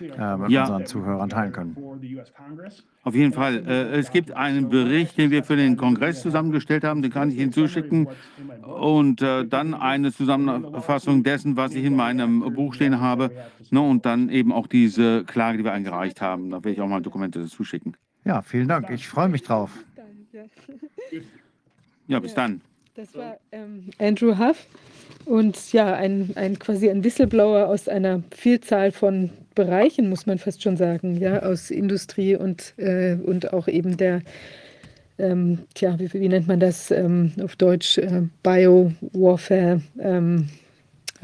äh, 0.00 0.36
mit 0.36 0.50
ja. 0.50 0.62
unseren 0.62 0.86
Zuhörern 0.86 1.28
teilen 1.28 1.52
können. 1.52 1.76
Auf 3.08 3.14
jeden 3.14 3.32
Fall. 3.32 3.66
Äh, 3.66 3.98
es 3.98 4.10
gibt 4.10 4.32
einen 4.32 4.68
Bericht, 4.68 5.16
den 5.16 5.30
wir 5.30 5.42
für 5.42 5.56
den 5.56 5.78
Kongress 5.78 6.20
zusammengestellt 6.20 6.84
haben, 6.84 7.00
den 7.00 7.10
kann 7.10 7.30
ich 7.30 7.38
Ihnen 7.38 7.54
zuschicken. 7.54 8.06
Und 8.62 9.22
äh, 9.22 9.46
dann 9.46 9.72
eine 9.72 10.12
Zusammenfassung 10.12 11.22
dessen, 11.22 11.56
was 11.56 11.74
ich 11.74 11.86
in 11.86 11.96
meinem 11.96 12.40
Buch 12.52 12.74
stehen 12.74 13.00
habe. 13.00 13.30
Ne, 13.70 13.80
und 13.80 14.04
dann 14.04 14.28
eben 14.28 14.52
auch 14.52 14.66
diese 14.66 15.24
Klage, 15.24 15.56
die 15.56 15.64
wir 15.64 15.72
eingereicht 15.72 16.20
haben. 16.20 16.50
Da 16.50 16.56
werde 16.56 16.72
ich 16.72 16.82
auch 16.82 16.86
mal 16.86 17.00
Dokumente 17.00 17.40
dazu 17.40 17.64
schicken. 17.64 17.94
Ja, 18.26 18.42
vielen 18.42 18.68
Dank. 18.68 18.90
Ich 18.90 19.08
freue 19.08 19.30
mich 19.30 19.42
drauf. 19.42 19.70
Ja, 22.08 22.20
bis 22.20 22.34
dann. 22.34 22.60
Das 22.94 23.14
war 23.14 23.38
ähm, 23.52 23.88
Andrew 23.98 24.38
Huff 24.38 24.66
und 25.24 25.72
ja, 25.72 25.94
ein, 25.94 26.32
ein 26.34 26.58
quasi 26.58 26.90
ein 26.90 27.02
Whistleblower 27.02 27.68
aus 27.68 27.88
einer 27.88 28.22
Vielzahl 28.32 28.92
von 28.92 29.30
Bereichen, 29.58 30.08
muss 30.08 30.24
man 30.24 30.38
fast 30.38 30.62
schon 30.62 30.76
sagen, 30.76 31.16
ja, 31.16 31.42
aus 31.42 31.72
Industrie 31.72 32.36
und, 32.36 32.74
äh, 32.76 33.16
und 33.16 33.52
auch 33.52 33.66
eben 33.66 33.96
der, 33.96 34.22
ähm, 35.18 35.58
tja, 35.74 35.98
wie, 35.98 36.12
wie, 36.12 36.28
nennt 36.28 36.46
man 36.46 36.60
das 36.60 36.92
ähm, 36.92 37.32
auf 37.42 37.56
Deutsch, 37.56 37.98
äh, 37.98 38.22
Bio-Warfare, 38.44 39.82
ähm, 40.00 40.48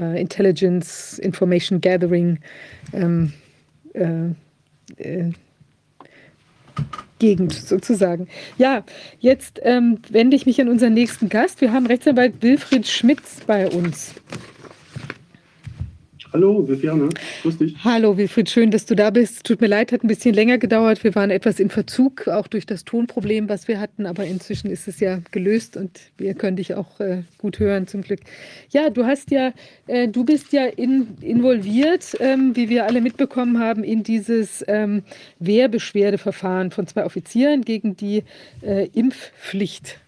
äh, 0.00 0.20
Intelligence, 0.20 1.20
Information 1.20 1.80
Gathering, 1.80 2.40
ähm, 2.92 3.32
äh, 3.92 4.30
äh, 4.96 5.30
Gegend 7.20 7.52
sozusagen. 7.52 8.26
Ja, 8.58 8.82
jetzt 9.20 9.60
ähm, 9.62 9.98
wende 10.10 10.34
ich 10.34 10.44
mich 10.44 10.60
an 10.60 10.68
unseren 10.68 10.94
nächsten 10.94 11.28
Gast. 11.28 11.60
Wir 11.60 11.72
haben 11.72 11.86
Rechtsanwalt 11.86 12.42
Wilfried 12.42 12.88
Schmitz 12.88 13.42
bei 13.46 13.68
uns. 13.68 14.12
Hallo, 16.34 16.66
Viviane, 16.66 17.10
grüß 17.42 17.58
dich. 17.58 17.76
Hallo, 17.84 18.16
Wilfried, 18.16 18.50
schön, 18.50 18.72
dass 18.72 18.86
du 18.86 18.96
da 18.96 19.10
bist. 19.10 19.44
Tut 19.44 19.60
mir 19.60 19.68
leid, 19.68 19.92
hat 19.92 20.02
ein 20.02 20.08
bisschen 20.08 20.34
länger 20.34 20.58
gedauert. 20.58 21.04
Wir 21.04 21.14
waren 21.14 21.30
etwas 21.30 21.60
in 21.60 21.70
Verzug, 21.70 22.26
auch 22.26 22.48
durch 22.48 22.66
das 22.66 22.84
Tonproblem, 22.84 23.48
was 23.48 23.68
wir 23.68 23.78
hatten, 23.78 24.04
aber 24.04 24.24
inzwischen 24.24 24.68
ist 24.68 24.88
es 24.88 24.98
ja 24.98 25.20
gelöst 25.30 25.76
und 25.76 26.00
wir 26.18 26.34
können 26.34 26.56
dich 26.56 26.74
auch 26.74 26.98
äh, 26.98 27.22
gut 27.38 27.60
hören, 27.60 27.86
zum 27.86 28.02
Glück. 28.02 28.18
Ja, 28.70 28.90
du 28.90 29.04
hast 29.04 29.30
ja, 29.30 29.52
äh, 29.86 30.08
du 30.08 30.24
bist 30.24 30.52
ja 30.52 30.64
in, 30.64 31.06
involviert, 31.20 32.16
ähm, 32.18 32.56
wie 32.56 32.68
wir 32.68 32.86
alle 32.86 33.00
mitbekommen 33.00 33.60
haben, 33.60 33.84
in 33.84 34.02
dieses 34.02 34.64
ähm, 34.66 35.04
Wehrbeschwerdeverfahren 35.38 36.72
von 36.72 36.88
zwei 36.88 37.04
Offizieren 37.04 37.62
gegen 37.62 37.96
die 37.96 38.24
äh, 38.60 38.88
Impfpflicht 38.92 40.00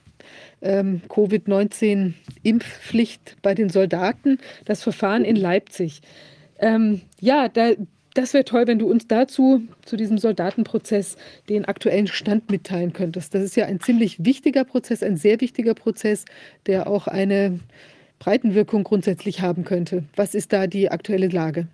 ähm, 0.62 1.02
Covid-19-Impfpflicht 1.08 3.36
bei 3.42 3.54
den 3.54 3.68
Soldaten, 3.68 4.38
das 4.64 4.82
Verfahren 4.82 5.24
in 5.24 5.36
Leipzig. 5.36 6.00
Ähm, 6.58 7.02
ja, 7.20 7.48
da, 7.48 7.72
das 8.14 8.32
wäre 8.32 8.44
toll, 8.44 8.66
wenn 8.66 8.78
du 8.78 8.90
uns 8.90 9.06
dazu, 9.06 9.62
zu 9.84 9.96
diesem 9.96 10.18
Soldatenprozess, 10.18 11.16
den 11.48 11.66
aktuellen 11.66 12.06
Stand 12.06 12.50
mitteilen 12.50 12.92
könntest. 12.92 13.34
Das 13.34 13.42
ist 13.42 13.56
ja 13.56 13.66
ein 13.66 13.80
ziemlich 13.80 14.24
wichtiger 14.24 14.64
Prozess, 14.64 15.02
ein 15.02 15.16
sehr 15.16 15.40
wichtiger 15.40 15.74
Prozess, 15.74 16.24
der 16.66 16.86
auch 16.86 17.08
eine 17.08 17.58
Breitenwirkung 18.18 18.84
grundsätzlich 18.84 19.42
haben 19.42 19.64
könnte. 19.64 20.04
Was 20.16 20.34
ist 20.34 20.52
da 20.52 20.66
die 20.66 20.90
aktuelle 20.90 21.28
Lage? 21.28 21.68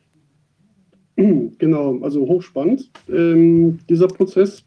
Genau, 1.17 2.01
also 2.01 2.27
hochspannend 2.27 2.91
ähm, 3.09 3.79
dieser 3.89 4.09
Prozess. 4.09 4.65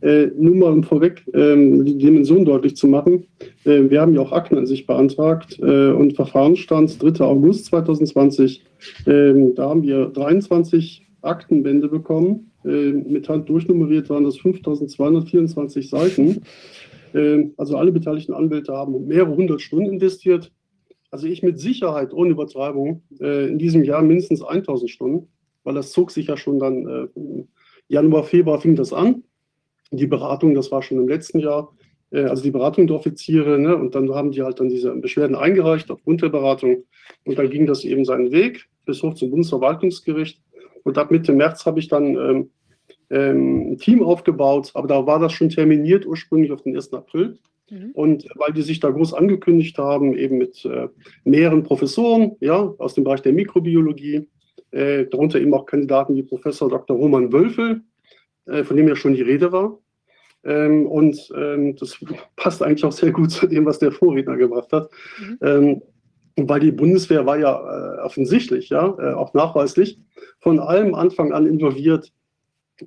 Äh, 0.00 0.28
nur 0.36 0.54
mal 0.54 0.72
um 0.72 0.84
vorweg 0.84 1.24
ähm, 1.34 1.84
die 1.84 1.98
Dimension 1.98 2.44
deutlich 2.44 2.76
zu 2.76 2.86
machen. 2.86 3.26
Äh, 3.64 3.90
wir 3.90 4.00
haben 4.00 4.14
ja 4.14 4.20
auch 4.20 4.32
Akten 4.32 4.56
an 4.56 4.66
sich 4.66 4.86
beantragt 4.86 5.58
äh, 5.60 5.90
und 5.90 6.14
Verfahrensstand 6.14 7.02
3. 7.02 7.24
August 7.24 7.66
2020. 7.66 8.62
Ähm, 9.06 9.54
da 9.56 9.68
haben 9.68 9.82
wir 9.82 10.06
23 10.06 11.06
Aktenbände 11.22 11.88
bekommen. 11.88 12.52
Äh, 12.64 12.92
mit 12.92 13.28
Hand 13.28 13.48
durchnummeriert 13.48 14.08
waren 14.08 14.24
das 14.24 14.38
5224 14.38 15.90
Seiten. 15.90 16.42
Ähm, 17.14 17.54
also 17.56 17.76
alle 17.76 17.90
beteiligten 17.90 18.34
Anwälte 18.34 18.72
haben 18.72 19.06
mehrere 19.06 19.34
hundert 19.34 19.60
Stunden 19.62 19.94
investiert. 19.94 20.52
Also 21.10 21.26
ich 21.26 21.42
mit 21.42 21.58
Sicherheit, 21.58 22.12
ohne 22.12 22.30
Übertreibung, 22.30 23.02
äh, 23.20 23.48
in 23.48 23.58
diesem 23.58 23.82
Jahr 23.82 24.02
mindestens 24.02 24.42
1000 24.42 24.90
Stunden, 24.90 25.28
weil 25.64 25.74
das 25.74 25.90
zog 25.90 26.12
sich 26.12 26.28
ja 26.28 26.36
schon 26.36 26.60
dann 26.60 26.86
äh, 26.86 27.44
Januar, 27.88 28.24
Februar 28.24 28.60
fing 28.60 28.76
das 28.76 28.92
an 28.92 29.24
die 29.90 30.06
Beratung, 30.06 30.54
das 30.54 30.70
war 30.70 30.82
schon 30.82 30.98
im 30.98 31.08
letzten 31.08 31.40
Jahr, 31.40 31.72
äh, 32.10 32.24
also 32.24 32.42
die 32.42 32.50
Beratung 32.50 32.86
der 32.86 32.96
Offiziere, 32.96 33.58
ne, 33.58 33.76
und 33.76 33.94
dann 33.94 34.12
haben 34.14 34.32
die 34.32 34.42
halt 34.42 34.60
dann 34.60 34.68
diese 34.68 34.94
Beschwerden 34.96 35.36
eingereicht 35.36 35.90
aufgrund 35.90 36.22
der 36.22 36.28
Beratung. 36.28 36.84
Und 37.24 37.38
dann 37.38 37.50
ging 37.50 37.66
das 37.66 37.84
eben 37.84 38.04
seinen 38.04 38.32
Weg 38.32 38.68
bis 38.84 39.02
hoch 39.02 39.14
zum 39.14 39.30
Bundesverwaltungsgericht. 39.30 40.40
Und 40.84 40.96
ab 40.96 41.10
Mitte 41.10 41.32
März 41.32 41.66
habe 41.66 41.78
ich 41.78 41.88
dann 41.88 42.16
ähm, 42.16 42.50
ähm, 43.10 43.72
ein 43.72 43.78
Team 43.78 44.02
aufgebaut, 44.02 44.70
aber 44.74 44.88
da 44.88 45.06
war 45.06 45.18
das 45.18 45.32
schon 45.32 45.50
terminiert, 45.50 46.06
ursprünglich 46.06 46.52
auf 46.52 46.62
den 46.62 46.74
1. 46.74 46.92
April. 46.94 47.38
Mhm. 47.70 47.90
Und 47.92 48.26
weil 48.36 48.52
die 48.52 48.62
sich 48.62 48.80
da 48.80 48.90
groß 48.90 49.14
angekündigt 49.14 49.76
haben, 49.78 50.16
eben 50.16 50.38
mit 50.38 50.64
äh, 50.64 50.88
mehreren 51.24 51.62
Professoren 51.62 52.36
ja, 52.40 52.74
aus 52.78 52.94
dem 52.94 53.04
Bereich 53.04 53.22
der 53.22 53.32
Mikrobiologie, 53.32 54.26
äh, 54.70 55.06
darunter 55.06 55.40
eben 55.40 55.54
auch 55.54 55.66
Kandidaten 55.66 56.14
wie 56.14 56.22
Professor 56.22 56.68
Dr. 56.68 56.96
Roman 56.96 57.32
Wölfel, 57.32 57.82
von 58.64 58.76
dem 58.76 58.88
ja 58.88 58.96
schon 58.96 59.14
die 59.14 59.22
Rede 59.22 59.52
war. 59.52 59.78
Ähm, 60.44 60.86
und 60.86 61.30
ähm, 61.36 61.76
das 61.76 61.98
passt 62.36 62.62
eigentlich 62.62 62.84
auch 62.84 62.92
sehr 62.92 63.12
gut 63.12 63.30
zu 63.32 63.46
dem, 63.46 63.66
was 63.66 63.78
der 63.78 63.92
Vorredner 63.92 64.36
gebracht 64.36 64.72
hat. 64.72 64.90
Mhm. 65.20 65.38
Ähm, 65.42 65.82
weil 66.40 66.60
die 66.60 66.70
Bundeswehr 66.72 67.26
war 67.26 67.36
ja 67.36 67.96
äh, 67.96 68.00
offensichtlich, 68.00 68.68
ja, 68.68 68.94
äh, 68.98 69.12
auch 69.12 69.34
nachweislich, 69.34 69.98
von 70.38 70.60
allem 70.60 70.94
Anfang 70.94 71.32
an 71.32 71.46
involviert 71.46 72.12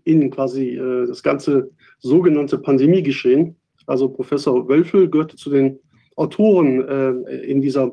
in 0.06 0.32
quasi 0.32 0.78
äh, 0.78 1.06
das 1.06 1.22
ganze 1.22 1.70
sogenannte 2.00 2.58
Pandemiegeschehen. 2.58 3.58
Also 3.86 4.08
Professor 4.08 4.70
Wölfel 4.70 5.10
gehörte 5.10 5.36
zu 5.36 5.50
den 5.50 5.80
Autoren 6.16 6.88
äh, 6.88 7.36
in 7.42 7.62
dieser 7.62 7.92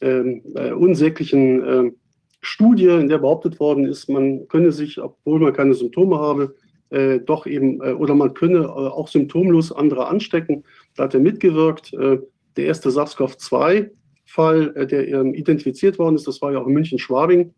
ähm, 0.00 0.42
äh, 0.56 0.72
unsäglichen 0.72 1.94
Studie, 2.40 2.88
in 2.88 3.08
der 3.08 3.18
behauptet 3.18 3.58
worden 3.58 3.86
ist, 3.86 4.08
man 4.08 4.46
könne 4.48 4.70
sich, 4.70 5.00
obwohl 5.00 5.40
man 5.40 5.52
keine 5.52 5.74
Symptome 5.74 6.18
habe, 6.18 6.54
äh, 6.90 7.20
doch 7.20 7.46
eben, 7.46 7.80
äh, 7.82 7.92
oder 7.92 8.14
man 8.14 8.34
könne 8.34 8.58
äh, 8.58 8.68
auch 8.68 9.08
symptomlos 9.08 9.72
andere 9.72 10.06
anstecken. 10.06 10.64
Da 10.94 11.04
hat 11.04 11.14
er 11.14 11.20
mitgewirkt. 11.20 11.92
Äh, 11.94 12.18
der 12.56 12.66
erste 12.66 12.90
SARS-CoV-2-Fall, 12.90 14.72
äh, 14.76 14.86
der 14.86 15.08
ähm, 15.08 15.34
identifiziert 15.34 15.98
worden 15.98 16.14
ist, 16.14 16.26
das 16.26 16.40
war 16.40 16.52
ja 16.52 16.60
auch 16.60 16.66
in 16.66 16.74
München-Schwabing. 16.74 17.54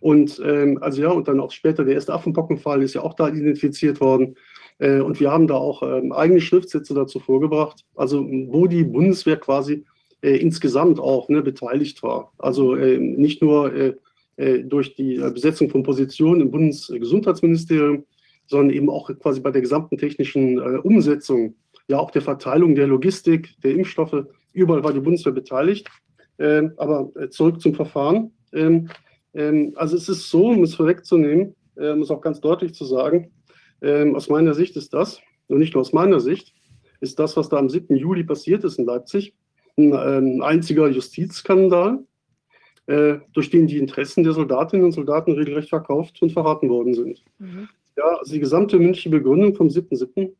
Und 0.00 0.40
ähm, 0.44 0.78
also 0.80 1.02
ja, 1.02 1.10
und 1.10 1.28
dann 1.28 1.40
auch 1.40 1.52
später 1.52 1.84
der 1.84 1.94
erste 1.94 2.12
Affenpockenfall 2.12 2.82
ist 2.82 2.94
ja 2.94 3.02
auch 3.02 3.14
da 3.14 3.28
identifiziert 3.28 4.00
worden. 4.00 4.36
Äh, 4.78 5.00
und 5.00 5.20
wir 5.20 5.30
haben 5.30 5.46
da 5.46 5.54
auch 5.54 5.82
ähm, 5.82 6.12
eigene 6.12 6.40
Schriftsätze 6.40 6.92
dazu 6.94 7.18
vorgebracht, 7.18 7.84
also 7.94 8.26
wo 8.48 8.66
die 8.66 8.84
Bundeswehr 8.84 9.36
quasi 9.36 9.84
insgesamt 10.24 11.00
auch 11.00 11.28
ne, 11.28 11.42
beteiligt 11.42 12.00
war. 12.04 12.32
Also 12.38 12.76
nicht 12.76 13.42
nur 13.42 13.96
durch 14.36 14.94
die 14.94 15.16
äh, 15.16 15.30
Besetzung 15.30 15.70
von 15.70 15.82
Positionen 15.82 16.40
im 16.40 16.50
Bundesgesundheitsministerium, 16.50 18.04
sondern 18.46 18.70
eben 18.70 18.90
auch 18.90 19.10
quasi 19.18 19.40
bei 19.40 19.50
der 19.50 19.62
gesamten 19.62 19.98
technischen 19.98 20.58
äh, 20.58 20.78
Umsetzung, 20.78 21.54
ja 21.88 21.98
auch 21.98 22.10
der 22.10 22.22
Verteilung 22.22 22.74
der 22.74 22.86
Logistik, 22.86 23.54
der 23.62 23.72
Impfstoffe. 23.72 24.26
Überall 24.52 24.84
war 24.84 24.92
die 24.92 25.00
Bundeswehr 25.00 25.32
beteiligt. 25.32 25.88
Ähm, 26.38 26.72
aber 26.76 27.10
äh, 27.16 27.28
zurück 27.28 27.60
zum 27.60 27.74
Verfahren. 27.74 28.32
Ähm, 28.52 28.88
ähm, 29.34 29.72
also 29.76 29.96
es 29.96 30.08
ist 30.08 30.30
so, 30.30 30.48
um 30.48 30.62
es 30.64 30.74
vorwegzunehmen, 30.74 31.54
um 31.74 32.02
es 32.02 32.10
auch 32.10 32.20
ganz 32.20 32.40
deutlich 32.40 32.74
zu 32.74 32.84
sagen, 32.84 33.30
aus 33.80 34.28
meiner 34.28 34.52
Sicht 34.52 34.76
ist 34.76 34.92
das, 34.92 35.20
und 35.48 35.58
nicht 35.58 35.72
nur 35.72 35.80
aus 35.80 35.94
meiner 35.94 36.20
Sicht, 36.20 36.52
ist 37.00 37.18
das, 37.18 37.36
was 37.38 37.48
da 37.48 37.56
am 37.56 37.70
7. 37.70 37.96
Juli 37.96 38.24
passiert 38.24 38.62
ist 38.62 38.78
in 38.78 38.84
Leipzig, 38.84 39.34
ein 39.78 40.42
einziger 40.42 40.88
Justizskandal, 40.88 42.04
äh, 42.86 43.18
durch 43.32 43.50
den 43.50 43.66
die 43.66 43.78
Interessen 43.78 44.24
der 44.24 44.32
Soldatinnen 44.32 44.84
und 44.84 44.92
Soldaten 44.92 45.32
regelrecht 45.32 45.68
verkauft 45.68 46.20
und 46.20 46.32
verraten 46.32 46.68
worden 46.68 46.94
sind. 46.94 47.22
Mhm. 47.38 47.68
Ja, 47.96 48.16
also 48.18 48.32
die 48.32 48.40
gesamte 48.40 48.78
mündliche 48.78 49.10
Begründung 49.10 49.54
vom 49.54 49.68
7.7. 49.68 50.32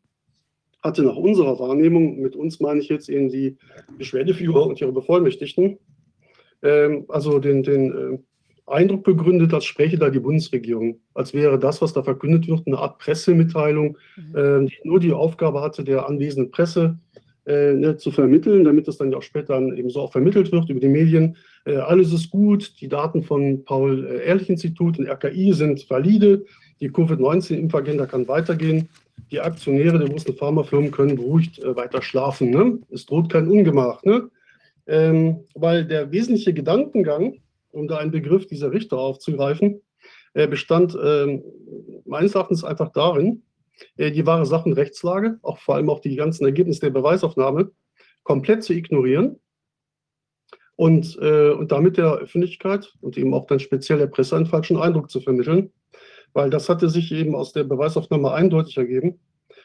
hatte 0.82 1.02
nach 1.02 1.16
unserer 1.16 1.58
Wahrnehmung, 1.58 2.20
mit 2.20 2.34
uns 2.34 2.60
meine 2.60 2.80
ich 2.80 2.88
jetzt 2.88 3.08
eben 3.08 3.28
die 3.28 3.56
Beschwerdeführer 3.98 4.66
und 4.66 4.80
ihre 4.80 4.92
Bevollmächtigten, 4.92 5.78
ähm, 6.62 7.04
also 7.08 7.38
den, 7.38 7.62
den 7.62 7.92
äh, 7.92 8.18
Eindruck 8.66 9.04
begründet, 9.04 9.52
als 9.52 9.64
spreche 9.64 9.98
da 9.98 10.08
die 10.08 10.20
Bundesregierung, 10.20 11.00
als 11.14 11.34
wäre 11.34 11.58
das, 11.58 11.82
was 11.82 11.92
da 11.92 12.02
verkündet 12.02 12.48
wird, 12.48 12.66
eine 12.66 12.78
Art 12.78 12.98
Pressemitteilung, 12.98 13.98
mhm. 14.16 14.36
äh, 14.36 14.66
die 14.66 14.78
nur 14.88 14.98
die 14.98 15.12
Aufgabe 15.12 15.60
hatte, 15.60 15.84
der 15.84 16.08
anwesenden 16.08 16.50
Presse 16.50 16.98
äh, 17.44 17.96
zu 17.96 18.10
vermitteln, 18.10 18.64
damit 18.64 18.88
das 18.88 18.98
dann 18.98 19.10
ja 19.10 19.18
auch 19.18 19.22
später 19.22 19.60
eben 19.60 19.90
so 19.90 20.00
auch 20.00 20.12
vermittelt 20.12 20.52
wird 20.52 20.70
über 20.70 20.80
die 20.80 20.88
Medien. 20.88 21.36
Äh, 21.64 21.76
alles 21.76 22.12
ist 22.12 22.30
gut, 22.30 22.80
die 22.80 22.88
Daten 22.88 23.22
von 23.22 23.64
Paul-Ehrlich-Institut 23.64 24.98
und 24.98 25.08
RKI 25.08 25.52
sind 25.52 25.88
valide, 25.90 26.44
die 26.80 26.90
Covid-19-Impfagenda 26.90 28.06
kann 28.06 28.28
weitergehen, 28.28 28.88
die 29.30 29.40
Aktionäre 29.40 29.98
der 29.98 30.08
großen 30.08 30.34
Pharmafirmen 30.34 30.90
können 30.90 31.16
beruhigt 31.16 31.58
äh, 31.58 31.76
weiter 31.76 32.02
schlafen. 32.02 32.50
Ne? 32.50 32.78
Es 32.90 33.06
droht 33.06 33.30
kein 33.30 33.48
Ungemach. 33.48 34.02
Ne? 34.02 34.28
Ähm, 34.86 35.44
weil 35.54 35.84
der 35.84 36.10
wesentliche 36.10 36.52
Gedankengang, 36.52 37.36
um 37.70 37.88
da 37.88 37.98
einen 37.98 38.10
Begriff 38.10 38.46
dieser 38.46 38.72
Richter 38.72 38.98
aufzugreifen, 38.98 39.80
äh, 40.34 40.46
bestand 40.46 40.94
äh, 40.94 41.40
meines 42.04 42.34
Erachtens 42.34 42.64
einfach 42.64 42.90
darin, 42.92 43.28
äh, 43.28 43.51
die 43.98 44.26
wahre 44.26 44.46
Sachenrechtslage, 44.46 45.38
auch 45.42 45.58
vor 45.58 45.76
allem 45.76 45.90
auch 45.90 46.00
die 46.00 46.16
ganzen 46.16 46.44
Ergebnisse 46.44 46.80
der 46.80 46.90
Beweisaufnahme, 46.90 47.70
komplett 48.22 48.62
zu 48.62 48.72
ignorieren 48.72 49.40
und, 50.76 51.18
äh, 51.20 51.50
und 51.50 51.72
damit 51.72 51.96
der 51.96 52.14
Öffentlichkeit 52.14 52.92
und 53.00 53.16
eben 53.16 53.34
auch 53.34 53.46
dann 53.46 53.60
speziell 53.60 53.98
der 53.98 54.06
Presse 54.06 54.36
einen 54.36 54.46
falschen 54.46 54.76
Eindruck 54.76 55.10
zu 55.10 55.20
vermitteln, 55.20 55.72
weil 56.32 56.50
das 56.50 56.68
hatte 56.68 56.88
sich 56.88 57.12
eben 57.12 57.34
aus 57.34 57.52
der 57.52 57.64
Beweisaufnahme 57.64 58.32
eindeutig 58.32 58.76
ergeben. 58.76 59.20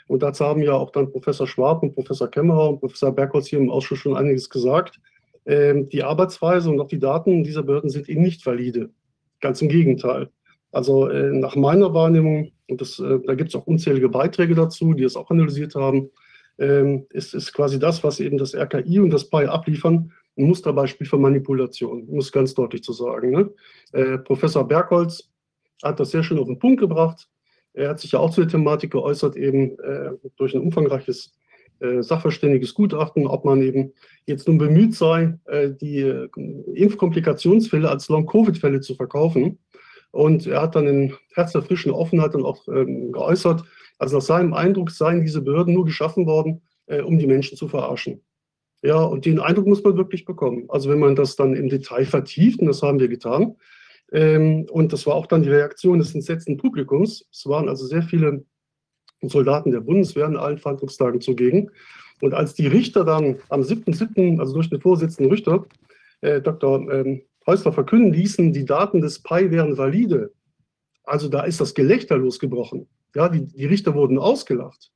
Und 0.07 0.23
dazu 0.23 0.45
haben 0.45 0.61
ja 0.61 0.73
auch 0.73 0.91
dann 0.91 1.11
Professor 1.11 1.47
Schwab 1.47 1.83
und 1.83 1.93
Professor 1.93 2.29
Kämmerer 2.29 2.69
und 2.69 2.79
Professor 2.79 3.13
Bergholz 3.13 3.47
hier 3.47 3.59
im 3.59 3.69
Ausschuss 3.69 3.99
schon 3.99 4.15
einiges 4.15 4.49
gesagt. 4.49 4.99
Ähm, 5.45 5.89
die 5.89 6.03
Arbeitsweise 6.03 6.69
und 6.69 6.79
auch 6.79 6.87
die 6.87 6.99
Daten 6.99 7.43
dieser 7.43 7.63
Behörden 7.63 7.89
sind 7.89 8.09
eben 8.09 8.21
nicht 8.21 8.45
valide. 8.45 8.89
Ganz 9.39 9.61
im 9.61 9.69
Gegenteil. 9.69 10.29
Also 10.71 11.07
äh, 11.07 11.31
nach 11.31 11.55
meiner 11.55 11.93
Wahrnehmung, 11.93 12.51
und 12.67 12.81
das, 12.81 12.99
äh, 12.99 13.19
da 13.25 13.35
gibt 13.35 13.49
es 13.49 13.55
auch 13.55 13.67
unzählige 13.67 14.09
Beiträge 14.09 14.55
dazu, 14.55 14.93
die 14.93 15.03
es 15.03 15.15
auch 15.15 15.29
analysiert 15.29 15.75
haben, 15.75 16.09
ähm, 16.59 17.05
ist, 17.11 17.33
ist 17.33 17.53
quasi 17.53 17.79
das, 17.79 18.03
was 18.03 18.19
eben 18.19 18.37
das 18.37 18.55
RKI 18.55 18.99
und 18.99 19.11
das 19.11 19.29
PI 19.29 19.45
abliefern, 19.45 20.11
ein 20.37 20.45
Musterbeispiel 20.45 21.07
für 21.07 21.17
Manipulation, 21.17 22.07
es 22.17 22.31
ganz 22.31 22.53
deutlich 22.53 22.83
zu 22.83 22.93
sagen. 22.93 23.31
Ne? 23.31 23.49
Äh, 23.93 24.17
Professor 24.19 24.67
Bergholz 24.67 25.29
hat 25.83 25.99
das 25.99 26.11
sehr 26.11 26.23
schön 26.23 26.39
auf 26.39 26.47
den 26.47 26.59
Punkt 26.59 26.79
gebracht. 26.79 27.27
Er 27.73 27.89
hat 27.89 27.99
sich 27.99 28.11
ja 28.11 28.19
auch 28.19 28.31
zu 28.31 28.41
der 28.41 28.49
Thematik 28.49 28.91
geäußert, 28.91 29.35
eben 29.35 29.77
äh, 29.79 30.11
durch 30.35 30.55
ein 30.55 30.61
umfangreiches 30.61 31.35
äh, 31.79 32.01
sachverständiges 32.01 32.73
Gutachten, 32.73 33.27
ob 33.27 33.45
man 33.45 33.61
eben 33.61 33.93
jetzt 34.25 34.47
nun 34.47 34.57
bemüht 34.57 34.95
sei, 34.95 35.37
äh, 35.45 35.69
die 35.69 36.01
Impfkomplikationsfälle 36.73 37.89
als 37.89 38.09
Long-Covid-Fälle 38.09 38.81
zu 38.81 38.95
verkaufen. 38.95 39.59
Und 40.11 40.47
er 40.47 40.61
hat 40.61 40.75
dann 40.75 40.87
in 40.87 41.13
herzerfrischender 41.33 41.97
Offenheit 41.97 42.33
dann 42.33 42.45
auch 42.45 42.67
ähm, 42.67 43.11
geäußert, 43.11 43.63
also 43.99 44.17
nach 44.17 44.23
seinem 44.23 44.53
Eindruck 44.53 44.91
seien 44.91 45.21
diese 45.21 45.41
Behörden 45.41 45.73
nur 45.73 45.85
geschaffen 45.85 46.25
worden, 46.25 46.61
äh, 46.85 47.01
um 47.01 47.17
die 47.17 47.27
Menschen 47.27 47.57
zu 47.57 47.67
verarschen. 47.67 48.21
Ja, 48.83 49.01
und 49.01 49.25
den 49.25 49.39
Eindruck 49.39 49.65
muss 49.65 49.83
man 49.83 49.97
wirklich 49.97 50.23
bekommen. 50.25 50.65
Also 50.69 50.89
wenn 50.89 50.99
man 50.99 51.15
das 51.15 51.35
dann 51.35 51.55
im 51.55 51.67
Detail 51.67 52.05
vertieft, 52.05 52.59
und 52.59 52.67
das 52.67 52.83
haben 52.83 52.99
wir 52.99 53.07
getan, 53.07 53.55
ähm, 54.11 54.67
und 54.69 54.93
das 54.93 55.05
war 55.05 55.15
auch 55.15 55.25
dann 55.25 55.43
die 55.43 55.49
Reaktion 55.49 55.99
des 55.99 56.13
entsetzten 56.13 56.57
Publikums. 56.57 57.27
Es 57.31 57.45
waren 57.47 57.67
also 57.67 57.85
sehr 57.85 58.03
viele 58.03 58.45
Soldaten 59.21 59.71
der 59.71 59.81
Bundeswehr 59.81 60.27
an 60.27 60.37
allen 60.37 60.59
Verhandlungstagen 60.59 61.21
zugegen. 61.21 61.71
Und 62.21 62.33
als 62.33 62.53
die 62.53 62.67
Richter 62.67 63.03
dann 63.03 63.39
am 63.49 63.61
7.7., 63.61 64.39
also 64.39 64.53
durch 64.53 64.69
den 64.69 64.81
Vorsitzenden 64.81 65.31
Richter, 65.31 65.65
äh, 66.21 66.41
Dr. 66.41 66.91
Ähm, 66.91 67.23
Häusler 67.47 67.71
verkünden 67.71 68.13
ließen, 68.13 68.53
die 68.53 68.65
Daten 68.65 69.01
des 69.01 69.23
PI 69.23 69.51
wären 69.51 69.77
valide, 69.77 70.31
also 71.03 71.29
da 71.29 71.43
ist 71.43 71.61
das 71.61 71.73
Gelächter 71.73 72.17
losgebrochen. 72.17 72.87
Ja, 73.15 73.29
die, 73.29 73.47
die 73.47 73.65
Richter 73.65 73.95
wurden 73.95 74.19
ausgelacht. 74.19 74.91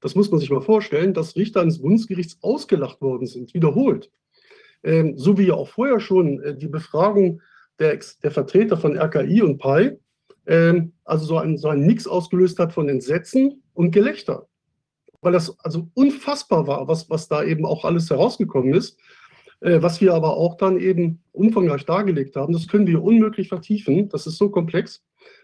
Das 0.00 0.14
muss 0.14 0.30
man 0.30 0.40
sich 0.40 0.50
mal 0.50 0.60
vorstellen, 0.60 1.14
dass 1.14 1.36
Richter 1.36 1.62
eines 1.62 1.80
Bundesgerichts 1.80 2.38
ausgelacht 2.42 3.00
worden 3.00 3.26
sind, 3.26 3.54
wiederholt. 3.54 4.10
Ähm, 4.82 5.16
so 5.16 5.38
wie 5.38 5.46
ja 5.46 5.54
auch 5.54 5.68
vorher 5.68 6.00
schon 6.00 6.42
äh, 6.42 6.56
die 6.56 6.66
Befragung 6.66 7.40
der, 7.78 7.98
der, 8.22 8.30
Vertreter 8.30 8.76
von 8.76 8.98
RKI 8.98 9.40
und 9.42 9.58
PI, 9.58 9.96
ähm, 10.46 10.92
also 11.04 11.24
so 11.24 11.38
ein, 11.38 11.56
so 11.56 11.68
ein 11.68 11.86
Nix 11.86 12.06
ausgelöst 12.06 12.58
hat 12.58 12.72
von 12.72 12.88
Entsetzen 12.88 13.62
und 13.72 13.92
Gelächter. 13.92 14.46
Weil 15.22 15.32
das 15.32 15.58
also 15.60 15.88
unfassbar 15.94 16.66
war, 16.66 16.86
was, 16.86 17.08
was 17.08 17.28
da 17.28 17.42
eben 17.42 17.64
auch 17.64 17.84
alles 17.84 18.10
herausgekommen 18.10 18.74
ist. 18.74 18.98
Äh, 19.60 19.82
was 19.82 20.00
wir 20.00 20.14
aber 20.14 20.36
auch 20.36 20.56
dann 20.56 20.78
eben 20.78 21.22
umfangreich 21.32 21.84
dargelegt 21.84 22.36
haben, 22.36 22.52
das 22.52 22.68
können 22.68 22.86
wir 22.86 23.02
unmöglich 23.02 23.48
vertiefen. 23.48 24.08
Das 24.08 24.26
ist 24.26 24.38
so 24.38 24.50
komplex. 24.50 25.02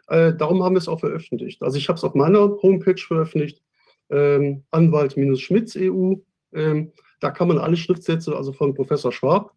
Äh, 0.09 0.35
darum 0.35 0.63
haben 0.63 0.75
wir 0.75 0.79
es 0.79 0.89
auch 0.89 1.01
veröffentlicht. 1.01 1.63
Also 1.63 1.79
ich 1.79 1.89
habe 1.89 1.97
es 1.97 2.05
auf 2.05 2.15
meiner 2.15 2.57
Homepage 2.63 3.01
veröffentlicht, 3.01 3.63
ähm, 4.11 4.65
Anwalt-Schmitz 4.71 5.77
EU. 5.77 6.15
Ähm, 6.53 6.93
da 7.21 7.31
kann 7.31 7.49
man 7.49 7.59
alle 7.59 7.77
Schriftsätze, 7.77 8.35
also 8.35 8.53
von 8.53 8.75
Professor 8.75 9.13
Schwab, 9.13 9.55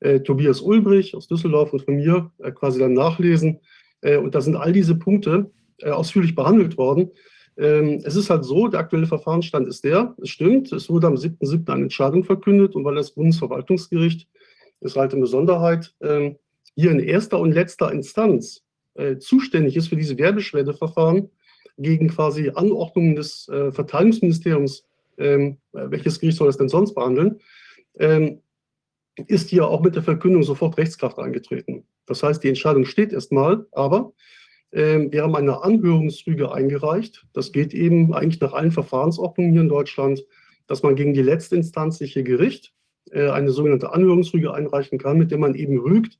äh, 0.00 0.20
Tobias 0.20 0.60
Ulbrich 0.60 1.14
aus 1.14 1.26
Düsseldorf 1.26 1.72
und 1.72 1.82
von 1.82 1.96
mir 1.96 2.30
äh, 2.38 2.52
quasi 2.52 2.78
dann 2.78 2.92
nachlesen. 2.92 3.60
Äh, 4.02 4.18
und 4.18 4.34
da 4.34 4.40
sind 4.40 4.56
all 4.56 4.72
diese 4.72 4.96
Punkte 4.96 5.50
äh, 5.78 5.90
ausführlich 5.90 6.34
behandelt 6.34 6.78
worden. 6.78 7.10
Ähm, 7.58 8.02
es 8.04 8.16
ist 8.16 8.28
halt 8.28 8.44
so, 8.44 8.68
der 8.68 8.80
aktuelle 8.80 9.06
Verfahrensstand 9.06 9.66
ist 9.66 9.84
der, 9.84 10.14
es 10.20 10.28
stimmt, 10.28 10.72
es 10.72 10.90
wurde 10.90 11.06
am 11.06 11.14
7.7. 11.14 11.70
eine 11.70 11.84
Entscheidung 11.84 12.24
verkündet 12.24 12.74
und 12.74 12.84
weil 12.84 12.96
das 12.96 13.12
Bundesverwaltungsgericht, 13.12 14.28
ist 14.80 14.96
halt 14.96 15.12
eine 15.12 15.22
Besonderheit, 15.22 15.94
ähm, 16.02 16.36
hier 16.74 16.90
in 16.90 17.00
erster 17.00 17.38
und 17.40 17.52
letzter 17.52 17.90
Instanz 17.90 18.62
äh, 18.94 19.16
zuständig 19.16 19.76
ist 19.76 19.88
für 19.88 19.96
diese 19.96 20.18
Wehrbeschwerdeverfahren 20.18 21.30
gegen 21.78 22.08
quasi 22.08 22.50
Anordnungen 22.54 23.16
des 23.16 23.48
äh, 23.48 23.72
Verteidigungsministeriums, 23.72 24.84
ähm, 25.18 25.56
welches 25.72 26.20
Gericht 26.20 26.36
soll 26.36 26.48
das 26.48 26.58
denn 26.58 26.68
sonst 26.68 26.94
behandeln, 26.94 27.40
ist 29.26 29.48
hier 29.48 29.66
auch 29.66 29.80
mit 29.80 29.96
der 29.96 30.02
Verkündung 30.02 30.42
sofort 30.42 30.76
Rechtskraft 30.76 31.18
eingetreten. 31.18 31.84
Das 32.04 32.22
heißt, 32.22 32.44
die 32.44 32.48
Entscheidung 32.48 32.84
steht 32.84 33.14
erstmal, 33.14 33.66
aber 33.72 34.12
ähm, 34.72 35.12
wir 35.12 35.22
haben 35.22 35.36
eine 35.36 35.62
Anhörungsrüge 35.62 36.52
eingereicht. 36.52 37.26
Das 37.32 37.52
geht 37.52 37.74
eben 37.74 38.12
eigentlich 38.14 38.40
nach 38.40 38.52
allen 38.52 38.72
Verfahrensordnungen 38.72 39.52
hier 39.52 39.62
in 39.62 39.68
Deutschland, 39.68 40.24
dass 40.66 40.82
man 40.82 40.96
gegen 40.96 41.14
die 41.14 41.22
letztinstanzliche 41.22 42.22
Gericht 42.22 42.72
äh, 43.10 43.28
eine 43.28 43.50
sogenannte 43.50 43.92
Anhörungsrüge 43.92 44.52
einreichen 44.52 44.98
kann, 44.98 45.18
mit 45.18 45.30
der 45.30 45.38
man 45.38 45.54
eben 45.54 45.78
rügt, 45.78 46.18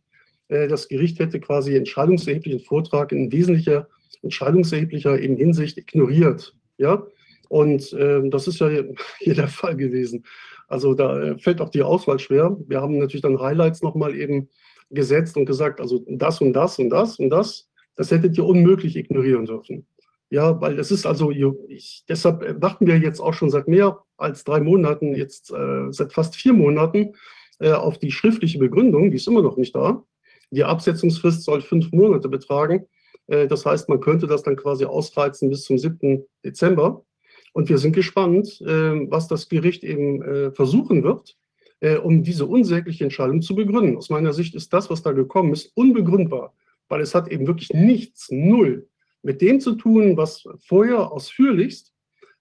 äh, 0.49 0.69
das 0.69 0.89
Gericht 0.89 1.19
hätte 1.19 1.41
quasi 1.41 1.77
entscheidungserheblichen 1.77 2.61
Vortrag 2.61 3.13
in 3.13 3.33
wesentlicher, 3.33 3.89
entscheidungserheblicher 4.23 5.19
eben 5.21 5.37
Hinsicht 5.37 5.77
ignoriert. 5.79 6.55
Ja? 6.79 7.07
Und 7.49 7.93
äh, 7.93 8.29
das 8.29 8.49
ist 8.49 8.61
ja 8.61 8.69
hier 9.19 9.35
der 9.35 9.49
Fall 9.49 9.77
gewesen. 9.77 10.25
Also 10.69 10.95
da 10.95 11.21
äh, 11.21 11.39
fällt 11.39 11.61
auch 11.61 11.71
die 11.71 11.83
Auswahl 11.83 12.19
schwer. 12.19 12.57
Wir 12.67 12.81
haben 12.81 12.99
natürlich 12.99 13.23
dann 13.23 13.41
Highlights 13.41 13.83
nochmal 13.83 14.15
eben 14.15 14.49
gesetzt 14.91 15.37
und 15.37 15.47
gesagt, 15.47 15.81
also 15.81 16.05
das 16.09 16.41
und 16.41 16.53
das 16.53 16.79
und 16.79 16.91
das 16.91 17.19
und 17.19 17.31
das 17.31 17.69
das 17.97 18.11
hättet 18.11 18.37
ihr 18.37 18.45
unmöglich 18.45 18.97
ignorieren 18.97 19.47
dürfen. 19.47 19.87
Ja, 20.29 20.61
weil 20.61 20.79
es 20.79 20.91
ist 20.91 21.07
also, 21.07 21.31
ich, 21.31 22.05
deshalb 22.09 22.61
warten 22.61 22.87
wir 22.87 22.99
jetzt 22.99 23.21
auch 23.21 23.35
schon 23.35 23.51
seit 23.51 23.69
mehr 23.69 24.03
als 24.17 24.45
drei 24.45 24.61
Monaten, 24.61 25.15
jetzt 25.15 25.53
äh, 25.53 25.93
seit 25.93 26.13
fast 26.13 26.35
vier 26.37 26.53
Monaten, 26.53 27.15
äh, 27.61 27.73
auf 27.73 27.99
die 27.99 28.11
schriftliche 28.11 28.59
Begründung, 28.59 29.11
die 29.11 29.17
ist 29.17 29.29
immer 29.29 29.43
noch 29.43 29.57
nicht 29.57 29.75
da. 29.75 30.05
Die 30.51 30.65
Absetzungsfrist 30.65 31.43
soll 31.43 31.61
fünf 31.63 31.93
Monate 31.93 32.29
betragen. 32.29 32.87
Äh, 33.29 33.47
das 33.47 33.65
heißt, 33.65 33.89
man 33.89 34.01
könnte 34.01 34.27
das 34.27 34.43
dann 34.43 34.57
quasi 34.57 34.85
ausreizen 34.85 35.49
bis 35.49 35.65
zum 35.65 35.79
7. 35.79 36.25
Dezember. 36.45 37.05
Und 37.53 37.69
wir 37.69 37.79
sind 37.79 37.95
gespannt, 37.95 38.61
äh, 38.61 39.11
was 39.11 39.29
das 39.29 39.49
Gericht 39.49 39.85
eben 39.85 40.23
äh, 40.23 40.51
versuchen 40.51 41.05
wird, 41.05 41.37
äh, 41.81 41.97
um 41.97 42.23
diese 42.23 42.47
unsägliche 42.47 43.05
Entscheidung 43.05 43.43
zu 43.43 43.55
begründen. 43.55 43.97
Aus 43.97 44.11
meiner 44.11 44.33
Sicht 44.33 44.55
ist 44.55 44.73
das, 44.73 44.91
was 44.91 45.03
da 45.03 45.13
gekommen 45.13 45.53
ist, 45.53 45.73
unbegründbar. 45.75 46.53
Weil 46.89 47.01
es 47.01 47.15
hat 47.15 47.29
eben 47.29 47.47
wirklich 47.47 47.71
nichts, 47.71 48.29
null, 48.31 48.89
mit 49.23 49.41
dem 49.41 49.61
zu 49.61 49.75
tun, 49.75 50.17
was 50.17 50.45
vorher 50.67 51.13
ausführlichst, 51.13 51.93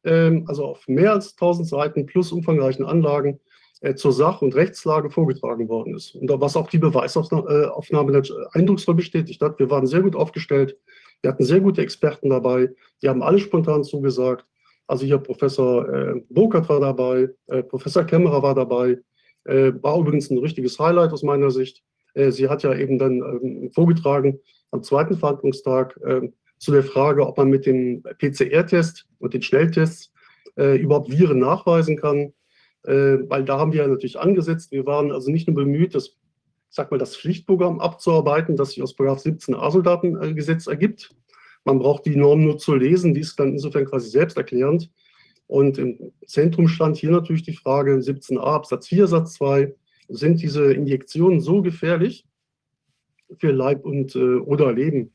ähm, 0.03 0.45
also 0.47 0.65
auf 0.65 0.87
mehr 0.87 1.13
als 1.13 1.35
1000 1.35 1.67
Seiten 1.67 2.05
plus 2.05 2.31
umfangreichen 2.31 2.85
Anlagen, 2.85 3.39
äh, 3.81 3.95
zur 3.95 4.13
Sach- 4.13 4.41
und 4.41 4.55
Rechtslage 4.55 5.09
vorgetragen 5.09 5.67
worden 5.67 5.95
ist. 5.95 6.15
Und 6.15 6.29
was 6.29 6.55
auch 6.55 6.69
die 6.69 6.77
Beweisaufnahme 6.77 8.21
eindrucksvoll 8.53 8.95
bestätigt 8.95 9.41
hat. 9.41 9.59
Wir 9.59 9.69
waren 9.69 9.87
sehr 9.87 10.01
gut 10.01 10.15
aufgestellt. 10.15 10.77
Wir 11.21 11.31
hatten 11.31 11.43
sehr 11.43 11.59
gute 11.59 11.81
Experten 11.81 12.29
dabei. 12.29 12.69
Die 13.01 13.09
haben 13.09 13.23
alle 13.23 13.39
spontan 13.39 13.83
zugesagt. 13.83 14.45
Also 14.87 15.05
hier 15.05 15.17
Professor 15.17 15.87
äh, 15.89 16.21
Burkhardt 16.29 16.69
war 16.69 16.79
dabei, 16.79 17.29
äh, 17.47 17.63
Professor 17.63 18.03
Kämmerer 18.03 18.43
war 18.43 18.53
dabei. 18.53 18.99
Äh, 19.45 19.73
war 19.81 19.99
übrigens 19.99 20.29
ein 20.29 20.37
richtiges 20.37 20.79
Highlight 20.79 21.11
aus 21.11 21.23
meiner 21.23 21.51
Sicht. 21.51 21.83
Äh, 22.15 22.31
sie 22.31 22.49
hat 22.49 22.63
ja 22.63 22.73
eben 22.73 22.97
dann 22.97 23.21
ähm, 23.21 23.71
vorgetragen 23.71 24.39
am 24.71 24.81
zweiten 24.81 25.17
Verhandlungstag 25.17 25.99
äh, 26.03 26.21
zu 26.57 26.71
der 26.71 26.83
Frage, 26.83 27.25
ob 27.27 27.37
man 27.37 27.49
mit 27.49 27.65
dem 27.65 28.01
PCR-Test 28.01 29.05
und 29.19 29.33
den 29.33 29.41
Schnelltests 29.41 30.11
äh, 30.57 30.77
überhaupt 30.77 31.11
Viren 31.11 31.39
nachweisen 31.39 31.97
kann. 31.97 32.33
Weil 32.87 33.43
da 33.45 33.57
haben 33.57 33.73
wir 33.73 33.87
natürlich 33.87 34.19
angesetzt. 34.19 34.71
Wir 34.71 34.85
waren 34.85 35.11
also 35.11 35.31
nicht 35.31 35.47
nur 35.47 35.55
bemüht, 35.55 35.95
das, 35.95 36.17
sag 36.69 36.91
mal, 36.91 36.99
das 36.99 37.17
Pflichtprogramm 37.17 37.79
abzuarbeiten, 37.79 38.57
das 38.57 38.73
sich 38.73 38.83
aus 38.83 38.93
17 38.95 39.55
A-Soldatengesetz 39.55 40.67
ergibt. 40.67 41.09
Man 41.63 41.79
braucht 41.79 42.05
die 42.05 42.15
Norm 42.15 42.43
nur 42.43 42.59
zu 42.59 42.75
lesen, 42.75 43.15
die 43.15 43.21
ist 43.21 43.39
dann 43.39 43.53
insofern 43.53 43.85
quasi 43.85 44.09
selbsterklärend. 44.09 44.91
Und 45.47 45.79
im 45.79 46.13
Zentrum 46.27 46.67
stand 46.67 46.97
hier 46.97 47.09
natürlich 47.09 47.41
die 47.41 47.55
Frage 47.55 47.95
17a 47.95 48.37
Absatz 48.37 48.87
4 48.87 49.07
Satz 49.07 49.33
2, 49.33 49.73
sind 50.07 50.41
diese 50.41 50.73
Injektionen 50.73 51.41
so 51.41 51.61
gefährlich 51.61 52.25
für 53.37 53.51
Leib 53.51 53.85
und 53.85 54.15
äh, 54.15 54.35
oder 54.35 54.73
Leben 54.73 55.11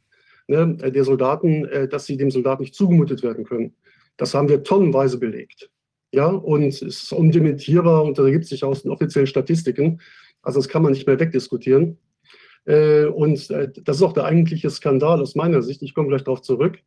ne, 0.48 0.76
der 0.76 1.04
Soldaten, 1.04 1.64
äh, 1.66 1.88
dass 1.88 2.06
sie 2.06 2.16
dem 2.16 2.30
Soldaten 2.30 2.62
nicht 2.62 2.74
zugemutet 2.74 3.22
werden 3.22 3.44
können. 3.44 3.74
Das 4.16 4.34
haben 4.34 4.48
wir 4.48 4.62
tonnenweise 4.62 5.18
belegt. 5.18 5.70
Ja, 6.12 6.26
und 6.26 6.64
es 6.64 6.82
ist 6.82 7.12
undementierbar 7.12 8.02
und 8.02 8.18
da 8.18 8.24
ergibt 8.24 8.46
sich 8.46 8.64
aus 8.64 8.82
den 8.82 8.90
offiziellen 8.90 9.28
Statistiken. 9.28 10.00
Also 10.42 10.58
das 10.58 10.68
kann 10.68 10.82
man 10.82 10.92
nicht 10.92 11.06
mehr 11.06 11.20
wegdiskutieren. 11.20 11.98
Äh, 12.64 13.06
und 13.06 13.48
äh, 13.50 13.70
das 13.84 13.96
ist 13.96 14.02
auch 14.02 14.12
der 14.12 14.24
eigentliche 14.24 14.70
Skandal 14.70 15.20
aus 15.20 15.36
meiner 15.36 15.62
Sicht. 15.62 15.82
Ich 15.82 15.94
komme 15.94 16.08
gleich 16.08 16.24
darauf 16.24 16.42
zurück. 16.42 16.78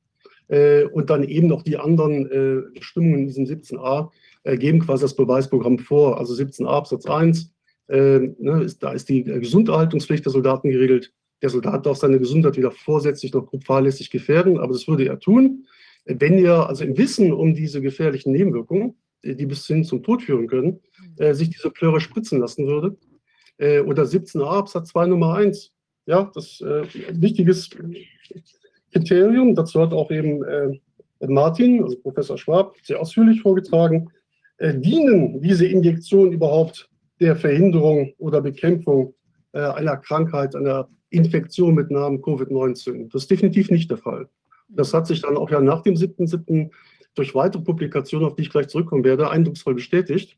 Äh, 0.50 0.84
und 0.86 1.10
dann 1.10 1.24
eben 1.24 1.48
noch 1.48 1.64
die 1.64 1.78
anderen 1.78 2.74
Bestimmungen 2.74 3.20
in 3.20 3.28
diesem 3.28 3.46
17a 3.46 4.10
geben 4.58 4.80
quasi 4.80 5.04
das 5.04 5.16
Beweisprogramm 5.16 5.80
vor. 5.80 6.18
Also 6.20 6.34
17a 6.34 6.68
Absatz 6.68 7.06
1, 7.06 7.54
ne, 7.88 8.64
ist, 8.64 8.82
da 8.82 8.94
ist 8.94 9.10
die 9.10 9.24
Gesunderhaltungspflicht 9.24 10.26
der 10.26 10.32
Soldaten 10.32 10.70
geregelt. 10.70 11.12
Der 11.42 11.50
Soldat 11.50 11.86
darf 11.86 11.98
seine 11.98 12.20
Gesundheit 12.20 12.56
wieder 12.56 12.72
vorsätzlich 12.72 13.34
noch 13.34 13.46
grob 13.46 13.66
fahrlässig 13.66 14.10
gefährden, 14.10 14.58
aber 14.58 14.74
das 14.74 14.88
würde 14.88 15.06
er 15.06 15.20
tun, 15.20 15.68
wenn 16.06 16.38
er 16.38 16.70
also 16.70 16.84
im 16.84 16.98
Wissen 16.98 17.34
um 17.34 17.54
diese 17.54 17.82
gefährlichen 17.82 18.32
Nebenwirkungen 18.32 18.96
die 19.24 19.46
bis 19.46 19.66
hin 19.66 19.84
zum 19.84 20.04
Tod 20.04 20.22
führen 20.22 20.48
können, 20.48 20.80
äh, 21.18 21.34
sich 21.34 21.50
diese 21.50 21.72
Plöre 21.72 22.00
spritzen 22.00 22.40
lassen 22.40 22.68
würde. 22.68 22.98
Äh, 23.58 23.80
oder 23.82 24.04
17a 24.04 24.44
Absatz 24.44 24.90
2 24.90 25.08
Nummer 25.08 25.36
1. 25.36 25.72
Ja, 26.06 26.30
das 26.34 26.60
äh, 26.62 26.84
wichtiges 27.14 27.70
Kriterium. 28.92 29.56
Dazu 29.56 29.80
hat 29.82 29.94
auch 29.94 30.12
eben 30.12 30.44
äh, 30.44 30.80
Martin, 31.26 31.82
also 31.84 31.98
Professor 31.98 32.38
Schwab, 32.38 32.76
sehr 32.84 33.00
ausführlich 33.00 33.42
vorgetragen. 33.42 34.10
Äh, 34.58 34.78
dienen 34.78 35.42
diese 35.42 35.66
Injektionen 35.66 36.34
überhaupt 36.34 36.90
der 37.24 37.36
Verhinderung 37.36 38.14
oder 38.18 38.42
Bekämpfung 38.42 39.14
äh, 39.54 39.60
einer 39.60 39.98
Krankheit, 39.98 40.56
einer 40.56 40.90
Infektion 41.10 41.74
mit 41.74 41.90
Namen 41.90 42.22
Covid-19? 42.22 43.12
Das 43.12 43.24
ist 43.24 43.32
definitiv 43.32 43.72
nicht 43.72 43.90
der 43.90 43.98
Fall. 43.98 44.28
Das 44.68 44.94
hat 44.94 45.08
sich 45.08 45.22
dann 45.22 45.38
auch 45.38 45.50
ja 45.50 45.62
nach 45.62 45.82
dem 45.82 45.96
7.7 45.96 46.70
durch 47.16 47.36
weitere 47.36 47.62
Publikationen, 47.62 48.28
auf 48.28 48.36
die 48.36 48.44
ich 48.44 48.50
gleich 48.50 48.68
zurückkommen 48.68 49.04
werde, 49.04 49.30
eindrucksvoll 49.30 49.76
bestätigt. 49.76 50.38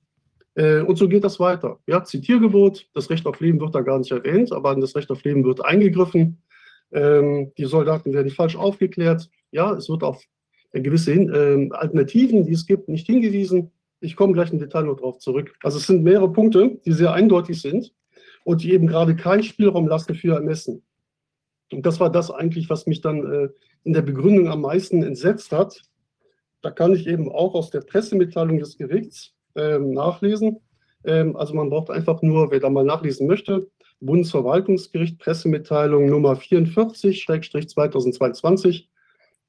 Äh, 0.56 0.82
und 0.82 0.98
so 0.98 1.08
geht 1.08 1.24
das 1.24 1.40
weiter. 1.40 1.80
Ja, 1.88 2.04
Zitiergebot, 2.04 2.88
das 2.94 3.10
Recht 3.10 3.26
auf 3.26 3.40
Leben 3.40 3.60
wird 3.60 3.74
da 3.74 3.82
gar 3.82 3.98
nicht 3.98 4.12
erwähnt, 4.12 4.52
aber 4.52 4.70
an 4.70 4.82
das 4.82 4.96
Recht 4.96 5.10
auf 5.10 5.24
Leben 5.24 5.44
wird 5.44 5.64
eingegriffen. 5.64 6.42
Ähm, 6.92 7.52
die 7.58 7.66
Soldaten 7.66 8.14
werden 8.14 8.30
falsch 8.30 8.56
aufgeklärt. 8.56 9.30
Ja, 9.52 9.74
es 9.74 9.90
wird 9.90 10.04
auf 10.04 10.24
gewisse 10.72 11.14
äh, 11.14 11.70
Alternativen, 11.72 12.46
die 12.46 12.54
es 12.54 12.66
gibt, 12.66 12.90
nicht 12.90 13.08
hingewiesen. 13.08 13.72
Ich 14.06 14.16
komme 14.16 14.34
gleich 14.34 14.52
im 14.52 14.60
Detail 14.60 14.84
noch 14.84 14.98
darauf 14.98 15.18
zurück. 15.18 15.56
Also 15.64 15.80
es 15.80 15.88
sind 15.88 16.04
mehrere 16.04 16.32
Punkte, 16.32 16.80
die 16.86 16.92
sehr 16.92 17.14
eindeutig 17.14 17.60
sind 17.62 17.94
und 18.44 18.62
die 18.64 18.72
eben 18.72 18.88
gerade 18.88 19.16
keinen 19.16 19.44
Spielraum 19.44 19.88
lassen 19.88 20.16
für 20.16 20.36
Ermessen. 20.36 20.84
Und 21.72 21.86
das 21.86 22.00
war 22.00 22.12
das 22.12 22.30
eigentlich, 22.30 22.70
was 22.70 22.86
mich 22.86 23.02
dann 23.02 23.26
äh, 23.26 23.50
in 23.84 23.94
der 23.94 24.04
Begründung 24.04 24.48
am 24.48 24.62
meisten 24.62 25.04
entsetzt 25.04 25.52
hat, 25.52 25.82
da 26.62 26.72
kann 26.72 26.94
ich 26.94 27.08
eben 27.08 27.30
auch 27.32 27.54
aus 27.54 27.70
der 27.70 27.82
Pressemitteilung 27.82 28.60
des 28.60 28.78
Gerichts 28.78 29.34
ähm, 29.56 29.92
nachlesen. 29.92 30.60
Ähm, 31.04 31.36
also 31.36 31.54
man 31.54 31.70
braucht 31.70 31.90
einfach 31.90 32.22
nur, 32.22 32.52
wer 32.52 32.60
da 32.60 32.70
mal 32.70 32.86
nachlesen 32.86 33.28
möchte, 33.28 33.68
Bundesverwaltungsgericht 34.00 35.20
Pressemitteilung 35.20 36.08
Nummer 36.08 36.34
44-2022 36.34 38.86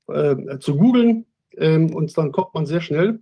äh, 0.09 0.59
zu 0.59 0.77
googeln 0.77 1.27
ähm, 1.57 1.95
und 1.95 2.17
dann 2.17 2.33
kommt 2.33 2.55
man 2.55 2.67
sehr 2.67 2.81
schnell 2.81 3.21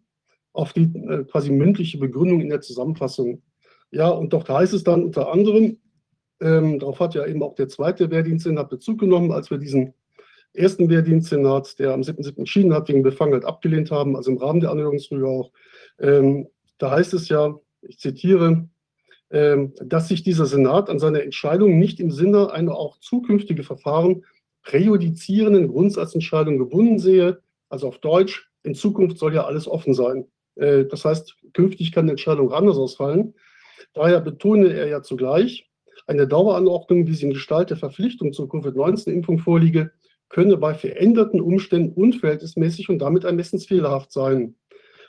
auf 0.55 0.73
die 0.73 0.85
äh, 0.85 1.25
quasi 1.25 1.51
mündliche 1.51 1.99
Begründung 1.99 2.41
in 2.41 2.49
der 2.49 2.63
Zusammenfassung. 2.63 3.43
Ja, 3.91 4.09
und 4.09 4.33
dort 4.33 4.49
heißt 4.49 4.73
es 4.73 4.85
dann 4.85 5.05
unter 5.05 5.31
anderem, 5.31 5.79
ähm, 6.41 6.79
darauf 6.79 7.01
hat 7.01 7.15
ja 7.15 7.27
eben 7.27 7.43
auch 7.43 7.55
der 7.55 7.69
zweite 7.69 8.11
Wehrdienstsenat 8.11 8.71
Bezug 8.71 8.99
genommen, 8.99 9.33
als 9.33 9.51
wir 9.51 9.59
diesen 9.59 9.93
ersten 10.53 10.89
Wehrdienstsenat, 10.89 11.79
der 11.79 11.93
am 11.93 12.01
7.7. 12.01 12.39
entschieden 12.39 12.73
hat, 12.73 12.89
wegen 12.89 13.03
Befang 13.03 13.33
halt 13.33 13.45
abgelehnt 13.45 13.91
haben, 13.91 14.17
also 14.17 14.31
im 14.31 14.39
Rahmen 14.39 14.61
der 14.61 14.71
Anhörungsrüge 14.71 15.27
auch. 15.27 15.51
Ähm, 15.99 16.49
da 16.79 16.93
heißt 16.93 17.15
es 17.15 17.29
ja, 17.29 17.59
ich 17.83 17.99
zitiere, 17.99 18.69
ähm, 19.31 19.75
dass 19.83 20.09
sich 20.09 20.23
dieser 20.23 20.47
Senat 20.47 20.89
an 20.89 21.01
seiner 21.01 21.23
Entscheidung 21.23 21.79
nicht 21.79 21.99
im 21.99 22.11
Sinne 22.11 22.53
einer 22.53 22.77
auch 22.77 22.99
zukünftige 23.01 23.65
Verfahren 23.65 24.25
präjudizierenden 24.63 25.69
Grundsatzentscheidung 25.69 26.59
gebunden 26.59 26.99
sehe. 26.99 27.41
Also 27.69 27.89
auf 27.89 27.99
Deutsch, 27.99 28.49
in 28.63 28.75
Zukunft 28.75 29.19
soll 29.19 29.35
ja 29.35 29.45
alles 29.45 29.69
offen 29.69 29.93
sein. 29.93 30.27
Äh, 30.57 30.85
das 30.85 31.05
heißt, 31.05 31.37
künftig 31.53 31.93
kann 31.93 32.07
die 32.07 32.13
Entscheidung 32.13 32.53
anders 32.53 32.77
ausfallen. 32.77 33.35
Daher 33.93 34.21
betone 34.21 34.73
er 34.73 34.89
ja 34.89 35.03
zugleich, 35.03 35.71
eine 36.07 36.27
Daueranordnung, 36.27 37.07
wie 37.07 37.15
sie 37.15 37.27
in 37.27 37.33
Gestalt 37.33 37.71
der 37.71 37.77
Verpflichtung 37.77 38.33
zur 38.33 38.49
Covid-19-Impfung 38.49 39.39
vorliege, 39.39 39.93
könne 40.29 40.57
bei 40.57 40.75
veränderten 40.75 41.41
Umständen 41.41 41.93
unverhältnismäßig 41.93 42.89
und 42.89 42.99
damit 42.99 43.25
ermessensfehlerhaft 43.25 44.13
sein. 44.13 44.57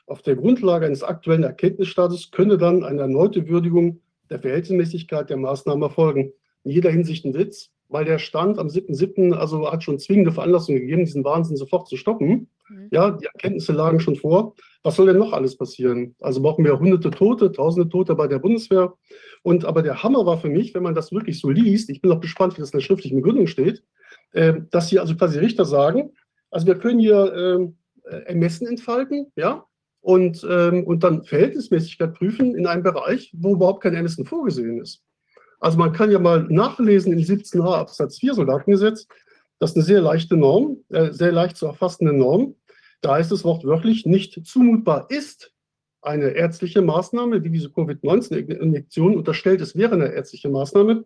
Auf 0.08 0.22
der 0.22 0.36
Grundlage 0.36 0.86
eines 0.86 1.04
aktuellen 1.04 1.44
Erkenntnisstatus 1.44 2.32
könne 2.32 2.58
dann 2.58 2.84
eine 2.84 3.02
erneute 3.02 3.50
Würdigung 3.50 4.02
der 4.30 4.40
Verhältnismäßigkeit 4.40 5.30
der 5.30 5.38
Maßnahme 5.38 5.86
erfolgen. 5.86 6.32
In 6.64 6.72
jeder 6.72 6.92
Hinsicht 6.92 7.26
ein 7.26 7.34
Witz, 7.34 7.72
weil 7.90 8.06
der 8.06 8.20
Stand 8.20 8.60
am 8.60 8.68
7.7. 8.68 9.34
also 9.34 9.72
hat 9.72 9.84
schon 9.84 10.00
zwingende 10.00 10.32
Veranlassungen 10.32 10.82
gegeben, 10.82 11.06
diesen 11.06 11.24
Wahnsinn 11.24 11.58
sofort 11.58 11.88
zu 11.88 11.98
stoppen. 11.98 12.50
Mhm. 12.70 12.90
Ja, 12.92 13.12
die 13.12 13.26
Erkenntnisse 13.26 13.74
lagen 13.74 14.00
schon 14.00 14.16
vor. 14.16 14.56
Was 14.84 14.96
soll 14.96 15.08
denn 15.08 15.18
noch 15.18 15.34
alles 15.34 15.58
passieren? 15.58 16.16
Also 16.20 16.42
brauchen 16.42 16.66
wir 16.66 16.80
hunderte 16.80 17.12
Tote, 17.12 17.52
tausende 17.52 17.90
Tote 17.90 18.16
bei 18.16 18.28
der 18.28 18.40
Bundeswehr. 18.40 18.94
Und 19.44 19.66
aber 19.66 19.82
der 19.82 20.04
Hammer 20.04 20.26
war 20.26 20.40
für 20.40 20.50
mich, 20.50 20.74
wenn 20.74 20.84
man 20.84 20.96
das 20.96 21.12
wirklich 21.12 21.40
so 21.40 21.50
liest, 21.50 21.90
ich 21.90 22.02
bin 22.02 22.12
auch 22.12 22.22
gespannt, 22.22 22.56
wie 22.56 22.62
das 22.62 22.72
in 22.72 22.80
der 22.80 22.86
schriftlichen 22.86 23.18
Begründung 23.18 23.48
steht, 23.48 23.84
äh, 24.34 24.54
dass 24.72 24.90
hier 24.90 25.02
also 25.02 25.16
quasi 25.16 25.40
Richter 25.40 25.66
sagen, 25.66 26.12
also 26.52 26.68
wir 26.68 26.76
können 26.76 27.00
hier 27.00 27.34
ähm, 27.36 27.78
äh, 28.04 28.18
Ermessen 28.28 28.68
entfalten, 28.68 29.32
ja, 29.36 29.66
und, 30.02 30.46
ähm, 30.48 30.84
und 30.84 31.04
dann 31.04 31.24
Verhältnismäßigkeit 31.24 32.14
prüfen 32.14 32.56
in 32.56 32.68
einem 32.68 32.84
Bereich, 32.84 33.34
wo 33.36 33.54
überhaupt 33.54 33.82
kein 33.82 33.96
Ermessen 33.96 34.26
vorgesehen 34.26 34.80
ist. 34.80 35.04
Also 35.60 35.80
man 35.80 35.94
kann 35.94 36.12
ja 36.12 36.20
mal 36.20 36.44
nachlesen 36.50 37.12
im 37.12 37.20
17a 37.20 37.74
Absatz 37.74 38.20
4 38.20 38.36
Soldatengesetz, 38.36 39.08
das 39.60 39.72
ist 39.72 39.78
eine 39.78 39.86
sehr 39.86 40.02
leichte 40.02 40.36
Norm, 40.38 40.78
äh, 40.90 41.12
sehr 41.12 41.32
leicht 41.32 41.58
zu 41.58 41.66
erfassende 41.66 42.14
Norm. 42.14 42.56
Da 43.02 43.16
heißt 43.16 43.32
es 43.32 43.44
wortwörtlich, 43.44 44.06
nicht 44.06 44.46
zumutbar 44.46 45.08
ist 45.10 45.54
eine 46.02 46.30
ärztliche 46.32 46.82
Maßnahme, 46.82 47.44
wie 47.44 47.50
diese 47.50 47.70
Covid-19-Injektion 47.72 49.18
unterstellt, 49.18 49.62
es 49.62 49.76
wäre 49.76 49.96
eine 49.96 50.14
ärztliche 50.14 50.50
Maßnahme, 50.50 51.04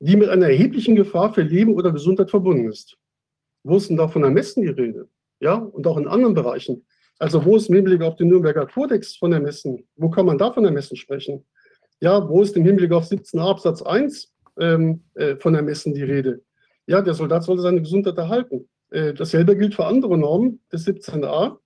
die 0.00 0.16
mit 0.16 0.28
einer 0.28 0.46
erheblichen 0.46 0.96
Gefahr 0.96 1.32
für 1.32 1.42
Leben 1.42 1.74
oder 1.74 1.92
Gesundheit 1.92 2.30
verbunden 2.30 2.68
ist. 2.68 2.96
Wo 3.62 3.76
ist 3.76 3.88
denn 3.88 3.96
da 3.96 4.08
von 4.08 4.24
Ermessen 4.24 4.62
die 4.62 4.68
Rede? 4.68 5.08
Ja, 5.40 5.54
und 5.54 5.86
auch 5.86 5.96
in 5.96 6.08
anderen 6.08 6.34
Bereichen. 6.34 6.86
Also 7.18 7.44
wo 7.44 7.56
ist 7.56 7.68
im 7.68 7.76
Hinblick 7.76 8.02
auf 8.02 8.16
den 8.16 8.28
Nürnberger 8.28 8.66
Kodex 8.66 9.16
von 9.16 9.32
Ermessen? 9.32 9.86
Wo 9.96 10.10
kann 10.10 10.26
man 10.26 10.38
da 10.38 10.52
von 10.52 10.64
Ermessen 10.64 10.96
sprechen? 10.96 11.44
Ja, 12.00 12.28
wo 12.28 12.42
ist 12.42 12.56
im 12.56 12.64
Hinblick 12.64 12.92
auf 12.92 13.06
17 13.06 13.40
Absatz 13.40 13.82
1 13.82 14.32
ähm, 14.60 15.04
äh, 15.14 15.36
von 15.36 15.54
Ermessen 15.54 15.94
die 15.94 16.02
Rede? 16.02 16.42
Ja, 16.86 17.02
der 17.02 17.14
Soldat 17.14 17.44
sollte 17.44 17.62
seine 17.62 17.80
Gesundheit 17.80 18.16
erhalten. 18.16 18.68
Äh, 18.90 19.14
dasselbe 19.14 19.56
gilt 19.56 19.74
für 19.74 19.86
andere 19.86 20.16
Normen 20.16 20.60
des 20.72 20.86
17a 20.86 21.58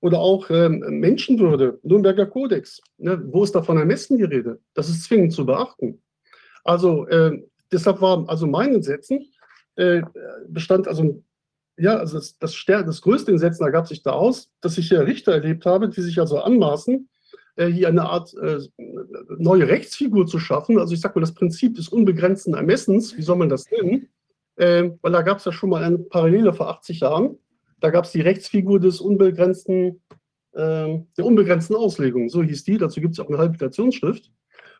oder 0.00 0.20
auch 0.20 0.48
ähm, 0.50 0.78
Menschenwürde, 1.00 1.80
Nürnberger 1.82 2.26
Kodex. 2.26 2.80
Ne, 2.98 3.20
wo 3.32 3.42
ist 3.42 3.54
da 3.54 3.62
von 3.62 3.78
Ermessen 3.78 4.16
die 4.16 4.24
Rede? 4.24 4.60
Das 4.74 4.88
ist 4.88 5.04
zwingend 5.04 5.32
zu 5.32 5.44
beachten. 5.44 6.00
Also 6.62 7.06
äh, 7.08 7.42
deshalb 7.72 8.00
war 8.00 8.28
also 8.28 8.46
meinen 8.46 8.82
Sätzen, 8.82 9.26
äh, 9.74 10.02
bestand 10.48 10.86
also, 10.86 11.22
ja, 11.76 11.96
also 11.96 12.18
das, 12.18 12.38
das, 12.38 12.64
das 12.66 13.02
größte 13.02 13.32
Entsetzen 13.32 13.64
ergab 13.64 13.88
sich 13.88 14.02
da 14.02 14.12
aus, 14.12 14.50
dass 14.60 14.78
ich 14.78 14.88
hier 14.88 15.06
Richter 15.06 15.32
erlebt 15.32 15.66
habe, 15.66 15.88
die 15.88 16.00
sich 16.00 16.20
also 16.20 16.40
anmaßen, 16.40 17.08
äh, 17.56 17.66
hier 17.66 17.88
eine 17.88 18.04
Art 18.04 18.34
äh, 18.34 18.60
neue 19.38 19.66
Rechtsfigur 19.66 20.26
zu 20.26 20.38
schaffen. 20.38 20.78
Also 20.78 20.94
ich 20.94 21.00
sage 21.00 21.18
mal, 21.18 21.22
das 21.22 21.34
Prinzip 21.34 21.74
des 21.74 21.88
unbegrenzten 21.88 22.54
Ermessens, 22.54 23.16
wie 23.16 23.22
soll 23.22 23.36
man 23.36 23.48
das 23.48 23.68
nennen? 23.70 24.08
Äh, 24.58 24.90
weil 25.02 25.12
da 25.12 25.22
gab 25.22 25.38
es 25.38 25.44
ja 25.44 25.52
schon 25.52 25.70
mal 25.70 25.82
eine 25.82 25.98
Parallele 25.98 26.52
vor 26.52 26.68
80 26.68 27.00
Jahren. 27.00 27.38
Da 27.80 27.90
gab 27.90 28.04
es 28.04 28.12
die 28.12 28.20
Rechtsfigur 28.20 28.80
des 28.80 29.00
unbegrenzten, 29.00 30.02
äh, 30.52 30.98
der 31.16 31.24
unbegrenzten 31.24 31.76
Auslegung, 31.76 32.28
so 32.28 32.42
hieß 32.42 32.64
die. 32.64 32.76
Dazu 32.76 33.00
gibt 33.00 33.14
es 33.14 33.20
auch 33.20 33.28
eine 33.28 33.38
Habilitationsschrift. 33.38 34.32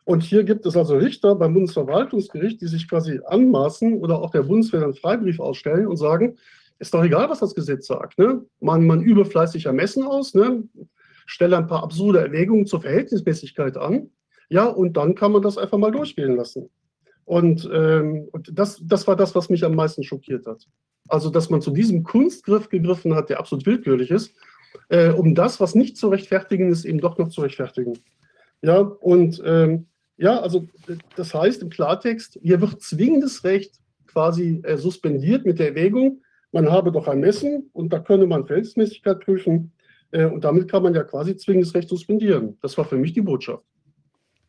Und 0.03 0.23
hier 0.23 0.43
gibt 0.43 0.65
es 0.65 0.75
also 0.75 0.97
Richter 0.97 1.35
beim 1.35 1.53
Bundesverwaltungsgericht, 1.53 2.61
die 2.61 2.67
sich 2.67 2.89
quasi 2.89 3.21
anmaßen 3.25 3.99
oder 3.99 4.19
auch 4.19 4.31
der 4.31 4.43
Bundeswehr 4.43 4.83
einen 4.83 4.95
Freibrief 4.95 5.39
ausstellen 5.39 5.87
und 5.87 5.97
sagen, 5.97 6.37
ist 6.79 6.93
doch 6.93 7.03
egal, 7.03 7.29
was 7.29 7.39
das 7.39 7.55
Gesetz 7.55 7.87
sagt. 7.87 8.17
Ne? 8.17 8.45
Man, 8.59 8.87
man 8.87 9.01
übe 9.01 9.25
fleißig 9.25 9.65
ermessen 9.65 10.03
aus, 10.03 10.33
ne? 10.33 10.63
stelle 11.25 11.57
ein 11.57 11.67
paar 11.67 11.83
absurde 11.83 12.19
Erwägungen 12.19 12.65
zur 12.65 12.81
Verhältnismäßigkeit 12.81 13.77
an, 13.77 14.09
ja, 14.49 14.65
und 14.65 14.97
dann 14.97 15.13
kann 15.13 15.31
man 15.31 15.43
das 15.43 15.59
einfach 15.59 15.77
mal 15.77 15.91
durchgehen 15.91 16.35
lassen. 16.35 16.69
Und, 17.29 17.69
ähm, 17.71 18.27
und 18.31 18.49
das, 18.57 18.81
das 18.83 19.05
war 19.05 19.15
das, 19.15 19.35
was 19.35 19.51
mich 19.51 19.63
am 19.63 19.75
meisten 19.75 20.03
schockiert 20.03 20.47
hat. 20.47 20.67
Also, 21.07 21.29
dass 21.29 21.51
man 21.51 21.61
zu 21.61 21.69
diesem 21.69 22.01
Kunstgriff 22.01 22.69
gegriffen 22.69 23.13
hat, 23.13 23.29
der 23.29 23.37
absolut 23.37 23.67
willkürlich 23.67 24.09
ist, 24.09 24.33
äh, 24.87 25.11
um 25.11 25.35
das, 25.35 25.59
was 25.59 25.75
nicht 25.75 25.95
zu 25.95 26.07
rechtfertigen 26.07 26.71
ist, 26.71 26.85
eben 26.85 26.99
doch 26.99 27.19
noch 27.19 27.29
zu 27.29 27.41
rechtfertigen. 27.41 27.99
Ja, 28.63 28.79
und 28.79 29.39
ähm, 29.45 29.85
ja, 30.17 30.39
also 30.39 30.67
das 31.15 31.35
heißt 31.35 31.61
im 31.61 31.69
Klartext, 31.69 32.39
hier 32.41 32.61
wird 32.61 32.81
zwingendes 32.81 33.43
Recht 33.43 33.75
quasi 34.07 34.61
äh, 34.63 34.77
suspendiert 34.77 35.45
mit 35.45 35.59
der 35.59 35.67
Erwägung, 35.67 36.23
man 36.51 36.71
habe 36.71 36.91
doch 36.91 37.07
ein 37.07 37.19
Messen 37.19 37.69
und 37.73 37.93
da 37.93 37.99
könne 37.99 38.25
man 38.25 38.47
Verhältnismäßigkeit 38.47 39.19
prüfen 39.19 39.71
äh, 40.09 40.25
und 40.25 40.43
damit 40.43 40.67
kann 40.67 40.81
man 40.81 40.95
ja 40.95 41.03
quasi 41.03 41.37
zwingendes 41.37 41.75
Recht 41.75 41.89
suspendieren. 41.89 42.57
Das 42.63 42.75
war 42.75 42.85
für 42.85 42.97
mich 42.97 43.13
die 43.13 43.21
Botschaft. 43.21 43.63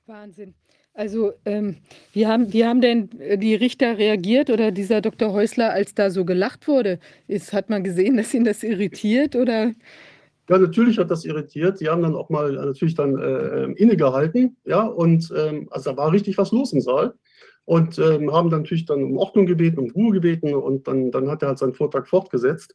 Wahnsinn. 0.07 0.55
Also, 0.93 1.33
ähm, 1.45 1.77
wie, 2.13 2.27
haben, 2.27 2.53
wie 2.53 2.65
haben 2.65 2.81
denn 2.81 3.11
äh, 3.21 3.39
die 3.39 3.55
Richter 3.55 3.97
reagiert 3.97 4.51
oder 4.51 4.73
dieser 4.73 5.01
Dr. 5.01 5.33
Häusler, 5.33 5.73
als 5.73 5.95
da 5.95 6.11
so 6.11 6.25
gelacht 6.25 6.67
wurde? 6.67 6.99
Ist, 7.29 7.53
hat 7.53 7.71
man 7.71 7.85
gesehen, 7.85 8.17
dass 8.19 8.35
ihn 8.35 8.45
das 8.45 8.63
irritiert 8.63 9.37
oder? 9.37 9.73
Ja, 10.49 10.59
natürlich 10.59 10.99
hat 10.99 11.11
das 11.11 11.25
irritiert. 11.25 11.81
Die 11.81 11.89
haben 11.89 12.03
dann 12.03 12.17
auch 12.17 12.29
mal 12.29 12.57
äh, 12.57 12.67
natürlich 12.67 12.97
dann 12.97 13.17
äh, 13.17 13.65
ähm, 13.65 13.77
innegehalten, 13.77 14.57
ja, 14.65 14.85
und 14.85 15.33
ähm, 15.37 15.69
also 15.71 15.91
da 15.91 15.97
war 15.97 16.13
richtig 16.13 16.37
was 16.39 16.51
los 16.51 16.73
im 16.73 16.81
Saal 16.81 17.15
und 17.67 17.99
ähm, 18.01 18.33
haben 18.33 18.51
dann 18.51 18.63
natürlich 18.63 18.85
dann 18.85 19.05
um 19.05 19.17
Ordnung 19.17 19.47
gebeten, 19.47 19.79
um 19.79 19.91
Ruhe 19.93 20.13
gebeten 20.13 20.53
und 20.55 20.89
dann, 20.89 21.13
dann 21.13 21.31
hat 21.31 21.43
er 21.43 21.49
halt 21.49 21.59
seinen 21.59 21.75
Vortrag 21.75 22.09
fortgesetzt. 22.09 22.75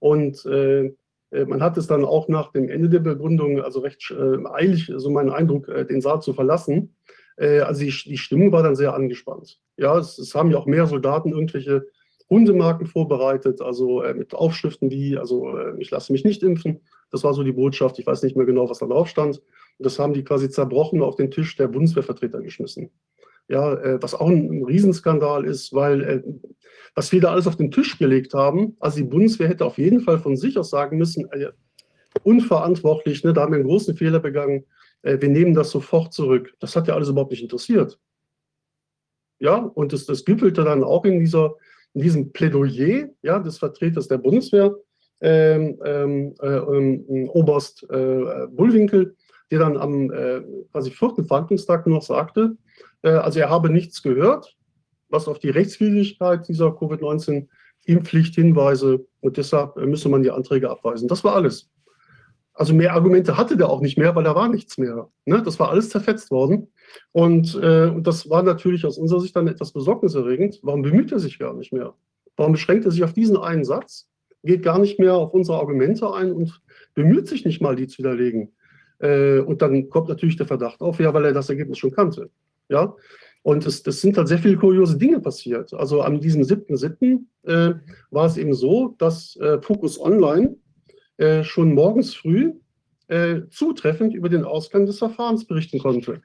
Und 0.00 0.44
äh, 0.46 0.92
äh, 1.30 1.44
man 1.46 1.62
hat 1.62 1.76
es 1.78 1.86
dann 1.86 2.04
auch 2.04 2.26
nach 2.26 2.50
dem 2.50 2.68
Ende 2.68 2.88
der 2.88 2.98
Begründung, 2.98 3.60
also 3.60 3.78
recht 3.78 4.10
äh, 4.10 4.44
eilig, 4.52 4.90
so 4.96 5.08
mein 5.10 5.30
Eindruck, 5.30 5.66
den 5.88 6.00
Saal 6.00 6.20
zu 6.20 6.32
verlassen. 6.32 6.96
Äh, 7.36 7.60
also 7.60 7.80
die, 7.80 7.90
die, 7.90 8.18
Stimmung 8.18 8.52
war 8.52 8.62
dann 8.62 8.76
sehr 8.76 8.94
angespannt. 8.94 9.58
Ja, 9.76 9.98
es, 9.98 10.18
es, 10.18 10.34
haben 10.34 10.50
ja 10.50 10.58
auch 10.58 10.66
mehr 10.66 10.86
Soldaten 10.86 11.30
irgendwelche 11.30 11.86
Hundemarken 12.30 12.86
vorbereitet, 12.86 13.60
also 13.60 14.02
äh, 14.02 14.14
mit 14.14 14.34
Aufschriften 14.34 14.90
wie, 14.90 15.16
also 15.18 15.56
äh, 15.56 15.74
ich 15.78 15.90
lasse 15.90 16.12
mich 16.12 16.24
nicht 16.24 16.42
impfen. 16.42 16.80
Das 17.10 17.22
war 17.22 17.34
so 17.34 17.42
die 17.42 17.52
Botschaft. 17.52 17.98
Ich 17.98 18.06
weiß 18.06 18.22
nicht 18.22 18.36
mehr 18.36 18.46
genau, 18.46 18.68
was 18.68 18.78
da 18.78 18.86
drauf 18.86 19.08
stand. 19.08 19.38
Und 19.38 19.86
das 19.86 19.98
haben 19.98 20.14
die 20.14 20.24
quasi 20.24 20.48
zerbrochen 20.48 21.02
auf 21.02 21.16
den 21.16 21.30
Tisch 21.30 21.56
der 21.56 21.68
Bundeswehrvertreter 21.68 22.40
geschmissen. 22.40 22.90
Ja, 23.48 23.74
äh, 23.74 24.02
was 24.02 24.14
auch 24.14 24.28
ein, 24.28 24.50
ein, 24.50 24.64
Riesenskandal 24.64 25.44
ist, 25.44 25.74
weil 25.74 26.02
äh, 26.02 26.22
was 26.94 27.12
wir 27.12 27.20
da 27.20 27.32
alles 27.32 27.46
auf 27.46 27.56
den 27.56 27.70
Tisch 27.70 27.98
gelegt 27.98 28.32
haben, 28.32 28.76
also 28.80 28.98
die 28.98 29.04
Bundeswehr 29.04 29.48
hätte 29.48 29.66
auf 29.66 29.78
jeden 29.78 30.00
Fall 30.00 30.18
von 30.18 30.36
sich 30.36 30.56
aus 30.56 30.70
sagen 30.70 30.96
müssen, 30.96 31.30
äh, 31.32 31.50
unverantwortlich, 32.22 33.22
ne, 33.24 33.32
da 33.32 33.42
haben 33.42 33.52
wir 33.52 33.58
einen 33.58 33.68
großen 33.68 33.96
Fehler 33.96 34.20
begangen, 34.20 34.64
äh, 35.04 35.20
wir 35.20 35.28
nehmen 35.28 35.54
das 35.54 35.70
sofort 35.70 36.12
zurück. 36.12 36.54
Das 36.58 36.74
hat 36.74 36.88
ja 36.88 36.94
alles 36.94 37.08
überhaupt 37.08 37.30
nicht 37.30 37.42
interessiert. 37.42 37.98
Ja, 39.38 39.56
und 39.56 39.92
das, 39.92 40.06
das 40.06 40.24
gipfelte 40.24 40.64
dann 40.64 40.82
auch 40.82 41.04
in, 41.04 41.20
dieser, 41.20 41.54
in 41.92 42.02
diesem 42.02 42.32
Plädoyer 42.32 43.08
ja, 43.22 43.38
des 43.38 43.58
Vertreters 43.58 44.08
der 44.08 44.18
Bundeswehr, 44.18 44.74
ähm, 45.20 45.78
ähm, 45.84 46.34
äh, 46.40 46.56
ähm, 46.56 47.28
Oberst 47.30 47.84
äh, 47.84 48.46
Bullwinkel, 48.50 49.14
der 49.50 49.58
dann 49.58 49.76
am 49.76 50.10
äh, 50.10 50.42
quasi 50.72 50.90
vierten 50.90 51.24
Verhandlungstag 51.24 51.86
noch 51.86 52.02
sagte, 52.02 52.56
äh, 53.02 53.10
also 53.10 53.38
er 53.40 53.50
habe 53.50 53.70
nichts 53.70 54.02
gehört, 54.02 54.56
was 55.08 55.28
auf 55.28 55.38
die 55.38 55.50
Rechtswidrigkeit 55.50 56.48
dieser 56.48 56.72
Covid-19-Impfpflicht 56.72 58.34
hinweise 58.34 59.06
und 59.20 59.36
deshalb 59.36 59.76
äh, 59.76 59.86
müsse 59.86 60.08
man 60.08 60.22
die 60.22 60.30
Anträge 60.30 60.70
abweisen. 60.70 61.08
Das 61.08 61.22
war 61.22 61.34
alles. 61.34 61.70
Also 62.54 62.72
mehr 62.72 62.94
Argumente 62.94 63.36
hatte 63.36 63.56
der 63.56 63.68
auch 63.68 63.80
nicht 63.80 63.98
mehr, 63.98 64.14
weil 64.14 64.24
da 64.24 64.34
war 64.34 64.48
nichts 64.48 64.78
mehr. 64.78 65.08
Ne? 65.26 65.42
Das 65.42 65.58
war 65.58 65.70
alles 65.70 65.90
zerfetzt 65.90 66.30
worden. 66.30 66.68
Und, 67.10 67.58
äh, 67.60 67.88
und 67.88 68.06
das 68.06 68.30
war 68.30 68.44
natürlich 68.44 68.86
aus 68.86 68.96
unserer 68.96 69.20
Sicht 69.20 69.34
dann 69.34 69.48
etwas 69.48 69.72
besorgniserregend. 69.72 70.60
Warum 70.62 70.82
bemüht 70.82 71.10
er 71.10 71.18
sich 71.18 71.38
gar 71.40 71.52
nicht 71.54 71.72
mehr? 71.72 71.94
Warum 72.36 72.52
beschränkt 72.52 72.84
er 72.84 72.92
sich 72.92 73.02
auf 73.02 73.12
diesen 73.12 73.36
einen 73.36 73.64
Satz, 73.64 74.08
geht 74.44 74.62
gar 74.62 74.78
nicht 74.78 75.00
mehr 75.00 75.14
auf 75.14 75.34
unsere 75.34 75.58
Argumente 75.58 76.12
ein 76.12 76.32
und 76.32 76.60
bemüht 76.94 77.26
sich 77.26 77.44
nicht 77.44 77.60
mal, 77.60 77.74
die 77.74 77.88
zu 77.88 77.98
widerlegen? 77.98 78.52
Äh, 79.00 79.40
und 79.40 79.60
dann 79.60 79.90
kommt 79.90 80.08
natürlich 80.08 80.36
der 80.36 80.46
Verdacht 80.46 80.80
auf, 80.80 81.00
ja, 81.00 81.12
weil 81.12 81.24
er 81.24 81.32
das 81.32 81.50
Ergebnis 81.50 81.78
schon 81.78 81.90
kannte. 81.90 82.30
Ja, 82.68 82.94
und 83.42 83.66
es, 83.66 83.82
das 83.82 84.00
sind 84.00 84.16
halt 84.16 84.28
sehr 84.28 84.38
viele 84.38 84.56
kuriose 84.56 84.96
Dinge 84.96 85.20
passiert. 85.20 85.74
Also 85.74 86.00
an 86.00 86.20
diesem 86.20 86.42
7.7. 86.42 87.24
Äh, 87.42 87.74
war 88.10 88.26
es 88.26 88.38
eben 88.38 88.54
so, 88.54 88.94
dass 88.98 89.36
äh, 89.36 89.60
Focus 89.60 90.00
Online 90.00 90.56
äh, 91.16 91.44
schon 91.44 91.74
morgens 91.74 92.14
früh 92.14 92.54
äh, 93.08 93.42
zutreffend 93.50 94.14
über 94.14 94.28
den 94.28 94.44
Ausgang 94.44 94.86
des 94.86 94.98
Verfahrens 94.98 95.44
berichten 95.44 95.78
konnte. 95.78 96.20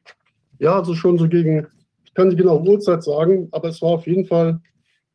Ja, 0.59 0.77
also 0.77 0.95
schon 0.95 1.17
so 1.17 1.27
gegen, 1.27 1.67
ich 2.03 2.13
kann 2.13 2.29
die 2.29 2.35
genaue 2.35 2.67
Uhrzeit 2.67 3.03
sagen, 3.03 3.47
aber 3.51 3.69
es 3.69 3.81
war 3.81 3.89
auf 3.89 4.07
jeden 4.07 4.25
Fall 4.25 4.61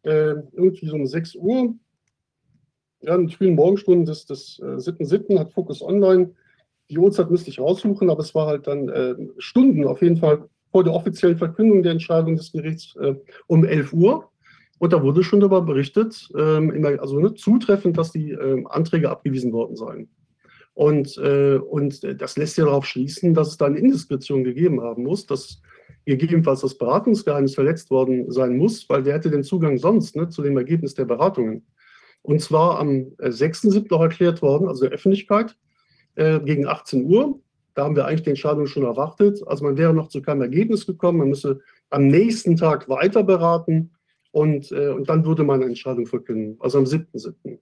äh, 0.03 0.35
irgendwie 0.53 0.87
so 0.87 0.95
um 0.95 1.07
6 1.07 1.35
Uhr. 1.37 1.75
Ja, 3.03 3.15
in 3.17 3.23
den 3.23 3.31
frühen 3.31 3.55
Morgenstunden 3.55 4.07
des, 4.07 4.27
des 4.27 4.59
7.7. 4.61 5.35
Äh, 5.35 5.39
hat 5.39 5.53
Focus 5.53 5.83
Online, 5.83 6.35
die 6.91 6.99
Uhrzeit 6.99 7.31
müsste 7.31 7.51
ich 7.51 7.61
raussuchen, 7.61 8.11
aber 8.11 8.21
es 8.21 8.35
war 8.35 8.47
halt 8.47 8.67
dann 8.67 8.89
äh, 8.89 9.15
Stunden 9.39 9.87
auf 9.87 10.03
jeden 10.03 10.17
Fall 10.17 10.49
vor 10.71 10.85
der 10.85 10.93
offiziellen 10.93 11.39
Verkündung 11.39 11.83
der 11.83 11.93
Entscheidung 11.93 12.37
des 12.37 12.53
Gerichts 12.53 12.95
äh, 12.97 13.15
um 13.47 13.65
11 13.65 13.93
Uhr. 13.93 14.31
Und 14.85 14.93
da 14.93 15.03
wurde 15.03 15.25
schon 15.25 15.41
darüber 15.41 15.63
berichtet, 15.63 16.29
ähm, 16.37 16.85
also 17.01 17.19
ne, 17.19 17.33
zutreffend, 17.33 17.97
dass 17.97 18.13
die 18.13 18.33
ähm, 18.33 18.67
Anträge 18.67 19.09
abgewiesen 19.09 19.51
worden 19.51 19.77
seien. 19.77 20.11
Und, 20.75 21.17
äh, 21.17 21.57
und 21.57 22.03
das 22.21 22.37
lässt 22.37 22.59
ja 22.59 22.67
darauf 22.67 22.85
schließen, 22.85 23.33
dass 23.33 23.49
es 23.49 23.57
da 23.57 23.65
eine 23.65 23.79
Indiskretion 23.79 24.45
gegeben 24.45 24.83
haben 24.83 25.05
muss, 25.05 25.25
dass 25.25 25.63
gegebenenfalls 26.05 26.61
das 26.61 26.77
Beratungsgeheimnis 26.77 27.55
verletzt 27.55 27.91
worden 27.91 28.31
sein 28.31 28.59
muss, 28.59 28.87
weil 28.91 29.03
der 29.03 29.15
hätte 29.15 29.31
den 29.31 29.43
Zugang 29.43 29.79
sonst 29.79 30.17
ne, 30.17 30.29
zu 30.29 30.43
dem 30.43 30.59
Ergebnis 30.59 30.93
der 30.93 31.07
Beratungen. 31.07 31.65
Und 32.21 32.43
zwar 32.43 32.79
am 32.79 33.07
6.7. 33.21 33.87
Äh, 33.91 33.95
auch 33.95 34.03
erklärt 34.03 34.43
worden, 34.43 34.69
also 34.69 34.83
der 34.85 34.93
Öffentlichkeit, 34.93 35.57
äh, 36.17 36.41
gegen 36.41 36.67
18 36.67 37.07
Uhr. 37.07 37.41
Da 37.73 37.85
haben 37.85 37.97
wir 37.97 38.05
eigentlich 38.05 38.25
die 38.25 38.29
Entscheidung 38.29 38.67
schon 38.67 38.85
erwartet. 38.85 39.41
Also 39.47 39.65
man 39.65 39.79
wäre 39.79 39.95
noch 39.95 40.09
zu 40.09 40.21
keinem 40.21 40.43
Ergebnis 40.43 40.85
gekommen. 40.85 41.21
Man 41.21 41.31
müsse 41.31 41.61
am 41.89 42.07
nächsten 42.07 42.57
Tag 42.57 42.87
weiter 42.91 43.23
beraten 43.23 43.91
und, 44.35 44.73
äh, 44.73 44.89
und 44.89 45.09
dann 45.09 45.25
würde 45.25 45.45
man 45.45 45.61
eine 45.61 45.67
Entscheidung 45.67 46.07
verkünden, 46.07 46.57
also 46.59 46.79
am 46.79 46.85
7.7. 46.85 47.59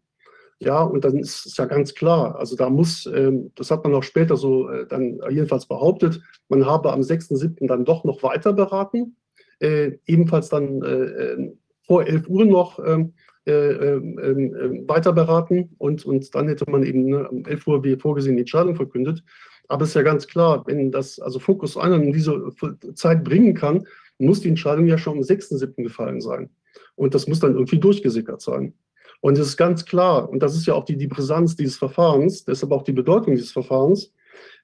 Ja, 0.59 0.83
und 0.83 1.05
dann 1.05 1.19
ist 1.19 1.45
es 1.45 1.57
ja 1.59 1.67
ganz 1.67 1.95
klar, 1.95 2.37
also 2.37 2.57
da 2.57 2.71
muss, 2.71 3.05
ähm, 3.05 3.51
das 3.57 3.71
hat 3.71 3.85
man 3.85 3.95
auch 3.95 4.03
später 4.03 4.39
so 4.39 4.71
äh, 4.71 4.87
dann 4.87 5.21
jedenfalls 5.29 5.67
behauptet, 5.67 6.23
man 6.49 6.65
habe 6.65 6.91
am 6.91 7.01
6.7. 7.01 7.67
dann 7.67 7.85
doch 7.85 8.05
noch 8.05 8.23
weiter 8.23 8.55
beraten, 8.55 9.17
äh, 9.61 9.99
ebenfalls 10.07 10.49
dann 10.49 10.81
äh, 10.83 11.33
ähm, 11.33 11.59
vor 11.83 12.07
11 12.07 12.29
Uhr 12.29 12.47
noch 12.47 12.79
ähm, 12.83 13.13
äh, 13.45 13.53
ähm, 13.53 14.85
weiter 14.89 15.13
beraten 15.13 15.75
und, 15.77 16.07
und 16.07 16.35
dann 16.35 16.49
hätte 16.49 16.71
man 16.71 16.85
eben 16.85 17.05
ne, 17.05 17.29
um 17.29 17.45
11 17.45 17.67
Uhr 17.67 17.85
wie 17.85 17.97
vorgesehen 17.97 18.37
die 18.37 18.43
Entscheidung 18.43 18.77
verkündet. 18.77 19.23
Aber 19.69 19.83
es 19.83 19.91
ist 19.91 19.97
ja 19.97 20.03
ganz 20.03 20.27
klar, 20.27 20.63
wenn 20.67 20.91
das 20.91 21.19
also 21.19 21.39
Fokus 21.39 21.77
einer 21.77 21.97
in 21.97 22.13
diese 22.13 22.51
Zeit 22.95 23.25
bringen 23.25 23.55
kann, 23.55 23.85
muss 24.19 24.41
die 24.41 24.49
Entscheidung 24.49 24.87
ja 24.87 24.97
schon 24.97 25.19
am 25.19 25.23
6.7. 25.25 25.83
gefallen 25.83 26.23
sein. 26.23 26.49
Und 26.95 27.15
das 27.15 27.27
muss 27.27 27.41
dann 27.41 27.55
irgendwie 27.55 27.79
durchgesickert 27.79 28.41
sein. 28.41 28.75
Und 29.21 29.39
es 29.39 29.49
ist 29.49 29.57
ganz 29.57 29.85
klar, 29.85 30.29
und 30.29 30.43
das 30.43 30.57
ist 30.57 30.67
ja 30.67 30.75
auch 30.75 30.85
die, 30.85 30.97
die 30.97 31.07
Brisanz 31.07 31.57
dieses 31.57 31.77
Verfahrens, 31.77 32.45
deshalb 32.45 32.73
auch 32.73 32.83
die 32.83 32.93
Bedeutung 32.93 33.35
dieses 33.35 33.53
Verfahrens, 33.53 34.13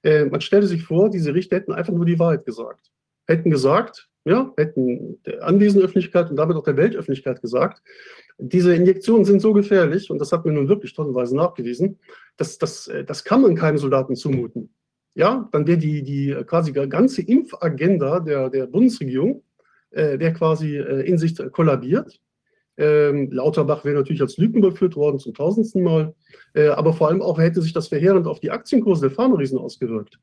äh, 0.03 0.25
man 0.25 0.41
stelle 0.41 0.67
sich 0.67 0.83
vor, 0.83 1.09
diese 1.09 1.33
Richter 1.33 1.55
hätten 1.55 1.71
einfach 1.71 1.93
nur 1.93 2.05
die 2.05 2.19
Wahrheit 2.19 2.45
gesagt. 2.45 2.91
Hätten 3.27 3.49
gesagt, 3.49 4.09
ja, 4.25 4.51
hätten 4.57 5.21
der 5.25 5.43
anwesenden 5.43 5.85
Öffentlichkeit 5.85 6.29
und 6.29 6.35
damit 6.35 6.57
auch 6.57 6.63
der 6.63 6.77
Weltöffentlichkeit 6.77 7.41
gesagt, 7.41 7.81
diese 8.37 8.75
Injektionen 8.75 9.25
sind 9.25 9.41
so 9.41 9.53
gefährlich, 9.53 10.09
und 10.09 10.19
das 10.19 10.31
hat 10.31 10.45
mir 10.45 10.51
nun 10.51 10.67
wirklich 10.67 10.93
tonnenweise 10.93 11.35
nachgewiesen, 11.35 11.99
dass 12.37 12.57
das, 12.57 12.87
äh, 12.87 13.05
das 13.05 13.23
kann 13.23 13.41
man 13.41 13.55
keinem 13.55 13.77
Soldaten 13.77 14.15
zumuten 14.15 14.73
ja, 15.19 15.49
dann 15.51 15.67
wäre 15.67 15.77
die, 15.77 16.01
die 16.03 16.35
quasi 16.45 16.71
ganze 16.71 17.21
Impfagenda 17.21 18.21
der, 18.21 18.49
der 18.49 18.67
Bundesregierung, 18.67 19.43
äh, 19.91 20.19
wäre 20.19 20.33
quasi 20.33 20.77
äh, 20.77 21.01
in 21.07 21.17
sich 21.17 21.35
kollabiert. 21.51 22.19
Ähm, 22.77 23.29
Lauterbach 23.31 23.83
wäre 23.83 23.97
natürlich 23.97 24.21
als 24.21 24.37
Lügen 24.37 24.59
überführt 24.59 24.95
worden 24.95 25.19
zum 25.19 25.33
tausendsten 25.33 25.83
Mal. 25.83 26.15
Äh, 26.53 26.67
aber 26.67 26.93
vor 26.93 27.09
allem 27.09 27.21
auch 27.21 27.37
hätte 27.37 27.61
sich 27.61 27.73
das 27.73 27.89
verheerend 27.89 28.25
auf 28.25 28.39
die 28.39 28.51
Aktienkurse 28.51 29.01
der 29.01 29.11
Pharmariesen 29.11 29.57
ausgewirkt. 29.57 30.19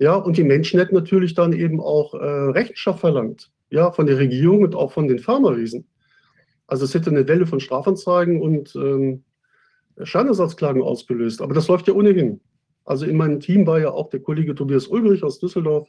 Ja, 0.00 0.16
und 0.16 0.36
die 0.36 0.44
Menschen 0.44 0.80
hätten 0.80 0.94
natürlich 0.94 1.34
dann 1.34 1.52
eben 1.52 1.80
auch 1.80 2.14
äh, 2.14 2.18
Rechenschaft 2.18 3.00
verlangt. 3.00 3.52
Ja, 3.70 3.92
von 3.92 4.06
der 4.06 4.18
Regierung 4.18 4.62
und 4.62 4.74
auch 4.74 4.92
von 4.92 5.06
den 5.06 5.20
Pharmariesen. 5.20 5.86
Also 6.66 6.84
es 6.84 6.94
hätte 6.94 7.10
eine 7.10 7.28
Welle 7.28 7.46
von 7.46 7.60
Strafanzeigen 7.60 8.40
und 8.40 8.74
ähm, 8.74 9.22
Schadenersatzklagen 10.02 10.82
ausgelöst. 10.82 11.40
Aber 11.42 11.54
das 11.54 11.68
läuft 11.68 11.86
ja 11.86 11.94
ohnehin. 11.94 12.40
Also 12.84 13.06
in 13.06 13.16
meinem 13.16 13.38
Team 13.38 13.66
war 13.66 13.78
ja 13.78 13.90
auch 13.90 14.10
der 14.10 14.20
Kollege 14.20 14.54
Tobias 14.54 14.88
Ulbrich 14.88 15.22
aus 15.22 15.38
Düsseldorf. 15.38 15.88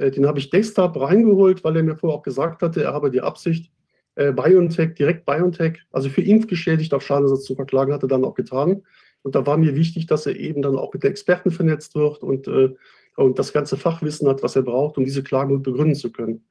Äh, 0.00 0.10
den 0.10 0.26
habe 0.26 0.38
ich 0.38 0.50
desktop 0.50 0.98
reingeholt, 0.98 1.62
weil 1.62 1.76
er 1.76 1.82
mir 1.82 1.96
vorher 1.96 2.18
auch 2.18 2.22
gesagt 2.22 2.62
hatte, 2.62 2.82
er 2.82 2.94
habe 2.94 3.10
die 3.10 3.20
Absicht, 3.20 3.70
äh, 4.14 4.32
BioNTech, 4.32 4.94
direkt 4.94 5.26
BioNTech, 5.26 5.78
also 5.92 6.08
für 6.08 6.22
Impfgeschädigte 6.22 6.96
auf 6.96 7.02
Schadenersatz 7.02 7.44
zu 7.44 7.54
verklagen, 7.54 7.92
hat 7.92 8.02
er 8.02 8.08
dann 8.08 8.24
auch 8.24 8.34
getan. 8.34 8.82
Und 9.22 9.34
da 9.34 9.46
war 9.46 9.58
mir 9.58 9.76
wichtig, 9.76 10.06
dass 10.06 10.24
er 10.24 10.36
eben 10.36 10.62
dann 10.62 10.76
auch 10.76 10.92
mit 10.94 11.02
den 11.02 11.10
Experten 11.10 11.50
vernetzt 11.50 11.94
wird 11.94 12.22
und, 12.22 12.48
äh, 12.48 12.70
und 13.16 13.38
das 13.38 13.52
ganze 13.52 13.76
Fachwissen 13.76 14.26
hat, 14.26 14.42
was 14.42 14.56
er 14.56 14.62
braucht, 14.62 14.96
um 14.96 15.04
diese 15.04 15.22
Klagen 15.22 15.62
begründen 15.62 15.94
zu 15.94 16.10
können. 16.10 16.46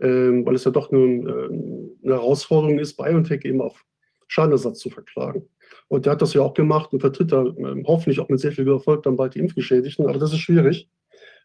Ähm, 0.00 0.44
weil 0.46 0.54
es 0.54 0.64
ja 0.64 0.70
doch 0.70 0.90
nun, 0.90 1.28
äh, 1.28 2.04
eine 2.04 2.14
Herausforderung 2.14 2.78
ist, 2.78 2.96
BioNTech 2.96 3.44
eben 3.44 3.60
auf 3.60 3.84
Schadenersatz 4.26 4.78
zu 4.78 4.88
verklagen. 4.88 5.46
Und 5.88 6.06
der 6.06 6.12
hat 6.12 6.22
das 6.22 6.32
ja 6.32 6.40
auch 6.40 6.54
gemacht 6.54 6.92
und 6.94 7.00
vertritt 7.00 7.30
da 7.30 7.44
äh, 7.44 7.84
hoffentlich 7.86 8.18
auch 8.18 8.30
mit 8.30 8.40
sehr 8.40 8.52
viel 8.52 8.66
Erfolg 8.66 9.02
dann 9.02 9.16
bald 9.16 9.34
die 9.34 9.40
Impfgeschädigten. 9.40 10.06
Aber 10.06 10.18
das 10.18 10.32
ist 10.32 10.38
schwierig. 10.38 10.88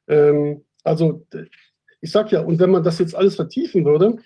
Ähm, 0.07 0.63
also 0.83 1.25
ich 2.01 2.11
sage 2.11 2.31
ja, 2.31 2.41
und 2.41 2.59
wenn 2.59 2.71
man 2.71 2.83
das 2.83 2.99
jetzt 2.99 3.15
alles 3.15 3.35
vertiefen 3.35 3.85
würde, 3.85 4.17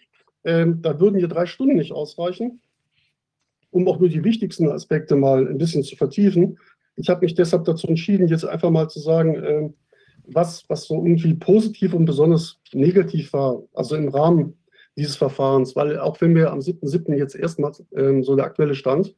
ähm, 0.44 0.82
da 0.82 1.00
würden 1.00 1.18
hier 1.18 1.28
drei 1.28 1.46
Stunden 1.46 1.76
nicht 1.76 1.92
ausreichen, 1.92 2.62
um 3.72 3.88
auch 3.88 4.00
nur 4.00 4.10
die 4.10 4.24
wichtigsten 4.24 4.70
Aspekte 4.70 5.16
mal 5.16 5.48
ein 5.48 5.58
bisschen 5.58 5.84
zu 5.84 5.96
vertiefen. 5.96 6.58
Ich 6.96 7.10
habe 7.10 7.22
mich 7.22 7.34
deshalb 7.34 7.66
dazu 7.66 7.88
entschieden, 7.88 8.28
jetzt 8.28 8.46
einfach 8.46 8.70
mal 8.70 8.90
zu 8.90 9.00
sagen, 9.00 9.44
ähm, 9.44 9.74
was, 10.26 10.64
was 10.70 10.86
so 10.86 10.96
irgendwie 10.96 11.34
positiv 11.34 11.94
und 11.94 12.06
besonders 12.06 12.60
negativ 12.72 13.34
war, 13.34 13.64
also 13.74 13.96
im 13.96 14.10
Rahmen 14.10 14.58
dieses 14.96 15.16
Verfahrens, 15.16 15.76
weil 15.76 16.00
auch 16.00 16.22
wenn 16.22 16.36
wir 16.36 16.52
am 16.52 16.60
7.7. 16.60 17.16
jetzt 17.16 17.36
erstmals 17.36 17.84
ähm, 17.96 18.24
so 18.24 18.36
der 18.36 18.46
aktuelle 18.46 18.76
Stand 18.76 19.16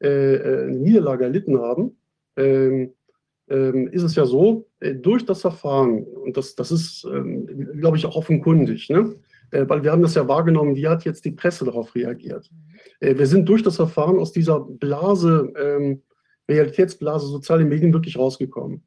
äh, 0.00 0.34
äh, 0.34 0.62
eine 0.68 0.78
Niederlage 0.78 1.24
erlitten 1.24 1.58
haben, 1.58 1.98
ähm, 2.36 2.94
ähm, 3.48 3.88
ist 3.88 4.02
es 4.02 4.14
ja 4.14 4.24
so, 4.24 4.66
durch 4.80 5.24
das 5.26 5.42
Verfahren, 5.42 6.04
und 6.04 6.36
das, 6.36 6.54
das 6.54 6.70
ist, 6.70 7.04
ähm, 7.04 7.46
glaube 7.78 7.96
ich, 7.96 8.06
auch 8.06 8.16
offenkundig, 8.16 8.88
ne? 8.88 9.14
Äh, 9.50 9.68
weil 9.68 9.82
wir 9.82 9.92
haben 9.92 10.02
das 10.02 10.14
ja 10.14 10.26
wahrgenommen, 10.28 10.76
wie 10.76 10.88
hat 10.88 11.04
jetzt 11.04 11.24
die 11.24 11.32
Presse 11.32 11.64
darauf 11.64 11.94
reagiert. 11.94 12.50
Äh, 13.00 13.18
wir 13.18 13.26
sind 13.26 13.48
durch 13.48 13.62
das 13.62 13.76
Verfahren 13.76 14.18
aus 14.18 14.32
dieser 14.32 14.60
Blase, 14.60 15.52
ähm, 15.58 16.02
Realitätsblase 16.48 17.26
soziale 17.26 17.64
Medien 17.64 17.92
wirklich 17.92 18.18
rausgekommen. 18.18 18.82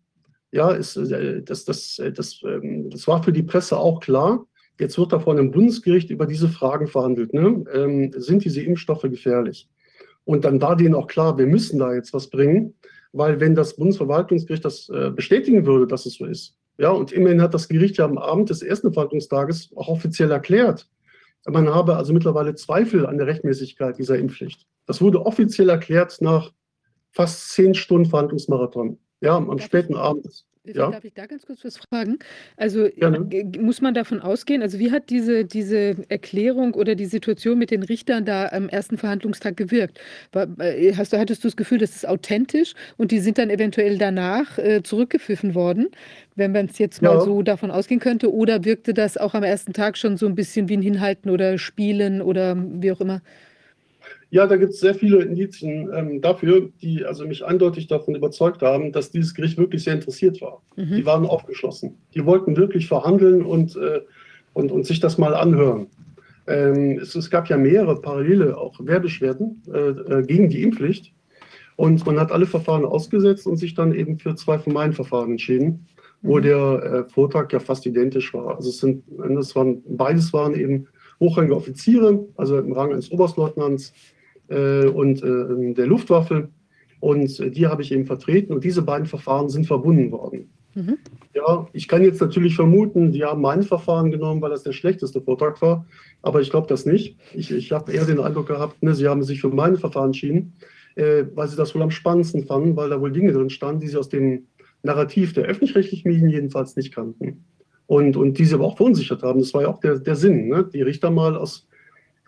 Ja, 0.52 0.72
ist, 0.72 0.98
äh, 0.98 1.42
das, 1.44 1.66
das, 1.66 2.02
das, 2.14 2.42
ähm, 2.46 2.90
das 2.90 3.08
war 3.08 3.24
für 3.24 3.34
die 3.34 3.44
Presse 3.44 3.78
auch 3.78 4.00
klar. 4.00 4.46
Jetzt 4.80 4.98
wird 4.98 5.14
da 5.14 5.20
vor 5.20 5.34
einem 5.34 5.52
Bundesgericht 5.52 6.10
über 6.10 6.26
diese 6.26 6.50
Fragen 6.50 6.88
verhandelt. 6.88 7.34
Ne? 7.34 7.64
Ähm, 7.74 8.12
sind 8.16 8.44
diese 8.44 8.62
Impfstoffe 8.62 9.04
gefährlich? 9.04 9.70
Und 10.26 10.46
dann 10.46 10.62
war 10.62 10.76
denen 10.76 10.96
auch 10.96 11.08
klar, 11.08 11.38
wir 11.38 11.48
müssen 11.48 11.80
da 11.80 11.94
jetzt 11.94 12.14
was 12.14 12.30
bringen, 12.30 12.74
weil 13.14 13.40
wenn 13.40 13.56
das 13.56 13.76
Bundesverwaltungsgericht 13.76 14.66
das 14.66 14.90
äh, 14.90 15.12
bestätigen 15.12 15.66
würde, 15.66 15.88
dass 15.88 16.06
es 16.06 16.16
so 16.16 16.26
ist, 16.26 16.58
ja, 16.78 16.90
und 16.90 17.12
immerhin 17.12 17.42
hat 17.42 17.54
das 17.54 17.70
Gericht 17.70 17.98
ja 17.98 18.06
am 18.06 18.18
Abend 18.18 18.50
des 18.50 18.64
ersten 18.64 18.92
Verhandlungstages 18.92 19.72
auch 19.76 19.88
offiziell 19.88 20.32
erklärt, 20.32 20.90
man 21.46 21.70
habe 21.70 21.96
also 21.96 22.14
mittlerweile 22.14 22.56
Zweifel 22.56 23.06
an 23.06 23.18
der 23.18 23.28
Rechtmäßigkeit 23.28 23.98
dieser 23.98 24.18
Impfpflicht. 24.18 24.66
Das 24.86 25.02
wurde 25.02 25.26
offiziell 25.26 25.70
erklärt 25.70 26.18
nach 26.22 26.52
fast 27.12 27.52
zehn 27.52 27.76
Stunden 27.76 28.10
Verhandlungsmarathon, 28.10 28.98
ja, 29.22 29.36
am 29.36 29.60
späten 29.60 29.96
Abend. 29.96 30.46
Ja? 30.66 30.90
Darf 30.92 31.04
ich 31.04 31.14
da 31.14 31.26
ganz 31.26 31.46
kurz 31.46 31.66
was 31.66 31.78
fragen? 31.78 32.20
Also 32.56 32.88
muss 33.60 33.82
man 33.82 33.94
davon 33.94 34.22
ausgehen, 34.22 34.62
also 34.62 34.80
wie 34.80 34.92
hat 34.92 35.10
diese, 35.10 35.44
diese 35.44 35.98
Erklärung 36.08 36.74
oder 36.76 36.96
die 36.96 37.06
Situation 37.06 37.58
mit 37.60 37.70
den 37.70 37.84
Richtern 37.84 38.24
da 38.24 38.48
am 38.48 38.70
ersten 38.70 38.98
Verhandlungstag 38.98 39.58
gewirkt? 39.58 40.00
Äh, 40.34 40.94
hast 40.96 41.12
du, 41.12 41.18
hattest 41.20 41.44
du 41.44 41.48
das 41.50 41.58
Gefühl, 41.58 41.80
das 41.80 41.96
ist 41.96 42.08
authentisch 42.08 42.74
und 42.98 43.12
die 43.12 43.20
sind 43.20 43.38
dann 43.38 43.50
eventuell 43.50 43.98
danach 43.98 44.58
äh, 44.58 44.82
zurückgepfiffen 44.84 45.54
worden, 45.54 45.90
wenn 46.36 46.54
man 46.54 46.68
es 46.68 46.78
jetzt 46.78 47.02
mal 47.02 47.20
so 47.20 47.42
davon 47.42 47.70
ausgehen 47.70 48.00
könnte? 48.00 48.34
Oder 48.34 48.64
wirkte 48.64 48.94
das 48.94 49.18
auch 49.18 49.34
am 49.34 49.44
ersten 49.44 49.74
Tag 49.74 49.98
schon 49.98 50.16
so 50.18 50.28
ein 50.28 50.36
bisschen 50.36 50.70
wie 50.70 50.78
ein 50.78 50.82
Hinhalten 50.82 51.30
oder 51.30 51.58
Spielen 51.58 52.22
oder 52.22 52.56
wie 52.58 52.92
auch 52.92 53.02
immer? 53.02 53.22
Ja, 54.34 54.48
da 54.48 54.58
gibt 54.58 54.74
es 54.74 54.80
sehr 54.80 54.96
viele 54.96 55.22
Indizien 55.22 55.92
ähm, 55.94 56.20
dafür, 56.20 56.72
die 56.82 57.06
also 57.06 57.24
mich 57.24 57.46
eindeutig 57.46 57.86
davon 57.86 58.16
überzeugt 58.16 58.64
haben, 58.64 58.92
dass 58.92 59.12
dieses 59.12 59.36
Gericht 59.36 59.60
wirklich 59.60 59.84
sehr 59.84 59.94
interessiert 59.94 60.42
war. 60.42 60.64
Mhm. 60.76 60.96
Die 60.96 61.06
waren 61.06 61.28
aufgeschlossen. 61.28 62.00
Die 62.16 62.26
wollten 62.26 62.58
wirklich 62.58 62.88
verhandeln 62.88 63.44
und, 63.44 63.76
äh, 63.76 64.02
und, 64.54 64.72
und 64.72 64.88
sich 64.88 65.00
das 65.00 65.20
mal 65.20 65.36
anhören. 65.36 65.86
Ähm, 66.48 66.98
es, 67.00 67.14
es, 67.14 67.30
gab 67.30 67.48
ja 67.48 67.58
mehrere 67.58 68.02
parallele 68.02 68.58
auch 68.58 68.74
Wehrbeschwerden 68.80 69.62
äh, 69.72 69.90
äh, 69.90 70.24
gegen 70.26 70.50
die 70.50 70.64
Impfpflicht. 70.64 71.14
Und 71.76 72.04
man 72.08 72.20
hat 72.20 72.32
alle 72.32 72.48
Verfahren 72.48 72.86
ausgesetzt 72.86 73.46
und 73.46 73.58
sich 73.58 73.76
dann 73.76 73.94
eben 73.94 74.18
für 74.18 74.34
zwei 74.34 74.58
von 74.58 74.74
meinen 74.74 74.94
Verfahren 74.94 75.30
entschieden, 75.30 75.86
wo 76.24 76.40
mhm. 76.40 76.42
der 76.42 76.84
äh, 76.84 77.04
Vortrag 77.12 77.54
ja 77.54 77.60
fast 77.60 77.86
identisch 77.86 78.34
war. 78.34 78.56
Also 78.56 78.70
es 78.72 78.80
sind, 78.80 79.04
das 79.16 79.56
waren, 79.56 79.84
beides 79.86 80.34
waren 80.34 80.56
eben 80.56 80.88
hochrangige 81.20 81.56
Offiziere, 81.56 82.26
also 82.36 82.58
im 82.58 82.74
Rang 82.74 82.94
eines 82.94 83.12
Oberstleutnants, 83.12 83.94
und 84.48 85.24
äh, 85.24 85.74
der 85.74 85.88
Luftwaffe. 85.88 86.50
Und 87.00 87.40
äh, 87.40 87.52
die 87.52 87.68
habe 87.68 87.82
ich 87.82 87.92
eben 87.92 88.06
vertreten 88.06 88.54
und 88.54 88.64
diese 88.64 88.82
beiden 88.82 89.08
Verfahren 89.08 89.50
sind 89.50 89.66
verbunden 89.66 90.12
worden. 90.12 90.50
Mhm. 90.76 90.98
Ja, 91.34 91.68
ich 91.74 91.88
kann 91.88 92.04
jetzt 92.04 92.22
natürlich 92.22 92.56
vermuten, 92.56 93.12
die 93.12 93.24
haben 93.24 93.42
mein 93.42 93.64
Verfahren 93.64 94.12
genommen, 94.12 94.42
weil 94.42 94.50
das 94.50 94.64
der 94.64 94.72
schlechteste 94.72 95.22
Vortrag 95.22 95.62
war, 95.62 95.86
aber 96.22 96.42
ich 96.42 96.50
glaube 96.50 96.68
das 96.68 96.86
nicht. 96.86 97.18
Ich, 97.34 97.52
ich 97.52 97.72
habe 97.72 97.92
eher 97.92 98.06
den 98.06 98.20
Eindruck 98.20 98.48
gehabt, 98.48 98.82
ne, 98.82 98.96
sie 98.96 99.08
haben 99.08 99.24
sich 99.24 99.42
für 99.42 99.50
mein 99.50 99.78
Verfahren 99.78 100.08
entschieden, 100.08 100.54
äh, 100.96 101.26
weil 101.36 101.48
sie 101.48 101.58
das 101.58 101.76
wohl 101.76 101.82
am 101.82 101.92
spannendsten 101.92 102.46
fanden, 102.46 102.76
weil 102.76 102.90
da 102.90 103.00
wohl 103.02 103.12
Dinge 103.12 103.34
drin 103.34 103.50
standen, 103.50 103.82
die 103.82 103.88
sie 103.88 103.98
aus 103.98 104.10
dem 104.10 104.48
Narrativ 104.82 105.34
der 105.34 105.46
öffentlich-rechtlichen 105.46 106.10
Medien 106.10 106.30
jedenfalls 106.30 106.76
nicht 106.76 106.94
kannten. 106.94 107.46
Und, 107.86 108.16
und 108.16 108.38
die 108.38 108.46
sie 108.46 108.56
aber 108.56 108.66
auch 108.66 108.78
verunsichert 108.78 109.24
haben. 109.24 109.40
Das 109.42 109.54
war 109.54 109.64
ja 109.64 109.68
auch 109.68 109.80
der, 109.80 110.00
der 110.00 110.16
Sinn, 110.16 110.48
ne? 110.48 110.68
die 110.74 110.82
Richter 110.82 111.12
mal 111.12 111.36
aus 111.36 111.68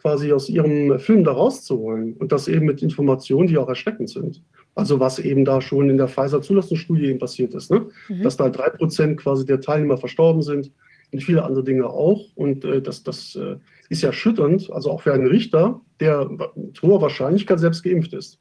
quasi 0.05 0.31
aus 0.31 0.49
ihrem 0.49 0.99
Film 0.99 1.23
da 1.23 1.31
rauszuholen 1.31 2.13
und 2.13 2.31
das 2.31 2.47
eben 2.47 2.67
mit 2.67 2.83
Informationen, 2.83 3.47
die 3.47 3.57
auch 3.57 3.67
erschreckend 3.67 4.07
sind. 4.07 4.43
Also 4.75 4.99
was 4.99 5.17
eben 5.17 5.45
da 5.45 5.61
schon 5.61 5.89
in 5.89 5.97
der 5.97 6.07
Pfizer-Zulassungsstudie 6.07 7.07
eben 7.07 7.17
passiert 7.17 7.55
ist, 7.55 7.71
ne? 7.71 7.87
Mhm. 8.07 8.21
dass 8.21 8.37
da 8.37 8.49
drei 8.49 8.69
Prozent 8.69 9.17
quasi 9.17 9.47
der 9.47 9.61
Teilnehmer 9.61 9.97
verstorben 9.97 10.43
sind 10.43 10.71
und 11.11 11.23
viele 11.23 11.43
andere 11.43 11.63
Dinge 11.63 11.87
auch. 11.89 12.21
Und 12.35 12.63
äh, 12.65 12.83
das, 12.83 13.01
das 13.01 13.35
äh, 13.35 13.55
ist 13.89 14.03
ja 14.03 14.13
schütternd, 14.13 14.69
also 14.71 14.91
auch 14.91 15.01
für 15.01 15.11
einen 15.11 15.25
Richter, 15.25 15.81
der 15.99 16.29
mit 16.55 16.79
hoher 16.83 17.01
Wahrscheinlichkeit 17.01 17.59
selbst 17.59 17.81
geimpft 17.81 18.13
ist, 18.13 18.39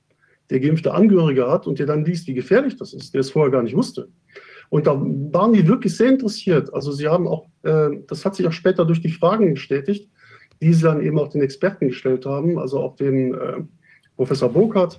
der 0.51 0.61
geimpfte 0.61 0.93
Angehörige 0.93 1.51
hat 1.51 1.67
und 1.67 1.79
der 1.79 1.87
dann 1.87 2.05
liest, 2.05 2.27
wie 2.27 2.35
gefährlich 2.35 2.77
das 2.77 2.93
ist, 2.93 3.15
der 3.15 3.23
es 3.23 3.31
vorher 3.31 3.51
gar 3.51 3.63
nicht 3.63 3.75
wusste. 3.75 4.11
Und 4.69 4.87
da 4.87 5.01
waren 5.01 5.55
die 5.55 5.67
wirklich 5.67 5.97
sehr 5.97 6.11
interessiert. 6.11 6.75
Also 6.75 6.93
sie 6.93 7.09
haben 7.09 7.27
auch, 7.27 7.47
äh, 7.63 7.89
das 8.07 8.27
hat 8.27 8.35
sich 8.35 8.47
auch 8.47 8.53
später 8.53 8.85
durch 8.85 9.01
die 9.01 9.09
Fragen 9.09 9.55
bestätigt, 9.55 10.11
die 10.61 10.73
sie 10.73 10.83
dann 10.83 11.03
eben 11.03 11.19
auch 11.19 11.29
den 11.29 11.43
Experten 11.43 11.89
gestellt 11.89 12.27
haben, 12.27 12.59
also 12.59 12.81
auch 12.81 12.97
den 12.97 13.35
äh, 13.35 13.61
Professor 14.17 14.49
Burkhardt 14.49 14.99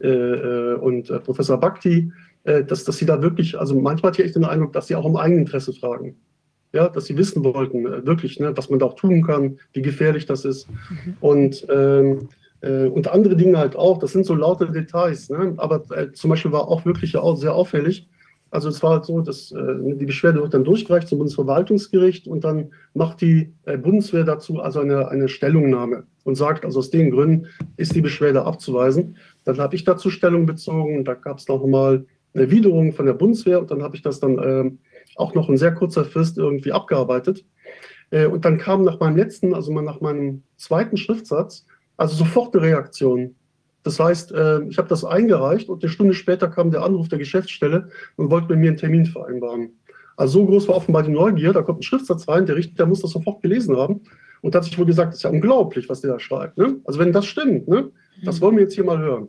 äh, 0.00 0.08
äh 0.08 0.74
und 0.74 1.10
äh, 1.10 1.18
Professor 1.20 1.58
Bhakti, 1.58 2.12
äh, 2.44 2.64
dass, 2.64 2.84
dass 2.84 2.98
sie 2.98 3.06
da 3.06 3.20
wirklich, 3.20 3.58
also 3.58 3.78
manchmal 3.78 4.12
hatte 4.12 4.22
ich 4.22 4.28
echt 4.28 4.36
den 4.36 4.44
Eindruck, 4.44 4.72
dass 4.72 4.86
sie 4.86 4.94
auch 4.94 5.04
um 5.04 5.16
Eigeninteresse 5.16 5.72
fragen. 5.72 6.16
Ja, 6.72 6.88
dass 6.88 7.06
sie 7.06 7.16
wissen 7.16 7.42
wollten, 7.44 7.84
wirklich, 8.06 8.38
ne, 8.38 8.54
was 8.54 8.68
man 8.68 8.78
da 8.78 8.86
auch 8.86 8.94
tun 8.94 9.22
kann, 9.22 9.58
wie 9.72 9.80
gefährlich 9.80 10.26
das 10.26 10.44
ist. 10.44 10.68
Mhm. 10.68 11.16
Und, 11.20 11.66
ähm, 11.70 12.28
und 12.60 13.08
andere 13.08 13.36
Dinge 13.36 13.56
halt 13.56 13.74
auch, 13.74 13.98
das 13.98 14.12
sind 14.12 14.26
so 14.26 14.34
laute 14.34 14.70
Details. 14.70 15.30
Ne? 15.30 15.54
Aber 15.56 15.84
zum 16.12 16.28
Beispiel 16.28 16.52
war 16.52 16.68
auch 16.68 16.84
wirklich 16.84 17.16
auch 17.16 17.36
sehr 17.36 17.54
auffällig, 17.54 18.06
also 18.50 18.68
es 18.68 18.82
war 18.82 18.92
halt 18.92 19.04
so, 19.04 19.20
dass 19.20 19.52
äh, 19.52 19.74
die 19.94 20.06
Beschwerde 20.06 20.40
wird 20.40 20.54
dann 20.54 20.64
durchgereicht 20.64 21.08
zum 21.08 21.18
Bundesverwaltungsgericht 21.18 22.26
und 22.26 22.44
dann 22.44 22.70
macht 22.94 23.20
die 23.20 23.52
äh, 23.66 23.76
Bundeswehr 23.76 24.24
dazu 24.24 24.60
also 24.60 24.80
eine, 24.80 25.08
eine 25.08 25.28
Stellungnahme 25.28 26.04
und 26.24 26.36
sagt, 26.36 26.64
also 26.64 26.78
aus 26.78 26.90
den 26.90 27.10
Gründen 27.10 27.46
ist 27.76 27.94
die 27.94 28.00
Beschwerde 28.00 28.44
abzuweisen. 28.44 29.16
Dann 29.44 29.58
habe 29.58 29.76
ich 29.76 29.84
dazu 29.84 30.10
Stellung 30.10 30.46
bezogen, 30.46 31.04
da 31.04 31.14
gab 31.14 31.38
es 31.38 31.48
noch 31.48 31.66
mal 31.66 32.06
eine 32.34 32.50
Widerung 32.50 32.92
von 32.92 33.06
der 33.06 33.14
Bundeswehr 33.14 33.60
und 33.60 33.70
dann 33.70 33.82
habe 33.82 33.96
ich 33.96 34.02
das 34.02 34.20
dann 34.20 34.38
äh, 34.38 34.70
auch 35.16 35.34
noch 35.34 35.48
in 35.48 35.56
sehr 35.56 35.74
kurzer 35.74 36.04
Frist 36.04 36.38
irgendwie 36.38 36.72
abgearbeitet. 36.72 37.44
Äh, 38.10 38.26
und 38.26 38.44
dann 38.44 38.58
kam 38.58 38.82
nach 38.82 39.00
meinem 39.00 39.16
letzten, 39.16 39.54
also 39.54 39.72
nach 39.80 40.00
meinem 40.00 40.42
zweiten 40.56 40.96
Schriftsatz, 40.96 41.66
also 41.96 42.16
sofort 42.16 42.54
eine 42.54 42.64
Reaktion. 42.64 43.34
Das 43.82 44.00
heißt, 44.00 44.32
äh, 44.32 44.62
ich 44.64 44.78
habe 44.78 44.88
das 44.88 45.04
eingereicht 45.04 45.68
und 45.68 45.82
eine 45.82 45.90
Stunde 45.90 46.14
später 46.14 46.48
kam 46.48 46.70
der 46.70 46.82
Anruf 46.82 47.08
der 47.08 47.18
Geschäftsstelle 47.18 47.88
und 48.16 48.30
wollte 48.30 48.48
mit 48.48 48.58
mir 48.58 48.68
einen 48.68 48.76
Termin 48.76 49.06
vereinbaren. 49.06 49.70
Also 50.16 50.40
so 50.40 50.46
groß 50.46 50.68
war 50.68 50.76
offenbar 50.76 51.04
die 51.04 51.12
Neugier, 51.12 51.52
da 51.52 51.62
kommt 51.62 51.80
ein 51.80 51.84
Schriftsatz 51.84 52.26
rein, 52.26 52.44
der 52.44 52.56
Richter 52.56 52.86
muss 52.86 53.02
das 53.02 53.12
sofort 53.12 53.40
gelesen 53.40 53.76
haben 53.76 54.00
und 54.42 54.54
hat 54.54 54.64
sich 54.64 54.76
wohl 54.76 54.86
gesagt, 54.86 55.10
das 55.10 55.18
ist 55.18 55.22
ja 55.22 55.30
unglaublich, 55.30 55.88
was 55.88 56.00
der 56.00 56.12
da 56.12 56.18
schreibt. 56.18 56.58
Ne? 56.58 56.80
Also 56.84 56.98
wenn 56.98 57.12
das 57.12 57.26
stimmt, 57.26 57.68
ne? 57.68 57.90
das 58.24 58.40
wollen 58.40 58.56
wir 58.56 58.64
jetzt 58.64 58.74
hier 58.74 58.84
mal 58.84 58.98
hören. 58.98 59.28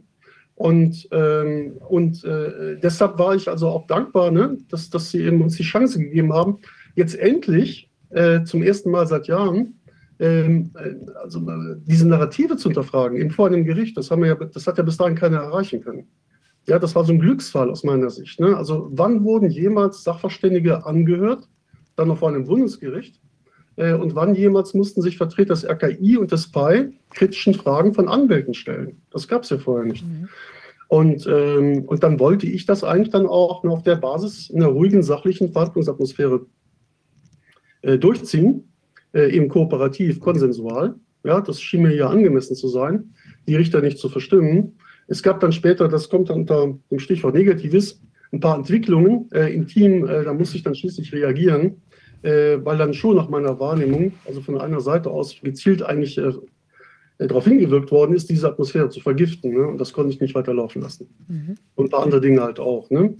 Und, 0.55 1.07
ähm, 1.11 1.77
und 1.87 2.23
äh, 2.25 2.77
deshalb 2.81 3.17
war 3.17 3.35
ich 3.35 3.47
also 3.47 3.69
auch 3.69 3.87
dankbar, 3.87 4.31
ne? 4.31 4.57
dass, 4.69 4.89
dass 4.89 5.11
Sie 5.11 5.21
eben 5.23 5.41
uns 5.41 5.55
die 5.55 5.63
Chance 5.63 5.99
gegeben 5.99 6.33
haben, 6.33 6.57
jetzt 6.95 7.15
endlich 7.17 7.89
äh, 8.09 8.43
zum 8.43 8.63
ersten 8.63 8.91
Mal 8.91 9.07
seit 9.07 9.27
Jahren 9.27 9.78
ähm, 9.78 9.78
also, 10.19 11.39
äh, 11.39 11.77
diese 11.85 12.07
Narrative 12.07 12.57
zu 12.57 12.69
hinterfragen, 12.69 13.17
eben 13.17 13.31
vor 13.31 13.47
einem 13.47 13.63
Gericht. 13.63 13.97
Das, 13.97 14.11
haben 14.11 14.21
wir 14.21 14.29
ja, 14.29 14.35
das 14.35 14.67
hat 14.67 14.77
ja 14.77 14.83
bis 14.83 14.97
dahin 14.97 15.15
keiner 15.15 15.37
erreichen 15.37 15.81
können. 15.81 16.07
Ja, 16.67 16.77
das 16.77 16.93
war 16.93 17.05
so 17.05 17.13
ein 17.13 17.19
Glücksfall 17.19 17.69
aus 17.69 17.83
meiner 17.83 18.09
Sicht. 18.09 18.39
Ne? 18.39 18.55
Also 18.55 18.89
wann 18.91 19.23
wurden 19.23 19.49
jemals 19.49 20.03
Sachverständige 20.03 20.85
angehört, 20.85 21.47
dann 21.95 22.09
noch 22.09 22.17
vor 22.17 22.29
einem 22.29 22.45
Bundesgericht? 22.45 23.19
Äh, 23.77 23.93
und 23.93 24.13
wann 24.13 24.35
jemals 24.35 24.73
mussten 24.73 25.01
sich 25.01 25.17
Vertreter 25.17 25.53
des 25.53 25.63
RKI 25.63 26.17
und 26.17 26.31
des 26.31 26.51
PI 26.51 26.99
kritischen 27.11 27.53
Fragen 27.53 27.93
von 27.93 28.09
Anwälten 28.09 28.53
stellen? 28.53 29.01
Das 29.11 29.27
gab 29.27 29.43
es 29.43 29.49
ja 29.49 29.57
vorher 29.57 29.85
nicht. 29.85 30.05
Mhm. 30.05 30.27
Und, 30.89 31.27
ähm, 31.27 31.85
und 31.85 32.03
dann 32.03 32.19
wollte 32.19 32.47
ich 32.47 32.65
das 32.65 32.83
eigentlich 32.83 33.11
dann 33.11 33.27
auch 33.27 33.63
auf 33.63 33.83
der 33.83 33.95
Basis 33.95 34.51
einer 34.53 34.67
ruhigen, 34.67 35.01
sachlichen 35.01 35.51
Verhandlungsatmosphäre 35.51 36.45
äh, 37.83 37.97
durchziehen, 37.97 38.68
äh, 39.13 39.31
eben 39.31 39.49
kooperativ, 39.49 40.19
konsensual. 40.19 40.95
Ja, 41.23 41.41
das 41.41 41.61
schien 41.61 41.81
mir 41.81 41.95
ja 41.95 42.07
angemessen 42.07 42.55
zu 42.55 42.67
sein, 42.67 43.13
die 43.47 43.55
Richter 43.55 43.81
nicht 43.81 43.97
zu 43.97 44.09
verstimmen. 44.09 44.77
Es 45.07 45.23
gab 45.23 45.39
dann 45.39 45.51
später, 45.51 45.87
das 45.87 46.09
kommt 46.09 46.29
unter 46.29 46.77
dem 46.89 46.99
Stichwort 46.99 47.35
Negatives, 47.35 48.01
ein 48.31 48.39
paar 48.39 48.57
Entwicklungen 48.57 49.29
äh, 49.33 49.53
im 49.53 49.67
Team, 49.67 50.07
äh, 50.07 50.23
da 50.23 50.33
musste 50.33 50.57
ich 50.57 50.63
dann 50.63 50.75
schließlich 50.75 51.11
reagieren, 51.11 51.81
äh, 52.21 52.57
weil 52.63 52.77
dann 52.77 52.93
schon 52.93 53.15
nach 53.15 53.27
meiner 53.27 53.59
Wahrnehmung, 53.59 54.13
also 54.25 54.41
von 54.41 54.59
einer 54.59 54.81
Seite 54.81 55.09
aus 55.09 55.35
gezielt 55.41 55.81
eigentlich 55.81 56.17
äh, 56.17 56.31
äh, 57.19 57.27
darauf 57.27 57.45
hingewirkt 57.45 57.91
worden 57.91 58.15
ist, 58.15 58.29
diese 58.29 58.47
Atmosphäre 58.47 58.89
zu 58.89 59.01
vergiften. 59.01 59.53
Ne? 59.53 59.67
Und 59.67 59.77
das 59.77 59.93
konnte 59.93 60.11
ich 60.11 60.21
nicht 60.21 60.35
weiterlaufen 60.35 60.81
lassen. 60.81 61.09
Mhm. 61.27 61.55
Und 61.75 61.87
ein 61.87 61.89
paar 61.89 62.03
andere 62.03 62.21
Dinge 62.21 62.41
halt 62.41 62.59
auch. 62.59 62.89
Ne? 62.89 63.15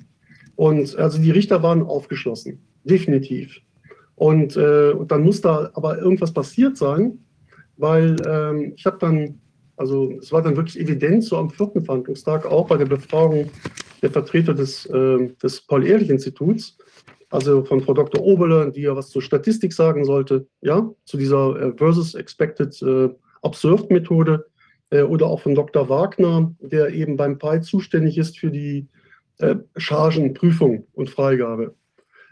Und 0.56 0.96
also 0.98 1.22
die 1.22 1.32
Richter 1.32 1.62
waren 1.64 1.84
aufgeschlossen, 1.84 2.60
definitiv. 2.84 3.62
Und, 4.20 4.58
äh, 4.58 4.92
und 4.92 5.14
dann 5.14 5.24
muss 5.24 5.40
da 5.40 5.70
aber 5.76 5.98
irgendwas 5.98 6.34
passiert 6.34 6.76
sein, 6.76 7.20
weil 7.78 8.18
ähm, 8.28 8.74
ich 8.76 8.86
habe 8.86 8.98
dann, 9.00 9.40
also 9.78 10.12
es 10.20 10.34
war 10.34 10.42
dann 10.42 10.58
wirklich 10.58 10.78
evident, 10.78 11.24
so 11.24 11.38
am 11.38 11.50
vierten 11.50 11.86
Verhandlungstag, 11.86 12.46
auch 12.46 12.68
bei 12.68 12.76
der 12.76 12.86
Befragung 12.86 13.50
der 14.02 14.12
Vertreter 14.12 14.54
des, 14.54 14.86
äh, 14.88 15.30
des 15.42 15.62
Paul-Ehrlich-Instituts, 15.62 16.78
also 17.30 17.64
von 17.64 17.80
Frau 17.80 17.94
Dr. 17.94 18.22
Oberle, 18.22 18.70
die 18.74 18.82
ja 18.82 18.94
was 18.94 19.10
zur 19.10 19.22
Statistik 19.22 19.72
sagen 19.72 20.04
sollte, 20.04 20.46
ja, 20.60 20.94
zu 21.06 21.16
dieser 21.16 21.56
äh, 21.56 21.74
Versus 21.78 22.14
Expected 22.14 22.82
äh, 22.82 23.08
Observed 23.42 23.90
Methode, 23.90 24.46
äh, 24.90 25.04
oder 25.04 25.28
auch 25.28 25.40
von 25.40 25.56
Dr. 25.56 25.88
Wagner, 25.88 26.54
der 26.60 26.90
eben 26.90 27.16
beim 27.16 27.38
PI 27.38 27.62
zuständig 27.62 28.18
ist 28.18 28.38
für 28.38 28.52
die 28.52 28.90
äh, 29.38 29.56
Chargenprüfung 29.78 30.88
und 30.92 31.10
Freigabe 31.10 31.74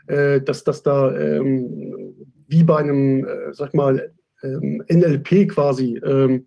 äh, 0.08 0.42
dass 0.42 0.64
das 0.64 0.84
da 0.84 1.16
ähm, 1.16 2.16
wie 2.48 2.64
bei 2.64 2.78
einem, 2.78 3.26
äh, 3.26 3.54
sag 3.54 3.74
mal, 3.74 4.12
ähm, 4.44 4.84
NLP 4.90 5.50
quasi 5.50 6.00
ähm, 6.04 6.46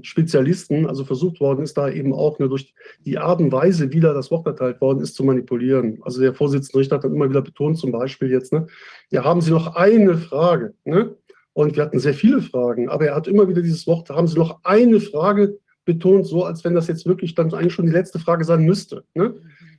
Spezialisten, 0.00 0.86
also 0.86 1.04
versucht 1.04 1.38
worden 1.38 1.62
ist, 1.62 1.76
da 1.76 1.90
eben 1.90 2.14
auch 2.14 2.38
nur 2.38 2.48
durch 2.48 2.74
die 3.04 3.18
Art 3.18 3.38
und 3.38 3.52
Weise, 3.52 3.92
wie 3.92 4.00
da 4.00 4.14
das 4.14 4.30
Wort 4.30 4.46
erteilt 4.46 4.80
worden 4.80 5.00
ist, 5.00 5.14
zu 5.14 5.24
manipulieren. 5.24 5.98
Also 6.00 6.22
der 6.22 6.32
Vorsitzende 6.32 6.78
Richter 6.78 6.96
hat 6.96 7.04
dann 7.04 7.14
immer 7.14 7.28
wieder 7.28 7.42
betont, 7.42 7.76
zum 7.76 7.92
Beispiel 7.92 8.30
jetzt, 8.30 8.54
ne, 8.54 8.66
ja, 9.10 9.24
haben 9.24 9.42
Sie 9.42 9.50
noch 9.50 9.76
eine 9.76 10.16
Frage, 10.16 10.72
ne? 10.86 11.14
Und 11.52 11.76
wir 11.76 11.82
hatten 11.82 11.98
sehr 11.98 12.14
viele 12.14 12.40
Fragen, 12.40 12.88
aber 12.88 13.08
er 13.08 13.14
hat 13.14 13.28
immer 13.28 13.46
wieder 13.46 13.60
dieses 13.60 13.86
Wort, 13.86 14.08
haben 14.08 14.26
Sie 14.26 14.38
noch 14.38 14.60
eine 14.64 15.00
Frage 15.00 15.58
betont, 15.84 16.26
so 16.26 16.44
als 16.44 16.64
wenn 16.64 16.74
das 16.74 16.86
jetzt 16.86 17.04
wirklich 17.04 17.34
dann 17.34 17.52
eigentlich 17.52 17.74
schon 17.74 17.84
die 17.84 17.92
letzte 17.92 18.18
Frage 18.18 18.44
sein 18.44 18.64
müsste. 18.64 19.04
Ne? 19.14 19.34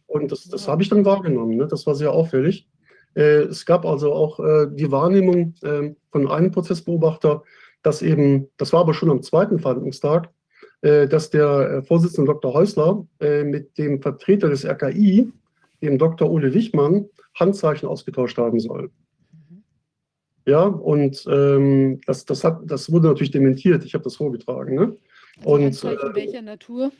Und 0.07 0.31
das, 0.31 0.45
das 0.45 0.67
habe 0.67 0.83
ich 0.83 0.89
dann 0.89 1.05
wahrgenommen. 1.05 1.57
Ne? 1.57 1.67
Das 1.67 1.85
war 1.87 1.95
sehr 1.95 2.11
auffällig. 2.11 2.67
Äh, 3.15 3.43
es 3.43 3.65
gab 3.65 3.85
also 3.85 4.13
auch 4.13 4.39
äh, 4.39 4.67
die 4.71 4.91
Wahrnehmung 4.91 5.53
äh, 5.61 5.93
von 6.11 6.29
einem 6.29 6.51
Prozessbeobachter, 6.51 7.43
dass 7.81 8.01
eben, 8.01 8.47
das 8.57 8.73
war 8.73 8.81
aber 8.81 8.93
schon 8.93 9.11
am 9.11 9.21
zweiten 9.21 9.59
Verhandlungstag, 9.59 10.29
dass 10.81 11.29
der 11.29 11.81
Vorsitzende 11.83 12.33
Dr. 12.33 12.53
Häusler 12.53 13.05
mit 13.21 13.77
dem 13.77 14.01
Vertreter 14.01 14.49
des 14.49 14.65
RKI, 14.65 15.31
dem 15.81 15.97
Dr. 15.97 16.29
Ole 16.29 16.53
Wichmann, 16.53 17.05
Handzeichen 17.35 17.87
ausgetauscht 17.87 18.37
haben 18.37 18.59
soll. 18.59 18.91
Mhm. 19.31 19.63
Ja, 20.45 20.63
und 20.63 21.25
ähm, 21.29 22.01
das, 22.05 22.25
das, 22.25 22.43
hat, 22.43 22.59
das 22.65 22.91
wurde 22.91 23.07
natürlich 23.07 23.31
dementiert. 23.31 23.85
Ich 23.85 23.93
habe 23.93 24.03
das 24.03 24.17
vorgetragen. 24.17 24.75
Ne? 24.75 24.97
Und, 25.45 25.63
Handzeichen 25.63 26.11
äh, 26.11 26.15
welcher 26.15 26.41
Natur? 26.41 26.91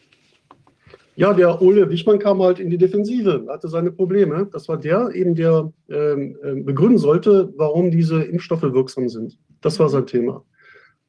Ja, 1.16 1.34
der 1.34 1.62
Ole 1.62 1.90
Wichmann 1.90 2.18
kam 2.18 2.42
halt 2.42 2.60
in 2.60 2.70
die 2.70 2.78
Defensive, 2.78 3.46
hatte 3.48 3.68
seine 3.68 3.92
Probleme. 3.92 4.48
Das 4.52 4.68
war 4.68 4.78
der 4.78 5.12
eben, 5.14 5.36
der 5.36 5.72
ähm, 5.90 6.38
ähm, 6.44 6.66
begründen 6.66 6.98
sollte, 6.98 7.54
warum 7.56 7.92
diese 7.92 8.24
Impfstoffe 8.24 8.64
wirksam 8.64 9.08
sind. 9.10 9.38
Das 9.62 9.80
war 9.80 9.90
sein 9.90 10.08
Thema. 10.08 10.44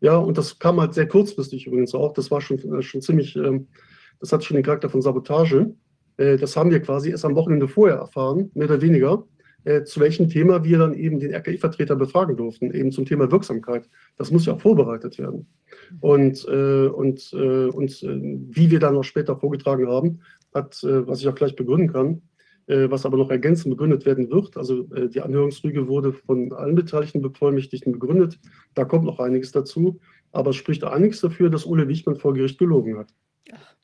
Ja, 0.00 0.16
und 0.16 0.36
das 0.36 0.58
kam 0.58 0.80
halt 0.80 0.92
sehr 0.92 1.08
kurzfristig 1.08 1.66
übrigens 1.66 1.94
auch. 1.94 2.12
Das 2.12 2.30
war 2.30 2.42
schon, 2.42 2.58
äh, 2.58 2.82
schon 2.82 3.00
ziemlich, 3.00 3.34
ähm, 3.36 3.68
das 4.20 4.32
hat 4.32 4.44
schon 4.44 4.56
den 4.56 4.64
Charakter 4.64 4.90
von 4.90 5.00
Sabotage. 5.00 5.74
Äh, 6.18 6.36
das 6.36 6.54
haben 6.54 6.70
wir 6.70 6.80
quasi 6.80 7.10
erst 7.10 7.24
am 7.24 7.34
Wochenende 7.34 7.66
vorher 7.66 7.96
erfahren, 7.96 8.50
mehr 8.54 8.68
oder 8.68 8.82
weniger, 8.82 9.24
äh, 9.64 9.84
zu 9.84 10.00
welchem 10.00 10.28
Thema 10.28 10.64
wir 10.64 10.78
dann 10.78 10.94
eben 10.94 11.18
den 11.18 11.34
RKI-Vertreter 11.34 11.96
befragen 11.96 12.36
durften, 12.36 12.70
eben 12.72 12.92
zum 12.92 13.06
Thema 13.06 13.30
Wirksamkeit. 13.30 13.88
Das 14.16 14.30
muss 14.30 14.46
ja 14.46 14.54
auch 14.54 14.60
vorbereitet 14.60 15.18
werden. 15.18 15.46
Und, 16.00 16.46
äh, 16.48 16.86
und, 16.86 17.32
äh, 17.32 17.66
und 17.66 18.02
äh, 18.02 18.20
wie 18.50 18.70
wir 18.70 18.78
dann 18.78 18.94
noch 18.94 19.04
später 19.04 19.36
vorgetragen 19.36 19.88
haben, 19.88 20.20
hat, 20.54 20.82
äh, 20.84 21.06
was 21.06 21.20
ich 21.20 21.28
auch 21.28 21.34
gleich 21.34 21.56
begründen 21.56 21.92
kann, 21.92 22.22
was 22.66 23.04
aber 23.04 23.18
noch 23.18 23.28
ergänzend 23.28 23.74
begründet 23.74 24.06
werden 24.06 24.30
wird. 24.30 24.56
Also 24.56 24.84
die 24.84 25.20
Anhörungsrüge 25.20 25.86
wurde 25.86 26.14
von 26.14 26.50
allen 26.54 26.74
beteiligten 26.74 27.20
Bevollmächtigten 27.20 27.92
begründet. 27.92 28.38
Da 28.72 28.86
kommt 28.86 29.04
noch 29.04 29.18
einiges 29.18 29.52
dazu. 29.52 30.00
Aber 30.32 30.48
es 30.48 30.56
spricht 30.56 30.82
einiges 30.82 31.20
dafür, 31.20 31.50
dass 31.50 31.66
Ole 31.66 31.88
Wichmann 31.88 32.16
vor 32.16 32.32
Gericht 32.32 32.58
gelogen 32.58 32.96
hat. 32.96 33.12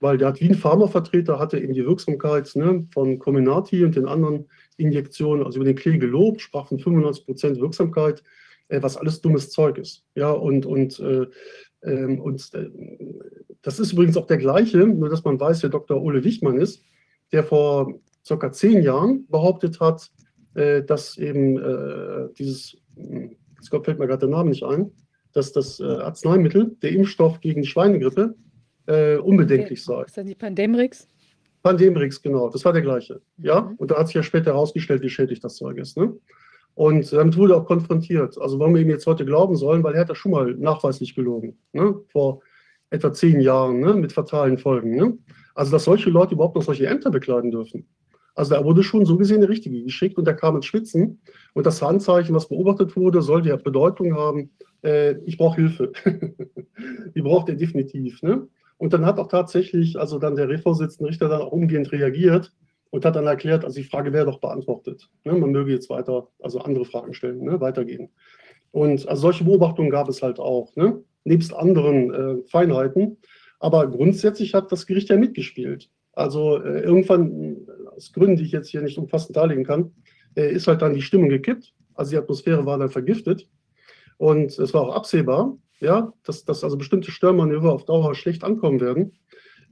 Weil 0.00 0.17
der 0.17 0.28
hat 0.28 0.41
wie 0.41 0.49
ein 0.49 0.55
Pharmavertreter, 0.55 1.39
hatte 1.39 1.60
eben 1.60 1.75
die 1.75 1.84
Wirksamkeit 1.84 2.50
ne, 2.57 2.86
von 2.92 3.18
Comirnaty 3.18 3.84
und 3.84 3.97
den 3.97 4.07
anderen 4.07 4.49
Injektionen, 4.81 5.44
also 5.44 5.59
über 5.59 5.67
den 5.67 5.76
Klee 5.76 5.99
gelobt, 5.99 6.41
sprach 6.41 6.68
von 6.68 6.78
95 6.78 7.26
Prozent 7.26 7.60
Wirksamkeit, 7.60 8.23
was 8.68 8.97
alles 8.97 9.20
dummes 9.20 9.50
Zeug 9.50 9.78
ist. 9.78 10.05
Ja, 10.15 10.31
und, 10.31 10.65
und 10.65 11.00
äh, 11.00 11.26
ähm, 11.83 12.20
und 12.20 12.52
äh, 12.55 12.70
das 13.62 13.81
ist 13.81 13.92
übrigens 13.92 14.17
auch 14.17 14.26
der 14.26 14.39
gleiche, 14.39 14.78
nur 14.78 15.09
dass 15.09 15.25
man 15.25 15.41
weiß, 15.41 15.62
wer 15.62 15.70
Dr. 15.70 16.00
Ole 16.00 16.25
Wichmann 16.25 16.59
ist, 16.59 16.83
der 17.33 17.44
vor 17.44 17.94
circa 18.25 18.52
zehn 18.52 18.83
Jahren 18.83 19.26
behauptet 19.28 19.81
hat, 19.81 20.10
äh, 20.55 20.83
dass 20.83 21.17
eben 21.17 21.59
äh, 21.59 22.28
dieses, 22.39 22.76
jetzt 22.97 23.68
fällt 23.68 23.99
mir 23.99 24.07
gerade 24.07 24.26
der 24.26 24.28
Name 24.28 24.50
nicht 24.50 24.65
ein, 24.65 24.91
dass 25.33 25.52
das 25.52 25.81
Arzneimittel, 25.81 26.76
der 26.83 26.91
Impfstoff 26.91 27.41
gegen 27.41 27.62
Schweinegrippe, 27.65 28.34
unbedenklich 29.23 29.84
sei. 29.84 30.02
Ist 30.02 30.17
das 30.17 30.26
die 30.26 30.34
Pandemrix? 30.34 31.07
Pandemrix, 31.63 32.23
genau, 32.23 32.49
das 32.49 32.65
war 32.65 32.73
der 32.73 32.83
gleiche. 32.83 33.21
Ja, 33.39 33.63
mhm. 33.63 33.75
und 33.77 33.91
da 33.91 33.99
hat 33.99 34.09
sich 34.09 34.15
ja 34.15 34.23
später 34.23 34.53
herausgestellt, 34.53 35.03
wie 35.03 35.11
schädlich 35.11 35.41
das 35.41 35.57
Zeug 35.57 35.79
ist. 35.79 35.97
Ne? 35.97 36.15
Und 36.75 37.13
damit 37.13 37.37
wurde 37.37 37.57
auch 37.57 37.67
konfrontiert. 37.67 38.41
Also 38.41 38.59
warum 38.59 38.75
wir 38.75 38.83
ihm 38.83 38.91
jetzt 38.91 39.07
heute 39.07 39.25
glauben 39.25 39.57
sollen, 39.57 39.83
weil 39.83 39.95
er 39.95 40.03
hat 40.03 40.09
ja 40.09 40.15
schon 40.15 40.33
mal 40.33 40.55
nachweislich 40.55 41.15
gelogen, 41.15 41.59
ne? 41.73 41.95
vor 42.09 42.41
etwa 42.91 43.13
zehn 43.13 43.41
Jahren, 43.41 43.81
ne? 43.81 43.95
mit 43.95 44.13
fatalen 44.13 44.59
Folgen. 44.59 44.97
Ne? 44.97 45.19
Also 45.55 45.73
dass 45.73 45.85
solche 45.85 46.11
Leute 46.11 46.35
überhaupt 46.35 46.57
noch 46.57 46.63
solche 46.63 46.87
Ämter 46.87 47.11
bekleiden 47.11 47.51
dürfen. 47.51 47.87
Also 48.35 48.55
da 48.55 48.65
wurde 48.65 48.83
schon 48.83 49.05
so 49.05 49.19
gesehen 49.19 49.39
eine 49.39 49.49
richtige 49.49 49.83
geschickt 49.83 50.17
und 50.17 50.25
da 50.25 50.33
kam 50.33 50.57
ins 50.57 50.67
Schwitzen. 50.67 51.21
Und 51.53 51.67
das 51.67 51.83
Handzeichen, 51.83 52.35
was 52.35 52.49
beobachtet 52.49 52.97
wurde, 52.97 53.21
sollte 53.21 53.51
ja 53.51 53.57
Bedeutung 53.57 54.15
haben, 54.15 54.51
äh, 54.83 55.17
ich 55.27 55.37
brauche 55.37 55.57
Hilfe. 55.57 55.93
Die 57.15 57.23
braucht 57.23 57.49
er 57.49 57.57
definitiv. 57.57 58.23
Ne? 58.23 58.49
Und 58.81 58.94
dann 58.94 59.05
hat 59.05 59.18
auch 59.18 59.28
tatsächlich, 59.28 59.99
also 59.99 60.18
dann 60.18 60.36
der 60.36 60.49
Revorsitzende 60.49 61.10
Richter 61.10 61.28
dann 61.28 61.42
auch 61.42 61.52
umgehend 61.52 61.92
reagiert 61.92 62.50
und 62.89 63.05
hat 63.05 63.15
dann 63.15 63.26
erklärt, 63.26 63.62
also 63.62 63.78
die 63.78 63.86
Frage 63.86 64.15
wäre 64.15 64.25
doch 64.25 64.41
beantwortet. 64.41 65.10
Ne? 65.25 65.34
Man 65.34 65.50
möge 65.50 65.70
jetzt 65.70 65.91
weiter, 65.91 66.28
also 66.41 66.60
andere 66.60 66.86
Fragen 66.86 67.12
stellen, 67.12 67.42
ne? 67.42 67.60
weitergehen. 67.60 68.09
Und 68.70 69.07
also 69.07 69.20
solche 69.20 69.44
Beobachtungen 69.44 69.91
gab 69.91 70.09
es 70.09 70.23
halt 70.23 70.39
auch, 70.39 70.75
ne? 70.76 71.05
nebst 71.25 71.52
anderen 71.52 72.15
äh, 72.15 72.42
Feinheiten. 72.49 73.18
Aber 73.59 73.86
grundsätzlich 73.86 74.55
hat 74.55 74.73
das 74.73 74.86
Gericht 74.86 75.10
ja 75.10 75.18
mitgespielt. 75.18 75.91
Also 76.15 76.57
äh, 76.62 76.81
irgendwann, 76.81 77.59
aus 77.94 78.15
Gründen, 78.15 78.36
die 78.36 78.44
ich 78.44 78.52
jetzt 78.52 78.70
hier 78.70 78.81
nicht 78.81 78.97
umfassend 78.97 79.36
darlegen 79.36 79.65
kann, 79.65 79.92
äh, 80.36 80.50
ist 80.50 80.68
halt 80.68 80.81
dann 80.81 80.94
die 80.94 81.02
Stimmung 81.02 81.28
gekippt. 81.28 81.75
Also 81.92 82.12
die 82.12 82.17
Atmosphäre 82.17 82.65
war 82.65 82.78
dann 82.78 82.89
vergiftet. 82.89 83.47
Und 84.17 84.59
es 84.59 84.73
war 84.73 84.89
auch 84.89 84.97
absehbar, 84.97 85.59
ja, 85.81 86.12
dass, 86.25 86.44
dass 86.44 86.62
also 86.62 86.76
bestimmte 86.76 87.10
Störmanöver 87.10 87.73
auf 87.73 87.84
Dauer 87.84 88.15
schlecht 88.15 88.44
ankommen 88.44 88.81
werden. 88.81 89.12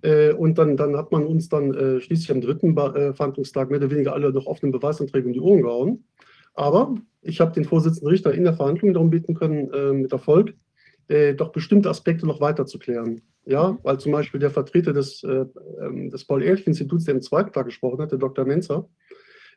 Äh, 0.03 0.33
und 0.33 0.59
dann, 0.59 0.77
dann 0.77 0.97
hat 0.97 1.13
man 1.13 1.27
uns 1.27 1.49
dann 1.49 1.75
äh, 1.75 2.01
schließlich 2.01 2.31
am 2.31 2.41
dritten 2.41 2.75
ba 2.75 2.95
äh, 2.95 3.15
Verhandlungstag 3.15 3.71
mehr 3.71 3.79
oder 3.79 3.91
weniger 3.91 4.13
alle 4.13 4.33
noch 4.33 4.47
offenen 4.47 4.73
Beweisanträge 4.73 5.27
um 5.27 5.33
die 5.33 5.41
Ohren 5.41 5.63
gehauen. 5.63 6.05
Aber 6.55 6.95
ich 7.23 7.41
habe 7.41 7.53
den 7.53 7.65
Vorsitzenden 7.65 8.09
Richter 8.09 8.33
in 8.33 8.45
der 8.45 8.55
Verhandlung 8.55 8.93
darum 8.93 9.11
bitten 9.11 9.35
können, 9.35 9.73
äh, 9.73 9.93
mit 9.93 10.13
Erfolg, 10.13 10.55
äh, 11.09 11.35
doch 11.35 11.53
bestimmte 11.53 11.91
Aspekte 11.91 12.27
noch 12.27 12.41
weiter 12.41 12.67
zu 12.67 12.79
klären. 12.79 13.21
Ja, 13.45 13.79
weil 13.83 13.99
zum 13.99 14.13
Beispiel 14.13 14.41
der 14.41 14.51
Vertreter 14.51 14.93
des, 14.93 15.23
äh, 15.25 15.47
ähm, 15.81 16.11
des 16.11 16.27
Paul-Ehrlich-Instituts, 16.27 17.05
der 17.05 17.15
im 17.15 17.23
zweiten 17.23 17.53
Tag 17.53 17.67
gesprochen 17.67 18.03
hat, 18.03 18.13
der 18.13 18.19
Dr. 18.19 18.45
Menzer, 18.45 18.89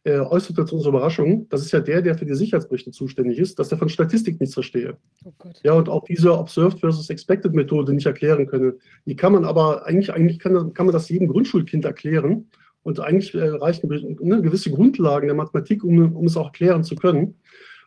äh, 0.03 0.19
äußerte 0.19 0.65
zu 0.65 0.75
unserer 0.75 0.93
Überraschung, 0.93 1.47
das 1.49 1.61
ist 1.61 1.71
ja 1.71 1.79
der, 1.79 2.01
der 2.01 2.17
für 2.17 2.25
die 2.25 2.33
Sicherheitsberichte 2.33 2.91
zuständig 2.91 3.37
ist, 3.37 3.59
dass 3.59 3.71
er 3.71 3.77
von 3.77 3.89
Statistik 3.89 4.39
nichts 4.39 4.55
verstehe. 4.55 4.97
Oh 5.23 5.31
ja, 5.63 5.73
und 5.73 5.89
auch 5.89 6.05
diese 6.05 6.37
Observed 6.37 6.79
versus 6.79 7.09
Expected 7.09 7.53
Methode 7.53 7.93
nicht 7.93 8.07
erklären 8.07 8.47
könne. 8.47 8.75
Die 9.05 9.15
kann 9.15 9.33
man 9.33 9.45
aber, 9.45 9.85
eigentlich, 9.85 10.11
eigentlich 10.11 10.39
kann, 10.39 10.73
kann 10.73 10.87
man 10.87 10.93
das 10.93 11.09
jedem 11.09 11.27
Grundschulkind 11.27 11.85
erklären. 11.85 12.47
Und 12.83 12.99
eigentlich 12.99 13.35
äh, 13.35 13.47
reichen 13.47 13.89
ne, 13.89 14.41
gewisse 14.41 14.71
Grundlagen 14.71 15.27
der 15.27 15.35
Mathematik, 15.35 15.83
um, 15.83 16.15
um 16.15 16.25
es 16.25 16.35
auch 16.35 16.47
erklären 16.47 16.83
zu 16.83 16.95
können. 16.95 17.35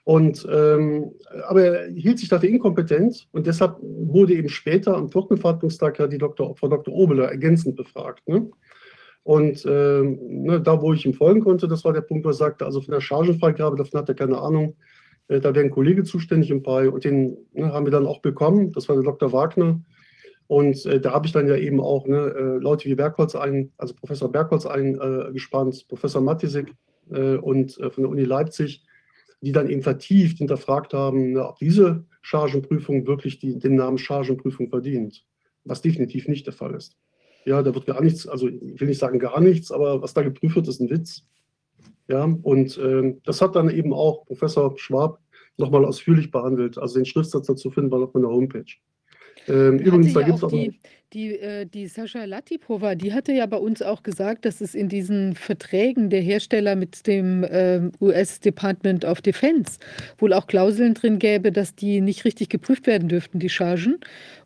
Und, 0.05 0.47
ähm, 0.53 1.13
aber 1.49 1.63
er 1.63 1.91
hielt 1.91 2.19
sich 2.19 2.29
dafür 2.29 2.51
inkompetent 2.51 3.27
und 3.33 3.47
deshalb 3.47 3.79
wurde 3.81 4.35
eben 4.35 4.51
später 4.51 4.95
am 4.95 5.11
vierten 5.11 5.39
Verhandlungstag 5.39 5.99
ja 5.99 6.07
die 6.07 6.19
Dr., 6.19 6.55
Frau 6.57 6.69
Dr. 6.69 6.93
Obeler 6.93 7.31
ergänzend 7.31 7.75
befragt. 7.75 8.29
Ne? 8.29 8.51
Und 9.25 9.65
ähm, 9.67 10.19
ne, 10.45 10.61
da, 10.61 10.81
wo 10.81 10.93
ich 10.93 11.07
ihm 11.07 11.15
folgen 11.15 11.41
konnte, 11.41 11.67
das 11.67 11.85
war 11.85 11.95
der 11.95 12.03
Punkt, 12.03 12.25
wo 12.25 12.29
er 12.29 12.35
sagte, 12.35 12.67
also 12.67 12.83
von 12.83 12.93
der 12.93 13.01
Chargenfreigabe, 13.01 13.77
davon 13.77 14.01
hat 14.01 14.09
er 14.09 14.15
keine 14.15 14.39
Ahnung. 14.39 14.77
Äh, 15.29 15.41
da 15.41 15.55
wäre 15.55 15.65
ein 15.65 15.71
Kollege 15.71 16.05
zuständig 16.05 16.51
im 16.51 16.63
PAI 16.63 16.91
und 16.91 17.05
den 17.05 17.39
ne, 17.53 17.73
haben 17.73 17.87
wir 17.87 17.91
dann 17.91 18.07
auch 18.07 18.21
bekommen. 18.21 18.73
Das 18.73 18.89
war 18.89 18.97
der 18.97 19.05
Dr. 19.05 19.33
Wagner. 19.33 19.81
Und 20.47 20.85
äh, 20.85 21.01
da 21.01 21.13
habe 21.13 21.27
ich 21.27 21.33
dann 21.33 21.49
ja 21.49 21.57
eben 21.57 21.81
auch 21.81 22.07
ne, 22.07 22.35
äh, 22.37 22.59
Leute 22.59 22.85
wie 22.85 22.95
Bergholz 22.95 23.35
ein, 23.35 23.73
also 23.79 23.95
Professor 23.95 24.31
Bergholz 24.31 24.67
eingespannt, 24.67 25.75
äh, 25.75 25.89
Professor 25.89 26.21
Matisik 26.21 26.75
äh, 27.11 27.37
und 27.37 27.73
von 27.73 28.05
der 28.05 28.11
Uni 28.11 28.25
Leipzig, 28.25 28.85
die 29.41 29.53
dann 29.53 29.71
eben 29.71 29.83
vertieft 29.83 30.39
hinterfragt 30.39 30.93
haben, 30.93 31.33
ne, 31.33 31.49
ob 31.49 31.59
diese 31.59 32.05
Chargenprüfung 32.21 33.07
wirklich 33.07 33.39
die, 33.39 33.59
den 33.59 33.77
Namen 33.77 33.97
Chargenprüfung 33.97 34.69
verdient, 34.69 35.25
was 35.65 35.81
definitiv 35.81 36.29
nicht 36.29 36.47
der 36.47 36.53
Fall 36.53 36.75
ist. 36.75 36.99
Ja, 37.47 37.63
da 37.63 37.75
wird 37.75 37.87
gar 37.87 38.03
nichts, 38.03 38.27
also 38.27 38.49
ich 38.49 38.81
will 38.81 38.89
nicht 38.89 38.99
sagen 38.99 39.19
gar 39.19 39.41
nichts, 39.41 39.71
aber 39.71 40.03
was 40.03 40.15
da 40.15 40.23
geprüft 40.23 40.57
wird, 40.57 40.69
ist 40.69 40.81
ein 40.81 40.91
Witz. 40.91 41.25
Ja, 42.09 42.25
und 42.25 42.77
äh, 42.79 43.15
das 43.25 43.41
hat 43.41 43.57
dann 43.57 43.71
eben 43.71 43.93
auch 43.93 44.27
Professor 44.27 44.77
Schwab 44.79 45.21
nochmal 45.57 45.85
ausführlich 45.85 46.31
behandelt. 46.31 46.79
Also 46.79 46.97
den 46.97 47.07
Schriftsatz 47.07 47.47
dazu 47.47 47.71
finden 47.71 47.91
wir 47.91 47.99
auf 47.99 48.15
meiner 48.15 48.29
Homepage. 48.29 48.65
Ähm, 49.49 49.79
übrigens, 49.79 50.13
da 50.13 50.23
gibt 50.23 50.39
es 50.39 50.45
auch. 50.45 50.51
Die, 50.51 50.81
die, 51.13 51.39
äh, 51.39 51.67
die 51.67 51.87
Sascha 51.87 52.25
Latipova, 52.25 52.95
die 52.95 53.13
hatte 53.13 53.33
ja 53.33 53.47
bei 53.47 53.57
uns 53.57 53.83
auch 53.83 54.03
gesagt, 54.03 54.45
dass 54.45 54.61
es 54.61 54.75
in 54.75 54.89
diesen 54.89 55.35
Verträgen 55.35 56.11
der 56.11 56.21
Hersteller 56.21 56.77
mit 56.77 57.07
dem 57.07 57.45
äh, 57.45 57.91
US 58.01 58.41
Department 58.41 59.05
of 59.05 59.23
Defense 59.23 59.79
wohl 60.19 60.33
auch 60.33 60.47
Klauseln 60.47 60.95
drin 60.95 61.19
gäbe, 61.19 61.53
dass 61.53 61.75
die 61.75 62.01
nicht 62.01 62.25
richtig 62.25 62.49
geprüft 62.49 62.87
werden 62.87 63.09
dürften, 63.09 63.39
die 63.39 63.51
Chargen. 63.51 63.99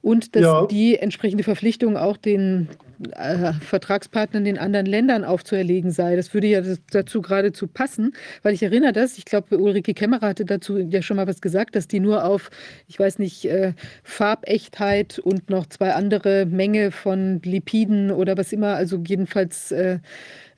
Und 0.03 0.35
dass 0.35 0.43
ja. 0.43 0.67
die 0.67 0.97
entsprechende 0.97 1.45
Verpflichtung 1.45 1.97
auch 1.97 2.17
den 2.17 2.69
äh, 3.13 3.53
Vertragspartnern 3.53 4.45
in 4.45 4.55
den 4.55 4.59
anderen 4.59 4.87
Ländern 4.87 5.25
aufzuerlegen 5.25 5.91
sei. 5.91 6.17
Das 6.17 6.35
würde 6.35 6.49
ja 6.49 6.63
dazu 6.91 7.23
geradezu 7.23 7.67
passen, 7.67 8.13
weil 8.43 8.55
ich 8.55 8.63
erinnere 8.63 8.93
das, 8.93 9.19
ich 9.19 9.25
glaube, 9.25 9.59
Ulrike 9.59 9.95
Kämmerer 9.95 10.29
hatte 10.29 10.45
dazu 10.45 10.79
ja 10.79 11.03
schon 11.03 11.17
mal 11.17 11.27
was 11.27 11.41
gesagt, 11.41 11.77
dass 11.77 11.89
die 11.89 12.01
nur 12.01 12.25
auf, 12.25 12.51
ich 12.89 12.99
weiß 12.99 13.19
nicht, 13.19 13.45
äh, 13.45 13.73
Farbechtheit 14.03 15.19
und 15.19 15.51
noch 15.51 15.67
zwei 15.67 15.95
andere 15.95 16.47
Menge 16.47 16.91
von 16.91 17.41
Lipiden 17.45 18.11
oder 18.11 18.37
was 18.37 18.53
immer, 18.53 18.75
also 18.75 19.03
jedenfalls 19.07 19.71
äh, 19.71 19.99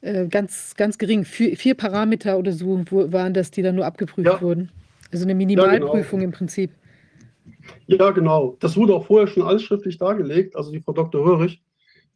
äh, 0.00 0.26
ganz, 0.28 0.74
ganz 0.76 0.96
gering, 0.98 1.24
vier, 1.24 1.56
vier, 1.56 1.74
Parameter 1.74 2.38
oder 2.38 2.52
so 2.52 2.84
waren 2.90 3.34
das, 3.34 3.50
die 3.50 3.62
dann 3.62 3.74
nur 3.74 3.84
abgeprüft 3.84 4.28
ja. 4.28 4.40
wurden. 4.40 4.70
Also 5.12 5.24
eine 5.24 5.34
Minimalprüfung 5.34 5.98
ja, 5.98 6.02
genau. 6.02 6.24
im 6.24 6.32
Prinzip. 6.32 6.70
Ja, 7.86 8.10
genau. 8.10 8.56
Das 8.60 8.76
wurde 8.76 8.94
auch 8.94 9.06
vorher 9.06 9.26
schon 9.26 9.42
alles 9.42 9.62
schriftlich 9.62 9.98
dargelegt. 9.98 10.56
Also 10.56 10.70
die 10.72 10.80
Frau 10.80 10.92
Dr. 10.92 11.24
Röhrig 11.24 11.60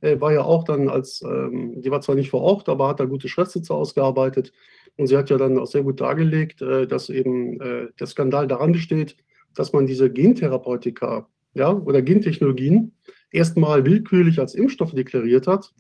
äh, 0.05 0.21
war 0.21 0.33
ja 0.33 0.43
auch 0.43 0.65
dann 0.65 0.89
als, 0.89 1.23
ähm, 1.23 1.81
die 1.81 1.91
war 1.91 2.01
zwar 2.01 2.15
nicht 2.15 2.31
vor 2.31 2.43
Ort, 2.43 2.69
aber 2.69 2.89
hat 2.89 3.01
da 3.01 3.07
gute 3.07 3.29
Schriftsitze 3.29 3.75
ausgearbeitet. 3.75 4.53
Und 4.97 5.07
sie 5.09 5.17
hat 5.17 5.31
ja 5.31 5.39
dann 5.39 5.59
auch 5.59 5.67
sehr 5.67 5.83
gut 5.83 6.01
dargelegt, 6.01 6.63
äh, 6.63 6.87
dass 6.87 7.09
eben 7.09 7.61
äh, 7.61 7.89
der 7.99 8.07
Skandal 8.07 8.47
daran 8.47 8.73
besteht, 8.73 9.17
dass 9.55 9.73
man 9.73 9.87
diese 9.87 10.11
Gentherapeutika 10.11 11.29
ja, 11.55 11.73
oder 11.73 12.03
Gentechnologien 12.03 12.93
erstmal 13.31 13.85
willkürlich 13.85 14.39
als 14.39 14.55
Impfstoffe 14.55 14.93
deklariert 14.93 15.47
hat. 15.47 15.73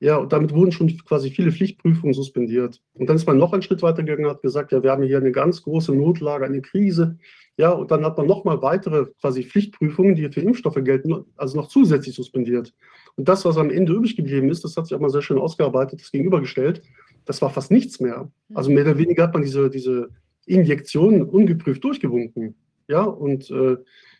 Ja, 0.00 0.16
und 0.16 0.32
damit 0.32 0.52
wurden 0.52 0.72
schon 0.72 0.88
quasi 0.98 1.30
viele 1.30 1.52
Pflichtprüfungen 1.52 2.14
suspendiert. 2.14 2.82
Und 2.94 3.08
dann 3.08 3.16
ist 3.16 3.26
man 3.26 3.38
noch 3.38 3.52
einen 3.52 3.62
Schritt 3.62 3.80
weiter 3.80 4.02
gegangen 4.02 4.26
und 4.26 4.32
hat 4.32 4.42
gesagt, 4.42 4.72
ja, 4.72 4.82
wir 4.82 4.90
haben 4.90 5.02
hier 5.02 5.16
eine 5.16 5.32
ganz 5.32 5.62
große 5.62 5.94
Notlage, 5.94 6.44
eine 6.44 6.60
Krise. 6.60 7.16
Ja, 7.56 7.70
und 7.70 7.90
dann 7.90 8.04
hat 8.04 8.18
man 8.18 8.26
nochmal 8.26 8.60
weitere 8.60 9.06
quasi 9.20 9.44
Pflichtprüfungen, 9.44 10.16
die 10.16 10.28
für 10.30 10.40
Impfstoffe 10.40 10.82
gelten, 10.82 11.24
also 11.36 11.56
noch 11.56 11.68
zusätzlich 11.68 12.14
suspendiert. 12.14 12.74
Und 13.16 13.28
das, 13.28 13.44
was 13.44 13.56
am 13.56 13.70
Ende 13.70 13.92
übrig 13.92 14.16
geblieben 14.16 14.50
ist, 14.50 14.64
das 14.64 14.76
hat 14.76 14.86
sich 14.86 14.96
auch 14.96 15.00
mal 15.00 15.10
sehr 15.10 15.22
schön 15.22 15.38
ausgearbeitet, 15.38 16.00
das 16.00 16.10
gegenübergestellt, 16.10 16.82
das 17.24 17.40
war 17.40 17.50
fast 17.50 17.70
nichts 17.70 18.00
mehr. 18.00 18.30
Also 18.54 18.70
mehr 18.70 18.84
oder 18.84 18.98
weniger 18.98 19.22
hat 19.22 19.34
man 19.34 19.42
diese, 19.42 19.70
diese 19.70 20.10
Injektionen 20.46 21.22
ungeprüft 21.22 21.82
durchgewunken. 21.84 22.54
Ja, 22.88 23.02
und 23.02 23.50
äh, 23.50 23.76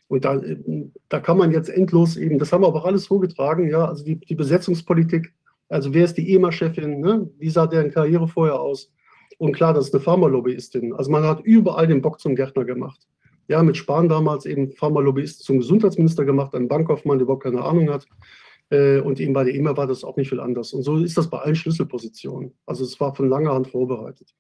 und 0.08 0.24
da, 0.24 0.40
da 1.08 1.20
kann 1.20 1.38
man 1.38 1.50
jetzt 1.50 1.70
endlos 1.70 2.16
eben, 2.16 2.38
das 2.38 2.52
haben 2.52 2.62
wir 2.62 2.68
aber 2.68 2.80
auch 2.80 2.84
alles 2.84 3.06
vorgetragen, 3.06 3.68
ja, 3.68 3.86
also 3.86 4.04
die, 4.04 4.16
die 4.16 4.34
Besetzungspolitik, 4.34 5.32
also 5.68 5.94
wer 5.94 6.04
ist 6.04 6.16
die 6.16 6.34
EMA-Chefin, 6.34 7.00
ne? 7.00 7.30
wie 7.38 7.50
sah 7.50 7.66
deren 7.66 7.90
Karriere 7.90 8.28
vorher 8.28 8.60
aus? 8.60 8.92
Und 9.38 9.52
klar, 9.52 9.74
das 9.74 9.86
ist 9.86 9.94
eine 9.94 10.02
Pharmalobbyistin. 10.02 10.92
Also 10.92 11.10
man 11.10 11.24
hat 11.24 11.40
überall 11.40 11.86
den 11.86 12.02
Bock 12.02 12.20
zum 12.20 12.36
Gärtner 12.36 12.64
gemacht. 12.64 13.00
Ja, 13.48 13.62
mit 13.62 13.76
Spahn 13.76 14.08
damals 14.08 14.46
eben 14.46 14.70
Pharmalobbyist 14.70 15.42
zum 15.42 15.58
Gesundheitsminister 15.58 16.24
gemacht, 16.24 16.54
ein 16.54 16.68
Bankkaufmann, 16.68 17.18
der 17.18 17.24
überhaupt 17.24 17.42
keine 17.42 17.62
Ahnung 17.62 17.90
hat. 17.90 18.06
Äh, 18.70 19.00
und 19.00 19.20
eben 19.20 19.32
bei 19.32 19.44
der 19.44 19.54
EMA 19.54 19.76
war 19.76 19.86
das 19.86 20.04
auch 20.04 20.16
nicht 20.16 20.28
viel 20.28 20.40
anders. 20.40 20.72
Und 20.72 20.82
so 20.82 20.98
ist 20.98 21.16
das 21.16 21.28
bei 21.28 21.38
allen 21.38 21.56
Schlüsselpositionen. 21.56 22.52
Also 22.66 22.84
es 22.84 22.98
war 23.00 23.14
von 23.14 23.28
langer 23.28 23.54
Hand 23.54 23.68
vorbereitet. 23.68 24.34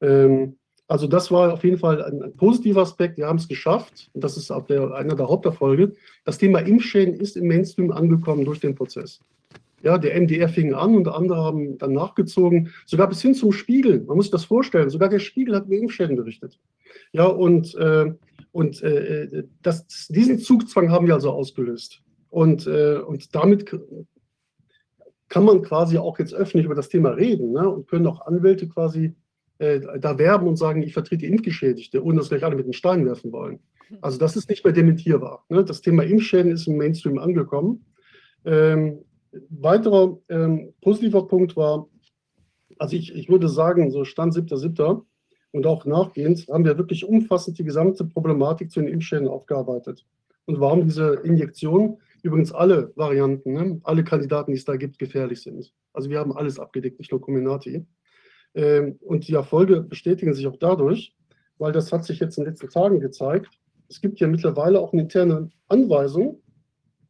Ähm, 0.00 0.56
also 0.88 1.06
das 1.06 1.30
war 1.30 1.54
auf 1.54 1.64
jeden 1.64 1.78
Fall 1.78 2.02
ein, 2.02 2.22
ein 2.22 2.36
positiver 2.36 2.82
Aspekt. 2.82 3.16
Wir 3.16 3.26
haben 3.26 3.38
es 3.38 3.48
geschafft. 3.48 4.10
Und 4.12 4.22
das 4.22 4.36
ist 4.36 4.50
auch 4.50 4.66
der, 4.66 4.92
einer 4.94 5.14
der 5.14 5.28
Haupterfolge. 5.28 5.94
Das 6.24 6.38
Thema 6.38 6.58
Impfschäden 6.60 7.14
ist 7.14 7.36
im 7.36 7.46
Mainstream 7.46 7.90
angekommen 7.90 8.44
durch 8.44 8.60
den 8.60 8.74
Prozess. 8.74 9.20
Ja, 9.82 9.98
der 9.98 10.20
MDR 10.20 10.48
fing 10.48 10.74
an 10.74 10.94
und 10.94 11.08
andere 11.08 11.42
haben 11.42 11.76
dann 11.78 11.92
nachgezogen, 11.92 12.70
sogar 12.86 13.08
bis 13.08 13.20
hin 13.20 13.34
zum 13.34 13.50
Spiegel. 13.50 14.02
Man 14.04 14.16
muss 14.16 14.26
sich 14.26 14.32
das 14.32 14.44
vorstellen. 14.44 14.90
Sogar 14.90 15.08
der 15.08 15.18
Spiegel 15.18 15.56
hat 15.56 15.66
über 15.66 15.76
Impfschäden 15.76 16.14
berichtet. 16.14 16.58
Ja, 17.12 17.26
und, 17.26 17.74
äh, 17.74 18.12
und 18.52 18.82
äh, 18.82 19.44
das, 19.62 20.08
diesen 20.08 20.38
Zugzwang 20.38 20.90
haben 20.90 21.06
wir 21.06 21.14
also 21.14 21.30
ausgelöst. 21.30 22.02
Und, 22.32 22.66
äh, 22.66 22.96
und 22.96 23.34
damit 23.34 23.66
kann 25.28 25.44
man 25.44 25.60
quasi 25.60 25.98
auch 25.98 26.18
jetzt 26.18 26.32
öffentlich 26.32 26.64
über 26.64 26.74
das 26.74 26.88
Thema 26.88 27.10
reden 27.10 27.52
ne? 27.52 27.68
und 27.68 27.86
können 27.88 28.06
auch 28.06 28.26
Anwälte 28.26 28.66
quasi 28.68 29.14
äh, 29.58 29.80
da 30.00 30.16
werben 30.16 30.48
und 30.48 30.56
sagen, 30.56 30.82
ich 30.82 30.94
vertrete 30.94 31.26
Impfgeschädigte, 31.26 32.02
ohne 32.02 32.16
dass 32.16 32.30
gleich 32.30 32.42
alle 32.42 32.56
mit 32.56 32.64
den 32.64 32.72
Steinen 32.72 33.04
werfen 33.04 33.32
wollen. 33.32 33.58
Also 34.00 34.18
das 34.18 34.34
ist 34.34 34.48
nicht 34.48 34.64
mehr 34.64 34.72
dementierbar. 34.72 35.44
Ne? 35.50 35.62
Das 35.62 35.82
Thema 35.82 36.04
Impfschäden 36.04 36.50
ist 36.52 36.66
im 36.66 36.78
Mainstream 36.78 37.18
angekommen. 37.18 37.84
Ähm, 38.46 39.00
weiterer 39.50 40.18
ähm, 40.30 40.72
positiver 40.80 41.28
Punkt 41.28 41.54
war, 41.54 41.86
also 42.78 42.96
ich, 42.96 43.14
ich 43.14 43.28
würde 43.28 43.50
sagen, 43.50 43.90
so 43.90 44.06
Stand 44.06 44.32
7.7. 44.32 45.02
und 45.50 45.66
auch 45.66 45.84
nachgehend 45.84 46.46
haben 46.50 46.64
wir 46.64 46.78
wirklich 46.78 47.04
umfassend 47.04 47.58
die 47.58 47.64
gesamte 47.64 48.06
Problematik 48.06 48.70
zu 48.70 48.80
den 48.80 48.88
Impfschäden 48.88 49.28
aufgearbeitet. 49.28 50.06
Und 50.46 50.60
warum 50.60 50.84
diese 50.84 51.20
Injektion, 51.24 51.98
übrigens 52.22 52.52
alle 52.52 52.92
Varianten, 52.96 53.52
ne, 53.52 53.80
alle 53.84 54.04
Kandidaten, 54.04 54.52
die 54.52 54.58
es 54.58 54.64
da 54.64 54.76
gibt, 54.76 54.98
gefährlich 54.98 55.42
sind. 55.42 55.72
Also 55.92 56.08
wir 56.08 56.18
haben 56.18 56.36
alles 56.36 56.58
abgedeckt, 56.58 56.98
nicht 56.98 57.10
nur 57.10 57.20
Comirnaty. 57.20 57.86
Ähm, 58.54 58.98
und 59.00 59.26
die 59.28 59.34
Erfolge 59.34 59.82
bestätigen 59.82 60.34
sich 60.34 60.46
auch 60.46 60.56
dadurch, 60.56 61.16
weil 61.58 61.72
das 61.72 61.92
hat 61.92 62.04
sich 62.04 62.20
jetzt 62.20 62.38
in 62.38 62.44
den 62.44 62.50
letzten 62.50 62.68
Tagen 62.68 63.00
gezeigt. 63.00 63.48
Es 63.88 64.00
gibt 64.00 64.20
ja 64.20 64.28
mittlerweile 64.28 64.80
auch 64.80 64.92
eine 64.92 65.02
interne 65.02 65.50
Anweisung, 65.68 66.42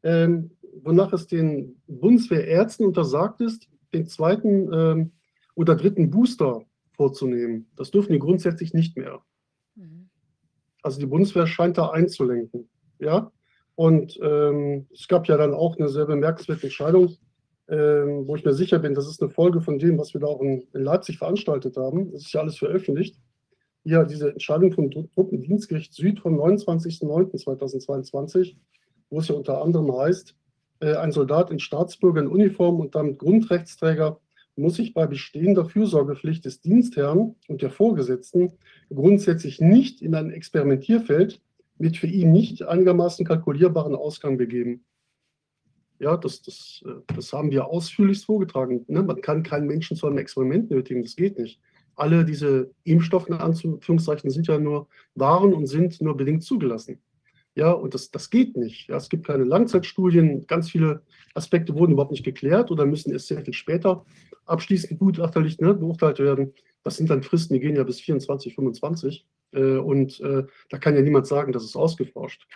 ähm, 0.03 0.51
wonach 0.83 1.13
es 1.13 1.27
den 1.27 1.81
Bundeswehrärzten 1.87 2.87
untersagt 2.87 3.41
ist, 3.41 3.69
den 3.93 4.07
zweiten 4.07 4.73
ähm, 4.73 5.13
oder 5.55 5.77
dritten 5.77 6.11
Booster 6.11 6.63
vorzunehmen. 6.93 7.71
Das 7.77 7.91
dürfen 7.91 8.13
die 8.13 8.19
grundsätzlich 8.19 8.73
nicht 8.73 8.97
mehr. 8.97 9.21
Mhm. 9.75 10.09
Also 10.83 10.99
die 10.99 11.07
Bundeswehr 11.07 11.47
scheint 11.47 11.79
da 11.79 11.91
einzulenken. 11.91 12.69
Ja? 12.99 13.31
Und 13.75 14.19
ähm, 14.23 14.87
es 14.93 15.09
gab 15.09 15.27
ja 15.29 15.37
dann 15.37 15.55
auch 15.55 15.77
eine 15.77 15.89
sehr 15.89 16.07
bemerkenswerte 16.07 16.65
Entscheidung 16.65 17.17
ähm, 17.73 18.27
wo 18.27 18.37
ich 18.37 18.45
mir 18.45 18.53
sicher 18.53 18.79
bin, 18.79 18.95
das 18.95 19.09
ist 19.09 19.23
eine 19.23 19.31
Folge 19.31 19.63
von 19.63 19.79
dem, 19.79 19.97
was 19.99 20.13
wir 20.13 20.21
da 20.21 20.27
auch 20.27 20.43
in, 20.43 20.67
in 20.75 20.83
Leipzig 20.83 21.17
veranstaltet 21.19 21.79
haben. 21.79 22.13
Das 22.13 22.23
ist 22.23 22.33
ja 22.33 22.41
alles 22.41 22.59
veröffentlicht. 22.59 23.17
Ja, 23.85 24.05
diese 24.05 24.31
Entscheidung 24.31 24.73
vom 24.73 24.91
Truppendienstgericht 24.91 25.95
Süd 25.95 26.21
vom 26.21 26.39
29.09.2022, 26.39 28.57
wo 29.11 29.21
es 29.21 29.29
ja 29.29 29.37
unter 29.37 29.63
anderem 29.63 29.97
heißt, 29.97 30.37
äh, 30.81 30.97
ein 30.97 31.13
Soldat 31.13 31.51
in 31.51 31.61
Staatsbürger 31.61 32.21
in 32.21 32.29
Uniform 32.29 32.79
und 32.79 32.95
damit 32.95 33.19
Grundrechtsträger 33.19 34.21
muss 34.55 34.75
sich 34.75 34.93
bei 34.93 35.07
bestehender 35.07 35.65
Fürsorgepflicht 35.65 36.45
des 36.45 36.61
Dienstherrn 36.61 37.37
und 37.49 37.63
der 37.63 37.71
Vorgesetzten 37.71 38.53
grundsätzlich 38.91 39.63
nicht 39.63 40.03
in 40.03 40.15
ein 40.15 40.31
Experimentierfeld 40.31 41.41
mit 41.79 41.97
für 41.97 42.07
ihn 42.07 42.33
nicht 42.33 42.63
einigermaßen 42.63 43.27
kalkulierbaren 43.27 43.95
Ausgang 43.95 44.37
begeben. 44.37 44.85
Ja, 45.99 46.17
das, 46.17 46.43
das, 46.43 46.83
äh, 46.87 47.15
das 47.15 47.33
haben 47.33 47.51
wir 47.51 47.67
ausführlichst 47.67 48.25
vorgetragen. 48.25 48.85
Ne? 48.89 49.03
Man 49.03 49.21
kann 49.21 49.43
keinen 49.43 49.67
Menschen 49.67 49.97
zu 49.97 50.07
einem 50.07 50.19
Experiment 50.19 50.71
nötigen, 50.71 51.03
das 51.03 51.17
geht 51.17 51.39
nicht. 51.39 51.61
Alle 51.95 52.25
diese 52.25 52.71
Impfstoffe 52.85 53.29
in 53.29 53.35
Anführungszeichen 53.35 54.31
sind 54.31 54.47
ja 54.47 54.59
nur 54.59 54.89
waren 55.15 55.53
und 55.53 55.67
sind 55.67 56.01
nur 56.01 56.17
bedingt 56.17 56.43
zugelassen. 56.43 57.01
Ja, 57.55 57.71
und 57.71 57.93
das, 57.93 58.11
das 58.11 58.31
geht 58.31 58.57
nicht. 58.57 58.89
Ja, 58.89 58.97
es 58.97 59.11
gibt 59.11 59.27
keine 59.27 59.45
Langzeitstudien, 59.45 60.47
ganz 60.47 60.71
viele 60.71 61.03
Aspekte 61.35 61.75
wurden 61.75 61.93
überhaupt 61.93 62.13
nicht 62.13 62.25
geklärt 62.25 62.71
oder 62.71 62.87
müssen 62.87 63.13
erst 63.13 63.29
sehr 63.29 63.45
viel 63.45 63.53
später 63.53 64.05
abschließend 64.47 64.99
gutachterlich 64.99 65.61
ne, 65.61 65.75
beurteilt 65.75 66.19
werden. 66.19 66.55
Das 66.83 66.97
sind 66.97 67.11
dann 67.11 67.23
Fristen, 67.23 67.55
die 67.55 67.61
gehen 67.61 67.77
ja 67.77 67.85
bis 67.85 68.01
24, 68.01 68.55
25. 68.55 69.27
Äh, 69.53 69.77
und 69.77 70.21
äh, 70.21 70.45
da 70.71 70.79
kann 70.79 70.97
ja 70.97 71.03
niemand 71.03 71.27
sagen, 71.27 71.53
das 71.53 71.65
ist 71.65 71.77
ausgeforscht. 71.77 72.47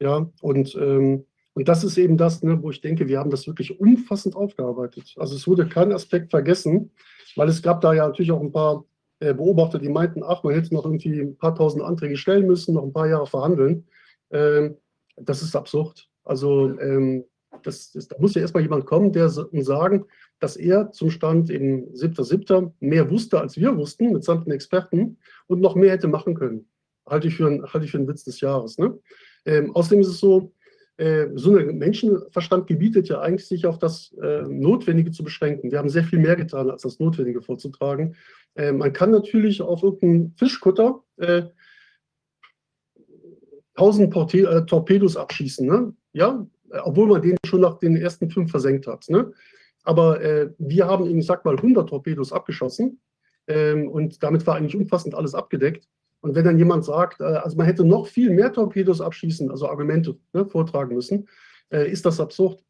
Ja, 0.00 0.28
und, 0.40 0.74
ähm, 0.74 1.24
und 1.54 1.68
das 1.68 1.84
ist 1.84 1.98
eben 1.98 2.16
das, 2.16 2.42
ne, 2.42 2.60
wo 2.62 2.70
ich 2.70 2.80
denke, 2.80 3.08
wir 3.08 3.18
haben 3.18 3.30
das 3.30 3.46
wirklich 3.46 3.78
umfassend 3.78 4.34
aufgearbeitet. 4.34 5.14
Also 5.16 5.36
es 5.36 5.46
wurde 5.46 5.68
kein 5.68 5.92
Aspekt 5.92 6.30
vergessen, 6.30 6.90
weil 7.36 7.48
es 7.48 7.62
gab 7.62 7.80
da 7.80 7.92
ja 7.94 8.06
natürlich 8.06 8.32
auch 8.32 8.40
ein 8.40 8.52
paar 8.52 8.84
äh, 9.20 9.32
Beobachter, 9.32 9.78
die 9.78 9.88
meinten, 9.88 10.22
ach, 10.24 10.42
man 10.42 10.54
hätte 10.54 10.74
noch 10.74 10.84
irgendwie 10.84 11.20
ein 11.20 11.36
paar 11.36 11.54
tausend 11.54 11.84
Anträge 11.84 12.16
stellen 12.16 12.46
müssen, 12.46 12.74
noch 12.74 12.82
ein 12.82 12.92
paar 12.92 13.08
Jahre 13.08 13.26
verhandeln. 13.26 13.86
Ähm, 14.30 14.76
das 15.16 15.42
ist 15.42 15.54
absurd. 15.54 16.08
Also 16.24 16.78
ähm, 16.80 17.24
das, 17.62 17.92
das, 17.92 18.08
da 18.08 18.16
muss 18.18 18.34
ja 18.34 18.42
erstmal 18.42 18.62
jemand 18.62 18.86
kommen, 18.86 19.12
der 19.12 19.28
sagen, 19.28 20.04
dass 20.40 20.56
er 20.56 20.90
zum 20.92 21.10
Stand 21.10 21.50
im 21.50 21.92
7.7. 21.92 22.72
mehr 22.80 23.10
wusste, 23.10 23.40
als 23.40 23.56
wir 23.56 23.76
wussten, 23.76 24.12
mitsamt 24.12 24.46
den 24.46 24.52
Experten, 24.52 25.18
und 25.46 25.60
noch 25.60 25.74
mehr 25.74 25.92
hätte 25.92 26.08
machen 26.08 26.34
können. 26.34 26.68
Halte 27.06 27.28
ich 27.28 27.36
für, 27.36 27.46
ein, 27.46 27.62
halte 27.62 27.84
ich 27.84 27.90
für 27.90 27.98
einen 27.98 28.08
Witz 28.08 28.24
des 28.24 28.40
Jahres. 28.40 28.78
Ne? 28.78 28.98
Ähm, 29.44 29.74
außerdem 29.74 30.00
ist 30.00 30.08
es 30.08 30.18
so, 30.18 30.52
äh, 30.96 31.26
so 31.34 31.56
ein 31.56 31.78
Menschenverstand 31.78 32.66
gebietet 32.66 33.08
ja 33.08 33.20
eigentlich, 33.20 33.46
sich 33.46 33.66
auf 33.66 33.78
das 33.78 34.14
äh, 34.22 34.42
Notwendige 34.42 35.10
zu 35.10 35.24
beschränken. 35.24 35.70
Wir 35.70 35.78
haben 35.78 35.88
sehr 35.88 36.04
viel 36.04 36.18
mehr 36.18 36.36
getan, 36.36 36.70
als 36.70 36.82
das 36.82 36.98
Notwendige 36.98 37.42
vorzutragen. 37.42 38.16
Äh, 38.54 38.72
man 38.72 38.92
kann 38.92 39.10
natürlich 39.10 39.60
auf 39.60 39.82
irgendeinen 39.82 40.34
Fischkutter 40.36 41.02
äh, 41.16 41.42
1000 43.76 44.34
äh, 44.34 44.66
Torpedos 44.66 45.16
abschießen. 45.16 45.66
Ne? 45.66 45.94
Ja, 46.12 46.46
obwohl 46.82 47.08
man 47.08 47.22
den 47.22 47.36
schon 47.46 47.60
nach 47.60 47.78
den 47.78 47.96
ersten 47.96 48.30
fünf 48.30 48.50
versenkt 48.50 48.86
hat. 48.86 49.06
Ne? 49.08 49.32
Aber 49.84 50.20
äh, 50.22 50.50
wir 50.58 50.86
haben, 50.86 51.06
ich 51.18 51.26
sag 51.26 51.44
mal, 51.44 51.56
100 51.56 51.88
Torpedos 51.88 52.32
abgeschossen 52.32 53.00
ähm, 53.46 53.88
und 53.88 54.22
damit 54.22 54.46
war 54.46 54.56
eigentlich 54.56 54.76
umfassend 54.76 55.14
alles 55.14 55.34
abgedeckt. 55.34 55.88
Und 56.20 56.34
wenn 56.34 56.44
dann 56.44 56.58
jemand 56.58 56.84
sagt, 56.84 57.20
äh, 57.20 57.24
also 57.24 57.56
man 57.56 57.66
hätte 57.66 57.84
noch 57.84 58.06
viel 58.06 58.30
mehr 58.30 58.52
Torpedos 58.52 59.00
abschießen, 59.00 59.50
also 59.50 59.68
Argumente 59.68 60.16
ne, 60.32 60.46
vortragen 60.46 60.94
müssen, 60.94 61.28
äh, 61.70 61.90
ist 61.90 62.06
das 62.06 62.18
absurd. 62.18 62.64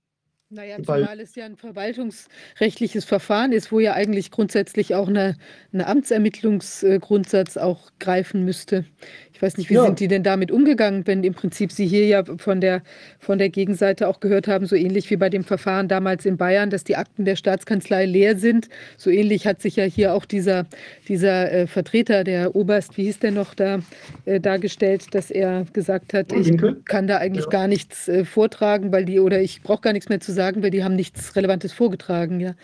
Naja, 0.51 0.77
zumal 0.83 1.19
es 1.21 1.35
ja 1.35 1.47
ein 1.47 1.57
verwaltungsrechtliches 1.57 3.07
Verfahren 3.07 3.53
ist, 3.53 3.73
wo 3.73 3.81
ja 3.81 3.95
eigentlich 3.95 4.31
grundsätzlich 4.31 4.95
auch 4.95 5.09
eine, 5.09 5.37
eine 5.73 5.87
Amtsermittlungsgrundsatz 5.87 7.57
auch 7.57 7.91
greifen 7.99 8.45
müsste. 8.45 8.85
Ich 9.33 9.43
weiß 9.43 9.57
nicht, 9.57 9.69
wie 9.69 9.75
ja. 9.75 9.85
sind 9.85 9.99
die 9.99 10.07
denn 10.07 10.23
damit 10.23 10.53
umgegangen, 10.53 11.07
wenn 11.07 11.25
im 11.25 11.35
Prinzip 11.35 11.73
Sie 11.73 11.87
hier 11.87 12.07
ja 12.07 12.23
von 12.37 12.61
der, 12.61 12.83
von 13.19 13.39
der 13.39 13.49
Gegenseite 13.49 14.07
auch 14.07 14.21
gehört 14.21 14.47
haben, 14.47 14.67
so 14.67 14.77
ähnlich 14.77 15.11
wie 15.11 15.17
bei 15.17 15.29
dem 15.29 15.43
Verfahren 15.43 15.89
damals 15.89 16.25
in 16.25 16.37
Bayern, 16.37 16.71
dass 16.71 16.85
die 16.85 16.95
Akten 16.95 17.25
der 17.25 17.35
Staatskanzlei 17.35 18.07
leer 18.07 18.37
sind. 18.37 18.69
So 18.97 19.11
ähnlich 19.11 19.47
hat 19.47 19.61
sich 19.61 19.75
ja 19.75 19.85
hier 19.85 20.15
auch 20.15 20.25
dieser, 20.25 20.67
dieser 21.09 21.51
äh, 21.51 21.67
Vertreter, 21.67 22.23
der 22.23 22.55
Oberst, 22.55 22.97
wie 22.97 23.05
hieß 23.05 23.19
der 23.19 23.33
noch 23.33 23.55
da, 23.55 23.81
äh, 24.25 24.39
dargestellt, 24.39 25.15
dass 25.15 25.33
er 25.33 25.65
gesagt 25.73 26.15
hat, 26.15 26.33
ich 26.33 26.57
kann 26.85 27.09
da 27.09 27.17
eigentlich 27.17 27.47
ja. 27.47 27.51
gar 27.51 27.67
nichts 27.67 28.09
äh, 28.09 28.25
vortragen, 28.25 28.93
weil 28.93 29.05
die, 29.05 29.19
oder 29.19 29.41
ich 29.41 29.63
brauche 29.63 29.81
gar 29.81 29.93
nichts 29.95 30.11
mehr 30.11 30.21
zu 30.21 30.34
sagen, 30.35 30.63
weil 30.63 30.71
die 30.71 30.85
haben 30.85 30.97
nichts 30.97 31.35
Relevantes 31.37 31.73
vorgetragen, 31.73 32.41
ja. 32.41 32.55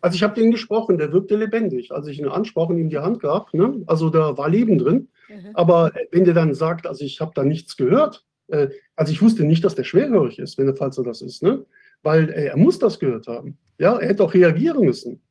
Also 0.00 0.16
ich 0.16 0.22
habe 0.22 0.34
den 0.38 0.50
gesprochen, 0.50 0.98
der 0.98 1.12
wirkte 1.12 1.34
lebendig. 1.34 1.90
Als 1.90 2.06
ich 2.08 2.18
ihn 2.18 2.28
ansprach 2.28 2.68
und 2.68 2.78
ihm 2.78 2.90
die 2.90 2.98
Hand 2.98 3.20
gab, 3.20 3.54
ne? 3.54 3.82
also 3.86 4.10
da 4.10 4.36
war 4.36 4.50
Leben 4.50 4.76
drin. 4.78 5.08
Mhm. 5.30 5.50
Aber 5.54 5.92
wenn 6.10 6.24
der 6.24 6.34
dann 6.34 6.52
sagt, 6.52 6.86
also 6.86 7.04
ich 7.04 7.22
habe 7.22 7.32
da 7.34 7.42
nichts 7.42 7.76
gehört, 7.76 8.22
äh, 8.48 8.68
also 8.96 9.12
ich 9.12 9.22
wusste 9.22 9.44
nicht, 9.44 9.64
dass 9.64 9.74
der 9.74 9.84
schwerhörig 9.84 10.38
ist, 10.38 10.58
wenn 10.58 10.66
der 10.66 10.76
Fall 10.76 10.92
so 10.92 11.02
das 11.02 11.22
ist, 11.22 11.42
ne? 11.42 11.64
weil 12.02 12.28
äh, 12.28 12.48
er 12.48 12.56
muss 12.58 12.78
das 12.78 12.98
gehört 12.98 13.26
haben. 13.28 13.56
Ja, 13.78 13.96
er 13.96 14.08
hätte 14.08 14.24
auch 14.24 14.34
reagieren 14.34 14.84
müssen. 14.84 15.22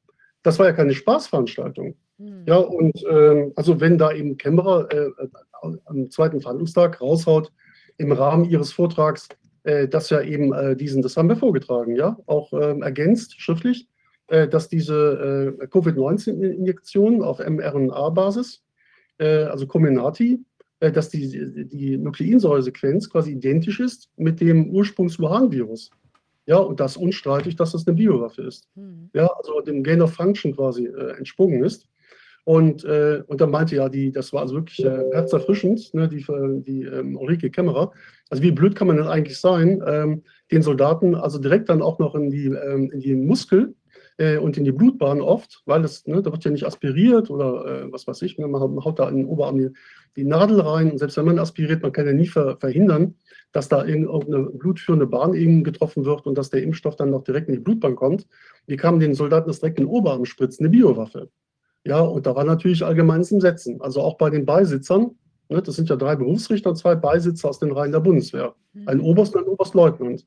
Das 0.42 0.58
war 0.58 0.66
ja 0.66 0.74
keine 0.74 0.96
Spaßveranstaltung. 0.96 1.96
Mhm. 2.18 2.44
Ja, 2.48 2.58
und 2.58 3.04
äh, 3.06 3.52
also 3.56 3.80
wenn 3.80 3.98
da 3.98 4.12
eben 4.12 4.38
Kämmerer 4.38 4.92
äh, 4.92 5.12
am 5.86 6.10
zweiten 6.10 6.42
Verhandlungstag 6.42 7.00
raushaut 7.00 7.52
im 7.98 8.12
Rahmen 8.12 8.46
ihres 8.46 8.72
Vortrags, 8.72 9.28
äh, 9.30 9.36
dass 9.64 10.10
ja 10.10 10.22
eben 10.22 10.54
äh, 10.54 10.76
diesen, 10.76 11.02
das 11.02 11.16
haben 11.16 11.30
wir 11.30 11.38
vorgetragen, 11.38 11.96
ja, 11.96 12.18
auch 12.26 12.52
ähm, 12.54 12.82
ergänzt 12.82 13.40
schriftlich, 13.40 13.88
dass 14.28 14.70
diese 14.70 15.54
Covid-19-Injektionen 15.70 17.22
auf 17.22 17.40
mRNA-Basis 17.40 18.64
äh, 19.18 19.44
also 19.44 19.68
Comenati, 19.68 20.44
äh, 20.80 20.92
dass 20.92 21.10
die, 21.10 21.68
die 21.68 21.98
Nukleinsäuresequenz 21.98 23.10
quasi 23.10 23.32
identisch 23.32 23.80
ist 23.80 24.10
mit 24.18 24.42
dem 24.42 24.70
Ursprungs-Wuhan-Virus. 24.72 25.92
Ja, 26.46 26.58
und 26.58 26.80
das 26.82 26.98
unstreitig, 26.98 27.56
dass 27.56 27.72
das 27.72 27.88
eine 27.88 27.96
Biowaffe 27.96 28.42
ist. 28.42 28.68
Mhm. 28.76 29.10
Ja, 29.14 29.28
also 29.28 29.62
dem 29.62 29.82
Gain 29.82 30.02
of 30.02 30.14
Function 30.14 30.54
quasi 30.54 30.88
äh, 30.88 31.18
entsprungen 31.18 31.64
ist. 31.64 31.88
Und, 32.46 32.84
äh, 32.84 33.24
und 33.28 33.40
dann 33.40 33.52
meinte 33.52 33.76
ja, 33.76 33.88
die, 33.88 34.12
das 34.12 34.34
war 34.34 34.42
also 34.42 34.56
wirklich 34.56 34.84
äh, 34.86 35.04
herzerfrischend, 35.14 35.94
ne, 35.94 36.10
die, 36.10 36.26
die 36.66 36.84
ähm, 36.84 37.16
Ulrike 37.18 37.50
Kämmerer. 37.50 37.92
Also 38.30 38.44
wie 38.44 38.52
blöd 38.52 38.76
kann 38.76 38.88
man 38.88 38.98
denn 38.98 39.08
eigentlich 39.08 39.40
sein, 39.40 39.82
ähm, 39.88 40.24
den 40.52 40.62
Soldaten 40.62 41.16
also 41.16 41.40
direkt 41.40 41.70
dann 41.70 41.82
auch 41.82 42.00
noch 42.00 42.16
in 42.16 42.30
die, 42.30 42.48
ähm, 42.48 42.92
in 42.92 43.00
die 43.00 43.16
Muskel 43.16 43.76
äh, 44.18 44.38
und 44.38 44.58
in 44.58 44.66
die 44.66 44.74
Blutbahn 44.74 45.22
oft, 45.22 45.62
weil 45.66 45.82
das, 45.82 46.06
ne, 46.06 46.22
da 46.22 46.32
wird 46.32 46.44
ja 46.44 46.52
nicht 46.52 46.66
aspiriert 46.66 47.30
oder 47.30 47.66
äh, 47.66 47.92
was 47.94 48.08
weiß 48.08 48.22
ich, 48.24 48.38
ne, 48.38 48.48
man 48.48 48.62
haut 48.84 49.00
da 49.00 49.08
in 49.08 49.18
den 49.18 49.26
Oberarm 49.26 49.58
die, 49.58 49.70
die, 50.18 50.26
Nadel 50.26 50.60
rein 50.60 50.92
und 50.92 50.98
selbst 50.98 51.16
wenn 51.16 51.26
man 51.26 51.40
aspiriert, 51.40 51.82
man 51.82 51.94
kann 51.94 52.06
ja 52.06 52.14
nie 52.14 52.28
ver, 52.28 52.58
verhindern, 52.58 53.16
dass 53.54 53.70
da 53.70 53.86
irgendeine 53.86 54.50
blutführende 54.50 55.08
Bahn 55.08 55.34
eben 55.34 55.64
getroffen 55.64 56.04
wird 56.06 56.26
und 56.26 56.38
dass 56.38 56.50
der 56.50 56.64
Impfstoff 56.64 56.98
dann 56.98 57.12
noch 57.12 57.24
direkt 57.24 57.48
in 57.48 57.56
die 57.56 57.62
Blutbahn 57.62 57.96
kommt. 57.96 58.28
Die 58.68 58.78
kamen 58.78 59.00
den 59.00 59.14
Soldaten 59.14 59.48
das 59.48 59.60
direkt 59.60 59.80
in 59.80 59.86
den 59.86 59.92
Oberarm 59.92 60.26
spritzen, 60.26 60.66
eine 60.66 60.72
Biowaffe. 60.72 61.30
Ja, 61.86 62.00
und 62.00 62.26
da 62.26 62.36
war 62.36 62.44
natürlich 62.46 62.84
allgemeines 62.84 63.32
im 63.32 63.42
Setzen. 63.42 63.82
Also 63.82 64.02
auch 64.02 64.18
bei 64.18 64.30
den 64.30 64.46
Beisitzern, 64.46 65.12
ne, 65.50 65.62
das 65.62 65.76
sind 65.76 65.90
ja 65.90 65.96
drei 65.96 66.16
Berufsrichter 66.16 66.70
und 66.70 66.78
zwei 66.78 66.96
Beisitzer 66.96 67.50
aus 67.50 67.60
den 67.60 67.72
Reihen 67.72 67.92
der 67.92 68.00
Bundeswehr. 68.00 68.56
Ein 68.86 68.98
mhm. 68.98 69.06
Oberst 69.06 69.36
und 69.36 69.44
ein 69.44 69.50
Oberstleutnant. 69.50 70.26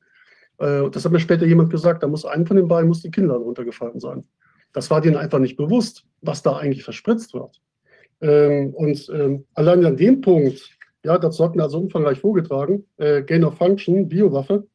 Äh, 0.59 0.89
das 0.91 1.05
hat 1.05 1.11
mir 1.11 1.19
später 1.19 1.45
jemand 1.45 1.69
gesagt, 1.69 2.03
da 2.03 2.07
muss 2.07 2.25
ein 2.25 2.45
von 2.45 2.57
den 2.57 2.67
beiden 2.67 2.87
muss 2.87 3.01
die 3.01 3.11
Kinder 3.11 3.35
runtergefallen 3.35 3.99
sein. 3.99 4.23
Das 4.73 4.91
war 4.91 5.01
denen 5.01 5.17
einfach 5.17 5.39
nicht 5.39 5.57
bewusst, 5.57 6.05
was 6.21 6.43
da 6.43 6.57
eigentlich 6.57 6.83
verspritzt 6.83 7.33
wird. 7.33 7.59
Ähm, 8.21 8.73
und 8.73 9.09
ähm, 9.13 9.45
allein 9.53 9.85
an 9.85 9.97
dem 9.97 10.21
Punkt, 10.21 10.77
ja, 11.03 11.17
das 11.17 11.39
hatten 11.39 11.57
wir 11.57 11.63
also 11.63 11.79
umfangreich 11.79 12.19
vorgetragen, 12.19 12.85
äh, 12.97 13.23
Gain 13.23 13.43
of 13.43 13.57
Function, 13.57 14.07
Biowaffe, 14.07 14.67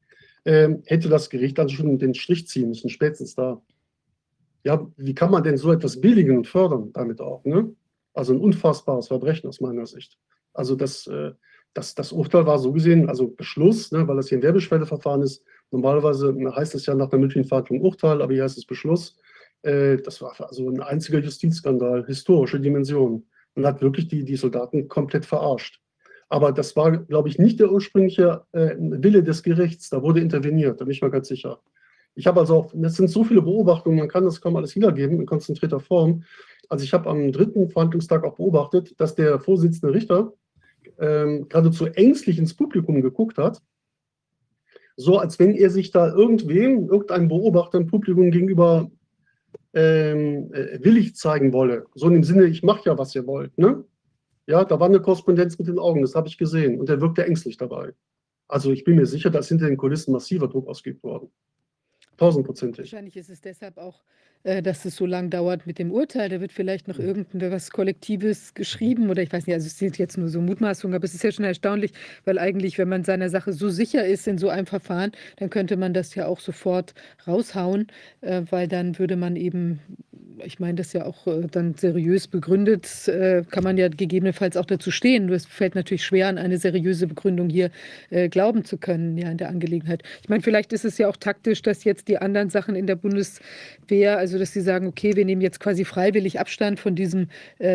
äh, 0.45 0.71
hätte 0.87 1.09
das 1.09 1.31
Gericht 1.31 1.59
also 1.59 1.75
schon 1.75 1.99
den 1.99 2.15
Strich 2.15 2.49
ziehen 2.49 2.69
müssen, 2.69 2.89
spätestens 2.89 3.35
da. 3.35 3.61
Ja, 4.65 4.87
wie 4.97 5.15
kann 5.15 5.31
man 5.31 5.43
denn 5.43 5.57
so 5.57 5.73
etwas 5.73 6.01
billigen 6.01 6.37
und 6.39 6.47
fördern 6.47 6.93
damit 6.93 7.21
auch? 7.21 7.45
Ne? 7.45 7.75
Also 8.15 8.33
ein 8.33 8.41
unfassbares 8.41 9.09
Verbrechen 9.09 9.49
aus 9.49 9.61
meiner 9.61 9.87
Sicht. 9.87 10.19
Also 10.55 10.77
das, 10.77 11.07
äh, 11.07 11.33
das, 11.75 11.95
das 11.95 12.13
Urteil 12.13 12.47
war 12.47 12.59
so 12.59 12.73
gesehen, 12.73 13.09
also 13.09 13.29
Beschluss, 13.29 13.91
ne, 13.91 14.07
weil 14.07 14.17
das 14.17 14.29
hier 14.29 14.39
ein 14.39 14.43
Werbeschwelleverfahren 14.43 15.23
ist, 15.23 15.45
Normalerweise 15.73 16.37
heißt 16.55 16.75
es 16.75 16.87
ja 16.87 16.95
nach 16.95 17.09
der 17.09 17.19
mündlichen 17.19 17.49
Verhandlung 17.49 17.81
Urteil, 17.81 18.21
aber 18.21 18.33
hier 18.33 18.45
heißt 18.45 18.59
es 18.59 18.67
Beschluss. 18.67 19.17
Äh, 19.63 19.97
das 19.97 20.21
war 20.21 20.39
also 20.39 20.69
ein 20.69 20.83
einziger 20.83 21.19
Justizskandal, 21.19 22.05
historische 22.07 22.61
Dimension. 22.61 23.27
Und 23.55 23.67
hat 23.67 23.83
wirklich 23.83 24.09
die, 24.09 24.25
die 24.25 24.37
Soldaten 24.37 24.89
komplett 24.89 25.27
verarscht. 25.27 25.81
Aber 26.31 26.53
das 26.53 26.75
war, 26.75 26.97
glaube 26.97 27.29
ich, 27.29 27.39
nicht 27.39 27.61
der 27.61 27.71
ursprüngliche 27.71 28.47
äh, 28.53 28.77
Wille 28.79 29.23
des 29.23 29.43
Gerichts. 29.43 29.91
Da 29.91 30.03
wurde 30.03 30.21
interveniert, 30.21 30.81
da 30.81 30.85
bin 30.85 30.93
ich 30.93 31.03
mal 31.03 31.11
ganz 31.11 31.29
sicher. 31.29 31.61
Ich 32.15 32.27
habe 32.27 32.41
also 32.41 32.57
auch, 32.57 32.75
es 32.75 32.97
sind 32.97 33.11
so 33.11 33.25
viele 33.25 33.43
Beobachtungen, 33.43 33.99
man 33.99 34.09
kann 34.09 34.25
das 34.25 34.41
kaum 34.41 34.57
alles 34.57 34.77
wiedergeben 34.77 35.21
in 35.21 35.27
konzentrierter 35.27 35.81
Form. 35.81 36.25
Also 36.69 36.85
ich 36.85 36.93
habe 36.93 37.09
am 37.09 37.33
dritten 37.33 37.69
Verhandlungstag 37.69 38.25
auch 38.25 38.37
beobachtet, 38.37 39.01
dass 39.01 39.15
der 39.15 39.41
Vorsitzende 39.41 39.95
Richter 39.95 40.33
ähm, 40.99 41.49
geradezu 41.49 41.87
ängstlich 41.87 42.39
ins 42.39 42.55
Publikum 42.55 43.01
geguckt 43.03 43.39
hat 43.39 43.63
so 44.97 45.19
als 45.19 45.39
wenn 45.39 45.53
er 45.53 45.71
sich 45.71 45.91
da 45.91 46.13
irgendwem, 46.13 46.89
irgendeinem 46.89 47.29
Beobachter 47.29 47.79
im 47.79 47.87
Publikum 47.87 48.31
gegenüber 48.31 48.91
ähm, 49.75 50.53
äh, 50.53 50.79
willig 50.83 51.17
zeigen 51.17 51.53
wolle. 51.53 51.87
So 51.95 52.09
in 52.09 52.15
dem 52.15 52.25
Sinne, 52.25 52.45
ich 52.45 52.63
mache 52.63 52.83
ja, 52.87 52.99
was 52.99 53.15
ihr 53.15 53.27
wollt. 53.27 53.57
Ne? 53.57 53.85
Ja, 54.47 54.65
da 54.65 54.79
war 54.81 54.89
eine 54.89 55.01
Korrespondenz 55.01 55.59
mit 55.59 55.69
den 55.69 55.79
Augen, 55.79 56.03
das 56.03 56.15
habe 56.15 56.29
ich 56.29 56.37
gesehen. 56.37 56.79
Und 56.79 56.89
er 56.91 57.01
wirkte 57.01 57.25
ängstlich 57.25 57.57
dabei. 57.57 57.93
Also 58.49 58.71
ich 58.71 58.85
bin 58.85 58.97
mir 58.97 59.07
sicher, 59.07 59.31
dass 59.31 59.49
hinter 59.49 59.67
den 59.67 59.77
Kulissen 59.77 60.13
massiver 60.13 60.49
Druck 60.49 60.69
ausgeübt 60.69 61.03
worden. 61.03 61.31
Tausendprozentig. 62.17 62.93
Wahrscheinlich 62.93 63.17
ist 63.17 63.31
es 63.31 63.41
deshalb 63.41 63.79
auch, 63.79 64.03
äh, 64.45 64.63
dass 64.63 64.85
es 64.85 64.97
so 64.97 65.07
lang 65.07 65.31
dauert 65.31 65.67
mit 65.67 65.79
dem 65.79 65.91
Urteil. 65.93 66.29
Da 66.29 66.41
wird 66.41 66.53
vielleicht 66.53 66.89
noch 66.89 66.99
irgendwas 66.99 67.71
Kollektives 67.71 68.55
geschrieben 68.55 69.11
oder 69.11 69.23
ich 69.23 69.33
weiß 69.33 69.47
nicht, 69.47 69.55
also 69.55 69.67
es 69.67 69.79
sind 69.79 69.99
jetzt 69.99 70.19
nur 70.19 70.29
so 70.29 70.41
Mutmaßungen, 70.41 70.95
aber 70.95 71.05
es 71.05 71.15
ist 71.15 71.23
ja 71.25 71.33
schon 71.33 71.45
erstaunlich, 71.45 71.93
weil 72.25 72.39
eigentlich, 72.39 72.79
wenn 72.79 72.89
man 72.89 73.05
seiner 73.05 73.31
Sache 73.31 73.53
so 73.53 73.69
sicher 73.71 74.07
ist 74.07 74.27
in 74.27 74.39
so 74.39 74.49
einem 74.49 74.67
Verfahren, 74.67 75.13
dann 75.37 75.51
könnte 75.51 75.77
man 75.77 75.95
das 75.95 76.15
ja 76.15 76.27
auch 76.27 76.41
sofort 76.41 76.95
raushauen, 77.27 77.87
äh, 78.21 78.43
weil 78.51 78.69
dann 78.69 78.99
würde 78.99 79.17
man 79.17 79.37
eben 79.37 79.81
ich 80.45 80.61
meine 80.61 80.75
das 80.75 80.93
ja 80.93 81.05
auch 81.05 81.27
äh, 81.27 81.47
dann 81.51 81.75
seriös 81.75 82.27
begründet, 82.27 83.09
äh, 83.09 83.43
kann 83.51 83.65
man 83.65 83.77
ja 83.77 83.89
gegebenenfalls 83.89 84.57
auch 84.57 84.65
dazu 84.65 84.91
stehen. 84.91 85.29
Es 85.31 85.47
fällt 85.47 85.75
natürlich 85.75 86.05
schwer, 86.05 86.29
an 86.29 86.39
eine 86.39 86.59
seriöse 86.59 87.07
Begründung 87.07 87.49
hier 87.49 87.71
äh, 88.11 88.29
glauben 88.29 88.65
zu 88.65 88.79
können, 88.79 89.17
ja, 89.19 89.31
in 89.31 89.39
der 89.39 89.49
Angelegenheit. 89.49 90.03
Ich 90.23 90.29
meine, 90.29 90.43
vielleicht 90.43 90.73
ist 90.73 90.85
es 90.85 90.99
ja 90.99 91.09
auch 91.09 91.17
taktisch, 91.17 91.63
dass 91.63 91.85
jetzt 91.85 92.09
die 92.09 92.19
anderen 92.19 92.51
Sachen 92.51 92.75
in 92.75 92.87
der 92.87 92.97
Bundeswehr, 92.97 94.19
also 94.19 94.39
dass 94.39 94.53
sie 94.53 94.61
sagen, 94.61 94.87
okay, 94.87 95.17
wir 95.17 95.25
nehmen 95.25 95.41
jetzt 95.41 95.61
quasi 95.61 95.85
freiwillig 95.85 96.41
Abstand 96.41 96.81
von 96.81 96.95
diesem 96.95 97.29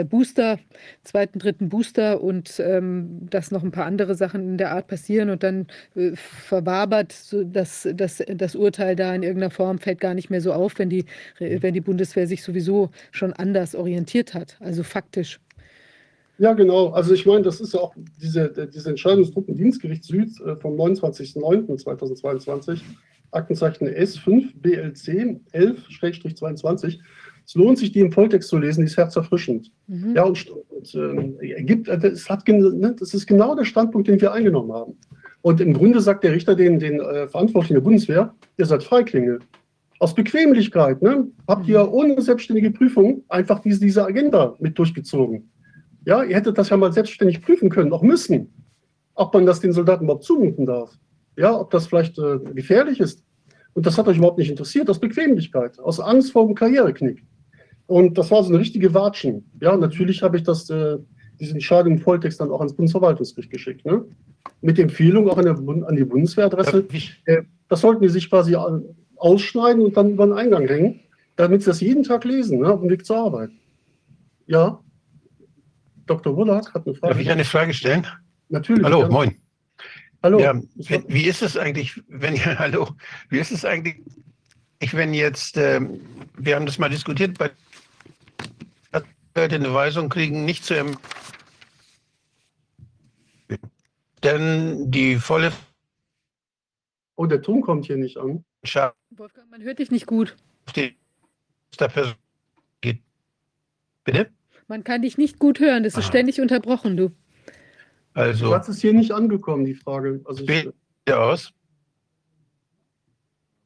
Booster, 0.10 0.60
zweiten, 1.04 1.40
dritten 1.40 1.70
Booster 1.70 2.22
und 2.22 2.60
ähm, 2.60 3.28
dass 3.30 3.52
noch 3.52 3.64
ein 3.64 3.72
paar 3.72 3.86
andere 3.86 4.16
Sachen 4.16 4.42
in 4.42 4.58
der 4.58 4.72
Art 4.72 4.88
passieren 4.88 5.30
und 5.30 5.44
dann 5.44 5.68
verwabert 6.16 7.12
so 7.12 7.44
das, 7.44 7.88
das, 7.94 8.24
das 8.28 8.56
Urteil 8.56 8.96
da 8.96 9.14
in 9.14 9.24
irgendeiner 9.24 9.52
Form 9.52 9.80
fällt 9.80 10.00
gar 10.00 10.14
nicht 10.14 10.30
mehr 10.30 10.42
so 10.42 10.54
auf, 10.54 10.80
wenn 10.80 10.90
die, 10.90 11.06
wenn 11.40 11.74
die 11.74 11.82
Bundeswehr 11.82 12.28
sich 12.28 12.44
sowieso 12.48 12.90
schon 13.12 13.34
anders 13.34 13.76
orientiert 13.76 14.34
hat, 14.34 14.58
also 14.60 14.84
faktisch. 14.84 15.40
Ja, 16.40 16.54
genau. 16.54 16.90
Also 16.90 17.14
ich 17.14 17.26
meine, 17.26 17.44
das 17.44 17.62
ist 17.62 17.74
ja 17.74 17.80
auch 17.80 17.96
diese, 18.22 18.70
diese 18.74 18.90
Entscheidung 18.90 19.24
des 19.24 19.32
Truppendienstgerichts 19.32 20.08
Süd 20.08 20.30
äh, 20.42 20.56
vom 20.56 20.76
29.09.2022, 20.76 22.80
Aktenzeichen 23.32 23.88
S5 23.88 24.54
BLC 24.62 25.40
11-22. 25.54 27.00
Es 27.46 27.56
lohnt 27.56 27.78
sich, 27.78 27.92
die 27.92 28.02
im 28.02 28.12
Volltext 28.12 28.50
zu 28.50 28.58
lesen, 28.58 28.82
die 28.82 28.88
ist 28.88 28.98
herzerfrischend. 28.98 29.72
Mhm. 29.88 30.16
Ja, 30.16 30.24
und, 30.24 30.48
und 30.50 30.96
äh, 31.42 31.64
gibt, 31.64 31.88
äh, 31.88 31.98
das, 31.98 32.30
hat, 32.30 32.48
ne, 32.48 32.96
das 33.00 33.14
ist 33.14 33.26
genau 33.26 33.56
der 33.56 33.66
Standpunkt, 33.66 34.08
den 34.08 34.22
wir 34.22 34.32
eingenommen 34.32 34.74
haben. 34.74 34.98
Und 35.42 35.62
im 35.62 35.74
Grunde 35.74 36.02
sagt 36.02 36.24
der 36.24 36.34
Richter 36.34 36.56
den, 36.56 36.78
den 36.78 37.00
äh, 37.00 37.28
Verantwortlichen 37.28 37.76
der 37.76 37.82
Bundeswehr, 37.82 38.34
ihr 38.58 38.66
seid 38.66 38.84
Freiklinge. 38.84 39.40
Aus 40.00 40.14
Bequemlichkeit 40.14 41.02
ne, 41.02 41.28
habt 41.48 41.68
ihr 41.68 41.84
mhm. 41.84 41.94
ohne 41.94 42.22
selbstständige 42.22 42.72
Prüfung 42.72 43.24
einfach 43.30 43.60
diese, 43.60 43.80
diese 43.80 44.06
Agenda 44.06 44.56
mit 44.60 44.78
durchgezogen. 44.78 45.50
Ja, 46.06 46.24
ihr 46.24 46.36
hättet 46.36 46.58
das 46.58 46.70
ja 46.70 46.78
mal 46.78 46.94
selbstständig 46.94 47.42
prüfen 47.42 47.70
können, 47.70 47.92
auch 47.92 48.04
müssen, 48.04 48.54
ob 49.16 49.34
man 49.34 49.46
das 49.46 49.60
den 49.60 49.74
Soldaten 49.74 50.06
überhaupt 50.06 50.24
zumuten 50.24 50.66
darf. 50.66 50.92
Ja, 51.36 51.60
ob 51.60 51.72
das 51.72 51.88
vielleicht 51.88 52.18
äh, 52.18 52.40
gefährlich 52.54 53.00
ist. 53.00 53.24
Und 53.74 53.86
das 53.86 53.98
hat 53.98 54.08
euch 54.08 54.18
überhaupt 54.18 54.40
nicht 54.40 54.50
interessiert, 54.50 54.90
aus 54.90 55.00
Bequemlichkeit, 55.00 55.78
aus 55.80 56.00
Angst 56.00 56.32
vor 56.32 56.48
dem 56.48 56.56
Karriereknick. 56.56 57.24
Und 57.86 58.18
das 58.18 58.32
war 58.32 58.44
so 58.44 58.50
eine 58.50 58.60
richtige 58.60 58.94
Watschen. 58.94 59.50
Ja, 59.62 59.76
natürlich 59.78 60.22
habe 60.24 60.38
ich 60.38 60.44
das, 60.44 60.70
äh, 60.70 60.98
diese 61.40 61.54
Entscheidung 61.54 61.94
im 61.94 62.00
Volltext 62.00 62.40
dann 62.40 62.52
auch 62.52 62.60
ans 62.60 62.74
Bundesverwaltungsgericht 62.74 63.52
geschickt. 63.52 63.86
Ne? 63.86 64.04
Mit 64.62 64.80
Empfehlung 64.80 65.30
auch 65.30 65.38
an, 65.38 65.46
der, 65.46 65.58
an 65.58 65.96
die 65.96 66.04
Bundeswehradresse. 66.06 66.86
Äh, 67.26 67.44
das 67.70 67.82
sollten 67.82 68.02
die 68.02 68.10
sich 68.10 68.30
quasi 68.30 68.56
ausschneiden 69.20 69.84
und 69.84 69.98
dann 69.98 70.12
über 70.12 70.26
den 70.26 70.34
Eingang 70.34 70.68
hängen, 70.68 71.00
damit 71.36 71.62
sie 71.62 71.70
das 71.70 71.82
jeden 71.82 72.04
Tag 72.04 72.24
lesen, 72.24 72.60
ne, 72.60 72.72
auf 72.72 72.82
dem 72.82 72.90
Weg 72.90 73.06
zur 73.06 73.18
Arbeit. 73.18 73.52
Ja. 74.46 74.80
Dr. 76.06 76.36
Wullack 76.36 76.74
hat 76.74 76.86
eine 76.86 76.96
Frage. 76.96 77.14
Darf 77.14 77.22
ich 77.22 77.30
eine 77.30 77.46
Frage 77.46 77.74
stellen? 77.74 78.08
Natürlich. 78.50 78.84
Hallo, 78.84 79.02
ja. 79.02 79.10
moin. 79.10 79.36
Hallo. 80.24 80.40
Ja, 80.40 80.60
wie 80.76 81.26
ist 81.26 81.42
es 81.42 81.58
eigentlich, 81.58 82.02
wenn 82.08 82.36
ja, 82.36 82.56
hallo, 82.60 82.90
wie 83.30 83.40
ist 83.40 83.52
es 83.52 83.66
eigentlich, 83.66 84.02
wenn 84.92 85.14
jetzt, 85.14 85.58
ähm, 85.58 86.00
wir 86.38 86.56
haben 86.56 86.66
das 86.66 86.80
mal 86.80 86.90
diskutiert, 86.90 87.38
bei 87.38 87.52
Leute 89.36 89.56
eine 89.56 89.72
Weisung 89.72 90.10
kriegen, 90.10 90.46
nicht 90.46 90.66
zu 90.66 90.74
erm 90.74 90.98
denn 94.24 94.90
die 94.90 95.18
volle 95.18 95.54
Oh, 97.16 97.26
der 97.26 97.42
Ton 97.42 97.62
kommt 97.62 97.86
hier 97.86 97.98
nicht 97.98 98.18
an. 98.18 98.46
Wolfgang, 99.12 99.50
man 99.50 99.62
hört 99.62 99.80
dich 99.80 99.92
nicht 99.92 100.06
gut. 100.06 100.36
Bitte? 104.04 104.32
Man 104.68 104.84
kann 104.84 105.02
dich 105.02 105.18
nicht 105.18 105.40
gut 105.40 105.60
hören, 105.60 105.84
das 105.84 105.94
ist 105.94 106.00
ah. 106.00 106.08
ständig 106.08 106.42
unterbrochen, 106.42 106.98
du. 106.98 107.12
Also. 108.14 108.50
Was 108.50 108.68
ist 108.68 108.82
hier 108.82 108.94
nicht 108.94 109.12
angekommen, 109.12 109.66
die 109.66 109.76
Frage? 109.76 110.22
Also 110.26 110.44
ich, 110.48 110.70
aus. 111.14 111.54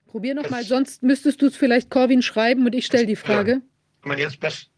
Probier 0.07 0.35
nochmal, 0.35 0.63
sonst 0.63 1.03
müsstest 1.03 1.41
du 1.41 1.47
es 1.47 1.55
vielleicht 1.55 1.89
Corwin 1.89 2.21
schreiben 2.21 2.65
und 2.65 2.75
ich 2.75 2.85
stelle 2.85 3.05
die 3.05 3.15
Frage. 3.15 3.51
Ja. 3.51 4.09
Man 4.09 4.17
jetzt 4.17 4.39
best. 4.39 4.69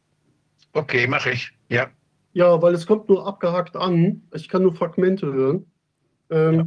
Okay, 0.73 1.07
mache 1.07 1.31
ich. 1.31 1.51
Ja. 1.69 1.89
Ja, 2.33 2.61
weil 2.61 2.73
es 2.73 2.85
kommt 2.85 3.09
nur 3.09 3.27
abgehakt 3.27 3.75
an. 3.75 4.21
Ich 4.33 4.47
kann 4.47 4.63
nur 4.63 4.75
Fragmente 4.75 5.31
hören. 5.31 5.65
Ähm, 6.29 6.53
ja 6.55 6.65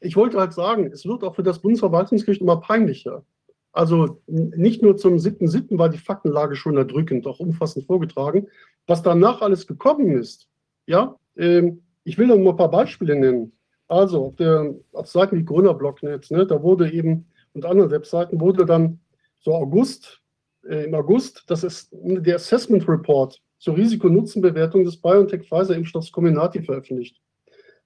ich 0.00 0.16
wollte 0.16 0.38
halt 0.38 0.52
sagen, 0.52 0.90
es 0.92 1.04
wird 1.06 1.22
auch 1.22 1.34
für 1.34 1.42
das 1.42 1.60
Bundesverwaltungsgericht 1.60 2.40
immer 2.40 2.60
peinlicher. 2.60 3.24
Also 3.72 4.20
nicht 4.26 4.82
nur 4.82 4.96
zum 4.96 5.16
7.7. 5.16 5.78
war 5.78 5.88
die 5.88 5.98
Faktenlage 5.98 6.56
schon 6.56 6.76
erdrückend, 6.76 7.26
auch 7.26 7.38
umfassend 7.38 7.86
vorgetragen. 7.86 8.48
Was 8.86 9.02
danach 9.02 9.42
alles 9.42 9.66
gekommen 9.66 10.10
ist, 10.18 10.48
ja, 10.86 11.16
ähm, 11.36 11.82
ich 12.02 12.18
will 12.18 12.26
mal 12.26 12.38
ein 12.38 12.56
paar 12.56 12.70
Beispiele 12.70 13.14
nennen. 13.14 13.52
Also 13.86 14.26
auf, 14.26 14.36
der, 14.36 14.74
auf 14.92 15.06
Seiten 15.06 15.36
wie 15.36 15.44
Grüner-Blocknet, 15.44 16.30
ne, 16.30 16.46
da 16.46 16.62
wurde 16.62 16.90
eben, 16.90 17.26
und 17.54 17.64
anderen 17.64 17.90
Webseiten 17.90 18.40
wurde 18.40 18.64
dann 18.64 19.00
so 19.40 19.54
August, 19.54 20.20
äh, 20.68 20.84
im 20.84 20.94
August, 20.94 21.44
das 21.46 21.62
ist 21.62 21.90
der 21.92 22.36
Assessment 22.36 22.88
Report 22.88 23.40
zur 23.58 23.76
Risiko-Nutzen-Bewertung 23.76 24.84
des 24.84 24.96
BioNTech-Pfizer-Impfstoffs 24.96 26.12
Comirnaty 26.12 26.62
veröffentlicht. 26.62 27.20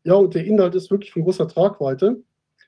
Ja, 0.05 0.15
und 0.15 0.34
der 0.34 0.44
Inhalt 0.44 0.74
ist 0.74 0.91
wirklich 0.91 1.12
von 1.12 1.23
großer 1.23 1.49
Tragweite, 1.49 2.23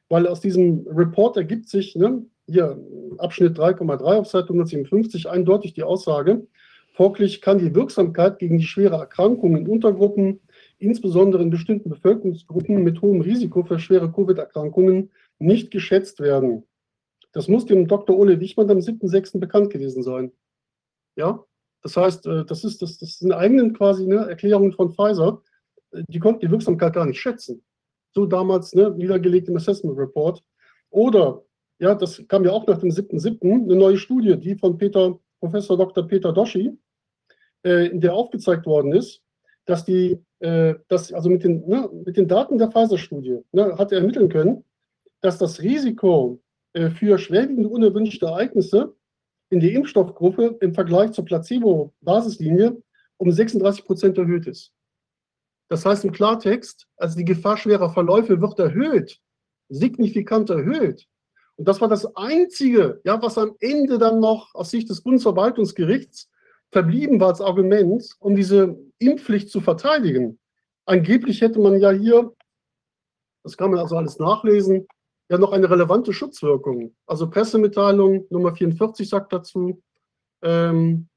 weil 0.08 0.26
aus 0.26 0.40
diesem 0.40 0.86
Report 0.88 1.36
ergibt 1.36 1.68
sich, 1.68 1.94
ne, 1.94 2.24
hier 2.46 2.80
Abschnitt 3.18 3.58
3,3 3.58 4.02
auf 4.18 4.26
Seite 4.26 4.48
157, 4.48 5.28
eindeutig 5.28 5.74
die 5.74 5.82
Aussage, 5.82 6.46
folglich 6.94 7.42
kann 7.42 7.58
die 7.58 7.74
Wirksamkeit 7.74 8.38
gegen 8.38 8.56
die 8.58 8.64
schwere 8.64 8.96
Erkrankung 8.96 9.56
in 9.56 9.68
Untergruppen, 9.68 10.40
insbesondere 10.78 11.42
in 11.42 11.50
bestimmten 11.50 11.90
Bevölkerungsgruppen 11.90 12.82
mit 12.82 13.02
hohem 13.02 13.20
Risiko 13.20 13.64
für 13.64 13.78
schwere 13.78 14.10
Covid-Erkrankungen, 14.10 15.10
nicht 15.38 15.70
geschätzt 15.70 16.20
werden. 16.20 16.64
Das 17.32 17.48
muss 17.48 17.66
dem 17.66 17.86
Dr. 17.86 18.16
Ole 18.16 18.40
Wichmann 18.40 18.70
am 18.70 18.78
7.6. 18.78 19.38
bekannt 19.40 19.70
gewesen 19.70 20.02
sein. 20.02 20.32
Ja, 21.16 21.44
das 21.82 21.96
heißt, 21.96 22.26
äh, 22.26 22.44
das, 22.46 22.64
ist, 22.64 22.80
das, 22.80 22.98
das 22.98 23.18
sind 23.18 23.32
eigenen 23.32 23.74
quasi 23.74 24.06
ne, 24.06 24.26
Erklärungen 24.28 24.72
von 24.72 24.92
Pfizer 24.92 25.42
die 26.08 26.18
konnten 26.18 26.40
die 26.40 26.50
Wirksamkeit 26.50 26.94
gar 26.94 27.06
nicht 27.06 27.20
schätzen. 27.20 27.62
So 28.14 28.26
damals 28.26 28.74
ne, 28.74 28.90
niedergelegt 28.90 29.48
im 29.48 29.56
Assessment 29.56 29.98
Report. 29.98 30.42
Oder, 30.90 31.42
ja, 31.78 31.94
das 31.94 32.22
kam 32.28 32.44
ja 32.44 32.52
auch 32.52 32.66
nach 32.66 32.78
dem 32.78 32.90
7.7., 32.90 33.64
eine 33.64 33.76
neue 33.76 33.98
Studie, 33.98 34.36
die 34.38 34.56
von 34.56 34.78
Peter, 34.78 35.18
Professor 35.40 35.76
Dr. 35.76 36.06
Peter 36.06 36.32
Doschi, 36.32 36.72
äh, 37.64 37.88
in 37.88 38.00
der 38.00 38.14
aufgezeigt 38.14 38.66
worden 38.66 38.92
ist, 38.92 39.22
dass 39.66 39.84
die, 39.84 40.18
äh, 40.40 40.74
dass, 40.88 41.12
also 41.12 41.28
mit 41.28 41.44
den, 41.44 41.66
ne, 41.66 41.88
mit 42.04 42.16
den 42.16 42.28
Daten 42.28 42.58
der 42.58 42.70
Pfizer-Studie 42.70 43.40
ne, 43.52 43.76
hat 43.76 43.92
er 43.92 43.98
ermitteln 43.98 44.28
können, 44.28 44.64
dass 45.20 45.38
das 45.38 45.60
Risiko 45.60 46.40
äh, 46.72 46.90
für 46.90 47.18
schwerwiegende 47.18 47.68
unerwünschte 47.68 48.26
Ereignisse 48.26 48.94
in 49.50 49.60
der 49.60 49.72
Impfstoffgruppe 49.72 50.56
im 50.60 50.74
Vergleich 50.74 51.12
zur 51.12 51.24
Placebo-Basislinie 51.24 52.80
um 53.18 53.30
36 53.30 53.84
Prozent 53.84 54.18
erhöht 54.18 54.46
ist. 54.46 54.72
Das 55.68 55.84
heißt 55.84 56.04
im 56.04 56.12
Klartext, 56.12 56.86
also 56.96 57.16
die 57.16 57.24
Gefahr 57.24 57.56
schwerer 57.56 57.90
Verläufe 57.90 58.40
wird 58.40 58.58
erhöht, 58.58 59.18
signifikant 59.68 60.50
erhöht. 60.50 61.06
Und 61.56 61.66
das 61.66 61.80
war 61.80 61.88
das 61.88 62.14
Einzige, 62.16 63.00
ja, 63.04 63.20
was 63.20 63.38
am 63.38 63.56
Ende 63.60 63.98
dann 63.98 64.20
noch 64.20 64.54
aus 64.54 64.70
Sicht 64.70 64.90
des 64.90 65.00
Bundesverwaltungsgerichts 65.00 66.30
verblieben 66.70 67.18
war 67.20 67.28
als 67.28 67.40
Argument, 67.40 68.04
um 68.18 68.36
diese 68.36 68.78
Impfpflicht 68.98 69.50
zu 69.50 69.60
verteidigen. 69.60 70.38
Angeblich 70.84 71.40
hätte 71.40 71.58
man 71.58 71.80
ja 71.80 71.90
hier, 71.90 72.32
das 73.42 73.56
kann 73.56 73.70
man 73.70 73.80
also 73.80 73.96
alles 73.96 74.18
nachlesen, 74.18 74.86
ja 75.28 75.38
noch 75.38 75.52
eine 75.52 75.68
relevante 75.70 76.12
Schutzwirkung. 76.12 76.94
Also 77.06 77.28
Pressemitteilung 77.28 78.26
Nummer 78.30 78.54
44 78.54 79.08
sagt 79.08 79.32
dazu, 79.32 79.82
ähm, 80.42 81.08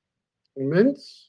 Moment, 0.56 1.29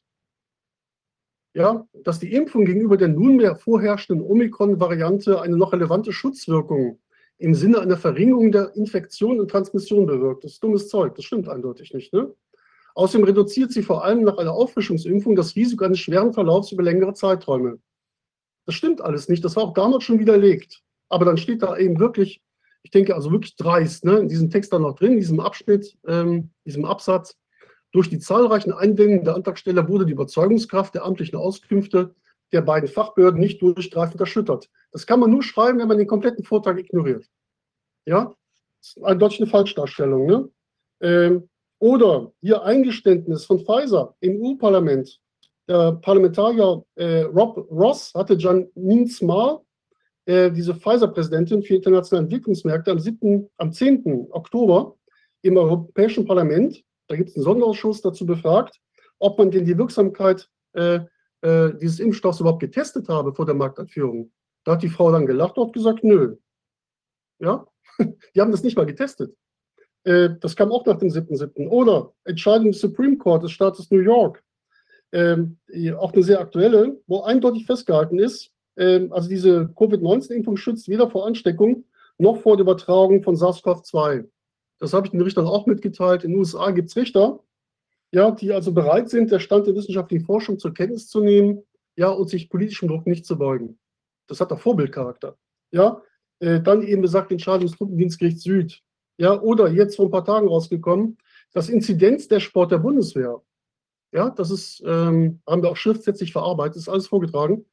ja, 1.55 1.87
dass 2.05 2.21
die 2.21 2.33
Impfung 2.33 2.65
gegenüber 2.65 2.97
der 2.97 3.09
nunmehr 3.09 3.57
vorherrschenden 3.57 4.25
Omikron-Variante 4.25 5.41
eine 5.41 5.57
noch 5.57 5.73
relevante 5.73 6.13
Schutzwirkung 6.13 6.99
im 7.39 7.55
Sinne 7.55 7.81
einer 7.81 7.97
Verringerung 7.97 8.53
der 8.53 8.77
Infektion 8.77 9.41
und 9.41 9.51
Transmission 9.51 10.07
bewirkt. 10.07 10.45
Das 10.45 10.53
ist 10.53 10.63
dummes 10.63 10.89
Zeug, 10.89 11.15
das 11.15 11.25
stimmt 11.25 11.49
eindeutig 11.49 11.93
nicht. 11.95 12.13
Ne? 12.13 12.33
Außerdem 12.95 13.25
reduziert 13.25 13.73
sie 13.73 13.83
vor 13.83 14.05
allem 14.05 14.25
nach 14.25 14.37
einer 14.39 14.53
Auffrischungsimpfung 14.53 15.37
das 15.37 15.57
Risiko 15.57 15.85
eines 15.85 15.99
schweren 15.99 16.33
Verlaufs 16.33 16.71
über 16.71 16.83
längere 16.83 17.15
Zeiträume. 17.15 17.79
Das 18.67 18.75
stimmt 18.75 19.01
alles 19.01 19.29
nicht, 19.29 19.45
das 19.45 19.57
war 19.57 19.65
auch 19.65 19.75
damals 19.75 20.05
schon 20.05 20.19
widerlegt. 20.19 20.83
Aber 21.09 21.25
dann 21.25 21.39
steht 21.39 21.63
da 21.63 21.77
eben 21.77 21.99
wirklich 21.99 22.43
Ich 22.83 22.91
denke 22.91 23.15
also 23.15 23.31
wirklich 23.31 23.57
dreist, 23.57 24.05
ne? 24.05 24.19
in 24.19 24.29
diesem 24.29 24.51
Text 24.51 24.73
dann 24.73 24.83
noch 24.83 24.95
drin, 24.97 25.13
in 25.13 25.19
diesem 25.19 25.41
Abschnitt, 25.41 25.99
ähm, 26.07 26.51
diesem 26.65 26.85
Absatz. 26.85 27.37
Durch 27.93 28.09
die 28.09 28.19
zahlreichen 28.19 28.73
Einwendungen 28.73 29.25
der 29.25 29.35
Antragsteller 29.35 29.89
wurde 29.89 30.07
die 30.07 30.13
Überzeugungskraft 30.13 30.95
der 30.95 31.05
amtlichen 31.05 31.39
Auskünfte 31.39 32.15
der 32.53 32.63
beiden 32.63 32.89
Fachbehörden 32.89 33.41
nicht 33.41 33.61
durchgreifend 33.63 34.21
erschüttert. 34.21 34.69
Das 34.93 35.07
kann 35.07 35.21
man 35.21 35.31
nur 35.31 35.43
schreiben, 35.43 35.79
wenn 35.79 35.89
man 35.89 35.99
den 35.99 36.07
kompletten 36.07 36.45
Vortrag 36.45 36.79
ignoriert. 36.79 37.27
Ja, 38.07 38.35
das 38.79 38.97
ist 38.97 39.05
eindeutig 39.05 39.41
eine 39.41 39.51
Falschdarstellung. 39.51 40.27
Ne? 40.27 40.49
Ähm, 41.01 41.49
oder 41.79 42.33
hier 42.41 42.63
Eingeständnis 42.63 43.45
von 43.45 43.61
Pfizer 43.61 44.15
im 44.21 44.41
EU-Parlament. 44.43 45.19
Der 45.69 45.93
Parlamentarier 45.93 46.85
äh, 46.97 47.23
Rob 47.23 47.71
Ross 47.71 48.13
hatte 48.15 48.35
Janine 48.35 49.09
Small, 49.09 49.61
äh, 50.27 50.51
diese 50.51 50.75
Pfizer-Präsidentin 50.75 51.63
für 51.63 51.77
internationale 51.77 52.25
Entwicklungsmärkte, 52.25 52.91
am, 52.91 52.99
7., 52.99 53.49
am 53.57 53.73
10. 53.73 54.29
Oktober 54.31 54.97
im 55.43 55.57
Europäischen 55.57 56.27
Parlament, 56.27 56.83
da 57.11 57.17
gibt 57.17 57.31
es 57.31 57.37
einen 57.37 57.43
Sonderausschuss 57.43 58.03
dazu 58.03 58.25
befragt, 58.25 58.81
ob 59.19 59.37
man 59.37 59.51
denn 59.51 59.65
die 59.65 59.77
Wirksamkeit 59.77 60.49
äh, 60.75 61.01
äh, 61.41 61.75
dieses 61.81 61.99
Impfstoffs 61.99 62.39
überhaupt 62.39 62.61
getestet 62.61 63.09
habe 63.09 63.35
vor 63.35 63.47
der 63.47 63.57
Markteinführung. 63.57 64.31
Da 64.63 64.73
hat 64.73 64.83
die 64.85 64.89
Frau 64.89 65.11
dann 65.11 65.27
gelacht 65.27 65.59
und 65.59 65.67
hat 65.67 65.73
gesagt, 65.73 66.05
nö. 66.05 66.37
Ja, 67.41 67.67
die 67.99 68.41
haben 68.41 68.53
das 68.53 68.63
nicht 68.63 68.77
mal 68.77 68.87
getestet. 68.87 69.37
Äh, 70.05 70.31
das 70.41 70.55
kam 70.55 70.71
auch 70.71 70.87
nach 70.87 70.99
dem 70.99 71.09
7.7. 71.09 71.67
Oder 71.69 72.13
Entscheidung 72.23 72.71
des 72.71 72.81
Supreme 72.81 73.19
Court 73.19 73.43
des 73.43 73.51
Staates 73.51 73.91
New 73.91 73.99
York. 73.99 74.45
Ähm, 75.11 75.59
auch 75.99 76.13
eine 76.13 76.23
sehr 76.23 76.41
aktuelle, 76.41 77.01
wo 77.09 77.23
eindeutig 77.23 77.67
festgehalten 77.67 78.21
ist, 78.21 78.53
ähm, 78.77 79.13
also 79.13 79.29
diese 79.29 79.69
Covid-19-Impfung 79.75 80.57
schützt 80.57 80.89
weder 80.89 81.11
vor 81.11 81.27
Ansteckung 81.27 81.87
noch 82.19 82.37
vor 82.37 82.57
der 82.57 82.63
Übertragung 82.63 83.25
von 83.25 83.35
SARS-CoV-2. 83.35 84.29
Das 84.81 84.93
habe 84.93 85.07
ich 85.07 85.13
den 85.13 85.21
Richtern 85.21 85.47
auch 85.47 85.67
mitgeteilt. 85.67 86.25
In 86.25 86.33
den 86.33 86.39
USA 86.39 86.71
gibt 86.71 86.89
es 86.89 86.97
Richter, 86.97 87.41
ja, 88.13 88.31
die 88.31 88.53
also 88.53 88.73
bereit 88.73 89.09
sind, 89.09 89.31
der 89.31 89.39
Stand 89.39 89.67
der 89.67 89.77
wissenschaftlichen 89.77 90.25
Forschung 90.25 90.59
zur 90.59 90.75
Kenntnis 90.75 91.09
zu 91.09 91.21
nehmen, 91.21 91.63
ja, 91.97 92.09
und 92.09 92.29
sich 92.29 92.51
politischem 92.51 92.89
Druck 92.89 93.07
nicht 93.07 93.27
zu 93.27 93.39
beugen. 93.39 93.79
Das 94.27 94.41
hat 94.41 94.51
auch 94.53 94.61
Vorbildcharakter. 94.61 95.37
Ja, 95.71 96.03
äh, 96.41 96.61
dann 96.61 96.83
eben 96.83 97.03
besagt 97.03 97.31
Entscheidung 97.31 97.67
des 97.67 97.77
Truppendienstgerichts 97.77 98.43
Süd. 98.43 98.83
Ja, 99.19 99.41
oder 99.41 99.69
jetzt 99.69 99.97
vor 99.97 100.07
ein 100.07 100.11
paar 100.11 100.25
Tagen 100.25 100.49
rausgekommen, 100.49 101.19
das 101.53 101.69
Inzidenz 101.69 102.27
der 102.27 102.41
Sport 102.41 102.73
der 102.73 102.79
Bundeswehr. 102.79 103.43
Ja, 104.13 104.31
das 104.31 104.51
ist, 104.51 104.83
ähm, 104.85 105.41
haben 105.47 105.63
wir 105.63 105.71
auch 105.71 105.77
schriftsätzlich 105.77 106.33
verarbeitet, 106.33 106.77
ist 106.77 106.89
alles 106.89 107.07
vorgetragen. 107.07 107.67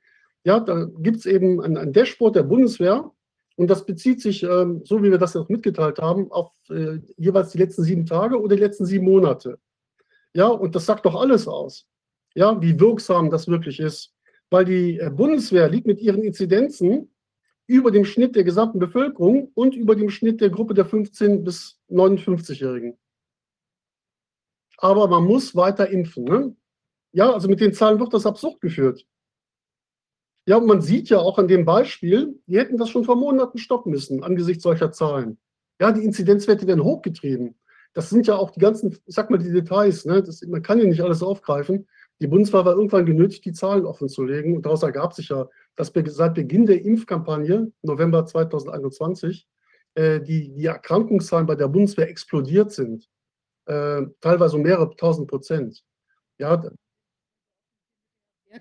Ja, 0.44 0.60
da 0.60 0.86
gibt 1.00 1.18
es 1.18 1.26
eben 1.26 1.61
ein, 1.61 1.77
ein 1.77 1.94
Dashboard 1.94 2.36
der 2.36 2.44
Bundeswehr 2.44 3.11
und 3.58 3.72
das 3.72 3.86
bezieht 3.86 4.22
sich, 4.22 4.44
ähm, 4.44 4.82
so 4.86 5.02
wie 5.02 5.10
wir 5.10 5.18
das 5.18 5.34
jetzt 5.34 5.50
mitgeteilt 5.50 5.98
haben, 5.98 6.32
auf 6.32 6.52
äh, 6.69 7.00
jeweils 7.18 7.52
die 7.52 7.58
letzten 7.58 7.84
sieben 7.84 8.06
Tage 8.06 8.40
oder 8.40 8.56
die 8.56 8.61
letzten 8.61 8.86
sieben 8.86 9.06
Monate. 9.06 9.60
Ja, 10.34 10.48
und 10.48 10.76
das 10.76 10.86
sagt 10.86 11.08
doch 11.08 11.16
alles 11.16 11.48
aus, 11.48 11.88
ja, 12.36 12.61
wie 12.61 12.80
wirksam 12.80 13.32
das 13.32 13.48
wirklich 13.48 13.80
ist. 13.80 14.14
Weil 14.52 14.66
die 14.66 15.00
äh, 15.00 15.10
Bundeswehr 15.10 15.69
liegt 15.69 15.88
mit 15.88 16.00
ihren 16.00 16.22
Inzidenzen 16.22 17.11
über 17.66 17.90
dem 17.90 18.06
Schnitt 18.06 18.36
der 18.36 18.44
gesamten 18.44 18.77
Bevölkerung 18.77 19.52
und 19.56 19.76
über 19.76 19.95
dem 19.95 20.11
Schnitt 20.11 20.40
der 20.40 20.52
Gruppe 20.52 20.76
der 20.76 20.86
15- 20.86 21.44
bis 21.44 21.80
59-Jährigen. 21.90 22.95
Aber 24.77 25.08
man 25.08 25.26
muss 25.26 25.56
weiter 25.56 25.90
impfen. 25.90 26.26
Ne? 26.26 26.56
Ja, 27.11 27.34
also 27.34 27.50
mit 27.50 27.60
den 27.60 27.74
Zahlen 27.74 28.00
wird 28.00 28.14
das 28.14 28.27
absurd 28.27 28.61
geführt. 28.61 29.03
Ja, 30.48 30.58
und 30.58 30.66
man 30.66 30.82
sieht 30.82 31.09
ja 31.09 31.19
auch 31.19 31.38
an 31.38 31.48
dem 31.48 31.66
Beispiel, 31.66 32.40
die 32.48 32.58
hätten 32.58 32.77
das 32.77 32.90
schon 32.90 33.03
vor 33.03 33.17
Monaten 33.17 33.58
stoppen 33.58 33.92
müssen 33.92 34.24
angesichts 34.24 34.64
solcher 34.64 34.92
Zahlen. 34.92 35.38
Ja, 35.80 35.92
die 35.92 36.03
Inzidenzwerte 36.03 36.66
werden 36.66 36.84
hochgetrieben 36.84 37.56
das 37.98 38.11
sind 38.11 38.27
ja 38.27 38.35
auch 38.35 38.51
die 38.51 38.59
ganzen, 38.59 38.92
ich 39.08 39.16
sag 39.16 39.32
mal, 39.32 39.40
die 39.40 39.51
Details. 39.51 40.06
Ne? 40.06 40.22
Das, 40.22 40.43
man 40.43 40.61
kann 40.61 40.77
ja 40.77 40.85
nicht 40.85 41.01
alles 41.01 41.24
aufgreifen. 41.24 41.88
Die 42.22 42.27
Bundeswehr 42.27 42.64
war 42.64 42.76
irgendwann 42.76 43.08
genötigt, 43.08 43.43
die 43.43 43.53
Zahlen 43.53 43.88
offen 43.88 44.08
zu 44.08 44.24
legen. 44.24 44.56
Und 44.56 44.67
daraus 44.67 44.84
ergab 44.84 45.14
sich 45.14 45.30
ja, 45.30 45.50
dass 45.76 45.92
seit 46.09 46.35
Beginn 46.35 46.67
der 46.67 46.85
Impfkampagne, 46.85 47.72
November 47.82 48.24
2021, 48.24 49.48
äh, 49.95 50.22
die, 50.22 50.53
die 50.53 50.66
Erkrankungszahlen 50.66 51.48
bei 51.48 51.56
der 51.56 51.69
Bundeswehr 51.69 52.08
explodiert 52.08 52.72
sind. 52.72 53.09
Äh, 53.66 54.03
teilweise 54.22 54.58
um 54.58 54.61
mehrere 54.61 54.95
tausend 54.95 55.27
Prozent. 55.27 55.84
Ja, 56.38 56.69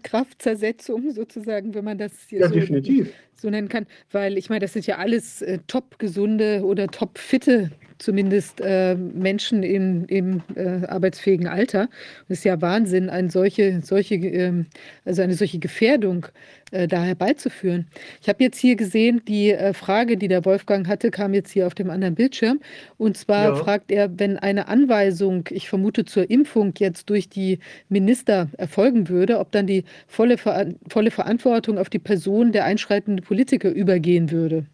Kraftzersetzung 0.02 1.10
sozusagen, 1.12 1.75
wenn 1.75 1.84
man 1.84 1.99
das 1.99 2.12
ja, 2.31 2.49
so, 2.49 2.55
definitiv. 2.55 3.12
so 3.34 3.50
nennen 3.50 3.68
kann. 3.68 3.86
Weil 4.12 4.39
ich 4.39 4.49
meine, 4.49 4.60
das 4.60 4.73
sind 4.73 4.86
ja 4.86 4.99
alles 4.99 5.42
äh, 5.42 5.58
top 5.66 5.99
gesunde 5.99 6.62
oder 6.65 6.89
top 6.89 7.18
fitte 7.18 7.70
zumindest 7.99 8.60
äh, 8.60 8.94
Menschen 8.94 9.62
im, 9.62 10.05
im 10.07 10.42
äh, 10.55 10.86
arbeitsfähigen 10.86 11.47
Alter. 11.47 11.89
Es 12.28 12.39
ist 12.39 12.44
ja 12.44 12.60
Wahnsinn, 12.60 13.08
eine 13.08 13.31
solche, 13.31 13.81
solche, 13.83 14.16
äh, 14.16 14.65
also 15.05 15.23
eine 15.23 15.34
solche 15.34 15.58
Gefährdung 15.58 16.26
äh, 16.73 16.86
da 16.86 17.02
herbeizuführen. 17.02 17.86
Ich 18.20 18.28
habe 18.28 18.42
jetzt 18.44 18.58
hier 18.58 18.76
gesehen, 18.76 19.23
die 19.26 19.52
äh, 19.52 19.73
Frage, 19.73 20.16
die 20.16 20.28
der 20.28 20.44
Wolfgang 20.44 20.86
hatte, 20.86 21.10
kam 21.10 21.33
jetzt 21.33 21.50
hier 21.52 21.66
auf 21.66 21.75
dem 21.75 21.91
anderen 21.91 22.15
Bildschirm. 22.15 22.60
Und 22.99 23.16
zwar 23.16 23.44
ja. 23.44 23.55
fragt 23.57 23.91
er, 23.91 24.18
wenn 24.18 24.36
eine 24.36 24.68
Anweisung, 24.68 25.44
ich 25.50 25.68
vermute 25.68 26.05
zur 26.05 26.28
Impfung 26.31 26.75
jetzt 26.78 27.08
durch 27.08 27.28
die 27.28 27.60
Minister 27.89 28.49
erfolgen 28.58 29.08
würde, 29.08 29.39
ob 29.39 29.52
dann 29.52 29.66
die 29.66 29.84
volle, 30.06 30.39
Ver 30.39 30.74
volle 30.89 31.10
Verantwortung 31.10 31.78
auf 31.78 31.89
die 31.90 31.98
Person 31.98 32.52
der 32.52 32.65
einschreitenden 32.65 33.24
Politiker 33.24 33.70
übergehen 33.70 34.31
würde. 34.31 34.66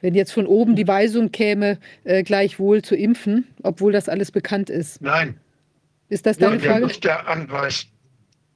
Wenn 0.00 0.14
jetzt 0.14 0.32
von 0.32 0.46
oben 0.46 0.76
die 0.76 0.86
Weisung 0.86 1.32
käme, 1.32 1.78
äh, 2.04 2.22
gleichwohl 2.22 2.82
zu 2.82 2.94
impfen, 2.94 3.46
obwohl 3.62 3.92
das 3.92 4.08
alles 4.08 4.30
bekannt 4.30 4.70
ist. 4.70 5.00
Nein. 5.00 5.40
Ist 6.08 6.26
das 6.26 6.38
deine 6.38 6.56
ja, 6.56 6.60
Frage? 6.60 6.80
Der 6.80 6.88
Richter 6.88 7.28
anweist, 7.28 7.88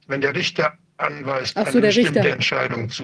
wenn 0.07 0.21
der 0.21 0.35
Richter 0.35 0.73
anweist, 0.97 1.57
Ach 1.57 1.67
so, 1.67 1.79
eine 1.79 1.87
bestimmte 1.87 2.19
Richter. 2.19 2.33
Entscheidung 2.33 2.89
zu. 2.89 3.03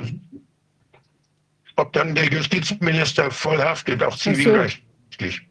Ob 1.75 1.93
dann 1.93 2.15
der 2.15 2.25
Justizminister 2.25 3.29
voll 3.29 3.57
haftet, 3.57 4.01
auch 4.01 4.15
zivilrechtlich. 4.15 5.47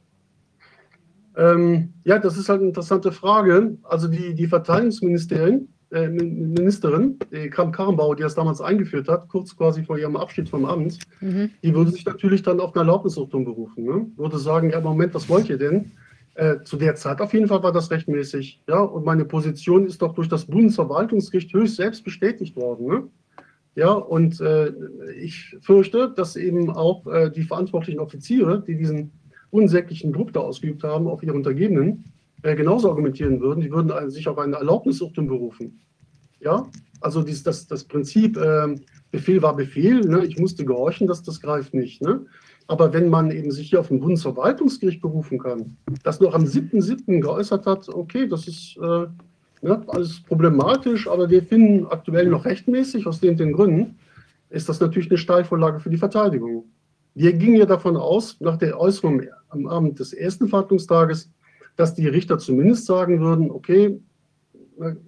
Ähm, 1.36 1.93
ja, 2.05 2.18
das 2.18 2.36
ist 2.36 2.49
halt 2.49 2.60
eine 2.60 2.68
interessante 2.68 3.12
Frage. 3.12 3.76
Also 3.85 4.09
die, 4.09 4.35
die 4.35 4.47
Verteidigungsministerien 4.47 5.68
äh, 5.93 6.09
Ministerin, 6.09 7.19
die 7.31 7.49
Kram 7.49 7.73
Karrenbauer, 7.73 8.17
die 8.17 8.23
das 8.23 8.35
damals 8.35 8.61
eingeführt 8.61 9.09
hat, 9.09 9.29
kurz 9.29 9.57
quasi 9.57 9.85
vor 9.85 9.99
ihrem 9.99 10.17
Abschied 10.17 10.49
vom 10.49 10.65
Amt, 10.65 10.99
mhm. 11.21 11.51
die 11.63 11.75
würde 11.75 11.93
sich 11.93 12.05
natürlich 12.05 12.43
dann 12.43 12.61
auf 12.61 12.75
eine 12.75 12.81
Erlaubnisurteilung 12.81 13.45
berufen. 13.45 13.85
Ne? 13.85 14.07
Würde 14.17 14.39
sagen, 14.39 14.71
ja, 14.71 14.81
Moment, 14.81 15.15
was 15.15 15.29
wollt 15.29 15.49
ihr 15.49 15.59
denn? 15.59 15.93
Äh, 16.35 16.63
zu 16.65 16.77
der 16.77 16.97
Zeit 16.97 17.21
auf 17.21 17.33
jeden 17.33 17.49
Fall 17.49 17.63
war 17.63 17.73
das 17.73 17.91
rechtmäßig. 17.91 18.61
Ja, 18.69 18.81
und 18.81 19.07
meine 19.07 19.25
Position 19.25 19.87
ist 19.87 20.03
doch 20.03 20.15
durch 20.15 20.29
das 20.29 20.45
Bundesverwaltungsgericht 20.45 21.53
höchst 21.55 21.77
selbst 21.77 22.05
bestätigt 22.05 22.57
worden. 22.57 22.87
Ne? 22.87 23.09
Ja, 23.75 23.93
und 23.93 24.41
äh, 24.41 24.73
ich 25.19 25.57
fürchte, 25.61 26.13
dass 26.15 26.37
eben 26.37 26.71
auch 26.71 27.07
äh, 27.07 27.31
die 27.31 27.43
verantwortlichen 27.43 28.01
Offiziere, 28.01 28.63
die 28.67 28.77
diesen 28.77 29.13
unsäglichen 29.51 30.13
Druck 30.13 30.33
da 30.33 30.41
ausgeübt 30.41 30.83
haben 30.83 31.07
auf 31.07 31.23
ihre 31.23 31.35
Untergebenen, 31.35 32.05
äh, 32.05 32.16
genauso 32.43 32.89
argumentieren 32.91 33.41
würden. 33.41 33.61
Die 33.61 33.71
würden 33.71 34.11
sich 34.11 34.29
auf 34.29 34.39
eine 34.39 34.57
Erlaubnisurteilung 34.57 35.29
berufen. 35.29 35.81
Ja, 36.41 36.67
also 37.01 37.23
dies, 37.23 37.43
das, 37.43 37.67
das 37.67 37.85
Prinzip, 37.85 38.37
äh, 38.37 38.75
Befehl 39.11 39.43
war 39.43 39.57
Befehl, 39.57 40.01
ne? 40.01 40.25
ich 40.25 40.39
musste 40.39 40.65
gehorchen, 40.65 41.07
das, 41.07 41.23
das 41.23 41.41
greift 41.41 41.75
nicht. 41.75 42.03
Ne? 42.03 42.27
Aber 42.67 42.93
wenn 42.93 43.09
man 43.09 43.31
eben 43.31 43.51
sich 43.51 43.71
hier 43.71 43.81
auf 43.81 43.91
ein 43.91 44.01
Bundesverwaltungsgericht 44.01 45.01
berufen 45.01 45.39
kann, 45.39 45.77
das 46.03 46.21
noch 46.21 46.35
am 46.35 46.45
7.7. 46.45 47.21
geäußert 47.21 47.67
hat, 47.67 47.89
okay, 47.89 48.27
das 48.29 48.49
ist 48.49 48.77
äh, 48.77 49.07
ne, 49.63 49.83
alles 49.87 50.21
problematisch, 50.23 51.09
aber 51.09 51.31
wir 51.31 51.43
finden 51.43 51.87
aktuell 51.87 52.27
noch 52.27 52.45
rechtmäßig, 52.45 53.07
aus 53.07 53.21
den, 53.21 53.37
den 53.37 53.53
Gründen, 53.53 53.99
ist 54.51 54.69
das 54.69 54.81
natürlich 54.81 55.11
eine 55.11 55.19
Steilvorlage 55.19 55.81
für 55.81 55.91
die 55.91 55.97
Verteidigung. 55.97 56.65
Wir 57.15 57.33
gingen 57.33 57.57
ja 57.57 57.67
davon 57.67 57.97
aus, 57.97 58.37
nach 58.41 58.59
der 58.59 58.79
Äußerung 58.79 59.23
am 59.49 59.67
Abend 59.67 59.99
des 59.99 60.13
ersten 60.13 60.49
Verhandlungstages, 60.49 61.31
dass 61.77 61.95
die 61.95 62.09
Richter 62.09 62.39
zumindest 62.39 62.87
sagen 62.87 63.21
würden, 63.21 63.51
okay, 63.51 64.01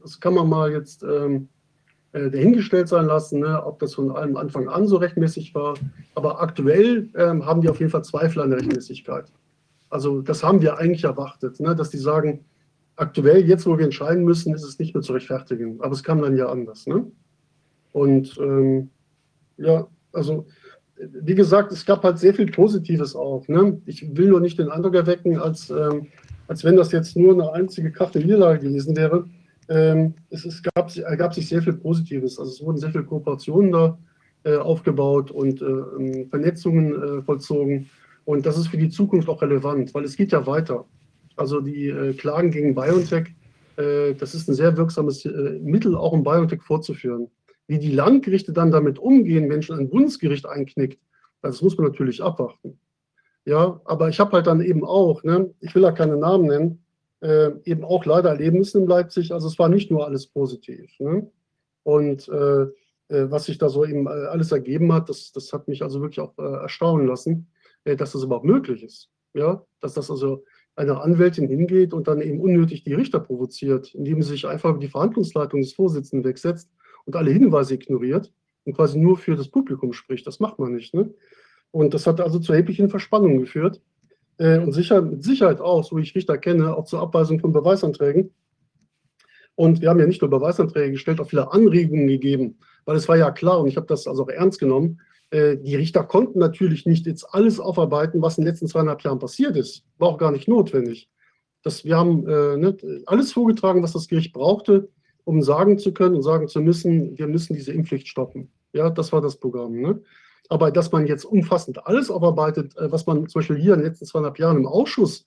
das 0.02 0.20
kann 0.20 0.34
man 0.34 0.48
mal 0.48 0.70
jetzt 0.72 1.02
ähm, 1.02 1.48
äh, 2.12 2.30
dahingestellt 2.30 2.88
sein 2.88 3.06
lassen, 3.06 3.40
ne, 3.40 3.62
ob 3.64 3.78
das 3.80 3.94
von 3.94 4.10
allem 4.10 4.36
Anfang 4.36 4.68
an 4.68 4.86
so 4.86 4.96
rechtmäßig 4.96 5.54
war. 5.54 5.74
Aber 6.14 6.40
aktuell 6.40 7.08
ähm, 7.14 7.44
haben 7.44 7.60
die 7.60 7.68
auf 7.68 7.80
jeden 7.80 7.90
Fall 7.90 8.04
Zweifel 8.04 8.42
an 8.42 8.50
der 8.50 8.60
Rechtmäßigkeit. 8.60 9.26
Also 9.90 10.22
das 10.22 10.42
haben 10.42 10.62
wir 10.62 10.78
eigentlich 10.78 11.04
erwartet, 11.04 11.60
ne, 11.60 11.74
dass 11.74 11.90
die 11.90 11.98
sagen, 11.98 12.44
aktuell, 12.96 13.46
jetzt 13.46 13.66
wo 13.66 13.78
wir 13.78 13.84
entscheiden 13.84 14.24
müssen, 14.24 14.54
ist 14.54 14.64
es 14.64 14.78
nicht 14.78 14.94
mehr 14.94 15.02
zu 15.02 15.12
rechtfertigen. 15.12 15.80
Aber 15.80 15.92
es 15.92 16.02
kam 16.02 16.20
dann 16.20 16.36
ja 16.36 16.48
anders. 16.48 16.86
Ne? 16.86 17.10
Und 17.92 18.36
ähm, 18.38 18.90
ja, 19.56 19.86
also 20.12 20.46
wie 20.96 21.34
gesagt, 21.34 21.72
es 21.72 21.86
gab 21.86 22.02
halt 22.02 22.18
sehr 22.18 22.34
viel 22.34 22.50
Positives 22.50 23.14
auch. 23.14 23.46
Ne? 23.48 23.80
Ich 23.86 24.16
will 24.16 24.28
nur 24.28 24.40
nicht 24.40 24.58
den 24.58 24.70
Eindruck 24.70 24.94
erwecken, 24.94 25.38
als 25.38 25.70
ähm, 25.70 26.08
als 26.48 26.64
wenn 26.64 26.76
das 26.76 26.90
jetzt 26.92 27.16
nur 27.16 27.34
eine 27.34 27.52
einzige 27.52 27.92
Karte 27.92 28.18
Niederlage 28.18 28.66
gewesen 28.66 28.96
wäre. 28.96 29.28
Ähm, 29.68 30.14
es, 30.30 30.44
es 30.44 30.62
gab, 30.62 30.96
ergab 30.96 31.34
sich 31.34 31.48
sehr 31.48 31.62
viel 31.62 31.74
Positives. 31.74 32.38
Also 32.38 32.50
es 32.50 32.62
wurden 32.62 32.78
sehr 32.78 32.90
viele 32.90 33.04
Kooperationen 33.04 33.70
da 33.70 33.98
äh, 34.44 34.56
aufgebaut 34.56 35.30
und 35.30 35.60
äh, 35.60 35.64
ähm, 35.64 36.28
Vernetzungen 36.30 36.94
äh, 36.94 37.22
vollzogen. 37.22 37.90
Und 38.24 38.46
das 38.46 38.56
ist 38.58 38.68
für 38.68 38.78
die 38.78 38.88
Zukunft 38.88 39.28
auch 39.28 39.42
relevant, 39.42 39.92
weil 39.94 40.04
es 40.04 40.16
geht 40.16 40.32
ja 40.32 40.46
weiter. 40.46 40.86
Also 41.36 41.60
die 41.60 41.88
äh, 41.88 42.14
Klagen 42.14 42.50
gegen 42.50 42.74
BioNTech, 42.74 43.28
äh, 43.76 44.14
das 44.14 44.34
ist 44.34 44.48
ein 44.48 44.54
sehr 44.54 44.76
wirksames 44.76 45.24
äh, 45.26 45.58
Mittel, 45.60 45.94
auch 45.94 46.12
um 46.12 46.24
BioNTech 46.24 46.62
vorzuführen. 46.62 47.28
Wie 47.66 47.78
die 47.78 47.92
Landgerichte 47.92 48.54
dann 48.54 48.70
damit 48.70 48.98
umgehen, 48.98 49.50
wenn 49.50 49.62
schon 49.62 49.78
ein 49.78 49.90
Bundesgericht 49.90 50.46
einknickt, 50.46 50.98
das 51.42 51.60
muss 51.60 51.76
man 51.76 51.88
natürlich 51.88 52.22
abwarten. 52.22 52.78
Ja, 53.48 53.80
aber 53.86 54.10
ich 54.10 54.20
habe 54.20 54.32
halt 54.32 54.46
dann 54.46 54.60
eben 54.60 54.84
auch, 54.84 55.22
ne, 55.24 55.54
ich 55.60 55.74
will 55.74 55.80
da 55.80 55.90
keine 55.90 56.18
Namen 56.18 56.48
nennen, 56.48 56.84
äh, 57.22 57.52
eben 57.64 57.82
auch 57.82 58.04
leider 58.04 58.28
erleben 58.28 58.58
müssen 58.58 58.82
in 58.82 58.88
Leipzig. 58.88 59.32
Also 59.32 59.48
es 59.48 59.58
war 59.58 59.70
nicht 59.70 59.90
nur 59.90 60.04
alles 60.04 60.26
positiv. 60.26 60.92
Ne? 60.98 61.30
Und 61.82 62.28
äh, 62.28 62.64
äh 63.08 63.30
was 63.30 63.46
sich 63.46 63.56
da 63.56 63.70
so 63.70 63.86
eben 63.86 64.06
äh, 64.06 64.10
alles 64.10 64.52
ergeben 64.52 64.92
hat, 64.92 65.08
das, 65.08 65.32
das 65.32 65.50
hat 65.54 65.66
mich 65.66 65.82
also 65.82 66.02
wirklich 66.02 66.20
auch 66.20 66.36
äh, 66.36 66.42
erstaunen 66.42 67.06
lassen, 67.06 67.50
dass 67.84 68.12
das 68.12 68.22
überhaupt 68.22 68.44
möglich 68.44 68.82
ist. 68.82 69.08
Ja, 69.32 69.64
dass 69.80 69.94
das 69.94 70.10
also 70.10 70.44
eine 70.76 71.00
Anwältin 71.00 71.48
hingeht 71.48 71.94
und 71.94 72.06
dann 72.06 72.20
eben 72.20 72.40
unnötig 72.40 72.84
die 72.84 72.92
Richter 72.92 73.18
provoziert, 73.18 73.94
indem 73.94 74.20
sie 74.20 74.32
sich 74.32 74.46
einfach 74.46 74.78
die 74.78 74.88
Verhandlungsleitung 74.88 75.62
des 75.62 75.72
Vorsitzenden 75.72 76.28
wegsetzt 76.28 76.70
und 77.06 77.16
alle 77.16 77.30
Hinweise 77.30 77.74
ignoriert 77.74 78.30
und 78.66 78.76
quasi 78.76 78.98
nur 78.98 79.16
für 79.16 79.36
das 79.36 79.48
Publikum 79.48 79.94
spricht. 79.94 80.26
Das 80.26 80.38
macht 80.38 80.58
man 80.58 80.74
nicht. 80.74 80.92
Ne? 80.92 81.14
Und 81.70 81.94
das 81.94 82.06
hat 82.06 82.20
also 82.20 82.38
zu 82.38 82.52
erheblichen 82.52 82.88
Verspannungen 82.88 83.40
geführt. 83.40 83.80
Äh, 84.38 84.58
und 84.58 84.72
sicher, 84.72 85.02
mit 85.02 85.22
Sicherheit 85.22 85.60
auch, 85.60 85.84
so 85.84 85.96
wie 85.96 86.02
ich 86.02 86.14
Richter 86.14 86.38
kenne, 86.38 86.76
auch 86.76 86.84
zur 86.84 87.00
Abweisung 87.00 87.40
von 87.40 87.52
Beweisanträgen. 87.52 88.30
Und 89.54 89.80
wir 89.80 89.90
haben 89.90 89.98
ja 89.98 90.06
nicht 90.06 90.22
nur 90.22 90.30
Beweisanträge 90.30 90.92
gestellt, 90.92 91.20
auch 91.20 91.28
viele 91.28 91.52
Anregungen 91.52 92.06
gegeben, 92.06 92.58
weil 92.84 92.96
es 92.96 93.08
war 93.08 93.16
ja 93.16 93.32
klar, 93.32 93.60
und 93.60 93.66
ich 93.66 93.76
habe 93.76 93.88
das 93.88 94.06
also 94.06 94.22
auch 94.22 94.28
ernst 94.28 94.60
genommen, 94.60 95.00
äh, 95.30 95.56
die 95.56 95.74
Richter 95.74 96.04
konnten 96.04 96.38
natürlich 96.38 96.86
nicht 96.86 97.06
jetzt 97.06 97.24
alles 97.34 97.60
aufarbeiten, 97.60 98.22
was 98.22 98.38
in 98.38 98.44
den 98.44 98.50
letzten 98.50 98.68
zweieinhalb 98.68 99.02
Jahren 99.02 99.18
passiert 99.18 99.56
ist. 99.56 99.84
War 99.98 100.08
auch 100.08 100.18
gar 100.18 100.30
nicht 100.30 100.48
notwendig. 100.48 101.10
Das, 101.62 101.84
wir 101.84 101.96
haben 101.96 102.26
äh, 102.26 102.56
ne, 102.56 102.76
alles 103.06 103.32
vorgetragen, 103.32 103.82
was 103.82 103.92
das 103.92 104.08
Gericht 104.08 104.32
brauchte, 104.32 104.88
um 105.24 105.42
sagen 105.42 105.78
zu 105.78 105.92
können 105.92 106.14
und 106.14 106.22
sagen 106.22 106.48
zu 106.48 106.60
müssen, 106.60 107.18
wir 107.18 107.26
müssen 107.26 107.54
diese 107.54 107.72
Impfpflicht 107.72 108.08
stoppen. 108.08 108.50
Ja, 108.72 108.90
das 108.90 109.12
war 109.12 109.20
das 109.20 109.36
Programm. 109.36 109.72
Ne? 109.72 110.00
Aber 110.48 110.70
dass 110.70 110.92
man 110.92 111.06
jetzt 111.06 111.24
umfassend 111.24 111.86
alles 111.86 112.10
aufarbeitet, 112.10 112.76
äh, 112.76 112.90
was 112.90 113.06
man 113.06 113.28
zum 113.28 113.40
Beispiel 113.40 113.56
hier 113.56 113.74
in 113.74 113.80
den 113.80 113.88
letzten 113.88 114.06
zweieinhalb 114.06 114.38
Jahren 114.38 114.56
im 114.56 114.66
Ausschuss 114.66 115.26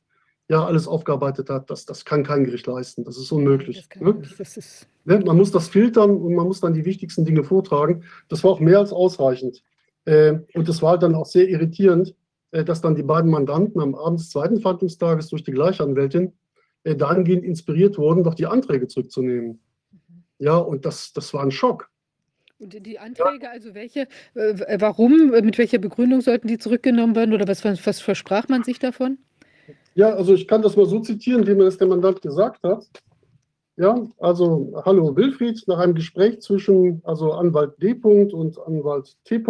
ja 0.50 0.66
alles 0.66 0.88
aufgearbeitet 0.88 1.50
hat, 1.50 1.70
das, 1.70 1.86
das 1.86 2.04
kann 2.04 2.24
kein 2.24 2.44
Gericht 2.44 2.68
leisten. 2.68 3.04
Das 3.04 3.18
ist 3.18 3.32
unmöglich. 3.32 3.88
Das 3.88 4.02
ne? 4.02 4.16
das 4.38 4.58
ist 4.58 4.88
ne? 5.06 5.20
Man 5.20 5.38
muss 5.38 5.52
das 5.52 5.70
filtern 5.70 6.18
und 6.18 6.34
man 6.34 6.48
muss 6.48 6.60
dann 6.60 6.74
die 6.74 6.86
wichtigsten 6.86 7.24
Dinge 7.24 7.44
vortragen. 7.44 8.04
Das 8.28 8.44
war 8.44 8.52
auch 8.52 8.60
mehr 8.60 8.80
als 8.80 8.92
ausreichend. 8.92 9.64
Äh, 10.06 10.40
und 10.56 10.68
das 10.68 10.82
war 10.82 10.98
dann 10.98 11.16
auch 11.16 11.28
sehr 11.28 11.48
irritierend, 11.48 12.16
äh, 12.50 12.64
dass 12.64 12.82
dann 12.82 12.96
die 12.96 13.04
beiden 13.04 13.30
Mandanten 13.30 13.80
am 13.80 13.96
Abend 13.96 14.20
des 14.20 14.30
zweiten 14.30 14.60
Verhandlungstages 14.60 15.30
durch 15.30 15.44
die 15.44 15.52
gleiche 15.52 15.84
Anwältin 15.84 16.34
dahingehend 16.84 17.44
inspiriert 17.44 18.00
wurden, 18.00 18.24
doch 18.24 18.34
die 18.34 18.48
Anträge 18.48 18.88
zurückzunehmen. 18.88 19.62
Mhm. 19.92 20.24
Ja, 20.40 20.58
und 20.58 20.84
das, 20.84 21.14
das 21.14 21.32
war 21.32 21.44
ein 21.44 21.52
Schock. 21.52 21.91
Und 22.62 22.86
die 22.86 23.00
Anträge, 23.00 23.50
also 23.50 23.74
welche, 23.74 24.02
äh, 24.36 24.78
warum, 24.80 25.32
mit 25.32 25.58
welcher 25.58 25.80
Begründung 25.80 26.22
sollten 26.22 26.48
die 26.48 26.60
zurückgenommen 26.60 27.16
werden 27.16 27.34
oder 27.34 27.48
was, 27.48 27.66
was 27.66 28.00
versprach 28.00 28.48
man 28.50 28.64
sich 28.64 28.78
davon? 28.78 29.18
Ja, 29.96 30.14
also 30.14 30.36
ich 30.36 30.48
kann 30.48 30.62
das 30.62 30.78
mal 30.78 30.86
so 30.86 31.00
zitieren, 31.00 31.48
wie 31.48 31.56
mir 31.56 31.66
das 31.66 31.80
der 31.80 31.88
Mandant 31.88 32.22
gesagt 32.22 32.62
hat. 32.64 32.86
Ja, 33.78 34.06
also 34.20 34.80
hallo 34.86 35.16
Wilfried, 35.16 35.64
nach 35.66 35.80
einem 35.80 35.96
Gespräch 35.96 36.40
zwischen 36.42 37.02
also 37.04 37.32
Anwalt 37.32 37.82
D. 37.82 37.96
und 38.04 38.60
Anwalt 38.60 39.18
T. 39.24 39.44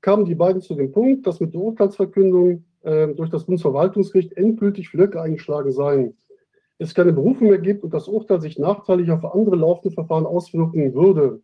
kamen 0.00 0.24
die 0.24 0.36
beiden 0.36 0.62
zu 0.62 0.76
dem 0.76 0.92
Punkt, 0.92 1.26
dass 1.26 1.40
mit 1.40 1.54
der 1.54 1.60
Urteilsverkündung 1.60 2.64
äh, 2.82 3.08
durch 3.08 3.30
das 3.30 3.46
Bundesverwaltungsgericht 3.46 4.34
endgültig 4.34 4.90
Flöcke 4.90 5.20
eingeschlagen 5.20 5.72
seien. 5.72 6.16
Es 6.78 6.94
keine 6.94 7.12
Berufung 7.12 7.48
mehr 7.48 7.58
gibt 7.58 7.82
und 7.82 7.92
das 7.92 8.06
Urteil 8.06 8.40
sich 8.40 8.60
nachteilig 8.60 9.10
auf 9.10 9.24
andere 9.24 9.56
laufende 9.56 9.92
Verfahren 9.92 10.26
auswirken 10.26 10.94
würde. 10.94 11.42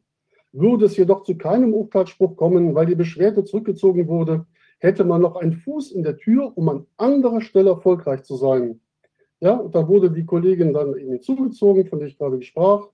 Würde 0.52 0.86
es 0.86 0.97
jedoch 0.97 1.25
zu 1.25 1.36
keinem 1.36 1.75
Urteilsspruch 1.75 2.36
kommen, 2.36 2.75
weil 2.75 2.86
die 2.86 2.94
Beschwerde 2.94 3.44
zurückgezogen 3.44 4.09
wurde, 4.09 4.47
hätte 4.78 5.05
man 5.05 5.20
noch 5.20 5.36
einen 5.36 5.52
Fuß 5.52 5.93
in 5.93 6.02
der 6.02 6.17
Tür, 6.17 6.52
um 6.57 6.68
an 6.68 6.86
anderer 6.97 7.41
Stelle 7.41 7.70
erfolgreich 7.70 8.23
zu 8.23 8.36
sein. 8.36 8.81
Ja, 9.41 9.55
und 9.55 9.75
da 9.75 9.86
wurde 9.86 10.10
die 10.10 10.25
Kollegin 10.25 10.73
dann 10.73 10.97
eben 10.97 11.12
hinzugezogen, 11.12 11.86
von 11.86 11.99
der 11.99 12.09
ich 12.09 12.18
gerade 12.18 12.41
sprach. 12.43 12.89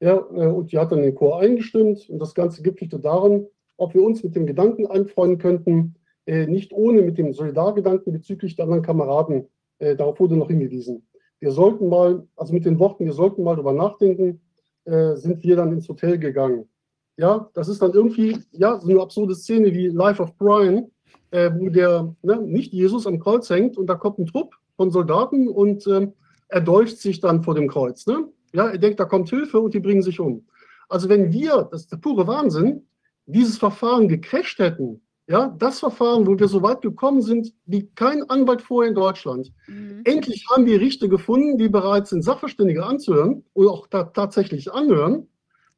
Ja, 0.00 0.16
äh, 0.34 0.46
und 0.48 0.72
die 0.72 0.78
hat 0.78 0.92
dann 0.92 1.02
den 1.02 1.14
Chor 1.14 1.40
eingestimmt. 1.40 2.08
Und 2.10 2.18
das 2.18 2.34
Ganze 2.34 2.62
gipfelte 2.62 2.98
darin, 2.98 3.46
ob 3.76 3.94
wir 3.94 4.02
uns 4.02 4.22
mit 4.22 4.34
dem 4.34 4.46
Gedanken 4.46 4.86
anfreunden 4.86 5.38
könnten, 5.38 5.94
äh, 6.26 6.46
nicht 6.46 6.72
ohne 6.72 7.02
mit 7.02 7.18
dem 7.18 7.32
Solidargedanken 7.32 8.12
bezüglich 8.12 8.56
der 8.56 8.64
anderen 8.64 8.82
Kameraden. 8.82 9.48
Äh, 9.78 9.96
darauf 9.96 10.18
wurde 10.18 10.36
noch 10.36 10.48
hingewiesen. 10.48 11.06
Wir 11.38 11.52
sollten 11.52 11.88
mal, 11.88 12.26
also 12.34 12.52
mit 12.52 12.64
den 12.64 12.78
Worten, 12.78 13.04
wir 13.04 13.12
sollten 13.12 13.42
mal 13.42 13.54
darüber 13.54 13.74
nachdenken, 13.74 14.40
sind 14.84 15.42
wir 15.42 15.56
dann 15.56 15.72
ins 15.72 15.88
Hotel 15.88 16.16
gegangen. 16.16 16.68
Ja, 17.16 17.48
das 17.54 17.68
ist 17.68 17.80
dann 17.80 17.92
irgendwie 17.92 18.38
ja, 18.52 18.78
so 18.78 18.88
eine 18.88 19.00
absurde 19.00 19.34
Szene 19.34 19.72
wie 19.72 19.88
Life 19.88 20.22
of 20.22 20.36
Brian, 20.36 20.90
äh, 21.30 21.50
wo 21.56 21.70
der 21.70 22.14
ne, 22.22 22.42
nicht 22.42 22.72
Jesus 22.72 23.06
am 23.06 23.18
Kreuz 23.18 23.48
hängt 23.48 23.78
und 23.78 23.86
da 23.86 23.94
kommt 23.94 24.18
ein 24.18 24.26
Trupp 24.26 24.54
von 24.76 24.90
Soldaten 24.90 25.48
und 25.48 25.86
äh, 25.86 26.08
er 26.48 26.60
dolcht 26.60 26.98
sich 26.98 27.20
dann 27.20 27.42
vor 27.42 27.54
dem 27.54 27.68
Kreuz. 27.68 28.06
Ne? 28.06 28.28
Ja, 28.52 28.68
er 28.68 28.78
denkt, 28.78 29.00
da 29.00 29.06
kommt 29.06 29.30
Hilfe 29.30 29.58
und 29.58 29.72
die 29.72 29.80
bringen 29.80 30.02
sich 30.02 30.20
um. 30.20 30.46
Also 30.88 31.08
wenn 31.08 31.32
wir, 31.32 31.68
das 31.70 31.82
ist 31.82 31.92
der 31.92 31.96
pure 31.96 32.26
Wahnsinn, 32.26 32.86
dieses 33.24 33.58
Verfahren 33.58 34.08
gecrasht 34.08 34.58
hätten, 34.58 35.00
ja, 35.28 35.52
das 35.58 35.80
Verfahren, 35.80 36.24
wo 36.24 36.38
wir 36.38 36.46
so 36.46 36.62
weit 36.62 36.82
gekommen 36.82 37.20
sind 37.20 37.52
wie 37.64 37.88
kein 37.96 38.22
Anwalt 38.30 38.62
vorher 38.62 38.90
in 38.90 38.94
Deutschland. 38.94 39.52
Mhm. 39.66 40.02
Endlich 40.04 40.46
haben 40.48 40.66
wir 40.66 40.80
Richter 40.80 41.08
gefunden, 41.08 41.58
die 41.58 41.68
bereit 41.68 42.06
sind, 42.06 42.22
Sachverständige 42.22 42.84
anzuhören 42.84 43.44
oder 43.52 43.72
auch 43.72 43.88
tatsächlich 43.88 44.72
anhören 44.72 45.26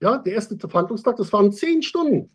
ja, 0.01 0.19
der 0.19 0.35
erste 0.35 0.57
Verhandlungstag, 0.59 1.17
das 1.17 1.33
waren 1.33 1.53
zehn 1.53 1.83
Stunden. 1.83 2.31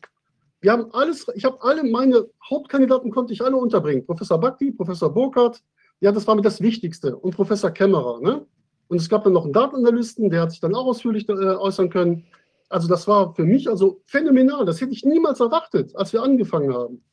Wir 0.61 0.72
haben 0.72 0.92
alles, 0.93 1.25
ich 1.35 1.43
habe 1.43 1.61
alle 1.61 1.83
meine 1.83 2.27
Hauptkandidaten 2.50 3.11
konnte 3.11 3.33
ich 3.33 3.43
alle 3.43 3.58
unterbringen. 3.58 4.06
Professor 4.06 4.40
Bakti, 4.40 4.72
Professor 4.72 5.14
Burkhardt, 5.14 5.61
ja, 6.00 6.11
das 6.11 6.25
war 6.27 6.35
mir 6.35 6.42
das 6.42 6.61
Wichtigste. 6.61 7.16
Und 7.16 7.35
Professor 7.35 7.72
Kämmerer, 7.72 8.22
ne? 8.22 8.45
Und 8.88 8.98
es 8.98 9.09
gab 9.09 9.24
dann 9.24 9.33
noch 9.33 9.45
einen 9.45 9.53
Datenanalysten, 9.53 10.30
der 10.30 10.42
hat 10.42 10.51
sich 10.51 10.59
dann 10.59 10.75
auch 10.75 10.85
ausführlich 10.85 11.27
äh, 11.27 11.33
äußern 11.33 11.90
können. 11.90 12.25
Also 12.69 12.88
das 12.88 13.08
war 13.08 13.33
für 13.33 13.45
mich 13.45 13.69
also 13.69 14.01
phänomenal. 14.06 14.66
Das 14.66 14.82
hätte 14.82 14.92
ich 14.92 15.06
niemals 15.06 15.40
erwartet, 15.40 15.95
als 15.95 16.14
wir 16.14 16.22
angefangen 16.22 16.74
haben. 16.74 17.03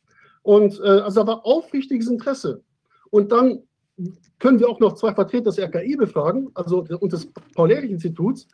Und 0.42 0.78
äh, 0.80 1.00
also 1.00 1.20
da 1.20 1.26
war 1.26 1.46
aufrichtiges 1.46 2.08
Interesse. 2.08 2.62
Und 3.10 3.32
dann 3.32 3.62
können 4.38 4.58
wir 4.58 4.68
auch 4.68 4.80
noch 4.80 4.94
zwei 4.94 5.14
Vertreter 5.14 5.50
des 5.50 5.58
RKI 5.58 5.96
befragen, 5.96 6.50
also 6.54 6.86
und 7.00 7.12
des 7.12 7.30
Paul-Ehrlich-Instituts. 7.54 8.48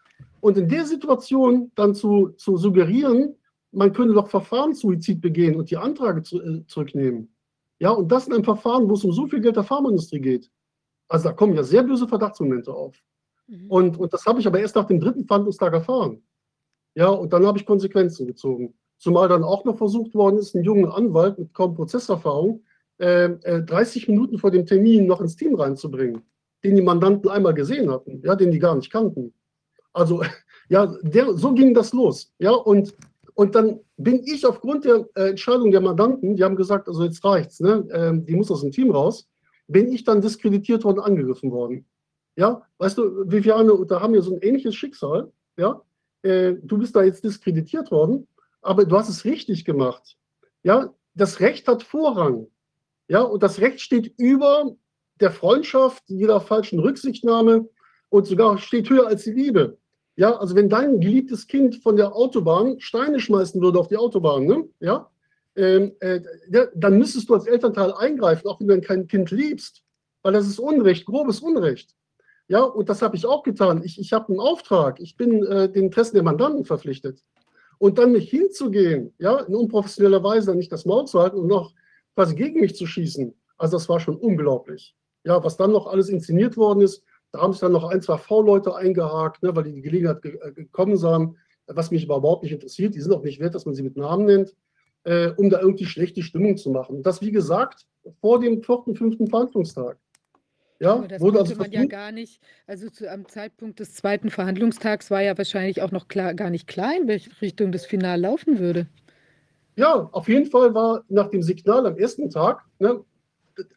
Und 0.46 0.56
in 0.56 0.68
der 0.68 0.84
Situation 0.84 1.72
dann 1.74 1.92
zu, 1.92 2.28
zu 2.36 2.56
suggerieren, 2.56 3.34
man 3.72 3.92
könne 3.92 4.14
doch 4.14 4.28
Verfahrenssuizid 4.28 5.20
begehen 5.20 5.56
und 5.56 5.72
die 5.72 5.76
Anträge 5.76 6.22
zu, 6.22 6.40
äh, 6.40 6.64
zurücknehmen. 6.68 7.34
Ja, 7.80 7.90
und 7.90 8.12
das 8.12 8.28
in 8.28 8.32
einem 8.32 8.44
Verfahren, 8.44 8.88
wo 8.88 8.94
es 8.94 9.02
um 9.02 9.10
so 9.10 9.26
viel 9.26 9.40
Geld 9.40 9.56
der 9.56 9.64
Pharmaindustrie 9.64 10.20
geht. 10.20 10.48
Also 11.08 11.30
da 11.30 11.32
kommen 11.34 11.56
ja 11.56 11.64
sehr 11.64 11.82
böse 11.82 12.06
Verdachtsmomente 12.06 12.72
auf. 12.72 12.94
Mhm. 13.48 13.68
Und, 13.68 13.98
und 13.98 14.12
das 14.12 14.24
habe 14.24 14.38
ich 14.38 14.46
aber 14.46 14.60
erst 14.60 14.76
nach 14.76 14.84
dem 14.84 15.00
dritten 15.00 15.26
Verhandlungstag 15.26 15.72
erfahren. 15.72 16.22
Ja, 16.94 17.08
und 17.08 17.32
dann 17.32 17.44
habe 17.44 17.58
ich 17.58 17.66
Konsequenzen 17.66 18.28
gezogen. 18.28 18.72
Zumal 18.98 19.28
dann 19.28 19.42
auch 19.42 19.64
noch 19.64 19.76
versucht 19.76 20.14
worden 20.14 20.38
ist, 20.38 20.54
einen 20.54 20.62
jungen 20.62 20.86
Anwalt 20.86 21.40
mit 21.40 21.54
kaum 21.54 21.74
Prozesserfahrung 21.74 22.62
äh, 23.00 23.32
äh, 23.42 23.64
30 23.64 24.06
Minuten 24.06 24.38
vor 24.38 24.52
dem 24.52 24.64
Termin 24.64 25.08
noch 25.08 25.20
ins 25.20 25.34
Team 25.34 25.56
reinzubringen, 25.56 26.22
den 26.62 26.76
die 26.76 26.82
Mandanten 26.82 27.28
einmal 27.30 27.54
gesehen 27.54 27.90
hatten, 27.90 28.22
ja, 28.24 28.36
den 28.36 28.52
die 28.52 28.60
gar 28.60 28.76
nicht 28.76 28.92
kannten. 28.92 29.34
Also, 29.96 30.22
ja, 30.68 30.94
der, 31.02 31.34
so 31.34 31.54
ging 31.54 31.74
das 31.74 31.92
los. 31.92 32.32
Ja, 32.38 32.52
und, 32.52 32.94
und 33.34 33.54
dann 33.54 33.80
bin 33.96 34.22
ich 34.24 34.46
aufgrund 34.46 34.84
der 34.84 35.08
äh, 35.14 35.30
Entscheidung 35.30 35.70
der 35.70 35.80
Mandanten, 35.80 36.36
die 36.36 36.44
haben 36.44 36.56
gesagt, 36.56 36.86
also 36.86 37.02
jetzt 37.02 37.24
reicht's, 37.24 37.60
ne, 37.60 37.86
äh, 37.90 38.12
die 38.14 38.36
muss 38.36 38.50
aus 38.50 38.60
dem 38.60 38.72
Team 38.72 38.90
raus, 38.90 39.28
bin 39.68 39.90
ich 39.90 40.04
dann 40.04 40.20
diskreditiert 40.20 40.84
worden, 40.84 41.00
angegriffen 41.00 41.50
worden. 41.50 41.86
Ja, 42.36 42.62
weißt 42.78 42.98
du, 42.98 43.30
Viviane, 43.30 43.72
da 43.86 44.00
haben 44.00 44.12
wir 44.12 44.20
so 44.20 44.34
ein 44.34 44.42
ähnliches 44.42 44.74
Schicksal. 44.74 45.32
Ja, 45.56 45.80
äh, 46.22 46.54
du 46.62 46.76
bist 46.76 46.94
da 46.94 47.02
jetzt 47.02 47.24
diskreditiert 47.24 47.90
worden, 47.90 48.28
aber 48.60 48.84
du 48.84 48.96
hast 48.98 49.08
es 49.08 49.24
richtig 49.24 49.64
gemacht. 49.64 50.16
Ja, 50.62 50.92
das 51.14 51.40
Recht 51.40 51.66
hat 51.68 51.82
Vorrang. 51.82 52.48
Ja, 53.08 53.22
und 53.22 53.42
das 53.42 53.60
Recht 53.60 53.80
steht 53.80 54.12
über 54.18 54.76
der 55.20 55.30
Freundschaft, 55.30 56.02
jeder 56.08 56.42
falschen 56.42 56.80
Rücksichtnahme 56.80 57.66
und 58.10 58.26
sogar 58.26 58.58
steht 58.58 58.90
höher 58.90 59.06
als 59.06 59.24
die 59.24 59.32
Liebe. 59.32 59.78
Ja, 60.16 60.34
also 60.36 60.54
wenn 60.56 60.68
dein 60.68 60.98
geliebtes 61.00 61.46
Kind 61.46 61.76
von 61.76 61.96
der 61.96 62.14
Autobahn 62.16 62.80
Steine 62.80 63.20
schmeißen 63.20 63.60
würde 63.60 63.78
auf 63.78 63.88
die 63.88 63.98
Autobahn, 63.98 64.46
ne? 64.46 64.64
ja, 64.80 65.10
ähm, 65.56 65.92
äh, 66.00 66.20
ja, 66.50 66.66
dann 66.74 66.98
müsstest 66.98 67.28
du 67.28 67.34
als 67.34 67.46
Elternteil 67.46 67.92
eingreifen, 67.92 68.46
auch 68.48 68.58
wenn 68.60 68.68
du 68.68 68.80
kein 68.80 69.06
Kind 69.06 69.30
liebst, 69.30 69.82
weil 70.22 70.32
das 70.32 70.46
ist 70.46 70.58
Unrecht, 70.58 71.06
grobes 71.06 71.40
Unrecht. 71.40 71.94
Ja, 72.48 72.62
und 72.62 72.88
das 72.88 73.02
habe 73.02 73.16
ich 73.16 73.26
auch 73.26 73.42
getan. 73.42 73.82
Ich, 73.84 73.98
ich 73.98 74.12
habe 74.12 74.28
einen 74.28 74.40
Auftrag, 74.40 75.00
ich 75.00 75.16
bin 75.16 75.44
äh, 75.44 75.70
den 75.70 75.86
Interessen 75.86 76.14
der 76.14 76.22
Mandanten 76.22 76.64
verpflichtet. 76.64 77.22
Und 77.78 77.98
dann 77.98 78.12
mich 78.12 78.30
hinzugehen, 78.30 79.12
ja, 79.18 79.40
in 79.40 79.54
unprofessioneller 79.54 80.22
Weise 80.22 80.48
dann 80.48 80.58
nicht 80.58 80.72
das 80.72 80.86
Maul 80.86 81.06
zu 81.06 81.20
halten 81.20 81.36
und 81.36 81.46
noch 81.46 81.74
quasi 82.14 82.34
gegen 82.34 82.60
mich 82.60 82.74
zu 82.74 82.86
schießen, 82.86 83.34
also 83.58 83.76
das 83.76 83.88
war 83.88 84.00
schon 84.00 84.16
unglaublich. 84.16 84.96
Ja, 85.24 85.42
was 85.42 85.56
dann 85.56 85.72
noch 85.72 85.86
alles 85.86 86.08
inszeniert 86.08 86.56
worden 86.56 86.80
ist, 86.80 87.02
da 87.32 87.40
haben 87.40 87.52
sich 87.52 87.60
dann 87.60 87.72
noch 87.72 87.84
ein, 87.84 88.02
zwei 88.02 88.18
V-Leute 88.18 88.74
eingehakt, 88.74 89.42
ne, 89.42 89.54
weil 89.54 89.64
die 89.64 89.72
die 89.72 89.82
Gelegenheit 89.82 90.22
ge 90.22 90.38
äh, 90.42 90.52
gekommen 90.52 90.96
sahen, 90.96 91.36
was 91.66 91.90
mich 91.90 92.04
überhaupt 92.04 92.42
nicht 92.42 92.52
interessiert. 92.52 92.94
Die 92.94 93.00
sind 93.00 93.12
auch 93.12 93.22
nicht 93.22 93.40
wert, 93.40 93.54
dass 93.54 93.66
man 93.66 93.74
sie 93.74 93.82
mit 93.82 93.96
Namen 93.96 94.26
nennt, 94.26 94.54
äh, 95.04 95.30
um 95.36 95.50
da 95.50 95.60
irgendwie 95.60 95.84
schlechte 95.84 96.22
Stimmung 96.22 96.56
zu 96.56 96.70
machen. 96.70 97.02
Das, 97.02 97.20
wie 97.20 97.32
gesagt, 97.32 97.86
vor 98.20 98.40
dem 98.40 98.62
vierten, 98.62 98.94
fünften 98.94 99.26
Verhandlungstag. 99.26 99.98
Ja, 100.78 100.94
Aber 100.94 101.08
das 101.08 101.20
wurde 101.20 101.40
also 101.40 101.54
man 101.56 101.72
ja 101.72 101.86
gar 101.86 102.12
nicht, 102.12 102.40
also 102.66 102.90
zu, 102.90 103.10
am 103.10 103.26
Zeitpunkt 103.26 103.80
des 103.80 103.94
zweiten 103.94 104.30
Verhandlungstags 104.30 105.10
war 105.10 105.22
ja 105.22 105.36
wahrscheinlich 105.38 105.80
auch 105.80 105.90
noch 105.90 106.08
klar, 106.08 106.34
gar 106.34 106.50
nicht 106.50 106.66
klar, 106.66 106.94
in 107.00 107.08
welche 107.08 107.30
Richtung 107.40 107.72
das 107.72 107.86
Final 107.86 108.20
laufen 108.20 108.58
würde. 108.58 108.86
Ja, 109.76 110.08
auf 110.12 110.28
jeden 110.28 110.46
Fall 110.46 110.74
war 110.74 111.04
nach 111.08 111.28
dem 111.28 111.42
Signal 111.42 111.86
am 111.86 111.96
ersten 111.96 112.28
Tag, 112.28 112.64
ne, 112.78 113.02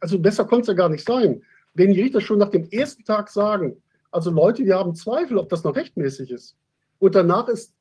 also 0.02 0.20
besser 0.20 0.46
konnte 0.46 0.64
es 0.64 0.68
ja 0.68 0.74
gar 0.74 0.90
nicht 0.90 1.06
sein, 1.06 1.42
wenn 1.80 1.94
die 1.94 2.02
Richter 2.02 2.22
schon 2.22 2.40
nach 2.40 2.50
dem 2.50 2.70
ersten 2.70 3.06
Tag 3.06 3.30
sagen, 3.30 3.82
also 4.12 4.32
Leute, 4.32 4.66
wir 4.66 4.78
haben 4.78 4.96
Zweifel, 4.96 5.38
ob 5.38 5.50
das 5.50 5.64
noch 5.64 5.76
rechtmäßig 5.76 6.30
ist. 6.30 6.58
Und 7.00 7.16
danach 7.16 7.48
ist 7.48 7.74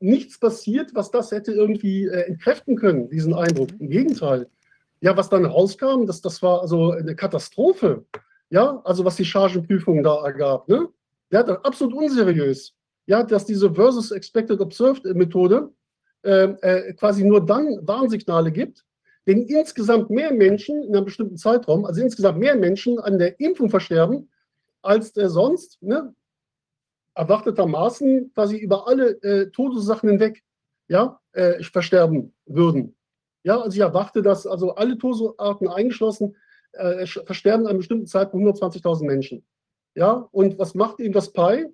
nichts 0.00 0.38
passiert, 0.40 0.94
was 0.94 1.10
das 1.10 1.30
hätte 1.30 1.52
irgendwie 1.52 2.06
äh, 2.06 2.22
entkräften 2.22 2.76
können, 2.76 3.10
diesen 3.10 3.34
Eindruck. 3.34 3.68
Im 3.78 3.90
Gegenteil. 3.90 4.48
Ja, 5.00 5.16
was 5.16 5.28
dann 5.28 5.44
rauskam, 5.44 6.06
das, 6.06 6.22
das 6.22 6.42
war 6.42 6.62
also 6.62 6.92
eine 6.92 7.14
Katastrophe. 7.14 8.04
Ja, 8.48 8.80
also 8.84 9.04
was 9.04 9.16
die 9.16 9.24
Chargenprüfung 9.24 10.02
da 10.02 10.24
ergab. 10.24 10.68
Ne? 10.68 10.88
Ja, 11.30 11.40
absolut 11.40 11.94
unseriös. 11.94 12.74
Ja, 13.06 13.22
dass 13.22 13.44
diese 13.44 13.72
Versus 13.74 14.12
Expected 14.12 14.60
Observed 14.60 15.04
Methode 15.14 15.70
äh, 16.22 16.44
äh, 16.44 16.92
quasi 16.94 17.24
nur 17.24 17.44
dann 17.44 17.78
Warnsignale 17.82 18.50
gibt, 18.50 18.84
wenn 19.24 19.42
insgesamt 19.46 20.10
mehr 20.10 20.32
Menschen 20.32 20.82
in 20.82 20.94
einem 20.94 21.04
bestimmten 21.04 21.36
Zeitraum, 21.36 21.84
also 21.84 22.00
insgesamt 22.00 22.38
mehr 22.38 22.56
Menschen 22.56 22.98
an 22.98 23.18
der 23.18 23.38
Impfung 23.40 23.70
versterben, 23.70 24.30
als 24.82 25.16
äh, 25.16 25.28
sonst, 25.28 25.80
ne, 25.82 26.14
erwartetermaßen 27.14 28.32
quasi 28.32 28.56
über 28.56 28.88
alle 28.88 29.22
äh, 29.22 29.50
Todesursachen 29.50 30.10
hinweg 30.10 30.42
ja, 30.88 31.20
äh, 31.32 31.62
versterben 31.62 32.34
würden. 32.46 32.96
Ja, 33.44 33.60
also 33.60 33.74
ich 33.74 33.80
erwarte, 33.80 34.22
dass 34.22 34.46
also 34.46 34.74
alle 34.74 34.96
Todesarten 34.98 35.68
eingeschlossen 35.68 36.36
äh, 36.72 37.06
versterben 37.06 37.66
an 37.66 37.70
einem 37.70 37.78
bestimmten 37.78 38.06
Zeitpunkt 38.06 38.46
120.000 38.58 39.04
Menschen. 39.04 39.44
Ja, 39.94 40.28
und 40.32 40.58
was 40.58 40.74
macht 40.74 41.00
eben 41.00 41.12
das 41.12 41.32
PI? 41.32 41.66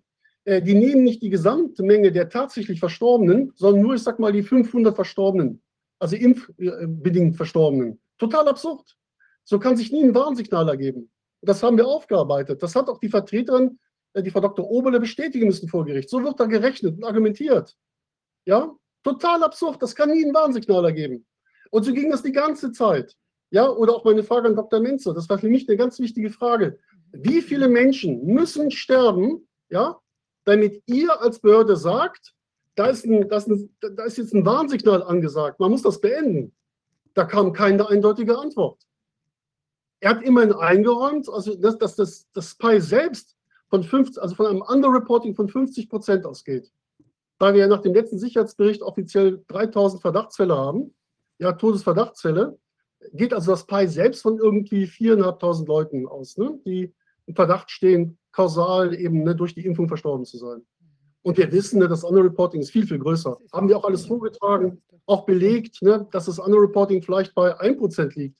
Äh, 0.44 0.62
die 0.62 0.74
nehmen 0.74 1.04
nicht 1.04 1.22
die 1.22 1.30
gesamte 1.30 1.82
Menge 1.82 2.10
der 2.10 2.28
tatsächlich 2.28 2.80
Verstorbenen, 2.80 3.52
sondern 3.54 3.82
nur, 3.82 3.94
ich 3.94 4.02
sag 4.02 4.18
mal, 4.18 4.32
die 4.32 4.42
500 4.42 4.94
Verstorbenen 4.94 5.62
also 5.98 6.16
impfbedingt 6.16 7.36
Verstorbenen. 7.36 8.00
Total 8.18 8.48
absurd. 8.48 8.96
So 9.44 9.58
kann 9.58 9.76
sich 9.76 9.92
nie 9.92 10.04
ein 10.04 10.14
Warnsignal 10.14 10.68
ergeben. 10.68 11.10
Das 11.40 11.62
haben 11.62 11.76
wir 11.76 11.86
aufgearbeitet. 11.86 12.62
Das 12.62 12.74
hat 12.74 12.88
auch 12.88 12.98
die 12.98 13.08
Vertreterin, 13.08 13.78
äh, 14.12 14.22
die 14.22 14.30
Frau 14.30 14.40
Dr. 14.40 14.68
Oberle, 14.68 15.00
bestätigen 15.00 15.46
müssen 15.46 15.68
vor 15.68 15.84
Gericht. 15.84 16.10
So 16.10 16.22
wird 16.22 16.38
da 16.40 16.46
gerechnet 16.46 16.96
und 16.96 17.04
argumentiert. 17.04 17.76
Ja, 18.44 18.74
total 19.02 19.42
absurd. 19.42 19.82
Das 19.82 19.94
kann 19.94 20.10
nie 20.10 20.24
ein 20.24 20.34
Warnsignal 20.34 20.84
ergeben. 20.84 21.26
Und 21.70 21.84
so 21.84 21.92
ging 21.92 22.10
das 22.10 22.22
die 22.22 22.32
ganze 22.32 22.72
Zeit. 22.72 23.16
Ja, 23.50 23.68
oder 23.68 23.94
auch 23.94 24.04
meine 24.04 24.22
Frage 24.22 24.48
an 24.48 24.56
Dr. 24.56 24.80
Menzer. 24.80 25.14
Das 25.14 25.28
war 25.28 25.38
für 25.38 25.48
mich 25.48 25.68
eine 25.68 25.78
ganz 25.78 25.98
wichtige 25.98 26.30
Frage. 26.30 26.78
Wie 27.12 27.40
viele 27.40 27.68
Menschen 27.68 28.26
müssen 28.26 28.70
sterben, 28.70 29.48
ja, 29.70 29.98
damit 30.44 30.82
ihr 30.86 31.20
als 31.20 31.40
Behörde 31.40 31.76
sagt, 31.76 32.34
da 32.78 32.86
ist, 32.86 33.04
ein, 33.04 33.28
das 33.28 33.48
ein, 33.48 33.74
da 33.80 34.04
ist 34.04 34.18
jetzt 34.18 34.34
ein 34.34 34.46
Warnsignal 34.46 35.02
angesagt, 35.02 35.58
man 35.58 35.70
muss 35.70 35.82
das 35.82 36.00
beenden. 36.00 36.52
Da 37.14 37.24
kam 37.24 37.52
keine 37.52 37.88
eindeutige 37.88 38.38
Antwort. 38.38 38.80
Er 40.00 40.10
hat 40.10 40.22
immerhin 40.22 40.52
eingeräumt, 40.52 41.28
also 41.28 41.56
dass, 41.56 41.76
dass 41.78 41.96
das, 41.96 42.28
das 42.32 42.50
SPY 42.50 42.80
selbst 42.80 43.36
von 43.68 43.82
50, 43.82 44.22
also 44.22 44.36
von 44.36 44.46
einem 44.46 44.62
Underreporting 44.62 45.34
von 45.34 45.48
50 45.48 45.88
Prozent 45.88 46.24
ausgeht. 46.24 46.70
Da 47.38 47.52
wir 47.52 47.62
ja 47.62 47.66
nach 47.66 47.82
dem 47.82 47.94
letzten 47.94 48.18
Sicherheitsbericht 48.18 48.82
offiziell 48.82 49.42
3000 49.48 50.00
Verdachtsfälle 50.00 50.56
haben, 50.56 50.94
ja, 51.38 51.52
Todesverdachtsfälle, 51.52 52.58
geht 53.12 53.34
also 53.34 53.50
das 53.50 53.60
SPY 53.60 53.88
selbst 53.88 54.22
von 54.22 54.38
irgendwie 54.38 54.84
4.500 54.84 55.66
Leuten 55.66 56.06
aus, 56.06 56.36
ne, 56.36 56.60
die 56.64 56.94
im 57.26 57.34
Verdacht 57.34 57.72
stehen, 57.72 58.18
kausal 58.30 58.94
eben 58.94 59.24
ne, 59.24 59.34
durch 59.34 59.54
die 59.54 59.66
Impfung 59.66 59.88
verstorben 59.88 60.24
zu 60.24 60.38
sein. 60.38 60.64
Und 61.22 61.36
wir 61.36 61.50
wissen, 61.52 61.78
ne, 61.78 61.88
das 61.88 62.04
Underreporting 62.04 62.60
ist 62.60 62.70
viel, 62.70 62.86
viel 62.86 62.98
größer. 62.98 63.36
Haben 63.52 63.68
wir 63.68 63.76
auch 63.76 63.84
alles 63.84 64.06
vorgetragen, 64.06 64.82
auch 65.06 65.26
belegt, 65.26 65.82
ne, 65.82 66.06
dass 66.10 66.26
das 66.26 66.38
Underreporting 66.38 67.02
vielleicht 67.02 67.34
bei 67.34 67.58
1% 67.58 68.18
liegt. 68.18 68.36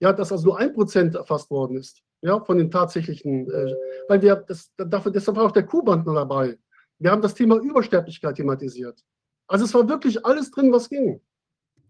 Ja, 0.00 0.12
dass 0.12 0.32
also 0.32 0.48
nur 0.48 0.60
1% 0.60 1.16
erfasst 1.16 1.50
worden 1.50 1.76
ist. 1.76 2.02
Ja, 2.20 2.40
von 2.44 2.58
den 2.58 2.70
tatsächlichen, 2.70 3.50
äh, 3.50 3.74
weil 4.08 4.22
wir, 4.22 4.36
das, 4.36 4.72
dafür, 4.76 5.12
deshalb 5.12 5.36
war 5.36 5.44
auch 5.44 5.52
der 5.52 5.66
Kuhband 5.66 6.06
noch 6.06 6.14
dabei. 6.14 6.58
Wir 6.98 7.12
haben 7.12 7.22
das 7.22 7.34
Thema 7.34 7.56
Übersterblichkeit 7.56 8.36
thematisiert. 8.36 9.00
Also 9.46 9.64
es 9.64 9.74
war 9.74 9.88
wirklich 9.88 10.24
alles 10.26 10.50
drin, 10.50 10.72
was 10.72 10.88
ging. 10.88 11.20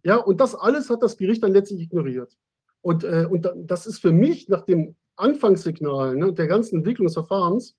Ja, 0.04 0.16
und 0.16 0.40
das 0.40 0.54
alles 0.54 0.90
hat 0.90 1.02
das 1.02 1.16
Gericht 1.16 1.42
dann 1.42 1.52
letztlich 1.52 1.80
ignoriert. 1.80 2.36
Und, 2.82 3.04
äh, 3.04 3.26
und 3.28 3.50
das 3.56 3.86
ist 3.86 4.00
für 4.00 4.12
mich 4.12 4.48
nach 4.48 4.62
dem 4.62 4.96
Anfangssignal 5.16 6.16
ne, 6.16 6.32
der 6.32 6.46
ganzen 6.46 6.76
Entwicklung 6.76 7.06
des 7.06 7.14
Verfahrens 7.14 7.76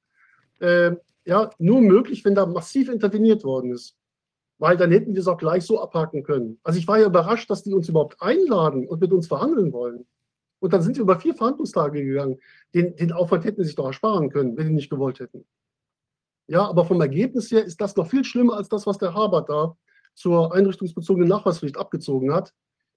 äh, 0.60 0.92
ja, 1.26 1.50
nur 1.58 1.82
möglich, 1.82 2.24
wenn 2.26 2.36
da 2.36 2.46
massiv 2.46 2.90
interveniert 2.90 3.44
worden 3.44 3.72
ist. 3.72 3.96
Weil 4.58 4.78
dann 4.78 4.92
hätten 4.92 5.14
wir 5.14 5.22
es 5.22 5.28
auch 5.28 5.38
gleich 5.38 5.64
so 5.64 5.82
abhaken 5.82 6.24
können. 6.24 6.60
Also 6.64 6.80
ich 6.80 6.88
war 6.88 7.00
ja 7.00 7.08
überrascht, 7.08 7.50
dass 7.50 7.64
die 7.64 7.74
uns 7.74 7.88
überhaupt 7.88 8.22
einladen 8.22 8.88
und 8.88 9.00
mit 9.00 9.12
uns 9.14 9.28
verhandeln 9.28 9.72
wollen. 9.72 10.06
Und 10.60 10.74
dann 10.74 10.82
sind 10.82 10.98
wir 10.98 11.04
über 11.04 11.20
vier 11.20 11.34
Verhandlungstage 11.34 12.04
gegangen. 12.04 12.38
Den, 12.74 12.96
den 12.96 13.14
Aufwand 13.14 13.46
hätten 13.46 13.62
sie 13.62 13.68
sich 13.68 13.76
doch 13.76 13.88
ersparen 13.88 14.30
können, 14.30 14.58
wenn 14.58 14.68
sie 14.68 14.74
nicht 14.74 14.90
gewollt 14.90 15.20
hätten. 15.20 15.46
Ja, 16.48 16.68
aber 16.68 16.84
vom 16.84 17.00
Ergebnis 17.00 17.52
her 17.52 17.64
ist 17.64 17.80
das 17.80 17.96
noch 17.96 18.08
viel 18.08 18.26
schlimmer 18.26 18.58
als 18.58 18.68
das, 18.68 18.86
was 18.86 18.98
der 18.98 19.14
Habert 19.14 19.50
da 19.50 19.78
zur 20.16 20.54
einrichtungsbezogenen 20.54 21.30
Nachweispflicht 21.30 21.78
abgezogen 21.78 22.34
hat. 22.34 22.54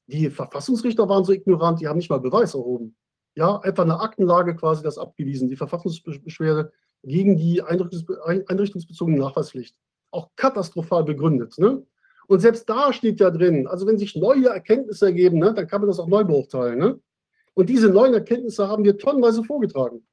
Die 0.07 0.31
Verfassungsrichter 0.31 1.09
waren 1.09 1.25
so 1.25 1.33
ignorant, 1.33 1.81
die 1.81 1.87
haben 1.87 1.99
nicht 1.99 2.11
mal 2.11 2.19
Beweis 2.19 2.55
erhoben. 2.55 2.97
Ja, 3.35 3.59
einfach 3.59 3.85
eine 3.85 4.01
Aktenlage 4.01 4.57
quasi 4.57 4.83
das 4.83 4.99
abgewiesen. 4.99 5.49
Die 5.49 5.57
Verfassungsbeschwerde 5.57 6.73
gegen 7.03 7.37
die 7.37 7.63
einrichtungsbezogene 7.63 9.19
Nachweispflicht. 9.19 9.77
Auch 10.11 10.29
katastrophal 10.37 11.05
begründet. 11.05 11.59
Ne? 11.59 11.85
Und 12.29 12.41
selbst 12.41 12.69
da 12.69 12.93
steht 12.93 13.21
ja 13.21 13.31
drin, 13.31 13.67
also 13.67 13.87
wenn 13.87 13.99
sich 13.99 14.15
neue 14.15 14.49
Erkenntnisse 14.49 15.07
ergeben, 15.07 15.39
ne, 15.39 15.53
dann 15.55 15.67
kann 15.67 15.81
man 15.81 15.89
das 15.89 15.99
auch 15.99 16.09
neu 16.09 16.25
beurteilen. 16.25 16.79
Ne? 16.79 17.01
Und 17.55 17.69
diese 17.69 17.89
neuen 17.89 18.15
Erkenntnisse 18.15 18.69
haben 18.69 18.85
wir 18.85 18.99
tonnenweise 18.99 19.45
vorgetragen. 19.45 20.07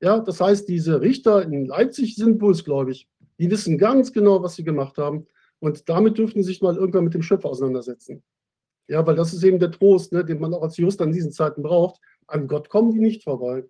Ja, 0.00 0.20
das 0.20 0.40
heißt, 0.40 0.68
diese 0.68 1.00
Richter 1.00 1.42
in 1.42 1.66
Leipzig 1.66 2.14
sind 2.14 2.38
bösgläubig. 2.38 3.08
Die 3.38 3.50
wissen 3.50 3.78
ganz 3.78 4.12
genau, 4.12 4.42
was 4.42 4.54
sie 4.54 4.64
gemacht 4.64 4.98
haben. 4.98 5.26
Und 5.60 5.88
damit 5.88 6.18
dürften 6.18 6.42
sie 6.42 6.48
sich 6.48 6.62
mal 6.62 6.76
irgendwann 6.76 7.04
mit 7.04 7.14
dem 7.14 7.22
Schöpfer 7.22 7.48
auseinandersetzen. 7.48 8.22
Ja, 8.86 9.04
weil 9.06 9.16
das 9.16 9.32
ist 9.32 9.42
eben 9.42 9.58
der 9.58 9.72
Trost, 9.72 10.12
ne, 10.12 10.24
den 10.24 10.38
man 10.38 10.54
auch 10.54 10.62
als 10.62 10.76
Jurist 10.76 11.02
an 11.02 11.12
diesen 11.12 11.32
Zeiten 11.32 11.62
braucht. 11.62 12.00
An 12.26 12.46
Gott 12.46 12.68
kommen 12.68 12.92
die 12.92 13.00
nicht 13.00 13.24
vorbei. 13.24 13.64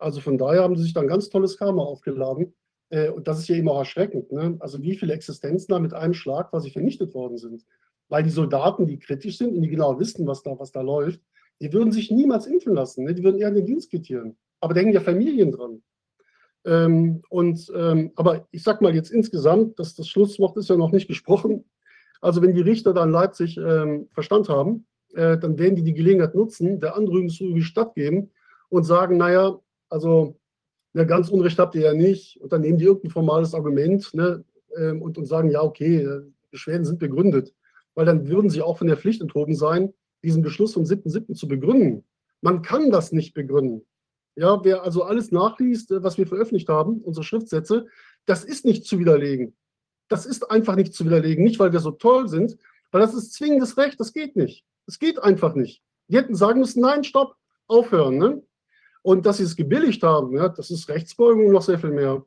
Also 0.00 0.20
von 0.20 0.38
daher 0.38 0.62
haben 0.62 0.76
sie 0.76 0.82
sich 0.82 0.94
dann 0.94 1.06
ganz 1.06 1.28
tolles 1.28 1.56
Karma 1.56 1.82
aufgeladen. 1.82 2.54
Äh, 2.90 3.10
und 3.10 3.28
das 3.28 3.38
ist 3.38 3.48
ja 3.48 3.56
eben 3.56 3.68
auch 3.68 3.78
erschreckend. 3.78 4.32
Ne? 4.32 4.56
Also 4.60 4.82
wie 4.82 4.96
viele 4.96 5.12
Existenzen 5.12 5.68
da 5.68 5.78
mit 5.78 5.94
einem 5.94 6.14
Schlag 6.14 6.50
quasi 6.50 6.70
vernichtet 6.70 7.14
worden 7.14 7.38
sind. 7.38 7.64
Weil 8.08 8.24
die 8.24 8.30
Soldaten, 8.30 8.86
die 8.86 8.98
kritisch 8.98 9.38
sind 9.38 9.54
und 9.54 9.62
die 9.62 9.68
genau 9.68 9.98
wissen, 10.00 10.26
was 10.26 10.42
da, 10.42 10.58
was 10.58 10.72
da 10.72 10.80
läuft, 10.80 11.20
die 11.60 11.72
würden 11.72 11.92
sich 11.92 12.10
niemals 12.10 12.46
impfen 12.46 12.74
lassen. 12.74 13.04
Ne? 13.04 13.14
Die 13.14 13.22
würden 13.22 13.40
eher 13.40 13.48
in 13.48 13.54
den 13.54 13.66
Dienst 13.66 13.90
quittieren. 13.90 14.36
Aber 14.60 14.74
da 14.74 14.80
hängen 14.80 14.92
ja 14.92 15.00
Familien 15.00 15.52
dran. 15.52 15.82
Ähm, 16.64 17.22
und, 17.30 17.72
ähm, 17.74 18.12
aber 18.16 18.46
ich 18.50 18.62
sag 18.62 18.82
mal 18.82 18.94
jetzt 18.94 19.10
insgesamt, 19.10 19.78
dass 19.78 19.94
das 19.94 20.08
Schlusswort 20.08 20.56
ist 20.56 20.68
ja 20.68 20.76
noch 20.76 20.92
nicht 20.92 21.08
gesprochen. 21.08 21.64
Also 22.20 22.42
wenn 22.42 22.52
die 22.52 22.60
Richter 22.60 22.92
da 22.92 23.04
in 23.04 23.10
Leipzig 23.10 23.56
ähm, 23.56 24.08
Verstand 24.12 24.48
haben, 24.48 24.86
äh, 25.14 25.38
dann 25.38 25.58
werden 25.58 25.76
die 25.76 25.82
die 25.82 25.94
Gelegenheit 25.94 26.34
nutzen, 26.34 26.80
der 26.80 26.96
Anrühmungsruhe 26.96 27.62
stattgeben 27.62 28.30
und 28.68 28.84
sagen, 28.84 29.16
naja, 29.16 29.58
also 29.90 30.40
ja, 30.94 31.04
ganz 31.04 31.28
Unrecht 31.28 31.58
habt 31.58 31.74
ihr 31.74 31.82
ja 31.82 31.94
nicht. 31.94 32.40
Und 32.40 32.52
dann 32.52 32.62
nehmen 32.62 32.78
die 32.78 32.84
irgendein 32.84 33.10
formales 33.10 33.54
Argument 33.54 34.12
ne, 34.14 34.44
ähm, 34.76 35.02
und, 35.02 35.18
und 35.18 35.26
sagen, 35.26 35.50
ja, 35.50 35.62
okay, 35.62 36.02
äh, 36.02 36.22
Beschwerden 36.50 36.84
sind 36.84 36.98
begründet. 36.98 37.54
Weil 37.94 38.06
dann 38.06 38.28
würden 38.28 38.50
sie 38.50 38.62
auch 38.62 38.78
von 38.78 38.86
der 38.86 38.96
Pflicht 38.96 39.20
enthoben 39.20 39.54
sein, 39.54 39.92
diesen 40.22 40.42
Beschluss 40.42 40.74
vom 40.74 40.84
7.7. 40.84 41.34
zu 41.34 41.48
begründen. 41.48 42.04
Man 42.40 42.62
kann 42.62 42.90
das 42.90 43.12
nicht 43.12 43.34
begründen. 43.34 43.86
Ja, 44.36 44.64
wer 44.64 44.82
also 44.82 45.02
alles 45.02 45.32
nachliest, 45.32 45.90
äh, 45.90 46.02
was 46.02 46.18
wir 46.18 46.26
veröffentlicht 46.26 46.68
haben, 46.68 47.00
unsere 47.02 47.24
Schriftsätze, 47.24 47.86
das 48.26 48.44
ist 48.44 48.64
nicht 48.64 48.84
zu 48.86 48.98
widerlegen. 48.98 49.56
Das 50.08 50.26
ist 50.26 50.50
einfach 50.50 50.74
nicht 50.74 50.92
zu 50.94 51.04
widerlegen. 51.04 51.44
Nicht, 51.44 51.58
weil 51.58 51.72
wir 51.72 51.80
so 51.80 51.92
toll 51.92 52.28
sind, 52.28 52.56
weil 52.90 53.00
das 53.00 53.14
ist 53.14 53.32
zwingendes 53.32 53.76
Recht. 53.76 54.00
Das 54.00 54.12
geht 54.12 54.34
nicht. 54.34 54.64
Das 54.86 54.98
geht 54.98 55.22
einfach 55.22 55.54
nicht. 55.54 55.82
Die 56.08 56.16
hätten 56.16 56.34
sagen 56.34 56.58
müssen, 56.58 56.80
nein, 56.80 57.04
stopp, 57.04 57.36
aufhören. 57.68 58.18
Ne? 58.18 58.42
Und 59.02 59.24
dass 59.26 59.38
sie 59.38 59.44
es 59.44 59.56
gebilligt 59.56 60.02
haben, 60.02 60.36
ja, 60.36 60.48
das 60.48 60.70
ist 60.70 60.88
Rechtsbeugung 60.88 61.50
noch 61.52 61.62
sehr 61.62 61.78
viel 61.78 61.90
mehr. 61.90 62.24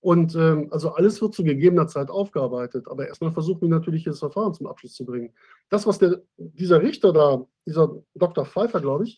Und 0.00 0.34
ähm, 0.34 0.68
also 0.70 0.92
alles 0.92 1.20
wird 1.20 1.34
zu 1.34 1.44
gegebener 1.44 1.86
Zeit 1.86 2.10
aufgearbeitet. 2.10 2.88
Aber 2.88 3.06
erstmal 3.06 3.32
versuchen 3.32 3.62
wir 3.62 3.68
natürlich, 3.68 4.04
das 4.04 4.18
Verfahren 4.18 4.54
zum 4.54 4.66
Abschluss 4.66 4.94
zu 4.94 5.04
bringen. 5.04 5.32
Das, 5.68 5.86
was 5.86 5.98
der, 5.98 6.22
dieser 6.38 6.80
Richter 6.82 7.12
da, 7.12 7.44
dieser 7.66 8.02
Dr. 8.14 8.46
Pfeiffer, 8.46 8.80
glaube 8.80 9.04
ich, 9.04 9.16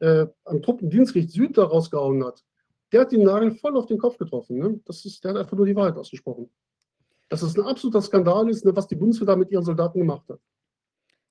äh, 0.00 0.26
am 0.44 0.62
Truppendienstgericht 0.62 1.30
Süd 1.30 1.56
da 1.56 1.64
rausgehauen 1.64 2.22
hat, 2.24 2.44
der 2.92 3.02
hat 3.02 3.12
den 3.12 3.22
Nagel 3.22 3.52
voll 3.52 3.76
auf 3.76 3.86
den 3.86 3.98
Kopf 3.98 4.18
getroffen. 4.18 4.58
Ne? 4.58 4.80
Das 4.84 5.04
ist, 5.04 5.24
der 5.24 5.32
hat 5.32 5.38
einfach 5.38 5.56
nur 5.56 5.66
die 5.66 5.76
Wahrheit 5.76 5.96
ausgesprochen. 5.96 6.50
Dass 7.30 7.42
es 7.42 7.56
ein 7.56 7.64
absoluter 7.64 8.02
Skandal 8.02 8.48
ist, 8.48 8.64
ne, 8.64 8.74
was 8.74 8.86
die 8.86 8.96
Bundeswehr 8.96 9.26
da 9.26 9.36
mit 9.36 9.50
ihren 9.50 9.64
Soldaten 9.64 9.98
gemacht 9.98 10.28
hat. 10.28 10.40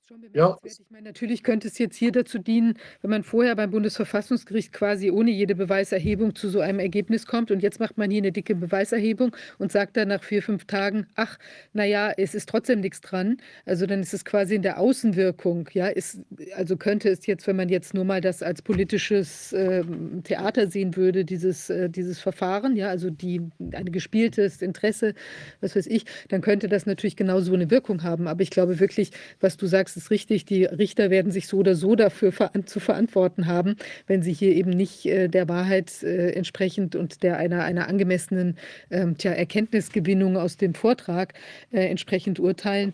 Schon 0.08 0.22
bemerkenswert. 0.22 0.64
Ja. 0.64 0.82
Ich 0.84 0.90
meine, 0.90 1.10
natürlich 1.10 1.44
könnte 1.44 1.68
es 1.68 1.78
jetzt 1.80 1.98
hier 1.98 2.14
dazu 2.14 2.40
dienen, 2.40 2.76
wenn 3.02 3.10
man 3.12 3.24
vorher 3.24 3.56
beim 3.58 3.72
Bundesverfassungsgericht 3.72 4.72
quasi 4.72 5.12
ohne 5.12 5.32
jede 5.32 5.54
Beweiserhebung 5.54 6.34
zu 6.34 6.48
so 6.48 6.62
einem 6.62 6.80
Ergebnis 6.80 7.26
kommt 7.26 7.52
und 7.52 7.62
jetzt 7.62 7.82
macht 7.82 7.98
man 7.98 8.10
hier 8.10 8.22
eine 8.22 8.32
dicke 8.32 8.56
Beweiserhebung 8.56 9.36
und 9.58 9.70
sagt 9.70 9.98
dann 9.98 10.08
nach 10.08 10.24
vier, 10.24 10.42
fünf 10.42 10.64
Tagen, 10.64 11.08
ach, 11.16 11.38
naja, 11.74 12.14
es 12.16 12.36
ist 12.36 12.48
trotzdem 12.48 12.80
nichts 12.80 13.02
dran. 13.02 13.36
Also 13.66 13.86
dann 13.86 14.00
ist 14.00 14.14
es 14.14 14.24
quasi 14.24 14.56
in 14.56 14.62
der 14.62 14.80
Außenwirkung. 14.80 15.68
Ja, 15.74 15.88
ist, 15.88 16.22
also 16.56 16.78
könnte 16.78 17.10
es 17.10 17.26
jetzt, 17.26 17.46
wenn 17.46 17.58
man 17.58 17.68
jetzt 17.68 17.94
nur 17.94 18.06
mal 18.06 18.22
das 18.22 18.42
als 18.42 18.62
politisches 18.62 19.52
äh, 19.52 19.84
Theater 20.24 20.68
sehen 20.68 20.96
würde, 20.96 21.26
dieses, 21.26 21.70
äh, 21.70 21.90
dieses 21.90 22.22
Verfahren, 22.22 22.78
ja, 22.78 22.88
also 22.88 23.10
die, 23.10 23.42
ein 23.74 23.92
gespieltes 23.92 24.62
Interesse, 24.62 25.16
was 25.60 25.76
weiß 25.76 25.88
ich, 25.88 26.06
dann 26.30 26.40
könnte 26.40 26.70
das 26.70 26.86
natürlich 26.86 27.18
genauso 27.18 27.54
eine 27.54 27.70
Wirkung 27.70 28.04
haben. 28.04 28.30
Aber 28.30 28.42
ich 28.42 28.52
glaube 28.52 28.80
wirklich, 28.80 29.12
was 29.42 29.58
du 29.58 29.68
sagst, 29.68 29.97
ist 29.98 30.12
richtig. 30.12 30.46
Die 30.46 30.66
Richter 30.66 31.10
werden 31.10 31.32
sich 31.32 31.48
so 31.48 31.58
oder 31.58 31.76
so 31.76 31.96
dafür 31.96 32.32
zu 32.66 32.80
verantworten 32.80 33.48
haben, 33.48 33.76
wenn 34.06 34.22
sie 34.22 34.34
hier 34.34 34.56
eben 34.56 34.70
nicht 34.70 35.06
äh, 35.06 35.28
der 35.28 35.50
Wahrheit 35.50 36.04
äh, 36.04 36.32
entsprechend 36.32 36.96
und 36.96 37.24
der 37.24 37.38
einer, 37.38 37.64
einer 37.64 37.88
angemessenen 37.90 38.58
ähm, 38.92 39.18
tja, 39.18 39.32
Erkenntnisgewinnung 39.32 40.38
aus 40.38 40.58
dem 40.58 40.74
Vortrag 40.74 41.34
äh, 41.72 41.88
entsprechend 41.88 42.40
urteilen. 42.40 42.94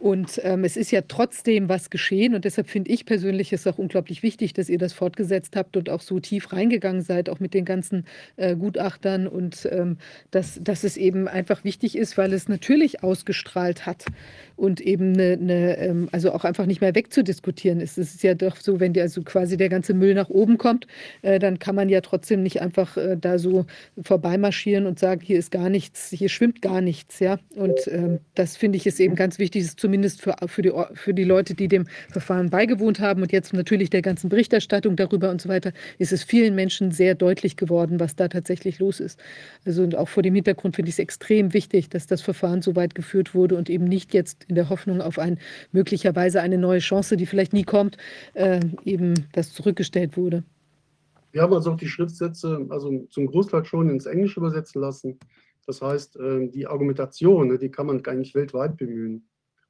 Und 0.00 0.40
ähm, 0.44 0.64
es 0.64 0.76
ist 0.76 0.90
ja 0.90 1.02
trotzdem 1.06 1.68
was 1.68 1.90
geschehen 1.90 2.34
und 2.34 2.44
deshalb 2.44 2.68
finde 2.68 2.90
ich 2.90 3.06
persönlich 3.06 3.52
es 3.52 3.66
auch 3.66 3.78
unglaublich 3.78 4.22
wichtig, 4.22 4.52
dass 4.52 4.68
ihr 4.68 4.78
das 4.78 4.92
fortgesetzt 4.92 5.56
habt 5.56 5.76
und 5.76 5.90
auch 5.90 6.00
so 6.00 6.20
tief 6.20 6.52
reingegangen 6.52 7.02
seid, 7.02 7.28
auch 7.28 7.40
mit 7.40 7.54
den 7.54 7.64
ganzen 7.64 8.04
äh, 8.36 8.56
Gutachtern 8.56 9.26
und 9.26 9.68
ähm, 9.70 9.98
dass, 10.30 10.60
dass 10.62 10.84
es 10.84 10.96
eben 10.96 11.28
einfach 11.28 11.64
wichtig 11.64 11.96
ist, 11.96 12.18
weil 12.18 12.32
es 12.32 12.48
natürlich 12.48 13.02
ausgestrahlt 13.02 13.86
hat 13.86 14.04
und 14.56 14.80
eben 14.80 15.14
eine, 15.14 15.32
eine 15.32 15.78
ähm, 15.78 16.08
also 16.12 16.32
auch 16.32 16.44
einfach 16.44 16.66
nicht 16.66 16.80
mehr 16.80 16.94
wegzudiskutieren 16.94 17.80
ist. 17.80 17.98
Es 17.98 18.14
ist 18.14 18.22
ja 18.22 18.34
doch 18.34 18.56
so, 18.56 18.80
wenn 18.80 18.92
die 18.92 19.00
also 19.00 19.22
quasi 19.22 19.56
der 19.56 19.68
ganze 19.68 19.94
Müll 19.94 20.14
nach 20.14 20.28
oben 20.28 20.58
kommt, 20.58 20.86
äh, 21.22 21.38
dann 21.38 21.58
kann 21.58 21.74
man 21.74 21.88
ja 21.88 22.00
trotzdem 22.00 22.42
nicht 22.42 22.60
einfach 22.60 22.96
äh, 22.96 23.16
da 23.18 23.38
so 23.38 23.66
vorbeimarschieren 24.02 24.86
und 24.86 24.98
sagen, 24.98 25.20
hier 25.22 25.38
ist 25.38 25.50
gar 25.50 25.70
nichts, 25.70 26.10
hier 26.10 26.28
schwimmt 26.28 26.62
gar 26.62 26.80
nichts, 26.80 27.20
ja. 27.20 27.38
Und 27.54 27.86
ähm, 27.88 28.18
das 28.34 28.56
finde 28.56 28.76
ich 28.76 28.86
ist 28.86 29.00
eben 29.00 29.14
ganz 29.14 29.38
wichtig, 29.38 29.64
es 29.64 29.76
zumindest 29.88 30.20
für, 30.20 30.36
für, 30.48 30.60
die, 30.60 30.72
für 30.92 31.14
die 31.14 31.24
Leute, 31.24 31.54
die 31.54 31.66
dem 31.66 31.86
Verfahren 32.10 32.50
beigewohnt 32.50 33.00
haben 33.00 33.22
und 33.22 33.32
jetzt 33.32 33.54
natürlich 33.54 33.88
der 33.88 34.02
ganzen 34.02 34.28
Berichterstattung 34.28 34.96
darüber 34.96 35.30
und 35.30 35.40
so 35.40 35.48
weiter, 35.48 35.72
ist 35.96 36.12
es 36.12 36.22
vielen 36.22 36.54
Menschen 36.54 36.90
sehr 36.90 37.14
deutlich 37.14 37.56
geworden, 37.56 37.98
was 37.98 38.14
da 38.14 38.28
tatsächlich 38.28 38.80
los 38.80 39.00
ist. 39.00 39.18
Also 39.64 39.82
und 39.82 39.96
auch 39.96 40.08
vor 40.08 40.22
dem 40.22 40.34
Hintergrund 40.34 40.76
finde 40.76 40.90
ich 40.90 40.96
es 40.96 40.98
extrem 40.98 41.54
wichtig, 41.54 41.88
dass 41.88 42.06
das 42.06 42.20
Verfahren 42.20 42.60
so 42.60 42.76
weit 42.76 42.94
geführt 42.94 43.34
wurde 43.34 43.56
und 43.56 43.70
eben 43.70 43.86
nicht 43.86 44.12
jetzt 44.12 44.44
in 44.44 44.56
der 44.56 44.68
Hoffnung 44.68 45.00
auf 45.00 45.18
ein 45.18 45.38
möglicherweise 45.72 46.42
eine 46.42 46.58
neue 46.58 46.80
Chance, 46.80 47.16
die 47.16 47.24
vielleicht 47.24 47.54
nie 47.54 47.64
kommt, 47.64 47.96
äh, 48.34 48.60
eben 48.84 49.14
das 49.32 49.54
zurückgestellt 49.54 50.18
wurde. 50.18 50.44
Wir 51.32 51.40
haben 51.40 51.54
also 51.54 51.72
auch 51.72 51.78
die 51.78 51.88
Schriftsätze, 51.88 52.66
also 52.68 53.06
zum 53.08 53.26
Großteil 53.26 53.64
schon 53.64 53.88
ins 53.88 54.04
Englische 54.04 54.40
übersetzen 54.40 54.82
lassen. 54.82 55.18
Das 55.66 55.80
heißt, 55.80 56.18
äh, 56.18 56.48
die 56.48 56.66
Argumentation, 56.66 57.48
ne, 57.48 57.58
die 57.58 57.70
kann 57.70 57.86
man 57.86 58.04
eigentlich 58.04 58.34
weltweit 58.34 58.76
bemühen. 58.76 59.26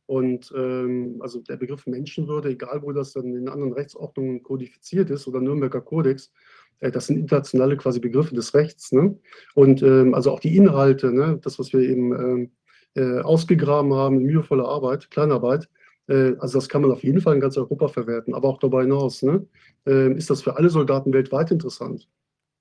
Und 0.08 0.50
ähm, 0.56 1.18
also 1.20 1.40
der 1.40 1.58
Begriff 1.58 1.86
Menschenwürde, 1.86 2.48
egal 2.48 2.80
wo 2.82 2.92
das 2.92 3.12
dann 3.12 3.36
in 3.36 3.46
anderen 3.46 3.74
Rechtsordnungen 3.74 4.42
kodifiziert 4.42 5.10
ist 5.10 5.28
oder 5.28 5.38
Nürnberger 5.38 5.82
Kodex, 5.82 6.32
äh, 6.80 6.90
das 6.90 7.08
sind 7.08 7.18
internationale 7.18 7.76
quasi 7.76 8.00
Begriffe 8.00 8.34
des 8.34 8.54
Rechts. 8.54 8.90
Ne? 8.90 9.18
Und 9.54 9.82
ähm, 9.82 10.14
also 10.14 10.32
auch 10.32 10.40
die 10.40 10.56
Inhalte, 10.56 11.12
ne? 11.12 11.38
das, 11.42 11.58
was 11.58 11.74
wir 11.74 11.80
eben 11.80 12.12
ähm, 12.12 12.50
äh, 12.94 13.20
ausgegraben 13.20 13.92
haben, 13.92 14.22
mühevolle 14.22 14.64
Arbeit, 14.64 15.10
Kleinarbeit. 15.10 15.68
Äh, 16.06 16.36
also 16.38 16.56
das 16.56 16.70
kann 16.70 16.80
man 16.80 16.90
auf 16.90 17.04
jeden 17.04 17.20
Fall 17.20 17.34
in 17.34 17.40
ganz 17.40 17.58
Europa 17.58 17.88
verwerten, 17.88 18.32
aber 18.32 18.48
auch 18.48 18.58
darüber 18.58 18.80
hinaus 18.80 19.22
ne, 19.22 19.46
äh, 19.86 20.10
ist 20.14 20.30
das 20.30 20.40
für 20.40 20.56
alle 20.56 20.70
Soldaten 20.70 21.12
weltweit 21.12 21.50
interessant. 21.50 22.08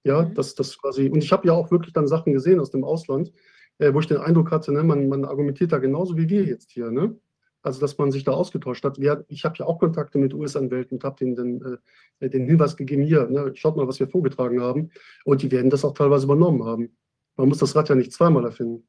Ja, 0.03 0.23
mhm. 0.23 0.33
das, 0.33 0.53
das 0.55 0.77
quasi, 0.77 1.07
und 1.07 1.23
ich 1.23 1.31
habe 1.31 1.47
ja 1.47 1.53
auch 1.53 1.71
wirklich 1.71 1.93
dann 1.93 2.07
Sachen 2.07 2.33
gesehen 2.33 2.59
aus 2.59 2.71
dem 2.71 2.83
Ausland, 2.83 3.31
äh, 3.77 3.93
wo 3.93 4.01
ich 4.01 4.07
den 4.07 4.17
Eindruck 4.17 4.51
hatte, 4.51 4.73
ne, 4.73 4.83
man, 4.83 5.07
man 5.07 5.23
argumentiert 5.23 5.71
da 5.71 5.77
genauso 5.77 6.17
wie 6.17 6.27
wir 6.27 6.43
jetzt 6.43 6.71
hier. 6.71 6.91
Ne? 6.91 7.15
Also, 7.63 7.81
dass 7.81 7.97
man 7.97 8.11
sich 8.11 8.23
da 8.23 8.31
ausgetauscht 8.31 8.83
hat. 8.83 8.99
Wir, 8.99 9.25
ich 9.27 9.43
habe 9.43 9.55
ja 9.57 9.65
auch 9.65 9.79
Kontakte 9.79 10.17
mit 10.19 10.33
US-Anwälten 10.33 10.97
und 10.97 11.03
habe 11.03 11.17
denen 11.17 11.35
den, 11.35 11.79
äh, 12.19 12.29
den 12.29 12.45
Hinweis 12.45 12.77
gegeben, 12.77 13.03
hier, 13.03 13.27
ne, 13.27 13.51
schaut 13.55 13.75
mal, 13.75 13.87
was 13.87 13.99
wir 13.99 14.07
vorgetragen 14.07 14.61
haben. 14.61 14.91
Und 15.25 15.41
die 15.41 15.51
werden 15.51 15.69
das 15.69 15.83
auch 15.83 15.93
teilweise 15.93 16.25
übernommen 16.25 16.63
haben. 16.63 16.95
Man 17.35 17.49
muss 17.49 17.57
das 17.57 17.75
Rad 17.75 17.89
ja 17.89 17.95
nicht 17.95 18.13
zweimal 18.13 18.45
erfinden. 18.45 18.87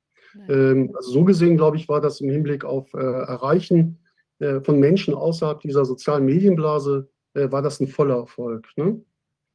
Ähm, 0.49 0.93
also 0.95 1.11
so 1.11 1.25
gesehen, 1.25 1.57
glaube 1.57 1.77
ich, 1.77 1.89
war 1.89 2.01
das 2.01 2.21
im 2.21 2.31
Hinblick 2.31 2.65
auf 2.65 2.93
äh, 2.95 2.99
Erreichen 2.99 3.99
äh, 4.39 4.61
von 4.61 4.79
Menschen 4.79 5.15
außerhalb 5.15 5.61
dieser 5.61 5.85
sozialen 5.85 6.25
Medienblase, 6.25 7.09
äh, 7.35 7.51
war 7.51 7.63
das 7.63 7.81
ein 7.81 7.89
voller 7.89 8.17
Erfolg. 8.17 8.69
Ne? 8.77 9.01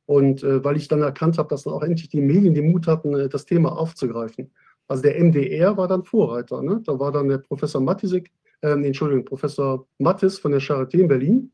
Und 0.05 0.43
äh, 0.43 0.63
weil 0.63 0.77
ich 0.77 0.87
dann 0.87 1.01
erkannt 1.01 1.37
habe, 1.37 1.49
dass 1.49 1.63
dann 1.63 1.73
auch 1.73 1.83
endlich 1.83 2.09
die 2.09 2.21
Medien 2.21 2.53
den 2.53 2.71
Mut 2.71 2.87
hatten, 2.87 3.13
äh, 3.15 3.29
das 3.29 3.45
Thema 3.45 3.77
aufzugreifen. 3.77 4.51
Also 4.87 5.03
der 5.03 5.17
MDR 5.23 5.77
war 5.77 5.87
dann 5.87 6.03
Vorreiter. 6.03 6.61
Ne? 6.61 6.81
Da 6.85 6.99
war 6.99 7.11
dann 7.11 7.29
der 7.29 7.37
Professor 7.37 7.81
Matisik, 7.81 8.31
ähm, 8.63 8.83
Entschuldigung, 8.83 9.25
Professor 9.25 9.87
Mattis 9.99 10.39
von 10.39 10.51
der 10.51 10.61
Charité 10.61 10.99
in 10.99 11.07
Berlin. 11.07 11.51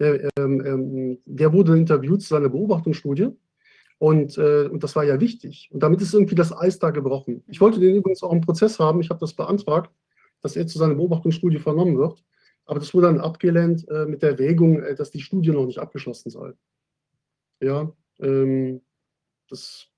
Der, 0.00 0.28
ähm, 0.38 0.64
ähm, 0.64 1.18
der 1.24 1.52
wurde 1.52 1.76
interviewt 1.76 2.22
zu 2.22 2.28
seiner 2.28 2.48
Beobachtungsstudie 2.48 3.30
und, 3.98 4.38
äh, 4.38 4.68
und 4.68 4.82
das 4.82 4.94
war 4.94 5.04
ja 5.04 5.20
wichtig. 5.20 5.68
Und 5.72 5.82
damit 5.82 6.00
ist 6.00 6.14
irgendwie 6.14 6.36
das 6.36 6.56
Eis 6.56 6.78
da 6.78 6.90
gebrochen. 6.90 7.42
Ich 7.48 7.60
wollte 7.60 7.80
den 7.80 7.96
übrigens 7.96 8.22
auch 8.22 8.32
im 8.32 8.40
Prozess 8.40 8.78
haben. 8.78 9.00
Ich 9.00 9.10
habe 9.10 9.20
das 9.20 9.34
beantragt, 9.34 9.90
dass 10.40 10.56
er 10.56 10.66
zu 10.66 10.78
seiner 10.78 10.94
Beobachtungsstudie 10.94 11.58
vernommen 11.58 11.98
wird. 11.98 12.24
Aber 12.64 12.78
das 12.78 12.94
wurde 12.94 13.08
dann 13.08 13.20
abgelehnt 13.20 13.88
äh, 13.88 14.06
mit 14.06 14.22
der 14.22 14.32
Erwägung, 14.32 14.82
äh, 14.82 14.94
dass 14.94 15.10
die 15.10 15.20
Studie 15.20 15.50
noch 15.50 15.66
nicht 15.66 15.78
abgeschlossen 15.78 16.30
sei. 16.30 16.52
Ja, 17.60 17.92
ähm, 18.20 18.82
das 19.48 19.88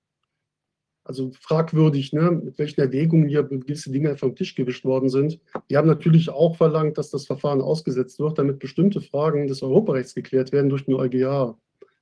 also 1.11 1.33
fragwürdig, 1.41 2.13
ne, 2.13 2.31
mit 2.31 2.57
welchen 2.57 2.81
Erwägungen 2.81 3.29
hier 3.29 3.43
gewisse 3.43 3.91
Dinge 3.91 4.17
vom 4.17 4.37
Tisch 4.37 4.55
gewischt 4.55 4.85
worden 4.85 5.09
sind. 5.09 5.41
Wir 5.67 5.79
haben 5.79 5.89
natürlich 5.89 6.31
auch 6.31 6.57
verlangt, 6.57 6.99
dass 6.99 7.11
das 7.11 7.27
Verfahren 7.27 7.61
ausgesetzt 7.61 8.21
wird, 8.21 8.39
damit 8.39 8.61
bestimmte 8.61 9.01
Fragen 9.01 9.49
des 9.49 9.61
Europarechts 9.61 10.15
geklärt 10.15 10.53
werden 10.53 10.71
durch 10.71 10.85
den 10.85 10.95
EuGH 10.95 11.57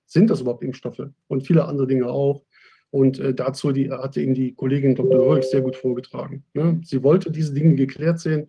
sind 0.05 0.29
das 0.29 0.41
überhaupt 0.41 0.63
Impfstoffe 0.63 1.09
und 1.29 1.47
viele 1.47 1.65
andere 1.67 1.87
Dinge 1.87 2.09
auch. 2.09 2.43
Und 2.91 3.19
äh, 3.19 3.35
dazu 3.35 3.73
die, 3.73 3.91
hatte 3.91 4.21
eben 4.21 4.35
die 4.35 4.55
Kollegin 4.55 4.95
Dr. 4.95 5.19
Röhrig 5.19 5.45
sehr 5.45 5.61
gut 5.61 5.77
vorgetragen. 5.77 6.45
Ne? 6.55 6.81
Sie 6.85 7.03
wollte 7.03 7.31
diese 7.31 7.53
Dinge 7.53 7.77
geklärt 7.77 8.21
sehen 8.21 8.49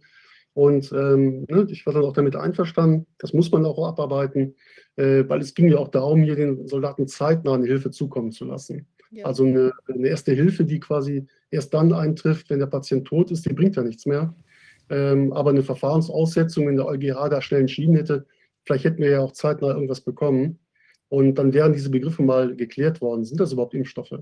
und 0.54 0.92
ähm, 0.92 1.46
ne, 1.50 1.68
ich 1.70 1.86
war 1.86 1.94
dann 1.94 2.04
auch 2.04 2.14
damit 2.14 2.36
einverstanden. 2.36 3.06
Das 3.18 3.34
muss 3.34 3.52
man 3.52 3.66
auch 3.66 3.86
abarbeiten, 3.88 4.56
äh, 4.98 5.24
weil 5.28 5.42
es 5.42 5.54
ging 5.54 5.70
ja 5.70 5.78
auch 5.78 5.90
darum, 5.90 6.24
hier 6.24 6.36
den 6.36 6.68
Soldaten 6.68 7.08
zeitnah 7.08 7.54
eine 7.54 7.66
Hilfe 7.66 7.92
zukommen 7.92 8.32
zu 8.32 8.46
lassen. 8.46 8.88
Ja. 9.12 9.26
Also 9.26 9.44
eine, 9.44 9.72
eine, 9.88 10.08
erste 10.08 10.34
Hilfe, 10.34 10.66
die 10.66 10.80
quasi 10.80 11.26
erst 11.50 11.74
dann 11.74 11.94
eintrifft, 11.94 12.50
wenn 12.50 12.60
der 12.60 12.68
Patient 12.68 13.06
tot 13.06 13.32
ist, 13.32 13.46
die 13.46 13.54
bringt 13.54 13.76
ja 13.76 13.84
nichts 13.84 14.06
mehr. 14.06 14.36
Ähm, 14.90 15.34
aber 15.34 15.50
eine 15.50 15.64
Verfahrensaussetzung, 15.64 16.68
wenn 16.68 16.76
der 16.76 16.86
EuGH 16.86 17.30
da 17.30 17.42
schnell 17.42 17.62
entschieden 17.62 17.96
hätte, 17.96 18.26
vielleicht 18.66 18.86
hätten 18.86 19.02
wir 19.02 19.10
ja 19.10 19.20
auch 19.22 19.32
zeitnah 19.32 19.70
irgendwas 19.70 20.02
bekommen. 20.02 20.60
Und 21.10 21.36
dann 21.36 21.54
wären 21.54 21.74
diese 21.74 21.90
Begriffe 21.90 22.22
mal 22.22 22.56
geklärt 22.56 23.02
worden. 23.02 23.26
Sind 23.26 23.40
das 23.40 23.52
überhaupt 23.52 23.74
Impfstoffe? 23.74 24.20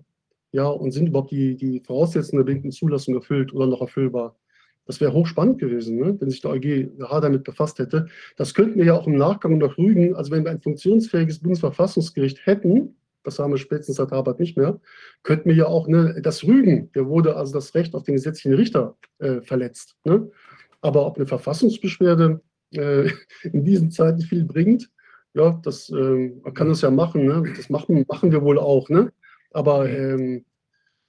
Ja, 0.54 0.68
und 0.68 0.92
sind 0.92 1.08
überhaupt 1.08 1.32
die, 1.32 1.56
die 1.56 1.82
Voraussetzungen 1.82 2.40
der 2.40 2.46
bedingten 2.46 2.72
Zulassung 2.72 3.16
erfüllt 3.16 3.54
oder 3.54 3.68
noch 3.68 3.82
erfüllbar? 3.82 4.38
Das 4.86 5.02
wäre 5.02 5.12
hochspannend 5.12 5.60
gewesen, 5.60 5.98
ne? 5.98 6.16
wenn 6.20 6.30
sich 6.30 6.40
der 6.40 6.52
EuGH 6.52 7.20
damit 7.20 7.44
befasst 7.44 7.78
hätte. 7.80 8.08
Das 8.38 8.54
könnten 8.54 8.80
wir 8.80 8.86
ja 8.86 8.94
auch 8.94 9.06
im 9.06 9.18
Nachgang 9.18 9.58
noch 9.58 9.78
rügen. 9.78 10.16
Also 10.16 10.32
wenn 10.32 10.46
wir 10.46 10.52
ein 10.52 10.62
funktionsfähiges 10.62 11.40
Bundesverfassungsgericht 11.40 12.46
hätten, 12.46 12.96
das 13.28 13.40
haben 13.40 13.52
wir 13.52 13.58
spätestens 13.58 13.98
seit 13.98 14.14
Arbeit 14.14 14.40
nicht 14.40 14.56
mehr, 14.56 14.80
könnten 15.22 15.50
wir 15.50 15.56
ja 15.56 15.66
auch 15.68 15.88
ne, 15.88 16.20
das 16.22 16.46
rügen. 16.46 16.90
Da 16.94 17.06
wurde 17.06 17.36
also 17.36 17.54
das 17.54 17.76
Recht 17.76 17.94
auf 17.94 18.04
den 18.04 18.16
gesetzlichen 18.16 18.56
Richter 18.56 18.96
äh, 19.20 19.42
verletzt. 19.42 19.98
Ne? 20.06 20.32
Aber 20.80 21.06
ob 21.06 21.18
eine 21.18 21.28
Verfassungsbeschwerde 21.28 22.42
äh, 22.72 23.10
in 23.44 23.66
diesen 23.66 23.92
Zeiten 23.92 24.22
viel 24.22 24.46
bringt, 24.46 24.90
ja, 25.34 25.60
das, 25.62 25.90
äh, 25.90 26.32
man 26.42 26.54
kann 26.54 26.70
das 26.70 26.82
ja 26.82 26.90
machen, 26.90 27.26
ne? 27.26 27.44
das 27.56 27.70
machen, 27.70 28.06
machen 28.08 28.32
wir 28.32 28.42
wohl 28.42 28.58
auch, 28.58 28.88
ne? 28.90 29.12
aber 29.52 29.90
ähm, 29.90 30.46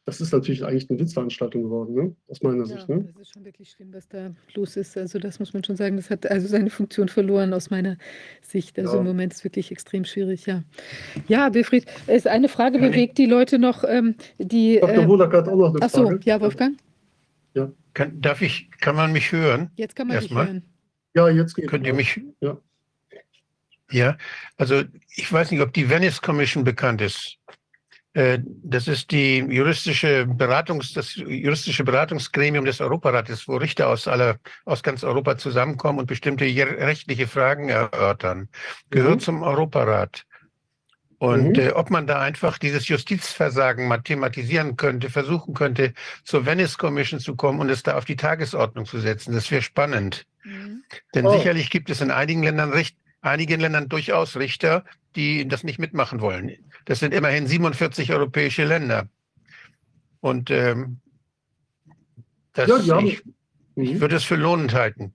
das 0.09 0.23
ist 0.23 0.33
natürlich 0.33 0.65
eigentlich 0.65 0.89
eine 0.89 0.99
Witzveranstaltung 1.01 1.65
geworden, 1.65 1.95
ne? 1.95 2.17
aus 2.29 2.43
meiner 2.43 2.61
Ja, 2.61 2.65
Sicht. 2.65 2.89
Ne? 2.89 3.05
das 3.13 3.21
ist 3.21 3.35
schon 3.35 3.45
wirklich 3.45 3.69
schlimm, 3.69 3.93
was 3.93 4.09
da 4.09 4.31
los 4.55 4.75
ist. 4.79 4.97
Also 4.97 5.19
das 5.19 5.39
muss 5.39 5.53
man 5.53 5.63
schon 5.63 5.77
sagen. 5.77 5.97
Das 5.99 6.09
hat 6.09 6.25
also 6.31 6.49
seine 6.49 6.71
Funktion 6.71 7.09
verloren 7.09 7.53
aus 7.53 7.69
meiner 7.69 7.99
Sicht. 8.41 8.79
Also 8.79 8.95
Ja. 8.95 9.01
im 9.01 9.07
Moment 9.07 9.35
ist 9.35 9.45
wirklich 9.45 9.71
extrem 9.71 10.07
schwierig, 10.07 10.47
ja. 10.47 10.65
Ja, 11.27 11.53
Wilfried, 11.53 11.85
es 12.07 12.27
eine 12.27 12.49
Frage 12.49 12.79
bewegt 12.79 13.19
die 13.19 13.27
Leute 13.27 13.59
noch, 13.59 13.85
ähm, 13.87 14.15
die. 14.39 14.79
Dr. 14.81 15.05
Äh, 15.05 15.09
Wodak 15.09 15.35
hat 15.35 15.47
auch 15.47 15.57
noch 15.57 15.75
eine 15.75 15.83
ach 15.83 15.91
so, 15.91 16.07
Frage. 16.07 16.21
ja, 16.25 16.41
Wolfgang, 16.41 16.79
Kann, 17.93 18.19
darf 18.23 18.41
ich, 18.41 18.71
kann 18.81 18.97
man 18.97 19.13
mich 19.13 19.31
hören? 19.31 19.71
jetzt 19.77 19.95
kann 19.95 20.07
man 20.07 20.17
Erstmal. 20.17 20.47
hören. 20.47 20.63
Ja, 21.15 21.29
jetzt 21.29 21.55
geht 21.55 21.67
Könnt 21.69 21.87
ihr 21.87 21.93
mich? 21.93 22.19
Ja. 22.41 22.59
Ja, 23.91 24.17
also 24.57 24.85
ich 25.17 25.31
weiß 25.31 25.51
nicht, 25.51 25.61
ob 25.61 25.75
die 25.75 25.91
Venice 25.91 26.23
Commission 26.23 26.65
bekannt 26.65 27.03
ist. 27.03 27.39
Äh, 28.15 28.39
Das 28.45 28.89
ist 28.89 29.11
die 29.11 29.39
juristische 29.39 30.27
Beratungs, 30.27 30.93
das 30.93 31.15
juristische 31.15 31.85
Beratungsgremium 31.85 32.65
des 32.65 32.81
Europarates, 32.81 33.47
wo 33.49 33.57
Richter 33.57 33.89
aus 33.89 34.09
aller, 34.09 34.39
aus 34.65 34.83
ganz 34.83 35.05
Europa 35.05 35.37
zusammenkommen 35.37 35.99
und 36.01 36.07
bestimmte 36.07 36.45
rechtliche 36.45 37.27
Fragen 37.27 37.69
erörtern. 37.69 38.49
Gehört 38.91 39.17
Mhm. 39.17 39.21
zum 39.21 39.43
Europarat. 39.43 40.25
Und 41.19 41.57
Mhm. 41.57 41.63
äh, 41.63 41.71
ob 41.71 41.91
man 41.91 42.07
da 42.07 42.21
einfach 42.21 42.59
dieses 42.59 42.87
Justizversagen 42.89 43.89
mal 43.89 43.99
thematisieren 43.99 44.77
könnte, 44.77 45.11
versuchen 45.11 45.53
könnte, 45.53 45.93
zur 46.25 46.47
Venice 46.47 46.79
Commission 46.79 47.19
zu 47.19 47.35
kommen 47.35 47.59
und 47.61 47.71
es 47.71 47.83
da 47.83 47.97
auf 47.97 48.05
die 48.05 48.17
Tagesordnung 48.17 48.87
zu 48.87 49.01
setzen, 49.01 49.35
das 49.35 49.51
wäre 49.51 49.63
spannend. 49.63 50.27
Mhm. 50.45 50.85
Denn 51.15 51.27
Oh. 51.27 51.37
sicherlich 51.37 51.71
gibt 51.71 51.91
es 51.91 52.01
in 52.01 52.13
einigen 52.13 52.45
Ländern 52.45 52.73
Richt, 52.73 52.97
einigen 53.21 53.61
Ländern 53.61 53.89
durchaus 53.89 54.37
Richter, 54.37 54.85
die 55.17 55.49
das 55.49 55.65
nicht 55.65 55.81
mitmachen 55.81 56.21
wollen. 56.21 56.53
Das 56.89 57.01
sind 57.01 57.13
immerhin 57.13 57.47
47 57.47 58.11
europäische 58.15 58.65
Länder. 58.65 59.09
Und 60.21 60.51
ähm, 60.51 61.01
das, 62.55 62.87
Ja, 62.87 62.97
haben- 62.97 63.07
ich, 63.07 63.23
ich 63.77 63.95
Mhm. 63.95 64.01
würde 64.01 64.17
es 64.17 64.25
für 64.25 64.37
lohnend 64.37 64.73
halten. 64.73 65.13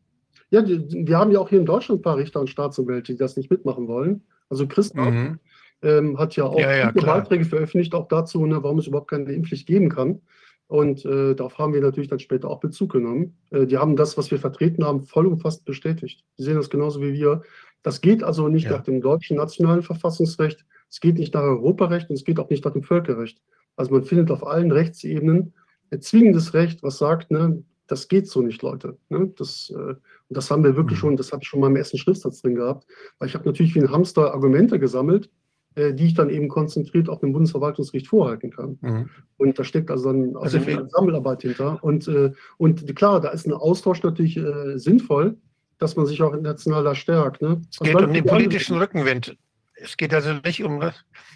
Ja, 0.52 0.62
die, 0.62 0.86
wir 1.08 1.18
haben 1.18 1.32
ja 1.32 1.40
auch 1.40 1.50
hier 1.50 1.60
in 1.60 1.66
Deutschland 1.66 2.00
ein 2.00 2.04
paar 2.04 2.18
Richter 2.18 2.40
und 2.42 2.48
Staatsanwälte, 2.50 3.14
die 3.14 3.18
das 3.18 3.36
nicht 3.38 3.50
mitmachen 3.50 3.88
wollen. 3.88 4.22
Also 4.50 4.68
Christoph 4.68 5.08
Mhm. 5.10 5.40
ähm, 5.82 6.20
hat 6.20 6.36
ja 6.36 6.44
auch 6.44 6.60
Ja, 6.60 6.76
ja, 6.76 6.92
klar. 6.92 7.18
Beiträge 7.22 7.46
veröffentlicht, 7.46 7.96
auch 7.96 8.08
dazu, 8.08 8.46
ne, 8.46 8.62
warum 8.62 8.78
es 8.78 8.86
überhaupt 8.86 9.10
keine 9.10 9.32
Impfpflicht 9.32 9.66
geben 9.66 9.90
kann. 9.90 10.22
Und 10.68 11.04
äh, 11.06 11.34
darauf 11.34 11.58
haben 11.58 11.74
wir 11.74 11.82
natürlich 11.82 12.08
dann 12.10 12.20
später 12.20 12.50
auch 12.52 12.60
Bezug 12.60 12.92
genommen. 12.92 13.36
Äh, 13.50 13.66
die 13.66 13.80
haben 13.80 13.96
das, 13.96 14.16
was 14.16 14.30
wir 14.30 14.38
vertreten 14.38 14.86
haben, 14.86 15.02
vollumfassend 15.02 15.66
bestätigt. 15.66 16.24
Die 16.38 16.44
sehen 16.44 16.56
das 16.56 16.70
genauso 16.70 17.02
wie 17.02 17.14
wir. 17.14 17.42
Das 17.82 18.00
geht 18.00 18.22
also 18.24 18.48
nicht 18.48 18.66
Ja. 18.66 18.74
nach 18.74 18.84
dem 18.84 19.02
deutschen 19.02 19.38
nationalen 19.38 19.82
Verfassungsrecht, 19.82 20.66
es 20.94 21.00
geht 21.00 21.18
nicht 21.18 21.34
nach 21.34 21.42
Europarecht 21.42 22.08
und 22.12 22.16
es 22.18 22.24
geht 22.24 22.40
auch 22.40 22.52
nicht 22.52 22.64
nach 22.64 22.74
dem 22.74 22.84
Völkerrecht. 22.84 23.42
Also 23.76 23.92
man 23.92 24.04
findet 24.04 24.30
auf 24.30 24.46
allen 24.46 24.72
Rechtsebenen 24.72 25.54
ein 25.90 26.02
zwingendes 26.02 26.54
Recht, 26.54 26.84
was 26.84 27.00
sagt, 27.00 27.32
ne, 27.32 27.64
das 27.88 28.08
geht 28.10 28.28
so 28.28 28.44
nicht, 28.44 28.62
Leute. 28.62 28.96
Ne? 29.10 29.34
Das, 29.36 29.74
äh, 29.76 29.76
und 29.76 29.98
das 30.30 30.52
haben 30.52 30.64
wir 30.64 30.76
wirklich 30.76 31.00
Mhm. 31.00 31.02
schon, 31.02 31.18
das 31.18 31.32
habe 31.32 31.42
ich 31.42 31.48
schon 31.50 31.62
mal 31.62 31.68
im 31.72 31.76
ersten 31.78 31.98
Schriftsatz 31.98 32.44
drin 32.44 32.54
gehabt, 32.54 32.86
weil 33.18 33.28
ich 33.28 33.34
habe 33.34 33.44
natürlich 33.46 33.74
wie 33.74 33.80
ein 33.80 33.90
Hamster 33.92 34.36
Argumente 34.36 34.78
gesammelt, 34.78 35.32
äh, 35.74 35.96
die 35.96 36.06
ich 36.06 36.14
dann 36.14 36.30
eben 36.30 36.48
konzentriert 36.48 37.10
auch 37.10 37.20
dem 37.22 37.34
Bundesverwaltungsgericht 37.34 38.08
vorhalten 38.08 38.52
kann. 38.52 38.78
Mhm. 38.82 39.10
Und 39.38 39.58
da 39.58 39.64
steckt 39.64 39.90
also 39.90 40.12
dann 40.12 40.36
Also 40.38 40.58
also 40.58 40.68
wir- 40.68 40.78
eine 40.78 40.90
Sammelarbeit 40.90 41.42
hinter. 41.42 41.84
Und, 41.84 42.08
äh, 42.08 42.32
und 42.58 42.96
klar, 42.96 43.20
da 43.20 43.30
ist 43.30 43.48
ein 43.48 43.54
Austausch 43.54 44.04
natürlich 44.04 44.38
äh, 44.38 44.78
sinnvoll, 44.78 45.38
dass 45.80 45.96
man 45.96 46.06
sich 46.06 46.22
auch 46.22 46.34
international 46.34 46.84
da 46.84 46.94
stärkt. 46.94 47.42
Ne? 47.42 47.62
Es 47.72 47.80
geht 47.80 47.96
um 48.00 48.14
den 48.14 48.26
politischen 48.26 48.78
Rückenwind. 48.78 49.36
Es 49.84 49.98
geht 49.98 50.14
also 50.14 50.34
nicht 50.46 50.64
um, 50.64 50.82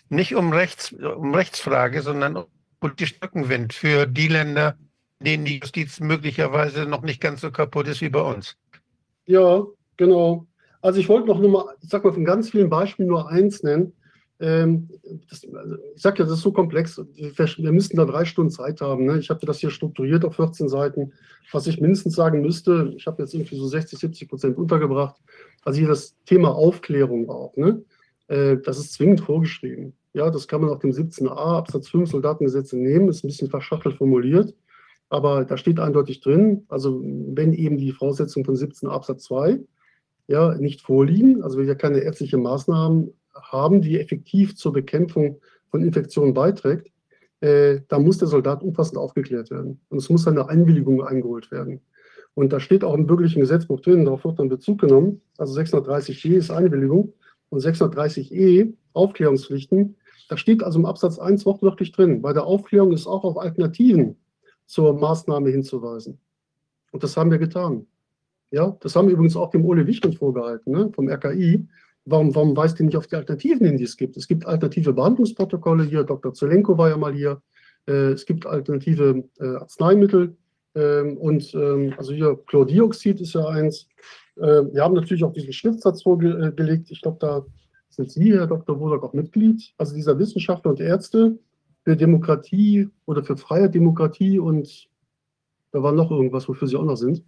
nicht 0.10 0.36
um, 0.36 0.54
Rechts, 0.54 0.94
um 0.94 1.36
Rechtsfrage, 1.36 2.02
sondern 2.02 2.38
um 2.38 2.46
politischen 2.80 3.18
Rückenwind 3.22 3.74
für 3.74 4.06
die 4.06 4.28
Länder, 4.28 4.78
denen 5.20 5.46
die 5.46 5.60
Justiz 5.60 6.00
möglicherweise 6.00 6.86
noch 6.86 7.02
nicht 7.02 7.20
ganz 7.20 7.42
so 7.42 7.52
kaputt 7.52 7.88
ist 7.88 8.02
wie 8.02 8.10
bei 8.10 8.22
uns. 8.22 8.56
Ja, 9.26 9.66
genau. 9.98 10.48
Also 10.82 11.00
ich 11.00 11.10
wollte 11.10 11.28
noch 11.28 11.40
nur 11.40 11.50
mal, 11.50 11.76
ich 11.82 11.90
sag 11.90 12.04
mal 12.04 12.14
von 12.14 12.24
ganz 12.24 12.52
vielen 12.52 12.70
Beispielen 12.70 13.10
nur 13.10 13.30
eins 13.30 13.64
nennen. 13.64 13.94
Ähm, 14.40 14.88
das, 15.30 15.44
also 15.52 15.76
ich 15.96 16.02
sag 16.02 16.20
ja, 16.20 16.26
das 16.26 16.36
ist 16.36 16.42
so 16.42 16.52
komplex. 16.52 17.02
Wir, 17.16 17.34
wir 17.36 17.72
müssten 17.72 17.98
da 17.98 18.06
drei 18.06 18.24
Stunden 18.24 18.52
Zeit 18.52 18.80
haben. 18.80 19.06
Ne? 19.06 19.18
Ich 19.18 19.30
habe 19.30 19.46
das 19.46 19.60
hier 19.60 19.72
strukturiert 19.72 20.24
auf 20.24 20.36
14 20.36 20.70
Seiten. 20.70 21.12
Was 21.52 21.66
ich 21.66 21.82
mindestens 21.82 22.16
sagen 22.16 22.42
müsste, 22.42 22.94
ich 22.96 23.08
habe 23.08 23.24
jetzt 23.24 23.34
irgendwie 23.34 23.58
so 23.58 23.68
60, 23.68 23.98
70 23.98 24.30
Prozent 24.30 24.58
untergebracht. 24.58 25.16
Also 25.64 25.80
hier 25.80 25.88
das 25.88 26.16
Thema 26.26 26.56
Aufklärung 26.56 27.30
auch. 27.30 27.56
Ne? 27.58 27.84
Äh, 28.28 28.58
das 28.58 28.80
ist 28.80 28.94
zwingend 28.94 29.22
vorgeschrieben. 29.22 29.94
Ja, 30.14 30.30
das 30.30 30.48
kann 30.48 30.62
man 30.62 30.70
auch 30.70 30.80
dem 30.80 30.92
17a 30.92 31.30
Absatz 31.30 31.90
5 31.90 32.10
Soldatengesetz 32.10 32.74
nehmen. 32.74 33.10
Ist 33.10 33.24
ein 33.24 33.28
bisschen 33.28 33.50
verschachtelt 33.50 33.98
formuliert. 33.98 34.54
Aber 35.10 35.46
da 35.46 35.58
steht 35.58 35.80
eindeutig 35.80 36.20
drin, 36.20 36.66
also 36.68 37.02
wenn 37.02 37.54
eben 37.54 37.78
die 37.78 37.94
Voraussetzungen 37.94 38.46
von 38.46 38.58
17 38.58 38.90
Absatz 38.90 39.24
2 39.24 39.60
ja, 40.28 40.56
nicht 40.56 40.82
vorliegen, 40.82 41.44
also 41.44 41.58
wir 41.58 41.66
ja 41.66 41.76
keine 41.76 42.00
ärztliche 42.00 42.38
Maßnahmen 42.38 43.14
haben, 43.34 43.82
die 43.82 44.00
effektiv 44.00 44.58
zur 44.58 44.74
Bekämpfung 44.74 45.40
von 45.72 45.82
Infektionen 45.82 46.34
beiträgt, 46.34 46.92
äh, 47.40 47.82
da 47.88 48.00
muss 48.00 48.18
der 48.18 48.28
Soldat 48.28 48.64
umfassend 48.64 48.98
aufgeklärt 48.98 49.50
werden. 49.50 49.80
Und 49.88 50.00
es 50.00 50.10
muss 50.10 50.28
eine 50.28 50.50
Einwilligung 50.50 51.04
eingeholt 51.04 51.52
werden. 51.52 51.80
Und 52.34 52.52
da 52.52 52.60
steht 52.60 52.84
auch 52.84 52.94
im 52.94 53.08
bürgerlichen 53.08 53.40
Gesetzbuch 53.40 53.80
drin, 53.80 54.04
darauf 54.04 54.26
wird 54.26 54.40
dann 54.40 54.50
Bezug 54.50 54.82
genommen, 54.82 55.22
also 55.38 55.58
630g 55.58 56.36
ist 56.36 56.52
Einwilligung 56.52 57.14
und 57.50 57.62
630e 57.62 58.74
Aufklärungspflichten. 58.94 59.96
Da 60.30 60.38
steht 60.38 60.64
also 60.64 60.80
im 60.80 60.86
Absatz 60.86 61.20
1 61.20 61.46
wortwörtlich 61.46 61.92
drin, 61.92 62.22
bei 62.22 62.34
der 62.34 62.46
Aufklärung 62.46 62.92
ist 62.92 63.08
auch 63.08 63.24
auf 63.24 63.38
Alternativen 63.38 64.18
zur 64.66 64.94
Maßnahme 64.94 65.50
hinzuweisen. 65.50 66.20
Und 66.92 67.04
das 67.04 67.16
haben 67.16 67.32
wir 67.32 67.38
getan. 67.38 67.88
Ja, 68.52 68.78
das 68.82 68.96
haben 68.96 69.08
wir 69.08 69.14
übrigens 69.14 69.36
auch 69.36 69.50
dem 69.50 69.66
Ole 69.66 69.88
Wichtel 69.88 70.14
vorgehalten, 70.14 70.72
ne, 70.72 70.92
vom 70.94 71.10
RKI. 71.10 71.68
Warum, 72.06 72.34
warum 72.34 72.56
weist 72.56 72.80
ihr 72.80 72.86
nicht 72.86 72.96
auf 72.96 73.08
die 73.08 73.16
Alternativen 73.16 73.66
hin, 73.66 73.78
die 73.78 73.84
es 73.84 73.98
gibt? 73.98 74.16
Es 74.16 74.28
gibt 74.28 74.46
alternative 74.46 74.94
Behandlungsprotokolle 74.94 75.84
hier, 75.84 76.04
Dr. 76.04 76.34
Zelenko 76.34 76.78
war 76.78 76.90
ja 76.90 76.98
mal 76.98 77.14
hier. 77.14 77.42
Äh, 77.88 78.12
es 78.12 78.26
gibt 78.26 78.46
alternative 78.46 79.26
äh, 79.40 79.48
Arzneimittel. 79.56 80.38
Ähm, 80.76 81.18
und 81.18 81.54
ähm, 81.54 81.94
also 81.98 82.14
hier 82.14 82.40
Chlordioxid 82.48 83.20
ist 83.20 83.34
ja 83.34 83.46
eins. 83.46 83.90
Äh, 84.40 84.74
wir 84.74 84.84
haben 84.84 84.94
natürlich 84.94 85.24
auch 85.24 85.34
diesen 85.34 85.54
Schriftsatz 85.54 86.04
vorgelegt. 86.04 86.92
Ich 86.92 87.02
glaube, 87.02 87.18
da 87.20 87.46
sind 87.90 88.12
Sie, 88.12 88.34
Herr 88.34 88.48
Dr. 88.48 88.80
Wodak, 88.80 89.04
auch 89.04 89.14
Mitglied. 89.14 89.74
Also 89.78 89.96
dieser 89.96 90.18
Wissenschaftler 90.20 90.72
und 90.72 90.80
Ärzte 90.80 91.38
für 91.84 91.96
Demokratie 91.96 92.90
oder 93.06 93.24
für 93.24 93.38
freie 93.38 93.70
Demokratie 93.70 94.40
und 94.40 94.90
da 95.72 95.84
war 95.84 95.92
noch 95.92 96.12
irgendwas, 96.12 96.48
wofür 96.48 96.68
Sie 96.68 96.76
auch 96.76 96.84
noch 96.84 96.96
sind. 96.96 97.24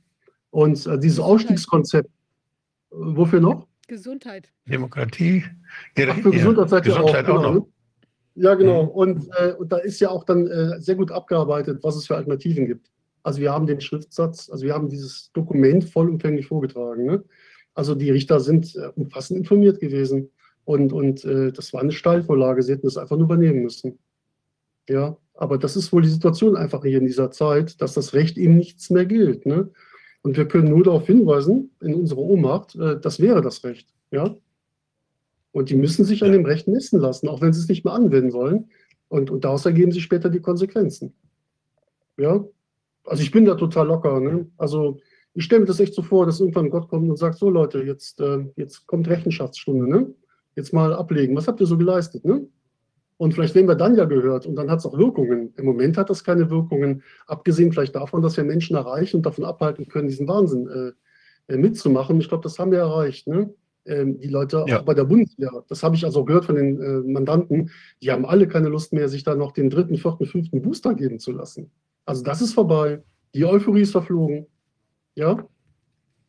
Und 0.51 0.71
äh, 0.71 0.97
dieses 0.99 1.17
Gesundheit. 1.17 1.19
Ausstiegskonzept, 1.19 2.09
äh, 2.09 2.95
wofür 2.95 3.39
noch? 3.39 3.67
Gesundheit. 3.87 4.49
Demokratie, 4.65 5.43
Ach, 5.97 6.15
für 6.19 6.31
Gesundheit 6.31 6.69
seid 6.69 6.85
ihr 6.85 6.93
Gesundheit 6.93 7.25
auch, 7.25 7.35
auch 7.35 7.41
genau, 7.41 7.53
noch. 7.53 7.65
ne? 7.65 7.73
Ja, 8.35 8.55
genau. 8.55 8.83
Mhm. 8.83 8.89
Und, 8.89 9.29
äh, 9.37 9.53
und 9.53 9.71
da 9.71 9.77
ist 9.77 9.99
ja 9.99 10.09
auch 10.09 10.23
dann 10.23 10.47
äh, 10.47 10.79
sehr 10.79 10.95
gut 10.95 11.11
abgearbeitet, 11.11 11.79
was 11.83 11.95
es 11.95 12.07
für 12.07 12.15
Alternativen 12.15 12.67
gibt. 12.67 12.89
Also 13.23 13.41
wir 13.41 13.51
haben 13.51 13.67
den 13.67 13.81
Schriftsatz, 13.81 14.49
also 14.49 14.65
wir 14.65 14.73
haben 14.73 14.89
dieses 14.89 15.31
Dokument 15.33 15.83
vollumfänglich 15.85 16.47
vorgetragen. 16.47 17.05
Ne? 17.05 17.23
Also 17.73 17.95
die 17.95 18.11
Richter 18.11 18.39
sind 18.39 18.75
äh, 18.75 18.89
umfassend 18.95 19.39
informiert 19.39 19.79
gewesen. 19.79 20.29
Und, 20.65 20.93
und 20.93 21.25
äh, 21.25 21.51
das 21.51 21.73
war 21.73 21.81
eine 21.81 21.91
Steilvorlage, 21.91 22.61
sie 22.61 22.73
hätten 22.73 22.87
das 22.87 22.97
einfach 22.97 23.17
nur 23.17 23.25
übernehmen 23.25 23.63
müssen. 23.63 23.99
Ja, 24.87 25.17
aber 25.33 25.57
das 25.57 25.75
ist 25.75 25.91
wohl 25.93 26.01
die 26.01 26.09
Situation 26.09 26.55
einfach 26.55 26.83
hier 26.83 26.97
in 26.97 27.05
dieser 27.05 27.31
Zeit, 27.31 27.81
dass 27.81 27.93
das 27.93 28.13
Recht 28.13 28.37
eben 28.37 28.57
nichts 28.57 28.89
mehr 28.89 29.05
gilt. 29.05 29.45
Ne? 29.45 29.69
Und 30.21 30.35
wir 30.35 30.47
können 30.47 30.69
nur 30.69 30.83
darauf 30.83 31.07
hinweisen, 31.07 31.71
in 31.81 31.93
unserer 31.93 32.19
Ohnmacht, 32.19 32.75
äh, 32.75 32.99
das 32.99 33.19
wäre 33.19 33.41
das 33.41 33.63
Recht. 33.63 33.87
Ja? 34.11 34.35
Und 35.51 35.69
die 35.69 35.75
müssen 35.75 36.05
sich 36.05 36.23
an 36.23 36.31
dem 36.31 36.45
Recht 36.45 36.67
messen 36.67 36.99
lassen, 36.99 37.27
auch 37.27 37.41
wenn 37.41 37.53
sie 37.53 37.61
es 37.61 37.69
nicht 37.69 37.85
mehr 37.85 37.93
anwenden 37.93 38.33
wollen. 38.33 38.69
Und, 39.07 39.31
und 39.31 39.43
daraus 39.43 39.65
ergeben 39.65 39.91
sich 39.91 40.03
später 40.03 40.29
die 40.29 40.41
Konsequenzen. 40.41 41.13
Ja, 42.17 42.45
also 43.09 43.23
ich 43.23 43.31
bin 43.31 43.45
da 43.45 43.55
total 43.55 43.87
locker. 43.87 44.19
Ne? 44.19 44.47
Also 44.57 44.99
ich 45.33 45.45
stelle 45.45 45.61
mir 45.61 45.67
das 45.67 45.79
echt 45.79 45.93
so 45.93 46.01
vor, 46.01 46.25
dass 46.25 46.39
irgendwann 46.39 46.69
Gott 46.69 46.87
kommt 46.89 47.09
und 47.09 47.17
sagt, 47.17 47.37
so 47.37 47.49
Leute, 47.49 47.83
jetzt, 47.83 48.19
äh, 48.19 48.45
jetzt 48.55 48.87
kommt 48.87 49.07
Rechenschaftsstunde, 49.07 49.87
ne? 49.87 50.13
Jetzt 50.55 50.73
mal 50.73 50.93
ablegen. 50.93 51.35
Was 51.35 51.47
habt 51.47 51.61
ihr 51.61 51.67
so 51.67 51.77
geleistet, 51.77 52.25
ne? 52.25 52.47
Und 53.17 53.33
vielleicht 53.33 53.53
werden 53.53 53.67
wir 53.67 53.75
dann 53.75 53.95
ja 53.95 54.05
gehört 54.05 54.45
und 54.45 54.55
dann 54.55 54.71
hat 54.71 54.79
es 54.79 54.85
auch 54.85 54.97
Wirkungen. 54.97 55.53
Im 55.57 55.65
Moment 55.65 55.97
hat 55.97 56.09
das 56.09 56.23
keine 56.23 56.49
Wirkungen, 56.49 57.03
abgesehen 57.27 57.71
vielleicht 57.71 57.95
davon, 57.95 58.21
dass 58.21 58.37
wir 58.37 58.45
Menschen 58.45 58.77
erreichen 58.77 59.17
und 59.17 59.25
davon 59.25 59.43
abhalten 59.43 59.87
können, 59.89 60.07
diesen 60.07 60.27
Wahnsinn 60.27 60.67
äh, 60.67 61.53
äh, 61.53 61.57
mitzumachen. 61.57 62.19
Ich 62.21 62.29
glaube, 62.29 62.43
das 62.43 62.57
haben 62.59 62.71
wir 62.71 62.79
erreicht. 62.79 63.27
Ne? 63.27 63.53
Ähm, 63.85 64.19
die 64.19 64.29
Leute 64.29 64.63
Ja. 64.67 64.79
auch 64.79 64.83
bei 64.83 64.93
der 64.93 65.03
Bundeswehr, 65.03 65.51
das 65.67 65.83
habe 65.83 65.95
ich 65.95 66.05
also 66.05 66.23
gehört 66.23 66.45
von 66.45 66.55
den 66.55 66.81
äh, 66.81 66.99
Mandanten, 67.01 67.71
die 68.01 68.11
haben 68.11 68.25
alle 68.25 68.47
keine 68.47 68.69
Lust 68.69 68.93
mehr, 68.93 69.09
sich 69.09 69.23
da 69.23 69.35
noch 69.35 69.51
den 69.51 69.69
dritten, 69.69 69.97
vierten, 69.97 70.25
fünften 70.25 70.61
Booster 70.61 70.93
geben 70.95 71.19
zu 71.19 71.33
lassen. 71.33 71.71
Also 72.09 72.23
das 72.23 72.41
ist 72.41 72.53
vorbei. 72.53 73.03
Die 73.35 73.45
Euphorie 73.45 73.81
ist 73.81 73.91
verflogen. 73.91 74.47
Ja? 75.13 75.47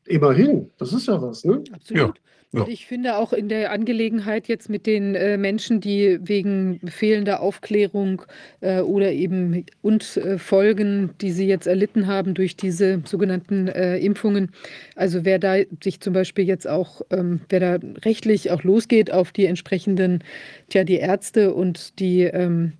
Immerhin, 0.04 0.70
das 0.76 0.92
ist 0.92 1.08
ja 1.08 1.22
was, 1.22 1.42
ne? 1.42 1.64
Absolut. 1.72 2.20
Ja. 2.52 2.62
Und 2.62 2.68
ich 2.68 2.84
finde 2.84 3.16
auch 3.16 3.32
in 3.32 3.48
der 3.48 3.72
Angelegenheit 3.72 4.46
jetzt 4.46 4.68
mit 4.68 4.84
den 4.84 5.14
äh, 5.14 5.38
Menschen, 5.38 5.80
die 5.80 6.18
wegen 6.20 6.80
fehlender 6.86 7.40
Aufklärung 7.40 8.20
äh, 8.60 8.80
oder 8.80 9.12
eben 9.12 9.64
und 9.80 10.18
äh, 10.18 10.36
Folgen, 10.36 11.14
die 11.22 11.30
sie 11.30 11.46
jetzt 11.46 11.66
erlitten 11.66 12.08
haben 12.08 12.34
durch 12.34 12.56
diese 12.56 13.00
sogenannten 13.06 13.68
äh, 13.68 13.96
Impfungen, 13.98 14.50
also 14.96 15.24
wer 15.24 15.38
da 15.38 15.58
sich 15.82 16.00
zum 16.00 16.12
Beispiel 16.12 16.44
jetzt 16.44 16.68
auch, 16.68 17.00
ähm, 17.10 17.40
wer 17.48 17.60
da 17.60 17.78
rechtlich 18.04 18.50
auch 18.50 18.64
losgeht 18.64 19.12
auf 19.12 19.32
die 19.32 19.46
entsprechenden, 19.46 20.24
tja, 20.68 20.84
die 20.84 20.98
Ärzte 20.98 21.54
und 21.54 22.00
die 22.00 22.24
ähm, 22.24 22.72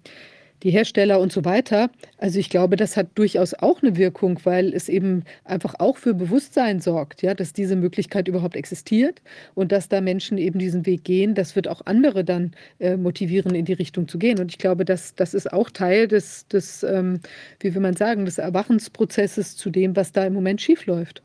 die 0.63 0.71
Hersteller 0.71 1.21
und 1.21 1.33
so 1.33 1.45
weiter. 1.45 1.91
Also 2.19 2.39
ich 2.39 2.51
glaube, 2.51 2.77
das 2.77 2.97
hat 2.97 3.09
durchaus 3.15 3.55
auch 3.55 3.83
eine 3.83 3.97
Wirkung, 3.97 4.41
weil 4.45 4.73
es 4.75 4.89
eben 4.89 5.25
einfach 5.45 5.75
auch 5.79 5.97
für 5.97 6.15
Bewusstsein 6.15 6.81
sorgt, 6.81 7.23
ja, 7.23 7.35
dass 7.35 7.53
diese 7.53 7.77
Möglichkeit 7.77 8.29
überhaupt 8.29 8.57
existiert 8.57 9.23
und 9.55 9.73
dass 9.73 9.89
da 9.89 10.01
Menschen 10.01 10.39
eben 10.39 10.59
diesen 10.59 10.87
Weg 10.87 11.05
gehen. 11.05 11.35
Das 11.35 11.57
wird 11.57 11.69
auch 11.69 11.83
andere 11.87 12.25
dann 12.25 12.53
äh, 12.79 12.97
motivieren, 12.97 13.55
in 13.55 13.65
die 13.65 13.73
Richtung 13.73 14.09
zu 14.09 14.19
gehen. 14.19 14.39
Und 14.39 14.51
ich 14.51 14.59
glaube, 14.59 14.85
das, 14.85 15.15
das 15.15 15.35
ist 15.35 15.53
auch 15.53 15.71
Teil 15.71 16.09
des, 16.09 16.47
des 16.49 16.83
ähm, 16.83 17.21
wie 17.61 17.75
will 17.75 17.83
man 17.83 17.97
sagen, 17.97 18.25
des 18.25 18.39
Erwachensprozesses 18.39 19.57
zu 19.57 19.71
dem, 19.71 19.97
was 19.97 20.13
da 20.13 20.25
im 20.25 20.35
Moment 20.35 20.61
schiefläuft. 20.61 21.23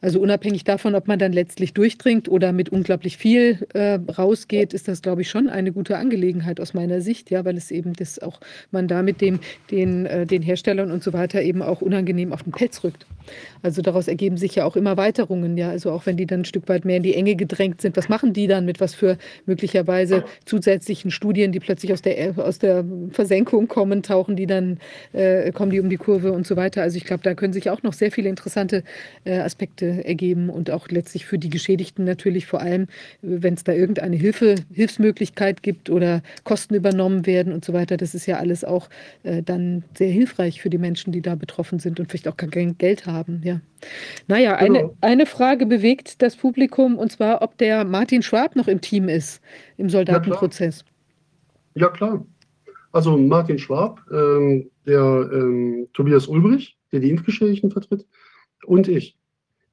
Also 0.00 0.20
unabhängig 0.20 0.64
davon, 0.64 0.94
ob 0.94 1.08
man 1.08 1.18
dann 1.18 1.32
letztlich 1.32 1.72
durchdringt 1.72 2.28
oder 2.28 2.52
mit 2.52 2.68
unglaublich 2.68 3.16
viel 3.16 3.66
äh, 3.72 3.94
rausgeht, 3.94 4.74
ist 4.74 4.88
das, 4.88 5.02
glaube 5.02 5.22
ich, 5.22 5.30
schon 5.30 5.48
eine 5.48 5.72
gute 5.72 5.96
Angelegenheit 5.96 6.60
aus 6.60 6.74
meiner 6.74 7.00
Sicht, 7.00 7.30
ja, 7.30 7.44
weil 7.44 7.56
es 7.56 7.70
eben 7.70 7.94
das 7.94 8.18
auch 8.18 8.40
man 8.70 8.88
da 8.88 9.02
mit 9.02 9.20
dem, 9.20 9.40
den, 9.70 10.06
äh, 10.06 10.26
den 10.26 10.42
Herstellern 10.42 10.90
und 10.90 11.02
so 11.02 11.12
weiter 11.12 11.42
eben 11.42 11.62
auch 11.62 11.80
unangenehm 11.80 12.32
auf 12.32 12.42
den 12.42 12.52
Pelz 12.52 12.84
rückt. 12.84 13.06
Also 13.62 13.82
daraus 13.82 14.06
ergeben 14.06 14.36
sich 14.36 14.54
ja 14.54 14.64
auch 14.64 14.76
immer 14.76 14.96
Weiterungen, 14.96 15.56
ja. 15.56 15.70
Also 15.70 15.90
auch 15.90 16.06
wenn 16.06 16.16
die 16.16 16.26
dann 16.26 16.40
ein 16.40 16.44
Stück 16.44 16.68
weit 16.68 16.84
mehr 16.84 16.98
in 16.98 17.02
die 17.02 17.14
Enge 17.14 17.34
gedrängt 17.34 17.80
sind, 17.80 17.96
was 17.96 18.08
machen 18.08 18.32
die 18.32 18.46
dann 18.46 18.64
mit 18.64 18.80
was 18.80 18.94
für 18.94 19.18
möglicherweise 19.46 20.24
zusätzlichen 20.44 21.10
Studien, 21.10 21.52
die 21.52 21.60
plötzlich 21.60 21.92
aus 21.92 22.02
der, 22.02 22.34
aus 22.38 22.58
der 22.58 22.84
Versenkung 23.10 23.66
kommen, 23.68 24.02
tauchen 24.02 24.36
die 24.36 24.46
dann, 24.46 24.78
äh, 25.12 25.50
kommen 25.52 25.70
die 25.70 25.80
um 25.80 25.90
die 25.90 25.96
Kurve 25.96 26.32
und 26.32 26.46
so 26.46 26.56
weiter. 26.56 26.82
Also 26.82 26.96
ich 26.96 27.04
glaube, 27.04 27.22
da 27.22 27.34
können 27.34 27.52
sich 27.52 27.70
auch 27.70 27.82
noch 27.82 27.92
sehr 27.92 28.12
viele 28.12 28.28
interessante 28.28 28.84
äh, 29.24 29.38
Aspekte 29.86 30.04
ergeben 30.04 30.50
und 30.50 30.70
auch 30.70 30.88
letztlich 30.88 31.26
für 31.26 31.38
die 31.38 31.50
Geschädigten 31.50 32.04
natürlich 32.04 32.46
vor 32.46 32.60
allem, 32.60 32.86
wenn 33.22 33.54
es 33.54 33.64
da 33.64 33.72
irgendeine 33.72 34.16
Hilfe, 34.16 34.56
Hilfsmöglichkeit 34.72 35.62
gibt 35.62 35.90
oder 35.90 36.22
Kosten 36.44 36.74
übernommen 36.74 37.26
werden 37.26 37.52
und 37.52 37.64
so 37.64 37.72
weiter. 37.72 37.96
Das 37.96 38.14
ist 38.14 38.26
ja 38.26 38.36
alles 38.36 38.64
auch 38.64 38.88
äh, 39.22 39.42
dann 39.42 39.84
sehr 39.96 40.10
hilfreich 40.10 40.60
für 40.60 40.70
die 40.70 40.78
Menschen, 40.78 41.12
die 41.12 41.22
da 41.22 41.34
betroffen 41.34 41.78
sind 41.78 42.00
und 42.00 42.10
vielleicht 42.10 42.28
auch 42.28 42.36
kein 42.36 42.78
Geld 42.78 43.06
haben 43.06 43.40
ja. 43.44 43.60
Naja, 44.28 44.56
eine, 44.56 44.78
Genau. 44.78 44.96
eine 45.00 45.26
Frage 45.26 45.66
bewegt 45.66 46.22
das 46.22 46.36
Publikum 46.36 46.98
und 46.98 47.12
zwar, 47.12 47.42
ob 47.42 47.56
der 47.58 47.84
Martin 47.84 48.22
Schwab 48.22 48.56
noch 48.56 48.68
im 48.68 48.80
Team 48.80 49.08
ist, 49.08 49.40
im 49.76 49.88
Soldatenprozess. 49.88 50.84
Ja, 51.74 51.88
klar. 51.88 52.24
Also 52.92 53.18
Martin 53.18 53.58
Schwab, 53.58 54.00
ähm, 54.10 54.70
der 54.86 55.28
ähm, 55.32 55.86
Tobias 55.92 56.26
Ulbrich, 56.26 56.76
der 56.92 57.00
die 57.00 57.10
Impfgeschädigten 57.10 57.70
vertritt, 57.70 58.06
und 58.64 58.88
ich. 58.88 59.16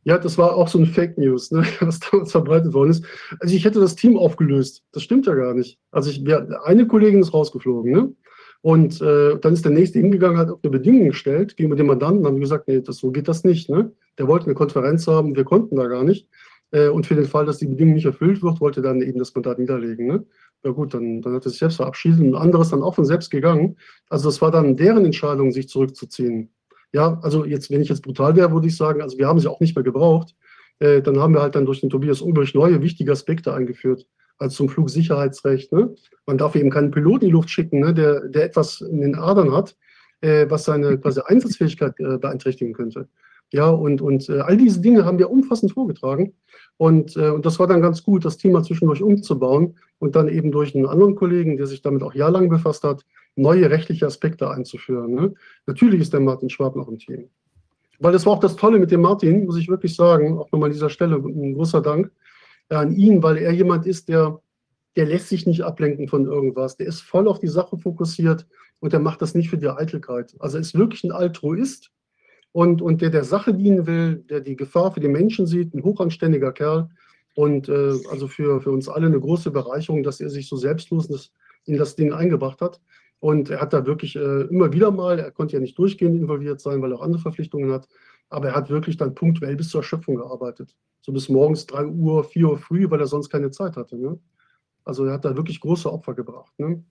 Ja, 0.06 0.17
das 0.17 0.38
war 0.38 0.56
auch 0.56 0.67
so 0.67 0.80
ein 0.80 0.85
Fake 0.85 1.17
News, 1.17 1.51
ne, 1.51 1.64
was 1.80 1.99
damals 1.99 2.32
verbreitet 2.32 2.73
worden 2.73 2.91
ist. 2.91 3.06
Also 3.40 3.56
ich 3.56 3.65
hätte 3.65 3.80
das 3.80 3.95
Team 3.95 4.17
aufgelöst. 4.17 4.83
Das 4.91 5.03
stimmt 5.03 5.25
ja 5.25 5.33
gar 5.33 5.53
nicht. 5.53 5.80
Also 5.91 6.09
ich, 6.09 6.23
eine 6.65 6.88
Kollegin 6.88 7.22
ist 7.22 7.33
rausgeflogen, 7.33 7.91
ne? 7.91 8.14
Und 8.61 9.01
äh, 9.01 9.38
dann 9.40 9.51
ist 9.51 9.65
der 9.65 9.73
nächste 9.73 9.99
hingegangen, 9.99 10.38
hat 10.38 10.48
eine 10.48 10.72
Bedingung 10.72 11.09
gestellt 11.09 11.57
gegenüber 11.57 11.75
dem 11.75 11.88
Mandanten, 11.88 12.25
haben 12.25 12.40
gesagt, 12.40 12.69
nee, 12.69 12.80
das, 12.80 12.95
so 12.95 13.11
geht 13.11 13.27
das 13.27 13.43
nicht. 13.43 13.69
Ne? 13.69 13.91
Der 14.17 14.30
wollte 14.30 14.45
eine 14.45 14.56
Konferenz 14.56 15.06
haben, 15.06 15.35
wir 15.35 15.43
konnten 15.43 15.75
da 15.75 15.88
gar 15.88 16.06
nicht. 16.06 16.30
Äh, 16.72 16.88
und 16.88 17.06
für 17.06 17.15
den 17.15 17.25
Fall, 17.25 17.45
dass 17.45 17.57
die 17.57 17.67
Bedingung 17.67 17.95
nicht 17.95 18.06
erfüllt 18.06 18.41
wird, 18.41 18.61
wollte 18.61 18.80
er 18.80 18.83
dann 18.83 19.01
eben 19.01 19.19
das 19.19 19.35
Mandat 19.35 19.59
niederlegen. 19.59 20.07
Ne? 20.07 20.25
Ja 20.64 20.72
gut, 20.72 20.93
dann, 20.93 21.22
dann 21.22 21.33
hat 21.33 21.45
er 21.45 21.49
sich 21.49 21.59
selbst 21.59 21.75
verabschiedet 21.75 22.22
und 22.22 22.27
ein 22.27 22.41
anderes 22.41 22.69
dann 22.69 22.83
auch 22.83 22.95
von 22.95 23.03
selbst 23.03 23.32
gegangen. 23.32 23.75
Also 24.07 24.30
das 24.30 24.41
war 24.41 24.49
dann 24.49 24.77
deren 24.77 25.03
Entscheidung, 25.03 25.51
sich 25.51 25.67
zurückzuziehen. 25.67 26.49
Ja, 26.93 27.19
also 27.23 27.43
jetzt, 27.43 27.72
wenn 27.72 27.81
ich 27.81 27.89
jetzt 27.89 28.03
brutal 28.03 28.35
wäre, 28.35 28.51
würde 28.51 28.67
ich 28.67 28.77
sagen, 28.77 29.01
also 29.01 29.17
wir 29.17 29.27
haben 29.27 29.39
sie 29.39 29.49
auch 29.49 29.59
nicht 29.59 29.75
mehr 29.75 29.83
gebraucht. 29.83 30.35
Äh, 30.80 31.01
dann 31.01 31.19
haben 31.19 31.33
wir 31.33 31.41
halt 31.41 31.55
dann 31.55 31.65
durch 31.65 31.81
den 31.81 31.89
Tobias 31.89 32.22
Ulbrich 32.22 32.53
neue 32.53 32.81
wichtige 32.81 33.11
Aspekte 33.11 33.53
eingeführt, 33.53 34.07
also 34.38 34.55
zum 34.55 34.69
Flugsicherheitsrecht. 34.69 35.72
Ne? 35.72 35.95
Man 36.27 36.38
darf 36.38 36.55
eben 36.55 36.69
keinen 36.69 36.91
Piloten 36.91 37.25
in 37.25 37.30
die 37.30 37.33
Luft 37.33 37.49
schicken, 37.49 37.80
ne? 37.80 37.93
der, 37.93 38.27
der 38.27 38.45
etwas 38.45 38.81
in 38.81 39.01
den 39.01 39.15
Adern 39.15 39.51
hat, 39.51 39.75
äh, 40.22 40.45
was 40.49 40.65
seine 40.65 40.97
quasi 40.99 41.22
Einsatzfähigkeit 41.25 41.99
äh, 41.99 42.17
beeinträchtigen 42.19 42.73
könnte. 42.73 43.07
Ja, 43.51 43.69
und, 43.69 44.01
und 44.01 44.30
äh, 44.30 44.39
all 44.39 44.57
diese 44.57 44.81
Dinge 44.81 45.05
haben 45.05 45.19
wir 45.19 45.30
umfassend 45.30 45.72
vorgetragen. 45.72 46.33
Und, 46.77 47.15
äh, 47.15 47.30
und 47.30 47.45
das 47.45 47.59
war 47.59 47.67
dann 47.67 47.81
ganz 47.81 48.03
gut, 48.03 48.25
das 48.25 48.38
Thema 48.38 48.63
zwischendurch 48.63 49.01
umzubauen 49.03 49.77
und 49.99 50.15
dann 50.15 50.27
eben 50.27 50.51
durch 50.51 50.75
einen 50.75 50.88
anderen 50.88 51.15
Kollegen, 51.15 51.57
der 51.57 51.67
sich 51.67 51.81
damit 51.81 52.01
auch 52.01 52.15
jahrelang 52.15 52.49
befasst 52.49 52.83
hat, 52.83 53.05
neue 53.35 53.69
rechtliche 53.69 54.05
Aspekte 54.05 54.49
einzuführen. 54.49 55.13
Ne? 55.13 55.33
Natürlich 55.65 56.01
ist 56.01 56.13
der 56.13 56.19
Martin 56.19 56.49
Schwab 56.49 56.75
noch 56.75 56.87
im 56.87 56.99
Team. 56.99 57.29
Weil 57.99 58.13
das 58.13 58.25
war 58.25 58.33
auch 58.33 58.39
das 58.39 58.55
Tolle 58.55 58.79
mit 58.79 58.91
dem 58.91 59.01
Martin, 59.01 59.45
muss 59.45 59.57
ich 59.57 59.69
wirklich 59.69 59.95
sagen, 59.95 60.37
auch 60.37 60.51
nochmal 60.51 60.67
an 60.67 60.73
dieser 60.73 60.89
Stelle 60.89 61.15
ein 61.15 61.53
großer 61.53 61.81
Dank 61.81 62.11
äh, 62.69 62.75
an 62.75 62.95
ihn, 62.95 63.23
weil 63.23 63.37
er 63.37 63.51
jemand 63.51 63.85
ist, 63.85 64.09
der, 64.09 64.39
der 64.95 65.05
lässt 65.05 65.29
sich 65.29 65.45
nicht 65.45 65.61
ablenken 65.61 66.07
von 66.07 66.25
irgendwas. 66.25 66.77
Der 66.77 66.87
ist 66.87 67.01
voll 67.01 67.27
auf 67.27 67.39
die 67.39 67.47
Sache 67.47 67.77
fokussiert 67.77 68.45
und 68.79 68.93
der 68.93 68.99
macht 68.99 69.21
das 69.21 69.35
nicht 69.35 69.49
für 69.49 69.57
die 69.57 69.69
Eitelkeit. 69.69 70.35
Also 70.39 70.57
ist 70.57 70.77
wirklich 70.77 71.03
ein 71.03 71.11
Altruist 71.11 71.91
und, 72.51 72.81
und 72.81 73.01
der 73.01 73.09
der 73.09 73.23
Sache 73.23 73.53
dienen 73.53 73.87
will, 73.87 74.17
der 74.29 74.41
die 74.41 74.55
Gefahr 74.55 74.91
für 74.91 74.99
die 74.99 75.07
Menschen 75.07 75.47
sieht, 75.47 75.73
ein 75.73 75.83
hochanständiger 75.83 76.51
Kerl. 76.51 76.89
Und 77.35 77.67
äh, 77.67 77.93
also 78.11 78.27
für, 78.27 78.61
für 78.61 78.71
uns 78.71 78.87
alle 78.87 79.07
eine 79.07 79.19
große 79.19 79.49
Bereicherung, 79.49 80.03
dass 80.03 80.21
er 80.21 80.29
sich 80.29 80.47
so 80.47 80.55
selbstlos 80.55 81.07
in 81.07 81.13
das, 81.13 81.31
in 81.65 81.77
das 81.77 81.95
Ding 81.95 82.13
eingebracht 82.13 82.61
hat. 82.61 82.79
Und 83.23 83.49
er 83.49 83.61
hat 83.61 83.71
da 83.71 83.85
wirklich 83.85 84.17
äh, 84.17 84.41
immer 84.49 84.73
wieder 84.73 84.91
mal, 84.91 85.17
er 85.17 85.31
konnte 85.31 85.53
ja 85.53 85.61
nicht 85.61 85.77
durchgehend 85.77 86.13
involviert 86.19 86.59
sein, 86.59 86.81
weil 86.81 86.91
er 86.91 86.97
auch 86.97 87.03
andere 87.03 87.21
Verpflichtungen 87.21 87.71
hat, 87.71 87.87
aber 88.27 88.49
er 88.49 88.55
hat 88.55 88.69
wirklich 88.69 88.97
dann 88.97 89.15
punktuell 89.15 89.55
bis 89.55 89.69
zur 89.69 89.79
Erschöpfung 89.79 90.15
gearbeitet. 90.15 90.75
So 90.99 91.13
bis 91.13 91.29
morgens 91.29 91.65
3 91.67 91.85
Uhr, 91.85 92.25
4 92.25 92.49
Uhr 92.49 92.57
früh, 92.57 92.91
weil 92.91 92.99
er 92.99 93.07
sonst 93.07 93.29
keine 93.29 93.49
Zeit 93.49 93.77
hatte. 93.77 93.97
Ne? 93.97 94.19
Also 94.83 95.05
er 95.05 95.13
hat 95.13 95.23
da 95.23 95.37
wirklich 95.37 95.61
große 95.61 95.89
Opfer 95.89 96.15
gebracht. 96.15 96.51
Ne? 96.57 96.83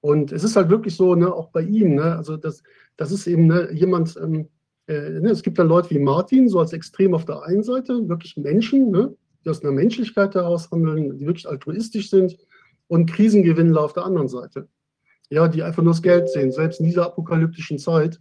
Und 0.00 0.30
es 0.30 0.44
ist 0.44 0.54
halt 0.54 0.70
wirklich 0.70 0.94
so, 0.94 1.16
ne, 1.16 1.34
auch 1.34 1.48
bei 1.48 1.62
ihm, 1.62 1.96
ne, 1.96 2.16
also 2.16 2.36
das, 2.36 2.62
das 2.96 3.10
ist 3.10 3.26
eben 3.26 3.48
ne, 3.48 3.72
jemand, 3.72 4.16
ähm, 4.16 4.48
äh, 4.86 5.18
ne, 5.18 5.30
es 5.30 5.42
gibt 5.42 5.58
dann 5.58 5.66
Leute 5.66 5.90
wie 5.90 5.98
Martin, 5.98 6.48
so 6.48 6.60
als 6.60 6.72
extrem 6.72 7.14
auf 7.14 7.24
der 7.24 7.42
einen 7.42 7.64
Seite, 7.64 8.08
wirklich 8.08 8.36
Menschen, 8.36 8.92
ne, 8.92 9.12
die 9.44 9.50
aus 9.50 9.64
einer 9.64 9.72
Menschlichkeit 9.72 10.36
heraus 10.36 10.70
handeln, 10.70 11.18
die 11.18 11.26
wirklich 11.26 11.48
altruistisch 11.48 12.10
sind 12.10 12.36
und 12.86 13.10
Krisengewinnler 13.10 13.80
auf 13.80 13.92
der 13.92 14.04
anderen 14.04 14.28
Seite. 14.28 14.68
Ja, 15.30 15.48
die 15.48 15.62
einfach 15.62 15.82
nur 15.82 15.92
das 15.92 16.02
Geld 16.02 16.28
sehen, 16.28 16.50
selbst 16.52 16.80
in 16.80 16.86
dieser 16.86 17.06
apokalyptischen 17.06 17.78
Zeit. 17.78 18.20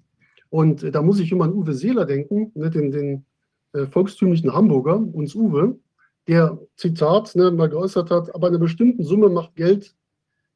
Und 0.50 0.84
äh, 0.84 0.92
da 0.92 1.02
muss 1.02 1.20
ich 1.20 1.32
immer 1.32 1.46
an 1.46 1.54
Uwe 1.54 1.74
Seeler 1.74 2.06
denken, 2.06 2.52
ne, 2.56 2.70
den, 2.70 2.92
den 2.92 3.26
äh, 3.74 3.86
volkstümlichen 3.86 4.54
Hamburger, 4.54 4.98
uns 4.98 5.36
Uwe, 5.36 5.80
der, 6.28 6.60
Zitat, 6.76 7.36
ne, 7.36 7.52
mal 7.52 7.70
geäußert 7.70 8.12
hat, 8.12 8.34
ab 8.34 8.44
einer 8.44 8.60
bestimmten 8.60 9.04
Summe 9.04 9.30
macht 9.30 9.56
Geld, 9.56 9.96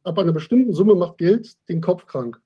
ab 0.04 0.20
einer 0.20 0.32
bestimmten 0.32 0.74
Summe 0.74 0.96
macht 0.96 1.18
Geld 1.18 1.56
den 1.70 1.82
Kopf 1.82 2.06
krank. 2.06 2.40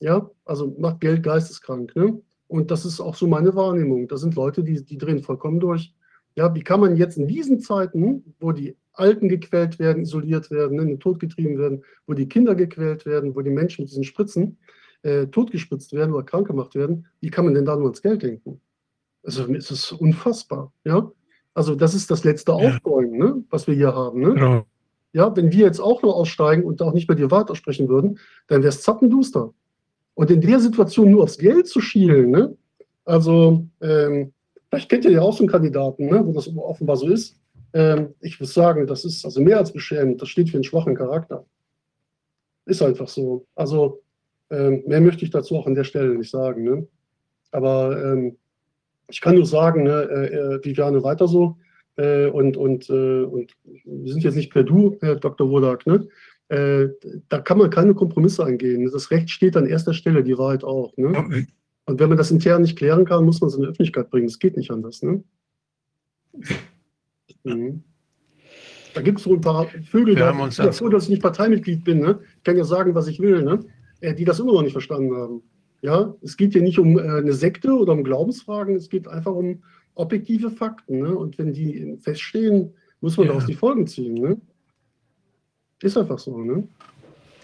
Ja, 0.00 0.30
also 0.44 0.74
macht 0.78 1.00
Geld 1.00 1.22
geisteskrank. 1.22 1.94
Ne? 1.96 2.22
Und 2.46 2.70
das 2.70 2.84
ist 2.84 3.00
auch 3.00 3.14
so 3.14 3.26
meine 3.26 3.54
Wahrnehmung. 3.54 4.08
Da 4.08 4.16
sind 4.16 4.34
Leute, 4.34 4.62
die, 4.62 4.84
die 4.84 4.96
drehen 4.96 5.22
vollkommen 5.22 5.60
durch. 5.60 5.94
Ja, 6.38 6.54
wie 6.54 6.62
kann 6.62 6.78
man 6.78 6.94
jetzt 6.94 7.18
in 7.18 7.26
diesen 7.26 7.58
Zeiten, 7.58 8.32
wo 8.38 8.52
die 8.52 8.76
Alten 8.92 9.28
gequält 9.28 9.80
werden, 9.80 10.04
isoliert 10.04 10.52
werden, 10.52 10.76
ne, 10.76 10.82
in 10.82 10.88
den 10.90 11.00
Tod 11.00 11.18
getrieben 11.18 11.58
werden, 11.58 11.82
wo 12.06 12.12
die 12.12 12.28
Kinder 12.28 12.54
gequält 12.54 13.06
werden, 13.06 13.34
wo 13.34 13.40
die 13.40 13.50
Menschen 13.50 13.82
mit 13.82 13.90
diesen 13.90 14.04
Spritzen 14.04 14.56
äh, 15.02 15.26
totgespritzt 15.26 15.92
werden 15.94 16.14
oder 16.14 16.22
krank 16.22 16.46
gemacht 16.46 16.76
werden, 16.76 17.06
wie 17.20 17.30
kann 17.30 17.44
man 17.44 17.54
denn 17.54 17.64
da 17.64 17.74
nur 17.74 17.86
ans 17.86 18.02
Geld 18.02 18.22
denken? 18.22 18.60
Also 19.24 19.52
es 19.52 19.72
ist 19.72 19.90
unfassbar. 19.90 20.72
Ja, 20.84 21.10
also 21.54 21.74
das 21.74 21.92
ist 21.94 22.08
das 22.08 22.22
letzte 22.22 22.52
Ja. 22.52 22.68
Aufbäumen, 22.68 23.18
ne, 23.18 23.44
was 23.50 23.66
wir 23.66 23.74
hier 23.74 23.92
haben. 23.92 24.20
Ne? 24.20 24.34
Genau. 24.34 24.66
Ja, 25.12 25.34
wenn 25.36 25.50
wir 25.50 25.66
jetzt 25.66 25.80
auch 25.80 26.02
noch 26.02 26.14
aussteigen 26.14 26.62
und 26.62 26.80
auch 26.82 26.94
nicht 26.94 27.08
mehr 27.08 27.16
die 27.16 27.28
Wahrheit 27.32 27.50
aussprechen 27.50 27.88
würden, 27.88 28.20
dann 28.46 28.62
wäre 28.62 28.68
es 28.68 28.82
zappenduster. 28.82 29.52
Und 30.14 30.30
in 30.30 30.40
der 30.40 30.60
Situation 30.60 31.10
nur 31.10 31.24
aufs 31.24 31.38
Geld 31.38 31.66
zu 31.66 31.80
schielen, 31.80 32.30
ne? 32.30 32.56
also 33.04 33.66
ähm, 33.80 34.32
vielleicht 34.68 34.88
kennt 34.88 35.04
ihr 35.04 35.12
ja 35.12 35.22
auch 35.22 35.32
so 35.32 35.40
einen 35.40 35.50
Kandidaten, 35.50 36.06
ne? 36.06 36.24
wo 36.24 36.32
das 36.32 36.54
offenbar 36.56 36.96
so 36.96 37.08
ist. 37.08 37.38
Ähm, 37.72 38.14
ich 38.20 38.40
muss 38.40 38.54
sagen, 38.54 38.86
das 38.86 39.04
ist 39.04 39.24
also 39.24 39.40
mehr 39.40 39.58
als 39.58 39.72
beschämend. 39.72 40.20
Das 40.22 40.28
steht 40.28 40.50
für 40.50 40.56
einen 40.56 40.64
schwachen 40.64 40.94
Charakter. 40.94 41.44
Ist 42.66 42.82
einfach 42.82 43.08
so. 43.08 43.46
Also 43.54 44.02
ähm, 44.50 44.82
mehr 44.86 45.00
möchte 45.00 45.24
ich 45.24 45.30
dazu 45.30 45.56
auch 45.56 45.66
an 45.66 45.74
der 45.74 45.84
Stelle 45.84 46.14
nicht 46.14 46.30
sagen. 46.30 46.64
Ne? 46.64 46.86
Aber 47.50 48.02
ähm, 48.02 48.36
ich 49.08 49.20
kann 49.20 49.34
nur 49.34 49.46
sagen, 49.46 49.84
ne, 49.84 50.08
äh, 50.10 50.34
äh, 50.34 50.64
Viviane 50.64 51.02
weiter 51.02 51.28
so. 51.28 51.56
Äh, 51.96 52.26
und, 52.26 52.56
und, 52.56 52.88
äh, 52.90 53.22
und 53.24 53.52
wir 53.64 54.12
sind 54.12 54.22
jetzt 54.22 54.36
nicht 54.36 54.52
per 54.52 54.62
Du, 54.62 54.96
Herr 55.00 55.16
Dr. 55.16 55.50
Wodak, 55.50 55.86
ne? 55.86 56.06
Äh, 56.48 56.88
da 57.28 57.40
kann 57.40 57.58
man 57.58 57.68
keine 57.68 57.94
Kompromisse 57.94 58.44
eingehen. 58.44 58.88
Das 58.90 59.10
Recht 59.10 59.28
steht 59.30 59.56
an 59.56 59.66
erster 59.66 59.92
Stelle, 59.92 60.22
die 60.22 60.38
Wahrheit 60.38 60.64
auch. 60.64 60.96
Ne? 60.96 61.46
Und 61.88 61.98
wenn 62.00 62.10
man 62.10 62.18
das 62.18 62.30
intern 62.30 62.60
nicht 62.62 62.76
klären 62.76 63.06
kann, 63.06 63.24
muss 63.24 63.40
man 63.40 63.48
es 63.48 63.54
in 63.54 63.62
die 63.62 63.66
Öffentlichkeit 63.68 64.10
bringen. 64.10 64.26
Das 64.26 64.38
geht 64.38 64.56
nicht 64.58 64.70
anders. 64.70 65.02
Ne? 65.02 65.24
Mhm. 67.44 67.82
Da 68.94 69.00
gibt 69.00 69.18
es 69.18 69.24
so 69.24 69.32
ein 69.32 69.40
paar 69.40 69.66
Vögel, 69.66 70.16
Wir 70.16 70.24
da, 70.24 70.26
haben 70.28 70.40
uns 70.40 70.56
ja, 70.56 70.64
als- 70.64 70.78
froh, 70.78 70.88
dass 70.88 71.04
ich 71.04 71.10
nicht 71.10 71.22
Parteimitglied 71.22 71.84
bin, 71.84 72.00
ne? 72.00 72.18
Ich 72.38 72.42
kann 72.42 72.56
ja 72.58 72.64
sagen, 72.64 72.94
was 72.96 73.06
ich 73.06 73.20
will, 73.20 73.42
ne? 73.42 73.60
Äh, 74.00 74.12
die 74.14 74.24
das 74.24 74.40
immer 74.40 74.52
noch 74.52 74.62
nicht 74.62 74.72
verstanden 74.72 75.14
haben. 75.16 75.42
Ja, 75.80 76.14
es 76.20 76.36
geht 76.36 76.52
hier 76.52 76.62
nicht 76.62 76.78
um 76.80 76.98
äh, 76.98 77.02
eine 77.02 77.32
Sekte 77.32 77.72
oder 77.72 77.92
um 77.92 78.02
Glaubensfragen, 78.02 78.74
es 78.74 78.88
geht 78.90 79.06
einfach 79.06 79.32
um 79.32 79.62
objektive 79.94 80.50
Fakten, 80.50 80.98
ne? 80.98 81.16
Und 81.16 81.38
wenn 81.38 81.52
die 81.52 81.96
feststehen, 82.00 82.74
muss 83.00 83.16
man 83.16 83.26
Ja. 83.26 83.32
daraus 83.32 83.46
die 83.46 83.54
Folgen 83.54 83.86
ziehen, 83.86 84.14
ne? 84.14 84.38
Ist 85.80 85.96
einfach 85.96 86.18
so, 86.18 86.36
ne? 86.38 86.66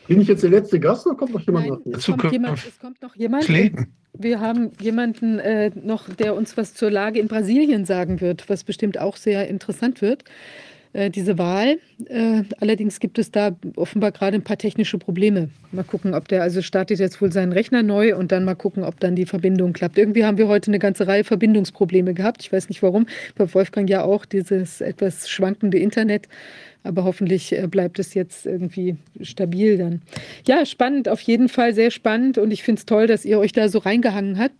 Bin 0.08 0.20
ich 0.20 0.28
jetzt 0.28 0.42
der 0.42 0.50
letzte 0.50 0.80
Gast 0.80 1.06
oder 1.06 1.14
kommt 1.16 1.32
noch 1.32 1.40
jemand 1.40 1.68
Nein, 1.68 1.78
nach 1.78 1.84
mir? 1.86 1.96
es 1.96 2.06
kommt, 2.06 2.32
jemand, 2.32 2.66
es 2.66 2.78
kommt 2.80 3.00
noch 3.00 3.14
jemand. 3.16 3.48
Leben. 3.48 3.94
Wir 4.16 4.40
haben 4.40 4.70
jemanden 4.80 5.38
äh, 5.40 5.70
noch, 5.74 6.08
der 6.08 6.34
uns 6.34 6.56
was 6.56 6.74
zur 6.74 6.90
Lage 6.90 7.18
in 7.18 7.28
Brasilien 7.28 7.84
sagen 7.84 8.20
wird, 8.20 8.48
was 8.48 8.64
bestimmt 8.64 8.98
auch 8.98 9.16
sehr 9.16 9.48
interessant 9.48 10.02
wird. 10.02 10.24
Äh, 10.94 11.10
diese 11.10 11.38
Wahl. 11.38 11.80
Äh, 12.06 12.44
allerdings 12.60 13.00
gibt 13.00 13.18
es 13.18 13.32
da 13.32 13.56
offenbar 13.74 14.12
gerade 14.12 14.36
ein 14.36 14.44
paar 14.44 14.56
technische 14.56 14.96
Probleme. 14.96 15.50
Mal 15.72 15.82
gucken, 15.82 16.14
ob 16.14 16.28
der, 16.28 16.42
also 16.42 16.62
startet 16.62 17.00
jetzt 17.00 17.20
wohl 17.20 17.32
seinen 17.32 17.50
Rechner 17.50 17.82
neu 17.82 18.16
und 18.16 18.30
dann 18.30 18.44
mal 18.44 18.54
gucken, 18.54 18.84
ob 18.84 19.00
dann 19.00 19.16
die 19.16 19.26
Verbindung 19.26 19.72
klappt. 19.72 19.98
Irgendwie 19.98 20.24
haben 20.24 20.38
wir 20.38 20.46
heute 20.46 20.70
eine 20.70 20.78
ganze 20.78 21.08
Reihe 21.08 21.24
Verbindungsprobleme 21.24 22.14
gehabt. 22.14 22.42
Ich 22.42 22.52
weiß 22.52 22.68
nicht 22.68 22.80
warum. 22.84 23.08
Bei 23.34 23.52
Wolfgang 23.52 23.90
ja 23.90 24.04
auch 24.04 24.24
dieses 24.24 24.80
etwas 24.80 25.28
schwankende 25.28 25.78
Internet. 25.78 26.28
Aber 26.84 27.04
hoffentlich 27.04 27.52
äh, 27.52 27.66
bleibt 27.66 27.98
es 27.98 28.12
jetzt 28.12 28.44
irgendwie 28.44 28.96
stabil 29.22 29.78
dann. 29.78 30.02
Ja, 30.46 30.66
spannend, 30.66 31.08
auf 31.08 31.22
jeden 31.22 31.48
Fall 31.48 31.74
sehr 31.74 31.90
spannend. 31.90 32.36
Und 32.36 32.50
ich 32.50 32.62
finde 32.62 32.80
es 32.80 32.86
toll, 32.86 33.06
dass 33.06 33.24
ihr 33.24 33.38
euch 33.38 33.52
da 33.52 33.70
so 33.70 33.78
reingehangen 33.78 34.38
habt. 34.38 34.54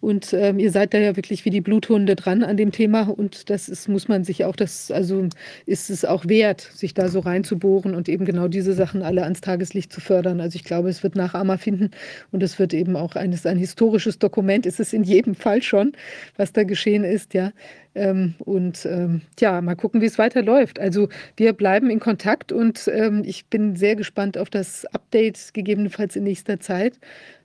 Und 0.00 0.32
ähm, 0.32 0.58
ihr 0.58 0.72
seid 0.72 0.92
da 0.92 0.98
ja 0.98 1.14
wirklich 1.14 1.44
wie 1.44 1.50
die 1.50 1.60
Bluthunde 1.60 2.16
dran 2.16 2.42
an 2.42 2.56
dem 2.56 2.72
Thema. 2.72 3.02
Und 3.08 3.48
das 3.48 3.68
ist, 3.68 3.88
muss 3.88 4.08
man 4.08 4.24
sich 4.24 4.44
auch, 4.44 4.56
das, 4.56 4.90
also 4.90 5.28
ist 5.66 5.88
es 5.88 6.04
auch 6.04 6.26
wert, 6.26 6.60
sich 6.60 6.94
da 6.94 7.08
so 7.08 7.20
reinzubohren 7.20 7.94
und 7.94 8.08
eben 8.08 8.24
genau 8.24 8.48
diese 8.48 8.72
Sachen 8.72 9.02
alle 9.02 9.22
ans 9.22 9.40
Tageslicht 9.40 9.92
zu 9.92 10.00
fördern. 10.00 10.40
Also 10.40 10.56
ich 10.56 10.64
glaube, 10.64 10.88
es 10.88 11.04
wird 11.04 11.14
Nachahmer 11.14 11.58
finden 11.58 11.92
und 12.32 12.42
es 12.42 12.58
wird 12.58 12.74
eben 12.74 12.96
auch 12.96 13.14
ein, 13.14 13.32
es 13.32 13.40
ist 13.40 13.46
ein 13.46 13.56
historisches 13.56 14.18
Dokument, 14.18 14.66
ist 14.66 14.80
es 14.80 14.92
in 14.92 15.04
jedem 15.04 15.36
Fall 15.36 15.62
schon, 15.62 15.92
was 16.36 16.52
da 16.52 16.64
geschehen 16.64 17.04
ist, 17.04 17.34
ja. 17.34 17.52
Ähm, 17.98 18.34
und 18.38 18.86
ähm, 18.86 19.22
ja, 19.40 19.60
mal 19.60 19.74
gucken, 19.74 20.00
wie 20.00 20.06
es 20.06 20.18
weiterläuft. 20.18 20.78
Also 20.78 21.08
wir 21.36 21.52
bleiben 21.52 21.90
in 21.90 21.98
Kontakt 21.98 22.52
und 22.52 22.88
ähm, 22.94 23.22
ich 23.24 23.46
bin 23.46 23.74
sehr 23.74 23.96
gespannt 23.96 24.38
auf 24.38 24.50
das 24.50 24.86
Update, 24.86 25.52
gegebenenfalls 25.52 26.14
in 26.14 26.22
nächster 26.22 26.60
Zeit, 26.60 27.00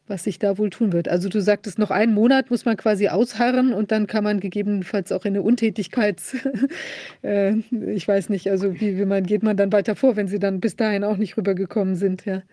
was 0.08 0.26
sich 0.26 0.38
da 0.38 0.60
wohl 0.60 0.70
tun 0.70 0.94
wird. 0.94 1.08
Also 1.08 1.28
du 1.28 1.42
sagtest, 1.42 1.80
noch 1.80 1.90
einen 1.90 2.14
Monat 2.14 2.52
muss 2.52 2.66
man 2.66 2.78
quasi 2.78 3.08
ausharren 3.08 3.74
und 3.74 3.92
dann 3.92 4.06
kann 4.06 4.24
man 4.24 4.40
gegebenenfalls 4.40 5.12
auch 5.12 5.26
in 5.26 5.34
eine 5.34 5.42
Untätigkeits... 5.42 6.36
äh, 7.24 7.56
ich 7.88 8.08
weiß 8.08 8.30
nicht, 8.30 8.48
also 8.52 8.80
wie, 8.80 8.98
wie 9.00 9.06
man, 9.06 9.26
geht 9.26 9.42
man 9.42 9.58
dann 9.58 9.72
weiter 9.74 9.96
vor, 9.96 10.16
wenn 10.16 10.28
sie 10.28 10.40
dann 10.40 10.60
bis 10.60 10.76
dahin 10.76 11.04
auch 11.04 11.18
nicht 11.18 11.36
rübergekommen 11.36 11.96
sind, 11.96 12.26
ja. 12.26 12.44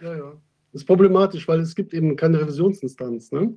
Ja, 0.00 0.16
ja. 0.16 0.32
Das 0.72 0.82
ist 0.82 0.86
problematisch, 0.86 1.48
weil 1.48 1.58
es 1.58 1.74
gibt 1.74 1.92
eben 1.94 2.14
keine 2.14 2.40
Revisionsinstanz, 2.40 3.32
ne? 3.32 3.52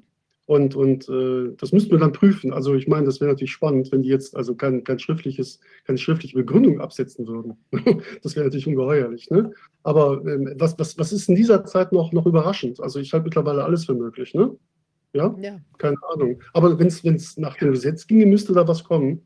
Und, 0.45 0.75
und 0.75 1.07
äh, 1.07 1.55
das 1.57 1.72
müssten 1.72 1.91
wir 1.91 1.99
dann 1.99 2.11
prüfen. 2.11 2.51
Also 2.51 2.75
ich 2.75 2.88
meine, 2.88 3.05
das 3.05 3.22
wäre 3.22 3.31
natürlich 3.31 3.53
spannend, 3.53 3.91
wenn 3.91 4.01
die 4.01 4.09
jetzt 4.09 4.35
also 4.35 4.55
kein, 4.55 4.83
kein 4.83 4.99
schriftliches, 4.99 5.61
keine 5.85 5.97
schriftliche 5.97 6.35
Begründung 6.35 6.81
absetzen 6.81 7.25
würden. 7.27 7.57
das 8.23 8.35
wäre 8.35 8.45
natürlich 8.45 8.67
ungeheuerlich. 8.67 9.30
Ne? 9.30 9.51
Aber 9.83 10.22
ähm, 10.25 10.53
was, 10.57 10.77
was, 10.77 10.97
was 10.97 11.13
ist 11.13 11.30
in 11.30 11.35
dieser 11.35 11.63
Zeit 11.63 11.93
noch, 11.93 12.11
noch 12.11 12.25
überraschend? 12.25 12.81
Also 12.81 12.99
ich 12.99 13.13
halte 13.13 13.23
mittlerweile 13.23 13.63
alles 13.63 13.85
für 13.85 13.93
möglich. 13.93 14.33
Ne? 14.33 14.51
Ja, 15.13 15.33
Ja, 15.39 15.59
keine 15.77 15.97
Ahnung. 16.13 16.41
Aber 16.51 16.77
wenn 16.77 16.88
es 16.88 17.38
nach 17.38 17.55
dem 17.57 17.72
Gesetz 17.72 18.05
ginge, 18.05 18.25
müsste 18.25 18.51
da 18.51 18.67
was 18.67 18.83
kommen. 18.83 19.22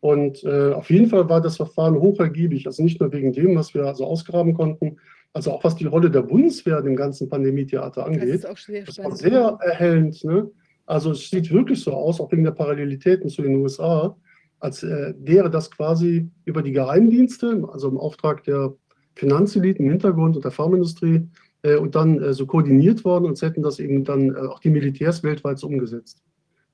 Und 0.00 0.44
äh, 0.44 0.72
auf 0.72 0.90
jeden 0.90 1.08
Fall 1.08 1.28
war 1.28 1.40
das 1.40 1.56
Verfahren 1.56 1.98
hochergiebig. 1.98 2.66
Also 2.66 2.82
nicht 2.82 3.00
nur 3.00 3.12
wegen 3.12 3.32
dem, 3.32 3.56
was 3.56 3.72
wir 3.72 3.84
also 3.84 4.04
ausgraben 4.04 4.54
konnten, 4.54 4.98
also 5.32 5.52
auch 5.52 5.64
was 5.64 5.76
die 5.76 5.86
Rolle 5.86 6.10
der 6.10 6.22
Bundeswehr 6.22 6.78
in 6.78 6.84
dem 6.84 6.96
ganzen 6.96 7.28
Pandemietheater 7.28 8.02
das 8.02 8.06
angeht. 8.06 8.34
ist 8.34 8.46
auch 8.46 8.56
sehr 8.56 8.84
Das 8.84 8.98
war 8.98 9.16
sehr 9.16 9.58
erhellend. 9.60 10.22
Ne? 10.24 10.50
Also 10.88 11.10
es 11.10 11.28
sieht 11.28 11.52
wirklich 11.52 11.82
so 11.82 11.92
aus, 11.92 12.18
auch 12.18 12.32
wegen 12.32 12.44
der 12.44 12.52
Parallelitäten 12.52 13.28
zu 13.28 13.42
den 13.42 13.56
USA, 13.56 14.16
als 14.58 14.82
äh, 14.82 15.12
wäre 15.18 15.50
das 15.50 15.70
quasi 15.70 16.30
über 16.46 16.62
die 16.62 16.72
Geheimdienste, 16.72 17.62
also 17.70 17.88
im 17.88 17.98
Auftrag 17.98 18.42
der 18.44 18.74
Finanzeliten 19.14 19.84
im 19.84 19.90
Hintergrund 19.90 20.36
und 20.36 20.44
der 20.46 20.50
Pharmaindustrie, 20.50 21.28
äh, 21.62 21.76
und 21.76 21.94
dann 21.94 22.22
äh, 22.22 22.32
so 22.32 22.46
koordiniert 22.46 23.04
worden 23.04 23.26
und 23.26 23.40
hätten 23.42 23.62
das 23.62 23.80
eben 23.80 24.02
dann 24.02 24.34
auch 24.34 24.60
die 24.60 24.70
Militärs 24.70 25.22
weltweit 25.22 25.58
so 25.58 25.66
umgesetzt. 25.66 26.22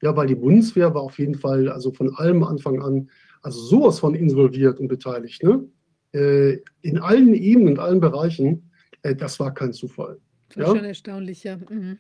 Ja, 0.01 0.17
weil 0.17 0.29
die 0.29 0.37
Bundeswehr 0.37 0.95
war 0.95 1.03
auf 1.03 1.19
jeden 1.19 1.35
Fall, 1.35 1.69
also 1.69 1.93
von 1.93 2.15
allem 2.15 2.45
Anfang 2.45 2.81
an, 2.81 3.11
also 3.43 3.59
sowas 3.59 3.99
von 3.99 4.15
involviert 4.15 4.79
und 4.79 4.87
beteiligt. 4.87 5.43
Ne? 5.43 5.65
In 6.83 6.99
allen 6.99 7.35
Ebenen, 7.35 7.69
in 7.75 7.79
allen 7.79 8.01
Bereichen, 8.01 8.71
das 9.03 9.41
war 9.41 9.55
kein 9.55 9.73
Zufall. 9.73 10.19
Das 10.49 10.57
Ja. 10.59 10.77
schon 10.77 10.85
erstaunlich, 10.85 11.45
ja. 11.45 11.57
Mhm. 11.57 11.99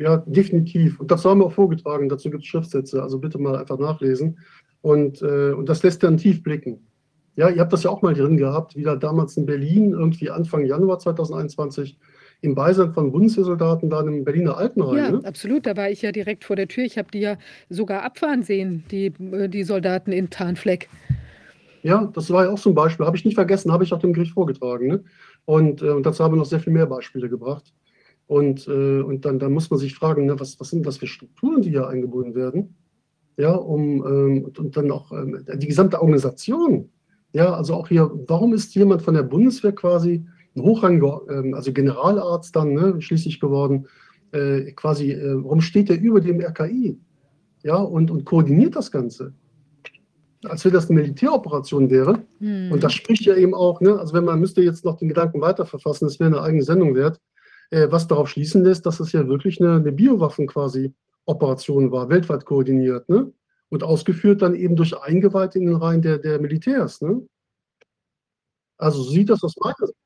Ja, 0.00 0.16
definitiv. 0.26 0.98
Und 0.98 1.10
das 1.10 1.24
haben 1.26 1.40
wir 1.40 1.46
auch 1.46 1.52
vorgetragen. 1.52 2.08
Dazu 2.08 2.30
gibt 2.30 2.42
es 2.42 2.48
Schriftsätze. 2.48 3.02
Also 3.02 3.18
bitte 3.18 3.38
mal 3.38 3.56
einfach 3.56 3.78
nachlesen. 3.78 4.38
Und, 4.80 5.20
äh, 5.20 5.52
und 5.52 5.68
das 5.68 5.82
lässt 5.82 6.02
dann 6.02 6.16
tief 6.16 6.42
blicken. 6.42 6.86
Ja, 7.36 7.50
ihr 7.50 7.60
habt 7.60 7.72
das 7.72 7.82
ja 7.82 7.90
auch 7.90 8.00
mal 8.00 8.14
drin 8.14 8.38
gehabt, 8.38 8.76
wieder 8.76 8.96
damals 8.96 9.36
in 9.36 9.46
Berlin, 9.46 9.92
irgendwie 9.92 10.30
Anfang 10.30 10.64
Januar 10.64 10.98
2021, 10.98 11.98
im 12.40 12.54
Beisein 12.54 12.92
von 12.94 13.12
Bundeswehrsoldaten 13.12 13.90
da 13.90 14.00
im 14.00 14.24
Berliner 14.24 14.56
Altenheim. 14.56 14.96
Ja, 14.96 15.10
Ne? 15.10 15.20
absolut. 15.24 15.66
Da 15.66 15.76
war 15.76 15.90
ich 15.90 16.00
ja 16.00 16.12
direkt 16.12 16.44
vor 16.44 16.56
der 16.56 16.66
Tür. 16.66 16.84
Ich 16.84 16.96
habe 16.96 17.08
die 17.12 17.20
ja 17.20 17.36
sogar 17.68 18.02
abfahren 18.02 18.42
sehen, 18.42 18.84
die, 18.90 19.12
äh, 19.32 19.48
die 19.48 19.64
Soldaten 19.64 20.12
in 20.12 20.30
Tarnfleck. 20.30 20.88
Ja, 21.82 22.10
das 22.14 22.30
war 22.30 22.44
ja 22.44 22.50
auch 22.50 22.58
so 22.58 22.70
ein 22.70 22.74
Beispiel. 22.74 23.04
Habe 23.04 23.16
ich 23.18 23.24
nicht 23.26 23.34
vergessen, 23.34 23.70
habe 23.70 23.84
ich 23.84 23.92
auch 23.92 24.00
dem 24.00 24.14
Gericht 24.14 24.32
vorgetragen. 24.32 24.86
Ne? 24.88 25.04
Und, 25.44 25.82
äh, 25.82 25.90
und 25.90 26.04
dazu 26.06 26.24
haben 26.24 26.32
wir 26.32 26.38
noch 26.38 26.46
sehr 26.46 26.60
viel 26.60 26.72
mehr 26.72 26.86
Beispiele 26.86 27.28
gebracht. 27.28 27.72
Und, 28.30 28.68
äh, 28.68 29.00
und 29.00 29.24
dann, 29.24 29.40
dann 29.40 29.52
muss 29.52 29.70
man 29.70 29.80
sich 29.80 29.96
fragen, 29.96 30.26
ne, 30.26 30.38
was, 30.38 30.60
was 30.60 30.70
sind 30.70 30.86
das 30.86 30.98
für 30.98 31.08
Strukturen, 31.08 31.62
die 31.62 31.70
hier 31.70 31.88
eingebunden 31.88 32.36
werden? 32.36 32.76
Ja, 33.36 33.56
um, 33.56 34.06
ähm, 34.06 34.44
und, 34.44 34.56
und 34.56 34.76
dann 34.76 34.92
auch 34.92 35.10
ähm, 35.10 35.44
die 35.56 35.66
gesamte 35.66 36.00
Organisation. 36.00 36.90
Ja, 37.32 37.52
also 37.52 37.74
auch 37.74 37.88
hier, 37.88 38.08
warum 38.28 38.54
ist 38.54 38.72
jemand 38.76 39.02
von 39.02 39.14
der 39.14 39.24
Bundeswehr 39.24 39.72
quasi 39.72 40.24
ein 40.54 40.62
hochrangiger, 40.62 41.22
ähm, 41.28 41.54
also 41.54 41.72
Generalarzt 41.72 42.54
dann 42.54 42.74
ne, 42.74 43.02
schließlich 43.02 43.40
geworden, 43.40 43.88
äh, 44.30 44.70
quasi, 44.76 45.10
äh, 45.10 45.42
warum 45.42 45.60
steht 45.60 45.88
der 45.88 46.00
über 46.00 46.20
dem 46.20 46.40
RKI? 46.40 47.00
Ja, 47.64 47.78
und, 47.78 48.12
und 48.12 48.24
koordiniert 48.24 48.76
das 48.76 48.92
Ganze. 48.92 49.32
Als 50.44 50.64
wenn 50.64 50.72
das 50.72 50.88
eine 50.88 51.00
Militäroperation 51.00 51.90
wäre. 51.90 52.22
Hm. 52.38 52.70
Und 52.70 52.84
das 52.84 52.92
spricht 52.92 53.24
ja 53.24 53.34
eben 53.34 53.54
auch, 53.54 53.80
ne, 53.80 53.98
also 53.98 54.14
wenn 54.14 54.24
man 54.24 54.38
müsste 54.38 54.62
jetzt 54.62 54.84
noch 54.84 54.98
den 54.98 55.08
Gedanken 55.08 55.40
weiterverfassen, 55.40 56.06
das 56.06 56.20
wäre 56.20 56.30
eine 56.30 56.42
eigene 56.42 56.62
Sendung 56.62 56.94
wert, 56.94 57.20
was 57.70 58.08
darauf 58.08 58.28
schließen 58.28 58.64
lässt, 58.64 58.86
dass 58.86 59.00
es 59.00 59.12
ja 59.12 59.26
wirklich 59.28 59.60
eine, 59.60 59.76
eine 59.76 59.92
Biowaffen 59.92 60.46
quasi 60.46 60.94
Operation 61.26 61.92
war, 61.92 62.08
weltweit 62.08 62.44
koordiniert, 62.44 63.08
ne? 63.08 63.32
Und 63.68 63.84
ausgeführt 63.84 64.42
dann 64.42 64.54
eben 64.56 64.74
durch 64.74 64.98
Eingeweihte 65.00 65.58
in 65.58 65.66
den 65.66 65.76
Reihen 65.76 66.02
der, 66.02 66.18
der 66.18 66.40
Militärs, 66.40 67.00
ne? 67.00 67.26
Also 68.78 69.02
so 69.02 69.10
sieht 69.12 69.30
das 69.30 69.42
aus 69.44 69.54
meiner 69.58 69.86
Sicht. 69.86 69.98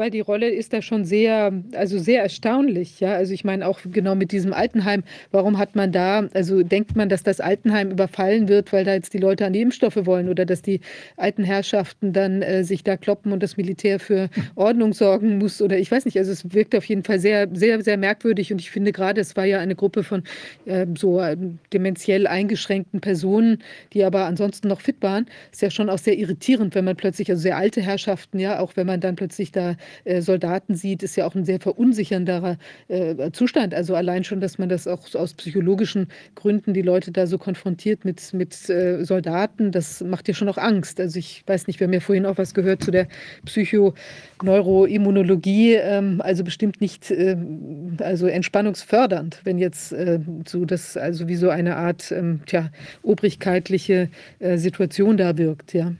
Weil 0.00 0.10
die 0.10 0.20
Rolle 0.20 0.48
ist 0.48 0.72
da 0.72 0.80
schon 0.80 1.04
sehr, 1.04 1.52
also 1.74 1.98
sehr 1.98 2.22
erstaunlich, 2.22 3.00
ja. 3.00 3.12
Also 3.12 3.34
ich 3.34 3.44
meine 3.44 3.68
auch 3.68 3.80
genau 3.84 4.14
mit 4.14 4.32
diesem 4.32 4.54
Altenheim, 4.54 5.04
warum 5.30 5.58
hat 5.58 5.76
man 5.76 5.92
da, 5.92 6.26
also 6.32 6.62
denkt 6.62 6.96
man, 6.96 7.10
dass 7.10 7.22
das 7.22 7.38
Altenheim 7.38 7.90
überfallen 7.90 8.48
wird, 8.48 8.72
weil 8.72 8.86
da 8.86 8.94
jetzt 8.94 9.12
die 9.12 9.18
Leute 9.18 9.44
an 9.44 9.52
Nebenstoffe 9.52 10.06
wollen 10.06 10.30
oder 10.30 10.46
dass 10.46 10.62
die 10.62 10.80
alten 11.18 11.44
Herrschaften 11.44 12.14
dann 12.14 12.40
äh, 12.40 12.64
sich 12.64 12.82
da 12.82 12.96
kloppen 12.96 13.30
und 13.30 13.42
das 13.42 13.58
Militär 13.58 14.00
für 14.00 14.30
Ordnung 14.54 14.94
sorgen 14.94 15.36
muss 15.36 15.60
oder 15.60 15.76
ich 15.76 15.90
weiß 15.90 16.06
nicht, 16.06 16.16
also 16.16 16.32
es 16.32 16.50
wirkt 16.54 16.74
auf 16.74 16.86
jeden 16.86 17.04
Fall 17.04 17.18
sehr, 17.18 17.50
sehr, 17.52 17.82
sehr 17.82 17.98
merkwürdig 17.98 18.50
und 18.54 18.58
ich 18.58 18.70
finde 18.70 18.92
gerade, 18.92 19.20
es 19.20 19.36
war 19.36 19.44
ja 19.44 19.58
eine 19.58 19.74
Gruppe 19.74 20.02
von 20.02 20.22
äh, 20.64 20.86
so 20.96 21.20
äh, 21.20 21.36
dementiell 21.74 22.26
eingeschränkten 22.26 23.02
Personen, 23.02 23.58
die 23.92 24.02
aber 24.02 24.24
ansonsten 24.24 24.68
noch 24.68 24.80
fit 24.80 24.96
waren, 25.02 25.26
ist 25.52 25.60
ja 25.60 25.70
schon 25.70 25.90
auch 25.90 25.98
sehr 25.98 26.16
irritierend, 26.16 26.74
wenn 26.74 26.86
man 26.86 26.96
plötzlich, 26.96 27.28
also 27.28 27.42
sehr 27.42 27.58
alte 27.58 27.82
Herrschaften, 27.82 28.38
ja, 28.38 28.60
auch 28.60 28.76
wenn 28.76 28.86
man 28.86 29.00
dann 29.02 29.16
plötzlich 29.16 29.52
da 29.52 29.76
äh, 30.04 30.20
Soldaten 30.20 30.74
sieht, 30.74 31.02
ist 31.02 31.16
ja 31.16 31.26
auch 31.26 31.34
ein 31.34 31.44
sehr 31.44 31.60
verunsichernderer 31.60 32.58
äh, 32.88 33.30
Zustand. 33.32 33.74
Also 33.74 33.94
allein 33.94 34.24
schon, 34.24 34.40
dass 34.40 34.58
man 34.58 34.68
das 34.68 34.86
auch 34.86 35.14
aus 35.14 35.34
psychologischen 35.34 36.08
Gründen 36.34 36.74
die 36.74 36.82
Leute 36.82 37.12
da 37.12 37.26
so 37.26 37.38
konfrontiert 37.38 38.04
mit, 38.04 38.32
mit 38.32 38.68
äh, 38.68 39.04
Soldaten, 39.04 39.70
das 39.72 40.02
macht 40.02 40.28
ja 40.28 40.34
schon 40.34 40.48
auch 40.48 40.58
Angst. 40.58 41.00
Also 41.00 41.18
ich 41.18 41.42
weiß 41.46 41.66
nicht, 41.66 41.80
wir 41.80 41.86
haben 41.86 41.94
ja 41.94 42.00
vorhin 42.00 42.26
auch 42.26 42.38
was 42.38 42.54
gehört 42.54 42.82
zu 42.82 42.90
der 42.90 43.06
Psychoneuroimmunologie, 43.44 45.74
ähm, 45.74 46.20
also 46.22 46.44
bestimmt 46.44 46.80
nicht 46.80 47.10
ähm, 47.10 47.96
also 48.00 48.26
entspannungsfördernd, 48.26 49.40
wenn 49.44 49.58
jetzt 49.58 49.92
äh, 49.92 50.20
so 50.46 50.64
das, 50.64 50.96
also 50.96 51.28
wie 51.28 51.36
so 51.36 51.50
eine 51.50 51.76
Art 51.76 52.10
ähm, 52.12 52.40
tja, 52.46 52.70
obrigkeitliche 53.02 54.08
äh, 54.38 54.56
Situation 54.56 55.16
da 55.16 55.36
wirkt, 55.36 55.74
ja. 55.74 55.92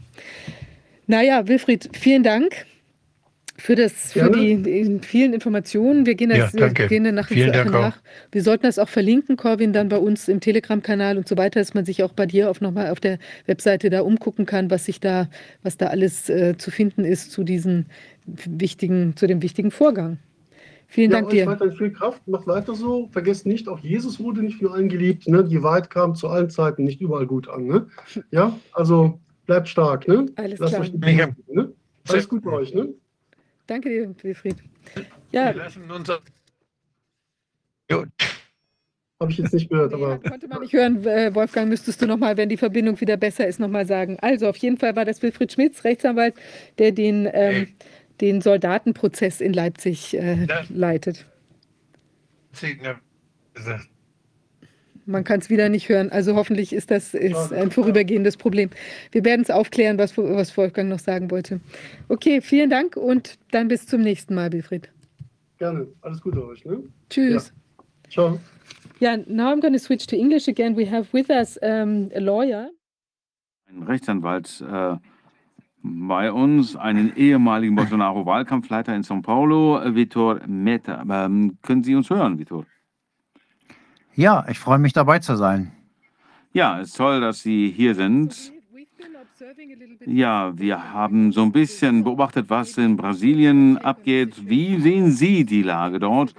Naja, 1.07 1.49
Wilfried, 1.49 1.91
vielen 1.93 2.23
Dank 2.23 2.67
für, 3.61 3.75
das, 3.75 4.13
für 4.13 4.31
die, 4.31 4.57
die 4.57 4.99
vielen 5.03 5.35
Informationen. 5.35 6.07
Wir 6.07 6.15
gehen, 6.15 6.31
das, 6.31 6.53
ja, 6.53 6.61
danke. 6.61 6.89
gehen 6.89 7.05
der 7.05 7.13
nachher 7.13 7.35
Vielen 7.35 7.53
Dank 7.53 7.71
nach. 7.71 8.01
Wir 8.33 8.43
sollten 8.43 8.65
das 8.65 8.79
auch 8.79 8.89
verlinken, 8.89 9.37
Corwin, 9.37 9.73
dann 9.73 9.89
bei 9.89 9.99
uns 9.99 10.29
im 10.29 10.41
Telegram-Kanal 10.41 11.19
und 11.19 11.29
so 11.29 11.37
weiter, 11.37 11.61
dass 11.61 11.75
man 11.75 11.85
sich 11.85 12.03
auch 12.03 12.13
bei 12.13 12.27
dir 12.27 12.51
auf 12.51 12.61
nochmal 12.61 12.91
auf 12.91 13.01
der 13.01 13.19
Webseite 13.47 13.91
da 13.91 14.01
umgucken 14.01 14.47
kann, 14.47 14.71
was 14.71 14.87
sich 14.87 14.99
da, 14.99 15.29
was 15.63 15.77
da 15.77 15.89
alles 15.89 16.29
äh, 16.31 16.57
zu 16.57 16.71
finden 16.71 17.05
ist 17.05 17.33
zu 17.33 17.45
diesem 17.45 17.87
wichtigen, 18.25 19.15
zu 19.17 19.27
dem 19.27 19.43
wichtigen 19.43 19.71
Vorgang. 19.71 20.19
Vielen 20.87 21.11
ja, 21.11 21.19
Dank 21.19 21.29
euch 21.29 21.35
dir. 21.35 21.47
weiterhin 21.47 21.77
viel 21.77 21.93
Kraft, 21.93 22.27
macht 22.27 22.47
weiter 22.47 22.75
so. 22.75 23.09
Vergesst 23.13 23.47
nicht, 23.47 23.69
auch 23.69 23.79
Jesus 23.79 24.19
wurde 24.19 24.43
nicht 24.43 24.59
von 24.59 24.73
allen 24.73 24.89
geliebt. 24.89 25.29
Ne? 25.29 25.45
Die 25.45 25.63
Wahrheit 25.63 25.91
kam 25.91 26.15
zu 26.15 26.29
allen 26.29 26.51
Zeiten 26.51 26.85
nicht 26.85 27.01
überall 27.01 27.27
gut 27.27 27.49
an. 27.49 27.67
Ne? 27.67 27.87
Ja, 28.31 28.59
also 28.73 29.21
bleibt 29.47 29.69
stark. 29.69 30.09
Ne? 30.09 30.27
Alles 30.37 30.59
Lasst 30.59 30.75
klar. 30.75 30.83
euch 30.83 30.93
nicht 30.93 31.49
ne? 31.49 31.73
Alles 32.09 32.29
gut 32.29 32.43
bei 32.43 32.53
euch. 32.53 32.75
Ne? 32.75 32.95
Danke 33.71 33.89
dir, 33.89 34.13
Wilfried. 34.25 34.57
Ja, 35.31 35.55
Wir 35.55 35.63
lassen 35.63 35.89
unser. 35.89 36.19
Jo, 37.89 38.05
Habe 39.21 39.31
ich 39.31 39.39
jetzt 39.39 39.55
nicht 39.55 39.69
gehört, 39.71 39.93
Nee, 39.93 40.03
aber 40.03 40.19
konnte 40.19 40.49
man 40.49 40.61
nicht 40.61 40.73
hören. 40.73 41.05
Äh, 41.07 41.33
Wolfgang, 41.37 41.69
müsstest 41.69 42.03
du 42.03 42.07
nochmal, 42.07 42.37
wenn 42.37 42.49
die 42.49 42.57
Verbindung 42.57 43.01
wieder 43.01 43.17
besser 43.17 43.47
ist, 43.47 43.61
nochmal 43.61 43.87
sagen. 43.87 44.19
Also 44.23 44.49
auf 44.49 44.57
jeden 44.57 44.77
Fall 44.77 44.97
war 44.97 45.05
das 45.05 45.23
Wilfried 45.23 45.53
Schmitz, 45.53 45.85
Rechtsanwalt, 45.85 46.35
der 46.79 46.91
den, 46.91 47.29
ähm, 47.33 47.69
den 48.21 48.41
Soldatenprozess 48.41 49.41
in 49.41 49.53
Leipzig 49.53 50.15
äh, 50.19 50.47
Ja. 50.47 50.65
leitet. 50.69 51.27
ne, 52.61 53.01
Man 55.11 55.25
kann 55.25 55.41
es 55.41 55.51
wieder 55.51 55.69
nicht 55.69 55.89
hören. 55.89 56.11
Also 56.11 56.37
hoffentlich 56.37 56.73
ist 56.73 56.91
das 56.91 57.15
ist 57.15 57.53
ein 57.53 57.71
vorübergehendes 57.71 58.37
Problem. 58.37 58.71
Wir 59.13 59.25
werden 59.25 59.43
es 59.43 59.51
aufklären, 59.51 59.99
was, 59.99 60.17
was 60.17 60.57
Wolfgang 60.57 60.89
noch 60.89 61.01
sagen 61.01 61.31
wollte. 61.31 61.61
Okay, 62.09 62.41
vielen 62.41 62.71
Dank 62.71 62.97
und 62.97 63.39
dann 63.51 63.69
bis 63.69 63.87
zum 63.87 64.01
nächsten 64.01 64.35
Mal, 64.35 64.53
Wilfried. 64.53 64.91
gerne. 65.61 65.87
Alles 66.01 66.21
Gute 66.21 66.45
euch. 66.45 66.65
Ne? 66.65 66.83
Tschüss. 67.09 67.53
Ciao. 68.09 68.41
Yeah, 69.01 69.19
now 69.27 69.53
I'm 69.53 69.61
going 69.61 69.73
to 69.73 69.79
switch 69.79 70.07
to 70.09 70.17
English 70.17 70.49
again. 70.49 70.77
We 70.77 70.91
have 70.91 71.13
with 71.13 71.31
us 71.31 71.57
um, 71.63 72.11
a 72.15 72.19
lawyer. 72.19 72.71
Ein 73.69 73.85
Rechtsanwalt 73.85 74.63
äh, 74.69 74.97
bei 75.83 76.33
uns, 76.33 76.77
einen 76.77 77.17
ehemaligen 77.17 77.77
Bolsonaro-Wahlkampfleiter 77.77 78.95
in 78.95 79.03
São 79.03 79.23
Paulo, 79.23 79.81
Vitor 79.95 80.41
Meta. 80.47 81.05
Ähm, 81.09 81.59
können 81.63 81.85
Sie 81.85 81.95
uns 81.95 82.11
hören, 82.11 82.39
Vitor? 82.39 82.67
Ja, 84.15 84.45
ich 84.49 84.59
freue 84.59 84.79
mich 84.79 84.93
dabei 84.93 85.19
zu 85.19 85.37
sein. 85.37 85.73
Ja, 86.53 86.81
es 86.81 86.89
ist 86.89 86.97
toll, 86.97 87.21
dass 87.21 87.41
Sie 87.43 87.73
hier 87.75 87.95
sind. 87.95 88.53
Ja, 90.07 90.53
wir 90.57 90.93
haben 90.93 91.33
so 91.33 91.43
ein 91.43 91.53
bisschen 91.53 92.05
beobachtet, 92.05 92.47
was 92.49 92.77
in 92.79 92.97
Brasilien 92.97 93.79
abgeht. 93.79 94.49
Wie 94.49 94.81
sehen 94.81 95.13
Sie 95.13 95.45
die 95.45 95.63
Lage 95.63 95.99
dort? 95.99 96.35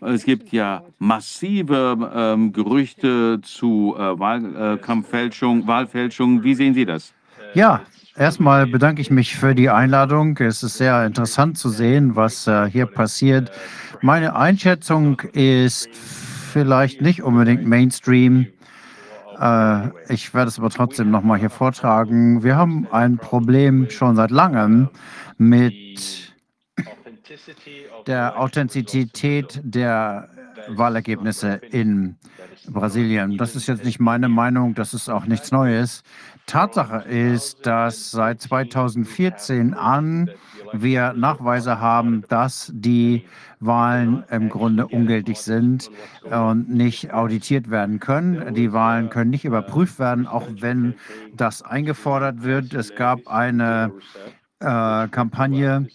Es 0.00 0.24
gibt 0.24 0.52
ja 0.52 0.82
massive 0.98 2.10
ähm, 2.14 2.52
Gerüchte 2.52 3.40
zu 3.42 3.94
äh, 3.98 4.18
Wahlkampffälschung, 4.18 5.66
Wahlfälschung. 5.66 6.42
Wie 6.42 6.54
sehen 6.54 6.74
Sie 6.74 6.84
das? 6.84 7.12
Ja, 7.54 7.80
erstmal 8.16 8.66
bedanke 8.66 9.00
ich 9.00 9.10
mich 9.10 9.36
für 9.36 9.54
die 9.54 9.70
Einladung. 9.70 10.36
Es 10.38 10.62
ist 10.62 10.78
sehr 10.78 11.06
interessant 11.06 11.58
zu 11.58 11.70
sehen, 11.70 12.16
was 12.16 12.46
äh, 12.46 12.70
hier 12.70 12.86
passiert. 12.86 13.50
Meine 14.02 14.36
Einschätzung 14.36 15.20
ist 15.32 15.88
vielleicht 16.56 17.02
nicht 17.02 17.22
unbedingt 17.22 17.66
Mainstream. 17.66 18.46
Äh, 19.38 19.88
ich 20.08 20.32
werde 20.32 20.48
es 20.48 20.58
aber 20.58 20.70
trotzdem 20.70 21.10
nochmal 21.10 21.38
hier 21.38 21.50
vortragen. 21.50 22.42
Wir 22.42 22.56
haben 22.56 22.86
ein 22.90 23.18
Problem 23.18 23.90
schon 23.90 24.16
seit 24.16 24.30
langem 24.30 24.88
mit 25.36 26.32
der 28.06 28.40
Authentizität 28.40 29.60
der 29.62 30.30
Wahlergebnisse 30.68 31.60
in 31.70 32.16
Brasilien. 32.68 33.36
Das 33.36 33.54
ist 33.54 33.66
jetzt 33.66 33.84
nicht 33.84 34.00
meine 34.00 34.30
Meinung, 34.30 34.74
das 34.74 34.94
ist 34.94 35.10
auch 35.10 35.26
nichts 35.26 35.52
Neues. 35.52 36.04
Tatsache 36.46 37.06
ist, 37.06 37.66
dass 37.66 38.12
seit 38.12 38.40
2014 38.40 39.74
an 39.74 40.30
wir 40.72 41.12
Nachweise 41.12 41.80
haben, 41.80 42.24
dass 42.28 42.70
die 42.74 43.24
Wahlen 43.60 44.24
im 44.30 44.48
Grunde 44.48 44.86
ungültig 44.86 45.38
sind 45.38 45.90
und 46.30 46.68
nicht 46.68 47.12
auditiert 47.12 47.70
werden 47.70 48.00
können. 48.00 48.54
Die 48.54 48.72
Wahlen 48.72 49.10
können 49.10 49.30
nicht 49.30 49.44
überprüft 49.44 49.98
werden, 49.98 50.26
auch 50.26 50.46
wenn 50.60 50.94
das 51.34 51.62
eingefordert 51.62 52.42
wird. 52.42 52.74
Es 52.74 52.94
gab 52.94 53.26
eine 53.26 53.92
äh, 54.60 55.08
Kampagne 55.08 55.88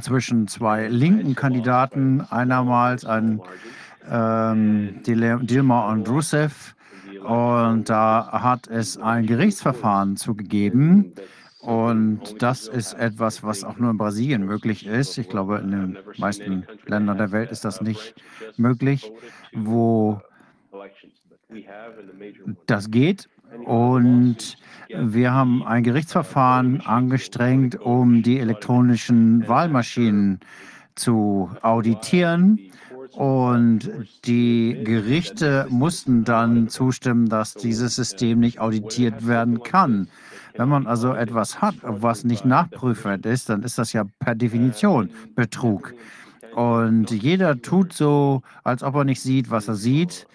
zwischen 0.00 0.48
zwei 0.48 0.88
linken 0.88 1.34
Kandidaten, 1.34 2.20
einermals 2.20 3.04
ein 3.04 3.40
ähm, 4.10 5.00
Dilma 5.04 5.90
und 5.90 6.08
Rousseff. 6.08 6.74
Und 7.24 7.90
da 7.90 8.28
hat 8.32 8.68
es 8.68 8.96
ein 8.96 9.26
Gerichtsverfahren 9.26 10.16
zugegeben. 10.16 11.12
Und 11.60 12.40
das 12.40 12.68
ist 12.68 12.94
etwas, 12.94 13.42
was 13.42 13.64
auch 13.64 13.78
nur 13.78 13.90
in 13.90 13.98
Brasilien 13.98 14.44
möglich 14.44 14.86
ist. 14.86 15.18
Ich 15.18 15.28
glaube, 15.28 15.58
in 15.58 15.70
den 15.70 15.98
meisten 16.16 16.66
Ländern 16.86 17.18
der 17.18 17.32
Welt 17.32 17.50
ist 17.50 17.64
das 17.64 17.80
nicht 17.80 18.14
möglich, 18.56 19.10
wo 19.52 20.20
das 22.66 22.90
geht. 22.90 23.28
Und 23.64 24.56
wir 24.88 25.32
haben 25.32 25.62
ein 25.64 25.82
Gerichtsverfahren 25.82 26.80
angestrengt, 26.82 27.80
um 27.80 28.22
die 28.22 28.38
elektronischen 28.38 29.48
Wahlmaschinen 29.48 30.40
zu 30.94 31.50
auditieren. 31.62 32.60
Und 33.12 33.90
die 34.26 34.80
Gerichte 34.84 35.66
mussten 35.70 36.24
dann 36.24 36.68
zustimmen, 36.68 37.28
dass 37.28 37.54
dieses 37.54 37.96
System 37.96 38.38
nicht 38.38 38.60
auditiert 38.60 39.26
werden 39.26 39.62
kann. 39.62 40.08
Wenn 40.58 40.68
man 40.68 40.88
also 40.88 41.14
etwas 41.14 41.62
hat, 41.62 41.76
was 41.82 42.24
nicht 42.24 42.44
nachprüfbar 42.44 43.24
ist, 43.24 43.48
dann 43.48 43.62
ist 43.62 43.78
das 43.78 43.92
ja 43.92 44.02
per 44.18 44.34
Definition 44.34 45.08
Betrug. 45.36 45.94
Und 46.52 47.12
jeder 47.12 47.62
tut 47.62 47.92
so, 47.92 48.42
als 48.64 48.82
ob 48.82 48.96
er 48.96 49.04
nicht 49.04 49.20
sieht, 49.20 49.52
was 49.52 49.68
er 49.68 49.76
sieht. 49.76 50.26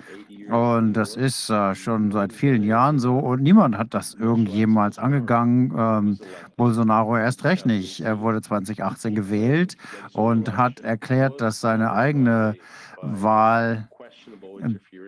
Und 0.50 0.93
das 0.93 1.18
ist 1.18 1.50
äh, 1.50 1.76
schon 1.76 2.11
seit 2.14 2.32
vielen 2.32 2.64
Jahren 2.64 3.00
so. 3.00 3.18
Und 3.18 3.42
niemand 3.42 3.77
hat 3.77 3.93
das 3.93 4.14
irgendjemals 4.14 4.98
angegangen. 4.98 5.74
Ähm, 5.77 6.18
Bolsonaro 6.56 7.18
erst 7.18 7.43
recht 7.43 7.66
nicht. 7.66 8.00
Er 8.00 8.22
wurde 8.22 8.42
2018 8.42 9.16
gewählt 9.16 9.76
und 10.14 10.56
hat 10.56 10.80
erklärt, 10.80 11.42
dass 11.42 11.60
seine 11.60 11.92
eigene 11.92 12.56
Wahl 13.02 13.90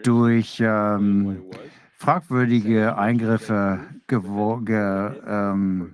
durch 0.03 0.61
ähm, 0.61 1.41
fragwürdige 2.05 2.95
Eingriffe 2.99 3.79
ge, 4.07 4.19
ähm, 5.27 5.91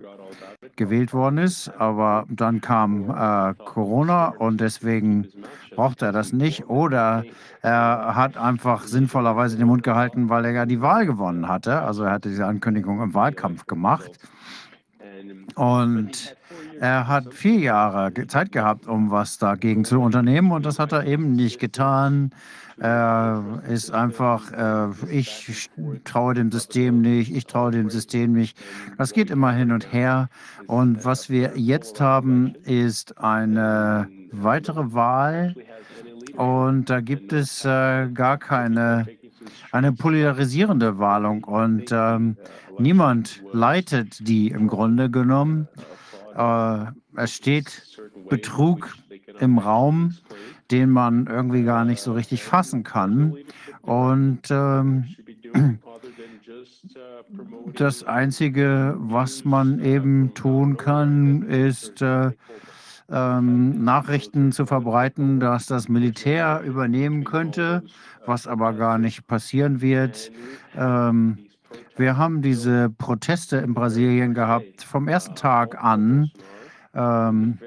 gewählt 0.75 1.13
worden 1.13 1.37
ist. 1.37 1.71
Aber 1.77 2.25
dann 2.29 2.59
kam 2.59 3.09
äh, 3.09 3.53
Corona 3.63 4.27
und 4.27 4.59
deswegen 4.59 5.29
brauchte 5.73 6.07
er 6.07 6.11
das 6.11 6.33
nicht. 6.33 6.67
Oder 6.67 7.23
er 7.61 8.15
hat 8.15 8.35
einfach 8.35 8.83
sinnvollerweise 8.83 9.55
den 9.55 9.67
Mund 9.67 9.83
gehalten, 9.83 10.27
weil 10.27 10.43
er 10.43 10.51
ja 10.51 10.65
die 10.65 10.81
Wahl 10.81 11.05
gewonnen 11.05 11.47
hatte. 11.47 11.81
Also 11.81 12.03
er 12.03 12.11
hatte 12.11 12.27
diese 12.27 12.45
Ankündigung 12.45 13.01
im 13.01 13.13
Wahlkampf 13.13 13.65
gemacht. 13.65 14.11
Und 15.55 16.35
er 16.81 17.07
hat 17.07 17.33
vier 17.33 17.59
Jahre 17.59 18.11
Zeit 18.27 18.51
gehabt, 18.51 18.85
um 18.85 19.11
was 19.11 19.37
dagegen 19.37 19.85
zu 19.85 20.01
unternehmen 20.01 20.51
und 20.51 20.65
das 20.65 20.77
hat 20.79 20.91
er 20.91 21.05
eben 21.05 21.33
nicht 21.33 21.59
getan. 21.59 22.31
Er 22.81 23.61
ist 23.69 23.91
einfach, 23.91 24.51
äh, 24.51 25.11
ich 25.11 25.69
traue 26.03 26.33
dem 26.33 26.51
System 26.51 27.01
nicht, 27.01 27.31
ich 27.31 27.45
traue 27.45 27.69
dem 27.69 27.91
System 27.91 28.33
nicht. 28.33 28.57
Das 28.97 29.13
geht 29.13 29.29
immer 29.29 29.51
hin 29.51 29.71
und 29.71 29.93
her. 29.93 30.29
Und 30.65 31.05
was 31.05 31.29
wir 31.29 31.51
jetzt 31.55 32.01
haben, 32.01 32.55
ist 32.63 33.19
eine 33.19 34.09
weitere 34.31 34.93
Wahl. 34.93 35.55
Und 36.35 36.89
da 36.89 37.01
gibt 37.01 37.33
es 37.33 37.63
äh, 37.65 38.07
gar 38.09 38.39
keine, 38.39 39.05
eine 39.71 39.91
polarisierende 39.91 40.97
Wahlung. 40.97 41.43
Und 41.43 41.91
ähm, 41.91 42.35
niemand 42.79 43.43
leitet 43.53 44.27
die 44.27 44.47
im 44.47 44.67
Grunde 44.67 45.11
genommen. 45.11 45.67
Äh, 46.35 46.85
es 47.15 47.35
steht 47.35 47.99
Betrug 48.27 48.95
im 49.39 49.59
Raum, 49.59 50.15
den 50.71 50.89
man 50.89 51.27
irgendwie 51.27 51.63
gar 51.63 51.85
nicht 51.85 52.01
so 52.01 52.13
richtig 52.13 52.43
fassen 52.43 52.83
kann. 52.83 53.35
Und 53.81 54.49
ähm, 54.49 55.05
das 57.75 58.03
Einzige, 58.03 58.95
was 58.97 59.45
man 59.45 59.79
eben 59.79 60.33
tun 60.33 60.77
kann, 60.77 61.43
ist 61.43 62.01
äh, 62.01 62.31
ähm, 63.09 63.83
Nachrichten 63.83 64.51
zu 64.51 64.65
verbreiten, 64.65 65.39
dass 65.39 65.65
das 65.65 65.89
Militär 65.89 66.61
übernehmen 66.65 67.23
könnte, 67.25 67.83
was 68.25 68.47
aber 68.47 68.73
gar 68.73 68.97
nicht 68.97 69.27
passieren 69.27 69.81
wird. 69.81 70.31
Ähm, 70.75 71.37
wir 71.97 72.17
haben 72.17 72.41
diese 72.41 72.89
Proteste 72.89 73.57
in 73.57 73.73
Brasilien 73.73 74.33
gehabt 74.33 74.83
vom 74.83 75.07
ersten 75.07 75.35
Tag 75.35 75.83
an. 75.83 76.31
Ähm, 76.93 77.57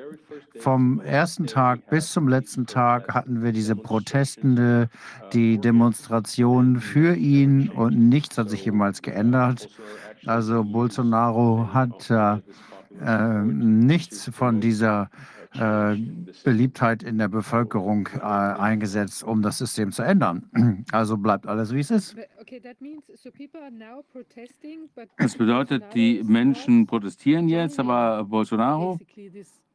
vom 0.59 1.01
ersten 1.01 1.47
Tag 1.47 1.89
bis 1.91 2.13
zum 2.13 2.29
letzten 2.29 2.67
Tag 2.67 3.15
hatten 3.15 3.43
wir 3.43 3.53
diese 3.53 3.77
Protestende, 3.77 4.89
die 5.33 5.59
Demonstrationen 5.59 6.81
für 6.81 7.15
ihn 7.17 7.69
und 7.69 8.09
nichts 8.09 8.39
hat 8.39 8.51
sich 8.51 8.65
jemals 8.65 9.03
geändert. 9.03 9.69
Also 10.27 10.65
Bolsonaro 10.65 11.69
hat 11.73 12.11
äh, 12.11 12.39
äh, 13.05 13.43
nichts 13.43 14.31
von 14.33 14.61
dieser 14.61 15.03
äh, 15.03 15.34
Beliebtheit 15.55 17.03
in 17.03 17.19
der 17.19 17.29
Bevölkerung 17.29 18.09
äh, 18.17 18.21
eingesetzt, 18.21 19.23
um 19.23 19.41
das 19.41 19.59
System 19.59 19.93
zu 19.93 20.03
ändern. 20.03 20.51
Also 20.93 21.17
bleibt 21.17 21.47
alles, 21.47 21.73
wie 21.73 21.81
es 21.81 21.91
ist. 21.91 22.17
Das 25.17 25.37
bedeutet, 25.39 25.85
die 25.95 26.23
Menschen 26.25 26.87
protestieren 26.87 27.49
jetzt, 27.49 27.79
aber 27.81 28.25
Bolsonaro 28.25 28.99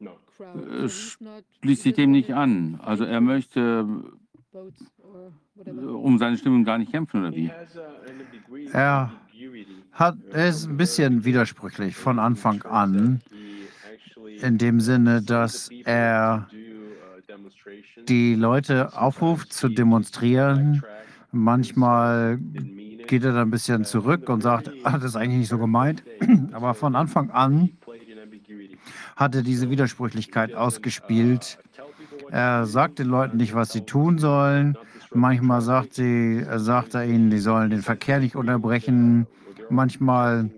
äh, 0.00 0.88
schließt 0.88 1.82
sich 1.82 1.94
dem 1.94 2.10
nicht 2.10 2.34
an. 2.34 2.78
Also 2.82 3.04
er 3.04 3.20
möchte 3.20 3.86
äh, 4.52 5.70
um 5.70 6.18
seine 6.18 6.36
Stimmung 6.38 6.64
gar 6.64 6.78
nicht 6.78 6.92
kämpfen, 6.92 7.20
oder 7.20 7.34
wie? 7.34 7.50
Er, 8.72 9.12
hat, 9.92 10.16
er 10.32 10.48
ist 10.48 10.66
ein 10.66 10.76
bisschen 10.76 11.24
widersprüchlich 11.24 11.96
von 11.96 12.18
Anfang 12.18 12.62
an, 12.62 13.20
in 14.42 14.58
dem 14.58 14.80
Sinne, 14.80 15.22
dass 15.22 15.70
er 15.84 16.48
die 18.08 18.34
Leute 18.34 18.96
aufruft 18.96 19.52
zu 19.52 19.68
demonstrieren. 19.68 20.82
Manchmal 21.32 22.38
geht 23.06 23.24
er 23.24 23.32
dann 23.32 23.48
ein 23.48 23.50
bisschen 23.50 23.84
zurück 23.84 24.28
und 24.28 24.42
sagt, 24.42 24.70
ah, 24.84 24.92
das 24.92 25.04
ist 25.04 25.16
eigentlich 25.16 25.38
nicht 25.40 25.48
so 25.48 25.58
gemeint. 25.58 26.02
Aber 26.52 26.74
von 26.74 26.96
Anfang 26.96 27.30
an 27.30 27.70
hat 29.16 29.34
er 29.34 29.42
diese 29.42 29.70
Widersprüchlichkeit 29.70 30.54
ausgespielt. 30.54 31.58
Er 32.30 32.66
sagt 32.66 32.98
den 32.98 33.08
Leuten 33.08 33.36
nicht, 33.36 33.54
was 33.54 33.72
sie 33.72 33.82
tun 33.82 34.18
sollen. 34.18 34.76
Manchmal 35.12 35.60
sagt, 35.60 35.94
sie, 35.94 36.44
sagt 36.56 36.94
er 36.94 37.04
ihnen, 37.04 37.30
die 37.30 37.40
sollen 37.40 37.70
den 37.70 37.82
Verkehr 37.82 38.20
nicht 38.20 38.36
unterbrechen. 38.36 39.26
Manchmal 39.68 40.50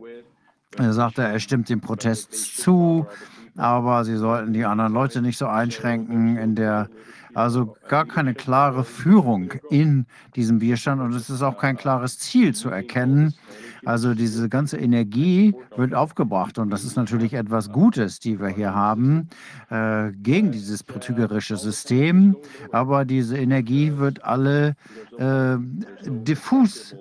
sagt 0.79 1.19
er, 1.19 1.29
er 1.29 1.41
stimmt 1.41 1.69
dem 1.69 1.81
Protest 1.81 2.59
zu, 2.59 3.07
aber 3.57 4.05
sie 4.05 4.17
sollten 4.17 4.53
die 4.53 4.65
anderen 4.65 4.93
Leute 4.93 5.23
nicht 5.23 5.39
so 5.39 5.47
einschränken 5.47 6.37
in 6.37 6.55
der 6.55 6.89
also 7.35 7.77
gar 7.89 8.05
keine 8.07 8.35
klare 8.35 8.85
Führung 8.85 9.55
in 9.71 10.07
diesem 10.37 10.61
Widerstand 10.61 11.01
und 11.01 11.15
es 11.15 11.31
ist 11.31 11.43
auch 11.43 11.57
kein 11.57 11.77
klares 11.77 12.19
Ziel 12.19 12.55
zu 12.55 12.69
erkennen. 12.69 13.35
Also 13.85 14.15
diese 14.15 14.49
ganze 14.49 14.77
Energie 14.77 15.55
wird 15.77 15.95
aufgebracht 15.95 16.59
und 16.59 16.71
das 16.71 16.85
ist 16.85 16.97
natürlich 16.97 17.33
etwas 17.33 17.73
Gutes, 17.73 18.21
die 18.21 18.39
wir 18.39 18.49
hier 18.49 18.75
haben 18.75 19.29
äh, 19.71 20.13
gegen 20.13 20.53
dieses 20.53 20.83
betrügerische 20.83 21.57
System. 21.57 22.37
Aber 22.71 23.05
diese 23.05 23.39
Energie 23.39 23.97
wird 23.97 24.23
alle 24.25 24.77
äh, 25.19 25.57
diffus 26.07 26.95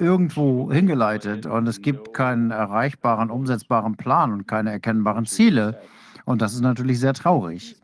irgendwo 0.00 0.72
hingeleitet 0.72 1.46
und 1.46 1.66
es 1.66 1.80
gibt 1.80 2.12
keinen 2.14 2.50
erreichbaren, 2.50 3.30
umsetzbaren 3.30 3.96
Plan 3.96 4.32
und 4.32 4.46
keine 4.46 4.70
erkennbaren 4.70 5.26
Ziele. 5.26 5.80
Und 6.26 6.42
das 6.42 6.54
ist 6.54 6.60
natürlich 6.60 6.98
sehr 6.98 7.14
traurig. 7.14 7.76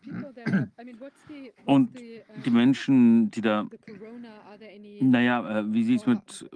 Und 1.65 1.91
die 2.45 2.51
Menschen, 2.51 3.31
die 3.31 3.41
da, 3.41 3.67
naja, 5.01 5.61
äh, 5.61 5.73
wie 5.73 5.85
sieht 5.85 6.01
es 6.01 6.07
mit 6.07 6.51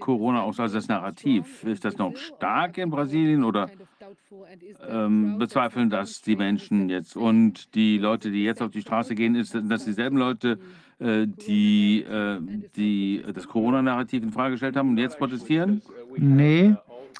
Corona 0.00 0.42
aus, 0.42 0.58
also 0.58 0.76
das 0.76 0.88
Narrativ? 0.88 1.62
Ist 1.64 1.84
das 1.84 1.98
noch 1.98 2.16
stark 2.16 2.78
in 2.78 2.88
Brasilien 2.88 3.44
oder 3.44 3.70
ähm, 4.88 5.38
bezweifeln 5.38 5.90
das 5.90 6.22
die 6.22 6.36
Menschen 6.36 6.88
jetzt? 6.88 7.16
Und 7.16 7.74
die 7.74 7.98
Leute, 7.98 8.30
die 8.30 8.42
jetzt 8.42 8.62
auf 8.62 8.70
die 8.70 8.80
Straße 8.80 9.14
gehen, 9.14 9.34
ist 9.34 9.54
das 9.54 9.84
dieselben 9.84 10.16
Leute, 10.16 10.58
äh, 11.00 11.26
die, 11.26 12.02
äh, 12.02 12.40
die 12.76 13.22
das 13.34 13.46
Corona-Narrativ 13.46 14.22
in 14.22 14.32
Frage 14.32 14.52
gestellt 14.52 14.76
haben 14.76 14.88
und 14.88 14.98
jetzt 14.98 15.18
protestieren? 15.18 15.82
Nee, 16.16 16.76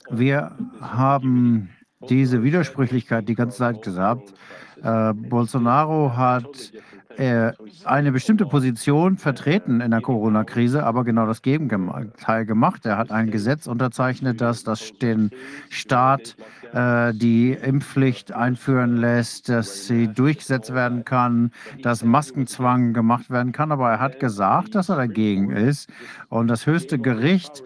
wir 0.08 0.56
haben 0.80 1.68
diese 2.08 2.42
Widersprüchlichkeit 2.42 3.28
die 3.28 3.34
ganze 3.34 3.58
Zeit 3.58 3.82
gesagt. 3.82 4.34
Äh, 4.82 5.12
Bolsonaro 5.14 6.16
hat 6.16 6.72
äh, 7.16 7.52
eine 7.84 8.12
bestimmte 8.12 8.44
Position 8.46 9.18
vertreten 9.18 9.80
in 9.80 9.90
der 9.92 10.00
Corona-Krise, 10.00 10.84
aber 10.84 11.04
genau 11.04 11.26
das 11.26 11.42
Gegenteil 11.42 12.44
gemacht. 12.44 12.86
Er 12.86 12.98
hat 12.98 13.12
ein 13.12 13.30
Gesetz 13.30 13.66
unterzeichnet, 13.66 14.40
das, 14.40 14.64
das 14.64 14.92
den 15.00 15.30
Staat 15.68 16.36
äh, 16.72 17.14
die 17.14 17.52
Impfpflicht 17.52 18.32
einführen 18.32 18.96
lässt, 18.96 19.48
dass 19.48 19.86
sie 19.86 20.08
durchgesetzt 20.08 20.74
werden 20.74 21.04
kann, 21.04 21.52
dass 21.82 22.04
Maskenzwang 22.04 22.94
gemacht 22.94 23.30
werden 23.30 23.52
kann. 23.52 23.70
Aber 23.70 23.90
er 23.90 24.00
hat 24.00 24.18
gesagt, 24.18 24.74
dass 24.74 24.88
er 24.88 24.96
dagegen 24.96 25.50
ist. 25.50 25.88
Und 26.28 26.48
das 26.48 26.66
höchste 26.66 26.98
Gericht 26.98 27.62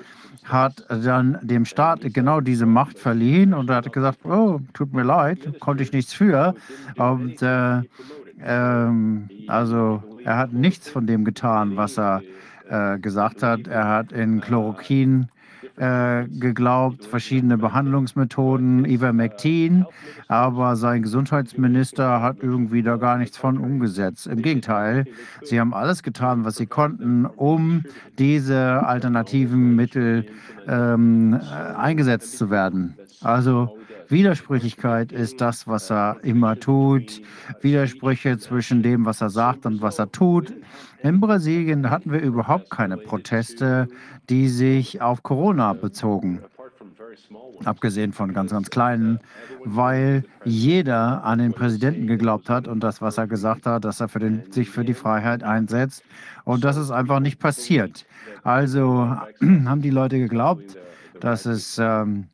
hat 0.48 0.84
dann 0.88 1.38
dem 1.42 1.64
Staat 1.64 2.00
genau 2.02 2.40
diese 2.40 2.66
Macht 2.66 2.98
verliehen 2.98 3.54
und 3.54 3.70
hat 3.70 3.92
gesagt, 3.92 4.24
oh, 4.24 4.60
tut 4.72 4.92
mir 4.92 5.02
leid, 5.02 5.60
konnte 5.60 5.82
ich 5.82 5.92
nichts 5.92 6.12
für. 6.12 6.54
Und 6.96 7.42
äh, 7.42 7.82
ähm, 8.44 9.28
also 9.46 10.02
er 10.24 10.36
hat 10.36 10.52
nichts 10.52 10.88
von 10.88 11.06
dem 11.06 11.24
getan, 11.24 11.76
was 11.76 11.98
er 11.98 12.22
äh, 12.68 12.98
gesagt 12.98 13.42
hat. 13.42 13.66
Er 13.66 13.88
hat 13.88 14.12
in 14.12 14.40
Chloroquin 14.40 15.28
äh, 15.78 16.26
geglaubt, 16.28 17.04
verschiedene 17.04 17.56
Behandlungsmethoden, 17.56 18.84
Ivermectin, 18.84 19.86
aber 20.26 20.76
sein 20.76 21.02
Gesundheitsminister 21.02 22.20
hat 22.20 22.38
irgendwie 22.42 22.82
da 22.82 22.96
gar 22.96 23.16
nichts 23.16 23.36
von 23.36 23.58
umgesetzt. 23.58 24.26
Im 24.26 24.42
Gegenteil, 24.42 25.06
sie 25.42 25.60
haben 25.60 25.72
alles 25.72 26.02
getan, 26.02 26.44
was 26.44 26.56
sie 26.56 26.66
konnten, 26.66 27.26
um 27.26 27.84
diese 28.18 28.84
alternativen 28.86 29.76
Mittel 29.76 30.26
ähm, 30.66 31.40
eingesetzt 31.76 32.38
zu 32.38 32.50
werden. 32.50 32.96
Also 33.22 33.77
Widersprüchlichkeit 34.08 35.12
ist 35.12 35.40
das, 35.40 35.66
was 35.66 35.90
er 35.90 36.16
immer 36.22 36.58
tut. 36.58 37.20
Widersprüche 37.60 38.38
zwischen 38.38 38.82
dem, 38.82 39.04
was 39.04 39.20
er 39.20 39.30
sagt 39.30 39.66
und 39.66 39.82
was 39.82 39.98
er 39.98 40.10
tut. 40.10 40.54
In 41.02 41.20
Brasilien 41.20 41.90
hatten 41.90 42.10
wir 42.12 42.20
überhaupt 42.20 42.70
keine 42.70 42.96
Proteste, 42.96 43.88
die 44.30 44.48
sich 44.48 45.02
auf 45.02 45.22
Corona 45.22 45.74
bezogen. 45.74 46.40
Abgesehen 47.64 48.12
von 48.12 48.32
ganz, 48.32 48.52
ganz 48.52 48.70
kleinen, 48.70 49.20
weil 49.64 50.24
jeder 50.44 51.24
an 51.24 51.38
den 51.38 51.52
Präsidenten 51.52 52.06
geglaubt 52.06 52.48
hat 52.48 52.68
und 52.68 52.80
das, 52.80 53.02
was 53.02 53.18
er 53.18 53.26
gesagt 53.26 53.66
hat, 53.66 53.84
dass 53.84 54.00
er 54.00 54.08
für 54.08 54.20
den, 54.20 54.50
sich 54.52 54.70
für 54.70 54.84
die 54.84 54.94
Freiheit 54.94 55.42
einsetzt. 55.42 56.02
Und 56.44 56.64
das 56.64 56.76
ist 56.76 56.90
einfach 56.90 57.20
nicht 57.20 57.40
passiert. 57.40 58.06
Also 58.42 59.16
haben 59.40 59.82
die 59.82 59.90
Leute 59.90 60.18
geglaubt, 60.18 60.76
dass 61.20 61.46
es 61.46 61.78
ähm, 61.78 62.28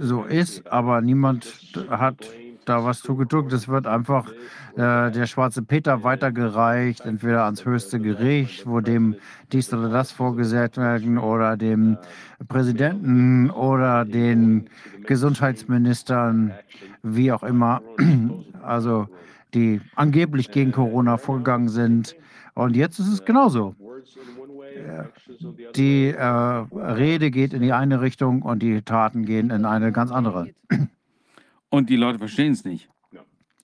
so 0.00 0.24
ist, 0.24 0.66
aber 0.66 1.00
niemand 1.00 1.46
hat 1.88 2.30
da 2.64 2.84
was 2.84 3.00
zugedrückt. 3.00 3.52
Es 3.52 3.68
wird 3.68 3.86
einfach 3.86 4.30
äh, 4.76 5.10
der 5.10 5.26
schwarze 5.26 5.62
Peter 5.62 6.02
weitergereicht, 6.02 7.00
entweder 7.02 7.44
ans 7.44 7.64
höchste 7.64 8.00
Gericht, 8.00 8.66
wo 8.66 8.80
dem 8.80 9.16
dies 9.52 9.72
oder 9.72 9.88
das 9.88 10.12
vorgesetzt 10.12 10.78
werden, 10.78 11.18
oder 11.18 11.56
dem 11.56 11.98
Präsidenten 12.48 13.50
oder 13.50 14.04
den 14.04 14.68
Gesundheitsministern, 15.06 16.52
wie 17.02 17.32
auch 17.32 17.42
immer, 17.42 17.82
also 18.62 19.08
die 19.54 19.80
angeblich 19.94 20.50
gegen 20.50 20.72
Corona 20.72 21.16
vorgegangen 21.16 21.68
sind. 21.68 22.16
Und 22.54 22.76
jetzt 22.76 22.98
ist 22.98 23.08
es 23.08 23.24
genauso. 23.24 23.74
Die 25.76 26.08
äh, 26.08 26.24
Rede 26.24 27.30
geht 27.30 27.52
in 27.52 27.62
die 27.62 27.72
eine 27.72 28.00
Richtung 28.00 28.42
und 28.42 28.62
die 28.62 28.82
Taten 28.82 29.24
gehen 29.24 29.50
in 29.50 29.64
eine 29.64 29.92
ganz 29.92 30.10
andere. 30.10 30.48
Und 31.70 31.90
die 31.90 31.96
Leute 31.96 32.18
verstehen 32.18 32.52
es 32.52 32.64
nicht. 32.64 32.88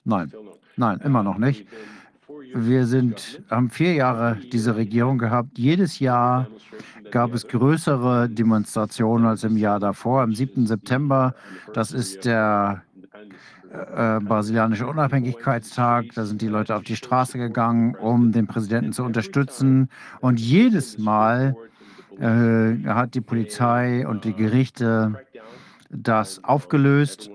Nein, 0.03 0.31
nein, 0.75 0.99
immer 1.03 1.23
noch 1.23 1.37
nicht. 1.37 1.67
Wir 2.53 2.85
sind, 2.85 3.41
haben 3.49 3.69
vier 3.69 3.93
Jahre 3.93 4.37
diese 4.51 4.75
Regierung 4.75 5.17
gehabt. 5.17 5.57
Jedes 5.57 5.99
Jahr 5.99 6.47
gab 7.11 7.33
es 7.33 7.47
größere 7.47 8.29
Demonstrationen 8.29 9.25
als 9.25 9.43
im 9.43 9.57
Jahr 9.57 9.79
davor. 9.79 10.21
Am 10.21 10.33
7. 10.33 10.65
September, 10.65 11.35
das 11.73 11.91
ist 11.91 12.25
der 12.25 12.83
äh, 13.71 14.19
brasilianische 14.19 14.85
Unabhängigkeitstag. 14.85 16.07
Da 16.15 16.25
sind 16.25 16.41
die 16.41 16.47
Leute 16.47 16.75
auf 16.75 16.83
die 16.83 16.95
Straße 16.95 17.37
gegangen, 17.37 17.95
um 17.95 18.31
den 18.31 18.47
Präsidenten 18.47 18.91
zu 18.91 19.03
unterstützen. 19.03 19.89
Und 20.19 20.39
jedes 20.39 20.97
Mal 20.97 21.55
äh, 22.19 22.75
hat 22.85 23.15
die 23.15 23.21
Polizei 23.21 24.05
und 24.05 24.25
die 24.25 24.33
Gerichte 24.33 25.21
das 25.89 26.43
aufgelöst. 26.43 27.29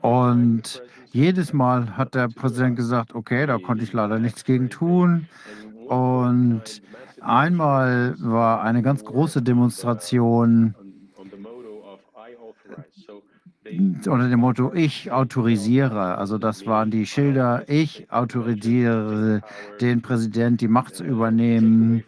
Und 0.00 0.82
jedes 1.12 1.52
Mal 1.52 1.96
hat 1.96 2.14
der 2.14 2.28
Präsident 2.28 2.76
gesagt, 2.76 3.14
okay, 3.14 3.46
da 3.46 3.58
konnte 3.58 3.84
ich 3.84 3.92
leider 3.92 4.18
nichts 4.18 4.44
gegen 4.44 4.68
tun. 4.70 5.28
Und 5.88 6.82
einmal 7.20 8.16
war 8.18 8.62
eine 8.62 8.82
ganz 8.82 9.04
große 9.04 9.42
Demonstration 9.42 10.74
unter 13.78 14.28
dem 14.28 14.40
Motto 14.40 14.72
Ich 14.74 15.10
autorisiere. 15.10 16.18
Also 16.18 16.38
das 16.38 16.66
waren 16.66 16.90
die 16.90 17.06
Schilder, 17.06 17.64
ich 17.68 18.10
autorisiere 18.10 19.42
den 19.80 20.02
Präsident, 20.02 20.60
die 20.60 20.68
Macht 20.68 20.94
zu 20.94 21.04
übernehmen. 21.04 22.04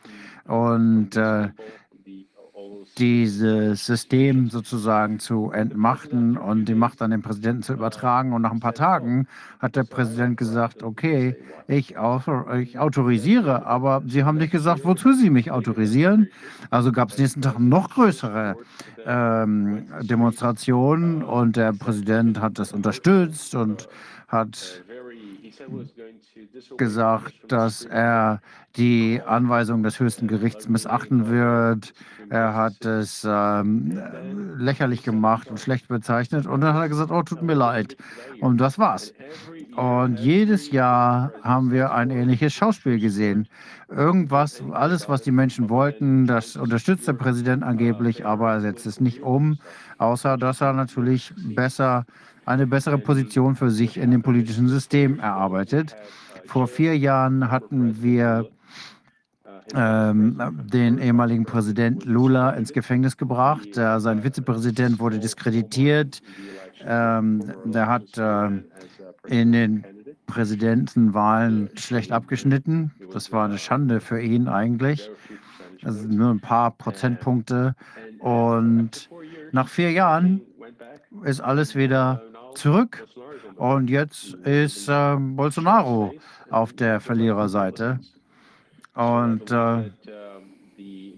Und 0.47 1.17
äh, 1.17 1.49
dieses 2.99 3.87
System 3.87 4.51
sozusagen 4.51 5.19
zu 5.19 5.51
entmachten 5.51 6.37
und 6.37 6.67
die 6.67 6.75
Macht 6.75 7.03
an 7.03 7.11
den 7.11 7.23
Präsidenten 7.23 7.63
zu 7.63 7.73
übertragen. 7.73 8.33
Und 8.33 8.43
nach 8.43 8.53
ein 8.53 8.61
paar 8.61 8.75
Tagen 8.75 9.27
hat 9.59 9.77
der 9.77 9.85
Präsident 9.85 10.37
gesagt, 10.37 10.83
okay, 10.83 11.37
ich, 11.67 11.97
ich 12.59 12.79
autorisiere, 12.79 13.67
aber 13.67 14.03
Sie 14.07 14.25
haben 14.25 14.39
nicht 14.39 14.53
gesagt, 14.53 14.85
wozu 14.85 15.13
Sie 15.13 15.31
mich 15.31 15.51
autorisieren. 15.51 16.29
Also 16.71 16.93
gab 16.93 17.11
es 17.11 17.19
nächsten 17.19 17.43
Tag 17.43 17.59
noch 17.59 17.91
größere 17.91 18.57
ähm, 19.07 19.87
Demonstrationen 20.03 21.23
und 21.23 21.57
der 21.57 21.73
Präsident 21.73 22.41
hat 22.41 22.59
das 22.59 22.73
unterstützt 22.73 23.55
und 23.55 23.89
hat 24.29 24.85
gesagt, 26.77 27.35
dass 27.49 27.85
er 27.85 28.41
die 28.77 29.21
Anweisung 29.25 29.83
des 29.83 30.01
höchsten 30.01 30.27
Gerichts 30.27 30.69
missachten 30.69 31.29
wird. 31.29 31.93
Er 32.31 32.55
hat 32.55 32.85
es 32.85 33.27
ähm, 33.29 34.01
lächerlich 34.57 35.03
gemacht 35.03 35.49
und 35.49 35.61
schlecht 35.61 35.89
bezeichnet. 35.89 36.47
Und 36.47 36.61
dann 36.61 36.75
hat 36.75 36.83
er 36.83 36.89
gesagt, 36.89 37.11
oh, 37.11 37.23
tut 37.23 37.43
mir 37.43 37.55
leid. 37.55 37.97
Und 38.41 38.59
das 38.59 38.79
war's. 38.79 39.13
Und 39.77 40.19
jedes 40.19 40.71
Jahr 40.71 41.33
haben 41.43 41.71
wir 41.71 41.93
ein 41.93 42.11
ähnliches 42.11 42.53
Schauspiel 42.53 42.99
gesehen. 42.99 43.49
Irgendwas, 43.89 44.63
alles, 44.73 45.09
was 45.09 45.23
die 45.23 45.31
Menschen 45.31 45.69
wollten, 45.69 46.27
das 46.27 46.57
unterstützt 46.57 47.07
der 47.07 47.13
Präsident 47.13 47.63
angeblich, 47.63 48.25
aber 48.25 48.53
er 48.53 48.61
setzt 48.61 48.87
es 48.87 49.01
nicht 49.01 49.23
um, 49.23 49.59
außer 49.99 50.37
dass 50.37 50.61
er 50.61 50.73
natürlich 50.73 51.33
besser 51.37 52.07
eine 52.47 52.67
bessere 52.67 52.99
Position 52.99 53.57
für 53.57 53.71
sich 53.71 53.97
in 53.97 54.11
dem 54.11 54.23
politischen 54.23 54.69
System 54.69 55.19
erarbeitet. 55.19 55.97
Vor 56.47 56.69
vier 56.69 56.97
Jahren 56.97 57.51
hatten 57.51 58.03
wir 58.03 58.49
ähm, 59.75 60.39
den 60.71 60.99
ehemaligen 60.99 61.45
Präsident 61.45 62.05
Lula 62.05 62.51
ins 62.51 62.73
Gefängnis 62.73 63.17
gebracht. 63.17 63.77
Äh, 63.77 63.99
sein 64.01 64.23
Vizepräsident 64.23 64.99
wurde 64.99 65.19
diskreditiert. 65.19 66.21
Ähm, 66.87 67.53
der 67.65 67.89
hat 67.89 68.19
äh, 68.19 68.51
in 69.27 69.53
den 69.53 69.85
Präsidentenwahlen 70.27 71.71
schlecht 71.77 72.13
abgeschnitten. 72.13 72.93
Das 73.13 73.33
war 73.33 73.47
eine 73.47 73.59
Schande 73.59 74.01
für 74.01 74.21
ihn 74.21 74.49
eigentlich. 74.49 75.11
Also 75.83 76.07
nur 76.07 76.31
ein 76.31 76.41
paar 76.41 76.71
Prozentpunkte. 76.73 77.75
Und 78.21 79.11
nach 79.53 79.69
vier 79.69 79.93
Jahren 79.93 80.41
ist 81.25 81.41
alles 81.41 81.75
wieder 81.75 82.23
zurück. 82.55 83.07
Und 83.57 83.89
jetzt 83.89 84.35
ist 84.45 84.89
äh, 84.89 85.17
Bolsonaro 85.19 86.15
auf 86.51 86.73
der 86.73 87.01
Verliererseite. 87.01 88.01
Und 88.95 89.51
äh, 89.51 89.91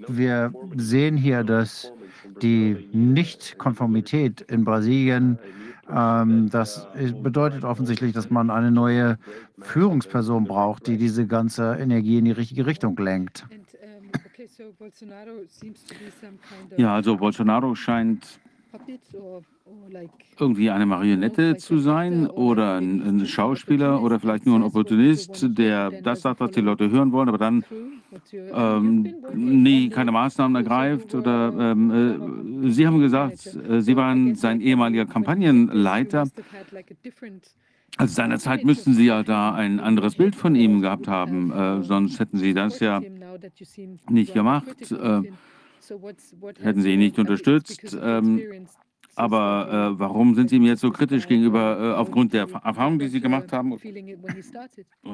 wir 0.08 0.52
sehen 0.76 1.16
hier, 1.16 1.44
dass 1.44 1.92
die 2.42 2.88
Nichtkonformität 2.92 4.42
in 4.42 4.64
Brasilien, 4.64 5.38
ähm, 5.90 6.50
das 6.50 6.86
bedeutet 7.22 7.64
offensichtlich, 7.64 8.12
dass 8.12 8.30
man 8.30 8.50
eine 8.50 8.70
neue 8.70 9.18
Führungsperson 9.60 10.44
braucht, 10.44 10.86
die 10.86 10.96
diese 10.96 11.26
ganze 11.26 11.76
Energie 11.76 12.18
in 12.18 12.26
die 12.26 12.32
richtige 12.32 12.66
Richtung 12.66 12.96
lenkt. 12.98 13.46
Ja, 16.76 16.94
also 16.94 17.16
Bolsonaro 17.16 17.74
scheint 17.74 18.40
irgendwie 20.38 20.70
eine 20.70 20.86
Marionette 20.86 21.56
zu 21.56 21.78
sein 21.78 22.26
oder 22.26 22.76
ein, 22.76 23.02
ein, 23.02 23.26
Schauspieler 23.26 24.02
oder 24.02 24.20
vielleicht 24.20 24.46
nur 24.46 24.58
ein 24.58 24.62
Opportunist, 24.62 25.46
der 25.58 25.90
das 26.02 26.22
sagt, 26.22 26.40
was 26.40 26.50
die 26.52 26.60
Leute 26.60 26.90
hören 26.90 27.12
wollen, 27.12 27.28
aber 27.28 27.38
dann 27.38 27.64
ähm, 28.32 29.14
nie 29.34 29.88
keine 29.88 30.12
Maßnahmen 30.12 30.56
ergreift. 30.56 31.14
Oder 31.14 31.52
ähm, 31.58 32.64
äh, 32.64 32.70
Sie 32.70 32.86
haben 32.86 33.00
gesagt, 33.00 33.46
äh, 33.56 33.80
Sie 33.80 33.96
waren 33.96 34.34
sein 34.34 34.60
ehemaliger 34.60 35.06
Kampagnenleiter. 35.06 36.28
Also 37.98 38.14
seinerzeit 38.14 38.64
müssten 38.64 38.92
Sie 38.92 39.06
ja 39.06 39.22
da 39.22 39.54
ein 39.54 39.80
anderes 39.80 40.16
Bild 40.16 40.36
von 40.36 40.54
ihm 40.54 40.82
gehabt 40.82 41.08
haben, 41.08 41.50
äh, 41.50 41.82
sonst 41.82 42.20
hätten 42.20 42.36
Sie 42.36 42.52
das 42.52 42.80
ja 42.80 43.00
nicht 44.10 44.34
gemacht. 44.34 44.94
Hätten 46.60 46.82
Sie 46.82 46.92
ihn 46.92 46.98
nicht 46.98 47.18
unterstützt. 47.18 47.96
Ähm, 48.00 48.66
aber 49.14 49.94
äh, 49.94 49.98
warum 49.98 50.34
sind 50.34 50.50
Sie 50.50 50.58
mir 50.58 50.68
jetzt 50.68 50.82
so 50.82 50.90
kritisch 50.90 51.26
gegenüber, 51.26 51.78
äh, 51.80 51.98
aufgrund 51.98 52.34
der 52.34 52.42
Erfahrungen, 52.42 52.98
die 52.98 53.08
Sie 53.08 53.20
gemacht 53.20 53.50
haben? 53.50 53.74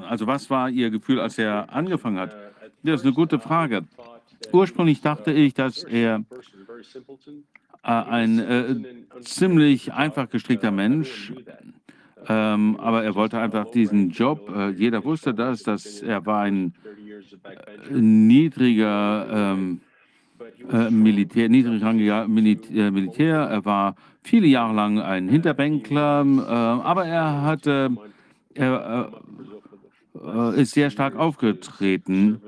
Also 0.08 0.26
was 0.26 0.50
war 0.50 0.68
Ihr 0.68 0.90
Gefühl, 0.90 1.20
als 1.20 1.38
er 1.38 1.72
angefangen 1.72 2.18
hat? 2.18 2.34
Das 2.82 3.00
ist 3.00 3.06
eine 3.06 3.14
gute 3.14 3.38
Frage. 3.38 3.84
Ursprünglich 4.50 5.00
dachte 5.00 5.32
ich, 5.32 5.54
dass 5.54 5.84
er 5.84 6.24
äh, 7.84 7.88
ein 7.88 8.38
äh, 8.40 8.74
ziemlich 9.20 9.92
einfach 9.92 10.28
gestrickter 10.28 10.72
Mensch, 10.72 11.32
ähm, 12.26 12.76
aber 12.80 13.04
er 13.04 13.14
wollte 13.14 13.38
einfach 13.38 13.70
diesen 13.70 14.10
Job. 14.10 14.50
Äh, 14.54 14.70
jeder 14.70 15.04
wusste 15.04 15.32
das, 15.32 15.62
dass 15.62 16.02
er 16.02 16.26
war 16.26 16.42
ein 16.42 16.74
äh, 17.88 18.00
niedriger 18.00 19.54
ähm, 19.54 19.80
äh, 20.70 20.90
Militär, 20.90 21.48
niedrigrangiger 21.48 22.28
Militär, 22.28 22.86
äh, 22.86 22.90
Militär. 22.90 23.36
Er 23.36 23.64
war 23.64 23.94
viele 24.22 24.46
Jahre 24.46 24.74
lang 24.74 25.00
ein 25.00 25.28
Hinterbänkler, 25.28 26.24
äh, 26.24 26.40
aber 26.50 27.06
er 27.06 27.42
hatte, 27.42 27.90
er 28.54 29.12
äh, 30.14 30.60
ist 30.60 30.72
sehr 30.72 30.90
stark 30.90 31.16
aufgetreten. 31.16 32.40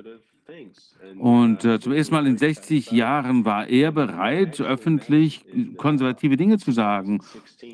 Und 1.19 1.65
äh, 1.65 1.79
zum 1.81 1.93
ersten 1.93 2.15
Mal 2.15 2.27
in 2.27 2.39
60 2.39 2.91
Jahren 2.91 3.45
war 3.45 3.69
er 3.69 3.93
bereit, 3.93 4.61
öffentlich 4.61 5.45
konservative 5.77 6.37
Dinge 6.37 6.59
zu 6.59 6.73
sagen. 6.73 7.21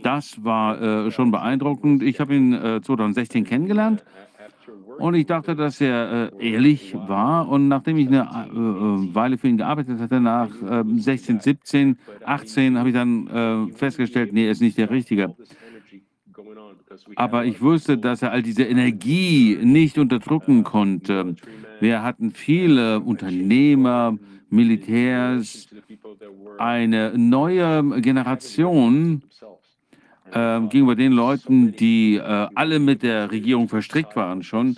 Das 0.02 0.44
war 0.44 0.80
äh, 0.80 1.10
schon 1.10 1.30
beeindruckend. 1.30 2.02
Ich 2.02 2.20
habe 2.20 2.34
ihn 2.34 2.52
2016 2.52 3.44
kennengelernt 3.44 4.04
und 5.00 5.14
ich 5.14 5.26
dachte, 5.26 5.56
dass 5.56 5.80
er 5.80 6.32
äh, 6.40 6.52
ehrlich 6.52 6.94
war. 6.94 7.48
Und 7.48 7.68
nachdem 7.68 7.96
ich 7.96 8.06
eine 8.06 8.20
äh, 8.20 9.14
Weile 9.14 9.38
für 9.38 9.48
ihn 9.48 9.56
gearbeitet 9.56 9.98
hatte, 9.98 10.20
nach 10.20 10.50
äh, 10.62 10.84
16, 10.84 11.40
17, 11.40 11.98
18, 12.24 12.78
habe 12.78 12.90
ich 12.90 12.94
dann 12.94 13.26
äh, 13.26 13.72
festgestellt, 13.74 14.32
nee, 14.32 14.44
er 14.44 14.52
ist 14.52 14.60
nicht 14.60 14.78
der 14.78 14.90
Richtige. 14.90 15.34
Aber 17.16 17.44
ich 17.44 17.60
wusste, 17.60 17.98
dass 17.98 18.22
er 18.22 18.32
all 18.32 18.42
diese 18.42 18.64
Energie 18.64 19.58
nicht 19.62 19.98
unterdrücken 19.98 20.64
konnte. 20.64 21.34
Wir 21.80 22.02
hatten 22.02 22.32
viele 22.32 23.00
Unternehmer, 23.00 24.18
Militärs, 24.50 25.68
eine 26.58 27.12
neue 27.16 28.00
Generation, 28.00 29.22
äh, 30.32 30.60
gegenüber 30.68 30.94
den 30.94 31.12
Leuten, 31.12 31.72
die 31.72 32.16
äh, 32.16 32.48
alle 32.54 32.78
mit 32.78 33.02
der 33.02 33.30
Regierung 33.30 33.68
verstrickt 33.68 34.16
waren 34.16 34.42
schon. 34.42 34.76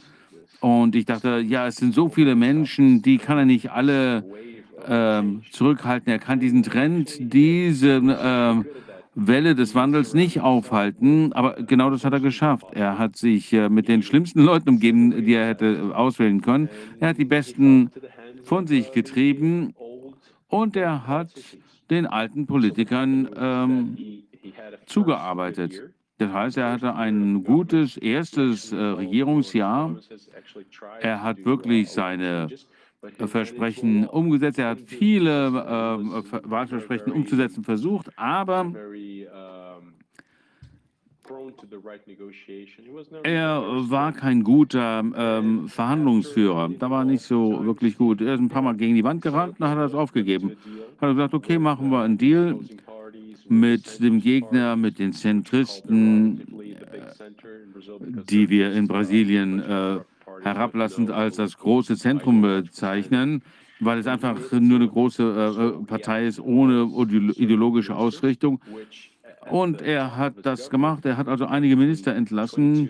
Und 0.62 0.94
ich 0.94 1.06
dachte, 1.06 1.40
ja, 1.40 1.66
es 1.66 1.76
sind 1.76 1.92
so 1.92 2.08
viele 2.08 2.36
Menschen, 2.36 3.02
die 3.02 3.18
kann 3.18 3.36
er 3.36 3.44
nicht 3.44 3.72
alle 3.72 4.24
ähm, 4.86 5.42
zurückhalten. 5.50 6.10
Er 6.12 6.20
kann 6.20 6.38
diesen 6.38 6.62
Trend, 6.62 7.16
diese 7.18 8.00
ähm, 8.00 8.64
Welle 9.16 9.56
des 9.56 9.74
Wandels 9.74 10.14
nicht 10.14 10.40
aufhalten. 10.40 11.32
Aber 11.32 11.54
genau 11.54 11.90
das 11.90 12.04
hat 12.04 12.12
er 12.12 12.20
geschafft. 12.20 12.66
Er 12.74 12.96
hat 12.96 13.16
sich 13.16 13.52
äh, 13.52 13.68
mit 13.68 13.88
den 13.88 14.04
schlimmsten 14.04 14.40
Leuten 14.44 14.68
umgeben, 14.68 15.24
die 15.24 15.34
er 15.34 15.48
hätte 15.48 15.90
auswählen 15.96 16.40
können. 16.42 16.68
Er 17.00 17.08
hat 17.08 17.18
die 17.18 17.24
Besten 17.24 17.90
von 18.44 18.68
sich 18.68 18.92
getrieben 18.92 19.74
und 20.46 20.76
er 20.76 21.08
hat 21.08 21.32
den 21.90 22.06
alten 22.06 22.46
Politikern 22.46 23.28
ähm, 23.36 23.96
zugearbeitet. 24.86 25.82
Das 26.22 26.32
heißt, 26.32 26.56
er 26.56 26.72
hatte 26.72 26.94
ein 26.94 27.42
gutes 27.42 27.96
erstes 27.96 28.70
äh, 28.70 28.76
Regierungsjahr. 28.76 29.96
Er 31.00 31.22
hat 31.22 31.44
wirklich 31.44 31.90
seine 31.90 32.48
Versprechen 33.26 34.06
umgesetzt. 34.06 34.60
Er 34.60 34.68
hat 34.70 34.80
viele 34.80 35.48
äh, 35.48 36.48
Wahlversprechen 36.48 37.12
umzusetzen 37.12 37.64
versucht, 37.64 38.16
aber 38.16 38.72
er 43.24 43.62
war 43.90 44.12
kein 44.12 44.44
guter 44.44 45.02
ähm, 45.16 45.68
Verhandlungsführer. 45.68 46.68
Da 46.78 46.88
war 46.88 47.04
nicht 47.04 47.22
so 47.22 47.64
wirklich 47.64 47.98
gut. 47.98 48.20
Er 48.20 48.34
ist 48.34 48.40
ein 48.40 48.48
paar 48.48 48.62
Mal 48.62 48.76
gegen 48.76 48.94
die 48.94 49.02
Wand 49.02 49.22
gerannt, 49.22 49.56
dann 49.58 49.70
hat 49.70 49.78
er 49.78 49.86
es 49.86 49.94
aufgegeben. 49.94 50.52
Hat 51.00 51.10
gesagt, 51.10 51.34
okay, 51.34 51.58
machen 51.58 51.90
wir 51.90 52.02
einen 52.02 52.18
Deal 52.18 52.60
mit 53.60 54.00
dem 54.00 54.20
Gegner, 54.20 54.76
mit 54.76 54.98
den 54.98 55.12
Zentristen, 55.12 56.40
die 58.28 58.48
wir 58.48 58.72
in 58.72 58.88
Brasilien 58.88 59.60
äh, 59.60 59.98
herablassend 60.42 61.10
als 61.10 61.36
das 61.36 61.58
große 61.58 61.96
Zentrum 61.96 62.42
bezeichnen, 62.42 63.42
weil 63.80 63.98
es 63.98 64.06
einfach 64.06 64.36
nur 64.52 64.76
eine 64.76 64.88
große 64.88 65.76
äh, 65.80 65.84
Partei 65.86 66.26
ist 66.26 66.40
ohne 66.40 66.88
ideologische 67.36 67.94
Ausrichtung. 67.94 68.60
Und 69.50 69.82
er 69.82 70.16
hat 70.16 70.34
das 70.42 70.70
gemacht. 70.70 71.04
Er 71.04 71.16
hat 71.16 71.26
also 71.26 71.46
einige 71.46 71.76
Minister 71.76 72.14
entlassen. 72.14 72.88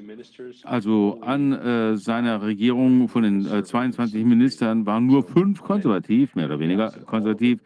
Also 0.64 1.18
an 1.22 1.52
äh, 1.52 1.96
seiner 1.96 2.42
Regierung 2.42 3.08
von 3.08 3.22
den 3.22 3.46
äh, 3.46 3.64
22 3.64 4.24
Ministern 4.24 4.84
waren 4.84 5.06
nur 5.06 5.24
fünf 5.24 5.62
konservativ, 5.62 6.34
mehr 6.34 6.46
oder 6.46 6.58
weniger 6.58 6.90
konservativ. 7.06 7.60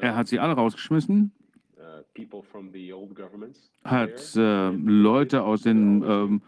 Er 0.00 0.16
hat 0.16 0.28
sie 0.28 0.38
alle 0.38 0.54
rausgeschmissen, 0.54 1.32
hat 3.84 4.36
äh, 4.36 4.70
Leute 4.70 5.42
aus 5.42 5.62
den 5.62 6.02
ähm, 6.06 6.42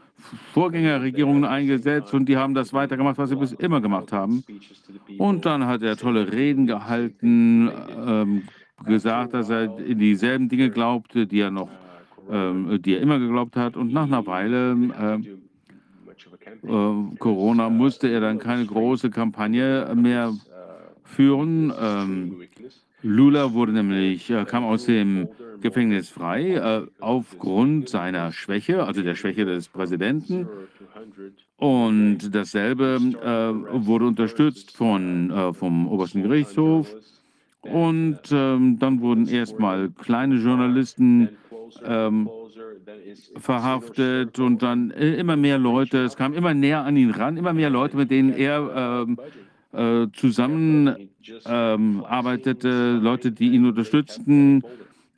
Vorgängerregierungen 0.53 1.45
eingesetzt 1.45 2.15
und 2.15 2.29
die 2.29 2.37
haben 2.37 2.55
das 2.55 2.73
weitergemacht, 2.73 3.19
was 3.19 3.31
sie 3.31 3.37
bis 3.37 3.53
immer 3.53 3.81
gemacht 3.81 4.13
haben. 4.13 4.45
Und 5.19 5.47
dann 5.47 5.67
hat 5.67 5.83
er 5.83 5.97
tolle 5.97 6.33
Reden 6.33 6.67
gehalten, 6.67 7.71
ähm, 8.07 8.43
gesagt, 8.85 9.35
dass 9.35 9.51
er 9.51 9.79
in 9.79 9.99
dieselben 9.99 10.49
Dinge 10.49 10.71
glaubte, 10.71 11.27
die 11.27 11.41
er 11.41 11.51
noch, 11.51 11.71
ähm, 12.31 12.81
die 12.83 12.95
er 12.95 13.01
immer 13.01 13.19
geglaubt 13.19 13.57
hat. 13.57 13.77
Und 13.77 13.93
nach 13.93 14.07
einer 14.07 14.27
Weile 14.27 14.77
äh, 15.01 15.19
äh, 16.67 17.17
Corona 17.19 17.71
musste 17.71 18.09
er 18.09 18.21
dann 18.21 18.39
keine 18.39 18.67
große 18.67 19.11
Kampagne 19.11 19.93
mehr 19.95 20.35
führen. 21.05 21.73
Ähm, 21.79 22.37
Lula 23.03 23.53
wurde 23.53 23.73
nämlich, 23.73 24.31
äh, 24.31 24.45
kam 24.45 24.65
aus 24.65 24.87
dem 24.87 25.29
Gefängnis 25.61 26.09
frei 26.09 26.55
äh, 26.55 26.87
aufgrund 27.01 27.89
seiner 27.89 28.33
Schwäche, 28.33 28.85
also 28.85 29.03
der 29.03 29.15
Schwäche 29.15 29.45
des 29.45 29.69
Präsidenten. 29.69 30.49
Und 31.57 32.35
dasselbe 32.35 32.99
äh, 33.23 33.87
wurde 33.87 34.07
unterstützt 34.07 34.77
von, 34.77 35.31
äh, 35.31 35.53
vom 35.53 35.89
obersten 35.89 36.23
Gerichtshof. 36.23 36.95
Und 37.61 38.21
ähm, 38.33 38.79
dann 38.81 39.01
wurden 39.01 39.29
erstmal 39.29 39.91
kleine 39.91 40.35
Journalisten 40.37 41.29
ähm, 41.85 42.29
verhaftet 43.37 44.39
und 44.41 44.63
dann 44.63 44.91
äh, 44.91 45.15
immer 45.15 45.37
mehr 45.37 45.59
Leute, 45.59 45.99
es 45.99 46.17
kam 46.17 46.35
immer 46.35 46.55
näher 46.55 46.85
an 46.85 46.97
ihn 46.97 47.11
ran, 47.11 47.37
immer 47.37 47.53
mehr 47.53 47.71
Leute, 47.71 47.97
mit 47.97 48.11
denen 48.11 48.33
er 48.33 49.05
ähm, 49.07 49.19
äh, 49.73 50.07
zusammen 50.13 51.09
ähm, 51.47 52.05
Leute, 52.09 53.33
die 53.33 53.49
ihn 53.49 53.67
unterstützten, 53.67 54.63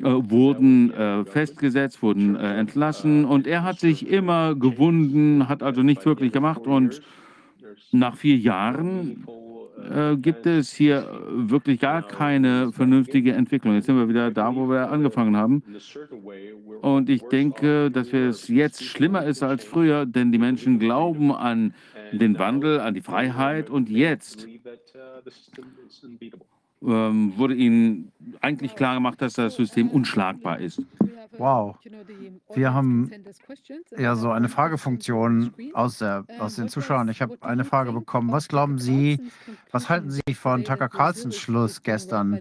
äh, 0.01 0.05
wurden 0.05 0.93
äh, 0.93 1.25
festgesetzt, 1.25 2.03
wurden 2.03 2.37
äh, 2.37 2.59
entlassen 2.59 3.25
und 3.25 3.47
er 3.47 3.63
hat 3.63 3.79
sich 3.79 4.09
immer 4.09 4.55
gewunden, 4.55 5.49
hat 5.49 5.63
also 5.63 5.83
nichts 5.83 6.05
wirklich 6.05 6.33
gemacht 6.33 6.67
und 6.67 7.01
nach 7.93 8.17
vier 8.17 8.37
Jahren 8.37 9.25
äh, 9.91 10.17
gibt 10.17 10.47
es 10.47 10.73
hier 10.73 11.09
wirklich 11.31 11.81
gar 11.81 12.03
keine 12.03 12.73
vernünftige 12.73 13.33
Entwicklung. 13.33 13.75
Jetzt 13.75 13.87
sind 13.87 13.97
wir 13.97 14.09
wieder 14.09 14.31
da, 14.31 14.55
wo 14.55 14.69
wir 14.69 14.91
angefangen 14.91 15.37
haben. 15.37 15.63
Und 16.81 17.09
ich 17.09 17.23
denke, 17.23 17.91
dass 17.91 18.13
es 18.13 18.49
jetzt 18.49 18.85
schlimmer 18.85 19.25
ist 19.25 19.43
als 19.43 19.65
früher, 19.65 20.07
denn 20.07 20.33
die 20.33 20.39
Menschen 20.39 20.79
glauben 20.79 21.33
an 21.33 21.75
den 22.13 22.39
Wandel, 22.39 22.81
an 22.81 22.95
die 22.95 23.01
Freiheit 23.01 23.71
und 23.71 23.89
jetzt 23.89 24.47
ähm, 26.87 27.33
wurde 27.37 27.55
ihnen 27.55 28.13
eigentlich 28.41 28.75
klar 28.75 28.95
gemacht, 28.95 29.21
dass 29.23 29.35
das 29.35 29.57
System 29.57 29.89
unschlagbar 29.91 30.61
ist. 30.61 30.83
Wow. 31.39 31.77
Wir 32.55 32.75
haben 32.75 33.11
ja 33.97 34.15
so 34.15 34.31
eine 34.31 34.49
Fragefunktion 34.49 35.53
aus, 35.73 35.99
der, 35.99 36.25
aus 36.39 36.57
den 36.57 36.69
Zuschauern. 36.69 37.09
Ich 37.09 37.23
habe 37.23 37.37
eine 37.41 37.65
Frage 37.65 37.93
bekommen. 37.93 38.31
Was 38.31 38.49
glauben 38.49 38.79
Sie, 38.79 39.19
was 39.71 39.89
halten 39.89 40.11
Sie 40.11 40.35
von 40.35 40.65
Tucker 40.65 40.89
Carlsons 40.89 41.37
Schluss 41.37 41.83
gestern, 41.83 42.41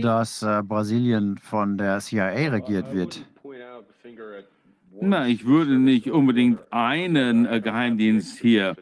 dass 0.00 0.42
äh, 0.42 0.62
Brasilien 0.62 1.38
von 1.38 1.78
der 1.78 1.98
CIA 1.98 2.50
regiert 2.50 2.92
wird? 2.92 3.26
Na, 5.00 5.28
ich 5.28 5.46
würde 5.46 5.78
nicht 5.78 6.10
unbedingt 6.10 6.60
einen 6.70 7.46
äh, 7.46 7.60
Geheimdienst 7.60 8.38
hier 8.38 8.76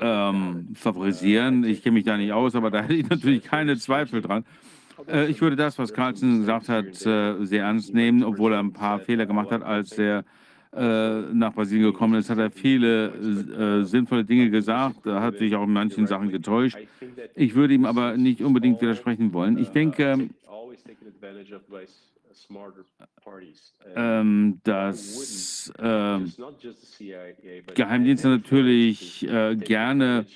ähm, 0.00 0.68
favorisieren. 0.74 1.64
Ich 1.64 1.82
kenne 1.82 1.94
mich 1.94 2.04
da 2.04 2.16
nicht 2.16 2.32
aus, 2.32 2.54
aber 2.54 2.70
da 2.70 2.82
hätte 2.82 2.94
ich 2.94 3.08
natürlich 3.08 3.44
keine 3.44 3.76
Zweifel 3.76 4.22
dran. 4.22 4.44
Äh, 5.08 5.26
ich 5.26 5.40
würde 5.40 5.56
das, 5.56 5.78
was 5.78 5.92
Carlson 5.92 6.40
gesagt 6.40 6.68
hat, 6.68 7.06
äh, 7.06 7.44
sehr 7.44 7.64
ernst 7.64 7.94
nehmen, 7.94 8.24
obwohl 8.24 8.52
er 8.52 8.60
ein 8.60 8.72
paar 8.72 9.00
Fehler 9.00 9.26
gemacht 9.26 9.50
hat, 9.50 9.62
als 9.62 9.98
er 9.98 10.24
äh, 10.74 11.20
nach 11.32 11.52
Brasilien 11.52 11.92
gekommen 11.92 12.14
ist, 12.14 12.30
hat 12.30 12.38
er 12.38 12.50
viele 12.50 13.08
äh, 13.08 13.84
sinnvolle 13.84 14.24
Dinge 14.24 14.48
gesagt, 14.50 15.06
er 15.06 15.20
hat 15.20 15.38
sich 15.38 15.54
auch 15.54 15.64
in 15.64 15.72
manchen 15.72 16.06
Sachen 16.06 16.30
getäuscht. 16.30 16.78
Ich 17.34 17.54
würde 17.54 17.74
ihm 17.74 17.84
aber 17.84 18.16
nicht 18.16 18.42
unbedingt 18.42 18.80
widersprechen 18.80 19.32
wollen. 19.32 19.58
Ich 19.58 19.68
denke, 19.68 20.28
ähm, 23.94 24.60
dass 24.64 25.72
äh, 25.78 26.18
Geheimdienste 27.74 28.28
natürlich 28.28 29.28
äh, 29.28 29.56
gerne 29.56 30.26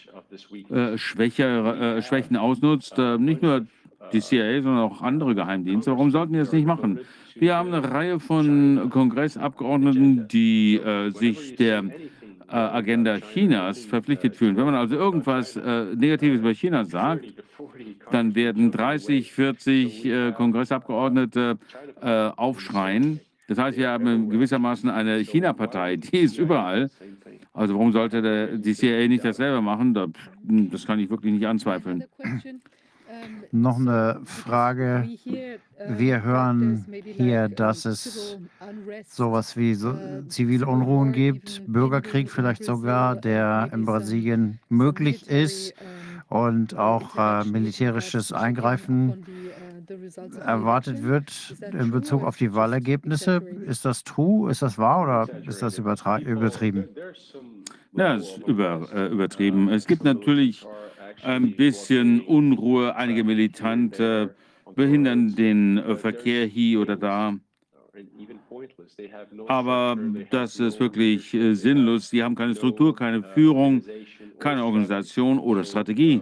äh, 0.70 0.98
Schwäche, 0.98 1.96
äh, 1.98 2.02
Schwächen 2.02 2.36
ausnutzt, 2.36 2.98
äh, 2.98 3.18
nicht 3.18 3.42
nur 3.42 3.66
die 4.12 4.20
CIA, 4.20 4.62
sondern 4.62 4.84
auch 4.84 5.02
andere 5.02 5.34
Geheimdienste. 5.34 5.90
Warum 5.90 6.10
sollten 6.10 6.32
die 6.32 6.38
das 6.38 6.52
nicht 6.52 6.66
machen? 6.66 7.00
Wir 7.34 7.54
haben 7.54 7.72
eine 7.72 7.90
Reihe 7.90 8.18
von 8.18 8.88
Kongressabgeordneten, 8.90 10.26
die 10.28 10.76
äh, 10.76 11.10
sich 11.10 11.56
der 11.56 11.84
Agenda 12.48 13.18
Chinas 13.18 13.84
verpflichtet 13.84 14.36
fühlen. 14.36 14.56
Wenn 14.56 14.66
man 14.66 14.74
also 14.74 14.96
irgendwas 14.96 15.56
Negatives 15.56 16.40
über 16.40 16.54
China 16.54 16.84
sagt, 16.84 17.24
dann 18.10 18.34
werden 18.34 18.70
30, 18.70 19.32
40 19.32 20.34
Kongressabgeordnete 20.36 21.58
aufschreien 22.36 23.20
das 23.48 23.58
heißt, 23.58 23.78
wir 23.78 23.90
haben 23.90 24.28
gewissermaßen 24.28 24.90
eine 24.90 25.18
China-Partei, 25.18 25.96
die 25.96 26.18
ist 26.18 26.38
überall. 26.38 26.90
Also 27.52 27.74
warum 27.74 27.92
sollte 27.92 28.20
der, 28.20 28.58
die 28.58 28.74
CIA 28.74 29.06
nicht 29.06 29.24
dasselbe 29.24 29.62
machen? 29.62 29.94
Das 30.70 30.86
kann 30.86 30.98
ich 30.98 31.08
wirklich 31.08 31.32
nicht 31.32 31.46
anzweifeln. 31.46 32.04
Noch 33.52 33.78
eine 33.78 34.20
Frage. 34.24 35.08
Wir 35.88 36.22
hören 36.22 36.84
hier, 37.04 37.48
dass 37.48 37.84
es 37.84 38.38
sowas 39.06 39.56
wie 39.56 39.74
so 39.74 39.94
zivile 40.28 40.66
Unruhen 40.66 41.12
gibt, 41.12 41.62
Bürgerkrieg 41.66 42.30
vielleicht 42.30 42.64
sogar, 42.64 43.16
der 43.16 43.70
in 43.72 43.84
Brasilien 43.84 44.58
möglich 44.68 45.28
ist 45.28 45.74
und 46.28 46.76
auch 46.76 47.16
äh, 47.16 47.44
militärisches 47.44 48.32
Eingreifen 48.32 49.24
erwartet 50.44 51.02
wird 51.02 51.54
in 51.72 51.90
Bezug 51.90 52.24
auf 52.24 52.36
die 52.36 52.52
Wahlergebnisse. 52.52 53.36
Ist 53.66 53.84
das 53.84 54.02
true? 54.02 54.50
Ist 54.50 54.62
das 54.62 54.78
wahr 54.78 55.02
oder 55.02 55.28
ist 55.46 55.62
das 55.62 55.78
übertrieben? 55.78 56.88
Ja, 57.92 58.16
es 58.16 58.24
ist 58.28 58.38
über, 58.46 58.88
äh, 58.92 59.06
übertrieben. 59.06 59.68
Es 59.68 59.86
gibt 59.86 60.04
natürlich 60.04 60.66
ein 61.22 61.56
bisschen 61.56 62.20
Unruhe. 62.20 62.94
Einige 62.96 63.24
Militante 63.24 64.34
behindern 64.74 65.34
den 65.34 65.78
äh, 65.78 65.96
Verkehr 65.96 66.46
hier 66.46 66.80
oder 66.80 66.96
da. 66.96 67.34
Aber 69.48 69.96
das 70.30 70.60
ist 70.60 70.78
wirklich 70.80 71.32
äh, 71.32 71.54
sinnlos. 71.54 72.10
Sie 72.10 72.22
haben 72.22 72.34
keine 72.34 72.54
Struktur, 72.54 72.94
keine 72.94 73.22
Führung, 73.22 73.82
keine 74.38 74.64
Organisation 74.64 75.38
oder 75.38 75.64
Strategie. 75.64 76.20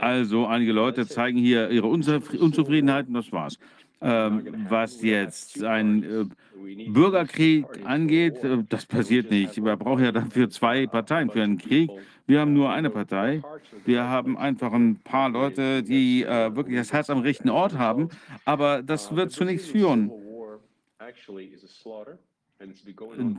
Also 0.00 0.46
einige 0.46 0.72
Leute 0.72 1.06
zeigen 1.06 1.38
hier 1.38 1.70
ihre 1.70 1.86
Unzufriedenheit 1.88 3.08
und 3.08 3.14
das 3.14 3.30
war's. 3.30 3.58
Ähm, 4.00 4.66
was 4.68 5.02
jetzt 5.02 5.64
ein 5.64 6.04
äh, 6.04 6.90
Bürgerkrieg 6.90 7.66
angeht, 7.84 8.44
äh, 8.44 8.58
das 8.68 8.86
passiert 8.86 9.30
nicht. 9.30 9.62
Wir 9.62 9.76
brauchen 9.76 10.04
ja 10.04 10.12
dafür 10.12 10.48
zwei 10.50 10.86
Parteien 10.86 11.30
für 11.30 11.42
einen 11.42 11.58
Krieg. 11.58 11.90
Wir 12.26 12.40
haben 12.40 12.52
nur 12.52 12.70
eine 12.70 12.90
Partei. 12.90 13.42
Wir 13.84 14.04
haben 14.04 14.38
einfach 14.38 14.72
ein 14.72 15.00
paar 15.02 15.30
Leute, 15.30 15.82
die 15.82 16.22
äh, 16.22 16.54
wirklich 16.54 16.76
das 16.76 16.92
Herz 16.92 17.10
am 17.10 17.20
rechten 17.20 17.48
Ort 17.48 17.76
haben. 17.76 18.10
Aber 18.44 18.82
das 18.82 19.16
wird 19.16 19.32
zu 19.32 19.44
nichts 19.44 19.66
führen. 19.66 20.12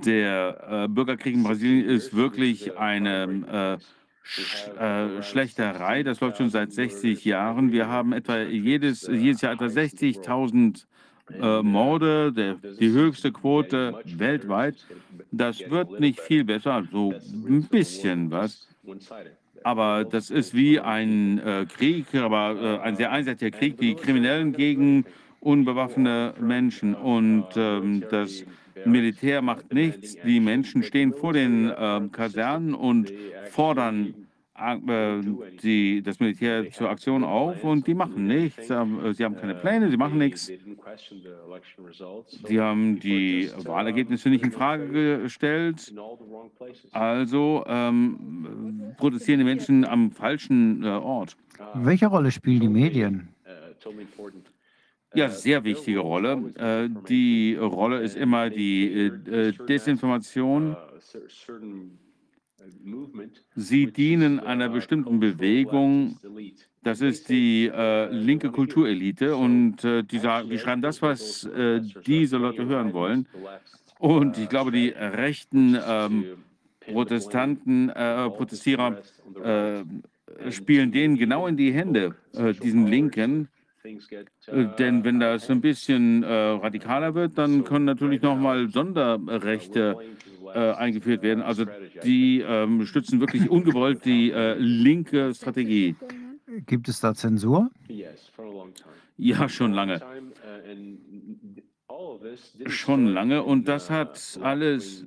Der 0.05 0.67
äh, 0.69 0.87
Bürgerkrieg 0.89 1.35
in 1.35 1.43
Brasilien 1.43 1.87
ist 1.87 2.15
wirklich 2.15 2.77
eine 2.77 3.77
äh, 3.79 3.83
äh, 4.79 5.23
Schlechterei. 5.23 6.03
Das 6.03 6.19
läuft 6.19 6.37
schon 6.37 6.49
seit 6.49 6.71
60 6.71 7.23
Jahren. 7.25 7.71
Wir 7.71 7.87
haben 7.87 8.13
etwa 8.13 8.39
jedes, 8.39 9.07
jedes 9.07 9.41
Jahr 9.41 9.53
etwa 9.53 9.65
60.000 9.65 10.85
äh, 11.39 11.61
Morde, 11.61 12.31
der, 12.33 12.55
die 12.55 12.91
höchste 12.91 13.31
Quote 13.31 14.01
weltweit. 14.05 14.75
Das 15.31 15.59
wird 15.69 15.99
nicht 15.99 16.19
viel 16.19 16.43
besser, 16.43 16.73
also 16.73 17.13
ein 17.47 17.67
bisschen 17.69 18.31
was. 18.31 18.67
Aber 19.63 20.05
das 20.05 20.29
ist 20.29 20.53
wie 20.53 20.79
ein 20.79 21.39
äh, 21.39 21.65
Krieg, 21.65 22.15
aber 22.15 22.79
äh, 22.81 22.87
ein 22.87 22.95
sehr 22.95 23.11
einseitiger 23.11 23.55
Krieg, 23.55 23.77
die 23.77 23.93
Kriminellen 23.95 24.53
gegen 24.53 25.05
unbewaffnete 25.41 26.41
Menschen. 26.41 26.95
Und 26.95 27.47
ähm, 27.55 28.03
das 28.09 28.45
Militär 28.85 29.41
macht 29.41 29.73
nichts. 29.73 30.15
Die 30.25 30.39
Menschen 30.39 30.83
stehen 30.83 31.13
vor 31.13 31.33
den 31.33 31.69
äh, 31.69 32.01
Kasernen 32.11 32.73
und 32.73 33.11
fordern 33.51 34.27
äh, 34.59 35.21
die, 35.63 36.01
das 36.01 36.19
Militär 36.19 36.69
zur 36.71 36.89
Aktion 36.89 37.23
auf 37.23 37.63
und 37.63 37.87
die 37.87 37.93
machen 37.93 38.27
nichts. 38.27 38.69
Ähm, 38.69 39.13
sie 39.13 39.23
haben 39.23 39.37
keine 39.37 39.55
Pläne, 39.55 39.89
sie 39.89 39.97
machen 39.97 40.17
nichts. 40.17 40.51
Sie 42.45 42.59
haben 42.59 42.99
die 42.99 43.49
Wahlergebnisse 43.63 44.29
nicht 44.29 44.43
in 44.43 44.51
Frage 44.51 45.19
gestellt. 45.21 45.93
Also 46.91 47.63
ähm, 47.67 48.93
protestieren 48.97 49.39
die 49.39 49.45
Menschen 49.45 49.85
am 49.85 50.11
falschen 50.11 50.83
äh, 50.83 50.87
Ort. 50.87 51.37
Welche 51.75 52.07
Rolle 52.07 52.31
spielen 52.31 52.59
die 52.59 52.69
Medien? 52.69 53.29
Ja, 55.15 55.29
sehr 55.29 55.63
wichtige 55.63 55.99
Rolle. 55.99 56.53
Äh, 56.55 56.89
die 57.07 57.55
Rolle 57.55 58.01
ist 58.01 58.15
immer 58.15 58.49
die 58.49 58.87
äh, 58.87 59.53
Desinformation. 59.67 60.75
Sie 63.55 63.87
dienen 63.87 64.39
einer 64.39 64.69
bestimmten 64.69 65.19
Bewegung. 65.19 66.19
Das 66.83 67.01
ist 67.01 67.29
die 67.29 67.67
äh, 67.67 68.11
linke 68.11 68.51
Kulturelite 68.51 69.35
und 69.35 69.83
äh, 69.83 70.03
die, 70.03 70.19
die, 70.49 70.59
schreiben 70.59 70.81
das, 70.81 71.01
was 71.01 71.43
äh, 71.45 71.81
diese 72.05 72.37
Leute 72.37 72.65
hören 72.65 72.93
wollen. 72.93 73.27
Und 73.97 74.37
ich 74.37 74.47
glaube, 74.47 74.71
die 74.71 74.89
rechten 74.89 75.77
ähm, 75.85 76.25
Protestanten, 76.79 77.89
äh, 77.89 78.29
Protestierer 78.29 79.01
äh, 79.43 79.83
spielen 80.51 80.91
denen 80.91 81.17
genau 81.17 81.47
in 81.47 81.57
die 81.57 81.71
Hände, 81.71 82.15
äh, 82.33 82.53
diesen 82.53 82.87
Linken. 82.87 83.49
Denn 84.77 85.03
wenn 85.03 85.19
das 85.19 85.49
ein 85.49 85.61
bisschen 85.61 86.23
radikaler 86.23 87.15
wird, 87.15 87.37
dann 87.37 87.63
können 87.63 87.85
natürlich 87.85 88.21
nochmal 88.21 88.69
Sonderrechte 88.69 89.97
äh, 90.53 90.73
eingeführt 90.73 91.21
werden. 91.21 91.43
Also 91.43 91.65
die 92.03 92.41
ähm, 92.41 92.85
stützen 92.85 93.19
wirklich 93.19 93.49
ungewollt 93.49 94.05
die 94.05 94.31
äh, 94.31 94.55
linke 94.55 95.33
Strategie. 95.33 95.95
Gibt 96.65 96.89
es 96.89 96.99
da 96.99 97.13
Zensur? 97.13 97.69
Ja, 99.17 99.49
schon 99.49 99.73
lange. 99.73 100.01
Schon 102.65 103.05
lange. 103.07 103.43
Und 103.43 103.67
das 103.67 103.89
hat 103.89 104.39
alles 104.41 105.05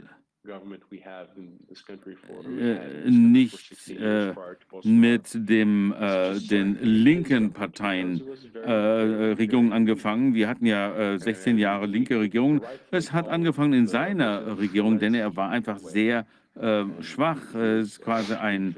äh, 2.59 3.11
nicht 3.11 3.91
äh, 3.91 4.35
mit 4.83 5.31
dem, 5.35 5.93
äh, 5.93 6.39
den 6.41 6.79
linken 6.83 7.53
Parteien 7.53 8.21
äh, 8.55 8.73
Regierungen 8.73 9.73
angefangen. 9.73 10.35
Wir 10.35 10.49
hatten 10.49 10.67
ja 10.67 11.19
16 11.19 11.59
Jahre 11.59 11.87
linke 11.87 12.19
Regierung. 12.19 12.61
Es 12.91 13.12
hat 13.12 13.29
angefangen 13.29 13.73
in 13.73 13.87
seiner 13.87 14.59
Regierung, 14.59 14.99
denn 14.99 15.15
er 15.15 15.37
war 15.37 15.51
einfach 15.51 15.79
sehr 15.79 16.27
äh, 16.55 16.85
schwach. 17.01 17.55
Es 17.55 17.89
ist 17.89 18.01
quasi 18.01 18.35
ein, 18.35 18.75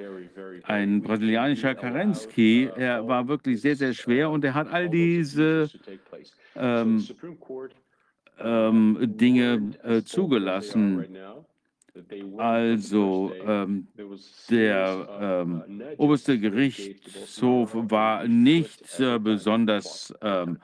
ein 0.64 1.02
brasilianischer 1.02 1.74
Kerensky. 1.74 2.68
Er 2.76 3.08
war 3.08 3.26
wirklich 3.26 3.62
sehr, 3.62 3.76
sehr 3.76 3.94
schwer 3.94 4.30
und 4.30 4.44
er 4.44 4.54
hat 4.54 4.70
all 4.70 4.90
diese 4.90 5.70
ähm, 6.56 7.04
ähm, 8.38 8.98
Dinge 9.00 9.72
äh, 9.82 10.02
zugelassen. 10.02 11.04
Also 12.38 13.32
ähm, 13.46 13.86
der 14.50 15.08
ähm, 15.20 15.82
oberste 15.96 16.38
Gerichtshof 16.38 17.70
war 17.74 18.26
nicht 18.26 18.98
äh, 18.98 19.18
besonders 19.20 20.12
ähm, 20.20 20.58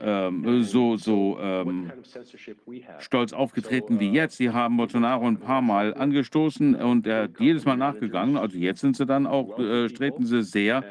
ähm 0.00 0.64
so, 0.64 0.96
so 0.96 1.38
ähm, 1.40 1.92
stolz 3.00 3.34
aufgetreten 3.34 4.00
wie 4.00 4.10
jetzt. 4.12 4.38
Sie 4.38 4.50
haben 4.50 4.78
Bolsonaro 4.78 5.26
ein 5.26 5.38
paar 5.38 5.60
Mal 5.60 5.92
angestoßen 5.94 6.74
und 6.76 7.06
er 7.06 7.24
hat 7.24 7.38
jedes 7.38 7.66
Mal 7.66 7.76
nachgegangen. 7.76 8.38
Also 8.38 8.56
jetzt 8.56 8.80
sind 8.80 8.96
sie 8.96 9.04
dann 9.04 9.26
auch, 9.26 9.58
äh, 9.58 9.88
treten 9.88 10.24
sie 10.24 10.42
sehr 10.42 10.82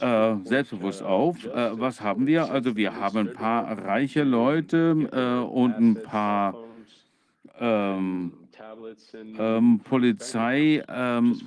äh, 0.00 0.34
selbstbewusst 0.42 1.04
auf. 1.04 1.44
Äh, 1.46 1.78
was 1.78 2.00
haben 2.00 2.26
wir? 2.26 2.50
Also 2.50 2.74
wir 2.74 2.96
haben 2.96 3.18
ein 3.18 3.32
paar 3.34 3.78
reiche 3.78 4.24
Leute 4.24 4.96
äh, 5.12 5.46
und 5.48 5.78
ein 5.78 6.02
paar 6.02 6.56
ähm, 7.60 8.32
ähm, 9.38 9.80
Polizei, 9.80 10.82
ähm, 10.88 11.40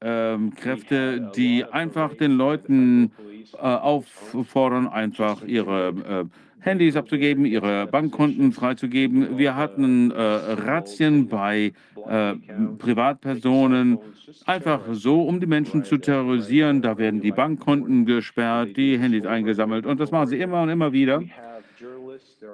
ähm, 0.00 0.54
Kräfte, 0.54 1.32
die 1.34 1.64
einfach 1.64 2.14
den 2.14 2.36
Leuten 2.36 3.12
äh, 3.54 3.58
auffordern, 3.58 4.88
einfach 4.88 5.42
ihre 5.42 5.88
äh, 5.88 6.24
Handys 6.60 6.96
abzugeben, 6.96 7.44
ihre 7.44 7.86
Bankkonten 7.86 8.52
freizugeben. 8.52 9.38
Wir 9.38 9.54
hatten 9.54 10.10
äh, 10.10 10.20
Razzien 10.20 11.28
bei 11.28 11.72
äh, 12.08 12.34
Privatpersonen, 12.78 13.98
einfach 14.44 14.80
so, 14.92 15.22
um 15.22 15.38
die 15.40 15.46
Menschen 15.46 15.84
zu 15.84 15.96
terrorisieren. 15.96 16.82
Da 16.82 16.98
werden 16.98 17.20
die 17.20 17.30
Bankkonten 17.30 18.04
gesperrt, 18.04 18.76
die 18.76 18.98
Handys 18.98 19.24
eingesammelt. 19.26 19.86
und 19.86 20.00
das 20.00 20.10
machen 20.10 20.28
sie 20.28 20.40
immer 20.40 20.62
und 20.62 20.68
immer 20.68 20.92
wieder. 20.92 21.22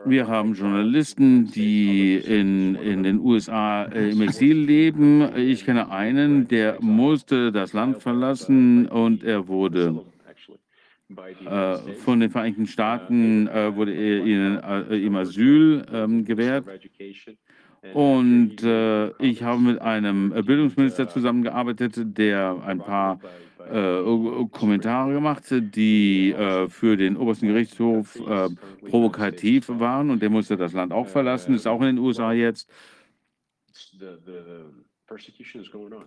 Wir 0.05 0.29
haben 0.29 0.55
Journalisten, 0.55 1.51
die 1.51 2.17
in, 2.17 2.77
in 2.77 3.03
den 3.03 3.19
USA 3.19 3.85
äh, 3.85 4.11
im 4.11 4.23
Exil 4.23 4.57
leben. 4.57 5.37
Ich 5.37 5.65
kenne 5.65 5.91
einen, 5.91 6.47
der 6.47 6.81
musste 6.81 7.51
das 7.51 7.73
Land 7.73 8.01
verlassen 8.01 8.87
und 8.87 9.25
er 9.25 9.49
wurde 9.49 10.05
äh, 11.17 11.77
von 12.05 12.21
den 12.21 12.31
Vereinigten 12.31 12.67
Staaten 12.67 13.49
äh, 13.49 13.75
wurde 13.75 13.93
ihnen, 13.93 14.61
äh, 14.63 14.97
ihm 14.97 15.17
Asyl 15.17 15.85
ähm, 15.93 16.25
gewährt. 16.25 16.65
Und 17.93 18.63
ich 19.19 19.43
habe 19.43 19.61
mit 19.61 19.81
einem 19.81 20.31
Bildungsminister 20.31 21.09
zusammengearbeitet, 21.09 22.17
der 22.17 22.63
ein 22.65 22.79
paar 22.79 23.19
äh, 23.71 24.49
Kommentare 24.51 25.13
gemacht, 25.13 25.45
die 25.51 26.33
äh, 26.33 26.69
für 26.69 26.97
den 26.97 27.17
obersten 27.17 27.49
Gerichtshof 27.49 28.17
äh, 28.17 28.49
provokativ 28.89 29.69
waren 29.69 30.11
und 30.11 30.23
der 30.23 30.31
musste 30.31 30.57
das 30.57 30.73
Land 30.73 30.93
auch 30.93 31.09
verlassen, 31.09 31.55
ist 31.55 31.67
auch 31.67 31.81
in 31.81 31.97
den 31.97 31.99
USA 31.99 32.33
jetzt. 32.33 32.69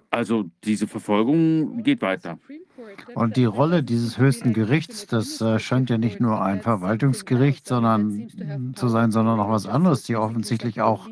Also 0.10 0.46
diese 0.64 0.88
Verfolgung 0.88 1.84
geht 1.84 2.02
weiter. 2.02 2.40
Und 3.14 3.38
die 3.38 3.46
Rolle 3.46 3.84
dieses 3.84 4.18
höchsten 4.18 4.54
Gerichts, 4.54 5.06
das 5.06 5.40
äh, 5.42 5.60
scheint 5.60 5.90
ja 5.90 5.98
nicht 5.98 6.20
nur 6.20 6.42
ein 6.42 6.62
Verwaltungsgericht 6.62 7.68
sondern, 7.68 8.74
zu 8.76 8.88
sein, 8.88 9.12
sondern 9.12 9.40
auch 9.40 9.50
was 9.50 9.68
anderes, 9.68 10.04
die 10.04 10.16
offensichtlich 10.16 10.82
auch 10.82 11.08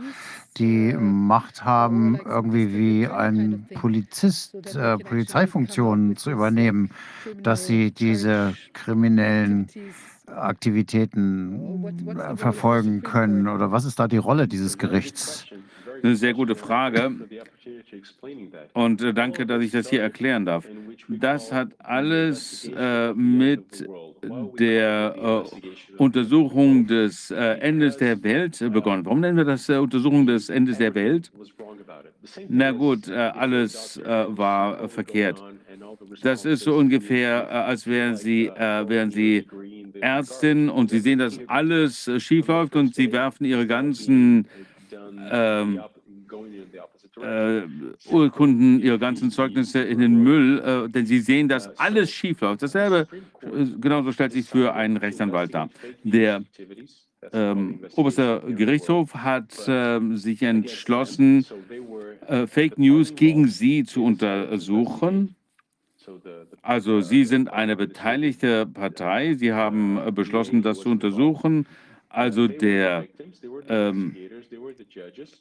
die 0.57 0.93
Macht 0.93 1.65
haben, 1.65 2.17
irgendwie 2.25 2.73
wie 2.73 3.07
ein 3.07 3.67
Polizist 3.73 4.75
äh, 4.75 4.97
Polizeifunktionen 4.97 6.15
zu 6.15 6.31
übernehmen, 6.31 6.91
dass 7.41 7.65
sie 7.67 7.91
diese 7.91 8.53
kriminellen 8.73 9.67
Aktivitäten 10.27 12.17
äh, 12.17 12.35
verfolgen 12.35 13.01
können? 13.03 13.47
Oder 13.47 13.71
was 13.71 13.85
ist 13.85 13.99
da 13.99 14.07
die 14.07 14.17
Rolle 14.17 14.47
dieses 14.47 14.77
Gerichts? 14.77 15.45
Eine 16.01 16.15
sehr 16.15 16.33
gute 16.33 16.55
Frage. 16.55 17.11
Und 18.73 19.01
äh, 19.01 19.13
danke, 19.13 19.45
dass 19.45 19.63
ich 19.63 19.71
das 19.71 19.89
hier 19.89 20.01
erklären 20.01 20.45
darf. 20.45 20.65
Das 21.07 21.51
hat 21.51 21.69
alles 21.79 22.69
äh, 22.75 23.13
mit 23.13 23.87
der 24.59 25.15
äh, 25.17 25.97
Untersuchung 25.97 26.87
des 26.87 27.31
äh, 27.31 27.35
Endes 27.59 27.97
der 27.97 28.23
Welt 28.23 28.59
begonnen. 28.71 29.05
Warum 29.05 29.19
nennen 29.19 29.37
wir 29.37 29.45
das 29.45 29.69
äh, 29.69 29.77
Untersuchung 29.77 30.25
des 30.25 30.49
Endes 30.49 30.77
der 30.77 30.95
Welt? 30.95 31.31
Na 32.47 32.71
gut, 32.71 33.09
äh, 33.09 33.13
alles 33.13 33.99
war 34.03 34.87
verkehrt. 34.87 35.43
Das 36.21 36.45
ist 36.45 36.63
so 36.63 36.75
ungefähr, 36.75 37.65
als 37.65 37.85
wären 37.85 38.15
Sie, 38.15 38.49
wären 38.55 39.11
Sie 39.11 39.45
Ärztin 39.99 40.69
und 40.69 40.89
Sie 40.89 40.99
sehen, 40.99 41.19
dass 41.19 41.39
alles 41.47 42.09
schief 42.19 42.47
läuft 42.47 42.75
und 42.75 42.95
Sie 42.95 43.11
werfen 43.11 43.45
Ihre 43.45 43.67
ganzen 43.67 44.47
ähm, 45.31 45.79
äh, 47.21 47.61
Urkunden, 48.09 48.79
ihre 48.79 48.99
ganzen 48.99 49.31
Zeugnisse 49.31 49.81
in 49.81 49.99
den 49.99 50.23
Müll, 50.23 50.59
äh, 50.59 50.89
denn 50.89 51.05
sie 51.05 51.19
sehen, 51.19 51.47
dass 51.47 51.77
alles 51.77 52.11
schief 52.11 52.41
läuft. 52.41 52.63
Dasselbe, 52.63 53.07
äh, 53.41 53.65
genauso 53.79 54.11
stellt 54.11 54.31
sich 54.31 54.45
für 54.45 54.73
einen 54.73 54.97
Rechtsanwalt 54.97 55.53
dar. 55.53 55.69
Der 56.03 56.43
ähm, 57.31 57.79
oberste 57.95 58.41
Gerichtshof 58.47 59.13
hat 59.13 59.67
äh, 59.67 59.99
sich 60.15 60.41
entschlossen, 60.41 61.45
äh, 62.27 62.47
Fake 62.47 62.77
News 62.77 63.15
gegen 63.15 63.47
sie 63.47 63.83
zu 63.83 64.03
untersuchen. 64.03 65.35
Also 66.61 66.99
Sie 67.01 67.23
sind 67.23 67.49
eine 67.49 67.77
beteiligte 67.77 68.65
Partei. 68.65 69.35
Sie 69.35 69.53
haben 69.53 69.97
äh, 69.97 70.11
beschlossen, 70.11 70.61
das 70.61 70.79
zu 70.79 70.89
untersuchen. 70.89 71.65
Also 72.13 72.47
der 72.47 73.07
ähm, 73.69 74.15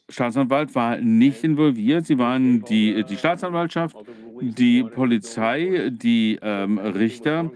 Staatsanwalt 0.08 0.74
war 0.74 0.96
nicht 0.96 1.44
involviert. 1.44 2.06
Sie 2.06 2.16
waren 2.16 2.64
die, 2.64 3.04
die 3.04 3.16
Staatsanwaltschaft, 3.18 3.94
die 4.40 4.82
Polizei, 4.82 5.90
die 5.92 6.38
ähm, 6.40 6.78
Richter. 6.78 7.50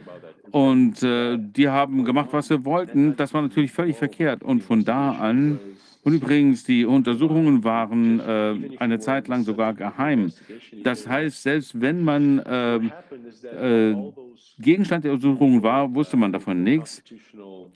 Und 0.50 1.02
äh, 1.02 1.38
die 1.40 1.68
haben 1.70 2.04
gemacht, 2.04 2.28
was 2.32 2.48
sie 2.48 2.62
wollten. 2.66 3.16
Das 3.16 3.32
war 3.32 3.40
natürlich 3.40 3.72
völlig 3.72 3.96
verkehrt. 3.96 4.42
Und 4.42 4.62
von 4.62 4.84
da 4.84 5.12
an 5.12 5.60
Und 6.06 6.12
übrigens, 6.14 6.62
die 6.62 6.84
Untersuchungen 6.84 7.64
waren 7.64 8.20
äh, 8.20 8.76
eine 8.78 9.00
Zeit 9.00 9.26
lang 9.26 9.42
sogar 9.42 9.74
geheim. 9.74 10.32
Das 10.84 11.08
heißt, 11.08 11.42
selbst 11.42 11.80
wenn 11.80 12.04
man 12.04 12.38
äh, 12.38 12.76
äh, 12.76 13.96
Gegenstand 14.60 15.04
der 15.04 15.14
Untersuchungen 15.14 15.64
war, 15.64 15.92
wusste 15.92 16.16
man 16.16 16.32
davon 16.32 16.62
nichts. 16.62 17.02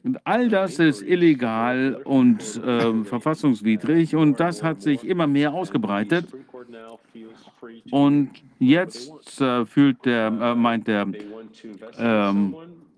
Und 0.05 0.25
all 0.25 0.49
das 0.49 0.79
ist 0.79 1.03
illegal 1.03 2.01
und 2.05 2.41
äh, 2.65 3.03
verfassungswidrig 3.03 4.15
und 4.15 4.39
das 4.39 4.63
hat 4.63 4.81
sich 4.81 5.03
immer 5.03 5.27
mehr 5.27 5.53
ausgebreitet. 5.53 6.27
Und 7.91 8.31
jetzt 8.61 9.41
äh, 9.41 9.67
fühlt 9.67 10.05
der, 10.05 10.29
äh, 10.29 10.55
meint 10.55 10.87
der 10.87 11.09
ähm, 11.99 12.55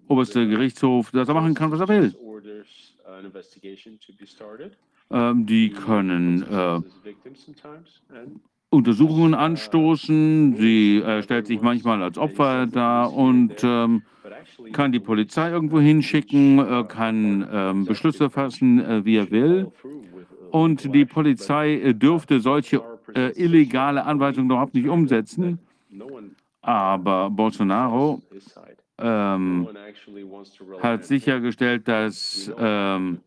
oberste 0.08 0.46
Gerichtshof, 0.46 1.10
dass 1.10 1.26
er 1.26 1.32
machen 1.32 1.54
kann, 1.54 1.70
was 1.70 1.80
er 1.80 1.88
will. 1.88 2.14
Ähm, 5.10 5.46
die 5.46 5.70
können 5.70 6.42
äh, 6.42 6.80
Untersuchungen 8.70 9.34
anstoßen. 9.34 10.56
Sie 10.56 10.98
äh, 10.98 11.22
stellt 11.22 11.46
sich 11.46 11.60
manchmal 11.60 12.02
als 12.02 12.16
Opfer 12.16 12.66
dar 12.66 13.12
und 13.12 13.62
ähm, 13.62 14.02
kann 14.72 14.92
die 14.92 15.00
Polizei 15.00 15.50
irgendwo 15.50 15.78
hinschicken, 15.80 16.58
äh, 16.58 16.84
kann 16.84 17.46
ähm, 17.52 17.84
Beschlüsse 17.84 18.30
fassen, 18.30 18.80
äh, 18.80 19.04
wie 19.04 19.16
er 19.16 19.30
will. 19.30 19.70
Und 20.50 20.94
die 20.94 21.04
Polizei 21.04 21.74
äh, 21.74 21.94
dürfte 21.94 22.40
solche 22.40 22.82
äh, 23.14 23.32
illegale 23.32 24.04
Anweisungen 24.04 24.50
überhaupt 24.50 24.74
nicht 24.74 24.88
umsetzen. 24.88 25.58
Aber 26.62 27.28
Bolsonaro 27.30 28.22
ähm, 29.02 29.68
hat 30.80 31.04
sichergestellt, 31.04 31.88
dass 31.88 32.50
ähm, 32.58 33.18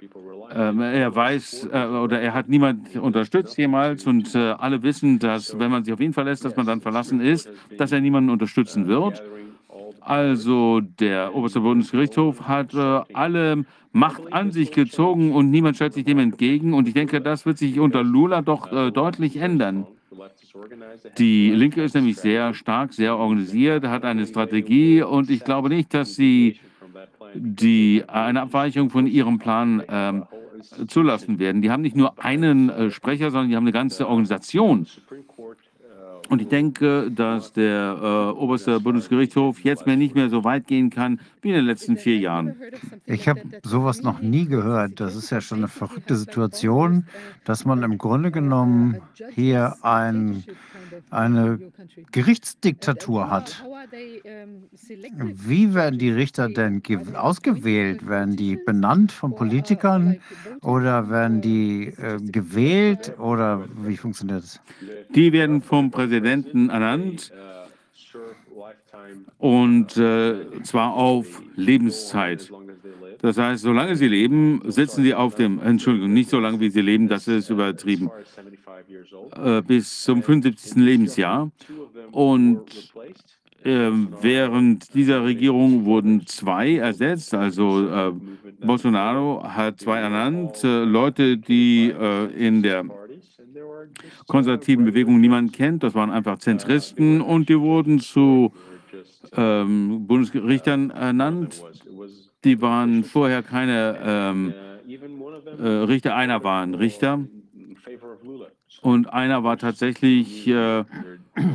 ähm, 0.52 0.82
er 0.82 1.16
weiß 1.16 1.70
äh, 1.72 1.86
oder 1.86 2.22
er 2.22 2.34
hat 2.34 2.50
niemand 2.50 2.96
unterstützt 2.96 3.58
jemals 3.58 4.08
und 4.08 4.34
äh, 4.36 4.52
alle 4.52 4.82
wissen, 4.84 5.20
dass 5.20 5.58
wenn 5.60 5.72
man 5.72 5.84
sich 5.84 5.94
auf 5.94 6.00
ihn 6.00 6.14
verlässt, 6.14 6.46
dass 6.46 6.56
man 6.56 6.66
dann 6.66 6.82
verlassen 6.82 7.20
ist, 7.20 7.50
dass 7.78 7.92
er 7.92 8.02
niemanden 8.02 8.30
unterstützen 8.30 8.88
wird. 8.88 9.22
Also 10.02 10.82
der 10.82 11.36
oberste 11.36 11.60
Bundesgerichtshof 11.60 12.48
hat 12.48 12.74
äh, 12.74 13.02
alle 13.14 13.66
Macht 13.92 14.34
an 14.34 14.52
sich 14.52 14.72
gezogen 14.72 15.32
und 15.32 15.50
niemand 15.52 15.78
stellt 15.78 15.94
sich 15.94 16.04
dem 16.04 16.20
entgegen. 16.20 16.74
Und 16.74 16.88
ich 16.88 16.94
denke, 16.94 17.22
das 17.22 17.46
wird 17.46 17.58
sich 17.58 17.80
unter 17.80 18.04
Lula 18.04 18.42
doch 18.42 18.72
äh, 18.72 18.92
deutlich 18.92 19.38
ändern. 19.38 19.88
Die 21.18 21.52
Linke 21.52 21.84
ist 21.84 21.96
nämlich 21.96 22.18
sehr 22.18 22.54
stark, 22.54 22.94
sehr 22.94 23.18
organisiert, 23.18 23.86
hat 23.88 24.06
eine 24.06 24.26
Strategie 24.26 25.02
und 25.02 25.30
ich 25.30 25.44
glaube 25.44 25.70
nicht, 25.70 25.94
dass 25.94 26.16
sie 26.16 26.60
die, 27.34 28.04
eine 28.08 28.42
Abweichung 28.42 28.90
von 28.90 29.08
ihrem 29.08 29.40
Plan 29.40 29.84
ähm, 29.90 30.26
zulassen 30.88 31.40
werden. 31.40 31.62
Die 31.62 31.70
haben 31.70 31.82
nicht 31.82 31.96
nur 31.96 32.24
einen 32.24 32.70
äh, 32.70 32.92
Sprecher, 32.92 33.32
sondern 33.32 33.50
die 33.50 33.56
haben 33.56 33.64
eine 33.64 33.72
ganze 33.72 34.08
Organisation. 34.08 34.88
Und 36.30 36.42
ich 36.42 36.48
denke, 36.48 37.12
dass 37.12 37.54
der 37.54 37.98
äh, 38.02 38.40
oberste 38.40 38.80
Bundesgerichtshof 38.80 39.64
jetzt 39.64 39.86
mehr 39.86 39.96
nicht 39.96 40.16
mehr 40.16 40.30
so 40.30 40.44
weit 40.44 40.68
gehen 40.68 40.90
kann 40.90 41.20
wie 41.42 41.50
in 41.50 41.56
den 41.56 41.66
letzten 41.66 41.98
vier 41.98 42.18
Jahren. 42.18 42.56
Ich 43.06 43.28
habe 43.28 43.42
sowas 43.64 44.02
noch 44.02 44.22
nie 44.22 44.46
gehört. 44.46 45.00
Das 45.00 45.16
ist 45.16 45.30
ja 45.30 45.42
schon 45.42 45.60
eine 45.60 45.68
verrückte 45.68 46.16
Situation, 46.16 47.06
dass 47.44 47.66
man 47.66 47.84
im 47.84 47.98
Grunde 47.98 48.32
genommen 48.32 49.02
hier 49.34 49.76
ein, 49.82 50.44
eine 51.12 51.60
Gerichtsdiktatur 52.12 53.30
hat. 53.30 53.64
Wie 55.34 55.74
werden 55.76 56.00
die 56.00 56.10
Richter 56.10 56.50
denn 56.50 56.82
ausgewählt? 57.16 58.08
Werden 58.08 58.36
die 58.36 58.58
benannt 58.58 59.12
von 59.12 59.36
Politikern 59.36 60.18
oder 60.62 61.10
werden 61.10 61.42
die 61.42 61.94
äh, 61.98 62.18
gewählt 62.20 63.14
oder 63.20 63.64
wie 63.84 63.96
funktioniert 63.96 64.44
das? 64.44 64.60
Die 65.14 65.32
werden 65.32 65.62
vom 65.62 65.92
Präsidenten 65.92 66.15
ernannt 66.24 67.32
und 69.38 69.98
äh, 69.98 70.62
zwar 70.64 70.94
auf 70.94 71.42
Lebenszeit. 71.56 72.52
Das 73.22 73.38
heißt, 73.38 73.64
solange 73.64 73.96
sie 73.96 74.08
leben, 74.08 74.62
sitzen 74.68 75.04
sie 75.04 75.14
auf 75.14 75.36
dem, 75.36 75.60
Entschuldigung, 75.60 76.14
nicht 76.14 76.30
so 76.30 76.40
lange 76.40 76.60
wie 76.60 76.70
sie 76.70 76.82
leben, 76.82 77.08
das 77.08 77.28
ist 77.28 77.50
übertrieben, 77.50 78.12
äh, 79.36 79.62
bis 79.62 80.04
zum 80.04 80.22
75. 80.22 80.76
Lebensjahr. 80.76 81.52
Und 82.12 82.94
äh, 83.64 83.90
während 84.22 84.94
dieser 84.94 85.24
Regierung 85.24 85.86
wurden 85.86 86.28
zwei 86.28 86.76
ersetzt. 86.76 87.34
Also 87.34 87.88
äh, 87.90 88.12
Bolsonaro 88.64 89.44
hat 89.44 89.80
zwei 89.80 90.00
ernannt, 90.00 90.64
äh, 90.64 90.84
Leute, 90.84 91.38
die 91.38 91.90
äh, 91.90 92.26
in 92.28 92.62
der 92.62 92.86
konservativen 94.28 94.86
Bewegung 94.86 95.20
niemand 95.20 95.54
kennt. 95.54 95.84
Das 95.84 95.94
waren 95.94 96.12
einfach 96.12 96.40
Zentristen 96.40 97.22
und 97.22 97.50
die 97.50 97.60
wurden 97.60 98.00
zu 98.00 98.54
ähm, 99.36 100.08
Bundesrichtern 100.08 100.90
ernannt. 100.92 101.64
Die 102.44 102.62
waren 102.62 103.04
vorher 103.04 103.44
keine 103.44 103.98
ähm, 104.04 104.54
äh, 105.60 105.68
Richter, 105.68 106.16
einer 106.16 106.44
war 106.44 106.64
ein 106.64 106.76
Richter 106.76 107.26
und 108.82 109.12
einer 109.12 109.44
war 109.44 109.58
tatsächlich 109.58 110.48
äh, 110.48 110.84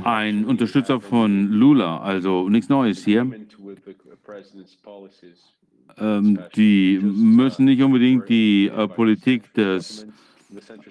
ein 0.05 0.45
Unterstützer 0.45 1.01
von 1.01 1.53
Lula, 1.53 2.01
also 2.01 2.49
nichts 2.49 2.69
Neues 2.69 3.05
hier. 3.05 3.31
Ähm, 5.99 6.39
die 6.57 6.99
müssen 7.03 7.65
nicht 7.65 7.83
unbedingt 7.83 8.29
die 8.29 8.69
äh, 8.69 8.89
Politik 8.89 9.53
des 9.55 10.07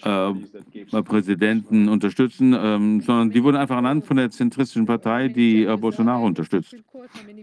äh, 0.04 1.04
Präsidenten 1.04 1.90
unterstützen, 1.90 2.54
ähm, 2.58 3.02
sondern 3.02 3.32
die 3.32 3.44
wurden 3.44 3.58
einfach 3.58 3.76
ernannt 3.76 4.06
von 4.06 4.18
der 4.18 4.32
zentristischen 4.32 4.86
Partei, 4.86 5.28
die 5.28 5.64
äh, 5.64 5.76
Bolsonaro 5.78 6.26
unterstützt. 6.26 6.76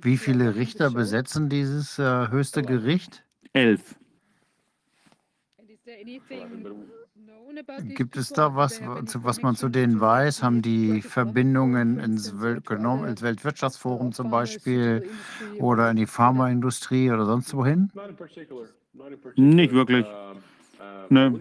Wie 0.03 0.17
viele 0.17 0.57
Richter 0.57 0.91
besetzen 0.91 1.49
dieses 1.49 1.99
äh, 1.99 2.29
höchste 2.29 2.63
Gericht? 2.63 3.25
Elf. 3.53 3.97
Gibt 7.95 8.17
es 8.17 8.31
da 8.31 8.55
was, 8.55 8.81
was 8.83 9.43
man 9.43 9.57
zu 9.57 9.69
denen 9.69 10.01
weiß? 10.01 10.43
Haben 10.43 10.61
die 10.61 11.01
Verbindungen 11.01 11.99
ins, 11.99 12.41
Wel 12.41 12.61
ins 13.09 13.23
Weltwirtschaftsforum 13.23 14.13
zum 14.13 14.31
Beispiel 14.31 15.09
oder 15.59 15.91
in 15.91 15.97
die 15.97 16.07
Pharmaindustrie 16.07 17.11
oder 17.11 17.25
sonst 17.25 17.55
wohin? 17.55 17.91
Nicht 19.37 19.73
wirklich. 19.73 20.07
Ne. 21.09 21.39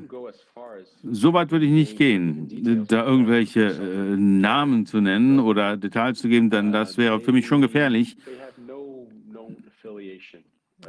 So 1.03 1.33
weit 1.33 1.51
würde 1.51 1.65
ich 1.65 1.71
nicht 1.71 1.97
gehen, 1.97 2.85
da 2.87 3.05
irgendwelche 3.05 3.67
äh, 3.67 4.15
Namen 4.17 4.85
zu 4.85 5.01
nennen 5.01 5.39
oder 5.39 5.77
Details 5.77 6.19
zu 6.19 6.29
geben, 6.29 6.49
denn 6.49 6.71
das 6.71 6.97
wäre 6.97 7.19
für 7.19 7.31
mich 7.31 7.47
schon 7.47 7.61
gefährlich. 7.61 8.17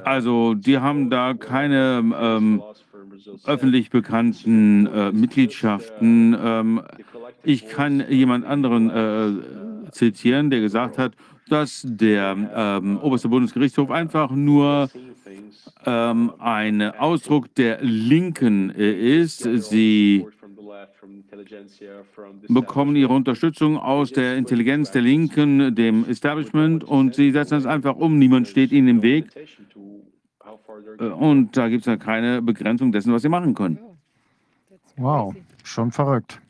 Also, 0.05 0.55
die 0.55 0.79
haben 0.79 1.11
da 1.11 1.35
keine 1.35 2.03
ähm, 2.21 2.63
öffentlich 3.45 3.91
bekannten 3.91 4.87
äh, 4.87 5.13
Mitgliedschaften. 5.13 6.37
Ähm, 6.39 6.83
ich 7.43 7.69
kann 7.69 8.05
jemand 8.11 8.45
anderen 8.45 8.91
äh, 8.91 9.91
zitieren, 9.93 10.51
der 10.51 10.61
gesagt 10.61 10.99
hat, 10.99 11.13
dass 11.49 11.83
der 11.85 12.37
ähm, 12.55 12.99
oberste 12.99 13.29
Bundesgerichtshof 13.29 13.91
einfach 13.91 14.31
nur 14.31 14.89
ähm, 15.85 16.33
ein 16.39 16.83
Ausdruck 16.83 17.55
der 17.55 17.79
Linken 17.83 18.71
äh, 18.71 19.21
ist. 19.21 19.43
Sie 19.43 20.27
bekommen 22.49 22.97
ihre 22.97 23.13
Unterstützung 23.13 23.77
aus 23.79 24.11
der 24.11 24.37
Intelligenz 24.37 24.91
der 24.91 25.03
Linken, 25.03 25.75
dem 25.75 26.09
Establishment 26.09 26.85
und 26.85 27.15
sie 27.15 27.31
setzen 27.31 27.59
es 27.59 27.67
einfach 27.67 27.97
um. 27.97 28.19
Niemand 28.19 28.49
steht 28.49 28.73
ihnen 28.73 28.89
im 28.89 29.03
Weg. 29.03 29.27
Und 30.99 31.57
da 31.57 31.69
gibt 31.69 31.83
es 31.83 31.87
ja 31.87 31.97
keine 31.97 32.43
Begrenzung 32.43 32.93
dessen, 32.93 33.13
was 33.13 33.23
sie 33.23 33.29
machen 33.29 33.55
können. 33.55 33.79
Wow, 34.97 35.35
schon 35.63 35.93
verrückt. 35.93 36.41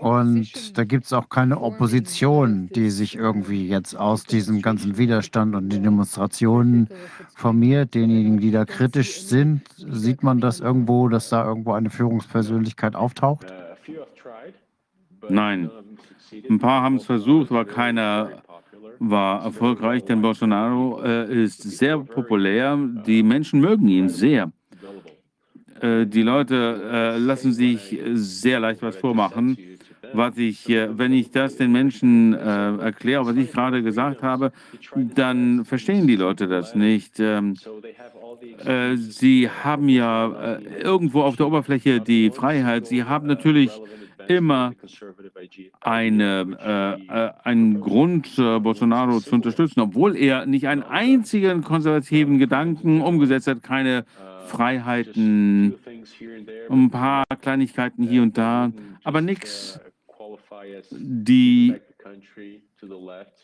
Und 0.00 0.78
da 0.78 0.84
gibt 0.84 1.04
es 1.04 1.12
auch 1.12 1.28
keine 1.28 1.60
Opposition, 1.60 2.68
die 2.74 2.90
sich 2.90 3.16
irgendwie 3.16 3.68
jetzt 3.68 3.96
aus 3.96 4.24
diesem 4.24 4.62
ganzen 4.62 4.98
Widerstand 4.98 5.54
und 5.54 5.70
den 5.70 5.82
Demonstrationen 5.82 6.88
formiert. 7.34 7.94
Denjenigen, 7.94 8.38
die 8.38 8.50
da 8.50 8.64
kritisch 8.64 9.22
sind, 9.22 9.62
sieht 9.76 10.22
man 10.22 10.40
das 10.40 10.60
irgendwo, 10.60 11.08
dass 11.08 11.28
da 11.28 11.44
irgendwo 11.46 11.72
eine 11.72 11.90
Führungspersönlichkeit 11.90 12.94
auftaucht? 12.94 13.52
Nein. 15.28 15.70
Ein 16.48 16.58
paar 16.58 16.82
haben 16.82 16.96
es 16.96 17.04
versucht, 17.04 17.50
aber 17.50 17.64
keiner 17.64 18.42
war 18.98 19.44
erfolgreich, 19.44 20.04
denn 20.04 20.22
Bolsonaro 20.22 21.02
äh, 21.02 21.44
ist 21.44 21.62
sehr 21.62 21.98
populär. 21.98 22.78
Die 23.06 23.22
Menschen 23.22 23.60
mögen 23.60 23.88
ihn 23.88 24.08
sehr. 24.08 24.52
Äh, 25.82 26.06
die 26.06 26.22
Leute 26.22 26.80
äh, 26.92 27.18
lassen 27.18 27.52
sich 27.52 27.98
sehr 28.14 28.60
leicht 28.60 28.82
was 28.82 28.96
vormachen. 28.96 29.58
Was 30.14 30.36
ich, 30.36 30.68
äh, 30.68 30.96
wenn 30.96 31.12
ich 31.12 31.30
das 31.30 31.56
den 31.56 31.72
Menschen 31.72 32.34
äh, 32.34 32.76
erkläre, 32.76 33.26
was 33.26 33.36
ich 33.36 33.50
gerade 33.50 33.82
gesagt 33.82 34.22
habe, 34.22 34.52
dann 34.94 35.64
verstehen 35.64 36.06
die 36.06 36.16
Leute 36.16 36.48
das 36.48 36.74
nicht. 36.74 37.18
Ähm, 37.18 37.56
äh, 38.64 38.96
Sie 38.96 39.48
haben 39.48 39.88
ja 39.88 40.56
äh, 40.56 40.82
irgendwo 40.82 41.22
auf 41.22 41.36
der 41.36 41.46
Oberfläche 41.46 42.00
die 42.00 42.30
Freiheit. 42.30 42.86
Sie 42.86 43.04
haben 43.04 43.26
natürlich 43.26 43.70
immer 44.28 44.72
eine, 45.80 46.98
äh, 47.08 47.26
äh, 47.26 47.30
einen 47.44 47.80
Grund, 47.80 48.38
äh, 48.38 48.60
Bolsonaro 48.60 49.20
zu 49.20 49.34
unterstützen, 49.34 49.80
obwohl 49.80 50.16
er 50.16 50.46
nicht 50.46 50.68
einen 50.68 50.82
einzigen 50.82 51.62
konservativen 51.62 52.38
Gedanken 52.38 53.00
umgesetzt 53.00 53.46
hat, 53.46 53.62
keine 53.62 54.04
Freiheiten, 54.46 55.74
ein 56.70 56.90
paar 56.90 57.24
Kleinigkeiten 57.40 58.04
hier 58.04 58.22
und 58.22 58.36
da, 58.36 58.72
aber 59.04 59.20
nichts, 59.20 59.80
die 60.90 61.74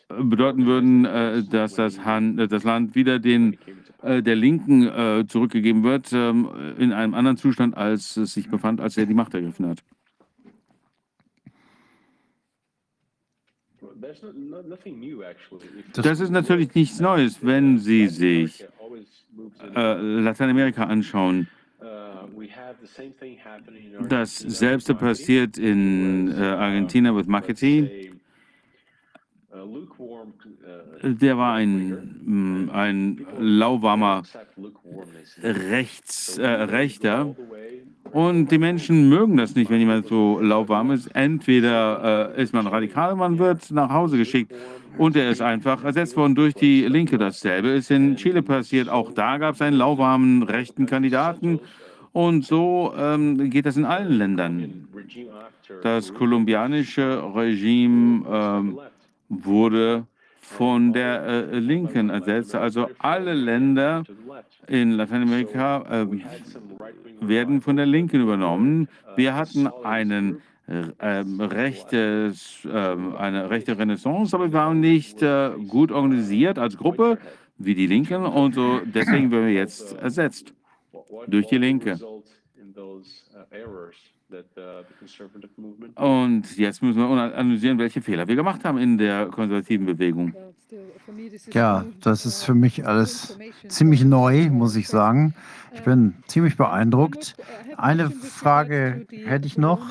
bedeuten 0.07 0.65
würden, 0.65 1.05
äh, 1.05 1.43
dass 1.43 1.75
das, 1.75 2.03
Han, 2.03 2.37
das, 2.37 2.63
Land 2.63 2.95
wieder 2.95 3.19
den, 3.19 3.57
äh, 4.01 4.21
der 4.21 4.35
Linken 4.35 4.87
äh, 4.87 5.25
zurückgegeben 5.27 5.83
wird, 5.83 6.11
ähm, 6.13 6.49
in 6.77 6.91
einem 6.91 7.13
anderen 7.13 7.37
Zustand, 7.37 7.77
als 7.77 8.17
es 8.17 8.33
sich 8.33 8.49
befand, 8.49 8.81
als 8.81 8.97
er 8.97 9.05
die 9.05 9.13
Macht 9.13 9.33
ergriffen 9.33 9.67
hat. 9.67 9.79
Das 15.93 16.19
ist 16.19 16.29
natürlich 16.29 16.73
nichts 16.75 16.99
Neues, 16.99 17.39
wenn 17.41 17.77
Sie 17.79 18.07
sich 18.07 18.65
äh, 19.75 19.93
Lateinamerika 19.93 20.83
anschauen. 20.85 21.47
Das 24.07 24.37
selbst 24.37 24.97
passiert 24.97 25.57
in 25.57 26.31
äh, 26.31 26.35
Argentinien 26.35 27.15
mit 27.15 27.27
Maketi. 27.27 28.11
Der 31.03 31.37
war 31.37 31.53
ein, 31.55 31.89
mm, 32.23 32.69
ein 32.71 33.25
lauwarmer 33.39 34.23
Rechts, 35.41 36.37
äh, 36.37 36.47
Rechter. 36.47 37.35
Und 38.11 38.51
die 38.51 38.57
Menschen 38.57 39.09
mögen 39.09 39.37
das 39.37 39.55
nicht, 39.55 39.69
wenn 39.69 39.79
jemand 39.79 40.07
so 40.07 40.39
lauwarm 40.39 40.91
ist. 40.91 41.07
Entweder 41.15 42.35
äh, 42.35 42.41
ist 42.43 42.53
man 42.53 42.67
radikal, 42.67 43.15
man 43.15 43.39
wird 43.39 43.71
nach 43.71 43.89
Hause 43.89 44.17
geschickt. 44.17 44.53
Und 44.97 45.15
er 45.15 45.29
ist 45.29 45.41
einfach 45.41 45.83
ersetzt 45.83 46.17
worden 46.17 46.35
durch 46.35 46.53
die 46.53 46.83
Linke. 46.85 47.17
Dasselbe 47.17 47.69
ist 47.69 47.91
in 47.91 48.15
Chile 48.17 48.41
passiert. 48.41 48.89
Auch 48.89 49.13
da 49.13 49.37
gab 49.37 49.55
es 49.55 49.61
einen 49.61 49.77
lauwarmen 49.77 50.43
rechten 50.43 50.85
Kandidaten. 50.85 51.59
Und 52.11 52.45
so 52.45 52.93
ähm, 52.97 53.49
geht 53.49 53.65
das 53.65 53.77
in 53.77 53.85
allen 53.85 54.17
Ländern. 54.17 54.87
Das 55.83 56.13
kolumbianische 56.13 57.23
Regime 57.35 58.25
ähm, 58.27 58.79
wurde 59.29 60.05
von 60.41 60.93
der 60.93 61.23
äh, 61.23 61.59
Linken 61.59 62.09
ersetzt. 62.09 62.55
Also 62.55 62.89
alle 62.97 63.33
Länder 63.33 64.03
in 64.67 64.91
Lateinamerika 64.91 66.03
äh, 66.03 66.07
werden 67.21 67.61
von 67.61 67.77
der 67.77 67.85
Linken 67.85 68.21
übernommen. 68.21 68.89
Wir 69.15 69.35
hatten 69.35 69.67
einen 69.83 70.41
äh, 70.67 71.23
rechtes, 71.39 72.67
ähm, 72.71 73.15
eine 73.15 73.49
rechte 73.49 73.77
Renaissance, 73.77 74.35
aber 74.35 74.47
wir 74.47 74.53
waren 74.53 74.79
nicht 74.79 75.21
äh, 75.21 75.51
gut 75.67 75.91
organisiert 75.91 76.57
als 76.57 76.77
Gruppe 76.77 77.19
wie 77.57 77.75
die 77.75 77.87
Linken 77.87 78.25
und 78.25 78.55
so 78.55 78.79
deswegen 78.85 79.31
werden 79.31 79.47
wir 79.47 79.53
jetzt 79.53 79.93
ersetzt 79.97 80.53
durch 81.27 81.47
die 81.47 81.57
Linke. 81.57 81.99
Und 85.95 86.57
jetzt 86.57 86.81
müssen 86.83 86.99
wir 86.99 87.07
analysieren, 87.07 87.77
welche 87.79 88.01
Fehler 88.01 88.27
wir 88.27 88.35
gemacht 88.35 88.63
haben 88.63 88.77
in 88.77 88.97
der 88.97 89.27
konservativen 89.27 89.85
Bewegung. 89.85 90.33
Ja, 91.51 91.85
das 92.01 92.25
ist 92.25 92.43
für 92.43 92.53
mich 92.53 92.85
alles 92.85 93.37
ziemlich 93.67 94.03
neu, 94.03 94.49
muss 94.49 94.75
ich 94.75 94.87
sagen. 94.87 95.33
Ich 95.73 95.81
bin 95.81 96.15
ziemlich 96.27 96.57
beeindruckt. 96.57 97.35
Eine 97.77 98.11
Frage 98.11 99.07
hätte 99.09 99.47
ich 99.47 99.57
noch 99.57 99.81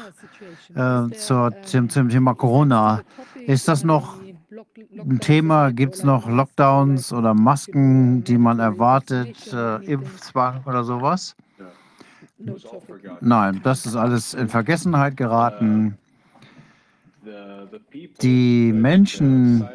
äh, 0.74 1.08
zur, 1.10 1.52
zum, 1.62 1.88
zum 1.88 2.08
Thema 2.08 2.34
Corona. 2.34 3.02
Ist 3.46 3.66
das 3.66 3.82
noch 3.82 4.18
ein 4.98 5.18
Thema? 5.20 5.72
Gibt 5.72 5.94
es 5.94 6.04
noch 6.04 6.28
Lockdowns 6.28 7.12
oder 7.12 7.34
Masken, 7.34 8.22
die 8.22 8.38
man 8.38 8.60
erwartet, 8.60 9.52
äh, 9.52 9.84
Impfzwang 9.84 10.62
oder 10.64 10.84
sowas? 10.84 11.34
Nein, 13.20 13.60
das 13.62 13.86
ist 13.86 13.96
alles 13.96 14.34
in 14.34 14.48
Vergessenheit 14.48 15.16
geraten. 15.16 15.98
Die 18.22 18.72
Menschen, 18.72 19.68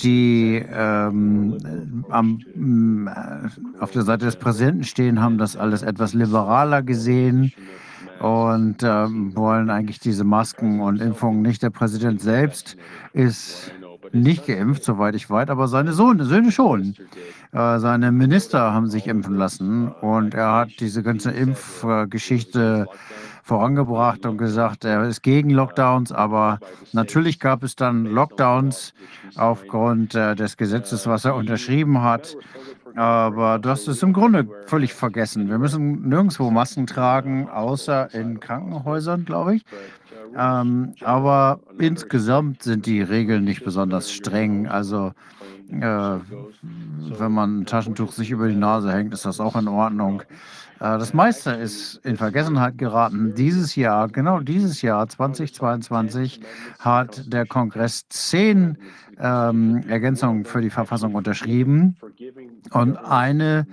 die 0.00 0.64
ähm, 0.70 2.04
am, 2.10 3.08
äh, 3.08 3.80
auf 3.80 3.90
der 3.92 4.02
Seite 4.02 4.26
des 4.26 4.36
Präsidenten 4.36 4.84
stehen, 4.84 5.20
haben 5.20 5.38
das 5.38 5.56
alles 5.56 5.82
etwas 5.82 6.12
liberaler 6.12 6.82
gesehen 6.82 7.52
und 8.20 8.82
ähm, 8.82 9.34
wollen 9.34 9.70
eigentlich 9.70 9.98
diese 9.98 10.24
Masken 10.24 10.80
und 10.80 11.00
Impfungen 11.00 11.42
nicht. 11.42 11.62
Der 11.62 11.70
Präsident 11.70 12.20
selbst 12.20 12.76
ist 13.12 13.72
nicht 14.12 14.46
geimpft, 14.46 14.84
soweit 14.84 15.14
ich 15.14 15.28
weiß, 15.28 15.48
aber 15.48 15.68
seine 15.68 15.92
Sohn, 15.92 16.22
Söhne 16.24 16.52
schon. 16.52 16.94
Äh, 17.52 17.78
seine 17.78 18.12
Minister 18.12 18.72
haben 18.72 18.88
sich 18.88 19.06
impfen 19.06 19.36
lassen 19.36 19.88
und 19.88 20.34
er 20.34 20.52
hat 20.52 20.70
diese 20.80 21.02
ganze 21.02 21.30
Impfgeschichte 21.30 22.86
vorangebracht 23.42 24.26
und 24.26 24.38
gesagt, 24.38 24.84
er 24.84 25.04
ist 25.04 25.22
gegen 25.22 25.50
Lockdowns, 25.50 26.10
aber 26.10 26.58
natürlich 26.92 27.38
gab 27.38 27.62
es 27.62 27.76
dann 27.76 28.04
Lockdowns 28.04 28.92
aufgrund 29.36 30.16
äh, 30.16 30.34
des 30.34 30.56
Gesetzes, 30.56 31.06
was 31.06 31.24
er 31.24 31.36
unterschrieben 31.36 32.02
hat. 32.02 32.36
Aber 32.96 33.58
das 33.58 33.86
ist 33.88 34.02
im 34.02 34.14
Grunde 34.14 34.48
völlig 34.66 34.94
vergessen. 34.94 35.50
Wir 35.50 35.58
müssen 35.58 36.08
nirgendwo 36.08 36.50
Masken 36.50 36.86
tragen, 36.86 37.48
außer 37.48 38.12
in 38.14 38.40
Krankenhäusern, 38.40 39.26
glaube 39.26 39.56
ich. 39.56 39.64
Ähm, 40.36 40.94
aber 41.02 41.60
insgesamt 41.78 42.62
sind 42.62 42.86
die 42.86 43.02
Regeln 43.02 43.44
nicht 43.44 43.64
besonders 43.64 44.10
streng. 44.10 44.66
Also 44.66 45.12
äh, 45.70 45.80
wenn 45.80 47.32
man 47.32 47.60
ein 47.60 47.66
Taschentuch 47.66 48.12
sich 48.12 48.30
über 48.30 48.48
die 48.48 48.56
Nase 48.56 48.92
hängt, 48.92 49.12
ist 49.12 49.26
das 49.26 49.40
auch 49.40 49.56
in 49.56 49.68
Ordnung. 49.68 50.22
Äh, 50.80 50.98
das 50.98 51.14
meiste 51.14 51.50
ist 51.52 51.96
in 52.04 52.16
Vergessenheit 52.16 52.78
geraten. 52.78 53.34
Dieses 53.34 53.76
Jahr, 53.76 54.08
genau 54.08 54.40
dieses 54.40 54.82
Jahr 54.82 55.08
2022, 55.08 56.40
hat 56.78 57.32
der 57.32 57.46
Kongress 57.46 58.08
zehn 58.08 58.78
ähm, 59.18 59.84
Ergänzungen 59.88 60.44
für 60.44 60.60
die 60.60 60.70
Verfassung 60.70 61.14
unterschrieben. 61.14 61.96
Und 62.72 62.96
eine 62.96 63.66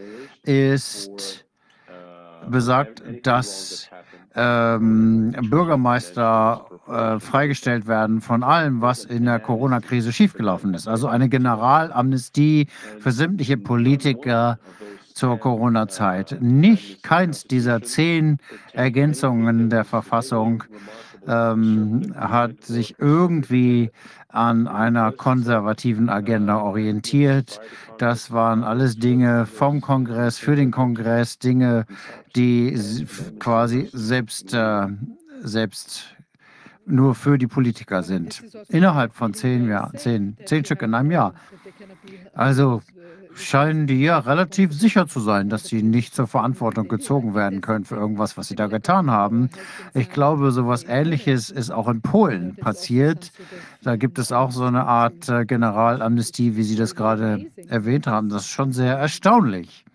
ist 0.43 1.45
besagt, 2.49 3.03
dass 3.23 3.89
ähm, 4.35 5.35
Bürgermeister 5.49 6.65
äh, 6.87 7.19
freigestellt 7.19 7.87
werden 7.87 8.21
von 8.21 8.43
allem, 8.43 8.81
was 8.81 9.05
in 9.05 9.25
der 9.25 9.39
Corona-Krise 9.39 10.11
schiefgelaufen 10.11 10.73
ist. 10.73 10.87
Also 10.87 11.07
eine 11.07 11.29
Generalamnestie 11.29 12.67
für 12.99 13.11
sämtliche 13.11 13.57
Politiker 13.57 14.59
zur 15.13 15.39
Corona-Zeit. 15.39 16.37
Nicht 16.41 17.03
keins 17.03 17.45
dieser 17.45 17.83
zehn 17.83 18.39
Ergänzungen 18.73 19.69
der 19.69 19.85
Verfassung 19.85 20.63
ähm, 21.27 22.13
hat 22.17 22.63
sich 22.63 22.95
irgendwie 22.97 23.91
an 24.33 24.67
einer 24.67 25.11
konservativen 25.11 26.09
Agenda 26.09 26.57
orientiert. 26.57 27.61
Das 27.99 28.31
waren 28.31 28.63
alles 28.63 28.97
Dinge 28.97 29.45
vom 29.45 29.79
Kongress, 29.79 30.39
für 30.39 30.55
den 30.55 30.71
Kongress, 30.71 31.37
Dinge, 31.37 31.85
die 32.35 33.05
quasi 33.39 33.89
selbst, 33.93 34.53
äh, 34.53 34.87
selbst 35.41 36.15
nur 36.85 37.15
für 37.15 37.37
die 37.37 37.47
Politiker 37.47 38.01
sind. 38.03 38.43
Innerhalb 38.69 39.13
von 39.13 39.33
zehn 39.33 39.67
Jahren, 39.69 39.97
zehn, 39.97 40.35
zehn 40.45 40.65
Stück 40.65 40.81
in 40.81 40.93
einem 40.93 41.11
Jahr. 41.11 41.33
Also 42.33 42.81
scheinen 43.35 43.87
die 43.87 44.01
ja 44.01 44.19
relativ 44.19 44.73
sicher 44.73 45.07
zu 45.07 45.19
sein, 45.19 45.49
dass 45.49 45.65
sie 45.65 45.83
nicht 45.83 46.15
zur 46.15 46.27
Verantwortung 46.27 46.87
gezogen 46.87 47.35
werden 47.35 47.61
können 47.61 47.85
für 47.85 47.95
irgendwas, 47.95 48.37
was 48.37 48.47
sie 48.47 48.55
da 48.55 48.67
getan 48.67 49.09
haben. 49.11 49.49
Ich 49.93 50.09
glaube, 50.09 50.51
so 50.51 50.61
etwas 50.61 50.83
Ähnliches 50.83 51.49
ist 51.49 51.71
auch 51.71 51.87
in 51.87 52.01
Polen 52.01 52.55
passiert. 52.55 53.31
Da 53.81 53.95
gibt 53.95 54.19
es 54.19 54.31
auch 54.31 54.51
so 54.51 54.63
eine 54.63 54.85
Art 54.85 55.29
äh, 55.29 55.45
Generalamnestie, 55.45 56.55
wie 56.55 56.63
Sie 56.63 56.75
das 56.75 56.95
gerade 56.95 57.47
erwähnt 57.67 58.07
haben. 58.07 58.29
Das 58.29 58.43
ist 58.43 58.49
schon 58.49 58.71
sehr 58.71 58.95
erstaunlich. 58.97 59.85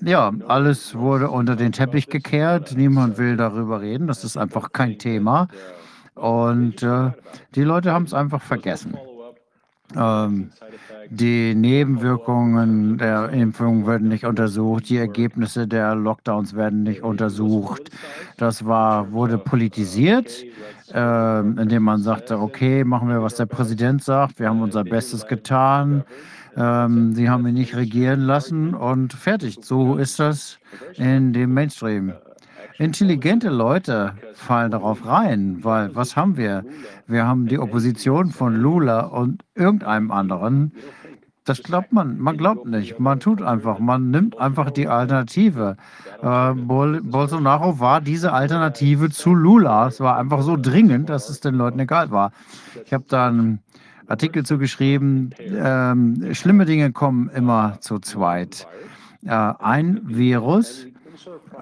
Ja, 0.00 0.32
alles 0.48 0.94
wurde 0.94 1.30
unter 1.30 1.56
den 1.56 1.72
Teppich 1.72 2.08
gekehrt. 2.08 2.74
Niemand 2.76 3.18
will 3.18 3.36
darüber 3.36 3.80
reden. 3.80 4.06
Das 4.06 4.24
ist 4.24 4.36
einfach 4.36 4.72
kein 4.72 4.98
Thema. 4.98 5.48
Und 6.14 6.82
äh, 6.82 7.12
die 7.54 7.62
Leute 7.62 7.92
haben 7.92 8.04
es 8.04 8.14
einfach 8.14 8.42
vergessen. 8.42 8.96
Ähm, 9.96 10.50
die 11.08 11.54
Nebenwirkungen 11.54 12.98
der 12.98 13.30
Impfung 13.30 13.86
werden 13.86 14.08
nicht 14.08 14.24
untersucht, 14.24 14.88
die 14.88 14.98
Ergebnisse 14.98 15.66
der 15.66 15.94
Lockdowns 15.94 16.54
werden 16.54 16.82
nicht 16.84 17.02
untersucht. 17.02 17.90
Das 18.36 18.64
war, 18.64 19.10
wurde 19.12 19.38
politisiert, 19.38 20.46
äh, 20.92 21.40
indem 21.40 21.82
man 21.84 22.02
sagte, 22.02 22.38
okay, 22.38 22.84
machen 22.84 23.08
wir, 23.08 23.22
was 23.22 23.34
der 23.34 23.46
Präsident 23.46 24.02
sagt, 24.04 24.38
wir 24.38 24.48
haben 24.48 24.62
unser 24.62 24.84
Bestes 24.84 25.26
getan, 25.26 26.04
Ähm, 26.56 27.14
sie 27.14 27.28
haben 27.30 27.46
ihn 27.46 27.54
nicht 27.54 27.76
regieren 27.76 28.22
lassen 28.22 28.74
und 28.74 29.12
fertig. 29.12 29.58
So 29.62 29.96
ist 29.96 30.18
das 30.18 30.58
in 30.96 31.32
dem 31.32 31.54
Mainstream. 31.54 32.12
Intelligente 32.80 33.50
Leute 33.50 34.14
fallen 34.32 34.70
darauf 34.70 35.04
rein, 35.04 35.58
weil 35.62 35.94
was 35.94 36.16
haben 36.16 36.38
wir? 36.38 36.64
Wir 37.06 37.26
haben 37.26 37.46
die 37.46 37.58
Opposition 37.58 38.30
von 38.30 38.56
Lula 38.56 39.00
und 39.00 39.42
irgendeinem 39.54 40.10
anderen. 40.10 40.72
Das 41.44 41.62
glaubt 41.62 41.92
man. 41.92 42.18
Man 42.18 42.38
glaubt 42.38 42.64
nicht. 42.64 42.98
Man 42.98 43.20
tut 43.20 43.42
einfach. 43.42 43.80
Man 43.80 44.10
nimmt 44.10 44.38
einfach 44.38 44.70
die 44.70 44.88
Alternative. 44.88 45.76
Äh, 46.22 46.54
Bol 46.54 47.02
Bolsonaro 47.02 47.80
war 47.80 48.00
diese 48.00 48.32
Alternative 48.32 49.10
zu 49.10 49.34
Lula. 49.34 49.88
Es 49.88 50.00
war 50.00 50.16
einfach 50.16 50.40
so 50.40 50.56
dringend, 50.56 51.10
dass 51.10 51.28
es 51.28 51.40
den 51.40 51.56
Leuten 51.56 51.80
egal 51.80 52.10
war. 52.10 52.32
Ich 52.86 52.94
habe 52.94 53.04
da 53.08 53.28
einen 53.28 53.58
Artikel 54.06 54.42
zugeschrieben. 54.46 55.34
Ähm, 55.38 56.32
schlimme 56.32 56.64
Dinge 56.64 56.92
kommen 56.92 57.28
immer 57.28 57.76
zu 57.80 57.98
zweit. 57.98 58.66
Äh, 59.26 59.32
ein 59.32 60.00
Virus 60.04 60.86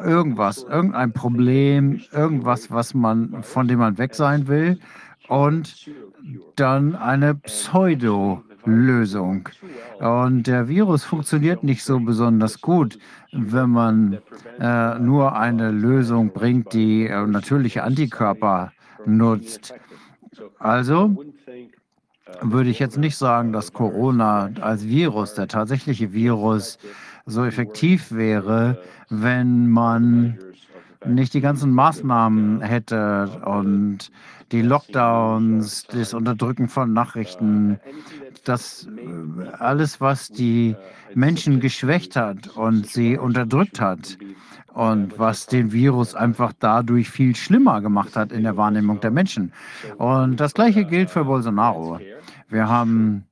irgendwas, 0.03 0.65
irgendein 0.65 1.13
Problem, 1.13 2.01
irgendwas, 2.13 2.71
was 2.71 2.95
man, 2.95 3.43
von 3.43 3.69
dem 3.69 3.79
man 3.79 3.99
weg 3.99 4.15
sein 4.15 4.49
will 4.49 4.79
und 5.29 5.91
dann 6.57 6.97
eine 6.97 7.35
Pseudo-Lösung. 7.35 9.49
Und 10.01 10.47
der 10.47 10.69
Virus 10.69 11.05
funktioniert 11.05 11.65
nicht 11.65 11.85
so 11.85 12.01
besonders 12.01 12.61
gut, 12.61 12.99
wenn 13.33 13.71
man 13.71 14.19
äh, 14.59 14.99
nur 14.99 15.37
eine 15.37 15.71
Lösung 15.71 16.33
bringt, 16.33 16.73
die 16.73 17.07
äh, 17.07 17.27
natürliche 17.27 17.83
Antikörper 17.83 18.73
nutzt. 19.07 19.75
Also 20.59 21.25
würde 22.43 22.71
ich 22.71 22.79
jetzt 22.79 22.99
nicht 22.99 23.17
sagen, 23.17 23.53
dass 23.53 23.73
Corona 23.73 24.51
als 24.61 24.87
Virus, 24.87 25.35
der 25.35 25.49
tatsächliche 25.49 26.13
Virus, 26.13 26.79
so 27.27 27.45
effektiv 27.45 28.13
wäre, 28.13 28.79
wenn 29.09 29.69
man 29.69 30.39
nicht 31.07 31.35
die 31.35 31.41
ganzen 31.41 31.73
Maßnahmen 31.73 32.61
hätte 32.61 33.41
und 33.45 34.11
die 34.51 34.63
Lockdowns, 34.63 35.85
das 35.85 36.15
Unterdrücken 36.15 36.69
von 36.69 36.93
Nachrichten, 36.93 37.79
das 38.45 38.87
äh, 38.87 39.49
alles, 39.59 40.01
was 40.01 40.29
die 40.29 40.75
Menschen 41.15 41.61
geschwächt 41.61 42.17
hat 42.17 42.49
und 42.57 42.87
sie 42.87 43.19
unterdrückt 43.19 43.81
hat 43.81 44.19
und 44.73 45.19
was 45.19 45.47
den 45.47 45.73
Virus 45.73 46.15
einfach 46.15 46.53
dadurch 46.59 47.11
viel 47.11 47.37
schlimmer 47.37 47.81
gemacht 47.81 48.17
hat 48.17 48.33
in 48.33 48.43
der 48.43 48.57
Wahrnehmung 48.57 49.01
der 49.01 49.11
Menschen. 49.11 49.53
Und 49.99 50.41
das 50.41 50.55
gleiche 50.55 50.85
gilt 50.85 51.11
für 51.11 51.25
Bolsonaro. 51.25 52.01
Wir 52.49 52.69
haben 52.69 53.28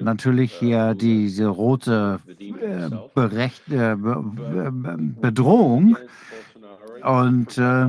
natürlich 0.00 0.52
hier 0.52 0.94
diese 0.94 1.46
rote 1.46 2.20
äh, 2.38 2.90
Berecht, 3.14 3.62
äh, 3.70 3.96
Bedrohung. 5.20 5.96
Und 7.04 7.58
äh, 7.58 7.86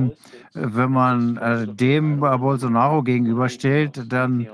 wenn 0.54 0.90
man 0.90 1.36
äh, 1.36 1.66
dem 1.66 2.20
Bolsonaro 2.20 3.02
gegenüberstellt, 3.02 4.12
dann 4.12 4.46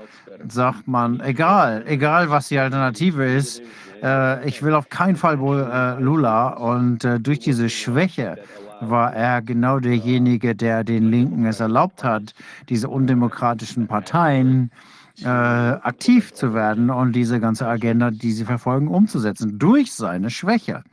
sagt 0.47 0.87
man, 0.87 1.19
egal, 1.21 1.83
egal 1.87 2.29
was 2.29 2.49
die 2.49 2.59
Alternative 2.59 3.25
ist, 3.25 3.61
äh, 4.03 4.47
ich 4.47 4.61
will 4.61 4.73
auf 4.73 4.89
keinen 4.89 5.15
Fall 5.15 5.39
wohl 5.39 5.67
äh, 5.71 5.99
Lula. 5.99 6.49
Und 6.49 7.07
durch 7.21 7.39
diese 7.39 7.69
Schwäche 7.69 8.37
war 8.81 9.13
er 9.13 9.41
genau 9.41 9.79
derjenige, 9.79 10.55
der 10.55 10.83
den 10.83 11.09
Linken 11.09 11.45
es 11.45 11.59
erlaubt 11.59 12.03
hat, 12.03 12.33
diese 12.69 12.89
undemokratischen 12.89 13.87
Parteien 13.87 14.71
äh, 14.71 14.96
aktiv 15.25 16.33
zu 16.33 16.53
werden 16.53 16.89
und 16.89 17.13
diese 17.13 17.39
ganze 17.39 17.67
Agenda, 17.67 18.11
die 18.11 18.31
sie 18.31 18.45
verfolgen, 18.45 18.87
umzusetzen 18.87 19.57
durch 19.57 19.93
seine 19.93 20.29
Schwäche. 20.29 20.83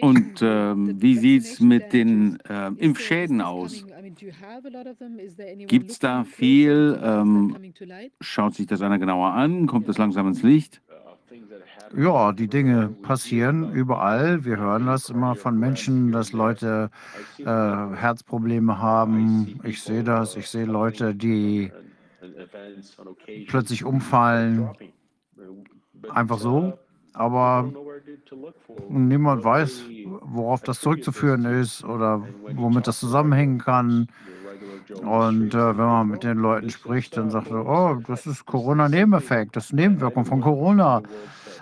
Und 0.00 0.42
äh, 0.42 0.74
wie 0.76 1.16
sieht 1.16 1.42
es 1.42 1.60
mit 1.60 1.92
den 1.92 2.38
äh, 2.48 2.68
Impfschäden 2.76 3.40
aus? 3.40 3.84
Gibt 5.66 5.90
es 5.90 5.98
da 5.98 6.24
viel? 6.24 6.98
Ähm, 7.02 7.74
schaut 8.20 8.54
sich 8.54 8.66
das 8.66 8.82
einer 8.82 8.98
genauer 8.98 9.32
an? 9.32 9.66
Kommt 9.66 9.88
das 9.88 9.98
langsam 9.98 10.28
ins 10.28 10.42
Licht? 10.42 10.80
Ja, 11.96 12.32
die 12.32 12.48
Dinge 12.48 12.88
passieren 13.02 13.72
überall. 13.72 14.44
Wir 14.44 14.56
hören 14.56 14.86
das 14.86 15.10
immer 15.10 15.34
von 15.34 15.58
Menschen, 15.58 16.12
dass 16.12 16.32
Leute 16.32 16.90
äh, 17.38 17.44
Herzprobleme 17.44 18.78
haben. 18.78 19.60
Ich 19.64 19.82
sehe 19.82 20.02
das. 20.02 20.36
Ich 20.36 20.48
sehe 20.48 20.64
Leute, 20.64 21.14
die 21.14 21.70
plötzlich 23.48 23.84
umfallen. 23.84 24.70
Einfach 26.10 26.38
so. 26.38 26.78
Aber 27.12 27.72
niemand 28.88 29.44
weiß, 29.44 29.84
worauf 30.22 30.62
das 30.62 30.80
zurückzuführen 30.80 31.44
ist 31.44 31.84
oder 31.84 32.26
womit 32.54 32.88
das 32.88 32.98
zusammenhängen 32.98 33.58
kann. 33.58 34.08
Und 35.02 35.54
äh, 35.54 35.78
wenn 35.78 35.84
man 35.86 36.08
mit 36.08 36.24
den 36.24 36.38
Leuten 36.38 36.70
spricht, 36.70 37.16
dann 37.16 37.30
sagt 37.30 37.50
er, 37.50 37.66
oh, 37.66 38.00
das 38.06 38.26
ist 38.26 38.44
Corona-Nebeneffekt, 38.46 39.56
das 39.56 39.66
ist 39.66 39.72
Nebenwirkung 39.72 40.24
von 40.24 40.40
Corona. 40.40 41.02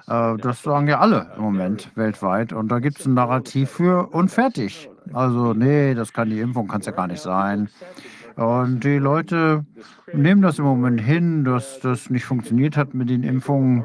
Äh, 0.08 0.36
das 0.38 0.62
sagen 0.62 0.88
ja 0.88 1.00
alle 1.00 1.32
im 1.36 1.42
Moment 1.42 1.90
weltweit. 1.94 2.52
Und 2.52 2.68
da 2.68 2.78
gibt 2.78 3.00
es 3.00 3.06
ein 3.06 3.14
Narrativ 3.14 3.70
für 3.70 4.08
und 4.12 4.30
fertig. 4.30 4.88
Also, 5.12 5.52
nee, 5.54 5.94
das 5.94 6.12
kann 6.12 6.30
die 6.30 6.40
Impfung, 6.40 6.68
kann 6.68 6.80
es 6.80 6.86
ja 6.86 6.92
gar 6.92 7.06
nicht 7.06 7.22
sein. 7.22 7.68
Und 8.36 8.84
die 8.84 8.98
Leute 8.98 9.64
nehmen 10.12 10.42
das 10.42 10.58
im 10.58 10.64
Moment 10.64 11.00
hin, 11.00 11.44
dass 11.44 11.80
das 11.80 12.08
nicht 12.08 12.24
funktioniert 12.24 12.76
hat 12.76 12.94
mit 12.94 13.10
den 13.10 13.22
Impfungen. 13.24 13.84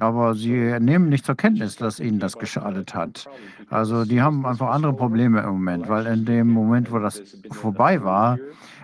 Aber 0.00 0.34
sie 0.34 0.76
nehmen 0.80 1.08
nicht 1.08 1.24
zur 1.24 1.36
Kenntnis, 1.36 1.76
dass 1.76 2.00
ihnen 2.00 2.18
das 2.18 2.36
geschadet 2.36 2.94
hat. 2.94 3.28
Also 3.70 4.04
die 4.04 4.20
haben 4.20 4.44
einfach 4.44 4.70
andere 4.70 4.92
Probleme 4.92 5.40
im 5.40 5.50
Moment, 5.50 5.88
weil 5.88 6.06
in 6.06 6.24
dem 6.24 6.48
Moment, 6.48 6.90
wo 6.90 6.98
das 6.98 7.22
vorbei 7.52 8.02
war, 8.02 8.38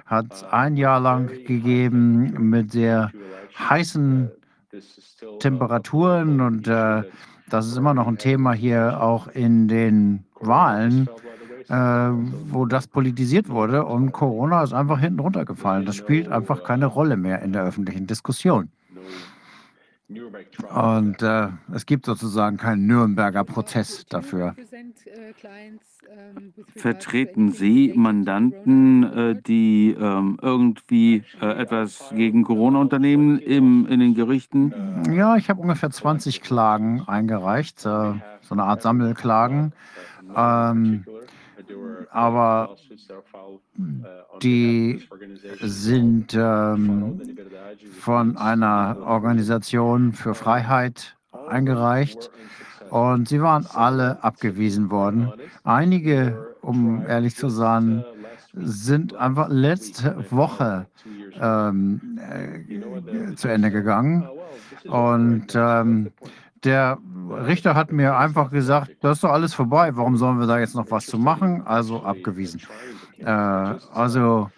hat 0.06 0.32
es 0.32 0.44
ein 0.44 0.76
Jahr 0.76 1.00
lang 1.00 1.26
gegeben 1.26 2.50
mit 2.50 2.70
sehr 2.70 3.10
heißen 3.58 4.30
Temperaturen 5.38 6.40
und 6.40 6.68
äh, 6.68 7.02
das 7.48 7.66
ist 7.66 7.76
immer 7.76 7.94
noch 7.94 8.06
ein 8.06 8.18
Thema 8.18 8.52
hier 8.52 9.02
auch 9.02 9.28
in 9.28 9.68
den 9.68 10.24
Wahlen, 10.40 11.08
äh, 11.68 11.74
wo 11.74 12.66
das 12.66 12.86
politisiert 12.86 13.48
wurde 13.48 13.84
und 13.84 14.12
Corona 14.12 14.62
ist 14.62 14.72
einfach 14.72 14.98
hinten 14.98 15.20
runtergefallen. 15.20 15.84
Das 15.84 15.96
spielt 15.96 16.28
einfach 16.28 16.64
keine 16.64 16.86
Rolle 16.86 17.16
mehr 17.16 17.42
in 17.42 17.52
der 17.52 17.64
öffentlichen 17.64 18.06
Diskussion. 18.06 18.70
Und 20.08 21.22
äh, 21.22 21.48
es 21.74 21.86
gibt 21.86 22.06
sozusagen 22.06 22.56
keinen 22.56 22.86
Nürnberger 22.86 23.44
Prozess 23.44 24.04
dafür. 24.06 24.54
Vertreten 26.76 27.52
Sie 27.52 27.92
Mandanten, 27.94 29.04
äh, 29.04 29.36
die 29.40 29.96
ähm, 29.98 30.38
irgendwie 30.40 31.24
äh, 31.40 31.46
etwas 31.46 32.10
gegen 32.10 32.44
Corona 32.44 32.80
unternehmen 32.80 33.38
im, 33.38 33.86
in 33.86 34.00
den 34.00 34.14
Gerichten? 34.14 34.72
Ja, 35.10 35.36
ich 35.36 35.48
habe 35.50 35.60
ungefähr 35.60 35.90
20 35.90 36.40
Klagen 36.40 37.02
eingereicht, 37.06 37.80
äh, 37.80 38.14
so 38.42 38.52
eine 38.52 38.64
Art 38.64 38.82
Sammelklagen. 38.82 39.72
Ähm, 40.34 41.04
aber 42.10 42.76
die 44.42 45.02
sind 45.60 46.34
ähm, 46.34 47.20
von 47.98 48.36
einer 48.36 48.98
Organisation 49.04 50.12
für 50.12 50.34
Freiheit 50.34 51.16
eingereicht 51.48 52.30
und 52.92 53.26
sie 53.26 53.40
waren 53.40 53.66
alle 53.72 54.22
abgewiesen 54.22 54.90
worden. 54.90 55.32
Einige, 55.64 56.54
um 56.60 57.02
ehrlich 57.08 57.34
zu 57.34 57.48
sein, 57.48 58.04
sind 58.52 59.16
einfach 59.16 59.48
letzte 59.48 60.26
Woche 60.28 60.84
ähm, 61.40 62.20
äh, 62.20 63.34
zu 63.34 63.48
Ende 63.48 63.70
gegangen. 63.70 64.28
Und 64.84 65.54
ähm, 65.54 66.12
der 66.64 66.98
Richter 67.30 67.74
hat 67.74 67.92
mir 67.92 68.14
einfach 68.14 68.50
gesagt, 68.50 68.90
das 69.00 69.16
ist 69.16 69.24
doch 69.24 69.32
alles 69.32 69.54
vorbei, 69.54 69.96
warum 69.96 70.18
sollen 70.18 70.38
wir 70.38 70.46
da 70.46 70.58
jetzt 70.58 70.74
noch 70.74 70.90
was 70.90 71.06
zu 71.06 71.18
machen? 71.18 71.66
Also 71.66 72.02
abgewiesen. 72.02 72.60
Äh, 73.20 73.24
also 73.24 74.50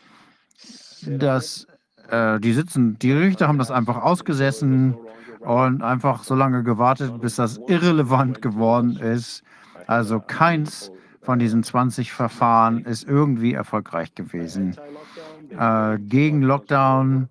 das, 1.07 1.69
äh, 2.11 2.41
die 2.41 2.53
sitzen, 2.53 2.99
die 2.99 3.13
Richter 3.13 3.47
haben 3.47 3.59
das 3.59 3.71
einfach 3.71 4.03
ausgesessen 4.03 4.97
und 5.45 5.83
einfach 5.83 6.25
so 6.25 6.35
lange 6.35 6.63
gewartet, 6.63 7.21
bis 7.21 7.37
das 7.37 7.61
irrelevant 7.69 8.43
geworden 8.43 8.97
ist. 8.97 9.43
Also 9.87 10.21
keins 10.21 10.91
von 11.21 11.39
diesen 11.39 11.63
20 11.63 12.13
Verfahren 12.13 12.85
ist 12.85 13.09
irgendwie 13.09 13.55
erfolgreich 13.55 14.15
gewesen. 14.15 14.77
Äh, 15.59 15.99
gegen 15.99 16.43
Lockdown 16.43 17.29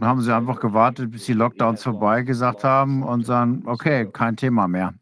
haben 0.00 0.20
sie 0.20 0.34
einfach 0.34 0.60
gewartet, 0.60 1.10
bis 1.10 1.24
die 1.24 1.32
Lockdowns 1.32 1.82
vorbei 1.82 2.22
gesagt 2.22 2.64
haben 2.64 3.02
und 3.02 3.26
sagen, 3.26 3.62
okay, 3.66 4.08
kein 4.12 4.36
Thema 4.36 4.68
mehr. 4.68 4.94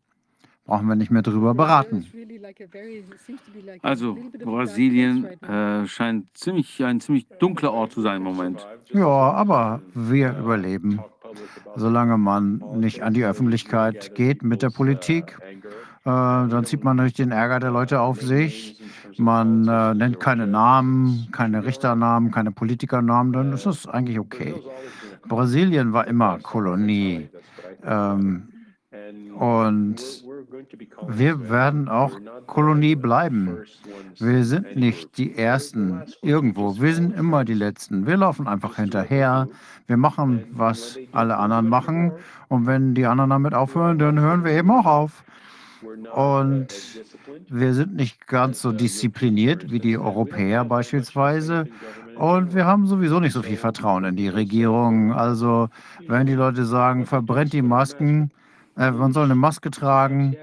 brauchen 0.65 0.87
wir 0.87 0.97
nicht 0.97 1.11
mehr 1.11 1.23
drüber 1.23 1.55
beraten. 1.55 2.07
Also 3.83 4.19
Brasilien 4.45 5.25
äh, 5.43 5.87
scheint 5.87 6.37
ziemlich, 6.37 6.85
ein 6.85 7.01
ziemlich 7.01 7.27
dunkler 7.39 7.73
Ort 7.73 7.93
zu 7.93 8.03
sein 8.03 8.17
im 8.17 8.23
Moment. 8.23 8.67
Ja, 8.93 9.07
aber 9.07 9.81
wir 9.95 10.37
überleben. 10.39 11.01
Solange 11.77 12.19
man 12.19 12.63
nicht 12.77 13.03
an 13.03 13.15
die 13.15 13.25
Öffentlichkeit 13.25 14.15
geht 14.15 14.43
mit 14.43 14.63
der 14.63 14.71
Politik, 14.71 15.39
äh, 16.05 16.11
dann 16.11 16.65
zieht 16.65 16.85
man 16.85 16.97
natürlich 16.97 17.15
den 17.15 17.33
Ärger 17.33 17.61
der 17.61 17.71
Leute 17.71 18.01
auf 18.01 18.21
sich. 18.21 18.81
Man 19.19 19.67
äh, 19.67 19.95
nennt 19.95 20.21
keine 20.21 20.47
Namen, 20.47 21.29
keine 21.33 21.65
Richternamen, 21.65 22.31
keine 22.31 22.53
Politikernamen, 22.53 23.33
dann 23.33 23.53
ist 23.53 23.67
das 23.67 23.87
eigentlich 23.87 24.19
okay. 24.19 24.55
Brasilien 25.27 25.93
war 25.93 26.07
immer 26.07 26.39
Kolonie. 26.39 27.29
Ähm, 27.85 28.49
und 29.39 29.97
wir 31.09 31.51
werden 31.51 31.89
auch 31.89 32.19
Kolonie 32.47 32.95
bleiben. 32.95 33.59
Wir 34.19 34.45
sind 34.45 34.77
nicht 34.77 35.17
die 35.19 35.37
Ersten 35.37 36.03
irgendwo. 36.23 36.81
Wir 36.81 36.95
sind 36.95 37.17
immer 37.17 37.45
die 37.45 37.55
Letzten. 37.55 38.07
Wir 38.07 38.17
laufen 38.17 38.49
einfach 38.49 38.77
hinterher. 38.77 39.49
Wir 39.87 39.97
machen, 39.97 40.45
was 40.53 40.99
alle 41.13 41.37
anderen 41.37 41.69
machen. 41.69 42.13
Und 42.49 42.67
wenn 42.67 42.95
die 42.95 43.07
anderen 43.07 43.31
damit 43.31 43.55
aufhören, 43.55 43.99
dann 43.99 44.19
hören 44.19 44.45
wir 44.45 44.53
eben 44.53 44.71
auch 44.71 44.87
auf. 44.87 45.25
Und 46.15 46.69
wir 47.49 47.75
sind 47.75 47.95
nicht 47.95 48.27
ganz 48.27 48.61
so 48.61 48.73
diszipliniert 48.73 49.71
wie 49.71 49.79
die 49.79 49.97
Europäer 49.97 50.65
beispielsweise. 50.65 51.69
Und 52.17 52.55
wir 52.55 52.67
haben 52.67 52.87
sowieso 52.87 53.21
nicht 53.21 53.33
so 53.33 53.43
viel 53.43 53.57
Vertrauen 53.57 54.05
in 54.05 54.17
die 54.17 54.29
Regierung. 54.29 55.13
Also 55.13 55.69
wenn 56.09 56.27
die 56.27 56.35
Leute 56.35 56.65
sagen, 56.65 57.07
verbrennt 57.07 57.53
die 57.53 57.63
Masken, 57.63 58.33
äh, 58.79 58.91
man 58.91 59.13
soll 59.13 59.25
eine 59.25 59.35
Maske 59.35 59.71
tragen, 59.71 60.37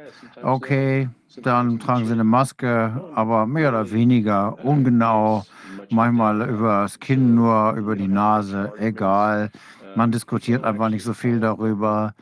okay, 0.44 1.10
dann 1.42 1.80
tragen 1.80 2.06
sie 2.06 2.14
eine 2.14 2.24
Maske, 2.24 3.04
aber 3.14 3.46
mehr 3.46 3.70
oder 3.70 3.92
weniger 3.92 4.64
ungenau, 4.64 5.46
manchmal 5.90 6.50
übers 6.50 7.00
Kinn 7.00 7.36
nur, 7.36 7.74
über 7.74 7.96
die 7.96 8.08
Nase, 8.08 8.74
egal. 8.80 9.52
Man 9.96 10.12
diskutiert 10.12 10.64
einfach 10.64 10.90
nicht 10.90 11.04
so 11.04 11.14
viel 11.14 11.40
darüber. 11.40 12.14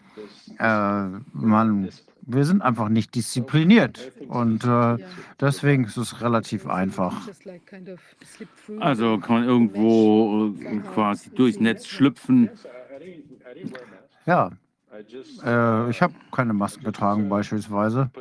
Äh, 0.60 1.06
man 1.34 1.90
wir 2.26 2.46
sind 2.46 2.62
einfach 2.62 2.90
nicht 2.90 3.16
diszipliniert. 3.16 4.12
Und 4.28 4.64
äh, 4.64 4.98
deswegen 5.40 5.86
ist 5.86 5.98
es 5.98 6.22
relativ 6.22 6.68
einfach. 6.68 7.28
Also 8.80 9.18
kann 9.18 9.36
man 9.36 9.44
irgendwo 9.44 10.54
äh, 10.56 10.80
quasi 10.94 11.30
durchs 11.32 11.60
Netz 11.60 11.88
schlüpfen. 11.88 12.50
Ja. 14.26 14.52
Äh, 15.44 15.90
ich 15.90 16.02
habe 16.02 16.14
keine 16.32 16.54
Masken 16.54 16.84
getragen 16.84 17.28
beispielsweise. 17.30 18.12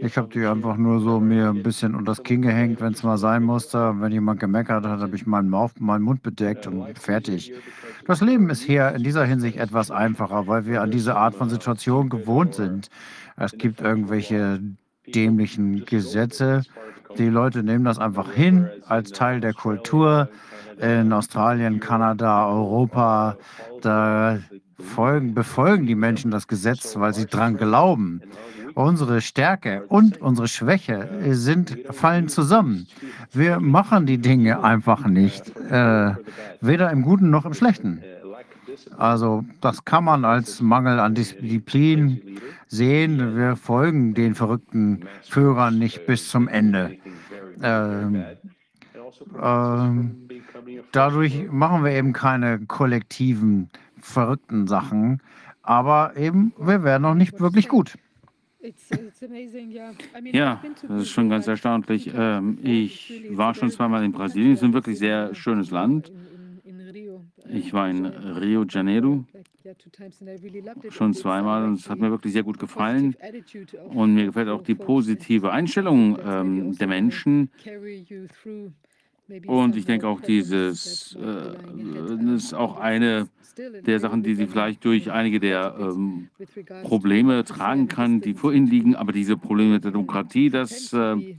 Ich 0.00 0.16
habe 0.16 0.28
die 0.28 0.44
einfach 0.44 0.76
nur 0.76 1.00
so 1.00 1.20
mir 1.20 1.50
ein 1.50 1.62
bisschen 1.62 1.94
unter 1.94 2.12
das 2.12 2.22
Kinn 2.22 2.42
gehängt, 2.42 2.80
wenn 2.80 2.92
es 2.92 3.02
mal 3.02 3.18
sein 3.18 3.44
musste. 3.44 3.94
Wenn 4.00 4.10
jemand 4.10 4.40
gemeckert 4.40 4.84
hat, 4.84 5.00
habe 5.00 5.14
ich 5.14 5.26
meinen, 5.26 5.48
Mauf, 5.48 5.78
meinen 5.78 6.02
Mund 6.02 6.22
bedeckt 6.22 6.66
und 6.66 6.98
fertig. 6.98 7.52
Das 8.06 8.20
Leben 8.20 8.50
ist 8.50 8.62
hier 8.62 8.92
in 8.92 9.04
dieser 9.04 9.24
Hinsicht 9.24 9.58
etwas 9.58 9.90
einfacher, 9.90 10.48
weil 10.48 10.66
wir 10.66 10.82
an 10.82 10.90
diese 10.90 11.14
Art 11.14 11.34
von 11.36 11.48
Situation 11.48 12.08
gewohnt 12.08 12.54
sind. 12.54 12.88
Es 13.36 13.52
gibt 13.52 13.80
irgendwelche 13.80 14.60
dämlichen 15.06 15.84
Gesetze. 15.84 16.62
Die 17.16 17.28
Leute 17.28 17.62
nehmen 17.62 17.84
das 17.84 17.98
einfach 17.98 18.32
hin 18.32 18.68
als 18.86 19.12
Teil 19.12 19.40
der 19.40 19.54
Kultur. 19.54 20.28
In 20.80 21.12
Australien, 21.12 21.78
Kanada, 21.78 22.48
Europa, 22.48 23.36
da 23.82 24.38
folgen, 24.82 25.34
befolgen 25.34 25.86
die 25.86 25.94
Menschen 25.94 26.30
das 26.30 26.46
Gesetz, 26.48 26.96
weil 26.96 27.14
sie 27.14 27.26
dran 27.26 27.56
glauben. 27.56 28.22
Unsere 28.74 29.20
Stärke 29.20 29.84
und 29.88 30.20
unsere 30.20 30.48
Schwäche 30.48 31.08
sind, 31.32 31.76
fallen 31.90 32.28
zusammen. 32.28 32.86
Wir 33.32 33.60
machen 33.60 34.06
die 34.06 34.18
Dinge 34.18 34.64
einfach 34.64 35.06
nicht, 35.06 35.54
äh, 35.70 36.14
weder 36.60 36.90
im 36.90 37.02
Guten 37.02 37.30
noch 37.30 37.44
im 37.44 37.54
Schlechten. 37.54 38.02
Also 38.96 39.44
das 39.60 39.84
kann 39.84 40.04
man 40.04 40.24
als 40.24 40.60
Mangel 40.60 40.98
an 41.00 41.14
Disziplin 41.14 42.40
sehen. 42.66 43.36
Wir 43.36 43.56
folgen 43.56 44.14
den 44.14 44.34
verrückten 44.34 45.06
Führern 45.22 45.78
nicht 45.78 46.06
bis 46.06 46.28
zum 46.28 46.48
Ende. 46.48 46.96
Ähm, 47.62 48.24
ähm, 49.40 50.28
dadurch 50.92 51.50
machen 51.50 51.84
wir 51.84 51.92
eben 51.92 52.12
keine 52.12 52.60
kollektiven 52.66 53.70
verrückten 54.04 54.66
Sachen, 54.66 55.20
aber 55.62 56.16
eben 56.16 56.52
wir 56.58 56.82
werden 56.82 57.02
noch 57.02 57.14
nicht 57.14 57.40
wirklich 57.40 57.68
gut. 57.68 57.94
Ja, 60.32 60.62
das 60.88 61.02
ist 61.02 61.10
schon 61.10 61.28
ganz 61.28 61.46
erstaunlich. 61.48 62.12
Ähm, 62.14 62.58
ich 62.62 63.22
war 63.30 63.54
schon 63.54 63.70
zweimal 63.70 64.04
in 64.04 64.12
Brasilien. 64.12 64.52
Es 64.52 64.60
ist 64.60 64.64
ein 64.64 64.72
wirklich 64.72 64.98
sehr 64.98 65.34
schönes 65.34 65.70
Land. 65.70 66.12
Ich 67.48 67.72
war 67.72 67.88
in 67.88 68.06
Rio 68.06 68.64
de 68.64 68.74
Janeiro 68.74 69.24
schon 70.90 71.14
zweimal 71.14 71.64
und 71.64 71.74
es 71.74 71.88
hat 71.88 71.98
mir 71.98 72.10
wirklich 72.10 72.32
sehr 72.32 72.42
gut 72.42 72.58
gefallen. 72.58 73.16
Und 73.88 74.14
mir 74.14 74.26
gefällt 74.26 74.48
auch 74.48 74.62
die 74.62 74.74
positive 74.74 75.50
Einstellung 75.50 76.18
ähm, 76.24 76.76
der 76.76 76.86
Menschen. 76.86 77.50
Und 79.46 79.76
ich 79.76 79.86
denke 79.86 80.06
auch, 80.06 80.20
dieses 80.20 81.16
äh, 81.16 82.34
ist 82.34 82.54
auch 82.54 82.78
eine 82.78 83.28
der 83.86 84.00
Sachen, 84.00 84.22
die 84.22 84.34
sie 84.34 84.46
vielleicht 84.46 84.84
durch 84.84 85.10
einige 85.10 85.38
der 85.38 85.74
ähm, 85.78 86.28
Probleme 86.82 87.44
tragen 87.44 87.86
kann, 87.88 88.20
die 88.20 88.34
vor 88.34 88.52
ihnen 88.52 88.66
liegen. 88.66 88.96
Aber 88.96 89.12
diese 89.12 89.36
Probleme 89.36 89.80
der 89.80 89.90
Demokratie, 89.90 90.48
das 90.48 90.92
äh, 90.92 91.36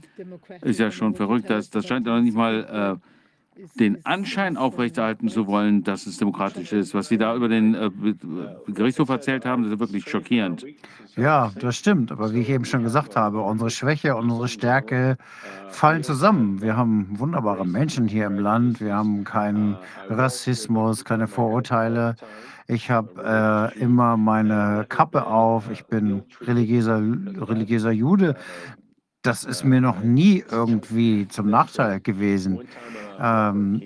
ist 0.62 0.80
ja 0.80 0.92
schon 0.92 1.16
verrückt. 1.16 1.50
Das, 1.50 1.70
das 1.70 1.88
scheint 1.88 2.06
noch 2.06 2.22
nicht 2.22 2.36
mal 2.36 3.00
äh, 3.02 3.13
den 3.76 4.06
Anschein 4.06 4.58
aufrechterhalten 4.58 5.30
zu 5.30 5.48
wollen, 5.48 5.84
dass 5.84 6.06
es 6.08 6.18
demokratisch 6.18 6.74
ist. 6.74 6.94
Was 6.94 7.08
Sie 7.08 7.18
da 7.18 7.36
über 7.36 7.48
den 7.48 7.76
äh, 7.76 7.90
Gerichtshof 8.68 9.10
erzählt 9.10 9.46
haben, 9.46 9.64
das 9.64 9.74
ist 9.74 9.80
wirklich 9.80 10.10
schockierend. 10.10 10.66
Ja, 11.16 11.52
das 11.60 11.76
stimmt. 11.76 12.12
Aber 12.12 12.34
wie 12.34 12.42
ich 12.42 12.50
eben 12.50 12.66
schon 12.66 12.84
gesagt 12.84 13.16
habe, 13.16 13.42
unsere 13.42 13.70
Schwäche 13.70 14.16
und 14.16 14.30
unsere 14.32 14.48
Stärke 14.48 15.18
fallen 15.70 16.04
zusammen. 16.04 16.62
Wir 16.62 16.76
haben 16.76 17.08
wunderbare 17.20 17.66
Menschen 17.66 18.08
hier 18.08 18.26
im 18.26 18.40
Land. 18.40 18.82
Wir 18.82 18.96
haben 18.96 19.24
keinen 19.24 19.78
Rassismus, 20.10 21.06
keine 21.06 21.28
Vorurteile. 21.28 22.16
Ich 22.68 22.90
habe 22.90 23.72
äh, 23.76 23.80
immer 23.80 24.18
meine 24.18 24.86
Kappe 24.90 25.28
auf. 25.28 25.70
Ich 25.70 25.86
bin 25.86 26.24
religiöser, 26.42 27.00
religiöser 27.00 27.92
Jude. 27.92 28.36
Das 29.24 29.46
ist 29.46 29.64
mir 29.64 29.80
noch 29.80 30.02
nie 30.02 30.44
irgendwie 30.52 31.30
zum 31.30 31.50
Nachteil 31.50 32.02
gewesen. 32.02 32.60
Ähm, 33.18 33.82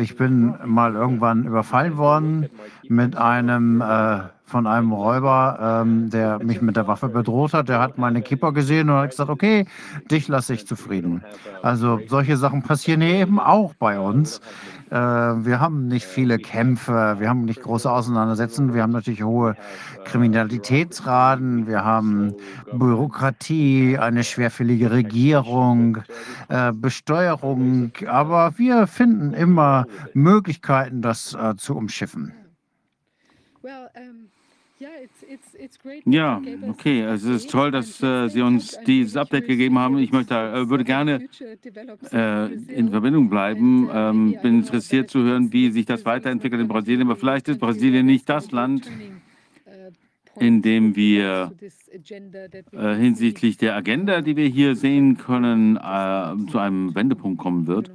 ich 0.00 0.16
bin 0.16 0.54
mal 0.64 0.94
irgendwann 0.94 1.44
überfallen 1.44 1.96
worden 1.96 2.48
mit 2.88 3.16
einem 3.16 3.80
äh, 3.80 4.22
von 4.52 4.66
einem 4.66 4.92
Räuber, 4.92 5.82
ähm, 5.82 6.10
der 6.10 6.38
mich 6.44 6.60
mit 6.60 6.76
der 6.76 6.86
Waffe 6.86 7.08
bedroht 7.08 7.54
hat. 7.54 7.70
Der 7.70 7.80
hat 7.80 7.96
meine 7.96 8.20
Kipper 8.20 8.52
gesehen 8.52 8.90
und 8.90 8.96
hat 8.96 9.10
gesagt, 9.10 9.30
okay, 9.30 9.64
dich 10.10 10.28
lasse 10.28 10.52
ich 10.52 10.66
zufrieden. 10.66 11.24
Also 11.62 11.98
solche 12.06 12.36
Sachen 12.36 12.62
passieren 12.62 13.00
eben 13.00 13.40
auch 13.40 13.72
bei 13.74 13.98
uns. 13.98 14.42
Äh, 14.90 14.94
wir 14.96 15.58
haben 15.58 15.88
nicht 15.88 16.04
viele 16.04 16.36
Kämpfe, 16.36 17.16
wir 17.18 17.30
haben 17.30 17.46
nicht 17.46 17.62
große 17.62 17.90
Auseinandersetzungen, 17.90 18.74
wir 18.74 18.82
haben 18.82 18.92
natürlich 18.92 19.22
hohe 19.22 19.56
Kriminalitätsraten, 20.04 21.66
wir 21.66 21.82
haben 21.82 22.34
Bürokratie, 22.74 23.96
eine 23.98 24.22
schwerfällige 24.22 24.90
Regierung, 24.90 25.98
äh, 26.50 26.72
Besteuerung, 26.72 27.92
aber 28.06 28.58
wir 28.58 28.86
finden 28.86 29.32
immer 29.32 29.86
Möglichkeiten, 30.12 31.00
das 31.00 31.32
äh, 31.32 31.56
zu 31.56 31.74
umschiffen. 31.74 32.34
Well, 33.62 33.88
um 33.94 34.21
ja, 36.04 36.42
okay. 36.68 37.04
Also 37.04 37.32
es 37.32 37.44
ist 37.44 37.50
toll, 37.50 37.70
dass 37.70 38.02
äh, 38.02 38.28
Sie 38.28 38.42
uns 38.42 38.78
dieses 38.86 39.16
Update 39.16 39.46
gegeben 39.46 39.78
haben. 39.78 39.98
Ich 39.98 40.12
möchte, 40.12 40.34
äh, 40.34 40.68
würde 40.68 40.84
gerne 40.84 41.28
äh, 42.12 42.52
in 42.52 42.90
Verbindung 42.90 43.28
bleiben. 43.28 43.88
Ähm, 43.92 44.36
bin 44.42 44.60
interessiert 44.60 45.10
zu 45.10 45.22
hören, 45.22 45.52
wie 45.52 45.70
sich 45.70 45.86
das 45.86 46.04
weiterentwickelt 46.04 46.60
in 46.60 46.68
Brasilien. 46.68 47.02
Aber 47.02 47.16
vielleicht 47.16 47.48
ist 47.48 47.60
Brasilien 47.60 48.06
nicht 48.06 48.28
das 48.28 48.50
Land, 48.50 48.90
in 50.38 50.62
dem 50.62 50.96
wir 50.96 51.52
äh, 52.72 52.94
hinsichtlich 52.94 53.56
der 53.58 53.76
Agenda, 53.76 54.22
die 54.22 54.36
wir 54.36 54.46
hier 54.46 54.76
sehen 54.76 55.18
können, 55.18 55.76
äh, 55.76 56.50
zu 56.50 56.58
einem 56.58 56.94
Wendepunkt 56.94 57.38
kommen 57.38 57.66
wird. 57.66 57.90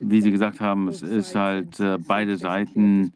Wie 0.00 0.20
Sie 0.20 0.30
gesagt 0.30 0.60
haben, 0.60 0.88
es 0.88 1.02
ist 1.02 1.34
halt 1.34 1.78
äh, 1.80 1.98
beide 1.98 2.36
Seiten 2.36 3.12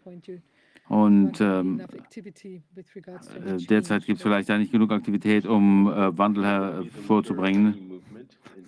und 0.89 1.41
ähm, 1.41 1.81
äh, 1.81 3.57
derzeit 3.69 4.07
gibt 4.07 4.19
es 4.19 4.23
vielleicht 4.23 4.49
da 4.49 4.57
nicht 4.57 4.71
genug 4.71 4.93
Aktivität, 4.93 5.45
um 5.45 5.89
äh, 5.89 6.17
Wandel 6.17 6.45
hervorzubringen. 6.45 8.03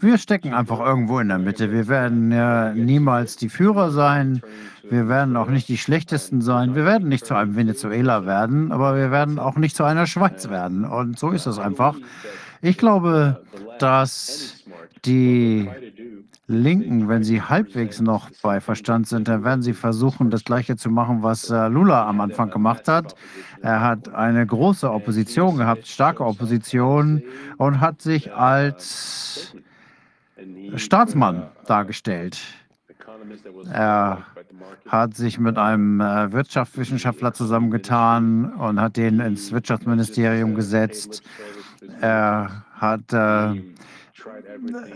wir 0.00 0.18
stecken 0.18 0.52
einfach 0.52 0.80
irgendwo 0.80 1.20
in 1.20 1.28
der 1.28 1.38
Mitte. 1.38 1.70
Wir 1.70 1.86
werden 1.86 2.32
ja 2.32 2.74
niemals 2.74 3.36
die 3.36 3.48
Führer 3.48 3.92
sein. 3.92 4.42
Wir 4.90 5.08
werden 5.08 5.36
auch 5.36 5.48
nicht 5.48 5.68
die 5.68 5.78
Schlechtesten 5.78 6.40
sein. 6.40 6.74
Wir 6.74 6.84
werden 6.84 7.08
nicht 7.08 7.24
zu 7.24 7.34
einem 7.34 7.54
Venezuela 7.54 8.26
werden, 8.26 8.72
aber 8.72 8.96
wir 8.96 9.12
werden 9.12 9.38
auch 9.38 9.56
nicht 9.56 9.76
zu 9.76 9.84
einer 9.84 10.06
Schweiz 10.06 10.48
werden. 10.48 10.84
Und 10.84 11.18
so 11.18 11.30
ist 11.30 11.46
es 11.46 11.58
einfach. 11.58 11.94
Ich 12.60 12.78
glaube, 12.78 13.44
dass 13.78 14.64
die 15.04 15.68
Linken, 16.46 17.08
wenn 17.08 17.22
sie 17.22 17.42
halbwegs 17.42 18.00
noch 18.00 18.30
bei 18.42 18.60
Verstand 18.60 19.06
sind, 19.06 19.28
dann 19.28 19.44
werden 19.44 19.62
sie 19.62 19.74
versuchen, 19.74 20.30
das 20.30 20.44
Gleiche 20.44 20.76
zu 20.76 20.90
machen, 20.90 21.22
was 21.22 21.50
äh, 21.50 21.68
Lula 21.68 22.08
am 22.08 22.20
Anfang 22.20 22.50
gemacht 22.50 22.88
hat. 22.88 23.14
Er 23.60 23.82
hat 23.82 24.14
eine 24.14 24.46
große 24.46 24.90
Opposition 24.90 25.58
gehabt, 25.58 25.86
starke 25.86 26.24
Opposition 26.24 27.22
und 27.58 27.80
hat 27.80 28.00
sich 28.00 28.32
als 28.32 29.54
Staatsmann 30.76 31.48
dargestellt. 31.66 32.38
Er 33.70 34.24
hat 34.86 35.14
sich 35.14 35.38
mit 35.38 35.58
einem 35.58 36.00
äh, 36.00 36.32
Wirtschaftswissenschaftler 36.32 37.34
zusammengetan 37.34 38.54
und 38.54 38.80
hat 38.80 38.96
den 38.96 39.20
ins 39.20 39.52
Wirtschaftsministerium 39.52 40.54
gesetzt. 40.54 41.22
Er 42.00 42.64
hat 42.72 43.12
äh, 43.12 43.62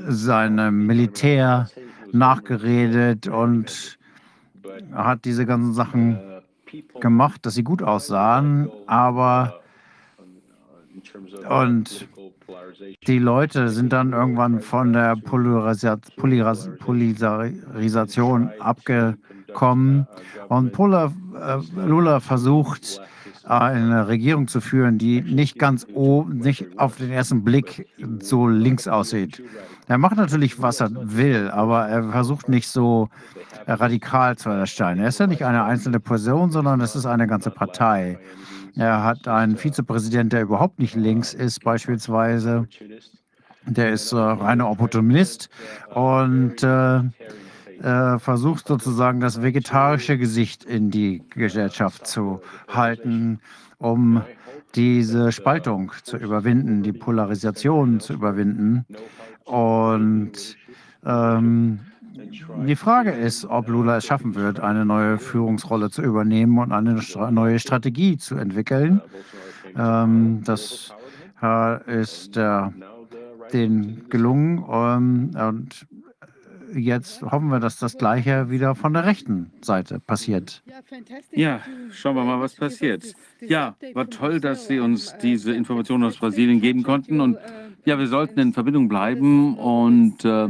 seinem 0.09 0.87
Militär 0.87 1.69
nachgeredet 2.13 3.29
und 3.29 3.99
hat 4.93 5.25
diese 5.25 5.47
ganzen 5.47 5.75
Sachen 5.75 6.19
gemacht, 7.01 7.45
dass 7.45 7.55
sie 7.55 7.65
gut 7.65 7.83
aussahen, 7.83 8.71
aber 8.87 9.61
und 11.49 12.09
die 13.07 13.19
Leute 13.19 13.69
sind 13.69 13.93
dann 13.93 14.13
irgendwann 14.13 14.61
von 14.61 14.93
der 14.93 15.17
Polarisa 15.17 15.99
Polaris 16.17 16.71
Polarisation 16.79 18.51
abgekommen 18.59 20.07
und 20.49 20.73
Polar, 20.73 21.13
äh, 21.35 21.59
Lula 21.87 22.21
versucht, 22.21 23.01
eine 23.45 24.09
Regierung 24.09 24.49
zu 24.49 24.61
führen, 24.61 24.99
die 24.99 25.21
nicht 25.21 25.59
ganz 25.59 25.87
oben, 25.95 26.39
nicht 26.39 26.79
auf 26.79 26.97
den 26.97 27.11
ersten 27.11 27.45
Blick 27.45 27.89
so 28.21 28.49
links 28.49 28.89
aussieht. 28.89 29.43
Er 29.89 29.99
macht 29.99 30.17
natürlich, 30.17 30.63
was 30.63 30.81
er 30.81 30.91
will, 30.93 31.51
aber 31.51 31.89
er 31.89 32.11
versucht 32.11 32.49
nicht 32.49 32.69
so 32.69 33.09
radikal 33.67 34.37
zu 34.37 34.51
erscheinen. 34.51 35.01
Er 35.01 35.09
ist 35.09 35.21
ja 35.21 35.27
nicht 35.27 35.45
eine 35.45 35.65
einzelne 35.65 36.01
Person, 36.01 36.51
sondern 36.51 36.81
es 36.81 36.95
ist 36.95 37.07
eine 37.07 37.27
ganze 37.27 37.51
Partei. 37.51 38.19
Er 38.77 39.05
hat 39.05 39.29
einen 39.29 39.57
Vizepräsident, 39.57 40.33
der 40.33 40.43
überhaupt 40.43 40.79
nicht 40.79 40.95
links 40.95 41.35
ist, 41.35 41.63
beispielsweise. 41.63 42.67
Der 43.67 43.93
ist 43.93 44.13
äh, 44.13 44.17
reiner 44.17 44.69
Opportunist 44.69 45.49
und 45.95 46.63
äh, 46.63 47.01
äh, 47.83 48.19
versucht 48.19 48.69
sozusagen 48.69 49.21
das 49.21 49.43
vegetarische 49.43 50.17
Gesicht 50.17 50.65
in 50.65 50.91
die 50.91 51.23
Gesellschaft 51.31 52.07
zu 52.07 52.41
halten, 52.69 53.41
um 53.79 54.23
diese 54.75 55.33
Spaltung 55.33 55.93
zu 56.03 56.17
überwinden, 56.17 56.83
die 56.83 56.93
Polarisation 56.93 58.01
zu 58.01 58.15
überwinden. 58.15 58.87
Und 59.45 60.57
ähm, 61.05 61.81
die 62.67 62.77
Frage 62.77 63.11
ist, 63.11 63.45
ob 63.47 63.69
Lula 63.69 63.97
es 63.97 64.07
schaffen 64.07 64.35
wird, 64.35 64.61
eine 64.61 64.85
neue 64.85 65.19
Führungsrolle 65.19 65.91
zu 65.91 66.03
übernehmen 66.03 66.59
und 66.59 66.73
eine 66.73 67.01
neue 67.31 67.59
Strategie 67.59 68.17
zu 68.17 68.37
entwickeln. 68.37 69.01
Ähm, 69.77 70.43
das 70.45 70.95
äh, 71.43 72.01
ist 72.01 72.37
äh, 72.37 72.63
denen 73.53 74.09
gelungen. 74.09 74.65
Ähm, 74.71 75.31
und 75.35 75.87
jetzt 76.75 77.23
hoffen 77.23 77.49
wir, 77.49 77.61
dass 77.61 77.79
das 77.79 77.97
Gleiche 77.97 78.51
wieder 78.51 78.75
von 78.75 78.93
der 78.93 79.05
rechten 79.05 79.53
Seite 79.63 80.01
passiert. 80.01 80.63
Ja, 81.33 81.61
schauen 81.91 82.17
wir 82.17 82.25
mal, 82.25 82.41
was 82.41 82.55
passiert. 82.55 83.15
Ja, 83.41 83.77
war 83.95 84.09
toll, 84.09 84.41
dass 84.41 84.67
Sie 84.67 84.79
uns 84.79 85.15
diese 85.23 85.53
Informationen 85.53 86.05
aus 86.05 86.17
Brasilien 86.17 86.61
geben 86.61 86.83
konnten. 86.83 87.21
Und 87.21 87.39
ja, 87.85 87.99
wir 87.99 88.07
sollten 88.07 88.39
in 88.41 88.53
Verbindung 88.53 88.89
bleiben 88.89 89.57
und 89.57 90.25
äh, 90.25 90.49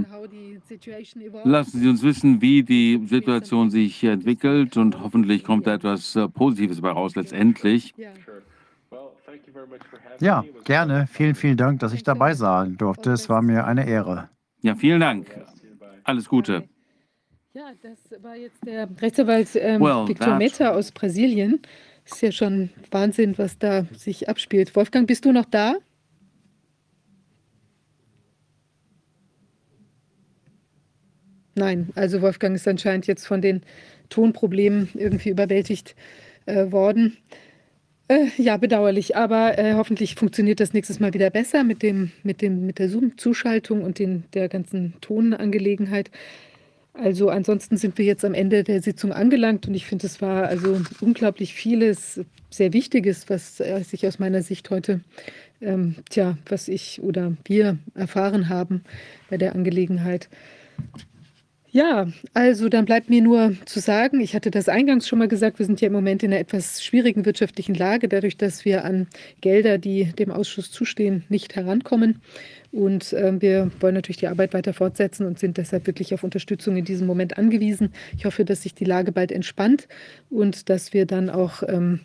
lassen 1.44 1.80
Sie 1.80 1.88
uns 1.88 2.02
wissen, 2.02 2.40
wie 2.40 2.62
die 2.62 3.00
Situation 3.06 3.70
sich 3.70 4.02
entwickelt. 4.04 4.76
Und 4.76 5.00
hoffentlich 5.00 5.44
kommt 5.44 5.66
da 5.66 5.74
etwas 5.74 6.16
äh, 6.16 6.28
Positives 6.28 6.80
bei 6.80 6.90
raus 6.90 7.14
letztendlich. 7.14 7.94
Ja, 10.20 10.44
gerne. 10.64 11.06
Vielen, 11.10 11.34
vielen 11.34 11.56
Dank, 11.56 11.80
dass 11.80 11.92
ich 11.92 12.02
dabei 12.02 12.34
sein 12.34 12.76
durfte. 12.76 13.12
Es 13.12 13.28
war 13.28 13.42
mir 13.42 13.66
eine 13.66 13.86
Ehre. 13.86 14.28
Ja, 14.60 14.74
vielen 14.74 15.00
Dank. 15.00 15.26
Alles 16.04 16.28
Gute. 16.28 16.68
Ja, 17.54 17.72
das 17.82 18.22
war 18.22 18.36
jetzt 18.36 18.64
der 18.66 18.88
Rechtsanwalt 19.00 19.48
ähm, 19.56 19.80
Well, 19.80 20.08
Victor 20.08 20.36
Meta 20.36 20.70
aus 20.70 20.90
Brasilien. 20.90 21.60
Ist 22.04 22.22
ja 22.22 22.32
schon 22.32 22.70
Wahnsinn, 22.90 23.36
was 23.36 23.58
da 23.58 23.84
sich 23.94 24.28
abspielt. 24.28 24.74
Wolfgang, 24.74 25.06
bist 25.06 25.24
du 25.24 25.32
noch 25.32 25.44
da? 25.44 25.76
Nein, 31.54 31.90
also 31.94 32.22
Wolfgang 32.22 32.56
ist 32.56 32.66
anscheinend 32.66 33.06
jetzt 33.06 33.26
von 33.26 33.42
den 33.42 33.62
Tonproblemen 34.08 34.88
irgendwie 34.94 35.28
überwältigt 35.28 35.94
äh, 36.46 36.72
worden. 36.72 37.18
Äh, 38.12 38.26
ja, 38.36 38.58
bedauerlich, 38.58 39.16
aber 39.16 39.58
äh, 39.58 39.72
hoffentlich 39.72 40.16
funktioniert 40.16 40.60
das 40.60 40.74
nächstes 40.74 41.00
Mal 41.00 41.14
wieder 41.14 41.30
besser 41.30 41.64
mit 41.64 41.82
dem, 41.82 42.12
mit 42.22 42.42
dem, 42.42 42.66
mit 42.66 42.78
der 42.78 42.90
Zoom-Zuschaltung 42.90 43.82
und 43.82 43.98
den, 43.98 44.24
der 44.34 44.50
ganzen 44.50 44.92
Tonangelegenheit. 45.00 46.10
Also 46.92 47.30
ansonsten 47.30 47.78
sind 47.78 47.96
wir 47.96 48.04
jetzt 48.04 48.22
am 48.26 48.34
Ende 48.34 48.64
der 48.64 48.82
Sitzung 48.82 49.12
angelangt 49.14 49.66
und 49.66 49.72
ich 49.72 49.86
finde, 49.86 50.06
es 50.06 50.20
war 50.20 50.46
also 50.46 50.78
unglaublich 51.00 51.54
vieles 51.54 52.20
sehr 52.50 52.74
Wichtiges, 52.74 53.30
was 53.30 53.60
äh, 53.60 53.82
sich 53.82 54.06
aus 54.06 54.18
meiner 54.18 54.42
Sicht 54.42 54.68
heute, 54.68 55.00
ähm, 55.62 55.94
tja, 56.10 56.36
was 56.44 56.68
ich 56.68 57.00
oder 57.02 57.34
wir 57.46 57.78
erfahren 57.94 58.50
haben 58.50 58.82
bei 59.30 59.38
der 59.38 59.54
Angelegenheit. 59.54 60.28
Ja, 61.74 62.06
also 62.34 62.68
dann 62.68 62.84
bleibt 62.84 63.08
mir 63.08 63.22
nur 63.22 63.56
zu 63.64 63.80
sagen, 63.80 64.20
ich 64.20 64.34
hatte 64.34 64.50
das 64.50 64.68
eingangs 64.68 65.08
schon 65.08 65.18
mal 65.18 65.26
gesagt, 65.26 65.58
wir 65.58 65.64
sind 65.64 65.80
ja 65.80 65.86
im 65.86 65.94
Moment 65.94 66.22
in 66.22 66.30
einer 66.30 66.38
etwas 66.38 66.84
schwierigen 66.84 67.24
wirtschaftlichen 67.24 67.74
Lage, 67.74 68.08
dadurch, 68.08 68.36
dass 68.36 68.66
wir 68.66 68.84
an 68.84 69.06
Gelder, 69.40 69.78
die 69.78 70.04
dem 70.04 70.30
Ausschuss 70.30 70.70
zustehen, 70.70 71.24
nicht 71.30 71.56
herankommen. 71.56 72.20
Und 72.72 73.14
äh, 73.14 73.40
wir 73.40 73.70
wollen 73.80 73.94
natürlich 73.94 74.18
die 74.18 74.28
Arbeit 74.28 74.52
weiter 74.52 74.74
fortsetzen 74.74 75.24
und 75.24 75.38
sind 75.38 75.56
deshalb 75.56 75.86
wirklich 75.86 76.12
auf 76.12 76.24
Unterstützung 76.24 76.76
in 76.76 76.84
diesem 76.84 77.06
Moment 77.06 77.38
angewiesen. 77.38 77.94
Ich 78.18 78.26
hoffe, 78.26 78.44
dass 78.44 78.64
sich 78.64 78.74
die 78.74 78.84
Lage 78.84 79.10
bald 79.10 79.32
entspannt 79.32 79.88
und 80.28 80.68
dass 80.68 80.92
wir 80.92 81.06
dann 81.06 81.30
auch 81.30 81.62
ähm, 81.66 82.00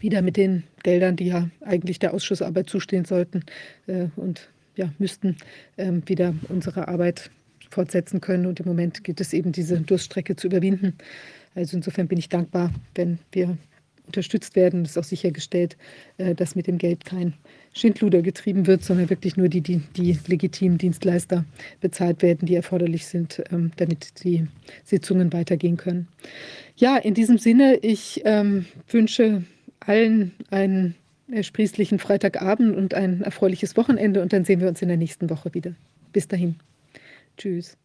wieder 0.00 0.22
mit 0.22 0.38
den 0.38 0.62
Geldern, 0.84 1.16
die 1.16 1.26
ja 1.26 1.50
eigentlich 1.60 1.98
der 1.98 2.14
Ausschussarbeit 2.14 2.70
zustehen 2.70 3.04
sollten 3.04 3.44
äh, 3.86 4.06
und 4.16 4.48
ja, 4.74 4.90
müssten, 4.98 5.36
ähm, 5.76 6.02
wieder 6.06 6.34
unsere 6.48 6.88
Arbeit 6.88 7.30
fortsetzen 7.70 8.20
können. 8.20 8.46
Und 8.46 8.60
im 8.60 8.66
Moment 8.66 9.04
gilt 9.04 9.20
es 9.20 9.32
eben, 9.32 9.52
diese 9.52 9.80
Durststrecke 9.80 10.36
zu 10.36 10.48
überwinden. 10.48 10.94
Also 11.54 11.76
insofern 11.76 12.08
bin 12.08 12.18
ich 12.18 12.28
dankbar, 12.28 12.70
wenn 12.94 13.18
wir 13.32 13.56
unterstützt 14.06 14.56
werden. 14.56 14.82
Es 14.82 14.92
ist 14.92 14.98
auch 14.98 15.04
sichergestellt, 15.04 15.76
äh, 16.18 16.34
dass 16.34 16.56
mit 16.56 16.66
dem 16.66 16.78
Geld 16.78 17.04
kein 17.04 17.34
Schindluder 17.72 18.22
getrieben 18.22 18.66
wird, 18.66 18.82
sondern 18.82 19.08
wirklich 19.08 19.36
nur 19.36 19.48
die, 19.48 19.60
die, 19.60 19.78
die 19.96 20.18
legitimen 20.26 20.78
Dienstleister 20.78 21.44
bezahlt 21.80 22.20
werden, 22.22 22.46
die 22.46 22.56
erforderlich 22.56 23.06
sind, 23.06 23.42
ähm, 23.52 23.70
damit 23.76 24.24
die 24.24 24.48
Sitzungen 24.84 25.32
weitergehen 25.32 25.76
können. 25.76 26.08
Ja, 26.76 26.96
in 26.96 27.14
diesem 27.14 27.38
Sinne, 27.38 27.76
ich 27.76 28.22
ähm, 28.24 28.66
wünsche 28.88 29.44
allen 29.78 30.32
einen 30.50 30.96
ersprießlichen 31.30 32.00
Freitagabend 32.00 32.76
und 32.76 32.94
ein 32.94 33.22
erfreuliches 33.22 33.76
Wochenende 33.76 34.22
und 34.22 34.32
dann 34.32 34.44
sehen 34.44 34.60
wir 34.60 34.68
uns 34.68 34.82
in 34.82 34.88
der 34.88 34.96
nächsten 34.96 35.30
Woche 35.30 35.54
wieder. 35.54 35.74
Bis 36.12 36.26
dahin. 36.26 36.56
Tschüss. 37.40 37.78